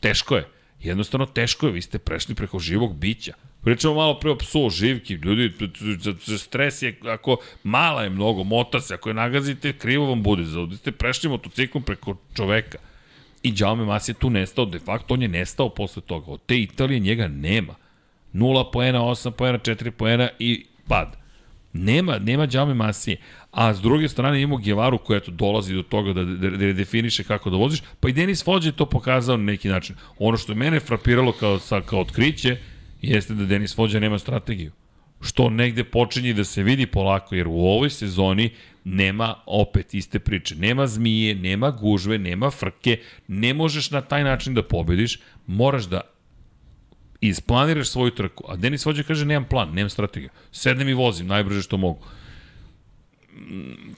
Teško 0.00 0.36
je. 0.36 0.48
Jednostavno 0.80 1.26
teško 1.26 1.66
je, 1.66 1.72
vi 1.72 1.82
ste 1.82 1.98
prešli 1.98 2.34
preko 2.34 2.58
živog 2.58 2.94
bića. 2.94 3.32
Pričamo 3.64 3.94
malo 3.94 4.20
pre 4.20 4.30
o 4.30 4.36
psu, 4.36 4.66
o 4.66 4.70
živki, 4.70 5.14
ljudi, 5.14 5.52
stres 6.38 6.82
je, 6.82 6.98
ako 7.04 7.36
mala 7.62 8.02
je 8.02 8.10
mnogo, 8.10 8.44
mota 8.44 8.80
se, 8.80 8.94
ako 8.94 9.10
je 9.10 9.14
nagazite, 9.14 9.72
krivo 9.72 10.06
vam 10.06 10.22
bude, 10.22 10.44
zaudi 10.44 10.76
ste 10.76 10.92
prešli 10.92 11.30
motociklom 11.30 11.84
preko 11.84 12.16
čoveka. 12.36 12.78
I 13.42 13.54
Jaume 13.56 13.84
Mas 13.84 14.08
je 14.08 14.14
tu 14.14 14.30
nestao, 14.30 14.64
de 14.64 14.78
facto 14.78 15.14
on 15.14 15.22
je 15.22 15.28
nestao 15.28 15.68
posle 15.68 16.02
toga. 16.02 16.30
Od 16.30 16.40
te 16.46 16.58
Italije 16.58 17.00
njega 17.00 17.28
nema. 17.28 17.74
0 18.34 18.72
poena, 18.72 19.00
8 19.00 19.30
poena, 19.30 19.58
4 19.58 19.90
poena 19.90 20.28
i 20.38 20.66
pad. 20.88 21.16
Nema, 21.72 22.18
nema 22.18 22.48
Jaume 22.52 22.74
Masije. 22.74 23.16
A 23.50 23.74
s 23.74 23.80
druge 23.80 24.08
strane 24.08 24.42
imamo 24.42 24.56
Gevaru 24.56 24.98
koja 24.98 25.16
eto, 25.16 25.30
dolazi 25.30 25.74
do 25.74 25.82
toga 25.82 26.12
da, 26.12 26.24
da, 26.24 26.50
da 26.50 26.72
definiše 26.72 27.24
kako 27.24 27.50
da 27.50 27.56
voziš, 27.56 27.82
pa 28.00 28.08
i 28.08 28.12
Denis 28.12 28.44
Fođe 28.44 28.68
je 28.68 28.76
to 28.76 28.86
pokazao 28.86 29.36
na 29.36 29.44
neki 29.44 29.68
način. 29.68 29.96
Ono 30.18 30.36
što 30.36 30.52
je 30.52 30.56
mene 30.56 30.80
frapiralo 30.80 31.32
kao, 31.32 31.58
sa, 31.58 31.80
kao 31.80 32.00
otkriće 32.00 32.56
jeste 33.02 33.34
da 33.34 33.44
Denis 33.44 33.76
Fođa 33.76 34.00
nema 34.00 34.18
strategiju. 34.18 34.72
Što 35.20 35.50
negde 35.50 35.84
počinje 35.84 36.32
da 36.32 36.44
se 36.44 36.62
vidi 36.62 36.86
polako, 36.86 37.34
jer 37.34 37.48
u 37.48 37.60
ovoj 37.60 37.90
sezoni 37.90 38.50
nema 38.84 39.34
opet 39.46 39.94
iste 39.94 40.18
priče. 40.18 40.54
Nema 40.54 40.86
zmije, 40.86 41.34
nema 41.34 41.70
gužve, 41.70 42.18
nema 42.18 42.50
frke, 42.50 42.98
ne 43.28 43.54
možeš 43.54 43.90
na 43.90 44.00
taj 44.00 44.24
način 44.24 44.54
da 44.54 44.62
pobediš, 44.62 45.18
moraš 45.46 45.84
da 45.84 46.00
isplaniraš 47.22 47.88
svoju 47.88 48.10
trku. 48.10 48.44
A 48.48 48.56
Denis 48.56 48.86
Vođa 48.86 49.02
kaže 49.02 49.24
nemam 49.24 49.44
plan, 49.44 49.68
nemam 49.74 49.90
strategiju. 49.90 50.30
Sednem 50.52 50.88
i 50.88 50.94
vozim 50.94 51.26
najbrže 51.26 51.62
što 51.62 51.76
mogu. 51.76 52.00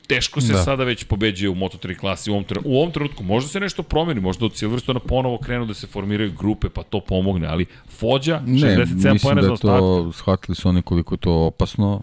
Teško 0.06 0.40
se 0.40 0.52
da. 0.52 0.59
sada 0.59 0.84
već 0.84 1.05
pobeđuje 1.05 1.51
u 1.51 1.55
Moto3 1.55 1.96
klasi 1.96 2.30
u 2.30 2.34
ovom, 2.34 2.44
trenutku. 2.44 2.70
u 2.70 2.76
ovom 2.76 2.92
trenutku. 2.92 3.22
Možda 3.22 3.48
se 3.48 3.60
nešto 3.60 3.82
promeni, 3.82 4.20
možda 4.20 4.46
od 4.46 4.56
Silverstona 4.56 5.01
ponovo 5.01 5.38
krenu 5.38 5.66
da 5.66 5.74
se 5.74 5.86
formiraju 5.86 6.32
grupe, 6.38 6.68
pa 6.68 6.82
to 6.82 7.01
pomogne, 7.01 7.46
ali 7.46 7.66
Fođa, 7.88 8.42
67 8.46 9.22
pojene 9.22 9.42
za 9.42 9.52
ostatak. 9.52 9.80
Ne, 9.80 9.86
mislim 9.86 10.05
da 10.05 10.10
to, 10.10 10.12
shvatili 10.12 10.55
su 10.55 10.68
oni 10.68 10.82
koliko 10.82 11.16
to 11.16 11.32
opasno, 11.32 12.02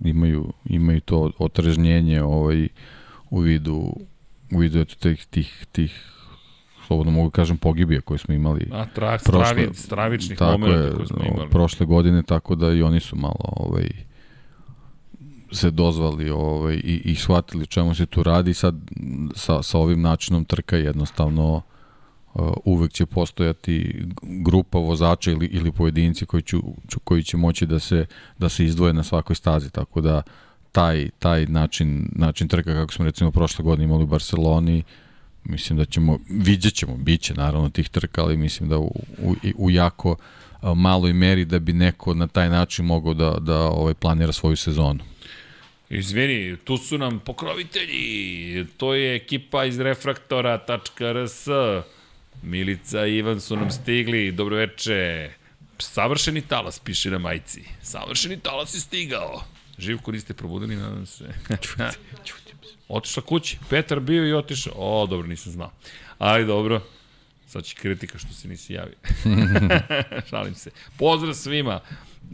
imaju, 0.00 0.52
imaju 0.64 1.00
to 1.00 1.30
otrežnjenje 1.38 2.22
ovaj, 2.22 2.68
u 3.30 3.40
vidu, 3.40 3.92
u 4.52 4.58
vidu 4.58 4.80
eto, 4.80 4.94
tih, 4.94 5.26
tih, 5.30 5.66
tih 5.72 6.17
slobodno 6.88 7.12
mogu 7.12 7.30
kažem, 7.30 7.56
pogibija 7.56 8.00
koje 8.00 8.18
smo 8.18 8.34
imali 8.34 8.68
A, 8.72 8.84
tra, 8.94 9.18
prošle, 9.24 9.44
stravi, 9.46 9.68
stravičnih 9.74 10.40
momenta 10.40 10.96
koje 10.96 11.06
smo 11.06 11.24
imali. 11.34 11.50
Prošle 11.50 11.86
godine, 11.86 12.22
tako 12.22 12.54
da 12.54 12.72
i 12.72 12.82
oni 12.82 13.00
su 13.00 13.16
malo 13.16 13.44
ovaj, 13.56 13.88
se 15.52 15.70
dozvali 15.70 16.30
ovaj, 16.30 16.74
i, 16.74 17.02
i 17.04 17.14
shvatili 17.14 17.66
čemu 17.66 17.94
se 17.94 18.06
tu 18.06 18.22
radi. 18.22 18.54
Sad 18.54 18.74
sa, 19.34 19.62
sa 19.62 19.78
ovim 19.78 20.00
načinom 20.02 20.44
trka 20.44 20.76
jednostavno 20.76 21.62
uh, 22.34 22.52
uvek 22.64 22.92
će 22.92 23.06
postojati 23.06 24.04
grupa 24.22 24.78
vozača 24.78 25.30
ili, 25.30 25.46
ili 25.46 25.72
pojedinci 25.72 26.26
koji, 26.26 26.42
ću, 26.42 26.60
koji 27.04 27.22
će 27.22 27.36
moći 27.36 27.66
da 27.66 27.78
se, 27.78 28.06
da 28.38 28.48
se 28.48 28.64
izdvoje 28.64 28.92
na 28.92 29.02
svakoj 29.02 29.36
stazi, 29.36 29.70
tako 29.70 30.00
da 30.00 30.22
taj, 30.72 31.08
taj 31.18 31.46
način, 31.46 32.08
način 32.12 32.48
trka 32.48 32.72
kako 32.72 32.92
smo 32.92 33.04
recimo 33.04 33.30
prošle 33.30 33.62
godine 33.62 33.84
imali 33.84 34.04
u 34.04 34.06
Barceloni, 34.06 34.82
mislim 35.48 35.78
da 35.78 35.84
ćemo, 35.84 36.18
vidjet 36.28 36.74
ćemo, 36.74 36.96
bit 36.96 37.20
će 37.20 37.34
naravno 37.34 37.68
tih 37.68 37.88
trka, 37.88 38.22
ali 38.22 38.36
mislim 38.36 38.68
da 38.68 38.78
u, 38.78 38.92
u, 39.18 39.34
u 39.56 39.70
jako 39.70 40.16
maloj 40.62 41.12
meri 41.12 41.44
da 41.44 41.58
bi 41.58 41.72
neko 41.72 42.14
na 42.14 42.26
taj 42.26 42.48
način 42.48 42.84
mogao 42.84 43.14
da, 43.14 43.36
da 43.40 43.58
ovaj, 43.58 43.94
planira 43.94 44.32
svoju 44.32 44.56
sezonu. 44.56 45.04
Izvini, 45.90 46.56
tu 46.56 46.76
su 46.76 46.98
nam 46.98 47.18
pokrovitelji. 47.18 48.66
To 48.76 48.94
je 48.94 49.16
ekipa 49.16 49.64
iz 49.64 49.80
refraktora.rs. 49.80 51.46
Milica 52.42 53.06
i 53.06 53.16
Ivan 53.16 53.40
su 53.40 53.56
nam 53.56 53.70
stigli. 53.70 54.32
Dobro 54.32 54.56
veče. 54.56 55.30
Savršeni 55.78 56.40
talas 56.40 56.78
piše 56.78 57.10
na 57.10 57.18
majici. 57.18 57.64
Savršeni 57.82 58.40
talas 58.40 58.74
je 58.74 58.80
stigao. 58.80 59.42
Živko 59.78 60.12
niste 60.12 60.34
probudili, 60.34 60.76
nadam 60.76 61.06
se. 61.06 61.24
Otišla 62.88 63.22
kući. 63.22 63.58
Petar 63.70 64.00
bio 64.00 64.28
i 64.28 64.32
otišao. 64.32 64.72
O, 64.76 65.06
dobro, 65.06 65.26
nisam 65.26 65.52
znao. 65.52 65.70
Ali 66.18 66.46
dobro. 66.46 66.80
Sad 67.46 67.64
će 67.64 67.76
kritika 67.76 68.18
što 68.18 68.32
se 68.32 68.48
nisi 68.48 68.72
javio. 68.72 68.96
Šalim 70.30 70.54
se. 70.54 70.70
Pozdrav 70.98 71.34
svima 71.34 71.80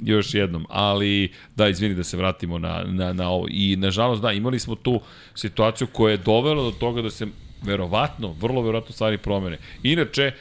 još 0.03 0.35
jednom, 0.35 0.67
ali 0.69 1.33
da, 1.57 1.69
izvini 1.69 1.95
da 1.95 2.05
se 2.05 2.17
vratimo 2.17 2.59
na, 2.59 2.85
na, 2.87 3.13
na 3.13 3.31
ovo. 3.31 3.47
I 3.51 3.77
nažalost, 3.77 4.23
da, 4.23 4.33
imali 4.33 4.59
smo 4.59 4.75
tu 4.75 5.01
situaciju 5.35 5.89
koja 5.93 6.11
je 6.11 6.17
dovela 6.17 6.63
do 6.63 6.71
toga 6.71 7.03
da 7.03 7.11
se 7.11 7.27
verovatno, 7.63 8.33
vrlo 8.33 8.63
verovatno 8.63 8.93
stvari 8.95 9.19
promene. 9.19 9.59
Inače, 9.83 10.33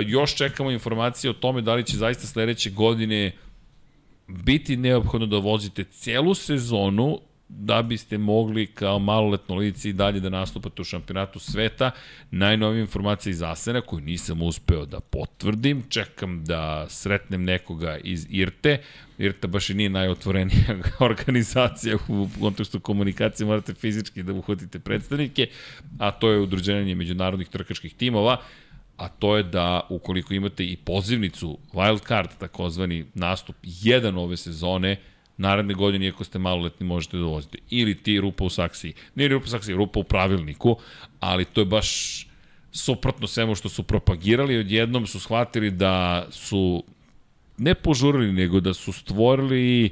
još 0.00 0.34
čekamo 0.34 0.70
informacije 0.70 1.30
o 1.30 1.34
tome 1.34 1.62
da 1.62 1.74
li 1.74 1.84
će 1.84 1.96
zaista 1.96 2.26
sledeće 2.26 2.70
godine 2.70 3.32
biti 4.26 4.76
neophodno 4.76 5.26
da 5.26 5.38
vozite 5.38 5.84
celu 5.84 6.34
sezonu 6.34 7.20
da 7.58 7.82
biste 7.82 8.18
mogli 8.18 8.66
kao 8.66 8.98
maloletno 8.98 9.54
lice 9.54 9.88
i 9.88 9.92
dalje 9.92 10.20
da 10.20 10.28
nastupate 10.28 10.82
u 10.82 10.84
šampionatu 10.84 11.38
sveta. 11.38 11.90
Najnovije 12.30 12.80
informacije 12.80 13.30
iz 13.30 13.42
Asena 13.42 13.80
koju 13.80 14.00
nisam 14.00 14.42
uspeo 14.42 14.86
da 14.86 15.00
potvrdim. 15.00 15.82
Čekam 15.88 16.44
da 16.44 16.86
sretnem 16.88 17.44
nekoga 17.44 17.98
iz 18.04 18.26
IRTE. 18.30 18.78
IRTA 19.18 19.48
baš 19.48 19.70
i 19.70 19.74
nije 19.74 19.90
najotvorenija 19.90 20.76
organizacija 21.10 21.96
u 22.08 22.28
kontekstu 22.40 22.80
komunikacije, 22.80 23.46
morate 23.46 23.74
fizički 23.74 24.22
da 24.22 24.32
uhvatite 24.32 24.78
predstavnike, 24.78 25.48
a 25.98 26.10
to 26.10 26.30
je 26.30 26.40
udruženje 26.40 26.94
međunarodnih 26.94 27.48
trkačkih 27.48 27.94
timova 27.94 28.36
a 28.96 29.08
to 29.08 29.36
je 29.36 29.42
da 29.42 29.86
ukoliko 29.90 30.34
imate 30.34 30.64
i 30.64 30.76
pozivnicu 30.76 31.58
wild 31.72 32.06
card, 32.08 32.28
takozvani 32.38 33.04
nastup 33.14 33.56
jedan 33.62 34.18
ove 34.18 34.36
sezone, 34.36 34.96
naredne 35.42 35.74
godine, 35.74 36.06
iako 36.06 36.24
ste 36.24 36.38
maloletni, 36.38 36.86
možete 36.86 37.16
da 37.16 37.24
vozite. 37.24 37.58
Ili 37.70 37.94
ti 37.94 38.20
rupa 38.20 38.44
u 38.44 38.50
saksiji. 38.50 38.94
Nije 39.14 39.28
rupa 39.28 39.44
u 39.44 39.54
saksiji, 39.54 39.76
rupa 39.76 40.00
u 40.00 40.04
pravilniku, 40.04 40.76
ali 41.20 41.44
to 41.44 41.60
je 41.60 41.64
baš 41.64 41.90
suprotno 42.72 43.26
svemu 43.26 43.54
što 43.54 43.68
su 43.68 43.82
propagirali. 43.82 44.58
Odjednom 44.58 45.06
su 45.06 45.20
shvatili 45.20 45.70
da 45.70 46.26
su 46.30 46.84
ne 47.58 47.74
požurili, 47.74 48.32
nego 48.32 48.60
da 48.60 48.74
su 48.74 48.92
stvorili 48.92 49.90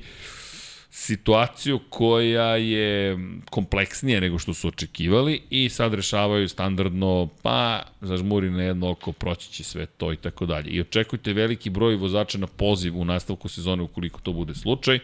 situaciju 0.90 1.80
koja 1.88 2.56
je 2.56 3.18
kompleksnija 3.50 4.20
nego 4.20 4.38
što 4.38 4.54
su 4.54 4.68
očekivali 4.68 5.42
i 5.50 5.68
sad 5.68 5.94
rešavaju 5.94 6.48
standardno, 6.48 7.28
pa 7.42 7.82
zažmuri 8.00 8.50
na 8.50 8.62
jedno 8.62 8.90
oko, 8.90 9.12
proći 9.12 9.52
će 9.52 9.64
sve 9.64 9.86
to 9.86 10.12
i 10.12 10.16
tako 10.16 10.46
dalje. 10.46 10.70
I 10.70 10.80
očekujte 10.80 11.32
veliki 11.32 11.70
broj 11.70 11.96
vozača 11.96 12.38
na 12.38 12.46
poziv 12.46 12.98
u 12.98 13.04
nastavku 13.04 13.48
sezone 13.48 13.82
ukoliko 13.82 14.20
to 14.20 14.32
bude 14.32 14.54
slučaj 14.54 14.98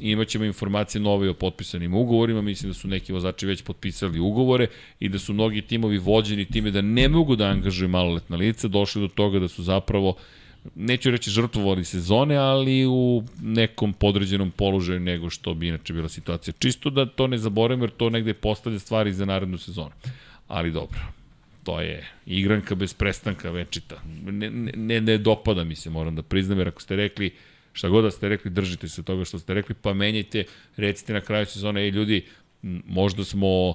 imaćemo 0.00 0.44
informacije 0.44 1.00
nove 1.00 1.30
o 1.30 1.34
potpisanim 1.34 1.94
ugovorima, 1.94 2.42
mislim 2.42 2.70
da 2.70 2.74
su 2.74 2.88
neki 2.88 3.12
vozači 3.12 3.46
već 3.46 3.62
potpisali 3.62 4.20
ugovore 4.20 4.66
i 5.00 5.08
da 5.08 5.18
su 5.18 5.32
mnogi 5.32 5.62
timovi 5.62 5.98
vođeni 5.98 6.44
time 6.44 6.70
da 6.70 6.80
ne 6.80 7.08
mogu 7.08 7.36
da 7.36 7.46
angažuju 7.46 7.88
maloletna 7.88 8.36
lica, 8.36 8.68
došli 8.68 9.00
do 9.02 9.08
toga 9.08 9.38
da 9.38 9.48
su 9.48 9.62
zapravo 9.62 10.16
neću 10.74 11.10
reći 11.10 11.30
žrtvovali 11.30 11.84
sezone, 11.84 12.36
ali 12.36 12.86
u 12.86 13.24
nekom 13.42 13.92
podređenom 13.92 14.50
položaju 14.50 15.00
nego 15.00 15.30
što 15.30 15.54
bi 15.54 15.68
inače 15.68 15.92
bila 15.92 16.08
situacija. 16.08 16.54
Čisto 16.58 16.90
da 16.90 17.06
to 17.06 17.26
ne 17.26 17.38
zaboravim, 17.38 17.82
jer 17.82 17.90
to 17.90 18.10
negde 18.10 18.34
postavlja 18.34 18.78
stvari 18.78 19.12
za 19.12 19.24
narednu 19.24 19.58
sezonu. 19.58 19.90
Ali 20.48 20.72
dobro, 20.72 21.00
to 21.64 21.80
je 21.80 22.08
igranka 22.26 22.74
bez 22.74 22.94
prestanka 22.94 23.50
večita. 23.50 24.02
Ne, 24.24 24.50
ne, 24.50 25.00
ne 25.00 25.18
dopada 25.18 25.64
mi 25.64 25.76
se, 25.76 25.90
moram 25.90 26.16
da 26.16 26.22
priznam, 26.22 26.58
jer 26.58 26.68
ako 26.68 26.82
ste 26.82 26.96
rekli 26.96 27.30
Šta 27.72 27.88
god 27.88 28.04
da 28.04 28.10
ste 28.10 28.28
rekli, 28.28 28.50
držite 28.50 28.88
se 28.88 29.02
toga 29.02 29.24
što 29.24 29.38
ste 29.38 29.54
rekli, 29.54 29.74
pa 29.74 29.94
menjajte, 29.94 30.44
recite 30.76 31.12
na 31.12 31.20
kraju 31.20 31.46
sezone, 31.46 31.82
ej 31.82 31.90
ljudi, 31.90 32.24
možda 32.86 33.24
smo 33.24 33.74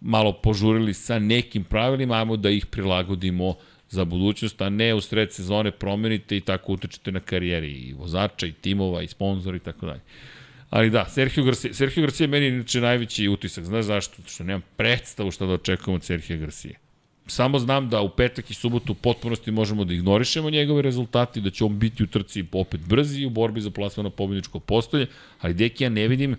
malo 0.00 0.32
požurili 0.32 0.94
sa 0.94 1.18
nekim 1.18 1.64
pravilima, 1.64 2.14
ajmo 2.14 2.36
da 2.36 2.50
ih 2.50 2.66
prilagodimo 2.66 3.54
za 3.90 4.04
budućnost, 4.04 4.62
a 4.62 4.68
ne 4.68 4.94
u 4.94 5.00
sred 5.00 5.32
sezone 5.32 5.70
promenite 5.70 6.36
i 6.36 6.40
tako 6.40 6.72
utečete 6.72 7.12
na 7.12 7.20
karijeri 7.20 7.72
i 7.72 7.92
vozača, 7.92 8.46
i 8.46 8.52
timova, 8.52 9.02
i 9.02 9.08
sponzora 9.08 9.56
i 9.56 9.60
tako 9.60 9.86
dalje. 9.86 10.00
Ali 10.70 10.90
da, 10.90 11.06
Sergio 11.08 11.44
Garcia, 11.44 11.74
Sergio 11.74 12.02
Garcia 12.02 12.24
je 12.24 12.28
meni 12.28 12.46
inače 12.46 12.80
najveći 12.80 13.28
utisak. 13.28 13.64
Znaš 13.64 13.84
zašto? 13.84 14.22
Što 14.26 14.44
nemam 14.44 14.62
predstavu 14.76 15.30
šta 15.30 15.46
da 15.46 15.52
očekujem 15.52 15.94
od 15.94 16.04
Sergio 16.04 16.38
Garcia. 16.38 16.78
Samo 17.30 17.58
znam 17.58 17.88
da 17.88 18.00
u 18.00 18.08
petak 18.08 18.50
i 18.50 18.54
subotu 18.54 18.92
u 18.92 18.94
potpunosti 18.94 19.50
možemo 19.50 19.84
da 19.84 19.94
ignorišemo 19.94 20.50
njegove 20.50 20.82
rezultate 20.82 21.40
i 21.40 21.42
da 21.42 21.50
će 21.50 21.64
on 21.64 21.78
biti 21.78 22.02
u 22.02 22.06
trci 22.06 22.44
opet 22.52 22.80
brzi 22.80 23.24
u 23.24 23.30
borbi 23.30 23.60
za 23.60 23.70
plasman 23.70 24.04
na 24.04 24.10
pobjedničko 24.10 24.58
postolje, 24.60 25.06
ali 25.40 25.54
deki 25.54 25.84
ja 25.84 25.90
ne 25.90 26.08
vidim, 26.08 26.36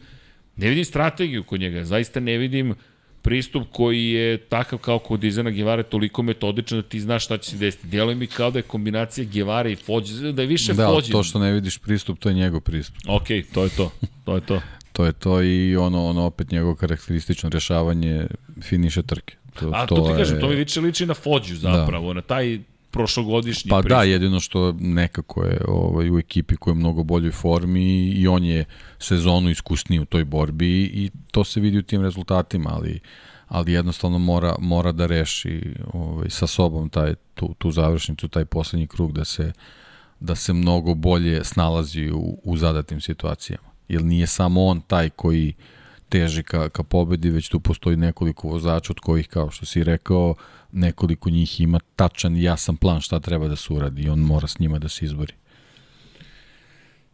ne 0.55 0.69
vidim 0.69 0.85
strategiju 0.85 1.43
kod 1.43 1.59
njega, 1.59 1.85
zaista 1.85 2.19
ne 2.19 2.38
vidim 2.38 2.76
pristup 3.22 3.68
koji 3.72 4.05
je 4.05 4.38
takav 4.38 4.80
kao 4.80 4.99
kod 4.99 5.23
Izana 5.23 5.49
Gevare 5.49 5.84
toliko 5.84 6.23
metodičan 6.23 6.81
da 6.81 6.88
ti 6.88 6.99
znaš 6.99 7.26
šta 7.26 7.38
će 7.38 7.51
se 7.51 7.57
desiti. 7.57 7.88
Djeluje 7.88 8.15
mi 8.15 8.27
kao 8.27 8.51
da 8.51 8.59
je 8.59 8.63
kombinacija 8.63 9.26
Gevare 9.26 9.72
i 9.72 9.76
Fođe, 9.76 10.31
da 10.31 10.41
je 10.41 10.47
više 10.47 10.73
da, 10.73 10.88
Fođe. 10.88 11.07
Da, 11.07 11.11
to 11.11 11.23
što 11.23 11.39
ne 11.39 11.51
vidiš 11.51 11.77
pristup, 11.77 12.19
to 12.19 12.30
je 12.30 12.35
njegov 12.35 12.61
pristup. 12.61 12.97
Ok, 13.07 13.27
to 13.53 13.63
je 13.63 13.69
to. 13.69 13.91
To 14.26 14.35
je 14.35 14.41
to. 14.41 14.61
to 14.93 15.05
je 15.05 15.13
to 15.13 15.43
i 15.43 15.76
ono, 15.76 16.05
ono 16.05 16.22
opet 16.22 16.51
njegovo 16.51 16.76
karakteristično 16.76 17.49
rešavanje 17.49 18.27
finiše 18.61 19.03
trke. 19.03 19.35
To, 19.62 19.72
A 19.74 19.86
to, 19.86 19.96
to 19.96 20.02
ti 20.02 20.18
kažem, 20.18 20.40
to 20.40 20.48
mi 20.48 20.56
više 20.56 20.82
liči 20.82 21.06
na 21.06 21.14
Fođu 21.14 21.56
zapravo, 21.56 22.08
da. 22.08 22.14
na 22.14 22.22
taj 22.22 22.60
prošlogodišnji 22.92 23.70
Pa 23.70 23.76
da, 23.76 23.82
pristup. 23.82 23.98
da, 23.98 24.04
jedino 24.04 24.40
što 24.40 24.76
nekako 24.80 25.44
je 25.44 25.62
ovaj, 25.68 26.10
u 26.12 26.20
ekipi 26.20 26.56
koja 26.56 26.72
je 26.72 26.76
mnogo 26.76 27.04
boljoj 27.04 27.32
formi 27.32 28.10
i 28.10 28.28
on 28.28 28.44
je 28.44 28.66
sezonu 29.00 29.50
iskusniji 29.50 30.00
u 30.00 30.06
toj 30.06 30.26
borbi 30.26 30.82
i 30.84 31.10
to 31.32 31.44
se 31.44 31.60
vidi 31.60 31.78
u 31.78 31.84
tim 31.84 32.02
rezultatima, 32.02 32.70
ali 32.74 33.00
ali 33.48 33.74
jednostavno 33.74 34.18
mora, 34.18 34.56
mora 34.60 34.92
da 34.92 35.06
reši 35.06 35.74
ovaj, 35.94 36.30
sa 36.30 36.48
sobom 36.48 36.90
taj, 36.90 37.16
tu, 37.34 37.54
tu 37.58 37.72
završnicu, 37.72 38.28
taj 38.28 38.46
poslednji 38.46 38.88
krug 38.88 39.12
da 39.12 39.26
se, 39.26 39.52
da 40.20 40.36
se 40.36 40.54
mnogo 40.54 40.94
bolje 40.96 41.44
snalazi 41.44 42.10
u, 42.12 42.40
u 42.44 42.58
zadatim 42.58 43.02
situacijama. 43.02 43.68
Jer 43.88 44.04
nije 44.04 44.28
samo 44.28 44.66
on 44.66 44.82
taj 44.82 45.10
koji 45.10 45.54
uh, 45.58 45.66
teži 46.12 46.44
ka, 46.44 46.70
ka 46.70 46.84
pobedi, 46.84 47.30
već 47.30 47.50
tu 47.50 47.60
postoji 47.60 47.98
nekoliko 47.98 48.48
vozača 48.48 48.94
od 48.94 49.00
kojih, 49.00 49.28
kao 49.28 49.52
što 49.52 49.66
si 49.66 49.84
rekao, 49.84 50.36
nekoliko 50.72 51.30
njih 51.30 51.62
ima 51.62 51.80
tačan 51.96 52.36
i 52.36 52.44
jasan 52.44 52.78
plan 52.78 53.02
šta 53.02 53.20
treba 53.20 53.48
da 53.48 53.56
se 53.56 53.74
uradi 53.74 54.02
i 54.02 54.10
on 54.10 54.20
mora 54.20 54.48
s 54.48 54.60
njima 54.60 54.80
da 54.80 54.90
se 54.90 55.06
izbori. 55.06 55.34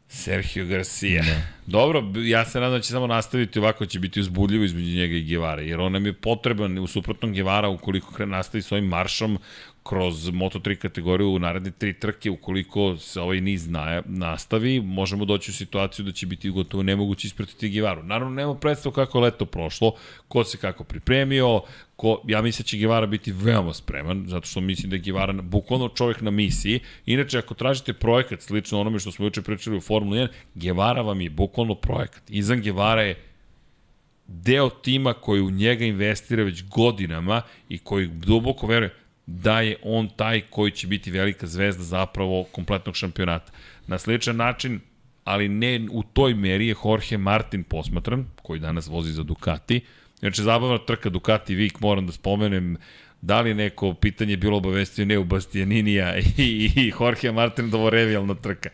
Sergio 0.08 0.66
Garcia. 0.66 1.24
Da. 1.24 1.42
Dobro, 1.66 2.04
ja 2.16 2.46
se 2.46 2.60
nadam 2.60 2.78
da 2.78 2.82
će 2.82 2.92
samo 2.92 3.08
nastaviti 3.08 3.60
ovako, 3.60 3.86
će 3.86 4.00
biti 4.00 4.20
uzbudljivo 4.20 4.64
između 4.64 4.98
njega 4.98 5.16
i 5.16 5.24
Gevara, 5.24 5.62
jer 5.62 5.80
on 5.80 5.92
nam 5.92 6.06
je 6.06 6.14
potreban 6.14 6.78
u 6.78 6.88
suprotnom 6.88 7.34
Gevara 7.34 7.70
ukoliko 7.70 8.26
nastavi 8.26 8.62
s 8.62 8.72
ovim 8.72 8.86
maršom 8.86 9.40
kroz 9.84 10.30
Moto3 10.32 10.76
kategoriju 10.76 11.30
u 11.30 11.40
naredne 11.40 11.72
tri 11.72 11.94
trke, 11.94 12.30
ukoliko 12.30 12.98
se 12.98 13.22
ovaj 13.22 13.42
niz 13.42 13.70
na, 13.70 14.02
nastavi, 14.06 14.82
možemo 14.82 15.26
doći 15.26 15.52
u 15.52 15.54
situaciju 15.54 16.06
da 16.06 16.12
će 16.12 16.26
biti 16.26 16.50
gotovo 16.50 16.84
nemoguće 16.84 17.28
ispratiti 17.28 17.70
Givaru. 17.70 18.04
Naravno, 18.04 18.36
nema 18.36 18.56
predstav 18.56 18.92
kako 18.92 19.20
leto 19.20 19.46
prošlo, 19.46 19.96
ko 20.28 20.44
se 20.44 20.58
kako 20.58 20.84
pripremio, 20.84 21.62
ko, 21.98 22.22
ja 22.28 22.42
mislim 22.42 22.64
da 22.64 22.68
će 22.68 22.78
Givara 22.78 23.06
biti 23.06 23.32
veoma 23.32 23.74
spreman, 23.74 24.26
zato 24.28 24.48
što 24.48 24.62
mislim 24.62 24.90
da 24.90 24.96
je 24.96 25.00
Givara 25.00 25.34
bukvalno 25.34 25.90
čovjek 25.90 26.22
na 26.22 26.32
misiji. 26.32 26.80
Inače, 27.06 27.38
ako 27.38 27.54
tražite 27.54 27.94
projekat 27.94 28.42
slično 28.42 28.80
onome 28.80 29.00
što 29.00 29.12
smo 29.12 29.26
juče 29.26 29.42
pričali 29.42 29.78
u 29.78 29.82
Formuli 29.82 30.20
1, 30.20 30.28
Givara 30.56 31.02
vam 31.02 31.22
je 31.22 31.30
bukvalno 31.30 31.76
projekat. 31.76 32.24
Izan 32.30 32.62
Givara 32.62 33.02
je 33.02 33.16
deo 34.28 34.70
tima 34.70 35.14
koji 35.14 35.42
u 35.42 35.50
njega 35.50 35.86
investira 35.86 36.44
već 36.44 36.64
godinama 36.64 37.42
i 37.70 37.78
koji 37.78 38.08
duboko 38.08 38.68
veruje, 38.68 38.94
da 39.26 39.62
je 39.62 39.76
on 39.84 40.10
taj 40.16 40.42
koji 40.42 40.72
će 40.72 40.88
biti 40.88 41.12
velika 41.12 41.48
zvezda 41.48 41.84
zapravo 41.84 42.44
kompletnog 42.44 42.96
šampionata. 42.96 43.52
Na 43.88 43.98
sličan 43.98 44.36
način, 44.36 44.80
ali 45.24 45.50
ne 45.50 45.88
u 45.92 46.04
toj 46.04 46.34
meri 46.34 46.68
je 46.68 46.76
Jorge 46.86 47.18
Martin 47.18 47.64
posmatran, 47.64 48.26
koji 48.44 48.60
danas 48.60 48.88
vozi 48.88 49.12
za 49.12 49.24
Ducati. 49.24 49.82
Znači, 50.20 50.44
zabavna 50.44 50.78
trka 50.78 51.10
Ducati 51.10 51.56
Vik, 51.56 51.80
moram 51.80 52.06
da 52.06 52.12
spomenem, 52.12 52.78
da 53.22 53.42
li 53.42 53.54
neko 53.54 53.94
pitanje 53.94 54.38
bilo 54.38 54.58
obavestio 54.58 55.06
ne 55.06 55.18
u 55.18 55.24
Bastianinija 55.24 56.18
i, 56.38 56.72
i 56.76 56.94
Jorge 57.00 57.32
Martin 57.32 57.70
da 57.70 57.78
ovo 57.78 57.90
revijalna 57.90 58.36
trka. 58.36 58.70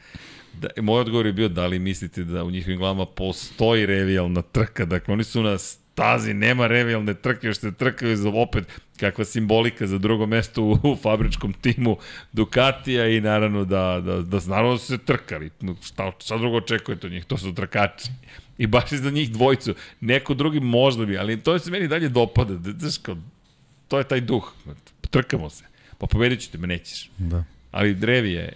Da, 0.54 0.68
moj 0.82 1.02
odgovor 1.02 1.26
je 1.26 1.34
bio 1.34 1.50
da 1.50 1.68
li 1.68 1.80
mislite 1.80 2.24
da 2.24 2.44
u 2.44 2.52
njihovim 2.52 2.80
glavama 2.80 3.06
postoji 3.06 3.86
revijalna 3.86 4.42
trka. 4.42 4.86
Dakle, 4.86 5.14
oni 5.14 5.24
su 5.24 5.44
na 5.44 5.58
stazi, 5.58 6.34
nema 6.34 6.68
revijalne 6.68 7.14
trke, 7.14 7.48
još 7.48 7.58
se 7.58 7.72
trkaju 7.72 8.18
za 8.18 8.30
opet 8.30 8.68
kakva 9.00 9.26
simbolika 9.26 9.88
za 9.88 9.98
drugo 9.98 10.26
mesto 10.26 10.64
u, 10.64 10.72
u 10.72 10.96
fabričkom 10.96 11.54
timu 11.54 11.98
Ducatija 12.32 13.08
i 13.08 13.22
naravno 13.22 13.66
da, 13.66 14.02
da, 14.06 14.22
da 14.22 14.40
naravno 14.48 14.72
da 14.72 14.78
su 14.78 14.86
se 14.86 14.98
trkali. 14.98 15.50
Šta, 15.82 16.12
šta 16.20 16.38
drugo 16.38 16.58
očekujete 16.58 17.08
od 17.08 17.14
njih? 17.14 17.26
To 17.26 17.38
su 17.38 17.54
trkači. 17.54 18.10
I 18.58 18.68
baš 18.68 18.90
za 18.90 19.12
njih 19.12 19.32
dvojicu. 19.32 19.74
Neko 20.02 20.34
drugi 20.34 20.60
možda 20.60 21.06
bi, 21.06 21.18
ali 21.18 21.42
to 21.42 21.60
se 21.60 21.72
meni 21.72 21.88
dalje 21.88 22.10
dopada. 22.10 22.54
Znaš, 22.80 22.98
kao, 22.98 23.18
to 23.88 23.98
je 23.98 24.04
taj 24.04 24.22
duh. 24.22 24.54
Trkamo 25.10 25.50
se. 25.50 25.64
Pa 25.98 26.08
pobedit 26.08 26.42
ću 26.42 26.52
te, 26.52 26.58
me 26.58 26.68
nećeš. 26.68 27.10
Da. 27.18 27.44
Ali 27.72 27.94
drevi 27.94 28.32
je, 28.32 28.54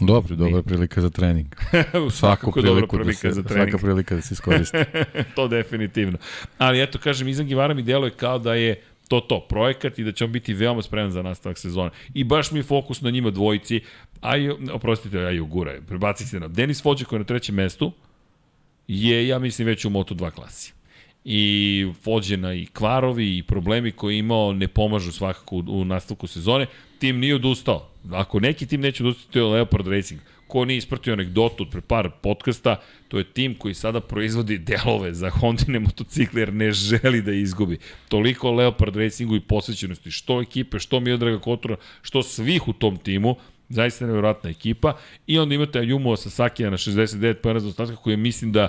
Dobro, 0.00 0.36
dobra 0.36 0.62
prilika 0.62 1.00
za 1.00 1.10
trening. 1.10 1.46
Svaku 2.10 2.52
priliku 2.52 2.74
dobra 2.74 2.86
prilika 2.86 3.28
da 3.28 3.34
se, 3.34 3.40
za 3.40 3.42
trening. 3.42 3.70
Svaka 3.70 3.86
prilika 3.86 4.14
da 4.14 4.20
se 4.22 4.34
iskoristi. 4.34 4.78
to 5.36 5.48
definitivno. 5.48 6.18
Ali 6.58 6.82
eto, 6.82 6.98
kažem, 6.98 7.28
Izan 7.28 7.46
Givara 7.46 7.74
mi 7.74 7.82
deluje 7.82 8.10
kao 8.10 8.38
da 8.38 8.54
je 8.54 8.80
to 9.08 9.20
to, 9.20 9.40
projekat 9.40 9.98
i 9.98 10.04
da 10.04 10.12
će 10.12 10.24
on 10.24 10.32
biti 10.32 10.54
veoma 10.54 10.82
spreman 10.82 11.10
za 11.10 11.22
nastavak 11.22 11.58
sezona. 11.58 11.90
I 12.14 12.24
baš 12.24 12.50
mi 12.50 12.58
je 12.58 12.62
fokus 12.62 13.00
na 13.00 13.10
njima 13.10 13.30
dvojici, 13.30 13.80
a 14.20 14.36
i, 14.36 14.50
oprostite, 14.72 15.18
aj 15.18 15.40
Gura, 15.40 15.72
prebacite 15.88 16.30
se 16.30 16.40
na 16.40 16.48
Denis 16.48 16.82
Fođe 16.82 17.04
koji 17.04 17.16
je 17.16 17.20
na 17.20 17.26
trećem 17.26 17.54
mestu, 17.54 17.92
je, 18.88 19.28
ja 19.28 19.38
mislim, 19.38 19.66
već 19.66 19.84
u 19.84 19.90
Moto2 19.90 20.30
klasi 20.30 20.72
i 21.24 21.86
vođena 22.04 22.54
i 22.54 22.66
kvarovi 22.66 23.38
i 23.38 23.42
problemi 23.42 23.92
koje 23.92 24.14
je 24.14 24.18
imao 24.18 24.52
ne 24.52 24.68
pomažu 24.68 25.12
svakako 25.12 25.56
u, 25.56 25.84
nastavku 25.84 26.26
sezone. 26.26 26.66
Tim 26.98 27.18
nije 27.18 27.34
odustao. 27.34 27.88
Ako 28.10 28.40
neki 28.40 28.66
tim 28.66 28.80
neće 28.80 29.02
odustati, 29.02 29.32
to 29.32 29.38
je 29.38 29.44
Leopard 29.44 29.86
Racing. 29.86 30.20
Ko 30.46 30.64
nije 30.64 30.78
ispratio 30.78 31.12
anegdotu 31.12 31.62
od 31.62 31.70
pre 31.70 31.80
par 31.80 32.10
podcasta, 32.22 32.80
to 33.08 33.18
je 33.18 33.24
tim 33.24 33.54
koji 33.54 33.74
sada 33.74 34.00
proizvodi 34.00 34.58
delove 34.58 35.14
za 35.14 35.30
Hondine 35.30 35.78
motocikle 35.78 36.40
jer 36.40 36.52
ne 36.52 36.72
želi 36.72 37.22
da 37.22 37.32
izgubi. 37.32 37.78
Toliko 38.08 38.50
Leopard 38.50 38.96
Racingu 38.96 39.36
i 39.36 39.40
posvećenosti, 39.40 40.10
što 40.10 40.42
ekipe, 40.42 40.78
što 40.78 41.00
Miodraga 41.00 41.38
Kotora, 41.38 41.76
što 42.02 42.22
svih 42.22 42.68
u 42.68 42.72
tom 42.72 42.96
timu, 42.96 43.36
zaista 43.72 44.06
nevjerojatna 44.06 44.50
ekipa. 44.50 44.96
I 45.26 45.38
onda 45.38 45.54
imate 45.54 45.78
Ayumu 45.78 46.16
Sasakija 46.16 46.70
na 46.70 46.76
69 46.76 47.34
pojena 47.34 47.60
za 47.60 47.68
ostatka 47.68 47.96
koji 47.96 48.16
mislim 48.16 48.52
da 48.52 48.68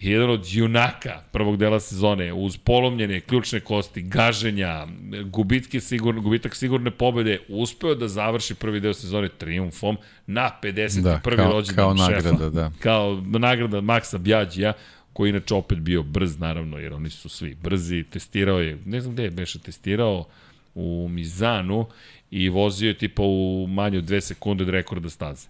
jedan 0.00 0.30
od 0.30 0.46
junaka 0.50 1.22
prvog 1.32 1.56
dela 1.56 1.80
sezone, 1.80 2.32
uz 2.32 2.56
polomljene 2.56 3.20
ključne 3.20 3.60
kosti, 3.60 4.02
gaženja, 4.02 4.86
gubitke 5.24 5.80
sigurne, 5.80 6.20
gubitak 6.20 6.54
sigurne 6.54 6.90
pobede, 6.90 7.38
uspeo 7.48 7.94
da 7.94 8.08
završi 8.08 8.54
prvi 8.54 8.80
deo 8.80 8.94
sezone 8.94 9.28
triumfom 9.28 9.96
na 10.26 10.50
51. 10.62 11.02
Da, 11.02 11.20
kao, 11.20 11.52
rođendan 11.52 11.96
kao 11.96 11.96
šefa. 11.96 12.10
nagrada, 12.10 12.50
da. 12.50 12.70
Kao 12.82 13.22
nagrada 13.26 13.80
Maksa 13.80 14.18
Bjađija, 14.18 14.72
koji 15.12 15.30
inače 15.30 15.54
opet 15.54 15.78
bio 15.78 16.02
brz, 16.02 16.38
naravno, 16.38 16.78
jer 16.78 16.92
oni 16.92 17.10
su 17.10 17.28
svi 17.28 17.54
brzi, 17.54 18.04
testirao 18.10 18.60
je, 18.60 18.78
ne 18.86 19.00
znam 19.00 19.14
gde 19.14 19.22
je 19.22 19.30
Beša 19.30 19.58
testirao, 19.58 20.24
u 20.74 21.08
Mizanu 21.10 21.86
i 22.30 22.48
vozio 22.48 22.88
je 22.88 22.98
tipa 22.98 23.22
u 23.22 23.66
manje 23.68 23.98
od 23.98 24.04
dve 24.04 24.20
sekunde 24.20 24.64
od 24.64 24.70
rekorda 24.70 25.10
staze 25.10 25.48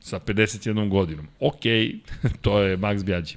sa 0.00 0.20
51 0.20 0.88
godinom. 0.88 1.26
Ok, 1.40 1.62
to 2.42 2.60
je 2.60 2.76
Max 2.76 3.04
Bjađi. 3.04 3.36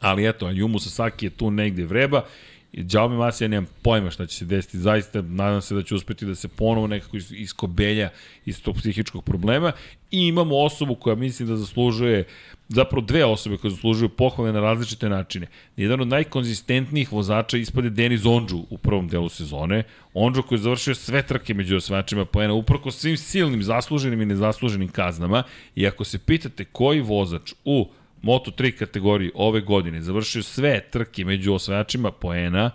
Ali 0.00 0.28
eto, 0.28 0.50
Jumu 0.50 0.78
Sasaki 0.78 1.26
je 1.26 1.30
tu 1.30 1.50
negde 1.50 1.84
vreba 1.84 2.24
I 2.72 2.84
Jaume 2.92 3.16
Masi, 3.16 3.48
nemam 3.48 3.70
pojma 3.82 4.10
šta 4.10 4.26
će 4.26 4.36
se 4.36 4.44
desiti, 4.44 4.78
zaista 4.78 5.22
nadam 5.22 5.60
se 5.60 5.74
da 5.74 5.82
će 5.82 5.94
uspeti 5.94 6.26
da 6.26 6.34
se 6.34 6.48
ponovo 6.48 6.86
nekako 6.86 7.16
iskobelja 7.16 8.10
iz 8.44 8.62
tog 8.62 8.76
psihičkog 8.76 9.24
problema 9.24 9.72
i 10.10 10.26
imamo 10.26 10.56
osobu 10.56 10.94
koja 10.94 11.16
mislim 11.16 11.48
da 11.48 11.56
zaslužuje, 11.56 12.24
zapravo 12.68 13.06
dve 13.06 13.24
osobe 13.24 13.56
koje 13.56 13.70
zaslužuju 13.70 14.08
pohvale 14.08 14.52
na 14.52 14.60
različite 14.60 15.08
načine. 15.08 15.46
Jedan 15.76 16.00
od 16.00 16.08
najkonzistentnijih 16.08 17.12
vozača 17.12 17.56
ispade 17.58 17.90
Denis 17.90 18.24
Ondžu 18.26 18.58
u 18.70 18.78
prvom 18.78 19.08
delu 19.08 19.28
sezone. 19.28 19.82
Ondžu 20.14 20.42
koji 20.42 20.58
je 20.58 20.62
završio 20.62 20.94
sve 20.94 21.22
trke 21.22 21.54
među 21.54 21.76
osvačima 21.76 22.24
poena, 22.24 22.52
uprko 22.52 22.90
svim 22.90 23.16
silnim 23.16 23.62
zasluženim 23.62 24.20
i 24.20 24.26
nezasluženim 24.26 24.88
kaznama. 24.88 25.42
I 25.74 25.86
ako 25.86 26.04
se 26.04 26.18
pitate 26.18 26.64
koji 26.64 27.00
vozač 27.00 27.52
u 27.64 27.88
Moto3 28.22 28.70
kategoriji 28.78 29.30
ove 29.34 29.60
godine 29.60 30.02
završio 30.02 30.42
sve 30.42 30.80
trke 30.90 31.24
među 31.24 31.52
osvajačima 31.52 32.10
poena 32.10 32.70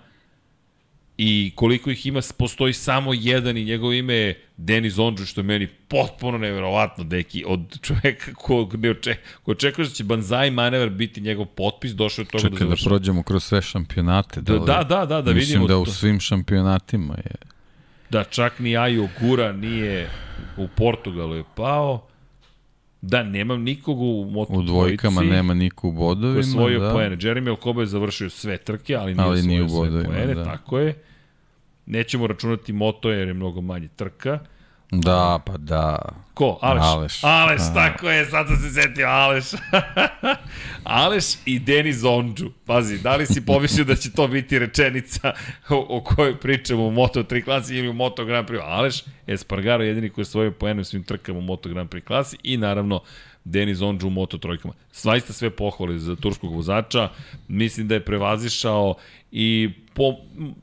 i 1.18 1.52
koliko 1.56 1.92
ih 1.92 2.06
ima, 2.06 2.22
postoji 2.38 2.74
samo 2.74 3.14
jedan 3.14 3.58
i 3.58 3.66
njegov 3.66 3.94
ime 3.94 4.14
je 4.14 4.42
Denis 4.58 4.98
Ondžu, 4.98 5.26
što 5.26 5.42
je 5.42 5.46
meni 5.46 5.68
potpuno 5.68 6.38
neverovatno, 6.38 7.04
deki, 7.04 7.44
od 7.48 7.80
čoveka 7.82 8.34
kog 8.34 8.76
ne 8.76 8.90
očekuje, 8.90 9.24
ko 9.44 9.52
očekuje 9.52 9.86
da 9.88 9.94
će 9.94 10.04
Banzai 10.04 10.52
manevar 10.52 10.90
biti 10.90 11.22
njegov 11.22 11.46
potpis, 11.46 11.92
došao 11.92 12.24
je 12.24 12.26
toga 12.26 12.42
Čekaj, 12.42 12.60
da 12.60 12.66
završi. 12.66 12.84
da 12.84 12.90
prođemo 12.90 13.24
kroz 13.24 13.44
sve 13.44 13.62
šampionate. 13.62 14.42
Da, 14.42 14.60
da, 14.60 14.84
da, 14.84 15.06
da, 15.06 15.22
da 15.22 15.34
Mislim 15.34 15.62
vidimo. 15.62 15.68
da 15.68 15.78
u 15.78 15.86
svim 15.86 16.20
šampionatima 16.20 17.14
je... 17.14 17.36
Da, 18.10 18.24
čak 18.24 18.60
ni 18.60 18.78
Ajo 18.78 19.08
Gura 19.22 19.52
nije 19.52 20.10
u 20.58 20.68
Portugalu 20.68 21.36
je 21.36 21.44
pao. 21.56 22.08
Da, 23.07 23.23
nemam 23.23 23.61
nikog 23.64 24.02
u 24.02 24.30
Moto 24.32 24.53
U 24.53 24.61
dvojkama 24.61 25.14
dvojici 25.15 25.36
nema 25.36 25.53
niko 25.53 25.88
u 25.88 25.91
bodovima. 25.91 26.34
Ko 26.34 26.40
je 26.40 26.44
svojio 26.44 26.80
da. 26.80 26.91
poene. 26.94 27.18
Jeremy 27.18 27.49
Alcoba 27.49 27.82
je 27.82 27.88
završio 27.88 28.30
sve 28.30 28.57
trke, 28.57 28.95
ali 28.95 29.14
nije, 29.14 29.26
Ali 29.26 29.41
nije 29.41 29.61
u 29.61 29.65
osvojio 29.65 29.91
sve 29.91 30.02
bodovima, 30.02 30.14
poene, 30.14 30.34
da. 30.34 30.44
tako 30.44 30.80
je. 30.80 30.94
Nećemo 31.86 32.27
računati 32.27 32.73
moto 32.73 33.10
jer 33.10 33.27
je 33.27 33.34
mnogo 33.34 33.61
manje 33.61 33.88
trka. 33.88 34.40
Da, 34.91 35.40
pa 35.45 35.57
da. 35.57 35.99
Ko? 36.34 36.60
Aleš. 36.62 36.84
Aleš. 36.84 37.24
Aleš, 37.24 37.62
A. 37.62 37.74
tako 37.74 38.10
je, 38.10 38.26
sad 38.26 38.48
sam 38.48 38.56
se 38.57 38.82
setio, 38.82 39.07
Aleš. 39.07 39.45
Aleš 40.84 41.26
i 41.45 41.60
Denis 41.60 42.03
Ondžu. 42.03 42.49
Pazi, 42.66 42.98
da 42.98 43.16
li 43.16 43.26
si 43.26 43.45
pomislio 43.45 43.86
da 43.86 43.95
će 43.95 44.12
to 44.12 44.28
biti 44.28 44.60
rečenica 44.60 45.34
o, 45.70 45.86
o 45.90 46.03
kojoj 46.03 46.40
pričamo 46.40 46.88
u 46.88 46.91
Moto3 46.91 47.44
klasi 47.44 47.76
ili 47.76 47.90
u 47.90 47.94
Moto 47.94 48.26
Grand 48.26 48.48
Prix? 48.49 48.62
Aleš 48.64 49.03
Espargaro 49.28 49.84
jedini 49.84 50.10
koji 50.10 50.24
je 50.24 50.26
svojio 50.26 50.52
poenu 50.52 50.84
svim 50.84 51.03
trkama 51.03 51.40
u 51.40 51.41
Moto 51.41 51.70
Grand 51.70 51.90
Prix 51.90 52.03
klasi 52.03 52.38
i 52.44 52.57
naravno 52.57 53.02
Denis 53.44 53.82
Ondžu 53.82 54.07
u 54.07 54.10
Moto 54.10 54.38
trojkama. 54.38 54.74
Svaista 54.91 55.34
sve 55.34 55.49
pohvale 55.49 55.99
za 55.99 56.16
turskog 56.16 56.53
vozača. 56.53 57.10
Mislim 57.48 57.88
da 57.88 57.94
je 57.94 58.06
prevazišao 58.06 58.95
i 59.32 59.70
po 59.94 60.16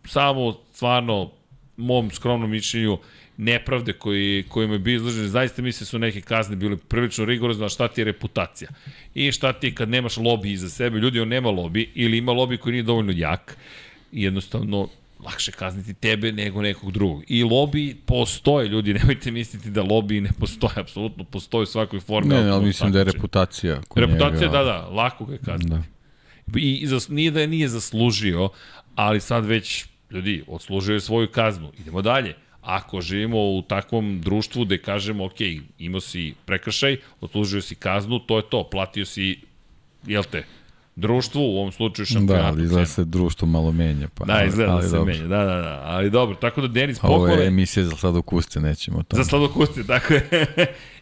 samo 0.05 0.53
stvarno 0.73 1.31
mom 1.77 2.11
skromnom 2.11 2.51
mišljenju 2.51 2.99
nepravde 3.43 3.93
koji, 3.93 4.45
kojima 4.49 4.73
je 4.73 4.79
bio 4.79 4.97
izložen, 4.97 5.29
zaista 5.29 5.63
mislim 5.63 5.87
su 5.87 5.99
neke 5.99 6.21
kazne 6.21 6.57
bile 6.57 6.77
prilično 6.77 7.25
rigorozne, 7.25 7.67
a 7.67 7.69
šta 7.69 7.89
ti 7.89 8.01
je 8.01 8.05
reputacija? 8.05 8.71
I 9.15 9.33
šta 9.33 9.53
ti 9.53 9.67
je 9.67 9.75
kad 9.75 9.89
nemaš 9.89 10.17
lobi 10.17 10.53
iza 10.53 10.69
sebe, 10.69 10.99
ljudi 10.99 11.21
on 11.21 11.29
nema 11.29 11.51
lobi 11.51 11.91
ili 11.95 12.19
ima 12.19 12.33
lobi 12.33 12.57
koji 12.57 12.73
nije 12.73 12.83
dovoljno 12.83 13.13
jak, 13.17 13.57
i 14.13 14.23
jednostavno 14.23 14.89
lakše 15.25 15.53
kazniti 15.53 15.95
tebe 15.95 16.33
nego 16.33 16.63
nekog 16.63 16.93
drugog. 16.93 17.23
I 17.29 17.45
lobi 17.45 17.97
postoje, 18.07 18.69
ljudi, 18.69 18.95
nemojte 18.99 19.31
misliti 19.31 19.71
da 19.71 19.83
lobi 19.83 20.21
ne 20.21 20.31
postoje, 20.39 20.73
apsolutno 20.77 21.25
postoje 21.25 21.63
u 21.63 21.67
svakoj 21.67 22.01
formi. 22.01 22.35
Ne, 22.35 22.43
ne, 22.43 22.51
ali 22.51 22.67
mislim 22.67 22.93
da 22.93 22.99
je 22.99 23.05
reputacija. 23.05 23.81
Reputacija, 23.97 24.41
njega- 24.41 24.59
da, 24.59 24.65
da, 24.65 24.89
lako 24.89 25.25
ga 25.25 25.33
je 25.33 25.39
kazniti. 25.39 25.71
Da. 25.71 25.83
I, 26.59 26.77
i 26.77 26.87
zas, 26.87 27.09
nije 27.09 27.31
da 27.31 27.41
je 27.41 27.47
nije 27.47 27.69
zaslužio, 27.69 28.49
ali 28.95 29.21
sad 29.21 29.47
već, 29.47 29.87
ljudi, 30.11 30.45
odslužio 30.47 30.95
je 30.95 31.01
svoju 31.01 31.29
kaznu. 31.29 31.73
Idemo 31.81 32.03
dalje. 32.03 32.35
Ako 32.63 33.01
živimo 33.01 33.39
u 33.39 33.63
takvom 33.63 34.21
društvu 34.21 34.65
gde 34.65 34.79
kažemo, 34.79 35.25
ok, 35.25 35.41
imao 35.79 36.01
si 36.01 36.35
prekršaj, 36.45 36.97
odslužio 37.21 37.63
si 37.63 37.75
kaznu, 37.75 38.19
to 38.19 38.37
je 38.37 38.43
to, 38.51 38.69
platio 38.71 39.05
si, 39.07 39.39
jel 40.07 40.23
te, 40.25 40.45
društvu, 40.97 41.41
u 41.43 41.59
ovom 41.59 41.73
slučaju 41.73 42.07
Da, 42.07 42.13
šampionatu. 42.13 42.47
ali 42.47 42.63
izgleda 42.65 42.87
se 42.87 43.05
društvo 43.05 43.49
malo 43.49 43.73
menja. 43.73 44.09
Pa, 44.09 44.25
Da, 44.25 44.45
izgleda 44.45 44.71
da 44.73 44.77
ali 44.77 44.89
se 44.89 44.97
dobro. 44.97 45.05
menja, 45.15 45.27
da, 45.27 45.45
da, 45.45 45.57
da, 45.57 45.81
ali 45.85 46.11
dobro, 46.11 46.37
tako 46.37 46.61
da 46.61 46.69
Denis 46.69 46.99
Ovo 47.03 47.17
pohvale 47.17 47.43
je 47.43 47.49
emisija 47.49 47.85
za 47.85 47.97
sladokuste, 47.97 48.61
nećemo 48.61 49.03
to. 49.03 49.17
za 49.17 49.25
sladokuste, 49.25 49.85
tako 49.95 50.15
je. 50.15 50.47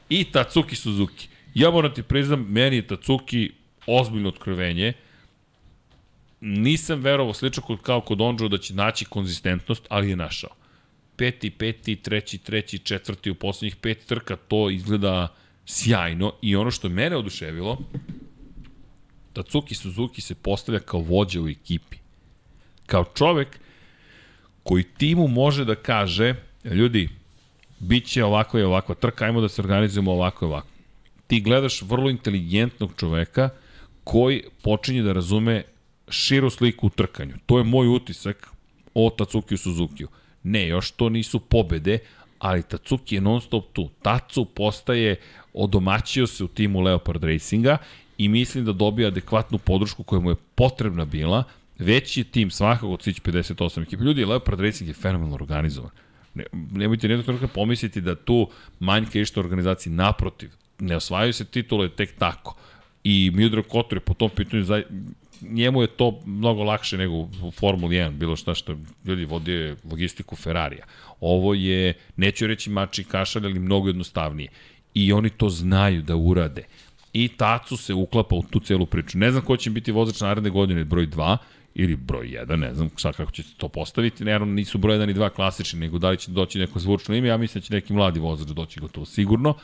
I 0.09 0.25
Tatsuki 0.25 0.77
Suzuki. 0.77 1.29
Ja 1.55 1.71
moram 1.71 1.95
ti 1.95 2.03
priznam, 2.03 2.47
meni 2.49 2.77
je 2.77 2.87
Tatsuki 2.87 3.51
ozbiljno 3.87 4.29
otkrovenje. 4.29 4.93
Nisam 6.41 7.01
verovao 7.01 7.35
slično 7.35 7.63
kod, 7.63 7.81
kao 7.83 8.01
kod 8.01 8.21
Onđo 8.21 8.49
da 8.49 8.59
će 8.59 8.75
naći 8.75 9.05
konzistentnost, 9.05 9.87
ali 9.89 10.11
je 10.11 10.17
našao. 10.17 10.51
Peti, 11.21 11.51
peti, 11.51 11.97
treći, 11.97 12.39
treći, 12.39 12.79
četvrti 12.79 13.31
u 13.31 13.35
poslednjih 13.35 13.77
pet 13.77 14.05
trka, 14.07 14.37
to 14.37 14.71
izgleda 14.71 15.35
sjajno 15.67 16.33
i 16.43 16.57
ono 16.57 16.71
što 16.71 16.89
mene 16.89 17.17
oduševilo, 17.17 17.79
Tatsuki 19.33 19.75
Suzuki 19.75 20.21
se 20.21 20.35
postavlja 20.35 20.81
kao 20.81 21.01
vođa 21.01 21.43
u 21.43 21.49
ekipi. 21.49 21.97
Kao 22.87 23.05
čovek 23.15 23.61
koji 24.63 24.85
timu 24.85 25.29
može 25.29 25.65
da 25.65 25.75
kaže, 25.75 26.35
ljudi, 26.65 27.09
bit 27.79 28.07
će 28.07 28.25
ovako 28.25 28.59
i 28.59 28.63
ovako 28.63 28.95
trka, 28.95 29.25
ajmo 29.25 29.41
da 29.41 29.49
se 29.49 29.63
organizujemo 29.63 30.13
ovako 30.13 30.45
i 30.45 30.49
ovako. 30.49 30.69
Ti 31.27 31.41
gledaš 31.41 31.83
vrlo 31.83 32.11
inteligentnog 32.11 32.93
čoveka 32.97 33.51
koji 34.05 34.43
počinje 34.63 35.03
da 35.03 35.13
razume 35.13 35.63
širu 36.09 36.51
sliku 36.51 36.87
u 36.87 36.91
trkanju. 36.91 37.35
To 37.47 37.59
je 37.59 37.65
moj 37.65 37.89
utisak 37.89 38.49
o 38.95 39.11
Tatsuki 39.19 39.57
Suzuki-u. 39.57 40.09
Ne, 40.43 40.69
još 40.69 40.91
to 40.91 41.09
nisu 41.09 41.41
pobede, 41.41 41.99
ali 42.39 42.63
Tatsuki 42.63 43.15
je 43.15 43.21
non 43.21 43.41
stop 43.41 43.65
tu. 43.73 43.89
Tatsu 44.03 44.45
postaje, 44.45 45.17
odomaćio 45.55 46.27
se 46.27 46.45
u 46.45 46.49
timu 46.49 46.81
Leopard 46.81 47.25
Racinga 47.25 47.79
i 48.19 48.29
mislim 48.29 48.65
da 48.65 48.73
dobija 48.73 49.09
adekvatnu 49.09 49.59
podršku 49.59 50.03
koja 50.03 50.21
mu 50.21 50.31
je 50.31 50.37
potrebna 50.55 51.05
bila. 51.05 51.45
Veći 51.79 52.25
tim 52.25 52.51
svakako 52.51 52.89
od 52.89 53.03
svih 53.03 53.23
58 53.23 53.83
ekipa. 53.83 54.05
Ljudi, 54.05 54.25
Leopard 54.25 54.61
Racing 54.61 54.89
je 54.89 54.95
fenomenalno 54.95 55.35
organizovan. 55.35 55.91
Ne, 56.35 56.45
nemojte 56.73 57.09
nekog 57.09 57.25
trenutka 57.25 57.49
pomisliti 57.49 58.01
da 58.01 58.15
tu 58.15 58.49
manjka 58.79 59.19
išta 59.19 59.41
organizaciji. 59.41 59.93
Naprotiv, 59.93 60.51
ne 60.79 60.97
osvajaju 60.97 61.33
se 61.33 61.45
titule 61.45 61.89
tek 61.89 62.19
tako. 62.19 62.57
I 63.05 63.31
Mildred 63.35 63.65
Kotor 63.69 63.97
je 63.97 64.01
po 64.01 64.15
tom 64.15 64.31
pitanju 64.31 64.63
za, 64.63 64.83
njemu 65.43 65.83
je 65.83 65.87
to 65.87 66.21
mnogo 66.27 66.63
lakše 66.63 66.99
nego 66.99 67.15
u 67.15 67.51
Formuli 67.51 67.97
1, 67.97 68.11
bilo 68.11 68.37
šta 68.37 68.55
što 68.55 68.77
ljudi 69.05 69.25
vodio 69.25 69.77
logistiku 69.91 70.37
Ferrarija. 70.37 70.85
Ovo 71.21 71.55
je, 71.55 71.95
neću 72.17 72.47
reći 72.47 72.71
mači 72.71 73.05
kašalj, 73.05 73.45
ali 73.45 73.59
mnogo 73.59 73.89
jednostavnije. 73.89 74.49
I 74.95 75.13
oni 75.13 75.31
to 75.31 75.49
znaju 75.49 76.03
da 76.03 76.17
urade. 76.17 76.65
I 77.13 77.29
Tacu 77.29 77.77
se 77.77 77.95
uklapa 77.95 78.37
u 78.37 78.43
tu 78.43 78.61
celu 78.61 78.87
priču. 78.87 79.19
Ne 79.19 79.31
znam 79.31 79.45
ko 79.45 79.57
će 79.57 79.71
biti 79.71 79.93
vozač 79.93 80.21
naredne 80.21 80.51
godine, 80.51 80.85
broj 80.85 81.07
2 81.07 81.37
ili 81.75 81.97
broj 81.97 82.27
1, 82.27 82.57
ne 82.57 82.75
znam 82.75 82.91
šta 82.97 83.13
kako 83.13 83.33
će 83.33 83.43
se 83.43 83.55
to 83.57 83.69
postaviti. 83.69 84.25
Naravno 84.25 84.55
nisu 84.55 84.79
broj 84.79 84.99
1 84.99 85.11
i 85.11 85.15
2 85.15 85.31
klasični, 85.31 85.81
nego 85.81 85.99
da 85.99 86.11
li 86.11 86.17
će 86.17 86.31
doći 86.31 86.59
neko 86.59 86.79
zvučno 86.79 87.15
ime, 87.15 87.29
ja 87.29 87.37
mislim 87.37 87.61
da 87.61 87.67
će 87.67 87.75
neki 87.75 87.93
mladi 87.93 88.21
vozač 88.21 88.49
doći 88.49 88.81
gotovo 88.81 89.07
sigurno 89.07 89.55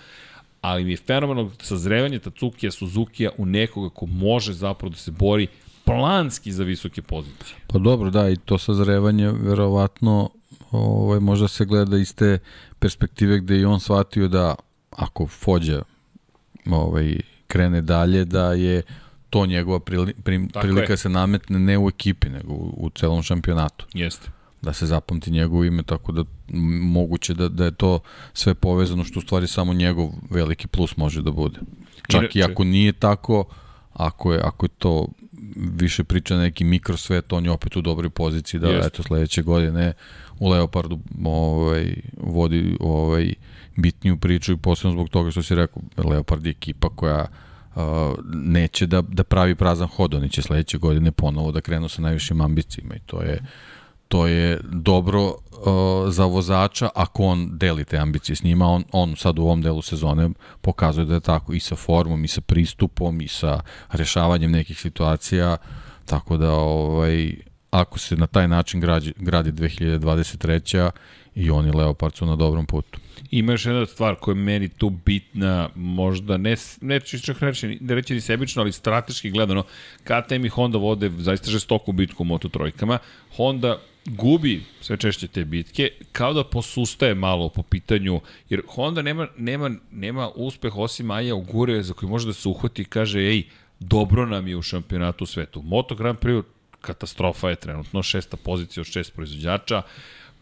ali 0.60 0.84
mi 0.84 0.90
je 0.90 0.96
fenomenalno 0.96 1.50
sazrevanje 1.60 2.18
Tatsukija 2.18 2.70
Suzukija 2.70 3.30
u 3.38 3.46
nekoga 3.46 3.94
ko 3.94 4.06
može 4.06 4.52
zapravo 4.52 4.90
da 4.90 4.96
se 4.96 5.10
bori 5.10 5.46
planski 5.86 6.52
za 6.52 6.64
visoke 6.64 7.02
pozicije. 7.02 7.56
Pa 7.66 7.78
dobro, 7.78 8.10
da, 8.10 8.28
i 8.28 8.36
to 8.36 8.58
sazrevanje 8.58 9.30
verovatno 9.30 10.30
ovaj, 10.70 11.20
možda 11.20 11.48
se 11.48 11.64
gleda 11.64 11.96
iz 11.96 12.14
te 12.14 12.38
perspektive 12.78 13.38
gde 13.40 13.58
i 13.58 13.64
on 13.64 13.80
shvatio 13.80 14.28
da 14.28 14.54
ako 14.90 15.26
Fođa 15.26 15.82
ovaj, 16.70 17.20
krene 17.46 17.80
dalje, 17.80 18.24
da 18.24 18.52
je 18.52 18.82
to 19.30 19.46
njegova 19.46 19.80
prili, 19.80 20.14
prim, 20.14 20.48
prilika 20.48 20.92
je. 20.92 20.96
se 20.96 21.08
nametne 21.08 21.58
ne 21.58 21.78
u 21.78 21.88
ekipi, 21.88 22.28
nego 22.28 22.52
u, 22.52 22.74
u 22.76 22.90
celom 22.90 23.22
šampionatu. 23.22 23.86
Jeste. 23.94 24.28
Da 24.62 24.72
se 24.72 24.86
zapamti 24.86 25.30
njegovo 25.30 25.64
ime, 25.64 25.82
tako 25.82 26.12
da 26.12 26.24
moguće 26.82 27.34
da, 27.34 27.48
da 27.48 27.64
je 27.64 27.70
to 27.70 28.00
sve 28.32 28.54
povezano, 28.54 29.04
što 29.04 29.18
u 29.18 29.22
stvari 29.22 29.46
samo 29.46 29.74
njegov 29.74 30.08
veliki 30.30 30.66
plus 30.66 30.96
može 30.96 31.22
da 31.22 31.30
bude. 31.30 31.58
Čak 32.08 32.22
Inače, 32.22 32.38
i 32.38 32.42
ako 32.42 32.64
nije 32.64 32.92
tako, 32.92 33.44
ako 33.92 34.32
je, 34.32 34.40
ako 34.40 34.66
je 34.66 34.70
to 34.78 35.06
više 35.56 36.04
priča 36.04 36.36
neki 36.36 36.64
mikrosvet, 36.64 37.32
on 37.32 37.44
je 37.44 37.50
opet 37.50 37.76
u 37.76 37.80
dobroj 37.80 38.10
poziciji 38.10 38.60
da 38.60 38.68
Jest. 38.68 38.86
eto 38.86 39.02
sledeće 39.02 39.42
godine 39.42 39.92
u 40.38 40.48
Leopardu 40.48 40.98
ovaj, 41.24 41.94
vodi 42.16 42.76
ovaj, 42.80 43.34
bitniju 43.76 44.16
priču 44.16 44.52
i 44.52 44.56
posebno 44.56 44.92
zbog 44.92 45.08
toga 45.08 45.30
što 45.30 45.42
si 45.42 45.54
rekao, 45.54 45.82
Leopard 45.96 46.46
je 46.46 46.50
ekipa 46.50 46.88
koja 46.88 47.26
uh, 47.74 47.82
neće 48.34 48.86
da, 48.86 49.02
da 49.02 49.24
pravi 49.24 49.54
prazan 49.54 49.88
hod, 49.88 50.14
oni 50.14 50.28
će 50.28 50.42
sledeće 50.42 50.78
godine 50.78 51.12
ponovo 51.12 51.52
da 51.52 51.60
krenu 51.60 51.88
sa 51.88 52.02
najvišim 52.02 52.40
ambicijima 52.40 52.94
i 52.94 53.00
to 53.06 53.22
je 53.22 53.40
to 54.08 54.26
je 54.26 54.60
dobro 54.62 55.24
uh, 55.26 56.12
za 56.12 56.24
vozača 56.24 56.88
ako 56.94 57.24
on 57.24 57.48
deli 57.52 57.84
te 57.84 57.98
ambicije 57.98 58.36
s 58.36 58.42
njima, 58.42 58.66
on, 58.66 58.84
on 58.92 59.16
sad 59.16 59.38
u 59.38 59.42
ovom 59.42 59.62
delu 59.62 59.82
sezone 59.82 60.30
pokazuje 60.60 61.04
da 61.04 61.14
je 61.14 61.20
tako 61.20 61.52
i 61.52 61.60
sa 61.60 61.76
formom, 61.76 62.24
i 62.24 62.28
sa 62.28 62.40
pristupom, 62.40 63.20
i 63.20 63.28
sa 63.28 63.60
rešavanjem 63.92 64.50
nekih 64.50 64.80
situacija, 64.80 65.56
tako 66.04 66.36
da 66.36 66.52
ovaj, 66.52 67.34
ako 67.70 67.98
se 67.98 68.16
na 68.16 68.26
taj 68.26 68.48
način 68.48 68.80
gradi, 68.80 69.12
gradi 69.16 69.52
2023. 69.52 70.90
i 71.34 71.50
oni 71.50 71.70
Leopard 71.70 72.14
su 72.14 72.26
na 72.26 72.36
dobrom 72.36 72.66
putu. 72.66 73.00
Ima 73.30 73.52
još 73.52 73.66
jedna 73.66 73.86
stvar 73.86 74.14
koja 74.14 74.32
je 74.32 74.42
meni 74.42 74.68
tu 74.68 74.90
bitna, 74.90 75.68
možda 75.74 76.36
ne, 76.36 76.56
neću 76.80 77.20
čak 77.20 77.40
reći, 77.40 77.78
ne 77.80 77.94
reći 77.94 78.14
ni 78.14 78.20
sebično, 78.20 78.62
ali 78.62 78.72
strateški 78.72 79.30
gledano, 79.30 79.62
KTM 80.04 80.44
i 80.44 80.48
Honda 80.48 80.78
vode 80.78 81.10
zaista 81.18 81.50
žestoku 81.50 81.92
bitku 81.92 82.22
u 82.22 82.26
Moto 82.26 82.48
trojkama. 82.48 82.98
Honda 83.36 83.78
gubi 84.08 84.62
sve 84.80 84.96
češće 84.96 85.28
te 85.28 85.44
bitke, 85.44 85.90
kao 86.12 86.32
da 86.32 86.44
posustaje 86.44 87.14
malo 87.14 87.48
po 87.48 87.62
pitanju, 87.62 88.20
jer 88.48 88.62
Honda 88.68 89.02
nema, 89.02 89.28
nema, 89.38 89.70
nema 89.92 90.30
uspeh 90.34 90.76
osim 90.76 91.10
Aja 91.10 91.34
Ugure 91.34 91.82
za 91.82 91.94
koji 91.94 92.10
može 92.10 92.26
da 92.26 92.32
se 92.32 92.48
uhvati 92.48 92.82
i 92.82 92.84
kaže, 92.84 93.20
ej, 93.20 93.42
dobro 93.80 94.26
nam 94.26 94.48
je 94.48 94.56
u 94.56 94.62
šampionatu 94.62 95.26
svetu. 95.26 95.62
Moto 95.62 95.94
Grand 95.94 96.18
Prix 96.18 96.42
katastrofa 96.80 97.50
je 97.50 97.56
trenutno, 97.56 98.02
šesta 98.02 98.36
pozicija 98.36 98.80
od 98.80 98.86
šest 98.86 99.14
proizvođača, 99.14 99.82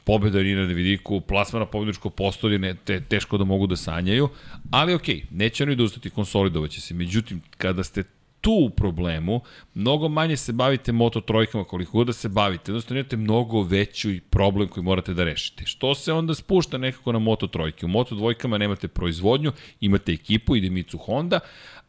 pobeda 0.04 0.38
Rina 0.38 0.66
na 0.66 0.72
vidiku, 0.72 1.20
plasma 1.20 1.58
na 1.58 1.66
pobjedičko 1.66 2.10
postolje, 2.10 2.58
ne, 2.58 2.74
te, 2.74 3.00
teško 3.00 3.38
da 3.38 3.44
mogu 3.44 3.66
da 3.66 3.76
sanjaju, 3.76 4.28
ali 4.70 4.94
okej, 4.94 5.16
okay, 5.16 5.24
neće 5.30 5.64
oni 5.64 5.76
da 5.76 5.82
ustati, 5.82 6.10
konsolidovaće 6.10 6.80
se. 6.80 6.94
Međutim, 6.94 7.42
kada 7.56 7.84
ste 7.84 8.04
tu 8.44 8.52
u 8.52 8.70
problemu, 8.70 9.40
mnogo 9.74 10.08
manje 10.08 10.36
se 10.36 10.52
bavite 10.52 10.92
moto 10.92 11.20
trojkama, 11.20 11.64
koliko 11.64 11.98
god 11.98 12.06
da 12.06 12.12
se 12.12 12.28
bavite, 12.28 12.70
jednostavno 12.70 13.00
imate 13.00 13.16
mnogo 13.16 13.62
veću 13.62 14.08
problem 14.30 14.68
koji 14.68 14.84
morate 14.84 15.14
da 15.14 15.24
rešite. 15.24 15.66
Što 15.66 15.94
se 15.94 16.12
onda 16.12 16.34
spušta 16.34 16.78
nekako 16.78 17.12
na 17.12 17.18
moto 17.18 17.46
trojke? 17.46 17.86
U 17.86 17.88
moto 17.88 18.14
dvojkama 18.14 18.58
nemate 18.58 18.88
proizvodnju, 18.88 19.52
imate 19.80 20.12
ekipu, 20.12 20.56
ide 20.56 20.70
Mitsu 20.70 20.98
Honda, 20.98 21.40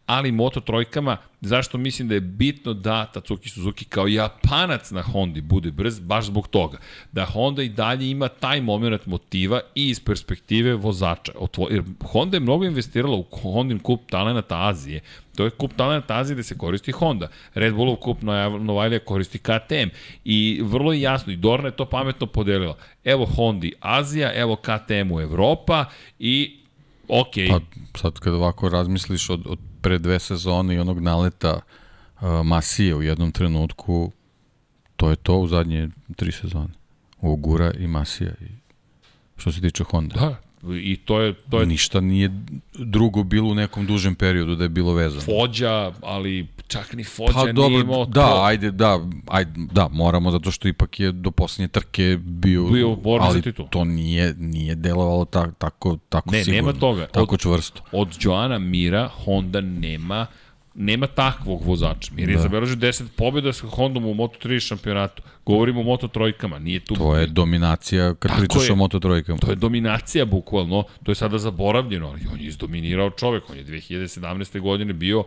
ali 0.05 0.31
Moto 0.31 0.59
trojkama, 0.59 1.17
zašto 1.41 1.77
mislim 1.77 2.07
da 2.07 2.13
je 2.13 2.21
bitno 2.21 2.73
da 2.73 3.05
Tatsuki 3.05 3.49
Suzuki 3.49 3.85
kao 3.85 4.07
japanac 4.07 4.91
na 4.91 5.01
Hondi 5.01 5.41
bude 5.41 5.71
brz, 5.71 5.99
baš 5.99 6.25
zbog 6.25 6.47
toga. 6.47 6.77
Da 7.11 7.25
Honda 7.25 7.63
i 7.63 7.69
dalje 7.69 8.09
ima 8.09 8.27
taj 8.27 8.61
moment 8.61 9.05
motiva 9.05 9.61
i 9.75 9.89
iz 9.89 9.99
perspektive 9.99 10.73
vozača. 10.73 11.31
Jer 11.69 11.83
Honda 12.03 12.37
je 12.37 12.41
mnogo 12.41 12.65
investirala 12.65 13.15
u 13.15 13.25
Hondin 13.41 13.79
kup 13.79 14.01
talenata 14.09 14.67
Azije. 14.67 15.01
To 15.35 15.43
je 15.43 15.49
kup 15.49 15.73
talenata 15.75 16.17
Azije 16.17 16.35
gde 16.35 16.43
se 16.43 16.57
koristi 16.57 16.91
Honda. 16.91 17.27
Red 17.53 17.73
Bullov 17.73 17.95
kup 17.95 18.17
Novajlija 18.59 18.99
koristi 18.99 19.39
KTM. 19.39 19.89
I 20.25 20.61
vrlo 20.63 20.93
je 20.93 21.01
jasno, 21.01 21.33
i 21.33 21.35
Dorna 21.35 21.67
je 21.67 21.75
to 21.75 21.85
pametno 21.85 22.27
podelila. 22.27 22.77
Evo 23.03 23.25
Hondi 23.25 23.73
Azija, 23.79 24.33
evo 24.33 24.55
KTM 24.55 25.11
u 25.11 25.21
Evropa 25.21 25.85
i 26.19 26.57
ok. 27.07 27.33
Pa 27.49 27.59
sad 27.99 28.19
kad 28.19 28.33
ovako 28.33 28.69
razmisliš 28.69 29.29
od, 29.29 29.41
od 29.45 29.59
pre 29.85 29.97
dve 29.97 30.19
sezone 30.19 30.75
i 30.75 30.79
onog 30.79 30.99
naleta 30.99 31.59
uh, 31.59 32.21
Masije 32.43 32.95
u 32.95 33.01
jednom 33.01 33.31
trenutku, 33.31 34.11
to 34.95 35.09
je 35.09 35.15
to 35.15 35.37
u 35.39 35.47
zadnje 35.47 35.89
tri 36.15 36.31
sezone. 36.31 36.73
Ogura 37.21 37.71
i 37.79 37.87
Masija. 37.87 38.31
I 38.41 38.45
što 39.37 39.51
se 39.51 39.61
tiče 39.61 39.83
Honda. 39.83 40.15
Da, 40.15 40.41
i 40.75 40.97
to 41.05 41.21
je, 41.21 41.33
to 41.33 41.59
je... 41.59 41.65
Ništa 41.65 41.99
nije 42.01 42.29
drugo 42.73 43.23
bilo 43.23 43.49
u 43.49 43.55
nekom 43.55 43.85
dužem 43.85 44.15
periodu 44.15 44.55
da 44.55 44.63
je 44.63 44.69
bilo 44.69 44.93
vezano. 44.93 45.21
Fođa, 45.21 45.91
ali 46.01 46.47
čak 46.67 46.93
ni 46.93 47.03
Fođa 47.03 47.33
pa, 47.33 47.51
dobro, 47.51 47.69
nije 47.69 47.81
imao 47.81 48.05
da, 48.05 48.27
to. 48.27 48.41
Ajde, 48.43 48.71
da, 48.71 48.99
ajde, 49.27 49.51
da, 49.71 49.87
moramo 49.91 50.31
zato 50.31 50.51
što 50.51 50.67
ipak 50.67 50.99
je 50.99 51.11
do 51.11 51.31
poslednje 51.31 51.67
trke 51.67 52.17
bio, 52.21 52.63
bio 52.63 52.97
ali 53.19 53.41
titul. 53.41 53.67
to 53.69 53.83
nije, 53.83 54.35
nije 54.37 54.75
delovalo 54.75 55.25
ta, 55.25 55.51
tako, 55.51 55.97
tako 56.09 56.31
ne, 56.31 56.43
sigurno. 56.43 56.67
nema 56.67 56.79
toga. 56.79 57.07
Tako 57.07 57.33
od, 57.33 57.39
čvrsto. 57.39 57.81
Od 57.91 58.17
Joana 58.21 58.59
Mira 58.59 59.07
Honda 59.07 59.61
nema 59.61 60.27
nema 60.75 61.07
takvog 61.07 61.63
vozača. 61.65 62.11
Mir 62.13 62.29
je 62.29 62.35
da. 62.35 62.41
zabeležio 62.41 62.75
10 62.75 63.03
pobjeda 63.15 63.53
sa 63.53 63.67
Hondom 63.67 64.05
u 64.05 64.13
Moto3 64.13 64.59
šampionatu. 64.59 65.23
Govorimo 65.45 65.79
o 65.79 65.83
Moto 65.83 66.07
trojkama, 66.07 66.59
nije 66.59 66.79
tu... 66.79 66.95
To 66.95 67.15
je 67.15 67.27
dominacija 67.27 68.13
kad 68.15 68.31
Tako 68.31 68.39
pričaš 68.39 68.67
je, 68.67 68.73
o 68.73 68.75
Moto 68.75 68.99
trojkama. 68.99 69.39
To 69.39 69.49
je 69.49 69.55
dominacija 69.55 70.25
bukvalno, 70.25 70.83
to 71.03 71.11
je 71.11 71.15
sada 71.15 71.37
zaboravljeno, 71.37 72.07
ali 72.07 72.21
on 72.33 72.39
je 72.39 72.47
izdominirao 72.47 73.09
čovek, 73.09 73.49
on 73.49 73.57
je 73.57 73.65
2017. 73.65 74.59
godine 74.59 74.93
bio 74.93 75.23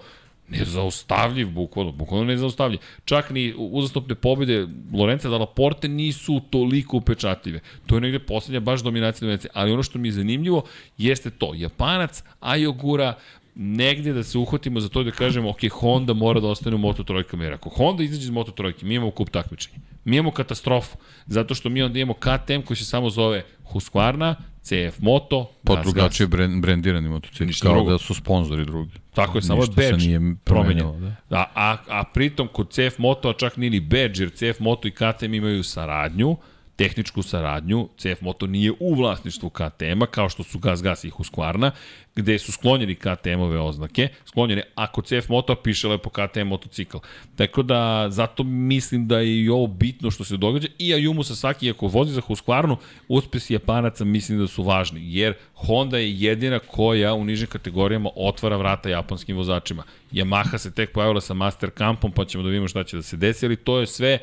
nezaustavljiv, 0.49 1.51
bukvalno, 1.51 1.93
bukvalno 1.93 2.25
nezaustavljiv. 2.25 2.81
Čak 3.05 3.31
ni 3.31 3.55
uzastopne 3.57 4.15
pobjede 4.15 4.67
Lorenza 4.93 5.29
Dalla 5.29 5.47
Porte 5.47 5.89
nisu 5.89 6.41
toliko 6.51 6.97
upečatljive. 6.97 7.61
To 7.87 7.95
je 7.95 8.01
negde 8.01 8.19
poslednja 8.19 8.61
baš 8.61 8.81
dominacija 8.81 9.21
dominacija. 9.21 9.51
Ali 9.55 9.73
ono 9.73 9.83
što 9.83 9.99
mi 9.99 10.09
je 10.09 10.13
zanimljivo 10.13 10.65
jeste 10.99 11.31
to. 11.31 11.53
Japanac, 11.55 12.23
Ayogura, 12.41 13.15
negde 13.61 14.13
da 14.13 14.23
se 14.23 14.39
uhvatimo 14.39 14.81
za 14.81 14.89
to 14.89 15.03
da 15.03 15.11
kažemo, 15.11 15.51
ok, 15.51 15.59
Honda 15.73 16.13
mora 16.15 16.41
da 16.41 16.47
ostane 16.47 16.77
u 16.77 16.79
Moto 16.79 17.03
trojkama, 17.03 17.45
jer 17.45 17.53
ako 17.53 17.69
Honda 17.69 18.03
izađe 18.03 18.23
iz 18.23 18.31
Moto 18.31 18.53
trojke, 18.53 18.87
mi 18.87 18.95
imamo 18.95 19.11
kup 19.11 19.31
takmičenja. 19.31 19.79
Mi 20.05 20.17
imamo 20.17 20.31
katastrofu, 20.31 20.97
zato 21.27 21.55
što 21.55 21.69
mi 21.69 21.83
onda 21.83 21.99
imamo 21.99 22.15
KTM 22.15 22.61
koji 22.65 22.77
se 22.77 22.85
samo 22.85 23.11
zove 23.11 23.45
Husqvarna, 23.73 24.35
CF 24.63 24.99
Moto, 24.99 25.51
Pa 25.65 25.83
drugačije 25.83 26.27
brend, 26.27 26.63
brendirani 26.63 27.09
motocikli, 27.09 27.55
kao 27.63 27.75
drugo. 27.75 27.91
da 27.91 27.99
su 27.99 28.15
sponzori 28.15 28.65
drugi. 28.65 28.93
Tako 29.15 29.39
je, 29.39 29.43
samo 29.43 29.63
je 29.63 29.69
badge 29.77 30.07
nije 30.07 30.21
promenjen. 30.45 31.17
Da. 31.31 31.37
A, 31.37 31.47
a, 31.55 31.77
a 31.89 32.05
pritom 32.15 32.49
kod 32.49 32.71
CF 32.71 32.99
Moto, 32.99 33.29
a 33.29 33.33
čak 33.33 33.57
ni 33.57 33.81
badge, 33.81 34.23
jer 34.23 34.31
CF 34.31 34.61
Moto 34.61 34.89
i 34.89 34.91
KTM 34.91 35.35
imaju 35.35 35.63
saradnju, 35.63 36.37
tehničku 36.79 37.23
saradnju. 37.23 37.89
CF 37.97 38.21
Moto 38.21 38.47
nije 38.47 38.73
u 38.81 38.95
vlasništvu 38.95 39.51
KTM-a, 39.51 40.07
kao 40.07 40.29
što 40.29 40.43
su 40.43 40.59
Gas 40.59 40.83
Gas 40.83 41.05
i 41.05 41.11
Husqvarna, 41.11 41.71
gde 42.17 42.39
su 42.39 42.53
sklonjeni 42.53 42.95
KTM-ove 42.95 43.59
oznake, 43.59 44.09
sklonjene, 44.27 44.63
ako 44.75 45.03
CF 45.03 45.29
Moto 45.29 45.55
piše 45.55 45.89
lepo 45.89 46.11
KTM 46.11 46.47
motocikl. 46.47 46.97
Tako 47.37 47.63
da, 47.63 48.07
zato 48.11 48.43
mislim 48.45 49.09
da 49.09 49.19
je 49.19 49.43
i 49.45 49.49
ovo 49.49 49.67
bitno 49.67 50.11
što 50.11 50.25
se 50.25 50.37
događa, 50.37 50.69
i 50.79 50.93
Ayumu 50.95 51.23
Sasaki, 51.23 51.71
ako 51.71 51.87
vozi 51.87 52.13
za 52.13 52.21
Husqvarnu, 52.21 52.77
uspesi 53.09 53.53
Japanaca 53.53 54.05
mislim 54.05 54.39
da 54.39 54.47
su 54.47 54.63
važni, 54.63 55.01
jer 55.05 55.35
Honda 55.55 55.99
je 55.99 56.21
jedina 56.21 56.59
koja 56.59 57.15
u 57.15 57.25
nižim 57.25 57.47
kategorijama 57.47 58.11
otvara 58.17 58.57
vrata 58.57 58.89
japanskim 58.89 59.37
vozačima. 59.37 59.83
Yamaha 60.13 60.59
se 60.59 60.75
tek 60.75 60.93
pojavila 60.93 61.21
sa 61.21 61.35
Master 61.35 61.71
Campom, 61.79 62.13
pa 62.13 62.25
ćemo 62.25 62.45
da 62.45 62.49
vidimo 62.49 62.69
šta 62.69 62.85
će 62.85 62.97
da 62.97 63.03
se 63.03 63.17
desi, 63.17 63.47
ali 63.47 63.57
to 63.57 63.79
je 63.79 63.87
sve 63.87 64.19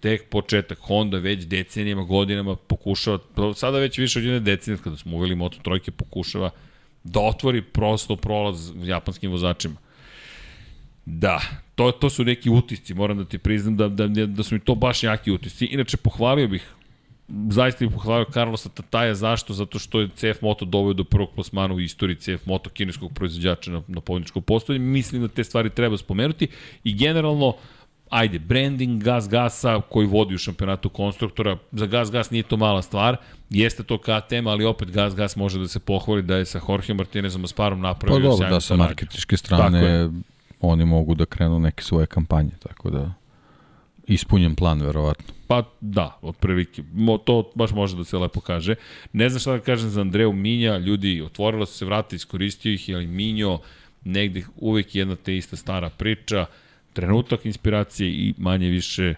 tek 0.00 0.28
početak. 0.28 0.78
Honda 0.78 1.18
već 1.18 1.44
decenijama, 1.44 2.02
godinama 2.02 2.56
pokušava, 2.56 3.18
sada 3.54 3.78
već 3.78 3.98
više 3.98 4.18
od 4.18 4.24
jedne 4.24 4.40
decenije, 4.40 4.82
kada 4.82 4.96
smo 4.96 5.16
uveli 5.16 5.34
Moto 5.34 5.58
trojke, 5.62 5.90
pokušava 5.90 6.50
da 7.04 7.20
otvori 7.20 7.62
prosto 7.62 8.16
prolaz 8.16 8.72
japanskim 8.84 9.30
vozačima. 9.30 9.76
Da, 11.04 11.40
to, 11.74 11.90
to 11.90 12.10
su 12.10 12.24
neki 12.24 12.50
utisci, 12.50 12.94
moram 12.94 13.18
da 13.18 13.24
ti 13.24 13.38
priznam 13.38 13.76
da, 13.76 13.88
da, 13.88 14.26
da 14.26 14.42
su 14.42 14.54
mi 14.54 14.60
to 14.60 14.74
baš 14.74 15.02
jaki 15.02 15.30
utisci. 15.30 15.64
Inače, 15.64 15.96
pohvalio 15.96 16.48
bih 16.48 16.76
zaista 17.50 17.84
bih 17.84 17.94
pohvalio 17.94 18.26
Carlosa 18.32 18.68
Tataja, 18.68 19.14
zašto? 19.14 19.54
Zato 19.54 19.78
što 19.78 20.00
je 20.00 20.08
CF 20.14 20.42
Moto 20.42 20.64
doveo 20.64 20.92
do 20.92 21.04
prvog 21.04 21.30
plasmana 21.34 21.74
u 21.74 21.80
istoriji 21.80 22.16
CF 22.16 22.46
Moto 22.46 22.70
kineskog 22.70 23.12
proizvođača 23.14 23.70
na, 23.70 23.82
na 23.88 24.00
pobjedničkom 24.00 24.42
postojanju. 24.42 24.84
Mislim 24.84 25.22
da 25.22 25.28
te 25.28 25.44
stvari 25.44 25.70
treba 25.70 25.96
spomenuti 25.96 26.48
i 26.84 26.94
generalno 26.94 27.54
ajde, 28.10 28.38
branding 28.38 29.02
Gas 29.02 29.28
Gasa 29.28 29.80
koji 29.90 30.06
vodi 30.06 30.34
u 30.34 30.38
šampionatu 30.38 30.88
konstruktora, 30.88 31.56
za 31.72 31.86
Gas 31.86 32.10
Gas 32.10 32.30
nije 32.30 32.42
to 32.42 32.56
mala 32.56 32.82
stvar, 32.82 33.16
jeste 33.50 33.82
to 33.82 33.98
KTM, 33.98 34.46
ali 34.46 34.64
opet 34.64 34.90
Gas 34.90 35.14
Gas 35.14 35.36
može 35.36 35.58
da 35.58 35.68
se 35.68 35.80
pohvali 35.80 36.22
da 36.22 36.36
je 36.36 36.44
sa 36.44 36.60
Jorge 36.68 36.94
Martinezom 36.94 37.44
Asparom 37.44 37.80
napravio 37.80 38.20
pa 38.20 38.28
dobro, 38.28 38.48
da 38.48 38.60
sa 38.60 38.76
marketičke 38.76 39.36
strane 39.36 40.10
oni 40.60 40.84
mogu 40.84 41.14
da 41.14 41.26
krenu 41.26 41.58
neke 41.58 41.82
svoje 41.82 42.06
kampanje, 42.06 42.50
tako 42.62 42.90
da 42.90 43.12
ispunjen 44.06 44.54
plan, 44.54 44.82
verovatno. 44.82 45.34
Pa 45.46 45.62
da, 45.80 46.18
otprilike. 46.22 46.82
To 47.24 47.50
baš 47.54 47.70
može 47.70 47.96
da 47.96 48.04
se 48.04 48.18
lepo 48.18 48.40
kaže. 48.40 48.74
Ne 49.12 49.28
znam 49.28 49.40
šta 49.40 49.52
da 49.52 49.58
kažem 49.58 49.90
za 49.90 50.00
Andreju 50.00 50.32
Minja, 50.32 50.78
ljudi, 50.78 51.22
otvorila 51.22 51.66
su 51.66 51.78
se 51.78 51.84
vrata, 51.84 52.16
iskoristio 52.16 52.72
ih, 52.72 52.90
ali 52.94 53.06
Minjo, 53.06 53.58
negde 54.04 54.42
uvek 54.56 54.94
jedna 54.94 55.16
te 55.16 55.36
ista 55.36 55.56
stara 55.56 55.90
priča, 55.90 56.46
trenutak 56.96 57.46
inspiracije 57.46 58.10
i 58.10 58.34
manje 58.38 58.68
više 58.68 59.14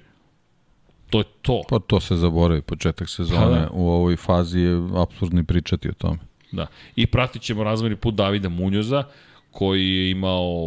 to 1.11 1.19
je 1.19 1.25
to. 1.43 1.63
Pa 1.69 1.79
to 1.79 2.01
se 2.01 2.17
zaboravi, 2.17 2.63
početak 2.63 3.09
sezone 3.09 3.41
pa 3.41 3.51
da. 3.51 3.71
u 3.73 3.89
ovoj 3.89 4.17
fazi 4.17 4.61
je 4.61 4.89
apsurdni 4.97 5.45
pričati 5.45 5.89
o 5.89 5.93
tome. 5.93 6.19
Da, 6.53 6.67
i 6.97 7.07
pratit 7.07 7.43
ćemo 7.43 7.65
razvojni 7.65 7.97
put 7.97 8.15
Davida 8.15 8.49
Munjoza, 8.49 9.05
koji 9.51 9.95
je 9.95 10.11
imao 10.11 10.59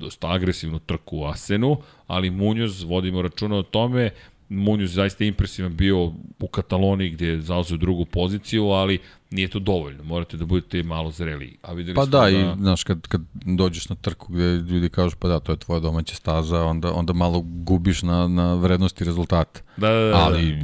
dosta 0.00 0.32
agresivnu 0.32 0.78
trku 0.78 1.18
u 1.18 1.24
Asenu, 1.24 1.76
ali 2.06 2.30
Munjoz, 2.30 2.82
vodimo 2.82 3.22
računa 3.22 3.56
o 3.56 3.62
tome, 3.62 4.10
Munjoz 4.50 4.92
zaista 4.92 5.24
impresivan 5.24 5.76
bio 5.76 6.12
u 6.40 6.48
Kataloniji 6.50 7.10
gdje 7.10 7.28
je 7.28 7.40
zauzeo 7.40 7.76
drugu 7.76 8.04
poziciju, 8.04 8.64
ali 8.64 8.98
nije 9.30 9.48
to 9.48 9.58
dovoljno, 9.58 10.04
morate 10.04 10.36
da 10.36 10.44
budete 10.44 10.82
malo 10.82 11.10
zreliji. 11.10 11.56
A 11.62 11.72
videli 11.72 11.94
pa 11.94 12.04
da, 12.04 12.20
da, 12.20 12.30
i 12.30 12.44
znaš, 12.58 12.84
kad, 12.84 13.06
kad 13.08 13.20
dođeš 13.32 13.88
na 13.88 13.96
trku 13.96 14.32
gde 14.32 14.44
ljudi 14.44 14.88
kažu 14.88 15.16
pa 15.18 15.28
da, 15.28 15.40
to 15.40 15.52
je 15.52 15.58
tvoja 15.58 15.80
domaća 15.80 16.14
staza, 16.14 16.64
onda, 16.64 16.92
onda 16.92 17.12
malo 17.12 17.40
gubiš 17.44 18.02
na, 18.02 18.28
na 18.28 18.54
vrednosti 18.54 19.04
rezultata. 19.04 19.60
Da, 19.76 19.90
da, 19.90 20.00
da. 20.00 20.16
Ali 20.16 20.58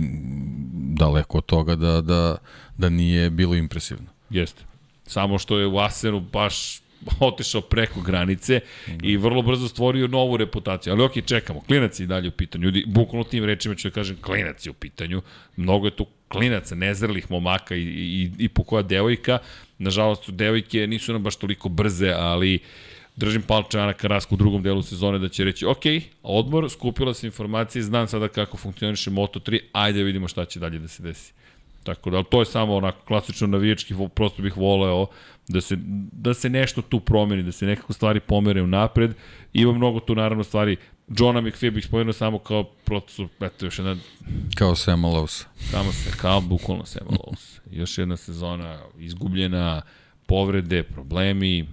daleko 0.97 1.39
od 1.39 1.47
toga 1.47 1.77
da, 1.77 2.01
da, 2.01 2.37
da 2.79 2.89
nije 2.89 3.31
bilo 3.31 3.55
impresivno. 3.55 4.07
Jeste. 4.31 4.65
Samo 5.07 5.39
što 5.39 5.59
je 5.59 5.67
u 5.67 5.79
Asenu 5.79 6.21
baš 6.21 6.81
otišao 7.21 7.61
preko 7.61 8.01
granice 8.01 8.61
i 9.03 9.17
vrlo 9.17 9.43
brzo 9.43 9.69
stvorio 9.69 10.09
novu 10.09 10.37
reputaciju. 10.37 10.93
Ali 10.93 11.03
okej, 11.03 11.23
čekamo. 11.23 11.61
Klinac 11.61 12.01
je 12.01 12.05
i 12.05 12.07
dalje 12.07 12.29
u 12.29 12.33
pitanju. 12.33 12.65
Ljudi, 12.65 12.85
bukvalno 12.87 13.25
tim 13.25 13.45
rečima 13.45 13.75
ću 13.75 13.89
da 13.89 13.95
kažem 13.95 14.17
klinac 14.23 14.67
je 14.67 14.71
u 14.71 14.75
pitanju. 14.75 15.23
Mnogo 15.57 15.87
je 15.87 15.97
tu 15.97 16.07
klinaca, 16.29 16.75
nezrelih 16.75 17.31
momaka 17.31 17.75
i, 17.75 17.83
i, 17.83 18.31
i 18.39 18.49
po 18.49 18.65
koja 18.65 18.83
devojka. 18.83 19.39
Nažalost, 19.79 20.31
devojke 20.31 20.87
nisu 20.87 21.13
nam 21.13 21.23
baš 21.23 21.37
toliko 21.37 21.69
brze, 21.69 22.13
ali 22.17 22.59
držim 23.17 23.43
palče 23.43 23.79
Ana 23.79 23.93
Karaska 23.93 24.35
u 24.35 24.39
drugom 24.39 24.63
delu 24.63 24.83
sezone 24.83 25.19
da 25.19 25.29
će 25.29 25.45
reći 25.45 25.67
ok, 25.67 25.85
odmor, 26.23 26.71
skupila 26.71 27.15
se 27.15 27.27
informacije, 27.27 27.83
znam 27.83 28.09
sada 28.09 28.29
kako 28.29 28.57
funkcioniše 28.57 29.11
Moto3, 29.11 29.61
ajde 29.73 30.03
vidimo 30.03 30.29
šta 30.29 30.45
će 30.45 30.61
dalje 30.61 30.79
da 30.79 30.89
se 30.89 31.03
desi. 31.03 31.33
Tako 31.83 32.11
da, 32.11 32.23
to 32.23 32.41
je 32.41 32.47
samo 32.47 32.77
onako 32.77 33.05
klasično 33.07 33.47
navijački, 33.47 33.95
prosto 34.15 34.43
bih 34.43 34.57
voleo 34.57 35.07
da 35.49 35.61
se, 35.61 35.77
da 36.13 36.35
se 36.35 36.51
nešto 36.51 36.83
tu 36.83 37.01
promeni, 37.01 37.43
da 37.43 37.53
se 37.53 37.67
nekako 37.67 37.93
stvari 37.93 38.21
pomere 38.21 38.63
u 38.63 38.67
napred. 38.67 39.15
Ima 39.53 39.73
mnogo 39.73 40.01
tu 40.01 40.15
naravno 40.15 40.45
stvari. 40.45 40.77
Johna 41.09 41.41
McPhee 41.41 41.71
bih 41.71 41.85
spomenuo 41.85 42.13
samo 42.13 42.39
kao 42.39 42.65
procesu, 42.65 43.29
eto 43.41 43.67
još 43.67 43.79
jedna... 43.79 43.97
Kao 44.55 44.75
Sam 44.75 45.03
Lowe's. 45.03 45.45
Samo 45.57 45.93
se, 45.93 46.11
kao 46.17 46.41
bukvalno 46.41 46.85
Sam 46.85 47.07
Lowe's. 47.09 47.59
još 47.71 47.99
jedna 47.99 48.17
sezona 48.17 48.79
izgubljena, 48.99 49.83
povrede, 50.27 50.83
problemi, 50.83 51.69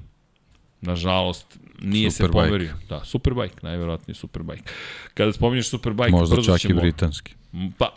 nažalost, 0.81 1.59
nije 1.81 2.11
Superbike. 2.11 2.39
se 2.39 2.47
pomerio. 2.47 2.73
Da, 2.89 3.03
Superbike, 3.05 3.55
najverovatnije 3.61 4.15
Superbike. 4.15 4.63
Kada 5.13 5.33
spominješ 5.33 5.69
Superbike, 5.69 6.11
Možda 6.11 6.41
čak 6.41 6.59
ćemo, 6.59 6.79
i 6.79 6.81
britanski. 6.81 7.33
Pa, 7.77 7.95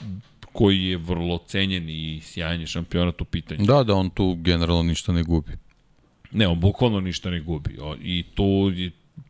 koji 0.53 0.85
je 0.85 0.97
vrlo 0.97 1.39
cenjen 1.47 1.89
i 1.89 2.20
sjajan 2.23 2.66
šampionat 2.66 3.20
u 3.20 3.24
pitanju. 3.24 3.65
Da, 3.65 3.82
da, 3.82 3.94
on 3.94 4.11
tu 4.11 4.35
generalno 4.35 4.82
ništa 4.82 5.12
ne 5.12 5.23
gubi. 5.23 5.53
Ne, 6.32 6.48
on 6.48 6.61
bukvalno 6.61 7.01
ništa 7.01 7.31
ne 7.31 7.40
gubi. 7.40 7.78
I 8.03 8.24
tu 8.35 8.73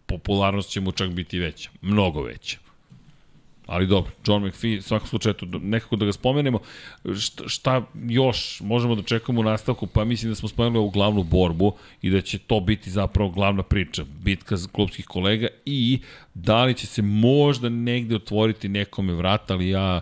popularnost 0.07 0.71
će 0.71 0.81
mu 0.81 0.93
čak 0.93 1.11
biti 1.11 1.39
veća. 1.39 1.71
Mnogo 1.83 2.23
veća. 2.23 2.59
Ali 3.67 3.87
dobro, 3.87 4.13
John 4.27 4.47
McPhee, 4.47 4.83
svakom 4.83 5.09
slučaju, 5.09 5.35
nekako 5.63 5.97
da 5.97 6.05
ga 6.05 6.13
spomenemo. 6.13 6.59
Šta, 7.21 7.49
šta 7.49 7.83
još 8.09 8.61
možemo 8.61 8.95
da 8.95 9.03
čekamo 9.03 9.41
u 9.41 9.45
nastavku? 9.45 9.87
Pa 9.87 10.05
mislim 10.05 10.31
da 10.31 10.35
smo 10.35 10.49
spomenuli 10.49 10.79
ovu 10.79 10.91
glavnu 10.91 11.23
borbu 11.23 11.73
i 12.03 12.11
da 12.11 12.21
će 12.21 12.39
to 12.39 12.61
biti 12.61 12.91
zapravo 12.91 13.31
glavna 13.31 13.63
priča. 13.63 14.05
Bitka 14.05 14.57
klubskih 14.73 15.07
kolega 15.07 15.49
i 15.65 16.01
da 16.35 16.65
li 16.65 16.75
će 16.75 16.87
se 16.87 17.03
možda 17.03 17.69
negde 17.69 18.17
otvoriti 18.17 18.69
nekome 18.69 19.15
vrata, 19.15 19.55
ali 19.55 19.69
ja 19.69 20.01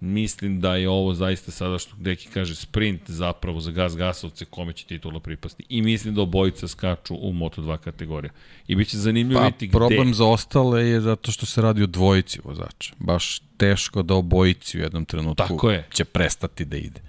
Mislim 0.00 0.60
da 0.60 0.76
je 0.76 0.88
ovo 0.88 1.14
zaista 1.14 1.50
sada 1.50 1.78
što 1.78 1.96
Deki 1.96 2.28
kaže 2.28 2.54
sprint 2.54 3.10
zapravo 3.10 3.60
za 3.60 3.70
gas 3.70 3.96
gasovce 3.96 4.44
kome 4.44 4.72
će 4.72 4.84
titula 4.84 5.20
pripasti. 5.20 5.64
I 5.68 5.82
mislim 5.82 6.14
da 6.14 6.22
obojica 6.22 6.68
skaču 6.68 7.14
u 7.14 7.32
Moto2 7.32 7.76
kategorija. 7.76 8.32
I 8.68 8.76
bit 8.76 8.88
će 8.88 8.98
zanimljivo 8.98 9.40
pa, 9.40 9.46
vidjeti 9.46 9.66
gde. 9.66 9.78
Problem 9.78 10.14
za 10.14 10.24
ostale 10.24 10.86
je 10.86 11.00
zato 11.00 11.32
što 11.32 11.46
se 11.46 11.62
radi 11.62 11.82
o 11.82 11.86
dvojici 11.86 12.40
vozača. 12.44 12.94
Baš 12.98 13.40
teško 13.56 14.02
da 14.02 14.14
obojici 14.14 14.78
u 14.78 14.82
jednom 14.82 15.04
trenutku 15.04 15.48
Tako 15.48 15.70
je. 15.70 15.86
će 15.92 16.04
prestati 16.04 16.64
da 16.64 16.76
ide. 16.76 17.00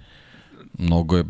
Mnogo 0.78 1.16
je, 1.16 1.24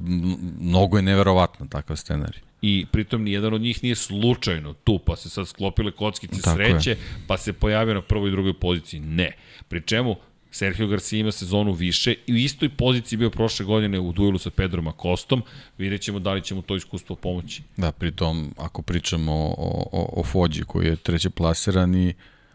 mnogo 0.61 0.97
je 0.97 1.03
neverovatno 1.03 1.67
takav 1.67 1.97
scenarij. 1.97 2.41
I 2.63 2.87
pritom 2.93 3.23
ni 3.23 3.33
jedan 3.33 3.55
od 3.55 3.61
njih 3.61 3.83
nije 3.83 3.95
slučajno 3.95 4.73
tu, 4.73 4.99
pa 4.99 5.17
se 5.17 5.31
sad 5.31 5.49
sklopile 5.49 5.93
kockice 5.93 6.43
Tako 6.43 6.57
sreće, 6.57 6.91
je. 6.91 6.97
pa 7.27 7.37
se 7.37 7.53
pojavio 7.53 7.95
na 7.95 8.03
prvoj 8.03 8.29
i 8.29 8.33
drugoj 8.33 8.55
poziciji. 8.55 9.01
Ne. 9.01 9.33
Pri 9.69 9.81
čemu 9.81 10.17
Sergio 10.59 10.87
Garcia 10.87 11.21
ima 11.21 11.33
sezonu 11.33 11.73
više 11.73 12.15
i 12.27 12.33
u 12.33 12.37
istoj 12.37 12.69
poziciji 12.69 13.17
bio 13.17 13.31
prošle 13.31 13.65
godine 13.67 13.99
u 14.01 14.13
duelu 14.13 14.39
sa 14.39 14.51
Pedrom 14.51 14.89
Akostom. 14.89 15.43
Vidjet 15.79 16.01
ćemo 16.01 16.19
da 16.19 16.33
li 16.33 16.43
će 16.43 16.55
mu 16.55 16.63
to 16.63 16.77
iskustvo 16.77 17.17
pomoći. 17.17 17.63
Da, 17.77 17.93
pritom, 17.93 18.55
ako 18.57 18.83
pričamo 18.83 19.33
o, 19.33 19.89
o, 19.93 20.21
o 20.21 20.25
Fođi 20.25 20.65
koji 20.65 20.87
je 20.87 20.97
treće 20.97 21.31
plasiran 21.31 21.95
i 21.95 22.15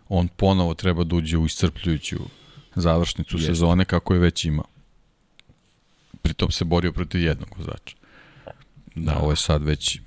on 0.09 0.27
ponovo 0.27 0.73
treba 0.73 1.03
da 1.03 1.15
uđe 1.15 1.37
u 1.37 1.45
iscrpljujuću 1.45 2.17
završnicu 2.75 3.37
Jeste. 3.37 3.47
sezone 3.47 3.85
kako 3.85 4.13
je 4.13 4.19
već 4.19 4.45
imao. 4.45 4.65
Pritom 6.21 6.51
se 6.51 6.65
borio 6.65 6.91
protiv 6.91 7.21
jednog 7.21 7.49
vozača. 7.57 7.95
Da, 8.95 9.11
da 9.11 9.19
ovo 9.19 9.31
je 9.31 9.35
sad 9.35 9.63
već 9.63 9.99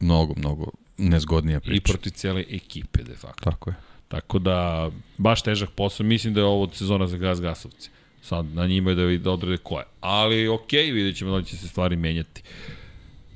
mnogo, 0.00 0.34
mnogo 0.36 0.70
nezgodnija 0.98 1.60
priča. 1.60 1.76
I 1.76 1.80
protiv 1.80 2.10
cijele 2.10 2.44
ekipe, 2.50 3.02
de 3.02 3.14
facto. 3.14 3.50
Tako 3.50 3.70
je. 3.70 3.85
Tako 4.08 4.38
da, 4.38 4.90
baš 5.18 5.42
težak 5.42 5.70
posao. 5.70 6.06
Mislim 6.06 6.34
da 6.34 6.40
je 6.40 6.46
ovo 6.46 6.68
sezona 6.72 7.06
za 7.06 7.16
gas 7.16 7.40
gasovci. 7.40 7.90
Sad 8.22 8.46
na 8.46 8.66
njima 8.66 8.90
je 8.90 8.94
da, 8.94 9.24
da 9.24 9.30
odrede 9.30 9.56
ko 9.56 9.78
je. 9.78 9.84
Ali, 10.00 10.48
okej, 10.48 10.84
okay, 10.84 10.94
vidjet 10.94 11.16
ćemo 11.16 11.30
da 11.30 11.36
li 11.36 11.44
će 11.44 11.56
se 11.56 11.68
stvari 11.68 11.96
menjati. 11.96 12.42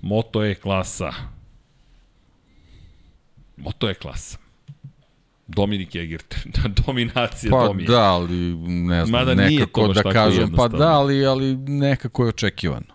Moto 0.03 0.43
je 0.43 0.55
klasa. 0.55 1.13
Moto 3.57 3.89
je 3.89 3.95
klasa. 3.95 4.39
Dominik 5.47 5.95
Egert, 5.95 6.35
dominacija 6.87 7.51
pa, 7.51 7.67
Domije. 7.67 7.87
Pa 7.87 7.93
da, 7.93 8.03
ali 8.03 8.55
ne 8.67 9.07
znam, 9.07 9.21
Mada 9.21 9.35
nekako 9.35 9.89
da 9.93 10.03
kažem, 10.03 10.53
pa 10.57 10.69
da, 10.69 10.89
ali, 10.89 11.27
ali 11.27 11.57
nekako 11.57 12.25
je 12.25 12.29
očekivano. 12.29 12.95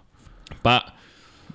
Pa, 0.61 0.81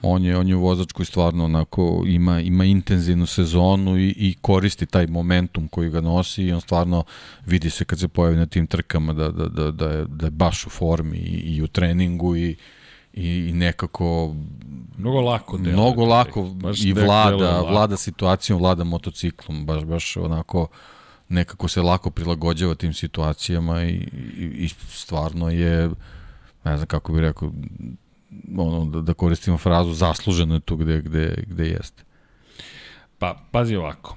On 0.02 0.24
je, 0.24 0.36
on 0.36 0.48
je 0.48 0.55
vozač 0.55 0.93
koji 0.93 1.06
stvarno 1.06 1.44
onako 1.44 2.05
ima, 2.06 2.40
ima 2.40 2.64
intenzivnu 2.64 3.27
sezonu 3.27 3.98
i, 3.98 4.14
i 4.16 4.35
koristi 4.40 4.86
taj 4.86 5.06
momentum 5.06 5.68
koji 5.68 5.90
ga 5.90 6.01
nosi 6.01 6.43
i 6.43 6.52
on 6.52 6.60
stvarno 6.60 7.05
vidi 7.47 7.70
se 7.70 7.85
kad 7.85 8.01
se 8.01 8.09
pojavi 8.09 8.36
na 8.36 8.47
tim 8.47 8.66
trkama 8.66 9.12
da, 9.12 9.31
da, 9.31 9.48
da, 9.48 9.70
da, 9.70 9.90
je, 9.90 10.05
da 10.05 10.27
je 10.27 10.31
baš 10.31 10.66
u 10.66 10.70
formi 10.70 11.18
i, 11.18 11.56
i 11.56 11.62
u 11.62 11.66
treningu 11.66 12.36
i, 12.36 12.56
i, 13.12 13.48
i 13.48 13.52
nekako 13.52 14.35
mnogo 14.98 15.20
lako 15.20 15.56
deluje, 15.56 15.72
mnogo 15.72 16.05
lako 16.05 16.43
baš 16.43 16.85
i 16.85 16.93
vlada, 16.93 17.60
vlada 17.60 17.97
situacijom, 17.97 18.59
vlada 18.59 18.85
motociklom, 18.85 19.66
baš 19.66 19.85
baš 19.85 20.16
onako 20.16 20.68
nekako 21.28 21.68
se 21.68 21.82
lako 21.82 22.10
prilagođava 22.10 22.74
tim 22.74 22.94
situacijama 22.94 23.82
i, 23.82 23.94
i, 24.36 24.44
i 24.59 24.68
stvarno 24.89 25.51
je 25.51 25.90
ne 26.64 26.77
znam 26.77 26.86
kako 26.86 27.12
bih 27.12 27.20
rekao 27.20 27.52
ono, 28.57 28.85
da, 28.85 29.01
da 29.01 29.15
koristimo 29.15 29.59
frazu 29.59 29.93
zasluženo 29.93 30.55
je 30.55 30.61
tu 30.61 30.77
gde, 30.77 31.01
gde, 31.01 31.44
gde 31.47 31.65
jeste. 31.65 32.02
Pa, 33.19 33.40
pazi 33.51 33.77
ovako. 33.77 34.16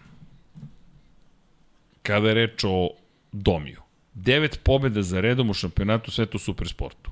Kada 2.04 2.28
je 2.28 2.34
reč 2.34 2.64
o 2.64 2.90
Domiju, 3.32 3.82
devet 4.14 4.60
pobjeda 4.64 5.02
za 5.02 5.22
redom 5.22 5.50
u 5.50 5.54
šampionatu 5.54 6.12
svetu 6.12 6.40
supersportu. 6.40 7.12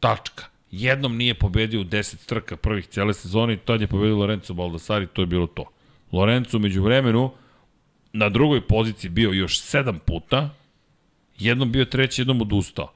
Tačka. 0.00 0.44
Jednom 0.70 1.16
nije 1.16 1.34
pobedio 1.34 1.80
u 1.80 1.84
10 1.84 2.26
trka 2.26 2.56
prvih 2.56 2.86
cele 2.86 3.14
sezone 3.14 3.54
i 3.54 3.56
tad 3.56 3.80
je 3.80 3.86
pobedio 3.86 4.16
Lorenzo 4.16 4.54
Baldassari, 4.54 5.06
to 5.06 5.22
je 5.22 5.26
bilo 5.26 5.46
to. 5.46 5.64
Lorenzo 6.12 6.58
među 6.58 6.82
vremenu 6.82 7.30
na 8.12 8.28
drugoj 8.28 8.60
poziciji 8.60 9.10
bio 9.10 9.32
još 9.32 9.60
7 9.60 9.98
puta, 9.98 10.50
jednom 11.38 11.72
bio 11.72 11.84
treći, 11.84 12.20
jednom 12.20 12.40
odustao. 12.40 12.92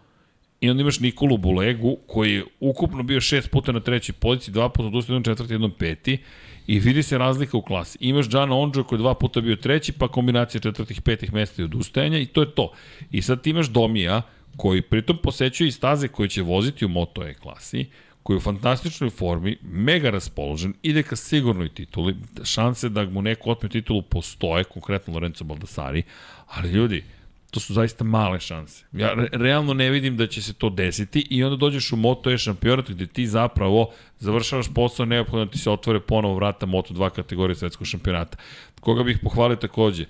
I 0.62 0.70
onda 0.70 0.80
imaš 0.80 1.00
Nikolu 1.00 1.36
Bulegu, 1.36 1.96
koji 2.06 2.34
je 2.34 2.44
ukupno 2.60 3.02
bio 3.02 3.20
šest 3.20 3.50
puta 3.50 3.72
na 3.72 3.80
trećoj 3.80 4.12
poziciji, 4.12 4.52
dva 4.52 4.68
puta 4.68 4.86
odustao, 4.86 5.12
jednom 5.12 5.24
četvrti, 5.24 5.54
jednom 5.54 5.72
peti. 5.78 6.18
I 6.66 6.78
vidi 6.80 7.02
se 7.02 7.18
razlika 7.18 7.56
u 7.56 7.62
klasi. 7.62 7.98
Imaš 8.00 8.28
Džana 8.28 8.56
Ondžo 8.56 8.84
koji 8.84 8.96
je 8.98 9.00
dva 9.00 9.14
puta 9.14 9.40
bio 9.40 9.56
treći, 9.56 9.92
pa 9.92 10.08
kombinacija 10.08 10.60
četvrtih, 10.60 11.02
petih 11.02 11.32
mesta 11.32 11.62
i 11.62 11.64
odustajanja 11.64 12.18
i 12.18 12.26
to 12.26 12.40
je 12.40 12.54
to. 12.54 12.72
I 13.10 13.22
sad 13.22 13.42
ti 13.42 13.50
imaš 13.50 13.68
Domija, 13.68 14.22
koji 14.56 14.82
pritom 14.82 15.18
posećuje 15.22 15.68
i 15.68 15.72
staze 15.72 16.08
koje 16.08 16.28
će 16.28 16.42
voziti 16.42 16.84
u 16.84 16.88
Moto 16.88 17.24
E 17.26 17.34
klasi, 17.34 17.86
koji 18.22 18.34
je 18.34 18.38
u 18.38 18.40
fantastičnoj 18.40 19.10
formi, 19.10 19.56
mega 19.62 20.10
raspoložen, 20.10 20.74
ide 20.82 21.02
ka 21.02 21.16
sigurnoj 21.16 21.68
tituli, 21.68 22.16
šanse 22.44 22.88
da 22.88 23.04
mu 23.04 23.22
neko 23.22 23.50
otme 23.50 23.68
titulu 23.68 24.02
postoje, 24.02 24.64
konkretno 24.64 25.14
Lorenzo 25.14 25.44
Baldassari, 25.44 26.02
ali 26.46 26.70
ljudi, 26.70 27.04
to 27.52 27.60
su 27.60 27.74
zaista 27.74 28.04
male 28.04 28.40
šanse. 28.40 28.84
Ja 28.92 29.14
re, 29.14 29.28
realno 29.32 29.74
ne 29.74 29.90
vidim 29.90 30.16
da 30.16 30.26
će 30.26 30.42
se 30.42 30.52
to 30.52 30.70
desiti 30.70 31.26
i 31.30 31.44
onda 31.44 31.56
dođeš 31.56 31.92
u 31.92 31.96
Moto 31.96 32.30
E 32.30 32.38
šampionat 32.38 32.90
gde 32.90 33.06
ti 33.06 33.26
zapravo 33.26 33.90
završavaš 34.18 34.74
posao 34.74 35.06
neophodno 35.06 35.46
ti 35.46 35.58
se 35.58 35.70
otvore 35.70 36.00
ponovo 36.00 36.34
vrata 36.34 36.66
Moto 36.66 36.94
2 36.94 37.10
kategorije 37.10 37.56
svetskog 37.56 37.86
šampionata. 37.86 38.36
Koga 38.80 39.02
bih 39.02 39.18
pohvalio 39.22 39.56
takođe? 39.56 40.06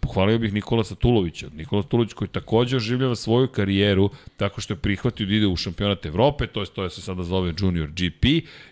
pohvalio 0.00 0.38
bih 0.38 0.52
Nikola 0.52 0.84
Satulovića. 0.84 1.48
Nikola 1.54 1.82
Satulović 1.82 2.12
koji 2.12 2.28
takođe 2.28 2.76
oživljava 2.76 3.16
svoju 3.16 3.48
karijeru 3.48 4.10
tako 4.36 4.60
što 4.60 4.72
je 4.72 4.78
prihvatio 4.78 5.26
da 5.26 5.34
ide 5.34 5.46
u 5.46 5.56
šampionat 5.56 6.06
Evrope, 6.06 6.46
to 6.46 6.60
je 6.60 6.66
to 6.66 6.84
je 6.84 6.90
se 6.90 7.00
sada 7.00 7.22
zove 7.22 7.52
Junior 7.58 7.88
GP 7.88 8.24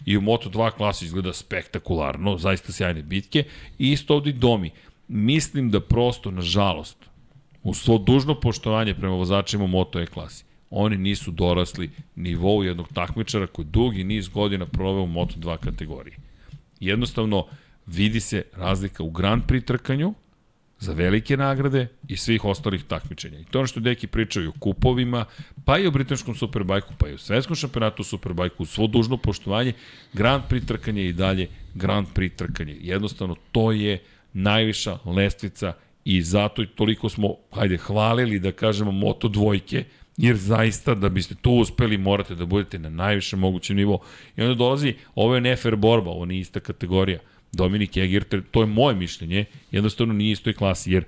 i 0.06 0.16
u 0.16 0.20
Moto2 0.20 0.70
klasi 0.70 1.05
izgleda 1.05 1.32
spektakularno, 1.32 2.39
zaista 2.39 2.72
sjajne 2.72 3.02
bitke 3.02 3.44
i 3.78 3.93
isto 3.93 4.14
ovdje 4.14 4.32
Domi. 4.32 4.70
Mislim 5.09 5.70
da 5.70 5.80
prosto, 5.80 6.30
nažalost, 6.30 6.97
u 7.62 7.74
svo 7.74 7.98
dužno 7.98 8.40
poštovanje 8.40 8.94
prema 8.94 9.14
vozačima 9.14 9.66
Moto 9.66 10.01
E 10.01 10.06
klasi, 10.06 10.44
oni 10.70 10.97
nisu 10.97 11.30
dorasli 11.30 11.90
nivou 12.16 12.64
jednog 12.64 12.89
takmičara 12.93 13.47
koji 13.47 13.66
dugi 13.66 14.05
niz 14.05 14.28
godina 14.28 14.66
proveo 14.66 15.02
u 15.02 15.06
Moto2 15.06 15.56
kategoriji. 15.56 16.14
Jednostavno, 16.80 17.47
vidi 17.86 18.20
se 18.20 18.43
razlika 18.56 19.02
u 19.02 19.10
Grand 19.10 19.43
Prix 19.47 19.64
trkanju, 19.64 20.14
za 20.82 20.93
velike 20.93 21.36
nagrade 21.36 21.89
i 22.09 22.16
svih 22.16 22.44
ostalih 22.44 22.84
takmičenja. 22.84 23.39
I 23.39 23.44
to 23.44 23.59
ono 23.59 23.66
što 23.66 23.80
deki 23.80 24.06
pričaju 24.06 24.48
o 24.51 24.59
kupovima, 24.59 25.24
pa 25.64 25.78
i 25.78 25.86
o 25.86 25.90
britanskom 25.90 26.34
superbajku, 26.34 26.94
pa 26.98 27.09
i 27.09 27.14
o 27.14 27.18
svetskom 27.18 27.56
šampionatu 27.56 28.05
superbajku, 28.05 28.66
svo 28.66 28.86
dužno 28.86 29.16
poštovanje, 29.16 29.72
Grand 30.12 30.43
Prix 30.51 30.66
trkanje 30.66 31.05
i 31.05 31.12
dalje 31.12 31.48
Grand 31.74 32.09
Prix 32.14 32.36
trkanje. 32.36 32.76
Jednostavno, 32.80 33.36
to 33.52 33.72
je 33.72 34.02
najviša 34.32 34.98
lestvica 35.05 35.72
i 36.05 36.23
zato 36.23 36.65
toliko 36.65 37.09
smo, 37.09 37.37
hajde, 37.51 37.77
hvalili 37.77 38.39
da 38.39 38.53
kažemo 38.53 38.91
moto 38.91 39.29
dvojke, 39.29 39.85
jer 40.16 40.37
zaista 40.37 40.95
da 40.95 41.09
biste 41.09 41.35
tu 41.35 41.53
uspeli 41.53 41.99
morate 41.99 42.35
da 42.35 42.47
budete 42.47 42.79
na 42.79 42.89
najvišem 42.89 43.39
mogućem 43.39 43.77
nivou. 43.77 44.01
I 44.37 44.43
onda 44.43 44.55
dolazi, 44.55 44.95
ovo 45.15 45.35
je 45.35 45.41
nefer 45.41 45.77
borba, 45.77 46.11
ovo 46.11 46.24
nije 46.24 46.41
ista 46.41 46.61
kategorija. 46.61 47.19
Dominik 47.53 47.97
Eger, 47.97 48.24
to 48.51 48.61
je 48.61 48.66
moje 48.66 48.97
mišljenje, 48.97 49.45
jednostavno 49.70 50.15
nije 50.15 50.33
istoj 50.33 50.53
klasi, 50.53 50.93
jer 50.93 51.05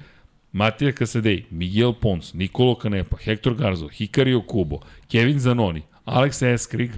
Matija 0.52 0.92
Casadei, 0.92 1.44
Miguel 1.50 1.92
Pons, 1.92 2.34
Nikolo 2.34 2.74
Canepa, 2.74 3.16
Hector 3.16 3.54
Garzo, 3.54 3.88
Hikario 3.88 4.40
Kubo, 4.40 4.80
Kevin 5.08 5.38
Zanoni, 5.38 5.82
Alex 6.04 6.42
Eskrig, 6.42 6.90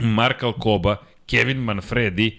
Mark 0.00 0.42
Alcoba, 0.42 0.96
Kevin 1.26 1.56
Manfredi, 1.56 2.38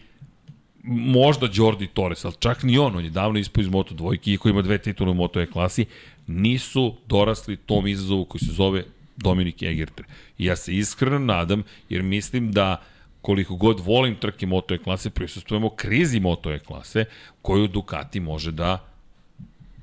možda 0.83 1.49
Jordi 1.53 1.87
Torres, 1.87 2.25
ali 2.25 2.33
čak 2.39 2.63
ni 2.63 2.77
on, 2.77 2.95
on 2.95 3.03
je 3.03 3.09
davno 3.09 3.39
ispao 3.39 3.61
iz 3.61 3.69
Moto 3.69 3.93
dvojke, 3.93 4.31
iako 4.31 4.49
ima 4.49 4.61
dve 4.61 4.77
titule 4.77 5.11
u 5.11 5.13
Moto 5.13 5.41
E 5.41 5.45
klasi, 5.45 5.85
nisu 6.27 6.95
dorasli 7.07 7.57
tom 7.57 7.87
izazovu 7.87 8.25
koji 8.25 8.41
se 8.41 8.53
zove 8.53 8.83
Dominik 9.17 9.61
Egerter. 9.61 10.05
I 10.37 10.45
ja 10.45 10.55
se 10.55 10.75
iskreno 10.75 11.19
nadam, 11.19 11.63
jer 11.89 12.03
mislim 12.03 12.51
da 12.51 12.81
koliko 13.21 13.55
god 13.55 13.79
volim 13.79 14.15
trke 14.15 14.45
Moto 14.45 14.73
E 14.73 14.77
klase, 14.77 15.09
prisustujemo 15.09 15.69
krizi 15.69 16.19
Moto 16.19 16.51
E 16.51 16.59
klase, 16.59 17.05
koju 17.41 17.67
Ducati 17.67 18.19
može 18.19 18.51
da 18.51 18.87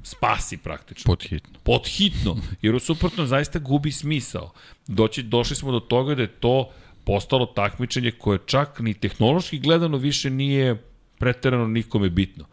spasi 0.03 0.57
praktično. 0.57 1.15
Podhitno. 1.15 1.59
Podhitno, 1.63 2.37
jer 2.63 2.75
u 2.75 2.81
suprotno 2.81 3.27
zaista 3.27 3.59
gubi 3.59 3.93
smisao. 3.93 4.53
Doći, 4.87 5.23
došli 5.23 5.57
smo 5.57 5.73
do 5.73 5.81
toga 5.81 6.15
da 6.15 6.23
je 6.23 6.29
to 6.29 6.71
postalo 7.05 7.47
takmičenje 7.47 8.11
koje 8.11 8.39
čak 8.47 8.81
ni 8.81 8.95
tehnološki 8.95 9.59
gledano 9.59 9.97
više 9.97 10.31
nije 10.31 10.88
preterano 11.19 11.67
nikome 11.67 12.11
bitno. 12.11 12.45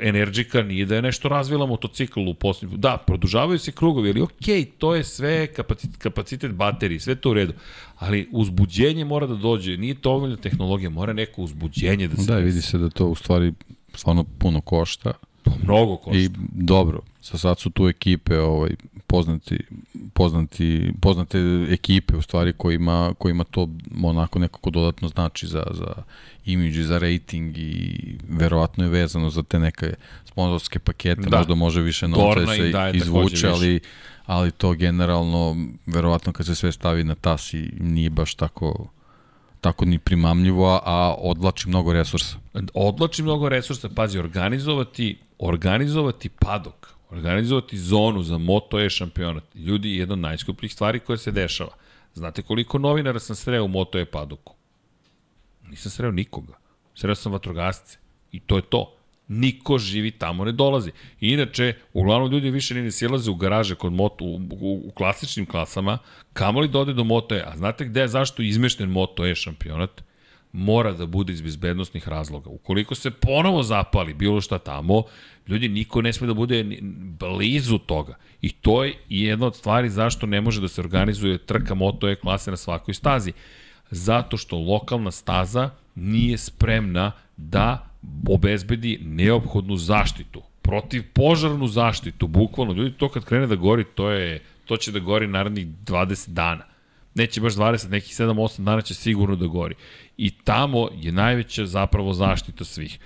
Energika 0.00 0.62
nije 0.62 0.86
da 0.86 0.96
je 0.96 1.02
nešto 1.02 1.28
razvila 1.28 1.66
motocikl 1.66 2.20
u 2.20 2.34
posljednju. 2.34 2.76
Da, 2.76 2.96
produžavaju 3.06 3.58
se 3.58 3.72
krugovi, 3.72 4.10
ali 4.10 4.20
okay, 4.20 4.66
to 4.78 4.94
je 4.94 5.04
sve 5.04 5.46
kapacitet, 5.46 5.96
kapacitet 5.96 6.52
baterije, 6.52 7.00
sve 7.00 7.14
to 7.14 7.30
u 7.30 7.34
redu. 7.34 7.52
Ali 7.98 8.28
uzbuđenje 8.32 9.04
mora 9.04 9.26
da 9.26 9.34
dođe, 9.34 9.76
nije 9.76 9.94
to 9.94 10.12
ovoljna 10.12 10.36
tehnologija, 10.36 10.90
mora 10.90 11.12
neko 11.12 11.42
uzbuđenje 11.42 12.08
da 12.08 12.16
se... 12.16 12.32
Da, 12.32 12.38
vidi 12.38 12.62
se 12.62 12.78
da 12.78 12.90
to 12.90 13.06
u 13.06 13.14
stvari 13.14 13.52
stvarno 13.94 14.24
puno 14.38 14.60
košta. 14.60 15.12
To 15.42 15.52
mnogo 15.62 15.96
košta. 15.96 16.18
I 16.18 16.28
dobro, 16.52 17.00
sa 17.22 17.38
sad 17.38 17.58
su 17.58 17.70
tu 17.70 17.88
ekipe 17.88 18.38
ovaj, 18.40 18.70
poznati, 19.06 19.58
poznati, 20.12 20.92
poznate 21.00 21.38
ekipe 21.70 22.16
u 22.16 22.22
stvari 22.22 22.52
kojima, 22.52 23.14
kojima 23.18 23.44
to 23.44 23.68
onako 24.04 24.38
nekako 24.38 24.70
dodatno 24.70 25.08
znači 25.08 25.46
za, 25.46 25.64
za 25.70 26.02
imidž 26.44 26.78
i 26.78 26.84
za 26.84 26.98
rating 26.98 27.58
i 27.58 27.98
verovatno 28.28 28.84
je 28.84 28.90
vezano 28.90 29.30
za 29.30 29.42
te 29.42 29.58
neke 29.58 29.94
sponsorske 30.24 30.78
pakete, 30.78 31.22
da. 31.30 31.38
možda 31.38 31.54
može 31.54 31.80
više 31.80 32.08
novca 32.08 32.40
da 32.40 32.46
se 32.46 32.72
izvuče, 32.94 33.48
ali, 33.48 33.80
ali 34.26 34.50
to 34.50 34.72
generalno, 34.72 35.56
verovatno 35.86 36.32
kad 36.32 36.46
se 36.46 36.54
sve 36.54 36.72
stavi 36.72 37.04
na 37.04 37.14
tas 37.14 37.54
i 37.54 37.70
nije 37.80 38.10
baš 38.10 38.34
tako 38.34 38.88
tako 39.60 39.84
ni 39.84 39.98
primamljivo, 39.98 40.80
a 40.84 41.14
odlači 41.18 41.68
mnogo 41.68 41.92
resursa. 41.92 42.36
Odlači 42.74 43.22
mnogo 43.22 43.48
resursa, 43.48 43.88
pazi, 43.88 44.18
organizovati, 44.18 45.18
organizovati 45.38 46.28
padok, 46.28 46.94
organizovati 47.12 47.78
zonu 47.78 48.22
za 48.22 48.38
Moto 48.38 48.80
E 48.80 48.90
šampionat. 48.90 49.44
Ljudi, 49.54 49.96
jedna 49.96 50.12
od 50.12 50.18
najskupljih 50.18 50.72
stvari 50.72 51.00
koja 51.00 51.16
se 51.16 51.30
dešava. 51.30 51.72
Znate 52.14 52.42
koliko 52.42 52.78
novinara 52.78 53.18
sam 53.18 53.36
sreo 53.36 53.64
u 53.64 53.68
Moto 53.68 53.98
E 53.98 54.04
padoku? 54.04 54.54
Nisam 55.68 55.90
sreo 55.90 56.10
nikoga. 56.10 56.54
Sreo 56.94 57.14
sam 57.14 57.32
vatrogasce. 57.32 57.98
I 58.32 58.40
to 58.40 58.56
je 58.56 58.62
to. 58.62 58.96
Niko 59.28 59.78
živi 59.78 60.10
tamo 60.10 60.44
ne 60.44 60.52
dolazi. 60.52 60.90
I 61.20 61.28
inače, 61.28 61.74
uglavnom 61.92 62.30
ljudi 62.30 62.50
više 62.50 62.74
ne 62.74 62.90
silaze 62.90 63.30
u 63.30 63.34
garaže 63.34 63.74
kod 63.74 63.92
moto, 63.92 64.24
u, 64.24 64.36
u, 64.60 64.82
u 64.84 64.90
klasičnim 64.90 65.46
klasama, 65.46 65.98
kamoli 66.32 66.68
da 66.68 66.78
ode 66.78 66.92
do 66.92 67.04
Moto 67.04 67.34
E. 67.34 67.44
A 67.46 67.56
znate 67.56 67.84
gde 67.84 68.00
je 68.00 68.08
zašto 68.08 68.42
izmešten 68.42 68.90
Moto 68.90 69.26
E 69.26 69.34
šampionat? 69.34 70.02
Mora 70.52 70.92
da 70.92 71.06
bude 71.06 71.32
iz 71.32 71.40
bezbednostnih 71.40 72.08
razloga. 72.08 72.50
Ukoliko 72.50 72.94
se 72.94 73.10
ponovo 73.10 73.62
zapali 73.62 74.14
bilo 74.14 74.40
šta 74.40 74.58
tamo, 74.58 75.02
ljudi, 75.48 75.68
niko 75.68 76.02
ne 76.02 76.12
sme 76.12 76.26
da 76.26 76.34
bude 76.34 76.64
blizu 77.18 77.78
toga. 77.78 78.16
I 78.42 78.52
to 78.52 78.84
je 78.84 78.94
jedna 79.08 79.46
od 79.46 79.56
stvari 79.56 79.90
zašto 79.90 80.26
ne 80.26 80.40
može 80.40 80.60
da 80.60 80.68
se 80.68 80.80
organizuje 80.80 81.38
trka 81.38 81.74
Moto 81.74 82.08
E 82.08 82.16
klase 82.16 82.50
na 82.50 82.56
svakoj 82.56 82.94
stazi. 82.94 83.32
Zato 83.90 84.36
što 84.36 84.58
lokalna 84.58 85.10
staza 85.10 85.70
nije 85.94 86.38
spremna 86.38 87.12
da 87.36 87.88
obezbedi 88.28 88.98
neophodnu 89.02 89.76
zaštitu, 89.76 90.42
protiv 90.62 91.02
požarnu 91.12 91.68
zaštitu, 91.68 92.26
bukvalno, 92.26 92.72
ljudi, 92.72 92.92
to 92.92 93.08
kad 93.08 93.24
krene 93.24 93.46
da 93.46 93.54
gori, 93.54 93.84
to 93.84 94.10
je, 94.10 94.40
to 94.64 94.76
će 94.76 94.92
da 94.92 94.98
gori 94.98 95.26
narednih 95.26 95.66
20 95.66 96.28
dana. 96.28 96.71
Neće 97.14 97.40
baš 97.40 97.54
20, 97.54 97.90
nekih 97.90 98.12
7-8 98.12 98.64
dana 98.64 98.80
će 98.80 98.94
sigurno 98.94 99.36
da 99.36 99.46
gori. 99.46 99.74
I 100.16 100.30
tamo 100.30 100.88
je 100.94 101.12
najveća 101.12 101.66
zapravo 101.66 102.12
zaštita 102.12 102.64
svih. 102.64 102.98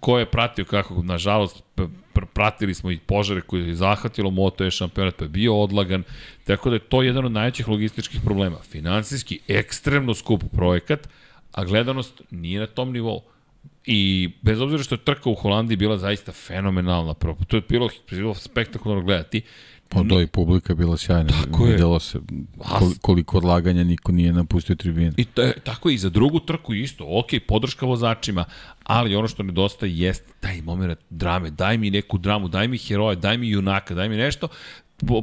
Ko 0.00 0.18
je 0.18 0.30
pratio 0.30 0.64
kako, 0.64 1.02
nažalost, 1.02 1.62
pratili 2.34 2.74
smo 2.74 2.90
i 2.90 2.98
požare 2.98 3.40
koje 3.40 3.68
je 3.68 3.74
zahvatilo 3.74 4.30
Moto 4.30 4.64
je 4.64 4.70
šampionat, 4.70 5.16
pa 5.16 5.24
je 5.24 5.28
bio 5.28 5.56
odlagan, 5.56 6.02
tako 6.44 6.70
da 6.70 6.76
je 6.76 6.80
to 6.88 7.02
jedan 7.02 7.24
od 7.24 7.32
najvećih 7.32 7.68
logističkih 7.68 8.20
problema. 8.24 8.56
Finansijski, 8.56 9.38
ekstremno 9.48 10.14
skup 10.14 10.42
projekat, 10.52 11.08
a 11.52 11.64
gledanost 11.64 12.22
nije 12.30 12.60
na 12.60 12.66
tom 12.66 12.92
nivou. 12.92 13.22
I 13.84 14.30
bez 14.42 14.60
obzira 14.60 14.82
što 14.82 14.94
je 14.94 15.04
trka 15.04 15.30
u 15.30 15.34
Holandiji 15.34 15.76
bila 15.76 15.98
zaista 15.98 16.32
fenomenalna, 16.32 17.14
to 17.48 17.56
je 17.56 17.62
bilo, 17.68 17.88
bilo 18.10 18.34
spektakularno 18.34 19.04
gledati, 19.04 19.42
Pa 19.88 20.02
do 20.02 20.20
i 20.20 20.26
publika 20.26 20.74
bila 20.74 20.96
sjajna. 20.96 21.30
Tako 21.44 21.64
Videlo 21.64 21.96
je. 21.96 22.00
se 22.00 22.18
koliko 23.00 23.36
odlaganja 23.36 23.84
niko 23.84 24.12
nije 24.12 24.32
napustio 24.32 24.76
tribine. 24.76 25.12
I 25.16 25.24
to 25.24 25.42
je, 25.42 25.60
tako 25.64 25.90
i 25.90 25.98
za 25.98 26.08
drugu 26.08 26.40
trku 26.40 26.74
isto. 26.74 27.04
Ok, 27.08 27.26
podrška 27.48 27.86
vozačima, 27.86 28.44
ali 28.84 29.16
ono 29.16 29.28
što 29.28 29.42
nedostaje 29.42 29.98
jeste 29.98 30.32
taj 30.40 30.62
moment 30.62 30.98
drame. 31.10 31.50
Daj 31.50 31.78
mi 31.78 31.90
neku 31.90 32.18
dramu, 32.18 32.48
daj 32.48 32.68
mi 32.68 32.78
heroja, 32.78 33.14
daj 33.14 33.38
mi 33.38 33.48
junaka, 33.48 33.94
daj 33.94 34.08
mi 34.08 34.16
nešto 34.16 34.48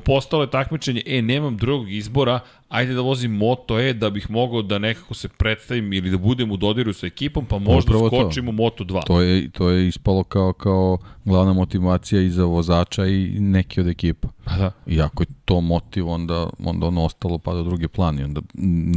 postalo 0.06 0.44
je 0.44 0.52
takmičenje, 0.52 1.02
e, 1.06 1.22
nemam 1.22 1.58
drugog 1.58 1.92
izbora, 1.92 2.40
ajde 2.74 2.94
da 2.94 3.02
vozim 3.02 3.32
Moto 3.32 3.80
E 3.80 3.94
da 3.94 4.10
bih 4.10 4.30
mogao 4.32 4.62
da 4.62 4.80
nekako 4.80 5.14
se 5.14 5.28
predstavim 5.28 5.94
ili 5.94 6.10
da 6.10 6.18
budem 6.18 6.52
u 6.52 6.58
dodiru 6.58 6.94
sa 6.94 7.08
ekipom, 7.08 7.46
pa 7.46 7.60
možda 7.60 7.92
Upravo 7.92 8.08
skočim 8.08 8.46
to. 8.46 8.50
u 8.50 8.54
Moto 8.54 8.84
2. 8.84 9.06
To 9.06 9.22
je, 9.22 9.50
to 9.52 9.70
je 9.70 9.88
ispalo 9.88 10.24
kao, 10.24 10.54
kao 10.54 10.98
glavna 11.26 11.54
motivacija 11.54 12.22
i 12.22 12.30
za 12.30 12.46
vozača 12.46 13.06
i 13.06 13.40
neki 13.40 13.82
od 13.82 13.88
ekipa. 13.88 14.28
Pa 14.44 14.58
da. 14.58 14.72
I 14.88 15.02
ako 15.02 15.24
je 15.24 15.28
to 15.46 15.62
motiv, 15.62 16.10
onda, 16.10 16.50
onda 16.60 16.88
ono 16.88 17.04
ostalo 17.04 17.38
pa 17.38 17.54
do 17.54 17.64
druge 17.64 17.88
plani, 17.88 18.24
onda 18.24 18.42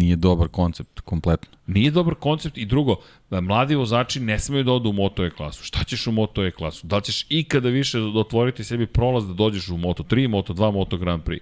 nije 0.01 0.17
dobar 0.17 0.49
koncept 0.49 1.01
kompletno. 1.01 1.49
Nije 1.67 1.91
dobar 1.91 2.15
koncept 2.15 2.59
i 2.59 2.65
drugo, 2.65 2.97
da 3.31 3.41
mladi 3.41 3.75
vozači 3.75 4.21
ne 4.21 4.39
smeju 4.39 4.65
da 4.65 4.73
odu 4.73 4.91
u 4.91 4.93
Moto 4.93 5.25
E 5.25 5.31
klasu. 5.31 5.65
Šta 5.65 5.85
ćeš 5.85 6.07
u 6.07 6.13
Moto 6.13 6.45
E 6.45 6.51
klasu? 6.51 6.87
Da 6.87 6.97
li 6.97 7.03
ćeš 7.03 7.27
ikada 7.29 7.69
više 7.69 8.01
otvoriti 8.01 8.65
sebi 8.65 8.87
prolaz 8.87 9.27
da 9.27 9.35
dođeš 9.35 9.69
u 9.69 9.77
Moto 9.77 10.03
3, 10.03 10.29
Moto 10.29 10.55
2, 10.55 10.73
Moto 10.73 10.97
Grand 10.97 11.23
Prix? 11.23 11.41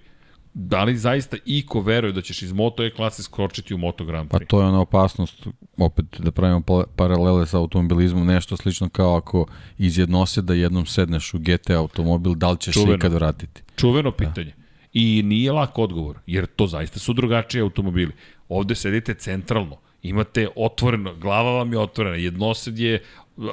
Da 0.57 0.83
li 0.83 0.97
zaista 0.97 1.37
iko 1.45 1.81
veruje 1.81 2.13
da 2.13 2.21
ćeš 2.21 2.41
iz 2.41 2.51
Moto 2.51 2.83
E 2.83 2.89
klase 2.89 3.23
skočiti 3.23 3.73
u 3.73 3.77
Moto 3.77 4.05
Grand 4.05 4.29
Prix? 4.29 4.39
Pa 4.39 4.45
to 4.45 4.61
je 4.61 4.67
ona 4.67 4.81
opasnost, 4.81 5.47
opet 5.77 6.05
da 6.19 6.31
pravimo 6.31 6.61
paralele 6.95 7.45
sa 7.45 7.57
automobilizmom, 7.57 8.27
nešto 8.27 8.57
slično 8.57 8.89
kao 8.89 9.15
ako 9.15 9.45
iz 9.77 9.97
da 10.41 10.53
jednom 10.53 10.85
sedneš 10.85 11.33
u 11.33 11.39
GT 11.39 11.69
automobil, 11.69 12.33
da 12.35 12.51
li 12.51 12.57
ćeš 12.57 12.73
Čuveno. 12.73 12.91
se 12.91 12.95
ikad 12.95 13.13
vratiti? 13.13 13.61
Čuveno 13.75 14.11
da. 14.11 14.17
pitanje. 14.17 14.53
Da. 14.57 14.63
I 14.93 15.23
nije 15.23 15.51
lak 15.51 15.77
odgovor, 15.77 16.17
jer 16.27 16.45
to 16.45 16.67
zaista 16.67 16.99
su 16.99 17.13
drugačiji 17.13 17.61
automobili. 17.61 18.11
Ovde 18.49 18.75
sedite 18.75 19.13
centralno, 19.13 19.77
imate 20.01 20.47
otvoreno, 20.55 21.15
glava 21.15 21.51
vam 21.51 21.73
je 21.73 21.79
otvorena, 21.79 22.15
jednosed 22.15 22.79
je 22.79 23.03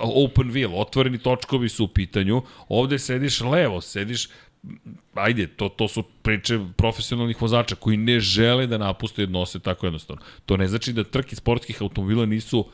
open 0.02 0.52
wheel, 0.52 0.80
otvoreni 0.80 1.18
točkovi 1.18 1.68
su 1.68 1.84
u 1.84 1.88
pitanju, 1.88 2.42
ovde 2.68 2.98
sediš 2.98 3.40
levo, 3.40 3.80
sediš 3.80 4.28
ajde, 5.14 5.46
to, 5.46 5.68
to 5.68 5.88
su 5.88 6.02
priče 6.02 6.60
profesionalnih 6.76 7.42
vozača 7.42 7.74
koji 7.74 7.96
ne 7.96 8.20
žele 8.20 8.66
da 8.66 8.78
napuste 8.78 9.22
jednose 9.22 9.58
tako 9.58 9.86
jednostavno. 9.86 10.22
To 10.46 10.56
ne 10.56 10.68
znači 10.68 10.92
da 10.92 11.04
trke 11.04 11.36
sportskih 11.36 11.82
automobila 11.82 12.26
nisu 12.26 12.66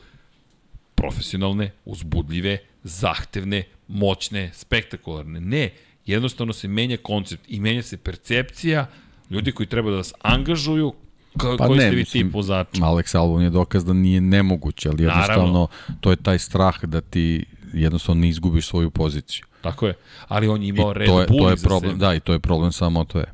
profesionalne, 0.95 1.71
uzbudljive, 1.85 2.57
zahtevne, 2.83 3.63
moćne, 3.87 4.51
spektakularne. 4.53 5.39
Ne, 5.39 5.69
jednostavno 6.05 6.53
se 6.53 6.67
menja 6.67 6.97
koncept 6.97 7.43
i 7.47 7.59
menja 7.59 7.81
se 7.81 7.97
percepcija 7.97 8.87
ljudi 9.29 9.51
koji 9.51 9.67
treba 9.67 9.91
da 9.91 9.97
vas 9.97 10.13
angažuju, 10.21 10.93
Ka, 11.37 11.55
pa 11.57 11.67
koji 11.67 11.79
ne, 11.79 11.87
ste 11.87 11.95
vi 11.95 12.05
tip 12.05 12.33
vozača? 12.33 12.81
Alex 12.81 13.17
Albon 13.17 13.43
je 13.43 13.49
dokaz 13.49 13.85
da 13.85 13.93
nije 13.93 14.21
nemoguće, 14.21 14.89
ali 14.89 15.03
jednostavno 15.03 15.43
Naravno. 15.43 15.67
to 16.01 16.11
je 16.11 16.15
taj 16.15 16.39
strah 16.39 16.83
da 16.83 17.01
ti 17.01 17.45
jednostavno 17.73 18.21
ne 18.21 18.29
izgubiš 18.29 18.67
svoju 18.67 18.89
poziciju. 18.89 19.45
Tako 19.61 19.87
je. 19.87 19.93
Ali 20.27 20.47
on 20.47 20.61
je 20.61 20.67
imao 20.67 20.93
Red 20.93 21.07
to 21.07 21.21
je, 21.21 21.27
Bull 21.27 21.39
to 21.39 21.49
je 21.49 21.55
problem, 21.55 21.91
sebe. 21.91 22.05
Da, 22.05 22.15
i 22.15 22.19
to 22.19 22.33
je 22.33 22.39
problem 22.39 22.71
samo 22.71 23.03
to 23.03 23.19
je. 23.19 23.25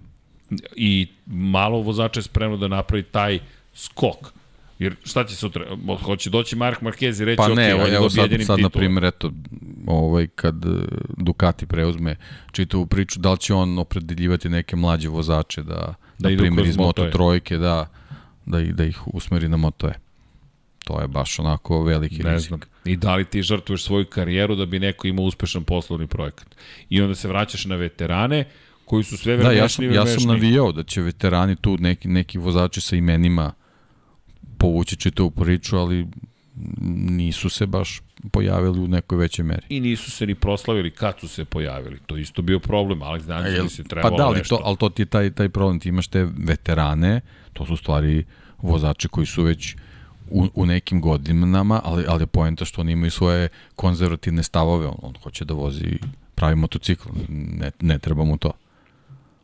I 0.75 1.07
malo 1.25 1.81
vozača 1.81 2.19
je 2.19 2.23
spremno 2.23 2.57
da 2.57 2.67
napravi 2.67 3.03
taj 3.03 3.39
skok. 3.73 4.17
Jer 4.79 4.95
šta 5.03 5.23
će 5.23 5.35
sutra? 5.35 5.65
Hoće 6.03 6.29
doći 6.29 6.55
Mark 6.55 6.81
Marquez 6.81 7.21
i 7.21 7.25
reći 7.25 7.37
pa 7.37 7.47
ne, 7.47 7.75
okay, 7.75 7.95
evo 7.95 8.09
sad, 8.09 8.29
sad 8.45 8.59
na 8.59 8.69
primjer, 8.69 9.05
eto, 9.05 9.31
ovaj, 9.87 10.27
kad 10.27 10.65
e, 10.65 10.69
Ducati 11.17 11.65
preuzme 11.65 12.15
čitavu 12.51 12.85
priču, 12.85 13.19
da 13.19 13.31
li 13.31 13.37
će 13.37 13.53
on 13.53 13.79
opredeljivati 13.79 14.49
neke 14.49 14.75
mlađe 14.75 15.09
vozače 15.09 15.63
da, 15.63 15.95
da 16.19 16.29
na 16.29 16.37
primjer, 16.37 16.67
iz 16.67 16.77
Moto 16.77 17.09
trojke, 17.11 17.57
da, 17.57 17.87
da, 18.45 18.61
da 18.61 18.83
ih 18.85 19.07
usmeri 19.07 19.47
na 19.47 19.57
Moto 19.57 19.87
E. 19.87 19.93
To 20.85 21.01
je 21.01 21.07
baš 21.07 21.39
onako 21.39 21.83
veliki 21.83 22.23
ne 22.23 22.33
rizik. 22.33 22.47
Znam. 22.47 22.59
I 22.85 22.95
da 22.95 23.15
li 23.15 23.25
ti 23.25 23.41
žrtvuješ 23.41 23.83
svoju 23.83 24.05
karijeru 24.05 24.55
da 24.55 24.65
bi 24.65 24.79
neko 24.79 25.07
imao 25.07 25.25
uspešan 25.25 25.63
poslovni 25.63 26.07
projekat. 26.07 26.55
I 26.89 27.01
onda 27.01 27.15
se 27.15 27.27
vraćaš 27.27 27.65
na 27.65 27.75
veterane 27.75 28.45
koji 28.85 29.03
su 29.03 29.17
sve 29.17 29.35
vremešni 29.35 29.55
da, 29.55 29.63
ja 29.63 29.69
sam, 29.69 30.09
ja 30.09 30.19
sam 30.19 30.27
navijao 30.27 30.71
da 30.71 30.83
će 30.83 31.01
veterani 31.01 31.55
tu 31.55 31.77
neki, 31.77 32.07
neki 32.07 32.37
vozači 32.37 32.81
sa 32.81 32.95
imenima 32.95 33.53
povući 34.57 34.95
čitavu 34.95 35.31
priču, 35.31 35.77
ali 35.77 36.07
nisu 37.09 37.49
se 37.49 37.65
baš 37.65 38.01
pojavili 38.31 38.79
u 38.79 38.87
nekoj 38.87 39.17
većoj 39.17 39.45
meri. 39.45 39.65
I 39.69 39.79
nisu 39.79 40.11
se 40.11 40.25
ni 40.25 40.35
proslavili 40.35 40.91
kad 40.91 41.19
su 41.19 41.27
se 41.27 41.45
pojavili. 41.45 41.99
To 42.05 42.17
isto 42.17 42.41
bio 42.41 42.59
problem, 42.59 43.01
ali 43.01 43.19
znači 43.19 43.51
da 43.51 43.69
se 43.69 43.83
trebalo 43.83 44.17
Pa 44.17 44.23
da, 44.23 44.27
ali, 44.27 44.37
nešto. 44.37 44.57
to, 44.57 44.61
ali 44.65 44.77
to 44.77 44.89
ti 44.89 45.01
je 45.01 45.05
taj, 45.05 45.31
taj 45.31 45.49
problem. 45.49 45.79
Ti 45.79 45.89
imaš 45.89 46.07
te 46.07 46.27
veterane, 46.37 47.21
to 47.53 47.65
su 47.65 47.77
stvari 47.77 48.25
vozači 48.57 49.07
koji 49.07 49.25
su 49.25 49.43
već 49.43 49.75
u, 50.29 50.47
u 50.53 50.65
nekim 50.65 51.01
godinama, 51.01 51.81
ali, 51.83 52.05
ali 52.07 52.23
je 52.23 52.27
poenta 52.27 52.65
što 52.65 52.81
oni 52.81 52.91
imaju 52.91 53.11
svoje 53.11 53.49
konzervativne 53.75 54.43
stavove, 54.43 54.87
on, 54.87 54.95
on 55.01 55.13
hoće 55.23 55.45
da 55.45 55.53
vozi 55.53 55.99
pravi 56.35 56.55
motocikl, 56.55 57.09
ne, 57.29 57.71
ne 57.81 57.99
treba 57.99 58.23
mu 58.23 58.37
to. 58.37 58.51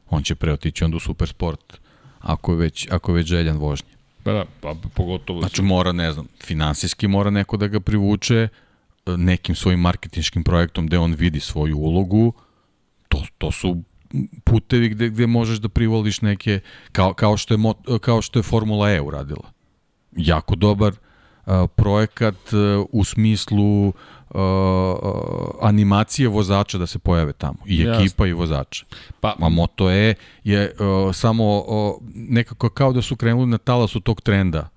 On 0.09 0.23
će 0.23 0.35
preotići 0.35 0.83
onda 0.83 0.97
u 0.97 0.99
supersport, 0.99 1.79
ako 2.19 2.51
je 2.51 2.57
već, 2.57 2.87
ako 2.91 3.11
je 3.11 3.15
već 3.15 3.27
željan 3.27 3.57
vožnje. 3.57 3.89
Pa 4.23 4.31
da, 4.31 4.45
pa 4.61 4.75
pogotovo... 4.93 5.39
Znači 5.39 5.61
mora, 5.61 5.91
ne 5.91 6.11
znam, 6.11 6.27
finansijski 6.43 7.07
mora 7.07 7.29
neko 7.29 7.57
da 7.57 7.67
ga 7.67 7.79
privuče 7.79 8.35
e, 8.35 8.47
nekim 9.17 9.55
svojim 9.55 9.79
marketinškim 9.79 10.43
projektom 10.43 10.87
gde 10.87 10.97
on 10.97 11.13
vidi 11.13 11.39
svoju 11.39 11.77
ulogu, 11.77 12.33
to, 13.07 13.23
to 13.37 13.51
su 13.51 13.81
putevi 14.43 14.89
gde, 14.89 15.09
gde 15.09 15.27
možeš 15.27 15.57
da 15.57 15.69
privoliš 15.69 16.21
neke, 16.21 16.59
kao, 16.91 17.13
kao, 17.13 17.37
što 17.37 17.53
je, 17.53 17.59
kao 18.01 18.21
što 18.21 18.39
je 18.39 18.43
Formula 18.43 18.91
E 18.91 19.01
uradila 19.01 19.60
jako 20.15 20.55
dobar 20.55 20.93
uh, 20.93 21.53
projekat 21.75 22.53
uh, 22.53 22.85
u 22.91 23.03
smislu 23.03 23.87
uh, 23.87 23.93
animacije 25.61 26.27
vozača 26.27 26.77
da 26.77 26.87
se 26.87 26.99
pojave 26.99 27.33
tamo. 27.33 27.57
I 27.65 27.81
ekipa 27.81 28.23
Jasne. 28.23 28.29
i 28.29 28.33
vozača. 28.33 28.85
Pa, 29.19 29.35
A 29.39 29.49
Moto 29.49 29.91
E 29.91 30.13
je 30.43 30.75
samo 31.13 31.63
nekako 32.13 32.69
kao 32.69 32.93
da 32.93 33.01
su 33.01 33.15
krenuli 33.15 33.47
na 33.47 33.57
talasu 33.57 33.99
tog 33.99 34.21
trenda 34.21 34.69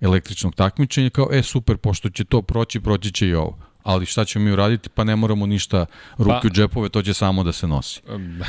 električnog 0.00 0.54
takmičenja, 0.54 1.10
kao 1.10 1.28
e 1.32 1.42
super, 1.42 1.76
pošto 1.76 2.10
će 2.10 2.24
to 2.24 2.42
proći, 2.42 2.80
proći 2.80 3.12
će 3.12 3.28
i 3.28 3.34
ovo 3.34 3.69
ali 3.82 4.06
šta 4.06 4.24
ćemo 4.24 4.44
mi 4.44 4.52
uraditi, 4.52 4.88
pa 4.88 5.04
ne 5.04 5.16
moramo 5.16 5.46
ništa 5.46 5.86
ruke 6.18 6.38
pa, 6.42 6.46
u 6.46 6.50
džepove, 6.50 6.88
to 6.88 7.02
će 7.02 7.14
samo 7.14 7.44
da 7.44 7.52
se 7.52 7.66
nosi. 7.66 8.00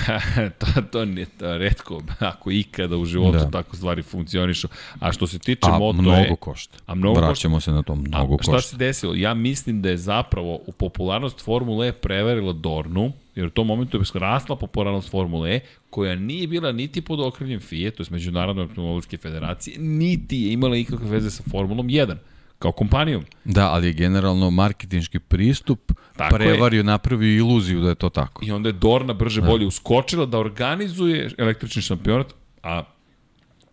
to, 0.60 0.82
to 0.92 1.06
nije 1.06 1.26
to 1.26 1.58
redko, 1.58 2.02
ako 2.20 2.52
ikada 2.52 2.98
u 2.98 3.06
životu 3.06 3.38
da. 3.38 3.52
tako 3.52 3.76
stvari 3.76 4.02
funkcionišu. 4.02 4.68
A 5.00 5.12
što 5.12 5.28
se 5.28 5.40
tiče 5.40 5.70
a, 5.70 5.78
moto 5.78 6.02
mnogo 6.02 6.18
je, 6.18 6.36
košta. 6.40 6.78
A 6.86 6.96
mnogo 6.96 7.20
Vraćamo 7.20 7.56
košta. 7.56 7.72
se 7.72 7.76
na 7.76 7.84
to, 7.84 7.96
mnogo 7.96 8.34
a, 8.34 8.38
košta. 8.38 8.52
Šta 8.52 8.62
se 8.62 8.78
desilo? 8.78 9.16
Ja 9.16 9.34
mislim 9.34 9.82
da 9.82 9.90
je 9.90 9.98
zapravo 9.98 10.60
u 10.66 10.72
popularnost 10.72 11.42
Formule 11.42 11.88
E 11.88 11.92
preverila 11.92 12.54
Dornu, 12.54 13.12
jer 13.36 13.48
u 13.48 13.50
tom 13.50 13.68
momentu 13.68 13.98
je 13.98 14.20
rasla 14.20 14.56
popularnost 14.56 15.10
Formule 15.12 15.56
E, 15.56 15.60
koja 15.90 16.16
nije 16.16 16.48
bila 16.48 16.72
niti 16.72 17.02
pod 17.02 17.20
okriljem 17.20 17.60
FIE, 17.60 17.92
to 17.92 18.04
je 18.04 18.08
Međunarodne 18.10 18.62
automobilske 18.62 19.18
federacije, 19.18 19.80
niti 19.80 20.38
je 20.38 20.54
imala 20.54 20.76
ikakve 20.76 21.10
veze 21.10 21.32
sa 21.32 21.44
Formulom 21.52 21.88
1 21.88 22.16
kao 22.62 22.72
kompanijom. 22.72 23.26
Da, 23.46 23.72
ali 23.72 23.88
je 23.88 23.94
generalno 23.94 24.50
marketinški 24.50 25.20
pristup 25.20 25.92
tako 26.18 26.36
prevario, 26.36 26.80
je. 26.80 26.84
napravio 26.84 27.38
iluziju 27.38 27.82
da 27.82 27.90
je 27.90 27.96
to 27.96 28.10
tako. 28.10 28.46
I 28.46 28.52
onda 28.52 28.70
je 28.70 28.74
Dorna 28.74 29.14
brže 29.14 29.42
da. 29.42 29.48
bolje 29.48 29.68
uskočila 29.68 30.26
da 30.26 30.40
organizuje 30.40 31.30
električni 31.38 31.82
šampionat, 31.82 32.34
a 32.64 32.84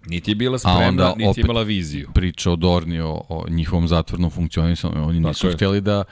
niti 0.07 0.31
je 0.31 0.35
bila 0.35 0.59
spremna, 0.59 1.15
niti 1.17 1.41
je 1.41 1.45
imala 1.45 1.63
viziju. 1.63 2.09
priča 2.15 2.51
o 2.51 2.57
Dorni, 2.57 3.01
o, 3.01 3.23
o 3.29 3.45
njihovom 3.49 3.89
zatvornom 3.89 4.31
funkcionisanju, 4.31 5.09
oni 5.09 5.21
nisu 5.21 5.43
tako 5.43 5.57
hteli 5.57 5.77
je. 5.77 5.81
da 5.81 6.05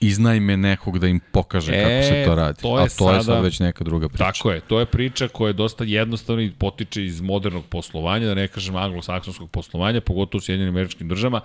iznajme 0.00 0.56
nekog 0.56 0.98
da 0.98 1.08
im 1.08 1.20
pokaže 1.32 1.72
e, 1.72 1.82
kako 1.82 2.08
se 2.08 2.24
to 2.26 2.34
radi. 2.34 2.62
To 2.62 2.78
je 2.78 2.84
A 2.84 2.88
to 2.88 2.90
sada, 2.90 3.16
je 3.16 3.22
sad 3.22 3.44
već 3.44 3.60
neka 3.60 3.84
druga 3.84 4.08
priča. 4.08 4.24
Tako 4.24 4.50
je, 4.50 4.60
to 4.60 4.80
je 4.80 4.86
priča 4.86 5.28
koja 5.28 5.48
je 5.48 5.52
dosta 5.52 5.84
jednostavna 5.84 6.42
i 6.42 6.50
potiče 6.50 7.04
iz 7.04 7.20
modernog 7.20 7.64
poslovanja, 7.66 8.26
da 8.26 8.34
ne 8.34 8.48
kažem 8.48 8.76
anglosaksonskog 8.76 9.50
poslovanja, 9.50 10.00
pogotovo 10.00 10.38
u 10.38 10.40
Sjedinjenim 10.40 10.74
američkim 10.74 11.08
državama, 11.08 11.40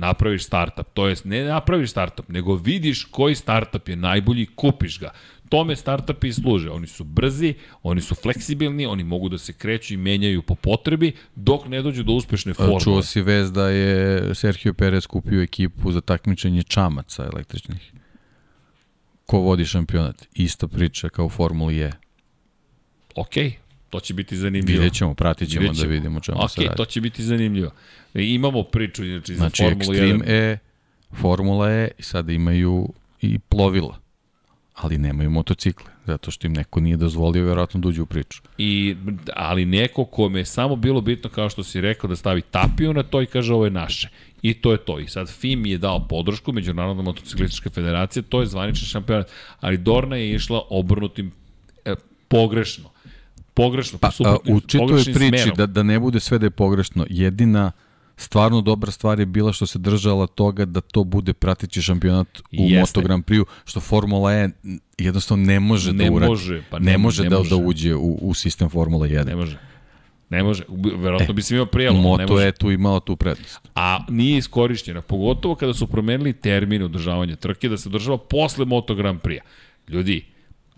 napraviš 0.00 0.44
startup. 0.44 0.86
To 0.94 1.08
jest, 1.08 1.24
ne 1.24 1.44
napraviš 1.44 1.90
startup, 1.90 2.28
nego 2.28 2.56
vidiš 2.56 3.04
koji 3.04 3.34
startup 3.34 3.88
je 3.88 3.96
najbolji, 3.96 4.46
kupiš 4.46 4.98
ga. 5.00 5.12
Tome 5.48 5.76
startupi 5.76 6.28
i 6.28 6.32
služe. 6.32 6.70
Oni 6.70 6.86
su 6.86 7.04
brzi, 7.04 7.54
oni 7.82 8.00
su 8.00 8.14
fleksibilni, 8.14 8.86
oni 8.86 9.04
mogu 9.04 9.28
da 9.28 9.38
se 9.38 9.52
kreću 9.52 9.94
i 9.94 9.96
menjaju 9.96 10.42
po 10.42 10.54
potrebi 10.54 11.12
dok 11.34 11.66
ne 11.68 11.82
dođu 11.82 12.02
do 12.02 12.12
uspešne 12.12 12.54
formule. 12.54 12.80
Čuo 12.80 13.02
si 13.02 13.22
vez 13.22 13.52
da 13.52 13.68
je 13.68 14.34
Sergio 14.34 14.74
Perez 14.74 15.06
kupio 15.06 15.42
ekipu 15.42 15.92
za 15.92 16.00
takmičenje 16.00 16.62
čamaca 16.62 17.24
električnih. 17.32 17.92
Ko 19.26 19.38
vodi 19.38 19.64
šampionat? 19.64 20.26
Ista 20.34 20.68
priča 20.68 21.08
kao 21.08 21.26
u 21.26 21.28
Formuli 21.28 21.80
E. 21.80 21.90
Ok, 23.14 23.34
to 23.90 24.00
će 24.00 24.14
biti 24.14 24.36
zanimljivo. 24.36 24.78
Vidjet 24.78 24.94
ćemo, 24.94 25.14
pratit 25.14 25.50
ćemo, 25.50 25.60
Vidjet 25.60 25.76
ćemo. 25.76 25.88
da 25.88 25.94
vidimo 25.94 26.20
čemu 26.20 26.38
okay, 26.38 26.48
se 26.48 26.62
radi. 26.62 26.76
to 26.76 26.84
će 26.84 27.00
biti 27.00 27.22
zanimljivo. 27.22 27.70
I 28.14 28.34
imamo 28.34 28.62
priču 28.62 29.04
znači, 29.04 29.34
za 29.34 29.38
znači, 29.38 29.62
Formulu 29.62 29.80
1. 29.80 29.84
Znači, 29.84 30.00
Extreme 30.00 30.22
E, 30.26 30.58
Formula 31.20 31.70
E 31.70 31.88
i 31.98 32.02
sada 32.02 32.32
imaju 32.32 32.88
i 33.20 33.38
plovila 33.38 33.98
ali 34.82 34.98
nemaju 34.98 35.30
motocikle, 35.30 35.86
zato 36.06 36.30
što 36.30 36.46
im 36.46 36.52
neko 36.52 36.80
nije 36.80 36.96
dozvolio 36.96 37.44
verovatno 37.44 37.80
da 37.80 37.88
uđu 37.88 38.02
u 38.02 38.06
priču. 38.06 38.42
I, 38.58 38.96
ali 39.36 39.64
neko 39.64 40.04
kome 40.04 40.40
je 40.40 40.44
samo 40.44 40.76
bilo 40.76 41.00
bitno, 41.00 41.30
kao 41.30 41.50
što 41.50 41.64
si 41.64 41.80
rekao, 41.80 42.08
da 42.08 42.16
stavi 42.16 42.42
tapiju 42.42 42.94
na 42.94 43.02
to 43.02 43.22
i 43.22 43.26
kaže 43.26 43.54
ovo 43.54 43.64
je 43.64 43.70
naše. 43.70 44.08
I 44.42 44.54
to 44.54 44.72
je 44.72 44.78
to. 44.78 44.98
I 45.00 45.08
sad 45.08 45.30
FIM 45.30 45.66
je 45.66 45.78
dao 45.78 46.08
podršku, 46.08 46.52
Međunarodna 46.52 47.02
motociklistička 47.02 47.70
federacija, 47.70 48.22
to 48.22 48.40
je 48.40 48.46
zvanični 48.46 48.86
šampionat. 48.86 49.30
Ali 49.60 49.78
Dorna 49.78 50.16
je 50.16 50.34
išla 50.34 50.62
obrnutim 50.70 51.32
e, 51.84 51.94
pogrešno. 52.28 52.89
Pogrešno, 53.64 53.98
pa, 53.98 54.08
a, 54.24 54.36
u 54.48 54.60
čitoj 54.60 55.04
priči, 55.14 55.50
da, 55.56 55.66
da 55.66 55.82
ne 55.82 56.00
bude 56.00 56.20
sve 56.20 56.38
da 56.38 56.46
je 56.46 56.50
pogrešno, 56.50 57.06
jedina 57.10 57.72
stvarno 58.16 58.60
dobra 58.60 58.90
stvar 58.90 59.20
je 59.20 59.26
bila 59.26 59.52
što 59.52 59.66
se 59.66 59.78
držala 59.78 60.26
toga 60.26 60.64
da 60.64 60.80
to 60.80 61.04
bude 61.04 61.32
pratići 61.32 61.82
šampionat 61.82 62.38
u 62.38 62.42
Jeste. 62.50 62.80
Moto 62.80 63.00
Grand 63.00 63.24
Prix, 63.24 63.44
što 63.64 63.80
Formula 63.80 64.32
E 64.32 64.48
jednostavno 64.98 65.44
ne 65.44 65.60
može 65.60 65.92
ne 65.92 66.04
da 66.04 66.12
uradi. 66.12 66.30
Može, 66.30 66.62
pa 66.70 66.78
ne, 66.78 66.92
ne 66.92 66.98
može 66.98 67.22
ne 67.22 67.28
da, 67.28 67.38
može. 67.38 67.50
da 67.50 67.56
uđe 67.56 67.94
u, 67.94 68.18
u 68.22 68.34
sistem 68.34 68.68
Formula 68.68 69.06
1. 69.06 69.26
Ne 69.26 69.36
može. 69.36 69.58
Ne 70.30 70.42
može. 70.42 70.64
Verovatno 70.96 71.32
e, 71.32 71.34
bi 71.34 71.42
se 71.42 71.54
imao 71.54 71.66
prijelo. 71.66 72.00
Moto 72.00 72.40
je 72.40 72.52
tu 72.52 72.70
imao 72.70 73.00
tu 73.00 73.16
prednost. 73.16 73.60
A 73.74 74.04
nije 74.08 74.38
iskorišćena, 74.38 75.02
pogotovo 75.02 75.54
kada 75.54 75.74
su 75.74 75.86
promenili 75.86 76.32
termin 76.32 76.82
održavanja 76.82 77.36
trke, 77.36 77.68
da 77.68 77.76
se 77.76 77.88
održava 77.88 78.18
posle 78.18 78.64
Moto 78.64 78.94
Grand 78.94 79.20
Prix. 79.20 79.40
Ljudi, 79.88 80.24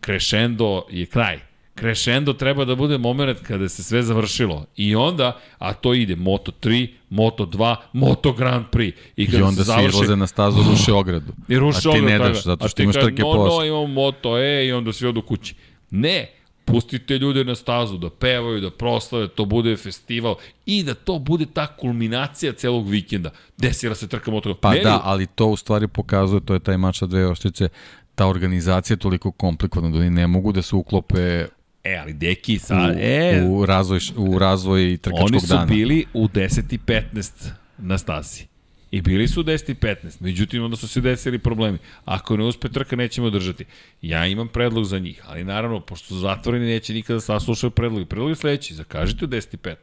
crescendo 0.04 0.86
je 0.90 1.06
kraj 1.06 1.51
Crescendo 1.74 2.32
treba 2.32 2.64
da 2.64 2.74
bude 2.74 2.98
moment 2.98 3.38
kada 3.42 3.68
se 3.68 3.82
sve 3.82 4.02
završilo. 4.02 4.66
I 4.76 4.96
onda, 4.96 5.40
a 5.58 5.72
to 5.72 5.94
ide 5.94 6.16
Moto 6.16 6.52
3, 6.60 6.88
Moto 7.10 7.46
2, 7.46 7.76
Moto 7.92 8.32
Grand 8.32 8.64
Prix. 8.72 8.98
I, 9.16 9.26
kada 9.26 9.38
I 9.38 9.42
onda 9.42 9.56
se, 9.56 9.62
završi, 9.62 9.88
izlaze 9.88 10.16
na 10.16 10.26
stazu, 10.26 10.62
ruše 10.70 10.92
ogradu. 11.02 11.32
I 11.48 11.58
ruše 11.58 11.88
a 11.88 11.92
ti 11.92 12.02
ne 12.02 12.18
daš, 12.18 12.44
zato 12.44 12.68
što 12.68 12.82
imaš 12.82 12.94
trke 12.94 13.22
no, 13.22 13.32
posle. 13.32 13.58
No, 13.58 13.64
imamo 13.64 13.86
Moto 13.86 14.38
E 14.38 14.66
i 14.66 14.72
onda 14.72 14.92
svi 14.92 15.06
odu 15.06 15.22
kući. 15.22 15.54
Ne, 15.90 16.30
pustite 16.64 17.18
ljude 17.18 17.44
na 17.44 17.54
stazu 17.54 17.98
da 17.98 18.10
pevaju, 18.10 18.60
da 18.60 18.70
proslave, 18.70 19.26
da 19.26 19.34
to 19.34 19.44
bude 19.44 19.76
festival 19.76 20.34
i 20.66 20.82
da 20.82 20.94
to 20.94 21.18
bude 21.18 21.46
ta 21.46 21.66
kulminacija 21.76 22.52
celog 22.52 22.88
vikenda. 22.88 23.30
Desila 23.56 23.94
se 23.94 24.08
trka 24.08 24.30
moto. 24.30 24.54
Pa 24.54 24.74
ne, 24.74 24.80
da, 24.80 25.00
ali 25.04 25.26
to 25.26 25.46
u 25.46 25.56
stvari 25.56 25.88
pokazuje, 25.88 26.40
to 26.40 26.54
je 26.54 26.60
taj 26.60 26.76
mač 26.76 26.98
sa 26.98 27.06
dve 27.06 27.26
oštrice, 27.26 27.68
ta 28.14 28.26
organizacija 28.26 28.94
je 28.94 28.98
toliko 28.98 29.30
komplikovana 29.30 29.92
da 29.92 29.98
oni 29.98 30.10
ne 30.10 30.26
mogu 30.26 30.52
da 30.52 30.62
se 30.62 30.76
uklope 30.76 31.46
E, 31.84 31.96
ali 31.96 32.12
deki 32.12 32.58
sa... 32.58 32.76
U, 32.76 32.98
e, 32.98 33.46
u, 33.48 33.66
razvoj, 33.66 34.00
u 34.16 34.38
razvoj 34.38 34.96
trkačkog 34.96 35.30
dana. 35.30 35.36
Oni 35.36 35.40
su 35.40 35.46
dana. 35.46 35.66
bili 35.66 36.04
u 36.14 36.28
10 36.28 36.74
i 36.74 36.78
15 36.78 37.50
na 37.78 37.98
stasi. 37.98 38.46
I 38.90 39.00
bili 39.00 39.28
su 39.28 39.40
u 39.40 39.44
10 39.44 39.70
i 39.70 39.74
15. 39.74 40.20
Međutim, 40.20 40.64
onda 40.64 40.76
su 40.76 40.88
se 40.88 41.00
desili 41.00 41.38
problemi. 41.38 41.78
Ako 42.04 42.36
ne 42.36 42.44
uspe 42.44 42.68
trka, 42.68 42.96
nećemo 42.96 43.30
držati. 43.30 43.64
Ja 44.02 44.26
imam 44.26 44.48
predlog 44.48 44.84
za 44.84 44.98
njih, 44.98 45.22
ali 45.26 45.44
naravno, 45.44 45.80
pošto 45.80 46.06
su 46.06 46.18
zatvoreni, 46.18 46.66
neće 46.66 46.94
nikada 46.94 47.20
saslušaju 47.20 47.70
predlog. 47.70 48.08
Predlog 48.08 48.30
je 48.30 48.36
sledeći, 48.36 48.74
zakažite 48.74 49.24
u 49.24 49.28
10 49.28 49.54
i 49.54 49.56
15. 49.56 49.76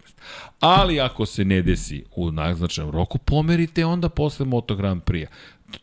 Ali 0.59 0.99
ako 0.99 1.25
se 1.25 1.45
ne 1.45 1.61
desi 1.61 2.03
u 2.15 2.31
naznačenom 2.31 2.91
roku, 2.91 3.17
pomerite 3.17 3.85
onda 3.85 4.09
posle 4.09 4.45
Moto 4.45 4.75
Grand 4.75 5.01
Prix-a. 5.03 5.29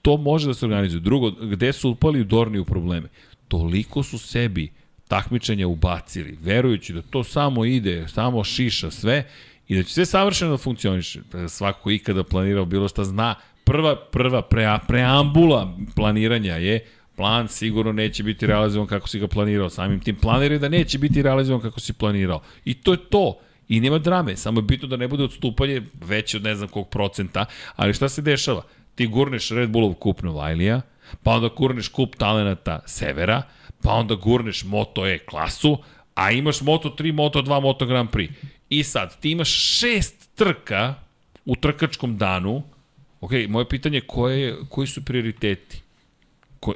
To 0.02 0.16
može 0.16 0.46
da 0.46 0.54
se 0.54 0.66
organizuje. 0.66 1.00
Drugo, 1.00 1.30
gde 1.30 1.72
su 1.72 1.90
upali 1.90 2.20
u 2.20 2.24
Dorni 2.24 2.58
u 2.58 2.64
probleme? 2.64 3.08
Toliko 3.48 4.02
su 4.02 4.18
sebi 4.18 4.72
takmičenja 5.08 5.66
ubacili, 5.66 6.38
verujući 6.42 6.92
da 6.92 7.02
to 7.02 7.24
samo 7.24 7.64
ide, 7.64 8.08
samo 8.08 8.44
šiša 8.44 8.90
sve 8.90 9.24
i 9.68 9.76
da 9.76 9.82
će 9.82 9.92
sve 9.92 10.06
savršeno 10.06 10.50
da 10.50 10.56
funkcioniše. 10.56 11.20
Svako 11.48 11.90
ikada 11.90 12.24
planirao 12.24 12.64
bilo 12.64 12.88
šta 12.88 13.04
zna, 13.04 13.34
prva, 13.64 13.96
prva 13.96 14.42
pre, 14.42 14.78
preambula 14.88 15.76
planiranja 15.94 16.54
je 16.54 16.86
plan 17.16 17.48
sigurno 17.48 17.92
neće 17.92 18.22
biti 18.22 18.46
realizovan 18.46 18.88
kako 18.88 19.08
si 19.08 19.18
ga 19.18 19.28
planirao. 19.28 19.70
Samim 19.70 20.00
tim 20.00 20.16
planiraj 20.16 20.58
da 20.58 20.68
neće 20.68 20.98
biti 20.98 21.22
realizovan 21.22 21.62
kako 21.62 21.80
si 21.80 21.92
planirao. 21.92 22.40
I 22.64 22.74
to 22.74 22.92
je 22.92 22.98
to. 23.10 23.38
I 23.68 23.80
nema 23.80 23.98
drame, 23.98 24.36
samo 24.36 24.60
je 24.60 24.62
bitno 24.62 24.88
da 24.88 24.96
ne 24.96 25.08
bude 25.08 25.24
odstupanje 25.24 25.82
veće 26.04 26.36
od 26.36 26.42
ne 26.42 26.54
znam 26.54 26.68
kog 26.68 26.88
procenta, 26.88 27.44
ali 27.76 27.94
šta 27.94 28.08
se 28.08 28.22
dešava? 28.22 28.62
Ti 28.94 29.06
gurneš 29.06 29.50
Red 29.50 29.70
Bullov 29.70 29.94
kup 29.94 30.22
Novajlija, 30.22 30.80
pa 31.22 31.30
onda 31.30 31.48
gurneš 31.56 31.88
kup 31.88 32.16
talenata 32.16 32.80
Severa, 32.86 33.42
pa 33.86 33.92
onda 33.92 34.14
gurneš 34.14 34.64
Moto 34.64 35.06
E 35.06 35.18
klasu, 35.18 35.78
a 36.14 36.30
imaš 36.32 36.60
Moto 36.60 36.90
3, 36.98 37.12
Moto 37.12 37.42
2, 37.42 37.60
Moto 37.62 37.86
Grand 37.86 38.10
Prix. 38.10 38.32
I 38.68 38.82
sad, 38.82 39.20
ti 39.20 39.30
imaš 39.30 39.48
šest 39.78 40.30
trka 40.34 40.94
u 41.44 41.56
trkačkom 41.56 42.16
danu. 42.16 42.62
Ok, 43.20 43.30
moje 43.48 43.68
pitanje 43.68 43.96
je 43.96 44.06
koje, 44.06 44.56
koji 44.68 44.86
su 44.86 45.04
prioriteti? 45.04 45.82
Ko, 46.60 46.74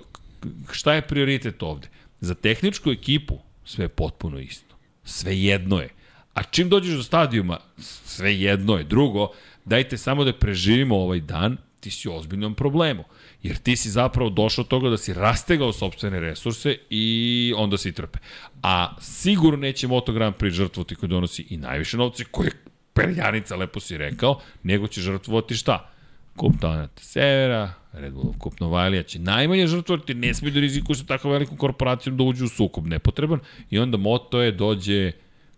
šta 0.72 0.94
je 0.94 1.02
prioritet 1.02 1.62
ovde? 1.62 1.88
Za 2.20 2.34
tehničku 2.34 2.90
ekipu 2.90 3.38
sve 3.64 3.84
je 3.84 3.88
potpuno 3.88 4.38
isto. 4.38 4.74
Sve 5.04 5.38
jedno 5.40 5.80
je. 5.80 5.88
A 6.34 6.42
čim 6.42 6.68
dođeš 6.68 6.94
do 6.96 7.02
stadijuma, 7.02 7.58
sve 8.04 8.40
jedno 8.40 8.76
je. 8.76 8.84
Drugo, 8.84 9.32
dajte 9.64 9.98
samo 9.98 10.24
da 10.24 10.32
preživimo 10.32 10.96
ovaj 10.96 11.20
dan, 11.20 11.56
ti 11.80 11.90
si 11.90 12.08
u 12.08 12.14
ozbiljnom 12.14 12.54
problemu. 12.54 13.04
Jer 13.42 13.56
ti 13.56 13.76
si 13.76 13.90
zapravo 13.90 14.30
došao 14.30 14.62
od 14.62 14.68
toga 14.68 14.88
da 14.88 14.96
si 14.96 15.14
rastegao 15.14 15.72
sobstvene 15.72 16.20
resurse 16.20 16.76
i 16.90 17.54
onda 17.56 17.78
si 17.78 17.92
trpe. 17.92 18.18
A 18.62 18.96
sigurno 19.00 19.58
neće 19.58 19.88
Moto 19.88 20.12
Grand 20.12 20.34
Prix 20.34 20.50
žrtvovati 20.50 20.94
koji 20.94 21.10
donosi 21.10 21.46
i 21.50 21.56
najviše 21.56 21.96
novce, 21.96 22.24
koje 22.24 22.46
je 22.46 22.52
perjanica, 22.92 23.56
lepo 23.56 23.80
si 23.80 23.98
rekao, 23.98 24.40
nego 24.62 24.86
će 24.86 25.00
žrtvovati 25.00 25.54
šta? 25.54 25.90
Kup 26.36 26.52
talenata 26.60 27.02
Severa, 27.02 27.72
Red 27.92 28.12
Bull 28.12 28.34
Kup 28.38 28.60
Novajlija 28.60 29.02
će 29.02 29.18
najmanje 29.18 29.66
žrtvovati, 29.66 30.14
ne 30.14 30.34
smije 30.34 30.52
da 30.52 30.60
rizikuju 30.60 30.96
sa 30.96 31.04
tako 31.04 31.30
velikom 31.30 31.56
korporacijom 31.56 32.16
da 32.16 32.24
uđu 32.24 32.44
u 32.44 32.48
sukob 32.48 32.86
nepotreban 32.86 33.40
i 33.70 33.78
onda 33.78 33.96
Moto 33.96 34.40
je 34.40 34.52
dođe 34.52 35.12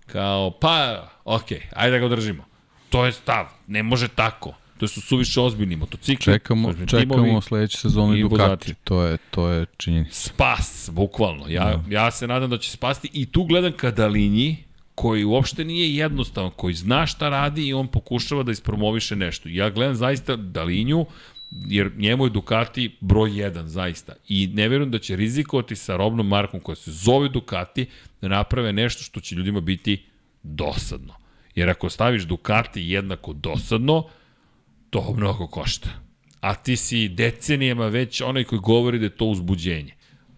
kao, 0.06 0.50
pa, 0.50 1.08
okej, 1.24 1.58
okay, 1.58 1.62
ajde 1.76 1.92
da 1.92 1.98
ga 1.98 2.06
održimo. 2.06 2.44
To 2.88 3.06
je 3.06 3.12
stav, 3.12 3.46
ne 3.66 3.82
može 3.82 4.08
tako 4.08 4.54
to 4.82 4.88
su 4.88 5.00
suviše 5.00 5.40
ozbiljni 5.40 5.76
motocikli. 5.76 6.32
Čekamo, 6.32 6.72
čekamo 6.74 7.14
timovi, 7.14 7.42
sledeće 7.42 7.78
sezone 7.78 8.18
i 8.18 8.22
Ducati, 8.22 8.74
to 8.84 9.02
je, 9.02 9.18
to 9.30 9.48
je 9.48 9.66
činjenica. 9.76 10.14
Spas, 10.14 10.90
bukvalno. 10.92 11.48
Ja, 11.48 11.70
no. 11.70 11.76
Da. 11.76 11.94
ja 11.94 12.10
se 12.10 12.26
nadam 12.26 12.50
da 12.50 12.58
će 12.58 12.70
spasti 12.70 13.10
i 13.12 13.26
tu 13.26 13.44
gledam 13.44 13.72
ka 13.72 13.90
Dalinji, 13.90 14.56
koji 14.94 15.24
uopšte 15.24 15.64
nije 15.64 15.96
jednostavan, 15.96 16.50
koji 16.56 16.74
zna 16.74 17.06
šta 17.06 17.28
radi 17.28 17.66
i 17.66 17.72
on 17.72 17.86
pokušava 17.86 18.42
da 18.42 18.52
ispromoviše 18.52 19.16
nešto. 19.16 19.48
Ja 19.48 19.70
gledam 19.70 19.94
zaista 19.94 20.36
Dalinju, 20.36 21.06
jer 21.50 21.92
njemu 21.96 22.26
je 22.26 22.30
Ducati 22.30 22.96
broj 23.00 23.30
1, 23.30 23.64
zaista. 23.64 24.12
I 24.28 24.46
ne 24.46 24.68
verujem 24.68 24.90
da 24.90 24.98
će 24.98 25.16
rizikovati 25.16 25.76
sa 25.76 25.96
robnom 25.96 26.28
markom 26.28 26.60
koja 26.60 26.76
se 26.76 26.90
zove 26.90 27.28
Ducati 27.28 27.86
da 28.20 28.28
naprave 28.28 28.72
nešto 28.72 29.02
što 29.02 29.20
će 29.20 29.34
ljudima 29.34 29.60
biti 29.60 30.02
dosadno. 30.42 31.14
Jer 31.54 31.70
ako 31.70 31.90
staviš 31.90 32.22
Ducati 32.22 32.82
jednako 32.82 33.32
dosadno, 33.32 34.08
to 34.92 35.14
mnogo 35.16 35.46
košta. 35.46 35.88
A 36.40 36.54
ti 36.54 36.76
si 36.76 37.08
decenijama 37.08 37.86
već 37.86 38.20
onaj 38.20 38.44
koji 38.44 38.58
govori 38.58 38.98
da 38.98 39.04
je 39.04 39.16
to 39.16 39.24
uzbuđenje. 39.24 39.94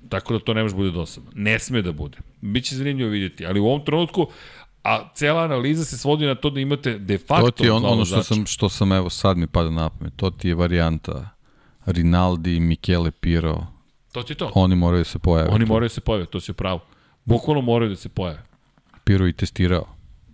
Tako 0.08 0.32
da 0.32 0.38
to 0.38 0.54
ne 0.54 0.62
može 0.62 0.74
bude 0.74 0.90
dosadno. 0.90 1.30
Ne 1.34 1.58
sme 1.58 1.82
da 1.82 1.92
bude. 1.92 2.18
Biće 2.40 2.76
zanimljivo 2.76 3.10
vidjeti. 3.10 3.46
Ali 3.46 3.60
u 3.60 3.66
ovom 3.66 3.84
trenutku, 3.84 4.26
a 4.84 5.08
cela 5.14 5.42
analiza 5.42 5.84
se 5.84 5.98
svodi 5.98 6.26
na 6.26 6.34
to 6.34 6.50
da 6.50 6.60
imate 6.60 6.98
de 6.98 7.18
facto... 7.18 7.44
To 7.44 7.50
ti 7.50 7.64
je 7.64 7.72
on, 7.72 7.84
ono 7.84 8.04
što 8.04 8.22
sam, 8.22 8.46
što 8.46 8.68
sam, 8.68 8.92
evo 8.92 9.10
sad 9.10 9.36
mi 9.36 9.46
pada 9.46 9.70
na 9.70 9.88
pamet, 9.90 10.12
to 10.16 10.30
ti 10.30 10.48
je 10.48 10.54
varijanta 10.54 11.28
Rinaldi, 11.86 12.60
Michele 12.60 13.10
Piro. 13.10 13.66
To 14.12 14.22
ti 14.22 14.32
je 14.32 14.36
to. 14.36 14.52
Oni 14.54 14.76
moraju 14.76 15.00
da 15.00 15.04
se 15.04 15.18
pojave. 15.18 15.50
Oni 15.50 15.64
moraju 15.64 15.88
da 15.88 15.94
se 15.94 16.00
pojave, 16.00 16.26
to 16.26 16.40
si 16.40 16.52
pravo. 16.52 16.80
Bukvalno 17.24 17.62
moraju 17.62 17.90
da 17.90 17.96
se 17.96 18.08
pojave. 18.08 18.42
Piro 19.04 19.28
i 19.28 19.32
testirao. 19.32 19.86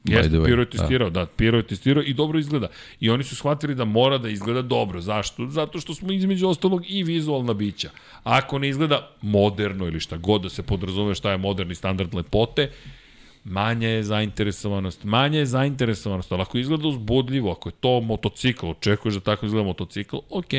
Jeste, 0.05 0.31
Piro 0.31 0.63
je 0.63 0.65
da. 0.65 0.71
testirao, 0.71 1.11
da. 1.11 1.21
da, 1.21 1.27
Piro 1.27 1.57
je 1.57 1.63
testirao 1.63 2.03
i 2.03 2.15
dobro 2.15 2.39
izgleda. 2.39 2.69
I 3.01 3.11
oni 3.11 3.25
su 3.25 3.37
shvatili 3.37 3.75
da 3.75 3.85
mora 3.85 4.19
da 4.19 4.29
izgleda 4.29 4.63
dobro. 4.63 5.01
Zašto? 5.01 5.47
Zato 5.47 5.81
što 5.81 5.95
smo 5.95 6.13
između 6.13 6.49
ostalog 6.49 6.83
i 6.89 7.03
vizualna 7.03 7.55
bića. 7.55 7.91
Ako 8.23 8.59
ne 8.59 8.69
izgleda 8.69 9.11
moderno 9.23 9.87
ili 9.87 10.01
šta 10.01 10.17
god 10.17 10.43
da 10.43 10.49
se 10.49 10.63
podrazumije 10.63 11.15
šta 11.15 11.31
je 11.31 11.39
moderni 11.39 11.75
standard 11.75 12.15
lepote, 12.15 12.71
manja 13.45 13.89
je 13.89 14.03
zainteresovanost. 14.03 15.05
Manja 15.05 15.39
je 15.39 15.47
zainteresovanost, 15.47 16.33
ali 16.33 16.43
ako 16.43 16.59
izgleda 16.59 16.89
uzbudljivo, 16.89 17.53
ako 17.53 17.69
je 17.69 17.73
to 17.81 18.01
motocikl, 18.01 18.67
očekuješ 18.67 19.15
da 19.15 19.21
tako 19.21 19.47
izgleda 19.47 19.67
motocikl, 19.67 20.17
ok, 20.31 20.53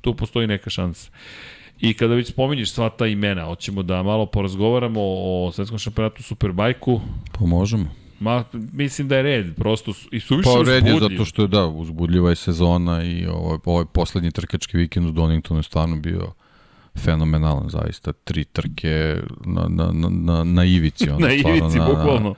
tu 0.00 0.14
postoji 0.14 0.46
neka 0.46 0.70
šansa. 0.70 1.10
I 1.80 1.94
kada 1.94 2.14
već 2.14 2.28
spominješ 2.28 2.70
sva 2.72 2.90
ta 2.90 3.06
imena, 3.06 3.44
hoćemo 3.44 3.82
da 3.82 4.02
malo 4.02 4.26
porazgovaramo 4.26 5.00
o 5.02 5.52
svetskom 5.54 5.78
šampionatu 5.78 6.22
Superbajku. 6.22 7.00
Pa 7.32 7.46
možemo. 7.46 8.00
Ma, 8.20 8.44
mislim 8.72 9.08
da 9.08 9.16
je 9.16 9.22
red, 9.22 9.54
prosto 9.56 9.92
su, 9.92 10.08
i 10.12 10.20
su 10.20 10.36
više 10.36 10.50
Pa 10.54 10.70
red 10.70 10.86
je 10.86 11.00
zato 11.00 11.24
što 11.24 11.42
je 11.42 11.48
da, 11.48 11.66
uzbudljiva 11.66 12.30
je 12.30 12.36
sezona 12.36 13.04
i 13.04 13.26
ovaj, 13.26 13.58
ovaj 13.64 13.84
poslednji 13.92 14.30
trkački 14.30 14.76
vikend 14.76 15.06
u 15.06 15.10
Doningtonu 15.10 15.58
je 15.58 15.64
stvarno 15.64 15.96
bio 15.96 16.32
fenomenalan, 16.98 17.68
zaista. 17.68 18.12
Tri 18.12 18.44
trke 18.44 19.16
na, 19.44 19.66
na, 19.68 19.90
na, 19.92 20.08
na, 20.08 20.44
na 20.44 20.64
ivici. 20.64 21.10
Ono, 21.10 21.18
Na 21.26 21.38
stvarno, 21.38 21.58
ivici, 21.58 21.78
bukvalno. 21.78 22.34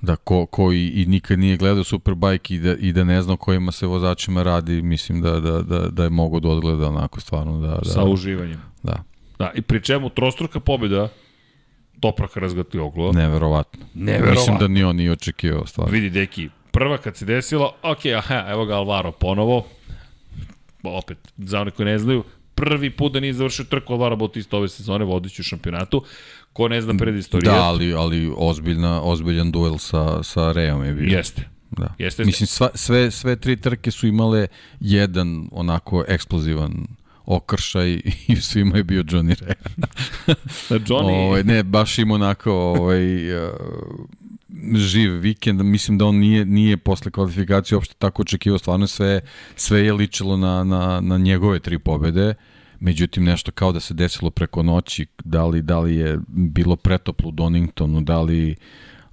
Da, 0.00 0.16
ko, 0.16 0.46
ko 0.46 0.72
i, 0.72 0.86
i 0.86 1.06
nikad 1.06 1.38
nije 1.38 1.56
gledao 1.56 1.84
Superbike 1.84 2.54
i 2.54 2.58
da, 2.58 2.74
i 2.76 2.92
da 2.92 3.04
ne 3.04 3.22
zna 3.22 3.36
kojima 3.36 3.72
se 3.72 3.86
vozačima 3.86 4.42
radi, 4.42 4.82
mislim 4.82 5.22
da, 5.22 5.40
da, 5.40 5.62
da, 5.62 5.88
da 5.88 6.04
je 6.04 6.10
mogo 6.10 6.40
da 6.40 6.48
odgleda 6.48 6.88
onako 6.88 7.20
stvarno. 7.20 7.60
Da, 7.60 7.68
da, 7.68 7.84
Sa 7.84 8.04
uživanjem. 8.04 8.60
da, 8.82 9.02
Da, 9.38 9.50
i 9.54 9.62
pri 9.62 9.82
čemu 9.82 10.10
trostruka 10.10 10.60
pobjeda 10.60 11.08
Topraka 12.00 12.40
razgati 12.40 12.78
oglo. 12.78 13.12
neverovatno. 13.12 13.86
Neverovatno. 13.94 14.40
Mislim 14.40 14.58
da 14.58 14.68
ni 14.68 14.84
on 14.84 14.96
nije 14.96 15.12
očekivao 15.12 15.66
stvarno. 15.66 15.92
Vidi, 15.92 16.10
deki, 16.10 16.48
prva 16.70 16.98
kad 16.98 17.16
se 17.16 17.24
desila, 17.24 17.72
ok, 17.82 18.06
aha, 18.18 18.44
evo 18.48 18.64
ga 18.64 18.74
Alvaro 18.74 19.12
ponovo, 19.12 19.66
opet, 20.82 21.18
za 21.36 21.60
one 21.60 21.70
koji 21.70 21.86
ne 21.86 21.98
znaju, 21.98 22.24
prvi 22.54 22.90
put 22.90 23.12
da 23.12 23.20
nije 23.20 23.32
završio 23.32 23.64
trku 23.64 23.92
Alvaro 23.92 24.16
Bautista 24.16 24.56
ove 24.56 24.68
sezone 24.68 25.04
vodeći 25.04 25.42
u 25.42 25.44
šampionatu, 25.44 26.04
ko 26.52 26.68
ne 26.68 26.80
zna 26.82 26.94
pred 26.98 27.16
istorijet, 27.16 27.54
Da, 27.54 27.62
ali, 27.62 27.94
ali 27.94 28.32
ozbiljna, 28.36 29.02
ozbiljan 29.02 29.50
duel 29.50 29.78
sa, 29.78 30.22
sa 30.22 30.52
Reom 30.52 30.84
je 30.84 30.92
bio. 30.92 31.16
jeste. 31.16 31.48
Da. 31.70 31.82
Jeste, 31.82 32.02
jeste. 32.04 32.24
Mislim, 32.24 32.46
sva, 32.46 32.68
sve, 32.74 33.10
sve 33.10 33.36
tri 33.36 33.56
trke 33.56 33.90
su 33.90 34.06
imale 34.06 34.46
jedan 34.80 35.48
onako 35.52 36.04
eksplozivan 36.08 36.86
okršaj 37.28 38.00
i 38.28 38.36
svima 38.48 38.76
je 38.76 38.84
bio 38.84 39.02
Johnny 39.02 39.40
Rea. 39.40 39.54
Johnny, 40.68 41.26
Ovaj, 41.26 41.44
ne, 41.44 41.62
baš 41.62 41.98
ima 41.98 42.14
onako 42.14 42.52
ovaj, 42.52 43.32
uh, 43.44 43.50
živ 44.74 45.12
vikend. 45.12 45.62
Mislim 45.62 45.98
da 45.98 46.04
on 46.04 46.16
nije, 46.16 46.44
nije 46.44 46.76
posle 46.76 47.10
kvalifikacije 47.10 47.76
uopšte 47.76 47.94
tako 47.98 48.22
očekivao. 48.22 48.58
Stvarno 48.58 48.86
sve, 48.86 49.20
sve 49.56 49.84
je 49.84 49.92
ličilo 49.92 50.36
na, 50.36 50.64
na, 50.64 51.00
na 51.00 51.18
njegove 51.18 51.60
tri 51.60 51.78
pobede. 51.78 52.34
Međutim, 52.80 53.24
nešto 53.24 53.52
kao 53.52 53.72
da 53.72 53.80
se 53.80 53.94
desilo 53.94 54.30
preko 54.30 54.62
noći, 54.62 55.06
da 55.24 55.46
li, 55.46 55.62
da 55.62 55.80
li 55.80 55.96
je 55.96 56.18
bilo 56.28 56.76
pretoplo 56.76 57.28
u 57.28 57.32
Doningtonu, 57.32 58.00
da 58.00 58.20
li, 58.20 58.56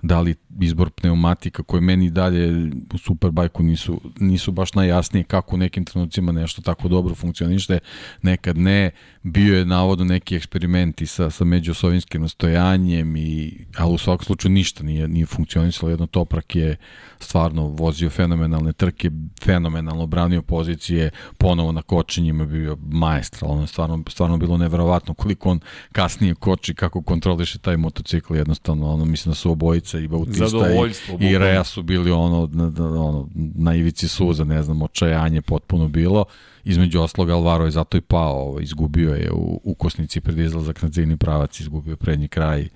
da 0.01 0.21
li 0.21 0.35
izbor 0.61 0.89
pneumatika 0.89 1.63
koje 1.63 1.81
meni 1.81 2.09
dalje 2.09 2.71
u 2.93 2.97
Superbajku 2.97 3.63
nisu, 3.63 4.01
nisu 4.19 4.51
baš 4.51 4.73
najjasnije 4.73 5.23
kako 5.23 5.55
u 5.55 5.59
nekim 5.59 5.85
trenucima 5.85 6.31
nešto 6.31 6.61
tako 6.61 6.87
dobro 6.87 7.15
funkcionište, 7.15 7.79
nekad 8.21 8.57
ne. 8.57 8.91
Bio 9.23 9.57
je 9.57 9.65
navodno 9.65 10.05
neki 10.05 10.35
eksperimenti 10.35 11.05
sa, 11.05 11.29
sa 11.29 11.43
međuosovinskim 11.43 12.21
nastojanjem, 12.21 13.15
i, 13.15 13.65
ali 13.77 13.93
u 13.93 13.97
svakom 13.97 14.25
slučaju 14.25 14.51
ništa 14.51 14.83
nije, 14.83 15.07
nije 15.07 15.25
funkcionisalo. 15.25 15.89
Jedno 15.89 16.07
Toprak 16.07 16.55
je 16.55 16.75
stvarno 17.19 17.67
vozio 17.67 18.09
fenomenalne 18.09 18.73
trke, 18.73 19.11
fenomenalno 19.43 20.05
branio 20.05 20.41
pozicije, 20.41 21.09
ponovo 21.37 21.71
na 21.71 21.81
kočenjima 21.81 22.45
bio 22.45 22.77
majstral, 22.91 23.51
ono 23.51 23.61
je 23.61 23.67
stvarno, 23.67 24.03
stvarno 24.09 24.37
bilo 24.37 24.57
neverovatno 24.57 25.13
koliko 25.13 25.49
on 25.49 25.59
kasnije 25.91 26.35
koči, 26.35 26.73
kako 26.73 27.01
kontroliše 27.01 27.59
taj 27.59 27.77
motocikl, 27.77 28.35
jednostavno, 28.35 28.93
ono, 28.93 29.05
mislim 29.05 29.31
da 29.31 29.35
su 29.35 29.51
obojica 29.51 29.99
i 29.99 30.07
Bautista 30.07 30.44
Zadovoljstvo, 30.47 31.17
i, 31.21 31.25
i. 31.25 31.37
Rea 31.37 31.63
su 31.63 31.83
bili 31.83 32.11
ono, 32.11 32.49
na, 32.53 32.63
ono, 32.85 33.29
na 33.55 33.75
ivici 33.75 34.07
suza, 34.07 34.43
ne 34.43 34.63
znam, 34.63 34.81
očajanje 34.81 35.41
potpuno 35.41 35.87
bilo. 35.87 36.25
Između 36.63 37.01
osloga 37.01 37.33
Alvaro 37.33 37.65
je 37.65 37.71
zato 37.71 37.97
i 37.97 38.01
pao, 38.01 38.33
ovo, 38.33 38.59
izgubio 38.59 39.13
je 39.13 39.31
u 39.31 39.61
ukosnici 39.63 40.21
pred 40.21 40.39
izlazak 40.39 40.81
na 40.81 40.89
ciljni 40.89 41.17
pravac, 41.17 41.59
izgubio 41.59 41.95
prednji 41.95 42.27
kraj. 42.27 42.67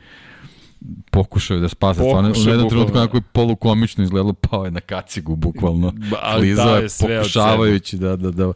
Pokušao 1.12 1.56
je 1.56 1.62
da 1.62 1.70
spase, 1.70 2.00
stvarno 2.00 2.30
u 2.30 2.50
jednom 2.50 2.70
trenutku 2.70 2.98
onako 2.98 3.18
je 3.18 3.22
polukomično 3.22 4.04
izgledalo, 4.04 4.34
pao 4.34 4.66
je 4.66 4.72
na 4.72 4.80
kacigu 4.80 5.36
bukvalno, 5.36 5.94
klizao 6.38 6.66
dao 6.66 6.76
je 6.76 6.88
pokušavajući 7.00 7.98
da, 7.98 8.16
da, 8.16 8.32
da, 8.32 8.52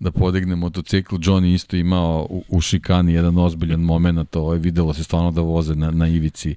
da 0.00 0.10
podigne 0.10 0.56
motocikl, 0.56 1.16
Johnny 1.16 1.54
isto 1.54 1.76
imao 1.76 2.26
u, 2.30 2.44
u 2.48 2.60
šikani 2.60 3.12
jedan 3.12 3.38
ozbiljan 3.38 3.80
moment, 3.80 4.36
ovo 4.36 4.52
je 4.52 4.58
videlo 4.58 4.94
se 4.94 5.04
stvarno 5.04 5.30
da 5.30 5.40
voze 5.40 5.74
na, 5.74 5.90
na 5.90 6.08
ivici 6.08 6.54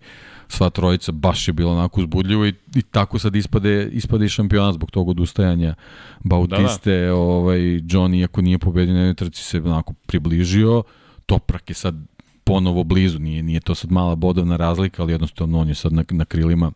sva 0.51 0.69
trojica, 0.69 1.11
baš 1.11 1.47
je 1.47 1.53
bilo 1.53 1.71
onako 1.71 2.01
uzbudljivo 2.01 2.45
i, 2.45 2.53
i 2.75 2.81
tako 2.81 3.19
sad 3.19 3.35
ispade, 3.35 3.89
ispade 3.91 4.25
i 4.25 4.29
šampiona 4.29 4.73
zbog 4.73 4.91
tog 4.91 5.09
odustajanja 5.09 5.75
Bautiste, 6.23 6.97
da, 6.97 7.05
da. 7.05 7.15
ovaj, 7.15 7.59
Johnny 7.59 8.19
iako 8.19 8.41
nije 8.41 8.57
pobedio 8.57 8.93
na 8.93 9.13
trci 9.13 9.43
se 9.43 9.57
onako 9.57 9.93
približio, 10.05 10.83
Toprak 11.25 11.69
je 11.69 11.73
sad 11.73 11.95
ponovo 12.43 12.83
blizu, 12.83 13.19
nije, 13.19 13.43
nije 13.43 13.59
to 13.59 13.75
sad 13.75 13.91
mala 13.91 14.15
bodovna 14.15 14.57
razlika, 14.57 15.01
ali 15.01 15.13
jednostavno 15.13 15.59
on 15.59 15.67
je 15.67 15.75
sad 15.75 15.93
na, 15.93 16.03
na 16.09 16.25
krilima 16.25 16.71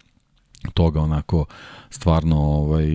toga 0.74 1.02
onako 1.02 1.46
stvarno 1.90 2.38
ovaj, 2.38 2.88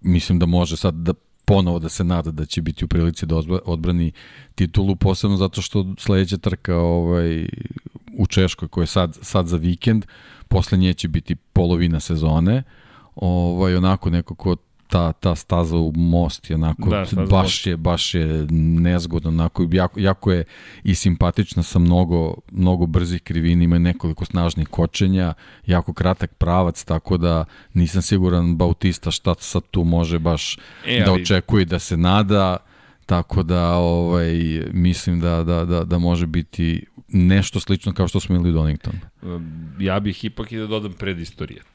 mislim 0.00 0.38
da 0.38 0.46
može 0.46 0.76
sad 0.76 0.94
da 0.94 1.12
ponovo 1.52 1.78
da 1.78 1.88
se 1.88 2.04
nada 2.04 2.30
da 2.30 2.46
će 2.46 2.62
biti 2.62 2.84
u 2.84 2.88
prilici 2.88 3.26
da 3.26 3.36
odbrani 3.64 4.12
titulu, 4.54 4.96
posebno 4.96 5.36
zato 5.36 5.62
što 5.62 5.86
sledeća 5.98 6.36
trka 6.36 6.76
ovaj, 6.76 7.48
u 8.18 8.26
Češkoj 8.26 8.68
koja 8.68 8.82
je 8.82 8.86
sad, 8.86 9.18
sad 9.22 9.46
za 9.46 9.56
vikend, 9.56 10.06
posle 10.48 10.78
nje 10.78 10.94
će 10.94 11.08
biti 11.08 11.34
polovina 11.34 12.00
sezone, 12.00 12.62
ovaj, 13.14 13.76
onako 13.76 14.10
neko 14.10 14.34
ko 14.34 14.56
ta, 14.92 15.12
ta 15.12 15.34
staza 15.34 15.76
u 15.76 15.92
most 15.94 16.50
je 16.50 16.56
onako, 16.56 16.90
Da, 16.90 17.04
baš 17.26 17.66
je, 17.66 17.76
baš 17.76 18.14
je 18.14 18.46
nezgodno, 18.80 19.28
onako, 19.30 19.68
jako, 19.72 20.00
jako 20.00 20.32
je 20.32 20.44
i 20.84 20.94
simpatična 20.94 21.62
sa 21.62 21.78
mnogo, 21.78 22.34
mnogo 22.50 22.86
brzih 22.86 23.22
krivina, 23.22 23.64
ima 23.64 23.78
nekoliko 23.78 24.24
snažnih 24.24 24.68
kočenja, 24.68 25.34
jako 25.66 25.92
kratak 25.92 26.34
pravac, 26.34 26.84
tako 26.84 27.16
da 27.16 27.44
nisam 27.74 28.02
siguran 28.02 28.56
Bautista 28.56 29.10
šta 29.10 29.34
sad 29.38 29.62
tu 29.70 29.84
može 29.84 30.18
baš 30.18 30.58
E, 30.86 31.02
da 31.04 31.12
ali- 31.12 31.22
očekuje 31.22 31.62
i 31.62 31.66
da 31.66 31.78
se 31.78 31.96
nada, 31.96 32.56
tako 33.06 33.42
da 33.42 33.70
ovaj, 33.70 34.32
mislim 34.72 35.20
da, 35.20 35.42
da, 35.44 35.64
da, 35.64 35.84
da 35.84 35.98
može 35.98 36.26
biti 36.26 36.86
nešto 37.08 37.60
slično 37.60 37.92
kao 37.92 38.08
što 38.08 38.20
smo 38.20 38.34
imali 38.34 38.50
u 38.50 38.54
Doningtonu. 38.54 38.98
ja 39.78 40.00
bih 40.00 40.24
ipak 40.24 40.52
i 40.52 40.58
da 40.58 40.66
dodam 40.66 40.92
pred 40.92 41.18
istorijet. 41.18 41.66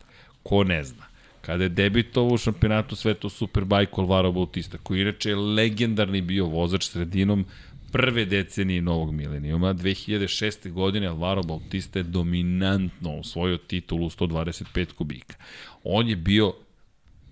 Ko 0.44 0.64
ne 0.64 0.84
zna. 0.84 1.07
Kada 1.48 1.64
je 1.64 1.70
debitovao 1.70 2.34
u 2.34 2.38
šampionatu 2.38 2.96
sveta 2.96 3.30
Superbike 3.30 3.92
Alvaro 3.98 4.32
Bautista, 4.32 4.78
koji 4.78 5.02
inače 5.02 5.30
je 5.30 5.36
legendarni 5.36 6.22
bio 6.22 6.46
vozač 6.46 6.86
sredinom 6.86 7.46
prve 7.92 8.26
decenije 8.26 8.82
novog 8.82 9.14
milenijuma, 9.14 9.74
2006. 9.74 10.72
godine 10.72 11.08
Alvaro 11.08 11.44
Bautista 11.44 12.00
je 12.00 12.04
dominantno 12.04 13.20
osvojio 13.20 13.58
titulu 13.58 14.06
u 14.06 14.10
125 14.10 14.94
kubika. 14.94 15.36
On 15.84 16.10
je 16.10 16.16
bio 16.16 16.54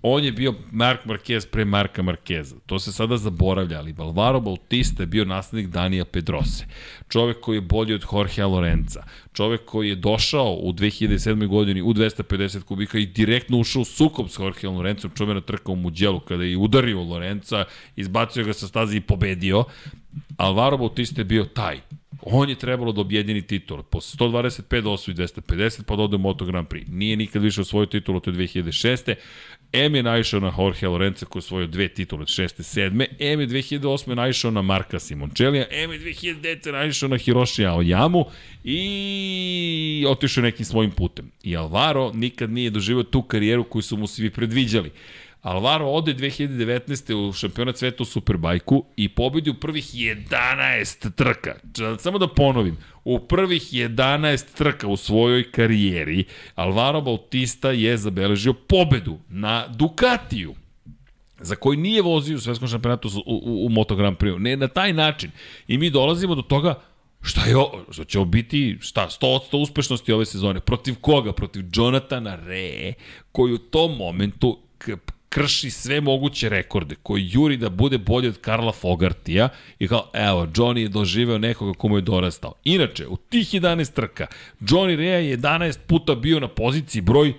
on 0.08 0.24
je 0.24 0.32
bio 0.32 0.54
Mark 0.72 1.06
Marquez 1.06 1.48
pre 1.52 1.66
Marka 1.66 2.04
Marqueza. 2.04 2.56
To 2.66 2.80
se 2.80 2.92
sada 2.92 3.18
zaboravlja, 3.18 3.80
ali 3.80 3.96
Alvaro 3.98 4.40
Bautista 4.40 5.04
je 5.04 5.08
bio 5.08 5.26
naslednik 5.26 5.72
Danija 5.72 6.06
Pedrose. 6.06 6.66
Čovek 7.10 7.40
koji 7.40 7.58
je 7.58 7.62
bolji 7.62 7.94
od 7.94 8.06
Jorgea 8.14 8.48
Lorenza. 8.48 9.04
Čovek 9.34 9.66
koji 9.66 9.90
je 9.90 9.96
došao 9.96 10.54
u 10.54 10.74
2007. 10.74 11.48
godini 11.48 11.82
u 11.82 11.94
250 11.94 12.64
kubika 12.64 12.98
i 12.98 13.06
direktno 13.06 13.58
ušao 13.58 13.82
u 13.82 13.86
sukob 13.86 14.30
s 14.30 14.40
Jorgeom 14.40 14.76
Lorencom. 14.76 15.12
Čovek 15.16 15.46
trka 15.46 15.72
u 15.72 15.76
Muđelu 15.76 16.20
kada 16.20 16.44
je 16.44 16.58
udario 16.58 17.02
Lorenca, 17.02 17.66
izbacio 17.96 18.44
ga 18.44 18.54
sa 18.54 18.68
staze 18.68 18.98
i 18.98 19.02
pobedio. 19.02 19.64
Alvaro 20.38 20.78
Bautista 20.78 21.22
je 21.22 21.26
bio 21.26 21.46
taj. 21.46 21.80
On 22.22 22.50
je 22.50 22.56
trebalo 22.56 22.92
da 22.92 23.02
objedini 23.02 23.42
titul. 23.42 23.84
Posle 23.84 24.28
125 24.28 24.82
da 24.82 24.90
osvoji 24.90 25.16
250, 25.16 25.84
pa 25.84 25.96
da 25.96 26.04
ode 26.04 26.16
u 26.16 26.20
Moto 26.20 26.46
Grand 26.46 26.68
Prix. 26.68 26.90
Nije 26.90 27.16
nikad 27.16 27.42
više 27.42 27.62
osvojio 27.62 27.86
titul 27.86 28.16
od 28.16 28.24
te 28.24 28.32
2006. 28.32 29.16
M 29.76 29.96
je 29.96 30.04
naišao 30.04 30.40
na 30.40 30.54
Jorge 30.58 30.88
Lorenza 30.88 31.26
koji 31.26 31.40
je 31.40 31.46
osvojio 31.46 31.68
dve 31.68 31.88
titule 31.88 32.26
6. 32.26 32.80
7. 32.80 33.06
M 33.20 33.40
je 33.40 33.48
2008. 33.48 34.16
naišao 34.16 34.52
na 34.52 34.62
Marka 34.62 35.00
Simončelija. 35.00 35.66
M 35.72 35.92
je 35.92 36.00
2009. 36.00 36.72
naišao 36.72 37.10
na 37.10 37.18
Hiroshi 37.18 37.66
Aoyamu 37.66 38.26
i 38.64 40.06
otišao 40.08 40.42
je 40.42 40.44
nekim 40.44 40.66
svojim 40.66 40.92
putem. 40.92 41.32
I 41.44 41.58
Alvaro 41.58 42.12
nikad 42.14 42.50
nije 42.50 42.70
doživio 42.70 43.04
tu 43.04 43.22
karijeru 43.22 43.64
koju 43.64 43.82
su 43.82 43.98
mu 43.98 44.08
svi 44.08 44.30
predviđali. 44.30 44.92
Alvaro 45.46 45.86
ode 45.86 46.14
2019. 46.14 47.14
u 47.14 47.34
šampionat 47.34 47.78
sveta 47.78 48.04
u 48.04 48.06
Superbajku 48.06 48.86
i 48.96 49.10
pobedi 49.10 49.50
u 49.50 49.54
prvih 49.54 49.86
11 49.86 51.12
trka. 51.16 51.56
Samo 52.00 52.18
da 52.18 52.28
ponovim, 52.28 52.78
u 53.04 53.20
prvih 53.20 53.62
11 53.62 54.46
trka 54.58 54.88
u 54.88 54.98
svojoj 54.98 55.52
karijeri 55.52 56.24
Alvaro 56.56 57.02
Bautista 57.02 57.72
je 57.72 57.98
zabeležio 57.98 58.54
pobedu 58.54 59.18
na 59.30 59.68
Ducatiju 59.68 60.56
za 61.40 61.56
koji 61.56 61.78
nije 61.78 62.02
vozio 62.02 62.38
u 62.38 62.40
svetskom 62.40 62.68
šampionatu 62.68 63.08
u, 63.08 63.22
u, 63.26 63.66
u 63.66 63.70
Moto 63.70 63.96
Grand 63.96 64.18
Prix. 64.18 64.38
Ne 64.38 64.58
na 64.58 64.68
taj 64.68 64.94
način. 64.94 65.32
I 65.68 65.78
mi 65.78 65.90
dolazimo 65.90 66.36
do 66.36 66.42
toga 66.42 66.82
Šta 67.22 67.46
je 67.46 67.58
ovo? 67.58 67.86
Što 67.92 68.04
će 68.04 68.20
ovo 68.20 68.26
biti, 68.26 68.78
šta, 68.82 69.08
100% 69.22 69.62
uspešnosti 69.62 70.12
ove 70.12 70.26
sezone? 70.26 70.60
Protiv 70.60 70.96
koga? 71.02 71.34
Protiv 71.34 71.66
Jonathana 71.74 72.36
Re, 72.36 72.94
koji 73.32 73.54
u 73.54 73.58
tom 73.58 73.98
momentu 73.98 74.60
krši 75.36 75.70
sve 75.70 76.02
moguće 76.02 76.50
rekorde, 76.50 76.96
koji 77.04 77.30
juri 77.32 77.58
da 77.58 77.70
bude 77.70 77.98
bolji 77.98 78.28
od 78.28 78.42
Karla 78.42 78.72
Fogartija 78.72 79.50
i 79.80 79.88
kao, 79.88 80.12
evo, 80.14 80.46
Johnny 80.46 80.78
je 80.78 80.90
doživeo 80.90 81.38
nekoga 81.38 81.74
komu 81.78 81.98
je 81.98 82.02
dorastao. 82.02 82.54
Inače, 82.64 83.08
u 83.08 83.18
tih 83.18 83.48
11 83.48 83.94
trka, 83.94 84.28
Johnny 84.60 84.96
Rea 84.96 85.20
je 85.20 85.38
11 85.38 85.78
puta 85.88 86.16
bio 86.16 86.40
na 86.40 86.48
poziciji 86.48 87.02
broj 87.02 87.34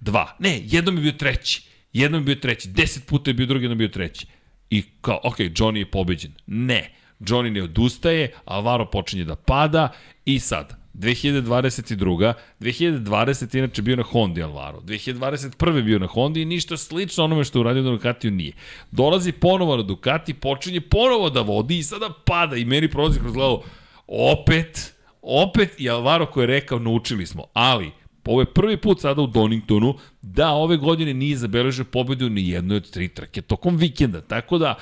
2. 0.00 0.26
Ne, 0.38 0.60
jednom 0.64 0.96
je 0.96 1.02
bio 1.02 1.12
treći. 1.12 1.62
Jednom 1.92 2.20
je 2.20 2.24
bio 2.24 2.34
treći. 2.34 2.68
10 2.68 3.06
puta 3.06 3.30
je 3.30 3.34
bio 3.34 3.46
drugi, 3.46 3.64
jednom 3.64 3.80
je 3.80 3.88
bio 3.88 3.92
treći. 3.92 4.26
I 4.70 4.82
kao, 5.00 5.20
ok, 5.24 5.38
Johnny 5.38 5.76
je 5.76 5.90
pobeđen. 5.90 6.32
Ne. 6.46 6.94
Johnny 7.20 7.50
ne 7.50 7.62
odustaje, 7.62 8.32
Alvaro 8.44 8.90
počinje 8.90 9.24
da 9.24 9.36
pada 9.36 9.92
i 10.24 10.40
sad, 10.40 10.76
2022. 10.98 12.32
2020. 12.60 13.58
inače 13.58 13.82
bio 13.82 13.96
na 13.96 14.02
Hondi 14.02 14.42
Alvaro. 14.42 14.80
2021. 14.80 15.82
bio 15.82 15.98
na 15.98 16.06
Hondi 16.06 16.42
i 16.42 16.44
ništa 16.44 16.76
slično 16.76 17.24
onome 17.24 17.44
što 17.44 17.58
je 17.58 17.60
uradio 17.60 17.82
na 17.82 17.90
Ducatiju 17.90 18.30
nije. 18.30 18.52
Dolazi 18.90 19.32
ponovo 19.32 19.76
na 19.76 19.82
Ducati, 19.82 20.34
počinje 20.34 20.80
ponovo 20.80 21.30
da 21.30 21.40
vodi 21.40 21.78
i 21.78 21.82
sada 21.82 22.10
pada 22.24 22.56
i 22.56 22.64
meni 22.64 22.90
prolazi 22.90 23.20
kroz 23.20 23.32
glavu 23.32 23.62
opet, 24.06 24.94
opet 25.22 25.74
i 25.78 25.90
Alvaro 25.90 26.26
koji 26.26 26.42
je 26.42 26.46
rekao 26.46 26.78
naučili 26.78 27.26
smo, 27.26 27.44
ali 27.52 27.90
ovo 28.28 28.40
je 28.40 28.52
prvi 28.52 28.76
put 28.76 29.00
sada 29.00 29.22
u 29.22 29.26
Doningtonu 29.26 29.94
da 30.22 30.50
ove 30.50 30.76
godine 30.76 31.14
nije 31.14 31.36
zabeležio 31.36 31.84
pobedu 31.84 32.28
ni 32.28 32.48
jednoj 32.48 32.76
od 32.76 32.90
tri 32.90 33.08
trke 33.08 33.42
tokom 33.42 33.76
vikenda, 33.76 34.20
tako 34.20 34.58
da 34.58 34.74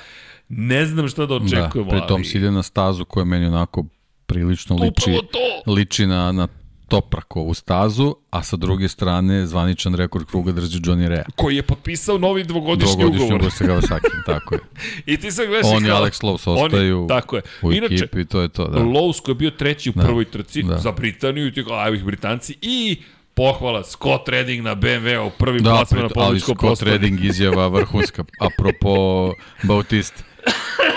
ne 0.49 0.85
znam 0.85 1.07
šta 1.07 1.25
da 1.25 1.35
očekujemo. 1.35 1.91
Da, 1.91 1.97
pri 1.97 2.07
tom 2.07 2.15
ali... 2.15 2.25
si 2.25 2.37
ide 2.37 2.51
na 2.51 2.63
stazu 2.63 3.05
koja 3.05 3.25
meni 3.25 3.45
onako 3.45 3.85
prilično 4.27 4.75
liči, 4.75 5.19
liči 5.67 6.05
na, 6.05 6.31
na 6.31 6.47
Toprakovu 6.87 7.53
stazu, 7.53 8.15
a 8.29 8.43
sa 8.43 8.55
druge 8.55 8.87
strane 8.87 9.47
zvaničan 9.47 9.95
rekord 9.95 10.25
kruga 10.25 10.51
drži 10.51 10.79
Johnny 10.79 11.07
Rea. 11.07 11.25
Koji 11.35 11.55
je 11.55 11.63
potpisao 11.63 12.17
novi 12.17 12.43
dvogodišnji, 12.43 12.95
dvogodišnji 12.95 13.25
ugovor. 13.25 13.41
Dvogodišnji 13.41 13.65
ugovor 13.65 13.81
sa 13.81 13.95
Kawasaki, 13.95 14.23
tako 14.33 14.55
je. 14.55 14.61
I 15.05 15.17
ti 15.17 15.31
sad 15.31 15.47
gledaš 15.47 15.71
On 15.75 15.85
i 15.85 15.89
Alex 15.89 16.23
Lowe's 16.23 16.49
ostaju 16.49 16.99
oni, 16.99 17.07
tako 17.07 17.35
je. 17.35 17.41
u 17.61 17.73
Inače, 17.73 17.95
ekipi, 17.95 18.25
to 18.25 18.41
je 18.41 18.49
to. 18.49 18.67
Da. 18.67 18.79
Lowe's 18.79 19.21
koji 19.21 19.33
je 19.33 19.37
bio 19.37 19.49
treći 19.49 19.89
u 19.89 19.93
da. 19.95 20.03
prvoj 20.03 20.25
trci 20.25 20.63
da. 20.63 20.77
za 20.77 20.91
Britaniju, 20.91 21.47
i 21.47 21.53
ti 21.53 21.63
kao, 21.63 21.93
ih 21.93 22.03
Britanci, 22.03 22.55
i 22.61 22.97
pohvala 23.33 23.83
Scott 23.83 24.29
Redding 24.29 24.63
na 24.63 24.75
BMW 24.75 25.19
u 25.19 25.29
prvim 25.29 25.63
da, 25.63 25.69
plasima 25.69 26.01
na 26.01 26.09
pobjedičkom 26.09 26.55
prostoru. 26.57 26.91
Ali 26.91 26.97
Scott 26.97 27.01
Redding 27.01 27.25
izjava 27.25 27.67
vrhunska, 27.67 28.23
apropo 28.47 29.33
Bautista. 29.63 30.23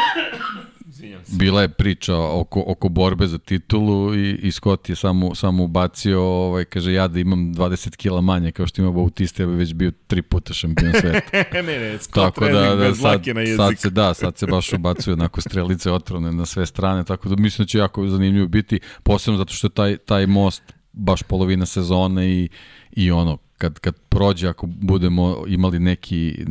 Bila 1.33 1.63
je 1.63 1.69
priča 1.69 2.17
oko, 2.19 2.65
oko 2.67 2.89
borbe 2.89 3.27
za 3.27 3.39
titulu 3.39 4.15
i, 4.15 4.39
i 4.43 4.53
Scott 4.53 4.89
je 4.89 4.97
samo, 4.97 5.35
samo 5.35 5.65
ubacio, 5.65 6.23
ovaj, 6.23 6.65
kaže 6.65 6.93
ja 6.93 7.09
da 7.09 7.21
imam 7.21 7.55
20 7.55 7.97
kila 7.97 8.21
manje 8.21 8.53
kao 8.53 8.67
što 8.67 8.83
ima 8.83 8.91
Bautista, 8.91 9.43
ja 9.43 9.47
bi 9.47 9.55
već 9.55 9.75
bio 9.75 9.93
tri 10.07 10.23
puta 10.23 10.55
šampion 10.55 10.93
sveta. 11.01 11.21
ne, 11.67 11.79
ne, 11.79 11.99
Scott 11.99 12.35
tako 12.35 12.45
da, 12.45 12.61
da, 12.61 12.77
bez 12.77 13.01
sad, 13.01 13.27
na 13.27 13.41
jezik. 13.41 13.57
Sad 13.57 13.79
se, 13.79 13.91
da, 13.91 14.15
sad 14.15 14.39
se 14.39 14.47
baš 14.47 14.73
ubacuje 14.73 15.15
onako 15.15 15.41
strelice 15.41 15.93
otrovne 15.93 16.33
na 16.33 16.47
sve 16.47 16.67
strane, 16.67 17.05
tako 17.05 17.29
da 17.29 17.37
mislim 17.37 17.65
da 17.65 17.69
će 17.69 17.79
jako 17.79 18.09
zanimljivo 18.09 18.49
biti, 18.49 18.81
posebno 19.03 19.39
zato 19.39 19.55
što 19.55 19.67
je 19.67 19.71
taj, 19.71 19.97
taj 19.97 20.27
most 20.27 20.63
baš 20.93 21.23
polovina 21.23 21.67
sezone 21.67 22.31
i, 22.31 22.49
i 22.93 23.11
ono, 23.11 23.39
kad, 23.59 23.79
kad 23.79 23.95
prođe, 24.09 24.49
ako 24.49 24.67
budemo 24.67 25.45
imali 25.47 25.79
neki 25.79 26.45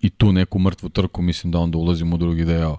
i 0.00 0.10
tu 0.10 0.32
neku 0.32 0.58
mrtvu 0.58 0.88
trku, 0.88 1.22
mislim 1.22 1.50
da 1.50 1.58
onda 1.58 1.78
ulazimo 1.78 2.14
u 2.14 2.18
drugi 2.18 2.44
deo 2.44 2.78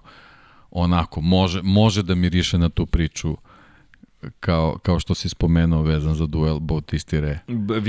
onako, 0.70 1.20
može, 1.20 1.62
može 1.62 2.02
da 2.02 2.14
miriše 2.14 2.58
na 2.58 2.68
tu 2.68 2.86
priču 2.86 3.36
kao, 4.40 4.78
kao 4.82 5.00
što 5.00 5.14
si 5.14 5.28
spomenuo 5.28 5.82
vezan 5.82 6.14
za 6.14 6.26
duel 6.26 6.58
Bautista 6.58 7.16
i 7.16 7.20
Re. 7.20 7.38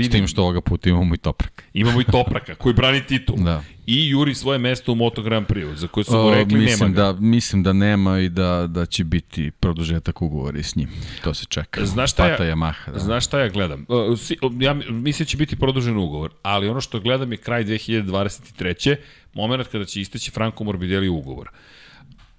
S 0.04 0.10
tim 0.10 0.26
što 0.26 0.42
ovoga 0.42 0.60
puta 0.60 0.88
imamo 0.88 1.14
i 1.14 1.18
Topraka. 1.18 1.64
Imamo 1.72 2.00
i 2.00 2.04
Topraka 2.04 2.54
koji 2.54 2.74
brani 2.74 3.06
titul. 3.06 3.36
da. 3.36 3.62
I 3.86 4.08
juri 4.08 4.34
svoje 4.34 4.58
mesto 4.58 4.92
u 4.92 4.94
Moto 4.94 5.22
Grand 5.22 5.46
Prix, 5.46 5.74
za 5.74 5.86
koje 5.88 6.04
su 6.04 6.16
mu 6.16 6.30
rekli 6.30 6.58
o, 6.58 6.62
mislim 6.62 6.92
nema 6.92 7.06
ga. 7.06 7.12
Da, 7.12 7.20
mislim 7.20 7.62
da 7.62 7.72
nema 7.72 8.18
i 8.18 8.28
da, 8.28 8.66
da 8.66 8.86
će 8.86 9.04
biti 9.04 9.50
produžetak 9.50 10.22
ugovora 10.22 10.62
s 10.62 10.76
njim. 10.76 10.88
To 11.24 11.34
se 11.34 11.44
čeka. 11.44 11.86
Znaš 11.86 12.10
šta, 12.10 12.22
Pata 12.22 12.44
ja, 12.44 12.54
Yamaha, 12.56 12.92
da. 12.92 12.98
znaš 12.98 13.26
šta 13.26 13.40
ja 13.40 13.48
gledam? 13.48 13.86
Ja 14.60 14.74
mislim 14.74 15.24
da 15.24 15.28
će 15.28 15.36
biti 15.36 15.56
produžen 15.56 15.98
ugovor, 15.98 16.30
ali 16.42 16.68
ono 16.68 16.80
što 16.80 17.00
gledam 17.00 17.32
je 17.32 17.38
kraj 17.38 17.64
2023. 17.64 18.96
moment 19.34 19.68
kada 19.68 19.84
će 19.84 20.00
isteći 20.00 20.30
Franco 20.30 20.64
Morbidelli 20.64 21.08
ugovor. 21.08 21.48
Uh, 21.48 21.79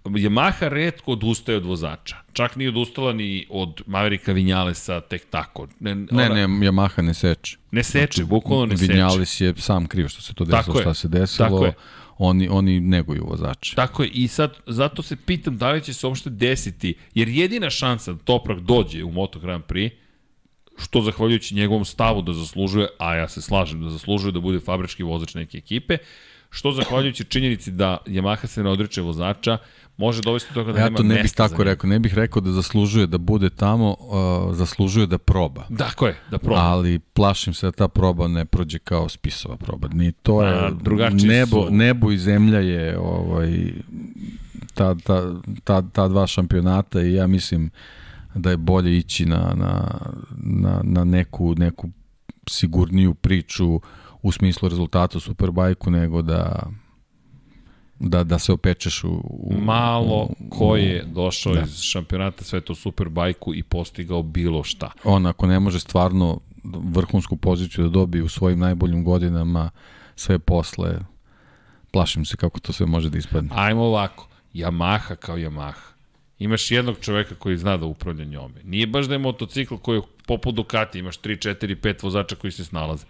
Yamaha 0.03 0.69
redko 0.69 1.11
odustaje 1.11 1.57
od 1.57 1.65
vozača. 1.65 2.15
Čak 2.33 2.55
nije 2.55 2.69
odustala 2.69 3.13
ni 3.13 3.45
od 3.49 3.81
Maverika 3.85 4.31
Vinjalesa 4.31 5.01
tek 5.01 5.25
tako. 5.29 5.67
Ne, 5.79 5.91
ona... 5.91 6.29
ne, 6.29 6.47
ne, 6.47 6.67
Yamaha 6.67 7.01
ne 7.01 7.13
seče. 7.13 7.57
Ne 7.71 7.83
seče, 7.83 7.97
znači, 7.99 8.23
bukvalno 8.23 8.65
ne 8.65 8.77
seče. 8.77 8.91
Vinjales 8.91 9.41
je 9.41 9.53
sam 9.57 9.87
kriv 9.87 10.07
što 10.07 10.21
se 10.21 10.33
to 10.33 10.45
desilo, 10.45 10.61
tako 10.61 10.79
šta 10.79 10.89
je, 10.89 10.95
se 10.95 11.07
desilo. 11.07 11.49
Tako 11.49 11.65
je. 11.65 11.73
Oni, 12.17 12.49
oni 12.49 12.79
neguju 12.79 13.25
vozače. 13.29 13.75
Tako 13.75 14.03
je, 14.03 14.09
i 14.09 14.27
sad 14.27 14.57
zato 14.67 15.01
se 15.01 15.15
pitam 15.15 15.57
da 15.57 15.71
li 15.71 15.81
će 15.81 15.93
se 15.93 16.07
uopšte 16.07 16.29
desiti, 16.29 16.93
jer 17.13 17.27
jedina 17.27 17.69
šansa 17.69 18.13
da 18.13 18.19
Toprak 18.19 18.59
dođe 18.59 19.03
u 19.03 19.11
Moto 19.11 19.39
Grand 19.39 19.63
Prix, 19.63 19.91
što 20.77 21.01
zahvaljujući 21.01 21.55
njegovom 21.55 21.85
stavu 21.85 22.21
da 22.21 22.33
zaslužuje, 22.33 22.87
a 22.99 23.15
ja 23.15 23.27
se 23.27 23.41
slažem 23.41 23.83
da 23.83 23.89
zaslužuje 23.89 24.31
da 24.31 24.39
bude 24.39 24.59
fabrički 24.59 25.03
vozač 25.03 25.33
neke 25.33 25.57
ekipe, 25.57 25.97
što 26.49 26.71
zahvaljujući 26.71 27.23
činjenici 27.23 27.71
da 27.71 27.97
Yamaha 28.05 28.47
se 28.47 28.63
ne 28.63 28.69
odreče 28.69 29.01
vozača, 29.01 29.57
može 29.97 30.21
dovesti 30.21 30.53
do 30.53 30.59
toga 30.61 30.73
da 30.73 30.79
ja 30.79 30.85
nema 30.85 30.97
to 30.97 31.03
ne 31.03 31.21
bih 31.21 31.31
tako 31.31 31.63
rekao, 31.63 31.89
ne 31.89 31.99
bih 31.99 32.13
rekao 32.13 32.41
da 32.41 32.51
zaslužuje 32.51 33.07
da 33.07 33.17
bude 33.17 33.49
tamo, 33.49 33.95
uh, 33.99 34.55
zaslužuje 34.55 35.07
da 35.07 35.17
proba. 35.17 35.65
Dakle, 35.69 36.09
je, 36.09 36.15
da 36.31 36.37
proba. 36.37 36.61
Ali 36.61 36.99
plašim 36.99 37.53
se 37.53 37.67
da 37.67 37.71
ta 37.71 37.87
proba 37.87 38.27
ne 38.27 38.45
prođe 38.45 38.79
kao 38.79 39.09
spisova 39.09 39.57
proba. 39.57 39.87
Ni 39.93 40.11
to 40.11 40.43
je 40.43 40.53
A, 40.53 40.71
nebo, 41.13 41.65
su... 41.65 41.71
nebo 41.71 42.11
i 42.11 42.17
zemlja 42.17 42.59
je 42.59 42.97
ovaj 42.99 43.73
ta, 44.73 44.95
ta, 44.95 45.33
ta, 45.63 45.81
ta 45.81 46.07
dva 46.07 46.27
šampionata 46.27 47.01
i 47.01 47.13
ja 47.13 47.27
mislim 47.27 47.69
da 48.35 48.49
je 48.49 48.57
bolje 48.57 48.97
ići 48.97 49.25
na, 49.25 49.53
na, 49.55 49.99
na, 50.37 50.81
na 50.83 51.03
neku, 51.03 51.55
neku 51.57 51.89
sigurniju 52.49 53.13
priču 53.13 53.81
u 54.21 54.31
smislu 54.31 54.69
rezultata 54.69 55.17
u 55.17 55.21
Superbajku 55.21 55.91
nego 55.91 56.21
da 56.21 56.69
da, 58.01 58.23
da 58.23 58.39
se 58.39 58.53
opečeš 58.53 59.03
u... 59.03 59.09
u 59.23 59.53
Malo 59.61 60.29
u, 60.39 60.49
ko 60.49 60.75
je 60.75 61.05
došao 61.05 61.53
da. 61.53 61.61
iz 61.61 61.81
šampionata 61.81 62.43
sveta 62.43 62.73
u 62.73 62.75
Superbajku 62.75 63.55
i 63.55 63.63
postigao 63.63 64.23
bilo 64.23 64.63
šta. 64.63 64.91
On 65.03 65.25
ako 65.25 65.47
ne 65.47 65.59
može 65.59 65.79
stvarno 65.79 66.39
vrhunsku 66.63 67.35
poziciju 67.35 67.83
da 67.83 67.89
dobije 67.89 68.23
u 68.23 68.29
svojim 68.29 68.59
najboljim 68.59 69.03
godinama 69.03 69.69
sve 70.15 70.39
posle, 70.39 70.99
plašim 71.91 72.25
se 72.25 72.37
kako 72.37 72.59
to 72.59 72.73
sve 72.73 72.85
može 72.85 73.09
da 73.09 73.17
ispadne. 73.17 73.49
Ajmo 73.53 73.83
ovako, 73.83 74.27
Yamaha 74.53 75.15
kao 75.15 75.37
Yamaha. 75.37 75.91
Imaš 76.39 76.71
jednog 76.71 76.95
čoveka 77.01 77.35
koji 77.35 77.57
zna 77.57 77.77
da 77.77 77.85
upravlja 77.85 78.25
njome. 78.25 78.61
Nije 78.63 78.87
baš 78.87 79.05
da 79.05 79.13
je 79.13 79.19
motocikl 79.19 79.75
koji 79.75 79.97
je 79.97 80.01
poput 80.25 80.55
Ducati, 80.55 80.99
imaš 80.99 81.19
3, 81.19 81.55
4, 81.55 81.75
5 81.75 82.03
vozača 82.03 82.35
koji 82.35 82.51
se 82.51 82.65
snalaze 82.65 83.05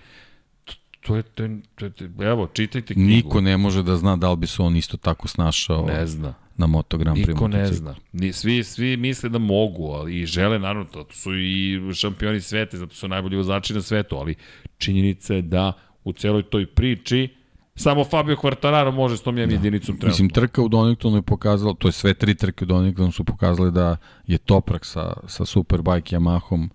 to 1.01 1.15
je, 1.15 1.23
to 1.23 1.43
je, 1.43 1.61
to 1.75 1.85
je, 1.85 1.91
evo, 2.19 2.47
čitajte 2.53 2.93
knjigu. 2.93 3.09
Niko 3.09 3.41
ne 3.41 3.57
može 3.57 3.83
da 3.83 3.95
zna 3.95 4.15
da 4.17 4.31
li 4.31 4.37
bi 4.37 4.47
se 4.47 4.61
on 4.61 4.75
isto 4.75 4.97
tako 4.97 5.27
snašao 5.27 5.85
ne 5.85 6.07
zna. 6.07 6.33
na 6.57 6.67
Moto 6.67 6.97
Grand 6.97 7.17
Prix. 7.17 7.27
Niko 7.27 7.47
ne 7.47 7.67
zna. 7.67 7.95
Ni, 8.11 8.33
svi, 8.33 8.63
svi 8.63 8.97
misle 8.97 9.29
da 9.29 9.37
mogu, 9.37 9.87
ali 9.87 10.21
i 10.21 10.25
žele, 10.25 10.59
naravno, 10.59 10.85
to 10.85 11.05
su 11.11 11.35
i 11.35 11.79
šampioni 11.93 12.41
sveta, 12.41 12.77
zato 12.77 12.95
su 12.95 13.07
najbolji 13.07 13.37
vozači 13.37 13.73
na 13.73 13.81
svetu, 13.81 14.15
ali 14.15 14.35
činjenica 14.77 15.33
je 15.33 15.41
da 15.41 15.73
u 16.03 16.13
celoj 16.13 16.43
toj 16.43 16.65
priči 16.65 17.29
Samo 17.75 18.03
Fabio 18.03 18.35
Quartararo 18.35 18.91
može 18.91 19.17
s 19.17 19.21
tom 19.21 19.37
jednom 19.37 19.59
da. 19.59 19.65
jedinicom 19.67 19.85
trenutno. 19.85 20.07
Mislim, 20.07 20.29
trka 20.29 20.61
u 20.61 20.67
Doningtonu 20.67 21.17
je 21.17 21.21
pokazala, 21.21 21.73
to 21.73 21.87
je 21.87 21.91
sve 21.91 22.13
tri 22.13 22.35
trke 22.35 22.65
u 22.65 22.67
Doningtonu 22.67 23.11
su 23.11 23.23
pokazale 23.23 23.71
da 23.71 23.97
je 24.27 24.37
Toprak 24.37 24.85
sa, 24.85 25.13
sa 25.27 25.45
Superbike 25.45 26.15
Yamahom 26.15 26.69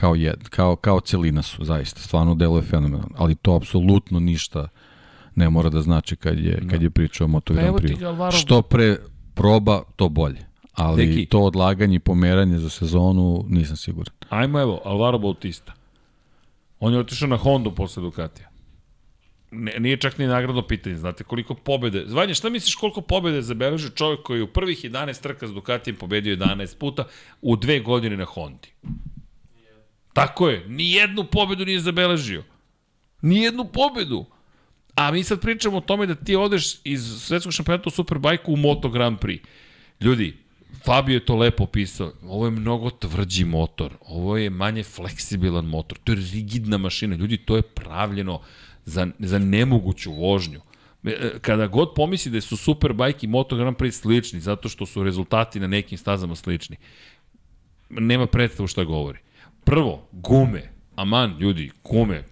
kao, 0.00 0.14
jed, 0.14 0.48
kao, 0.48 0.76
kao 0.76 1.00
celina 1.00 1.42
su, 1.42 1.64
zaista, 1.64 2.00
stvarno 2.00 2.34
deluje 2.34 2.62
fenomenalno, 2.62 3.14
ali 3.16 3.34
to 3.34 3.54
apsolutno 3.54 4.20
ništa 4.20 4.68
ne 5.34 5.50
mora 5.50 5.70
da 5.70 5.82
znači 5.82 6.16
kad 6.16 6.38
je, 6.38 6.62
kad 6.70 6.82
je 6.82 6.90
pričao 6.90 7.24
o 7.24 7.28
Moto 7.28 7.54
pa 7.54 7.60
Grand 7.60 7.76
Prix. 7.76 8.40
Što 8.40 8.62
pre 8.62 8.96
proba, 9.34 9.82
to 9.96 10.08
bolje. 10.08 10.46
Ali 10.72 11.06
Deki. 11.06 11.26
to 11.26 11.40
odlaganje 11.40 11.96
i 11.96 11.98
pomeranje 11.98 12.58
za 12.58 12.70
sezonu 12.70 13.44
nisam 13.48 13.76
siguran. 13.76 14.14
Ajmo 14.28 14.60
evo, 14.60 14.80
Alvaro 14.84 15.18
Bautista. 15.18 15.72
On 16.80 16.92
je 16.92 16.98
otišao 16.98 17.28
na 17.28 17.36
Hondu 17.36 17.74
posle 17.74 18.02
Ducatija. 18.02 18.48
Ne, 19.50 19.72
nije 19.78 19.96
čak 19.96 20.18
ni 20.18 20.26
nagradno 20.26 20.62
pitanje. 20.62 20.96
Znate 20.96 21.24
koliko 21.24 21.54
pobede... 21.54 22.04
Zvanje, 22.06 22.34
šta 22.34 22.50
misliš 22.50 22.74
koliko 22.74 23.00
pobede 23.00 23.42
zabeleže 23.42 23.90
čovjek 23.90 24.22
koji 24.22 24.42
u 24.42 24.46
prvih 24.46 24.84
11 24.84 25.22
trka 25.22 25.46
s 25.46 25.52
Ducatijem 25.52 25.96
pobedio 25.96 26.36
11 26.36 26.76
puta 26.78 27.04
u 27.42 27.56
dve 27.56 27.80
godine 27.80 28.16
na 28.16 28.24
Hondi? 28.24 28.68
Tako 30.12 30.48
je, 30.48 30.68
ni 30.68 30.92
jednu 30.92 31.24
pobedu 31.24 31.64
nije 31.64 31.80
zabeležio. 31.80 32.44
Ni 33.22 33.42
jednu 33.42 33.64
pobedu. 33.64 34.24
A 34.94 35.10
mi 35.10 35.24
sad 35.24 35.40
pričamo 35.40 35.76
o 35.76 35.80
tome 35.80 36.06
da 36.06 36.14
ti 36.14 36.36
odeš 36.36 36.76
iz 36.84 37.22
svetskog 37.22 37.52
šampionata 37.52 37.88
u 37.88 37.90
Superbajku 37.90 38.52
u 38.52 38.56
Moto 38.56 38.88
Grand 38.88 39.18
Prix. 39.18 39.40
Ljudi, 40.00 40.36
Fabio 40.84 41.14
je 41.14 41.24
to 41.24 41.36
lepo 41.36 41.64
opisao. 41.64 42.12
Ovo 42.22 42.44
je 42.44 42.50
mnogo 42.50 42.90
tvrđi 42.90 43.44
motor. 43.44 43.92
Ovo 44.00 44.36
je 44.36 44.50
manje 44.50 44.82
fleksibilan 44.82 45.64
motor. 45.64 45.98
To 46.04 46.12
je 46.12 46.16
rigidna 46.32 46.78
mašina. 46.78 47.16
Ljudi, 47.16 47.36
to 47.36 47.56
je 47.56 47.62
pravljeno 47.62 48.40
za, 48.84 49.06
za 49.18 49.38
nemoguću 49.38 50.12
vožnju. 50.12 50.60
E, 51.04 51.38
kada 51.40 51.66
god 51.66 51.94
pomisli 51.94 52.32
da 52.32 52.40
su 52.40 52.56
Superbike 52.56 53.26
i 53.26 53.28
Moto 53.28 53.56
Grand 53.56 53.76
Prix 53.76 53.90
slični, 53.90 54.40
zato 54.40 54.68
što 54.68 54.86
su 54.86 55.04
rezultati 55.04 55.60
na 55.60 55.66
nekim 55.66 55.98
stazama 55.98 56.36
slični, 56.36 56.76
nema 57.90 58.26
predstavu 58.26 58.66
šta 58.66 58.84
govori. 58.84 59.18
Prvo, 59.64 60.08
gume. 60.12 60.62
Aman, 60.96 61.36
ljudi, 61.40 61.70
gume. 61.84 62.24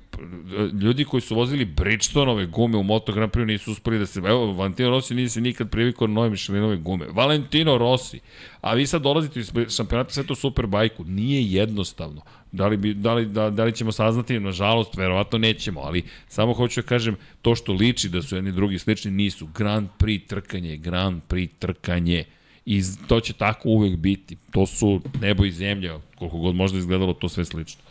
Ljudi 0.82 1.04
koji 1.04 1.20
su 1.20 1.34
vozili 1.34 1.64
Bridgestonove 1.64 2.46
gume 2.46 2.76
u 2.76 2.82
Moto 2.82 3.12
Grand 3.12 3.32
Prix 3.32 3.46
nisu 3.46 3.72
uspeli 3.72 3.98
da 3.98 4.06
se... 4.06 4.20
Evo, 4.20 4.52
Valentino 4.52 4.90
Rossi 4.90 5.14
nije 5.14 5.28
se 5.28 5.40
nikad 5.40 5.70
privikao 5.70 6.06
na 6.06 6.14
nove 6.14 6.30
Michelinove 6.30 6.76
gume. 6.76 7.06
Valentino 7.10 7.78
Rossi. 7.78 8.20
A 8.60 8.74
vi 8.74 8.86
sad 8.86 9.02
dolazite 9.02 9.40
iz 9.40 9.52
šampionata 9.76 10.10
sveta 10.10 10.32
u 10.32 10.36
Superbajku. 10.36 11.04
Nije 11.04 11.52
jednostavno. 11.52 12.22
Da 12.52 12.66
li, 12.66 12.76
bi, 12.76 12.94
da, 12.94 13.14
li, 13.14 13.26
da, 13.26 13.50
da 13.50 13.64
li 13.64 13.72
ćemo 13.72 13.92
saznati? 13.92 14.40
Nažalost, 14.40 14.96
verovatno 14.96 15.38
nećemo, 15.38 15.80
ali 15.80 16.02
samo 16.28 16.52
hoću 16.52 16.82
da 16.82 16.86
kažem, 16.86 17.16
to 17.42 17.54
što 17.54 17.72
liči 17.72 18.08
da 18.08 18.22
su 18.22 18.36
jedni 18.36 18.52
drugi 18.52 18.78
slični, 18.78 19.10
nisu. 19.10 19.46
Grand 19.46 19.88
Prix 19.98 20.26
trkanje, 20.26 20.76
Grand 20.76 21.22
Prix 21.28 21.48
trkanje. 21.58 22.24
I 22.70 22.82
to 23.06 23.20
će 23.20 23.32
tako 23.32 23.68
uvek 23.68 23.96
biti. 23.96 24.36
To 24.50 24.66
su 24.66 25.00
nebo 25.20 25.44
i 25.44 25.52
zemlja, 25.52 25.98
koliko 26.18 26.38
god 26.38 26.54
možda 26.54 26.78
izgledalo 26.78 27.12
to 27.12 27.28
sve 27.28 27.44
slično. 27.44 27.82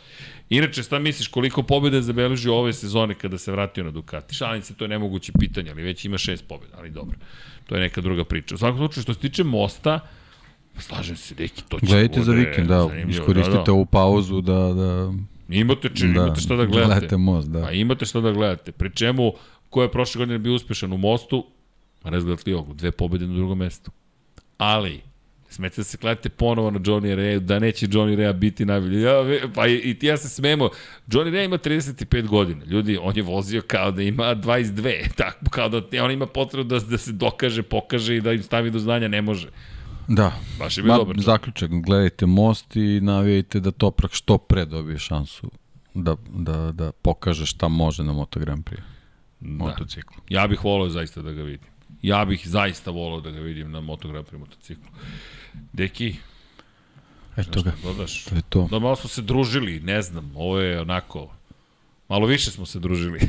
Inače, 0.50 0.82
šta 0.82 0.98
misliš, 0.98 1.28
koliko 1.28 1.62
pobjede 1.62 1.96
je 1.96 2.02
zabeležio 2.02 2.54
ove 2.54 2.72
sezone 2.72 3.14
kada 3.14 3.38
se 3.38 3.52
vratio 3.52 3.84
na 3.84 3.90
Ducati? 3.90 4.34
Šalim 4.34 4.62
se, 4.62 4.74
to 4.74 4.84
je 4.84 4.88
nemoguće 4.88 5.32
pitanje, 5.38 5.70
ali 5.70 5.82
već 5.82 6.04
ima 6.04 6.18
šest 6.18 6.44
pobjeda, 6.48 6.76
ali 6.78 6.90
dobro. 6.90 7.16
To 7.66 7.74
je 7.74 7.80
neka 7.80 8.00
druga 8.00 8.24
priča. 8.24 8.54
U 8.54 8.58
svakom 8.58 8.78
slučaju, 8.78 9.02
što 9.02 9.14
se 9.14 9.20
tiče 9.20 9.44
Mosta, 9.44 10.00
slažem 10.78 11.16
se, 11.16 11.34
deki, 11.34 11.62
to 11.68 11.80
će 11.80 11.86
Gledajte 11.86 12.22
za 12.22 12.32
vikend, 12.32 12.68
da, 12.68 12.88
iskoristite 13.08 13.56
da, 13.56 13.62
da. 13.62 13.72
ovu 13.72 13.86
pauzu 13.86 14.40
da, 14.40 14.72
da 14.72 15.12
Imate, 15.48 15.90
či, 15.94 16.06
da, 16.06 16.24
imate 16.24 16.40
šta 16.40 16.56
da 16.56 16.64
gledate. 16.64 16.88
Gledate 16.88 17.16
most, 17.16 17.48
da. 17.48 17.64
A 17.64 17.72
imate 17.72 18.06
šta 18.06 18.20
da 18.20 18.32
gledate. 18.32 18.72
Pri 18.72 18.90
čemu, 18.94 19.32
ko 19.70 19.82
je 19.82 19.92
prošle 19.92 20.18
godine 20.18 20.38
bio 20.38 20.54
uspešan 20.54 20.92
u 20.92 20.96
mostu, 20.96 21.46
a 22.02 22.10
ne 22.10 22.20
zgledati 22.20 22.52
ovu, 22.52 22.74
dve 22.74 22.90
pobede 22.90 23.26
na 23.26 23.34
drugom 23.34 23.58
mestu. 23.58 23.90
Ali, 24.58 25.08
Smete 25.50 25.80
da 25.80 25.84
se 25.84 25.96
kladite 25.96 26.28
ponovo 26.28 26.70
na 26.70 26.78
Johnny 26.78 27.14
Rea, 27.14 27.38
da 27.38 27.58
neće 27.58 27.86
Johnny 27.86 28.14
Rea 28.16 28.32
biti 28.32 28.64
najbolji. 28.64 29.00
Ja, 29.00 29.12
pa 29.54 29.66
i, 29.66 29.74
i 29.74 29.98
ti 29.98 30.06
ja 30.06 30.16
se 30.16 30.28
smemo. 30.28 30.68
Johnny 31.06 31.30
Rea 31.30 31.44
ima 31.44 31.58
35 31.58 32.26
godina. 32.26 32.64
Ljudi, 32.64 32.98
on 33.02 33.16
je 33.16 33.22
vozio 33.22 33.62
kao 33.66 33.90
da 33.90 34.02
ima 34.02 34.24
22. 34.24 35.08
Tako, 35.16 35.50
kao 35.50 35.68
da 35.68 36.04
on 36.04 36.10
ima 36.10 36.26
potrebu 36.26 36.68
da, 36.68 36.78
da 36.78 36.98
se 36.98 37.12
dokaže, 37.12 37.62
pokaže 37.62 38.16
i 38.16 38.20
da 38.20 38.32
im 38.32 38.42
stavi 38.42 38.70
do 38.70 38.78
znanja, 38.78 39.08
ne 39.08 39.22
može. 39.22 39.48
Da. 40.08 40.32
Baš 40.58 40.78
je 40.78 40.82
bio 40.82 40.96
dobar. 40.96 41.16
Zaključak, 41.20 41.70
gledajte 41.70 42.26
most 42.26 42.76
i 42.76 43.00
navijajte 43.00 43.60
da 43.60 43.70
Toprak 43.70 44.12
što 44.12 44.38
pre 44.38 44.64
dobije 44.64 44.98
šansu 44.98 45.50
da, 45.94 46.16
da, 46.28 46.72
da 46.72 46.92
pokaže 46.92 47.46
šta 47.46 47.68
može 47.68 48.04
na 48.04 48.12
Moto 48.12 48.40
Grand 48.40 48.64
Prix. 48.64 48.80
Da. 49.40 49.48
Motociklu. 49.64 50.16
Ja 50.28 50.46
bih 50.46 50.64
volio 50.64 50.88
zaista 50.90 51.22
da 51.22 51.32
ga 51.32 51.42
vidim. 51.42 51.68
Ja 52.02 52.24
bih 52.24 52.48
zaista 52.48 52.90
volio 52.90 53.20
da 53.20 53.30
ga 53.30 53.40
vidim 53.40 53.70
na 53.70 53.80
Moto 53.80 54.08
Grand 54.08 54.26
Prix 54.26 54.38
motociklu. 54.38 54.90
Deki, 55.72 56.16
Eto 57.36 57.62
ga, 57.62 57.72
dodaš? 57.82 58.24
to 58.24 58.34
je 58.34 58.42
to. 58.48 58.68
Da 58.70 58.78
malo 58.78 58.96
smo 58.96 59.08
se 59.08 59.22
družili, 59.22 59.80
ne 59.80 60.02
znam, 60.02 60.32
ovo 60.36 60.60
je 60.60 60.80
onako, 60.80 61.30
malo 62.08 62.26
više 62.26 62.50
smo 62.50 62.66
se 62.66 62.78
družili. 62.78 63.20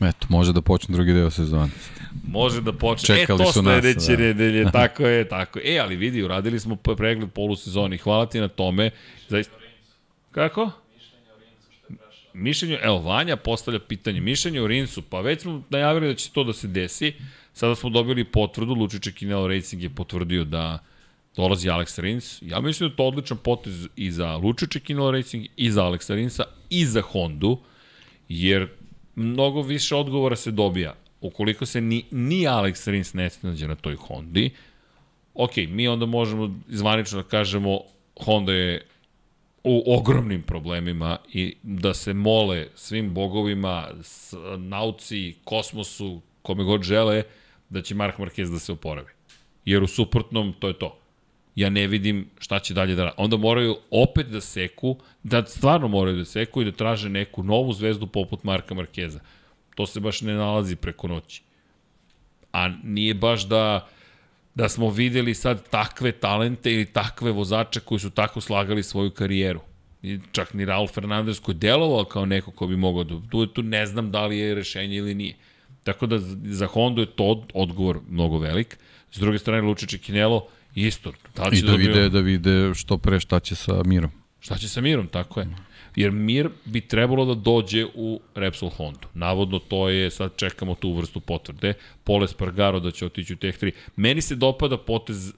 Eto, 0.00 0.26
može 0.28 0.52
da 0.52 0.62
počne 0.62 0.94
drugi 0.94 1.12
deo 1.12 1.30
sezone. 1.30 1.70
Može 2.28 2.60
da 2.60 2.72
počne. 2.72 3.16
Čekali 3.16 3.42
e, 3.42 3.44
to 3.44 3.52
su 3.52 3.62
sledeće 3.62 4.16
da. 4.16 4.22
nedelje, 4.22 4.70
tako 4.72 5.02
je, 5.06 5.28
tako 5.28 5.58
je. 5.58 5.74
E, 5.74 5.78
ali 5.78 5.96
vidi, 5.96 6.22
uradili 6.22 6.60
smo 6.60 6.76
pregled 6.76 7.30
polusezoni. 7.30 7.98
Hvala 7.98 8.26
ti 8.26 8.40
na 8.40 8.48
tome. 8.48 8.90
Zaista... 9.28 9.54
Kako? 10.30 10.70
Mišljenje, 12.34 12.78
evo, 12.82 12.98
Vanja 12.98 13.36
postavlja 13.36 13.80
pitanje. 13.80 14.20
Mišljenje 14.20 14.60
o 14.60 14.66
Rinsu, 14.66 15.02
pa 15.02 15.20
već 15.20 15.40
smo 15.40 15.62
najavili 15.70 16.08
da 16.08 16.14
će 16.14 16.30
to 16.30 16.44
da 16.44 16.52
se 16.52 16.68
desi. 16.68 17.12
Sada 17.52 17.74
smo 17.74 17.90
dobili 17.90 18.24
potvrdu, 18.24 18.74
Lučiće 18.74 19.12
Kinelo 19.12 19.48
Racing 19.48 19.82
je 19.82 19.90
potvrdio 19.90 20.44
da 20.44 20.78
dolazi 21.36 21.68
Alex 21.68 22.00
Rins. 22.00 22.42
Ja 22.42 22.60
mislim 22.60 22.88
da 22.88 22.92
je 22.92 22.96
to 22.96 23.04
odličan 23.04 23.36
potez 23.36 23.88
i 23.96 24.10
za 24.10 24.36
Lučiće 24.36 24.80
Kinelo 24.80 25.10
Racing, 25.10 25.46
i 25.56 25.70
za 25.70 25.84
Alexa 25.84 26.14
Rinsa, 26.14 26.44
i 26.70 26.86
za 26.86 27.02
Hondu, 27.02 27.58
jer 28.28 28.68
mnogo 29.14 29.62
više 29.62 29.94
odgovora 29.94 30.36
se 30.36 30.50
dobija. 30.50 30.94
Ukoliko 31.20 31.66
se 31.66 31.80
ni, 31.80 32.04
ni 32.10 32.46
Alex 32.46 32.90
Rins 32.90 33.14
ne 33.14 33.30
snađe 33.30 33.68
na 33.68 33.74
toj 33.74 33.96
Hondi, 33.96 34.50
ok, 35.34 35.56
mi 35.68 35.88
onda 35.88 36.06
možemo 36.06 36.60
zvanično 36.68 37.22
da 37.22 37.28
kažemo 37.28 37.80
Honda 38.24 38.52
je 38.52 38.86
u 39.64 39.82
ogromnim 39.86 40.42
problemima 40.42 41.16
i 41.32 41.56
da 41.62 41.94
se 41.94 42.14
mole 42.14 42.66
svim 42.74 43.14
bogovima, 43.14 43.88
nauci, 44.58 45.34
kosmosu, 45.44 46.20
kome 46.42 46.64
god 46.64 46.82
žele, 46.82 47.22
da 47.68 47.82
će 47.82 47.94
Mark 47.94 48.18
Marquez 48.18 48.50
da 48.50 48.58
se 48.58 48.72
oporavi. 48.72 49.08
Jer 49.64 49.82
u 49.82 49.86
suprotnom, 49.86 50.54
to 50.58 50.68
je 50.68 50.78
to. 50.78 50.98
Ja 51.54 51.70
ne 51.70 51.86
vidim 51.86 52.30
šta 52.38 52.58
će 52.58 52.74
dalje 52.74 52.94
da 52.94 53.04
radi. 53.04 53.14
Onda 53.18 53.36
moraju 53.36 53.76
opet 53.90 54.26
da 54.26 54.40
seku, 54.40 54.96
da 55.22 55.46
stvarno 55.46 55.88
moraju 55.88 56.16
da 56.16 56.24
seku 56.24 56.62
i 56.62 56.64
da 56.64 56.72
traže 56.72 57.08
neku 57.08 57.42
novu 57.42 57.72
zvezdu 57.72 58.06
poput 58.06 58.44
Marka 58.44 58.74
Markeza. 58.74 59.20
To 59.74 59.86
se 59.86 60.00
baš 60.00 60.20
ne 60.20 60.34
nalazi 60.34 60.76
preko 60.76 61.08
noći. 61.08 61.42
A 62.52 62.68
nije 62.68 63.14
baš 63.14 63.48
da 63.48 63.88
da 64.54 64.68
smo 64.68 64.90
videli 64.90 65.34
sad 65.34 65.68
takve 65.70 66.12
talente 66.12 66.72
ili 66.72 66.86
takve 66.86 67.30
vozače 67.30 67.80
koji 67.80 67.98
su 67.98 68.10
tako 68.10 68.40
slagali 68.40 68.82
svoju 68.82 69.10
karijeru. 69.10 69.60
I 70.02 70.18
čak 70.32 70.54
ni 70.54 70.64
Raul 70.64 70.86
Fernandez 70.86 71.40
koji 71.40 71.54
je 71.54 71.58
delovao 71.58 72.04
kao 72.04 72.26
neko 72.26 72.50
ko 72.50 72.66
bi 72.66 72.76
mogao 72.76 73.04
da... 73.04 73.14
Tu, 73.30 73.46
tu 73.46 73.62
ne 73.62 73.86
znam 73.86 74.10
da 74.10 74.26
li 74.26 74.38
je 74.38 74.54
rešenje 74.54 74.96
ili 74.96 75.14
nije. 75.14 75.34
Tako 75.84 76.06
da 76.06 76.18
za 76.44 76.66
Honda 76.66 77.00
je 77.00 77.06
to 77.06 77.46
odgovor 77.54 77.98
mnogo 78.08 78.38
velik. 78.38 78.78
S 79.12 79.18
druge 79.18 79.38
strane, 79.38 79.62
Lučić 79.62 79.92
i 79.92 79.98
Kinelo 79.98 80.48
isto. 80.74 81.12
Da 81.36 81.48
I 81.52 81.62
da, 81.62 81.70
da 81.70 81.76
vide, 81.76 82.08
da 82.08 82.20
vide 82.20 82.74
što 82.74 82.98
pre 82.98 83.20
šta 83.20 83.40
će 83.40 83.54
sa 83.54 83.82
Mirom. 83.84 84.10
Šta 84.40 84.56
će 84.58 84.68
sa 84.68 84.80
Mirom, 84.80 85.08
tako 85.08 85.40
je. 85.40 85.46
Jer 85.96 86.10
Mir 86.10 86.48
bi 86.64 86.80
trebalo 86.80 87.24
da 87.24 87.34
dođe 87.34 87.86
u 87.94 88.20
Repsol 88.34 88.70
Honda. 88.70 89.08
Navodno 89.14 89.58
to 89.58 89.88
je, 89.88 90.10
sad 90.10 90.36
čekamo 90.36 90.74
tu 90.74 90.92
vrstu 90.92 91.20
potvrde. 91.20 91.74
Pole 92.04 92.28
Spargaro 92.28 92.80
da 92.80 92.90
će 92.90 93.06
otići 93.06 93.32
u 93.32 93.36
Tech 93.36 93.58
3. 93.58 93.72
Meni 93.96 94.20
se 94.20 94.34
dopada 94.34 94.76
potez 94.76 95.32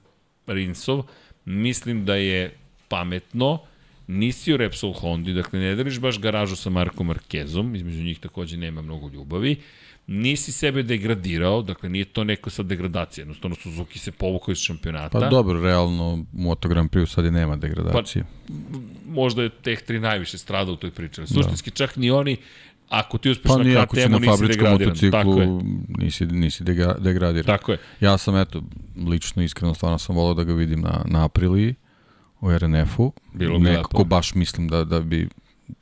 Rinsov. 0.47 1.03
Mislim 1.45 2.05
da 2.05 2.15
je 2.15 2.57
pametno. 2.87 3.59
Nisi 4.07 4.53
u 4.53 4.57
Repsol 4.57 4.93
Hondi, 4.93 5.33
dakle 5.33 5.59
ne 5.59 5.75
deliš 5.75 5.99
baš 5.99 6.19
garažu 6.19 6.55
sa 6.55 6.69
Markom 6.69 7.07
Markezom, 7.07 7.75
između 7.75 8.03
njih 8.03 8.19
takođe 8.19 8.57
nema 8.57 8.81
mnogo 8.81 9.09
ljubavi. 9.09 9.51
Uh, 9.51 9.86
nisi 10.07 10.51
sebe 10.51 10.83
degradirao, 10.83 11.61
dakle 11.61 11.89
nije 11.89 12.05
to 12.05 12.23
neko 12.23 12.49
sad 12.49 12.65
degradacija, 12.65 13.21
jednostavno 13.21 13.55
Suzuki 13.55 13.99
se 13.99 14.11
povukao 14.11 14.51
iz 14.51 14.57
šampionata. 14.57 15.19
Pa 15.19 15.29
dobro, 15.29 15.61
realno 15.61 16.25
Moto 16.33 16.69
Grand 16.69 16.89
Prix 16.89 17.05
sad 17.05 17.25
i 17.25 17.31
nema 17.31 17.55
degradacije. 17.55 18.23
Pa, 18.23 18.53
možda 19.05 19.43
je 19.43 19.49
Teh 19.49 19.79
3 19.87 19.99
najviše 19.99 20.37
strada 20.37 20.71
u 20.71 20.75
toj 20.75 20.91
priči. 20.91 21.21
Da. 21.21 21.27
Suštinski 21.27 21.69
da. 21.69 21.75
čak 21.75 21.95
ni 21.95 22.11
oni 22.11 22.37
ako 22.89 23.17
ti 23.17 23.29
uspeš 23.29 23.51
pa, 23.51 23.57
na 23.57 23.85
KTM-u 23.85 24.19
nisi 24.19 24.47
degradiran. 24.47 24.95
Tako 25.11 25.41
je. 25.41 25.47
Nisi, 25.97 26.25
nisi 26.25 26.63
degradiran. 26.99 27.43
Tako 27.43 27.71
je. 27.71 27.77
Ja 27.99 28.17
sam, 28.17 28.37
eto, 28.37 28.63
lično, 29.07 29.43
iskreno, 29.43 29.73
stvarno 29.73 29.97
sam 29.97 30.15
volao 30.15 30.33
da 30.33 30.43
ga 30.43 30.53
vidim 30.53 30.81
na, 30.81 31.01
na 31.05 31.25
Apriliji, 31.25 31.75
u 32.41 32.57
RNF-u. 32.57 33.13
Bilo 33.33 33.59
bi 33.59 33.63
Nekako 33.63 33.97
lepo. 33.97 34.07
baš 34.07 34.35
mislim 34.35 34.67
da, 34.67 34.83
da 34.83 34.99
bi 34.99 35.29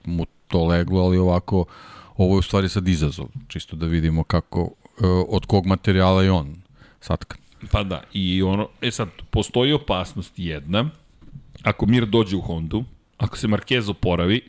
mu 0.05 0.25
to 0.47 0.65
leglo, 0.65 1.01
ali 1.01 1.17
ovako 1.17 1.65
ovo 2.17 2.35
je 2.35 2.39
u 2.39 2.41
stvari 2.41 2.69
sad 2.69 2.87
izazov, 2.87 3.27
čisto 3.47 3.75
da 3.75 3.85
vidimo 3.85 4.23
kako, 4.23 4.71
e, 5.01 5.07
od 5.27 5.45
kog 5.45 5.65
materijala 5.65 6.23
je 6.23 6.31
on 6.31 6.55
satkan. 6.99 7.37
Pa 7.71 7.83
da, 7.83 8.03
i 8.13 8.43
ono, 8.43 8.69
e 8.81 8.91
sad, 8.91 9.09
postoji 9.29 9.73
opasnost 9.73 10.33
jedna, 10.37 10.89
ako 11.63 11.85
Mir 11.85 12.05
dođe 12.05 12.35
u 12.35 12.41
Hondu, 12.41 12.83
ako 13.17 13.37
se 13.37 13.47
Marquez 13.47 13.89
oporavi 13.89 14.41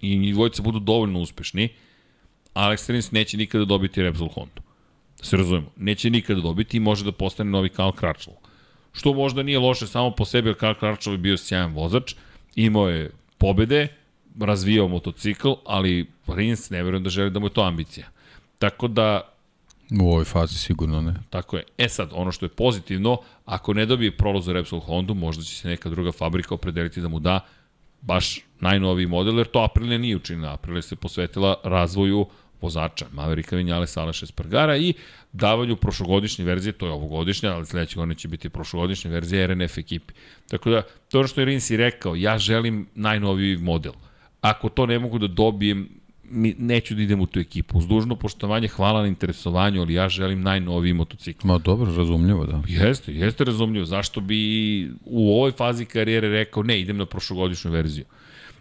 i 0.00 0.32
dvojice 0.32 0.62
budu 0.62 0.78
dovoljno 0.78 1.20
uspešni, 1.20 1.68
Alex 2.54 2.90
Rins 2.90 3.10
neće 3.10 3.36
nikada 3.36 3.64
dobiti 3.64 4.02
Repsol 4.02 4.28
Hondu. 4.28 4.62
Da 5.18 5.24
se 5.24 5.36
razumemo, 5.36 5.70
neće 5.76 6.10
nikada 6.10 6.40
dobiti 6.40 6.76
i 6.76 6.80
može 6.80 7.04
da 7.04 7.12
postane 7.12 7.50
novi 7.50 7.68
Karl 7.68 7.90
Kračl. 7.90 8.30
Što 8.92 9.14
možda 9.14 9.42
nije 9.42 9.58
loše 9.58 9.86
samo 9.86 10.10
po 10.10 10.24
sebi, 10.24 10.48
jer 10.48 10.56
Karl 10.56 10.78
Kračl 10.78 11.10
je 11.10 11.18
bio 11.18 11.36
sjajan 11.36 11.72
vozač, 11.72 12.14
imao 12.56 12.88
je 12.88 13.10
pobede, 13.38 13.88
razvijao 14.40 14.88
motocikl, 14.88 15.52
ali 15.64 16.06
Rins 16.26 16.70
ne 16.70 16.82
verujem 16.82 17.04
da 17.04 17.10
želi 17.10 17.30
da 17.30 17.38
mu 17.38 17.46
je 17.46 17.50
to 17.50 17.62
ambicija. 17.62 18.06
Tako 18.58 18.88
da 18.88 19.20
U 19.90 20.10
ovoj 20.10 20.24
fazi 20.24 20.58
sigurno 20.58 21.00
ne. 21.00 21.14
Tako 21.30 21.56
je. 21.56 21.64
E 21.78 21.88
sad, 21.88 22.10
ono 22.12 22.32
što 22.32 22.44
je 22.46 22.50
pozitivno, 22.50 23.18
ako 23.44 23.74
ne 23.74 23.86
dobije 23.86 24.16
prolaz 24.16 24.44
za 24.44 24.52
Repsol 24.52 24.80
Honda, 24.80 25.14
možda 25.14 25.42
će 25.42 25.54
se 25.54 25.68
neka 25.68 25.88
druga 25.88 26.12
fabrika 26.12 26.54
opredeliti 26.54 27.00
da 27.00 27.08
mu 27.08 27.18
da 27.18 27.40
baš 28.00 28.40
najnoviji 28.60 29.06
model, 29.06 29.38
jer 29.38 29.46
to 29.46 29.58
Aprilia 29.58 29.98
nije 29.98 30.16
učinila. 30.16 30.52
Aprilia 30.52 30.82
se 30.82 30.96
posvetila 30.96 31.54
razvoju 31.64 32.26
vozača, 32.60 33.06
Maverika 33.12 33.56
Vinjale, 33.56 33.86
Aleša 33.96 34.26
Spargara 34.26 34.76
i 34.76 34.94
davanju 35.32 35.76
prošlogodišnje 35.76 36.44
verzije, 36.44 36.72
to 36.72 36.86
je 36.86 36.92
ovogodišnja, 36.92 37.54
ali 37.54 37.66
sledeće 37.66 37.96
godine 37.96 38.14
će 38.14 38.28
biti 38.28 38.48
prošlogodišnja 38.48 39.10
verzija 39.10 39.46
RNF 39.46 39.78
ekipi. 39.78 40.14
Tako 40.50 40.70
da, 40.70 40.82
to 41.10 41.26
što 41.26 41.40
je 41.40 41.44
Rins 41.44 41.70
i 41.70 41.76
rekao, 41.76 42.16
ja 42.16 42.38
želim 42.38 42.86
najnoviji 42.94 43.56
model. 43.56 43.92
Ako 44.40 44.68
to 44.68 44.86
ne 44.86 44.98
mogu 44.98 45.18
da 45.18 45.26
dobijem, 45.26 45.88
mi, 46.30 46.54
neću 46.58 46.94
da 46.94 47.02
idem 47.02 47.20
u 47.20 47.26
tu 47.26 47.40
ekipu. 47.40 47.78
Uz 47.78 47.86
dužno 47.86 48.16
poštovanje, 48.16 48.68
hvala 48.68 49.02
na 49.02 49.08
interesovanju, 49.08 49.80
ali 49.80 49.94
ja 49.94 50.08
želim 50.08 50.42
najnoviji 50.42 50.92
motocikl. 50.92 51.46
Ma 51.46 51.58
dobro, 51.58 51.94
razumljivo, 51.96 52.46
da. 52.46 52.62
Jeste, 52.68 53.14
jeste 53.14 53.44
razumljivo. 53.44 53.86
Zašto 53.86 54.20
bi 54.20 54.90
u 55.04 55.36
ovoj 55.36 55.52
fazi 55.52 55.84
karijere 55.84 56.28
rekao, 56.28 56.62
ne, 56.62 56.80
idem 56.80 56.96
na 56.96 57.06
prošlogodišnju 57.06 57.70
verziju. 57.70 58.04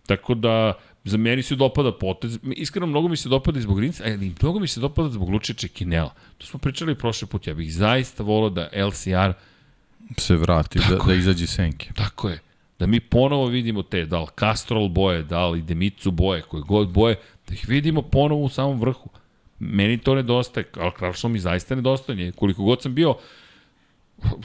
Tako 0.05 0.35
da, 0.35 0.73
za 1.03 1.17
meni 1.17 1.43
se 1.43 1.55
dopada 1.55 1.91
potez. 1.91 2.39
Iskreno, 2.55 2.87
mnogo 2.87 3.07
mi 3.07 3.17
se 3.17 3.29
dopada 3.29 3.61
zbog 3.61 3.79
Rinca, 3.79 4.03
ali 4.05 4.33
mnogo 4.41 4.59
mi 4.59 4.67
se 4.67 4.79
dopada 4.79 5.09
zbog 5.09 5.29
Luče 5.29 5.53
Čekinela. 5.53 6.13
To 6.37 6.47
smo 6.47 6.59
pričali 6.59 6.95
prošle 6.95 7.27
put. 7.27 7.47
Ja 7.47 7.53
bih 7.53 7.73
zaista 7.73 8.23
volao 8.23 8.49
da 8.49 8.69
LCR 8.73 9.33
se 10.17 10.35
vrati, 10.35 10.79
da, 10.89 10.95
da 10.95 11.13
izađe 11.13 11.47
senke. 11.47 11.89
Tako 11.95 12.29
je. 12.29 12.39
Da 12.79 12.87
mi 12.87 12.99
ponovo 12.99 13.45
vidimo 13.45 13.83
te, 13.83 14.05
da 14.05 14.19
li 14.19 14.27
Castrol 14.39 14.87
boje, 14.87 15.23
da 15.23 15.47
li 15.47 15.61
Demicu 15.61 16.11
boje, 16.11 16.41
koje 16.41 16.61
god 16.61 16.89
boje, 16.89 17.15
da 17.47 17.53
ih 17.53 17.65
vidimo 17.67 18.01
ponovo 18.01 18.41
u 18.41 18.49
samom 18.49 18.79
vrhu. 18.79 19.09
Meni 19.59 19.97
to 19.97 20.15
nedostaje, 20.15 20.65
ali 20.77 20.91
Kralšom 20.91 21.31
mi 21.31 21.39
zaista 21.39 21.75
nedostaje. 21.75 22.31
Koliko 22.31 22.63
god 22.63 22.81
sam 22.81 22.95
bio 22.95 23.15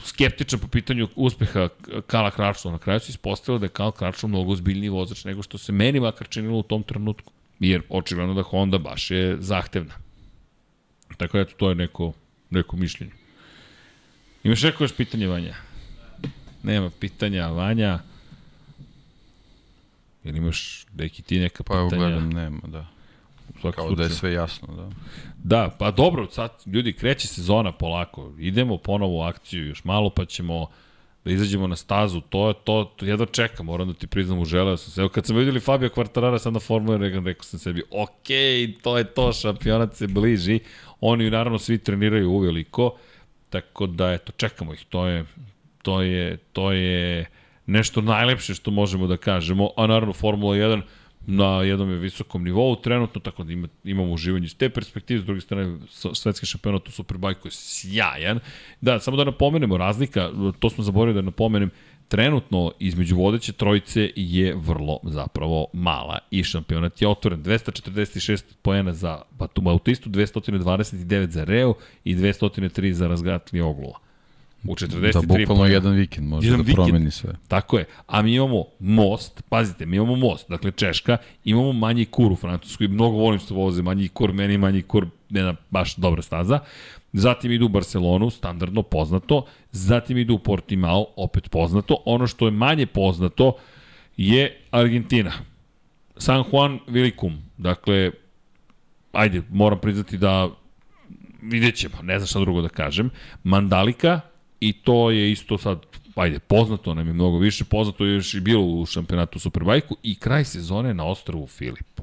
skeptičan 0.03 0.59
po 0.59 0.67
pitanju 0.67 1.07
uspeha 1.15 1.69
Kala 2.07 2.31
Kračlova, 2.31 2.77
na 2.77 2.79
kraju 2.79 2.99
se 2.99 3.09
ispostavilo 3.09 3.59
da 3.59 3.65
je 3.65 3.69
Kal 3.69 3.91
Kračlov 3.91 4.29
mnogo 4.29 4.51
ozbiljniji 4.51 4.89
vozač 4.89 5.25
nego 5.25 5.43
što 5.43 5.57
se 5.57 5.71
meni 5.71 5.99
makar 5.99 6.27
činilo 6.27 6.57
u 6.57 6.63
tom 6.63 6.83
trenutku. 6.83 7.33
Jer 7.59 7.81
očigledno 7.89 8.33
da 8.33 8.41
Honda 8.41 8.77
baš 8.77 9.11
je 9.11 9.37
zahtevna. 9.39 9.93
Tako 11.17 11.39
eto, 11.39 11.53
to 11.57 11.69
je 11.69 11.75
neko, 11.75 12.13
neko 12.49 12.77
mišljenje. 12.77 13.13
Imaš 14.43 14.63
neko 14.63 14.83
još 14.83 14.95
pitanje, 14.95 15.27
Vanja? 15.27 15.55
Nema 16.63 16.89
pitanja, 16.99 17.47
Vanja. 17.47 17.99
Ili 20.23 20.37
imaš 20.37 20.85
neki 20.93 21.21
ti 21.21 21.39
neka 21.39 21.63
pa, 21.63 21.73
pitanja? 21.73 21.89
Pa 21.89 21.95
gledam, 21.95 22.29
nema, 22.29 22.61
da. 22.67 22.87
Kao 23.61 23.71
slučaju. 23.71 23.95
da 23.95 24.03
je 24.03 24.09
sve 24.09 24.33
jasno, 24.33 24.67
da. 24.75 24.89
Da, 25.43 25.75
pa 25.79 25.91
dobro, 25.91 26.27
sad 26.31 26.51
ljudi 26.65 26.93
kreće 26.93 27.27
sezona 27.27 27.71
polako. 27.71 28.33
Idemo 28.39 28.77
ponovo 28.77 29.17
u 29.17 29.21
akciju 29.21 29.67
još 29.67 29.83
malo 29.83 30.09
pa 30.09 30.25
ćemo 30.25 30.67
da 31.25 31.31
izađemo 31.31 31.67
na 31.67 31.75
stazu, 31.75 32.21
to 32.21 32.47
je 32.47 32.53
to, 32.63 32.93
to 32.95 33.05
jedva 33.05 33.25
čekam, 33.25 33.65
moram 33.65 33.87
da 33.87 33.93
ti 33.93 34.07
priznam, 34.07 34.39
uželeo 34.39 34.77
sam 34.77 34.91
se. 34.91 35.01
Evo 35.01 35.09
kad 35.09 35.25
sam 35.25 35.35
videli 35.35 35.59
Fabio 35.59 35.89
Quartarara 35.89 36.39
sad 36.39 36.53
na 36.53 36.59
Formula 36.59 36.97
1, 36.97 37.25
rekao 37.25 37.43
sam 37.43 37.59
sebi, 37.59 37.83
ok, 37.91 38.27
to 38.81 38.97
je 38.97 39.03
to, 39.03 39.33
šampionat 39.33 39.95
se 39.95 40.07
bliži. 40.07 40.59
Oni 41.01 41.29
naravno 41.29 41.59
svi 41.59 41.77
treniraju 41.77 42.31
uveliko, 42.31 42.97
tako 43.49 43.87
da 43.87 44.11
eto, 44.11 44.31
čekamo 44.31 44.73
ih, 44.73 44.85
to 44.89 45.07
je, 45.07 45.25
to 45.81 46.01
je, 46.01 46.37
to 46.37 46.71
je 46.71 47.25
nešto 47.65 48.01
najlepše 48.01 48.53
što 48.53 48.71
možemo 48.71 49.07
da 49.07 49.17
kažemo, 49.17 49.69
a 49.77 49.87
naravno 49.87 50.13
Formula 50.13 50.55
1 50.55 50.81
na 51.27 51.61
jednom 51.61 51.89
je 51.89 51.97
visokom 51.97 52.43
nivou 52.43 52.75
trenutno, 52.75 53.21
tako 53.21 53.43
da 53.43 53.53
ima, 53.53 53.67
imamo 53.83 54.11
uživanje 54.11 54.45
iz 54.45 54.57
te 54.57 54.69
perspektive, 54.69 55.21
s 55.21 55.25
druge 55.25 55.41
strane 55.41 55.77
svetski 56.13 56.45
šampionat 56.45 56.87
u 56.87 56.91
Superbajku 56.91 57.47
je 57.47 57.51
sjajan. 57.51 58.39
Da, 58.81 58.99
samo 58.99 59.17
da 59.17 59.23
napomenemo, 59.23 59.77
razlika, 59.77 60.29
to 60.59 60.69
smo 60.69 60.83
zaboravili 60.83 61.15
da 61.15 61.25
napomenem, 61.25 61.69
trenutno 62.07 62.71
između 62.79 63.15
vodeće 63.15 63.53
trojice 63.53 64.11
je 64.15 64.55
vrlo 64.55 64.99
zapravo 65.03 65.67
mala 65.73 66.17
i 66.31 66.43
šampionat 66.43 67.01
je 67.01 67.07
otvoren 67.07 67.43
246 67.43 68.43
poena 68.61 68.93
za 68.93 69.21
Bautistu, 69.61 70.09
229 70.09 71.29
za 71.29 71.43
Reo 71.43 71.73
i 72.03 72.15
203 72.15 72.91
za 72.91 73.07
Razgatli 73.07 73.61
Oglula. 73.61 73.99
U 74.67 74.75
43 74.75 75.13
Da, 75.13 75.21
bukvalno 75.21 75.65
jedan 75.65 75.93
vikend 75.93 76.27
može 76.27 76.47
jedan 76.47 76.59
da 76.59 76.63
vikend. 76.63 76.87
promeni 76.87 77.11
sve. 77.11 77.33
Tako 77.47 77.77
je. 77.77 77.85
A 78.07 78.21
mi 78.21 78.35
imamo 78.35 78.65
most, 78.79 79.43
pazite, 79.49 79.85
mi 79.85 79.95
imamo 79.95 80.15
most, 80.15 80.49
dakle 80.49 80.71
Češka, 80.71 81.17
imamo 81.43 81.73
manji 81.73 82.05
kur 82.05 82.31
u 82.31 82.35
Francusku 82.35 82.83
i 82.83 82.87
mnogo 82.87 83.17
volim 83.17 83.39
što 83.39 83.55
voze 83.55 83.81
manji 83.81 84.07
kur, 84.07 84.33
meni 84.33 84.57
manji 84.57 84.81
kur, 84.81 85.07
jedna 85.29 85.55
baš 85.69 85.95
dobra 85.95 86.21
staza. 86.21 86.59
Zatim 87.13 87.51
idu 87.51 87.65
u 87.65 87.69
Barcelonu, 87.69 88.29
standardno 88.29 88.81
poznato, 88.83 89.45
zatim 89.71 90.17
idu 90.17 90.33
u 90.33 90.39
Portimao, 90.39 91.05
opet 91.15 91.49
poznato. 91.49 91.97
Ono 92.05 92.27
što 92.27 92.45
je 92.47 92.51
manje 92.51 92.85
poznato 92.85 93.55
je 94.17 94.61
Argentina. 94.71 95.31
San 96.17 96.43
Juan 96.51 96.79
Vilicum, 96.87 97.37
dakle, 97.57 98.11
ajde, 99.11 99.41
moram 99.49 99.79
priznati 99.79 100.17
da 100.17 100.49
vidjet 101.41 101.75
ćemo, 101.75 101.95
ne 102.01 102.19
znam 102.19 102.27
šta 102.27 102.39
drugo 102.39 102.61
da 102.61 102.69
kažem. 102.69 103.09
Mandalika, 103.43 104.19
i 104.67 104.73
to 104.73 105.11
je 105.11 105.31
isto 105.31 105.57
sad 105.57 105.85
ajde, 106.15 106.39
poznato 106.39 106.93
nam 106.93 107.07
je 107.07 107.13
mnogo 107.13 107.37
više, 107.37 107.63
poznato 107.63 108.05
je 108.05 108.13
još 108.13 108.33
i 108.33 108.39
bilo 108.39 108.65
u 108.65 108.85
šampionatu 108.85 109.39
Superbajku 109.39 109.97
i 110.03 110.15
kraj 110.15 110.45
sezone 110.45 110.93
na 110.93 111.05
ostrovu 111.05 111.47
Filip. 111.47 112.01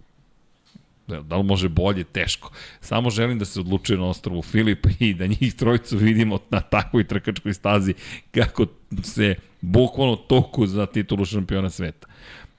Da, 1.06 1.36
li 1.36 1.44
može 1.44 1.68
bolje? 1.68 2.04
Teško. 2.04 2.52
Samo 2.80 3.10
želim 3.10 3.38
da 3.38 3.44
se 3.44 3.60
odlučuje 3.60 3.98
na 3.98 4.06
ostrovu 4.06 4.42
Filip 4.42 4.86
i 4.98 5.14
da 5.14 5.26
njih 5.26 5.54
trojicu 5.54 5.96
vidimo 5.96 6.38
na 6.50 6.60
takvoj 6.60 7.04
trkačkoj 7.04 7.54
stazi 7.54 7.94
kako 8.30 8.66
se 9.02 9.34
bukvalno 9.60 10.16
toku 10.16 10.66
za 10.66 10.86
titulu 10.86 11.24
šampiona 11.24 11.70
sveta. 11.70 12.06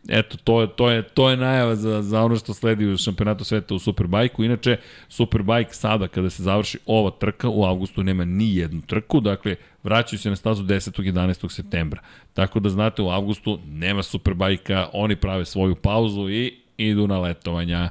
Eto, 0.07 0.37
to 0.43 0.61
je, 0.61 0.67
to 0.67 0.89
je, 0.89 1.03
to 1.03 1.29
je 1.29 1.37
najava 1.37 1.75
za, 1.75 2.01
za 2.01 2.23
ono 2.23 2.35
što 2.35 2.53
sledi 2.53 2.85
u 2.85 2.97
šampionatu 2.97 3.43
sveta 3.43 3.75
u 3.75 3.79
Superbajku. 3.79 4.43
Inače, 4.43 4.77
Superbajk 5.09 5.73
sada, 5.73 6.07
kada 6.07 6.29
se 6.29 6.43
završi 6.43 6.77
ova 6.85 7.11
trka, 7.11 7.49
u 7.49 7.65
avgustu 7.65 8.03
nema 8.03 8.25
ni 8.25 8.55
jednu 8.55 8.81
trku, 8.81 9.19
dakle, 9.19 9.55
vraćaju 9.83 10.19
se 10.19 10.29
na 10.29 10.35
stazu 10.35 10.63
10. 10.63 11.03
i 11.03 11.11
11. 11.11 11.51
septembra. 11.51 12.01
Tako 12.33 12.59
da 12.59 12.69
znate, 12.69 13.01
u 13.01 13.09
avgustu 13.09 13.59
nema 13.67 14.03
Superbajka, 14.03 14.89
oni 14.93 15.15
prave 15.15 15.45
svoju 15.45 15.75
pauzu 15.75 16.29
i 16.29 16.57
idu 16.77 17.07
na 17.07 17.19
letovanja. 17.19 17.89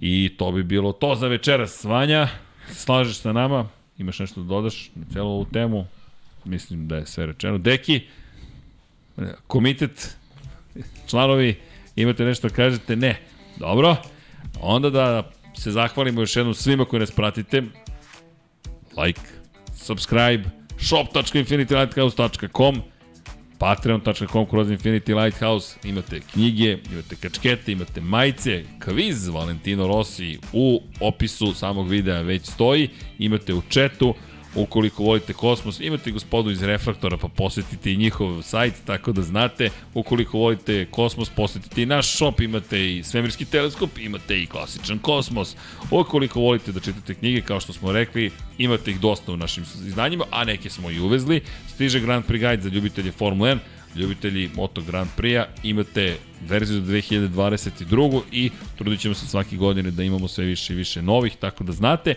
I 0.00 0.34
to 0.38 0.52
bi 0.52 0.62
bilo 0.62 0.92
to 0.92 1.14
za 1.14 1.28
večeras. 1.28 1.84
Vanja, 1.84 2.28
slažeš 2.70 3.16
sa 3.16 3.32
nama? 3.32 3.68
Imaš 3.98 4.18
nešto 4.18 4.40
da 4.40 4.48
dodaš 4.48 4.90
na 4.94 5.04
celu 5.12 5.28
ovu 5.28 5.44
temu? 5.52 5.86
Mislim 6.44 6.88
da 6.88 6.96
je 6.96 7.06
sve 7.06 7.26
rečeno. 7.26 7.58
Deki, 7.58 8.00
komitet 9.46 10.16
članovi, 11.06 11.56
imate 11.96 12.24
nešto 12.24 12.48
da 12.48 12.54
kažete? 12.54 12.96
Ne. 12.96 13.20
Dobro. 13.56 13.96
Onda 14.60 14.90
da 14.90 15.30
se 15.54 15.70
zahvalimo 15.70 16.20
još 16.20 16.36
jednom 16.36 16.54
svima 16.54 16.84
koji 16.84 17.00
nas 17.00 17.10
pratite. 17.10 17.62
Like, 19.04 19.20
subscribe, 19.74 20.44
shop.infinitylighthouse.com 20.78 22.82
patreon.com 23.58 24.46
kroz 24.46 24.68
Infinity 24.68 25.22
Lighthouse 25.22 25.78
imate 25.84 26.20
knjige, 26.32 26.78
imate 26.92 27.16
kačkete, 27.16 27.72
imate 27.72 28.00
majice, 28.00 28.64
kviz 28.78 29.28
Valentino 29.28 29.86
Rossi 29.86 30.38
u 30.52 30.82
opisu 31.00 31.54
samog 31.54 31.88
videa 31.88 32.20
već 32.20 32.46
stoji, 32.46 32.88
imate 33.18 33.54
u 33.54 33.62
četu, 33.68 34.14
Ukoliko 34.56 35.02
volite 35.02 35.32
kosmos, 35.32 35.80
imate 35.80 36.10
gospodu 36.10 36.50
iz 36.50 36.62
Refraktora, 36.62 37.16
pa 37.16 37.28
posetite 37.28 37.92
i 37.92 37.96
njihov 37.96 38.42
sajt, 38.42 38.74
tako 38.84 39.12
da 39.12 39.22
znate. 39.22 39.70
Ukoliko 39.94 40.38
volite 40.38 40.86
kosmos, 40.90 41.30
posetite 41.30 41.82
i 41.82 41.86
naš 41.86 42.16
shop, 42.16 42.40
imate 42.40 42.96
i 42.96 43.02
svemirski 43.02 43.44
teleskop, 43.44 43.98
imate 43.98 44.42
i 44.42 44.46
klasičan 44.46 44.98
kosmos. 44.98 45.56
Ukoliko 45.90 46.40
volite 46.40 46.72
da 46.72 46.80
čitate 46.80 47.14
knjige, 47.14 47.40
kao 47.40 47.60
što 47.60 47.72
smo 47.72 47.92
rekli, 47.92 48.30
imate 48.58 48.90
ih 48.90 49.00
dosta 49.00 49.32
u 49.32 49.36
našim 49.36 49.64
izdanjima, 49.86 50.24
a 50.30 50.44
neke 50.44 50.70
smo 50.70 50.90
i 50.90 51.00
uvezli. 51.00 51.42
Stiže 51.74 52.00
Grand 52.00 52.24
Prix 52.24 52.48
Guide 52.48 52.62
za 52.62 52.68
ljubitelje 52.68 53.12
Formula 53.12 53.50
1, 53.50 53.58
ljubitelji 53.96 54.50
Moto 54.54 54.82
Grand 54.82 55.10
Prix-a, 55.16 55.46
imate 55.62 56.16
verziju 56.48 56.80
za 56.80 56.92
2022. 56.92 58.20
i 58.32 58.50
trudit 58.78 59.00
ćemo 59.00 59.14
se 59.14 59.26
svake 59.26 59.56
godine 59.56 59.90
da 59.90 60.02
imamo 60.02 60.28
sve 60.28 60.44
više 60.44 60.72
i 60.72 60.76
više 60.76 61.02
novih, 61.02 61.36
tako 61.36 61.64
da 61.64 61.72
znate. 61.72 62.14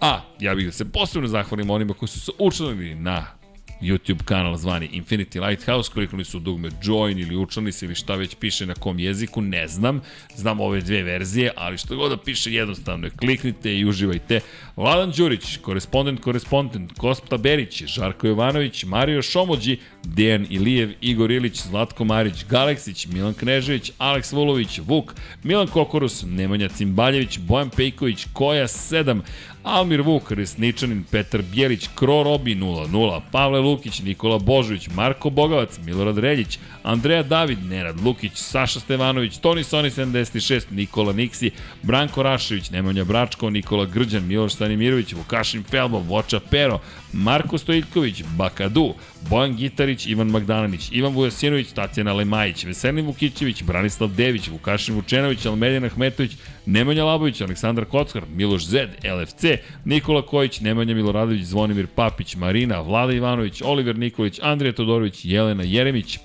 A, 0.00 0.20
ja 0.40 0.54
bih 0.54 0.66
da 0.66 0.72
se 0.72 0.92
posebno 0.92 1.28
zahvalim 1.28 1.70
onima 1.70 1.94
koji 1.94 2.08
su 2.08 2.20
se 2.20 2.32
učlanili 2.38 2.94
na 2.94 3.40
YouTube 3.80 4.24
kanal 4.24 4.56
zvani 4.56 4.88
Infinity 4.92 5.48
Lighthouse, 5.48 5.90
kliknuli 5.92 6.24
su 6.24 6.38
dugme 6.38 6.70
join 6.82 7.18
ili 7.18 7.36
učlani 7.36 7.72
se 7.72 7.86
ili 7.86 7.94
šta 7.94 8.14
već 8.14 8.34
piše 8.34 8.66
na 8.66 8.74
kom 8.74 8.98
jeziku, 8.98 9.42
ne 9.42 9.68
znam. 9.68 10.00
Znam 10.36 10.60
ove 10.60 10.80
dve 10.80 11.02
verzije, 11.02 11.52
ali 11.56 11.78
što 11.78 11.96
god 11.96 12.10
da 12.10 12.16
piše 12.16 12.52
jednostavno 12.52 13.06
je 13.06 13.10
kliknite 13.10 13.78
i 13.78 13.84
uživajte. 13.84 14.40
Vladan 14.76 15.12
Đurić, 15.16 15.56
korespondent, 15.56 16.20
korespondent, 16.20 16.92
Kosta 16.92 17.36
Berić, 17.36 17.84
Žarko 17.84 18.26
Jovanović, 18.26 18.84
Mario 18.84 19.22
Šomođi, 19.22 19.78
Dejan 20.04 20.46
Ilijev, 20.50 20.92
Igor 21.00 21.30
Ilić, 21.30 21.62
Zlatko 21.62 22.04
Marić, 22.04 22.44
Galeksić, 22.48 23.06
Milan 23.06 23.34
Knežević, 23.34 23.92
Aleks 23.98 24.32
Vulović, 24.32 24.80
Vuk, 24.86 25.14
Milan 25.42 25.66
Kokorus, 25.66 26.24
Nemanja 26.26 26.68
Cimbaljević, 26.68 27.38
Bojan 27.38 27.70
Pejković, 27.70 28.26
Koja 28.32 28.66
7, 28.66 29.20
Almir 29.62 30.00
Vuk, 30.00 30.30
Resničanin, 30.30 31.04
Petar 31.10 31.42
Bjelić, 31.42 31.88
Kro 31.94 32.22
Robi 32.22 32.54
0-0, 32.54 33.20
Pavle 33.32 33.60
Lukić, 33.60 34.02
Nikola 34.02 34.38
Božović, 34.38 34.88
Marko 34.94 35.30
Bogavac, 35.30 35.78
Milorad 35.84 36.18
Reljić, 36.18 36.58
Andreja 36.82 37.22
David, 37.22 37.58
Nenad 37.64 38.00
Lukić, 38.04 38.32
Saša 38.34 38.80
Stevanović, 38.80 39.38
Toni 39.38 39.64
Soni 39.64 39.90
76, 39.90 40.64
Nikola 40.70 41.12
Niksi, 41.12 41.50
Branko 41.82 42.22
Rašević, 42.22 42.70
Nemanja 42.70 43.04
Bračko, 43.04 43.50
Nikola 43.50 43.84
Grđan, 43.84 44.26
Miloš 44.26 44.52
Stanimirović, 44.52 45.12
Vukašin 45.12 45.62
Felbo, 45.62 45.98
Voča 45.98 46.40
Pero, 46.50 46.80
Marko 47.12 47.58
Stojiković, 47.58 48.22
Bakadu, 48.36 48.94
Bojan 49.30 49.56
Gitarić, 49.56 50.06
Ivan 50.06 50.26
Magdalanić, 50.26 50.88
Ivan 50.92 51.12
Vujasinović, 51.12 51.72
Tatjana 51.72 52.12
Lemajić, 52.12 52.64
Veselin 52.64 53.06
Vukićević, 53.06 53.62
Branislav 53.62 54.10
Dević, 54.10 54.48
Vukašin 54.48 54.94
Vučenović, 54.94 55.46
Almedin 55.46 55.84
Ahmetović, 55.84 56.32
Nemanja 56.66 57.04
Labović, 57.04 57.40
Aleksandar 57.40 57.84
Kockar, 57.84 58.22
Miloš 58.34 58.66
Zed, 58.66 58.90
LFC, 59.04 59.44
Nikola 59.84 60.22
Kojić, 60.22 60.60
Nemanja 60.60 60.94
Miloradović, 60.94 61.44
Zvonimir 61.44 61.86
Papić, 61.86 62.36
Marina, 62.36 62.80
Vlada 62.80 63.12
Ivanović, 63.12 63.62
Oliver 63.64 63.98
Nikolić, 63.98 64.38
Andrija 64.42 64.72
Todorović, 64.72 65.24
Jelena 65.24 65.62
Jeremić, 65.62 66.18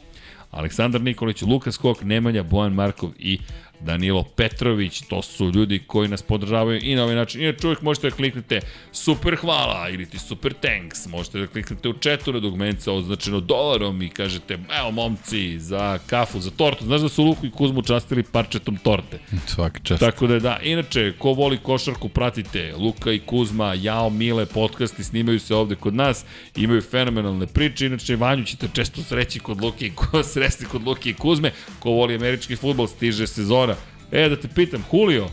Aleksandar 0.56 1.01
Nikolić, 1.01 1.42
Lukas 1.42 1.77
Kok, 1.77 2.03
Nemanja, 2.03 2.43
Bojan 2.43 2.74
Markov 2.74 3.09
i 3.19 3.40
Danilo 3.85 4.23
Petrović, 4.23 5.01
to 5.01 5.22
su 5.22 5.51
ljudi 5.51 5.80
koji 5.88 6.07
nas 6.07 6.22
podržavaju 6.22 6.80
i 6.83 6.95
na 6.95 7.03
ovaj 7.03 7.15
način. 7.15 7.41
Inače 7.41 7.67
uvijek 7.67 7.81
možete 7.81 8.09
da 8.09 8.15
kliknete 8.15 8.59
super 8.91 9.35
hvala 9.35 9.89
ili 9.89 10.05
ti 10.05 10.19
super 10.19 10.53
thanks, 10.53 11.07
možete 11.07 11.39
da 11.39 11.47
kliknete 11.47 11.89
u 11.89 11.93
četu 11.93 12.33
na 12.33 12.39
dugmenca 12.39 12.91
označeno 12.91 13.39
dolarom 13.39 14.01
i 14.01 14.09
kažete 14.09 14.57
evo 14.80 14.91
momci 14.91 15.59
za 15.59 15.99
kafu, 16.07 16.39
za 16.39 16.51
tortu. 16.51 16.85
Znaš 16.85 17.01
da 17.01 17.09
su 17.09 17.23
Luku 17.23 17.45
i 17.45 17.51
Kuzmu 17.51 17.81
častili 17.81 18.23
parčetom 18.23 18.77
torte. 18.77 19.19
Svaki 19.55 19.83
čast. 19.83 19.99
Tako 19.99 20.27
da 20.27 20.33
je 20.33 20.39
da. 20.39 20.59
Inače, 20.64 21.14
ko 21.19 21.33
voli 21.33 21.57
košarku, 21.57 22.09
pratite 22.09 22.73
Luka 22.77 23.11
i 23.11 23.19
Kuzma, 23.19 23.73
Jao, 23.73 24.09
Mile, 24.09 24.45
podcasti 24.45 25.03
snimaju 25.03 25.39
se 25.39 25.55
ovde 25.55 25.75
kod 25.75 25.93
nas, 25.93 26.25
imaju 26.55 26.81
fenomenalne 26.81 27.47
priče. 27.47 27.85
Inače, 27.85 28.15
Vanju 28.15 28.43
ćete 28.43 28.67
često 28.73 29.03
sreći 29.03 29.39
kod 29.39 29.61
Luke 29.61 29.85
i 29.85 29.91
sresti 30.33 30.65
kod 30.65 30.88
Luke 30.88 31.09
i 31.09 31.14
Kuzme. 31.14 31.51
Ko 31.80 31.89
voli 31.89 32.15
američki 32.15 32.55
futbol, 32.55 32.88
stiže 32.88 33.27
sezona 33.27 33.74
E, 34.11 34.30
da 34.30 34.35
te 34.35 34.48
pitam, 34.48 34.84
Julio, 34.92 35.27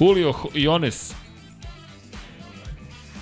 Julio 0.00 0.34
Iones, 0.54 1.14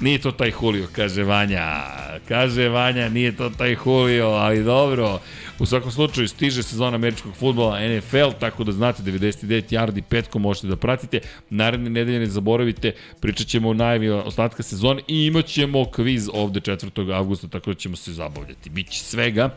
Nije 0.00 0.18
to 0.18 0.32
taj 0.32 0.52
Julio, 0.62 0.88
kaže 0.92 1.22
Vanja. 1.22 1.82
Kaže 2.28 2.68
Vanja, 2.68 3.08
nije 3.08 3.36
to 3.36 3.50
taj 3.50 3.76
Julio, 3.86 4.26
ali 4.26 4.64
dobro. 4.64 5.20
U 5.58 5.66
svakom 5.66 5.90
slučaju 5.90 6.28
stiže 6.28 6.62
sezona 6.62 6.94
američkog 6.94 7.34
futbola 7.36 7.80
NFL, 7.88 8.30
tako 8.40 8.64
da 8.64 8.72
znate 8.72 9.02
99 9.02 9.62
yardi 9.70 10.02
petkom 10.02 10.42
možete 10.42 10.66
da 10.66 10.76
pratite. 10.76 11.20
Naredne 11.50 11.90
nedelje 11.90 12.18
ne 12.18 12.26
zaboravite, 12.26 12.92
pričat 13.20 13.46
ćemo 13.46 13.68
o 13.68 13.74
najavi 13.74 14.10
ostatka 14.10 14.62
sezona 14.62 15.00
i 15.08 15.26
imat 15.26 15.46
ćemo 15.46 15.90
kviz 15.90 16.28
ovde 16.32 16.60
4. 16.60 17.14
avgusta, 17.14 17.48
tako 17.48 17.70
da 17.70 17.74
ćemo 17.74 17.96
se 17.96 18.12
zabavljati. 18.12 18.70
Biće 18.70 19.04
svega. 19.04 19.50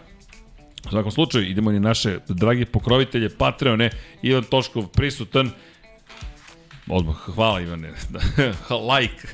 U 0.86 0.90
svakom 0.90 1.12
slučaju, 1.12 1.50
idemo 1.50 1.72
ni 1.72 1.80
naše 1.80 2.20
dragi 2.28 2.66
pokrovitelje, 2.66 3.30
Patreone, 3.38 3.90
Ivan 4.22 4.44
Toškov 4.44 4.88
prisutan, 4.88 5.52
Odmah, 6.88 7.16
hvala 7.16 7.62
Ivane. 7.62 7.94
like. 8.92 9.28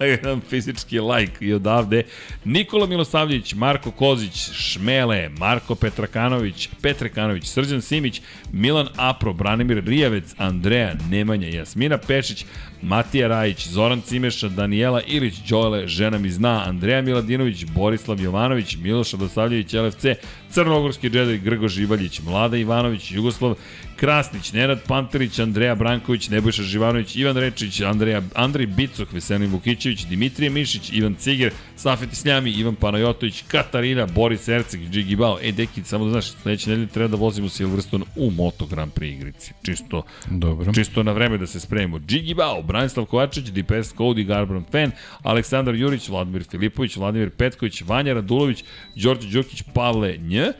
Jedan 0.10 0.40
fizički 0.40 1.00
like 1.00 1.44
i 1.44 1.52
odavde. 1.52 2.02
Nikola 2.44 2.86
Milosavljević, 2.86 3.54
Marko 3.54 3.90
Kozić, 3.90 4.50
Šmele, 4.52 5.28
Marko 5.38 5.74
Petrakanović, 5.74 6.68
Petrekanović, 6.82 7.46
Srđan 7.46 7.82
Simić, 7.82 8.22
Milan 8.52 8.88
Apro, 8.96 9.32
Branimir 9.32 9.84
Rijavec, 9.84 10.34
Andreja 10.38 10.94
Nemanja, 11.10 11.48
Jasmina 11.48 11.98
Pešić, 11.98 12.44
Matija 12.82 13.28
Rajić, 13.28 13.68
Zoran 13.68 14.00
Cimeša, 14.00 14.48
Danijela 14.48 15.02
Ilić, 15.02 15.34
Đole, 15.48 15.88
Žena 15.88 16.18
mi 16.18 16.30
zna, 16.30 16.64
Andreja 16.66 17.02
Miladinović, 17.02 17.64
Borislav 17.64 18.20
Jovanović, 18.20 18.76
Miloš 18.76 19.12
Radosavljević, 19.12 19.72
LFC, 19.72 20.04
Crnogorski 20.50 21.10
džedaj, 21.10 21.38
Grgo 21.38 21.68
Živaljić, 21.68 22.20
Mlada 22.20 22.56
Ivanović, 22.56 23.12
Jugoslav 23.12 23.54
Krasnić, 24.00 24.52
Nenad 24.52 24.80
Panterić, 24.86 25.38
Andreja 25.38 25.74
Branković, 25.74 26.28
Nebojša 26.28 26.62
Živanović, 26.62 27.16
Ivan 27.16 27.36
Rečić, 27.36 27.80
Andreja, 27.80 28.22
Andrej 28.34 28.66
Bicok, 28.66 29.12
Veselin 29.12 29.50
Vukićević, 29.50 30.06
Dimitrije 30.06 30.50
Mišić, 30.50 30.92
Ivan 30.92 31.14
Ciger, 31.14 31.52
Safet 31.76 32.12
Isljami, 32.12 32.50
Ivan 32.50 32.74
Panajotović, 32.74 33.44
Katarina, 33.48 34.06
Boris 34.06 34.48
Erceg, 34.48 34.80
Džigi 34.90 35.16
Bao. 35.16 35.38
E, 35.42 35.52
deki, 35.52 35.82
samo 35.84 36.04
da 36.04 36.10
znaš, 36.10 36.30
sledeće 36.30 36.70
nedelje 36.70 36.88
treba 36.88 37.08
da 37.08 37.16
vozimo 37.16 37.48
Silverstone 37.48 38.04
u 38.16 38.30
Moto 38.30 38.66
Grand 38.66 38.92
Prix 38.92 39.16
igrici. 39.16 39.52
Čisto, 39.62 40.02
Dobro. 40.30 40.72
čisto 40.72 41.02
na 41.02 41.12
vreme 41.12 41.38
da 41.38 41.46
se 41.46 41.60
spremimo. 41.60 41.98
Džigi 41.98 42.34
Bao, 42.34 42.62
Branislav 42.70 43.06
Kovačić, 43.06 43.50
DPS 43.50 43.94
Cody, 43.98 44.24
Garbran 44.24 44.64
Fan, 44.72 44.92
Aleksandar 45.22 45.74
Jurić, 45.74 46.08
Vladimir 46.08 46.44
Filipović, 46.50 46.96
Vladimir 46.96 47.30
Petković, 47.30 47.82
Vanja 47.82 48.14
Radulović, 48.14 48.64
Đorđe 48.96 49.28
Đokić, 49.28 49.62
Pavle 49.74 50.16
Nj, 50.18 50.52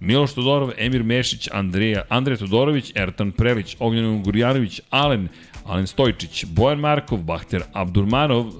Miloš 0.00 0.34
Todorov, 0.34 0.72
Emir 0.76 1.02
Mešić, 1.02 1.48
Andreja, 1.52 2.02
Andrej 2.08 2.36
Todorović, 2.36 2.92
Ertan 2.96 3.32
Prelić, 3.32 3.76
Ognjen 3.80 4.22
Gurjanović, 4.22 4.80
Alen, 4.90 5.28
Alen 5.64 5.86
Stojčić, 5.86 6.44
Bojan 6.44 6.80
Markov, 6.80 7.22
Bahter 7.22 7.62
Abdurmanov, 7.72 8.52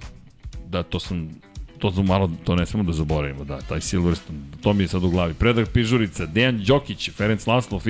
da 0.66 0.83
to 0.83 1.00
sam 1.00 1.28
to 1.90 2.02
malo, 2.02 2.30
to 2.44 2.56
ne 2.56 2.66
smemo 2.66 2.84
da 2.84 2.92
zaboravimo, 2.92 3.44
da, 3.44 3.60
taj 3.60 3.80
Silverstone, 3.80 4.38
to 4.62 4.72
mi 4.72 4.84
je 4.84 4.88
sad 4.88 5.04
u 5.04 5.10
glavi. 5.10 5.34
Predrag 5.34 5.68
Pižurica, 5.72 6.26
Dejan 6.26 6.64
Đokić, 6.66 7.10
Ferenc 7.10 7.46
Laslov, 7.46 7.82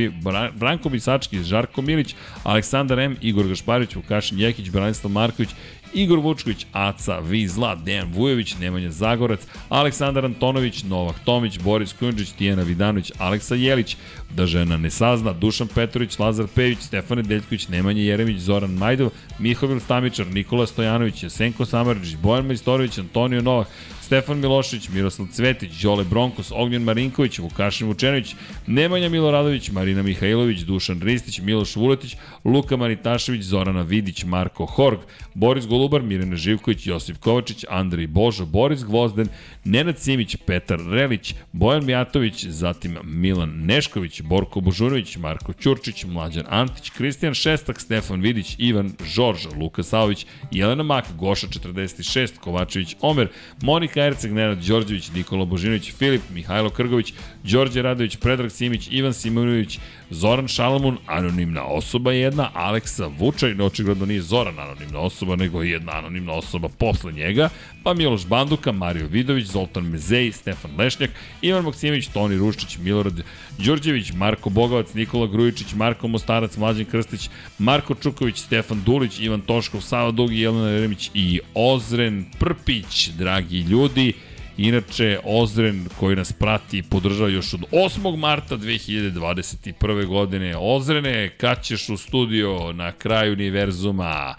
Branko 0.55 0.89
Bisački, 0.89 1.43
Žarko 1.43 1.83
Milić, 1.83 2.15
Aleksandar 2.45 2.99
M, 2.99 3.17
Igor 3.21 3.49
Gašparić, 3.49 3.95
Vukašin 3.97 4.41
Jekić, 4.41 4.71
Branislav 4.71 5.11
Marković 5.11 5.51
Igor 5.95 6.19
Vučković, 6.19 6.67
Aca, 6.73 7.19
Vizla, 7.19 7.75
Dejan 7.75 8.13
Vujović, 8.13 8.57
Nemanja 8.61 8.91
Zagorac, 8.91 9.41
Aleksandar 9.69 10.25
Antonović, 10.25 10.83
Novak 10.83 11.17
Tomić, 11.25 11.59
Boris 11.59 11.93
Kunđić, 11.93 12.31
Tijena 12.31 12.63
Vidanović, 12.63 13.13
Aleksa 13.19 13.55
Jelić, 13.55 13.97
da 14.31 14.47
žena 14.47 14.77
ne 14.77 14.91
sazna, 14.91 15.33
Dušan 15.33 15.69
Petrović, 15.75 16.19
Lazar 16.19 16.47
Pević, 16.55 16.79
Stefane 16.79 17.23
Deljković, 17.23 17.69
Nemanja 17.69 18.03
Jeremić, 18.03 18.39
Zoran 18.39 18.71
Majdov, 18.71 19.11
Mihovil 19.39 19.81
Stamičar, 19.81 20.27
Nikola 20.27 20.67
Stojanović, 20.67 21.25
Senko 21.29 21.65
Samarđić, 21.65 22.17
Bojan 22.17 22.47
Majstorović, 22.47 22.99
Antonio 22.99 23.43
Novak, 23.43 23.69
Stefan 24.05 24.41
Milošić, 24.41 24.89
Miroslav 24.89 25.29
Cvetić, 25.33 25.83
Đole 25.83 26.05
Bronkos, 26.05 26.53
Ognjen 26.53 26.83
Marinković, 26.83 27.39
Vukašin 27.39 27.87
Vučenović, 27.87 28.35
Nemanja 28.67 29.09
Miloradović, 29.09 29.71
Marina 29.71 30.03
Mihajlović, 30.03 30.61
Dušan 30.61 31.01
Ristić, 31.01 31.41
Miloš 31.41 31.77
Vuletić, 31.77 32.17
Luka 32.45 32.77
Maritašević, 32.77 33.43
Zorana 33.43 33.83
Vidić, 33.83 34.25
Marko 34.25 34.67
Horg, 34.67 34.99
Boris 35.35 35.67
Golubar, 35.67 36.03
Mirina 36.03 36.37
Živković, 36.37 36.87
Josip 36.87 37.17
Kovačić, 37.19 37.65
Andrej 37.69 38.07
Božo, 38.07 38.47
Boris 38.47 38.85
Gvozden, 38.85 39.29
Nenad 39.65 39.99
Simić, 39.99 40.37
Petar 40.37 40.81
Relić, 40.91 41.35
Bojan 41.53 41.85
Mijatović, 41.85 42.45
zatim 42.45 42.99
Milan 43.05 43.53
Nešković, 43.67 44.23
Borko 44.23 44.61
Božurović, 44.61 45.17
Marko 45.17 45.53
Ćurčić, 45.53 46.05
Mlađan 46.05 46.45
Antić, 46.49 46.91
Kristijan 46.91 47.35
Šestak, 47.35 47.81
Stefan 47.81 48.21
Vidić, 48.21 48.57
Ivan 48.59 48.93
Žorž, 49.05 49.47
Luka 49.61 49.83
Saović, 49.83 50.27
Jelena 50.51 50.83
Mak, 50.83 51.05
Goša 51.19 51.47
46, 51.47 52.39
Kovačević 52.39 52.97
Omer, 53.01 53.29
Monika 53.63 53.94
Erceg, 54.01 54.33
Nenad 54.33 54.59
Đorđević, 54.59 55.11
Nikola 55.15 55.45
Božinović, 55.45 55.93
Filip, 55.93 56.23
Mihajlo 56.35 56.71
Krgović, 56.71 57.15
Đorđe 57.43 57.83
Radović, 57.83 58.17
Predrag 58.17 58.51
Simić, 58.51 58.89
Ivan 58.91 59.15
Simonović, 59.15 59.79
Zoran 60.11 60.49
Šalamun, 60.49 60.99
anonimna 61.07 61.65
osoba 61.65 62.13
jedna, 62.13 62.51
Aleksa 62.55 63.07
Vučaj, 63.19 63.61
očigledno 63.61 64.07
nije 64.07 64.23
Zoran 64.23 64.59
anonimna 64.59 64.99
osoba, 64.99 65.37
nego 65.37 65.63
jedna 65.63 65.93
anonimna 65.93 66.33
osoba 66.33 66.69
posle 66.69 67.13
njega, 67.13 67.49
pa 67.83 67.95
Miloš 67.95 68.27
Banduka, 68.27 68.73
Mario 68.73 69.07
Vidović, 69.07 69.47
Zoltan 69.47 69.85
Mezej, 69.85 70.33
Stefan 70.33 70.71
Lešnjak, 70.79 71.11
Ivan 71.43 71.65
Maksimović, 71.65 72.07
Toni 72.07 72.37
Ruščić, 72.37 72.79
Milorad 72.79 73.21
Đurđević, 73.59 74.13
Marko 74.13 74.51
Bogovac, 74.51 74.95
Nikola 74.95 75.27
Grujičić, 75.27 75.75
Marko 75.75 76.09
Mostarac, 76.09 76.57
Mlađan 76.57 76.85
Krstić, 76.85 77.31
Marko 77.59 77.95
Čuković, 77.95 78.39
Stefan 78.39 78.83
Dulić, 78.87 79.19
Ivan 79.21 79.41
Toškov, 79.41 79.81
Sava 79.81 80.11
Dugi, 80.11 80.41
Jelena 80.41 80.71
Jeremić 80.71 81.11
i 81.15 81.41
Ozren 81.55 82.25
Prpić, 82.39 83.09
dragi 83.09 83.61
ljudi. 83.61 84.13
Inače, 84.59 85.19
Ozren 85.25 85.89
koji 86.01 86.17
nas 86.17 86.33
prati 86.33 86.79
i 86.79 86.83
podržava 86.83 87.31
još 87.31 87.55
od 87.55 87.61
8. 87.73 88.17
marta 88.17 88.57
2021. 88.57 90.07
godine. 90.07 90.57
Ozrene, 90.59 91.29
kad 91.29 91.63
ćeš 91.63 91.89
u 91.89 91.97
studio 91.97 92.73
na 92.73 92.93
kraju 92.93 93.33
univerzuma? 93.33 94.35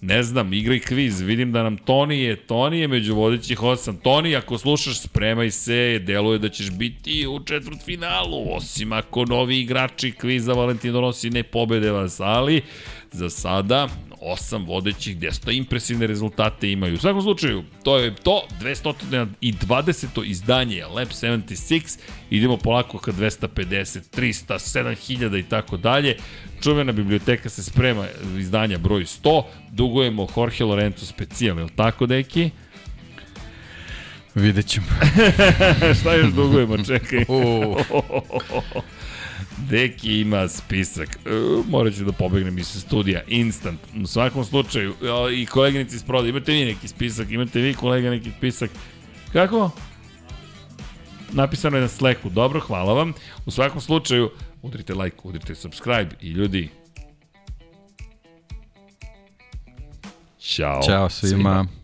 Ne 0.00 0.22
znam, 0.22 0.52
igraj 0.52 0.78
kviz, 0.78 1.20
vidim 1.20 1.52
da 1.52 1.62
nam 1.62 1.76
Toni 1.76 2.20
je, 2.20 2.36
Toni 2.36 2.80
je 2.80 2.88
među 2.88 3.14
vodećih 3.14 3.62
osam. 3.62 3.96
Toni, 3.96 4.36
ako 4.36 4.58
slušaš, 4.58 5.00
spremaj 5.00 5.50
se, 5.50 5.98
deluje 5.98 6.38
da 6.38 6.48
ćeš 6.48 6.70
biti 6.70 7.26
u 7.26 7.44
četvrt 7.44 7.84
finalu, 7.84 8.56
osim 8.56 8.92
ako 8.92 9.24
novi 9.24 9.60
igrači 9.60 10.12
kviza 10.12 10.52
Valentin 10.52 10.92
donosi 10.92 11.30
ne 11.30 11.42
pobede 11.42 11.90
vas, 11.90 12.20
ali 12.20 12.62
za 13.12 13.30
sada 13.30 13.88
osam 14.20 14.64
vodećih, 14.64 15.16
gde 15.16 15.32
sto 15.32 15.50
impresivne 15.50 16.06
rezultate 16.06 16.72
imaju. 16.72 16.94
U 16.94 16.98
svakom 16.98 17.22
slučaju, 17.22 17.64
to 17.82 17.98
je 17.98 18.14
to, 18.14 18.42
220. 18.60 20.24
izdanje 20.24 20.84
Lab 20.86 21.08
76, 21.08 21.98
idemo 22.30 22.56
polako 22.56 22.98
ka 22.98 23.12
250, 23.12 24.00
300, 24.16 24.58
7000 25.06 25.38
i 25.38 25.42
tako 25.42 25.76
dalje. 25.76 26.16
Čuvena 26.62 26.92
biblioteka 26.92 27.48
se 27.48 27.62
sprema 27.62 28.06
izdanja 28.38 28.78
broj 28.78 29.02
100, 29.02 29.42
dugujemo 29.72 30.26
Jorge 30.36 30.64
Lorenzo 30.64 31.06
specijal, 31.06 31.58
je 31.58 31.64
li 31.64 31.70
tako, 31.76 32.06
deki? 32.06 32.50
Vidjet 34.34 34.66
ćemo. 34.66 34.86
Šta 36.00 36.14
još 36.14 36.32
dugujemo, 36.32 36.84
čekaj. 36.84 37.24
Deki 39.70 40.20
ima 40.20 40.48
spisak. 40.48 41.08
E, 41.08 41.30
morat 41.68 41.94
ću 41.94 42.04
da 42.04 42.12
pobegnem 42.12 42.58
iz 42.58 42.66
studija. 42.66 43.22
Instant. 43.28 43.80
U 44.02 44.06
svakom 44.06 44.44
slučaju. 44.44 44.94
I 45.34 45.46
koleginici 45.46 45.96
iz 45.96 46.02
proda. 46.02 46.28
Imate 46.28 46.52
vi 46.52 46.64
neki 46.64 46.88
spisak? 46.88 47.30
Imate 47.30 47.60
vi 47.60 47.74
kolega 47.74 48.10
neki 48.10 48.30
spisak? 48.38 48.70
Kako? 49.32 49.70
Napisano 51.32 51.76
je 51.76 51.80
na 51.80 51.88
Slacku. 51.88 52.30
Dobro, 52.30 52.60
hvala 52.60 52.92
vam. 52.92 53.12
U 53.46 53.50
svakom 53.50 53.80
slučaju, 53.80 54.30
udrite 54.62 54.94
like, 54.94 55.16
udrite 55.22 55.54
subscribe 55.54 56.08
i 56.20 56.30
ljudi, 56.30 56.68
Ćao. 60.40 60.82
Ćao 60.82 61.08
svima. 61.10 61.34
svima. 61.36 61.77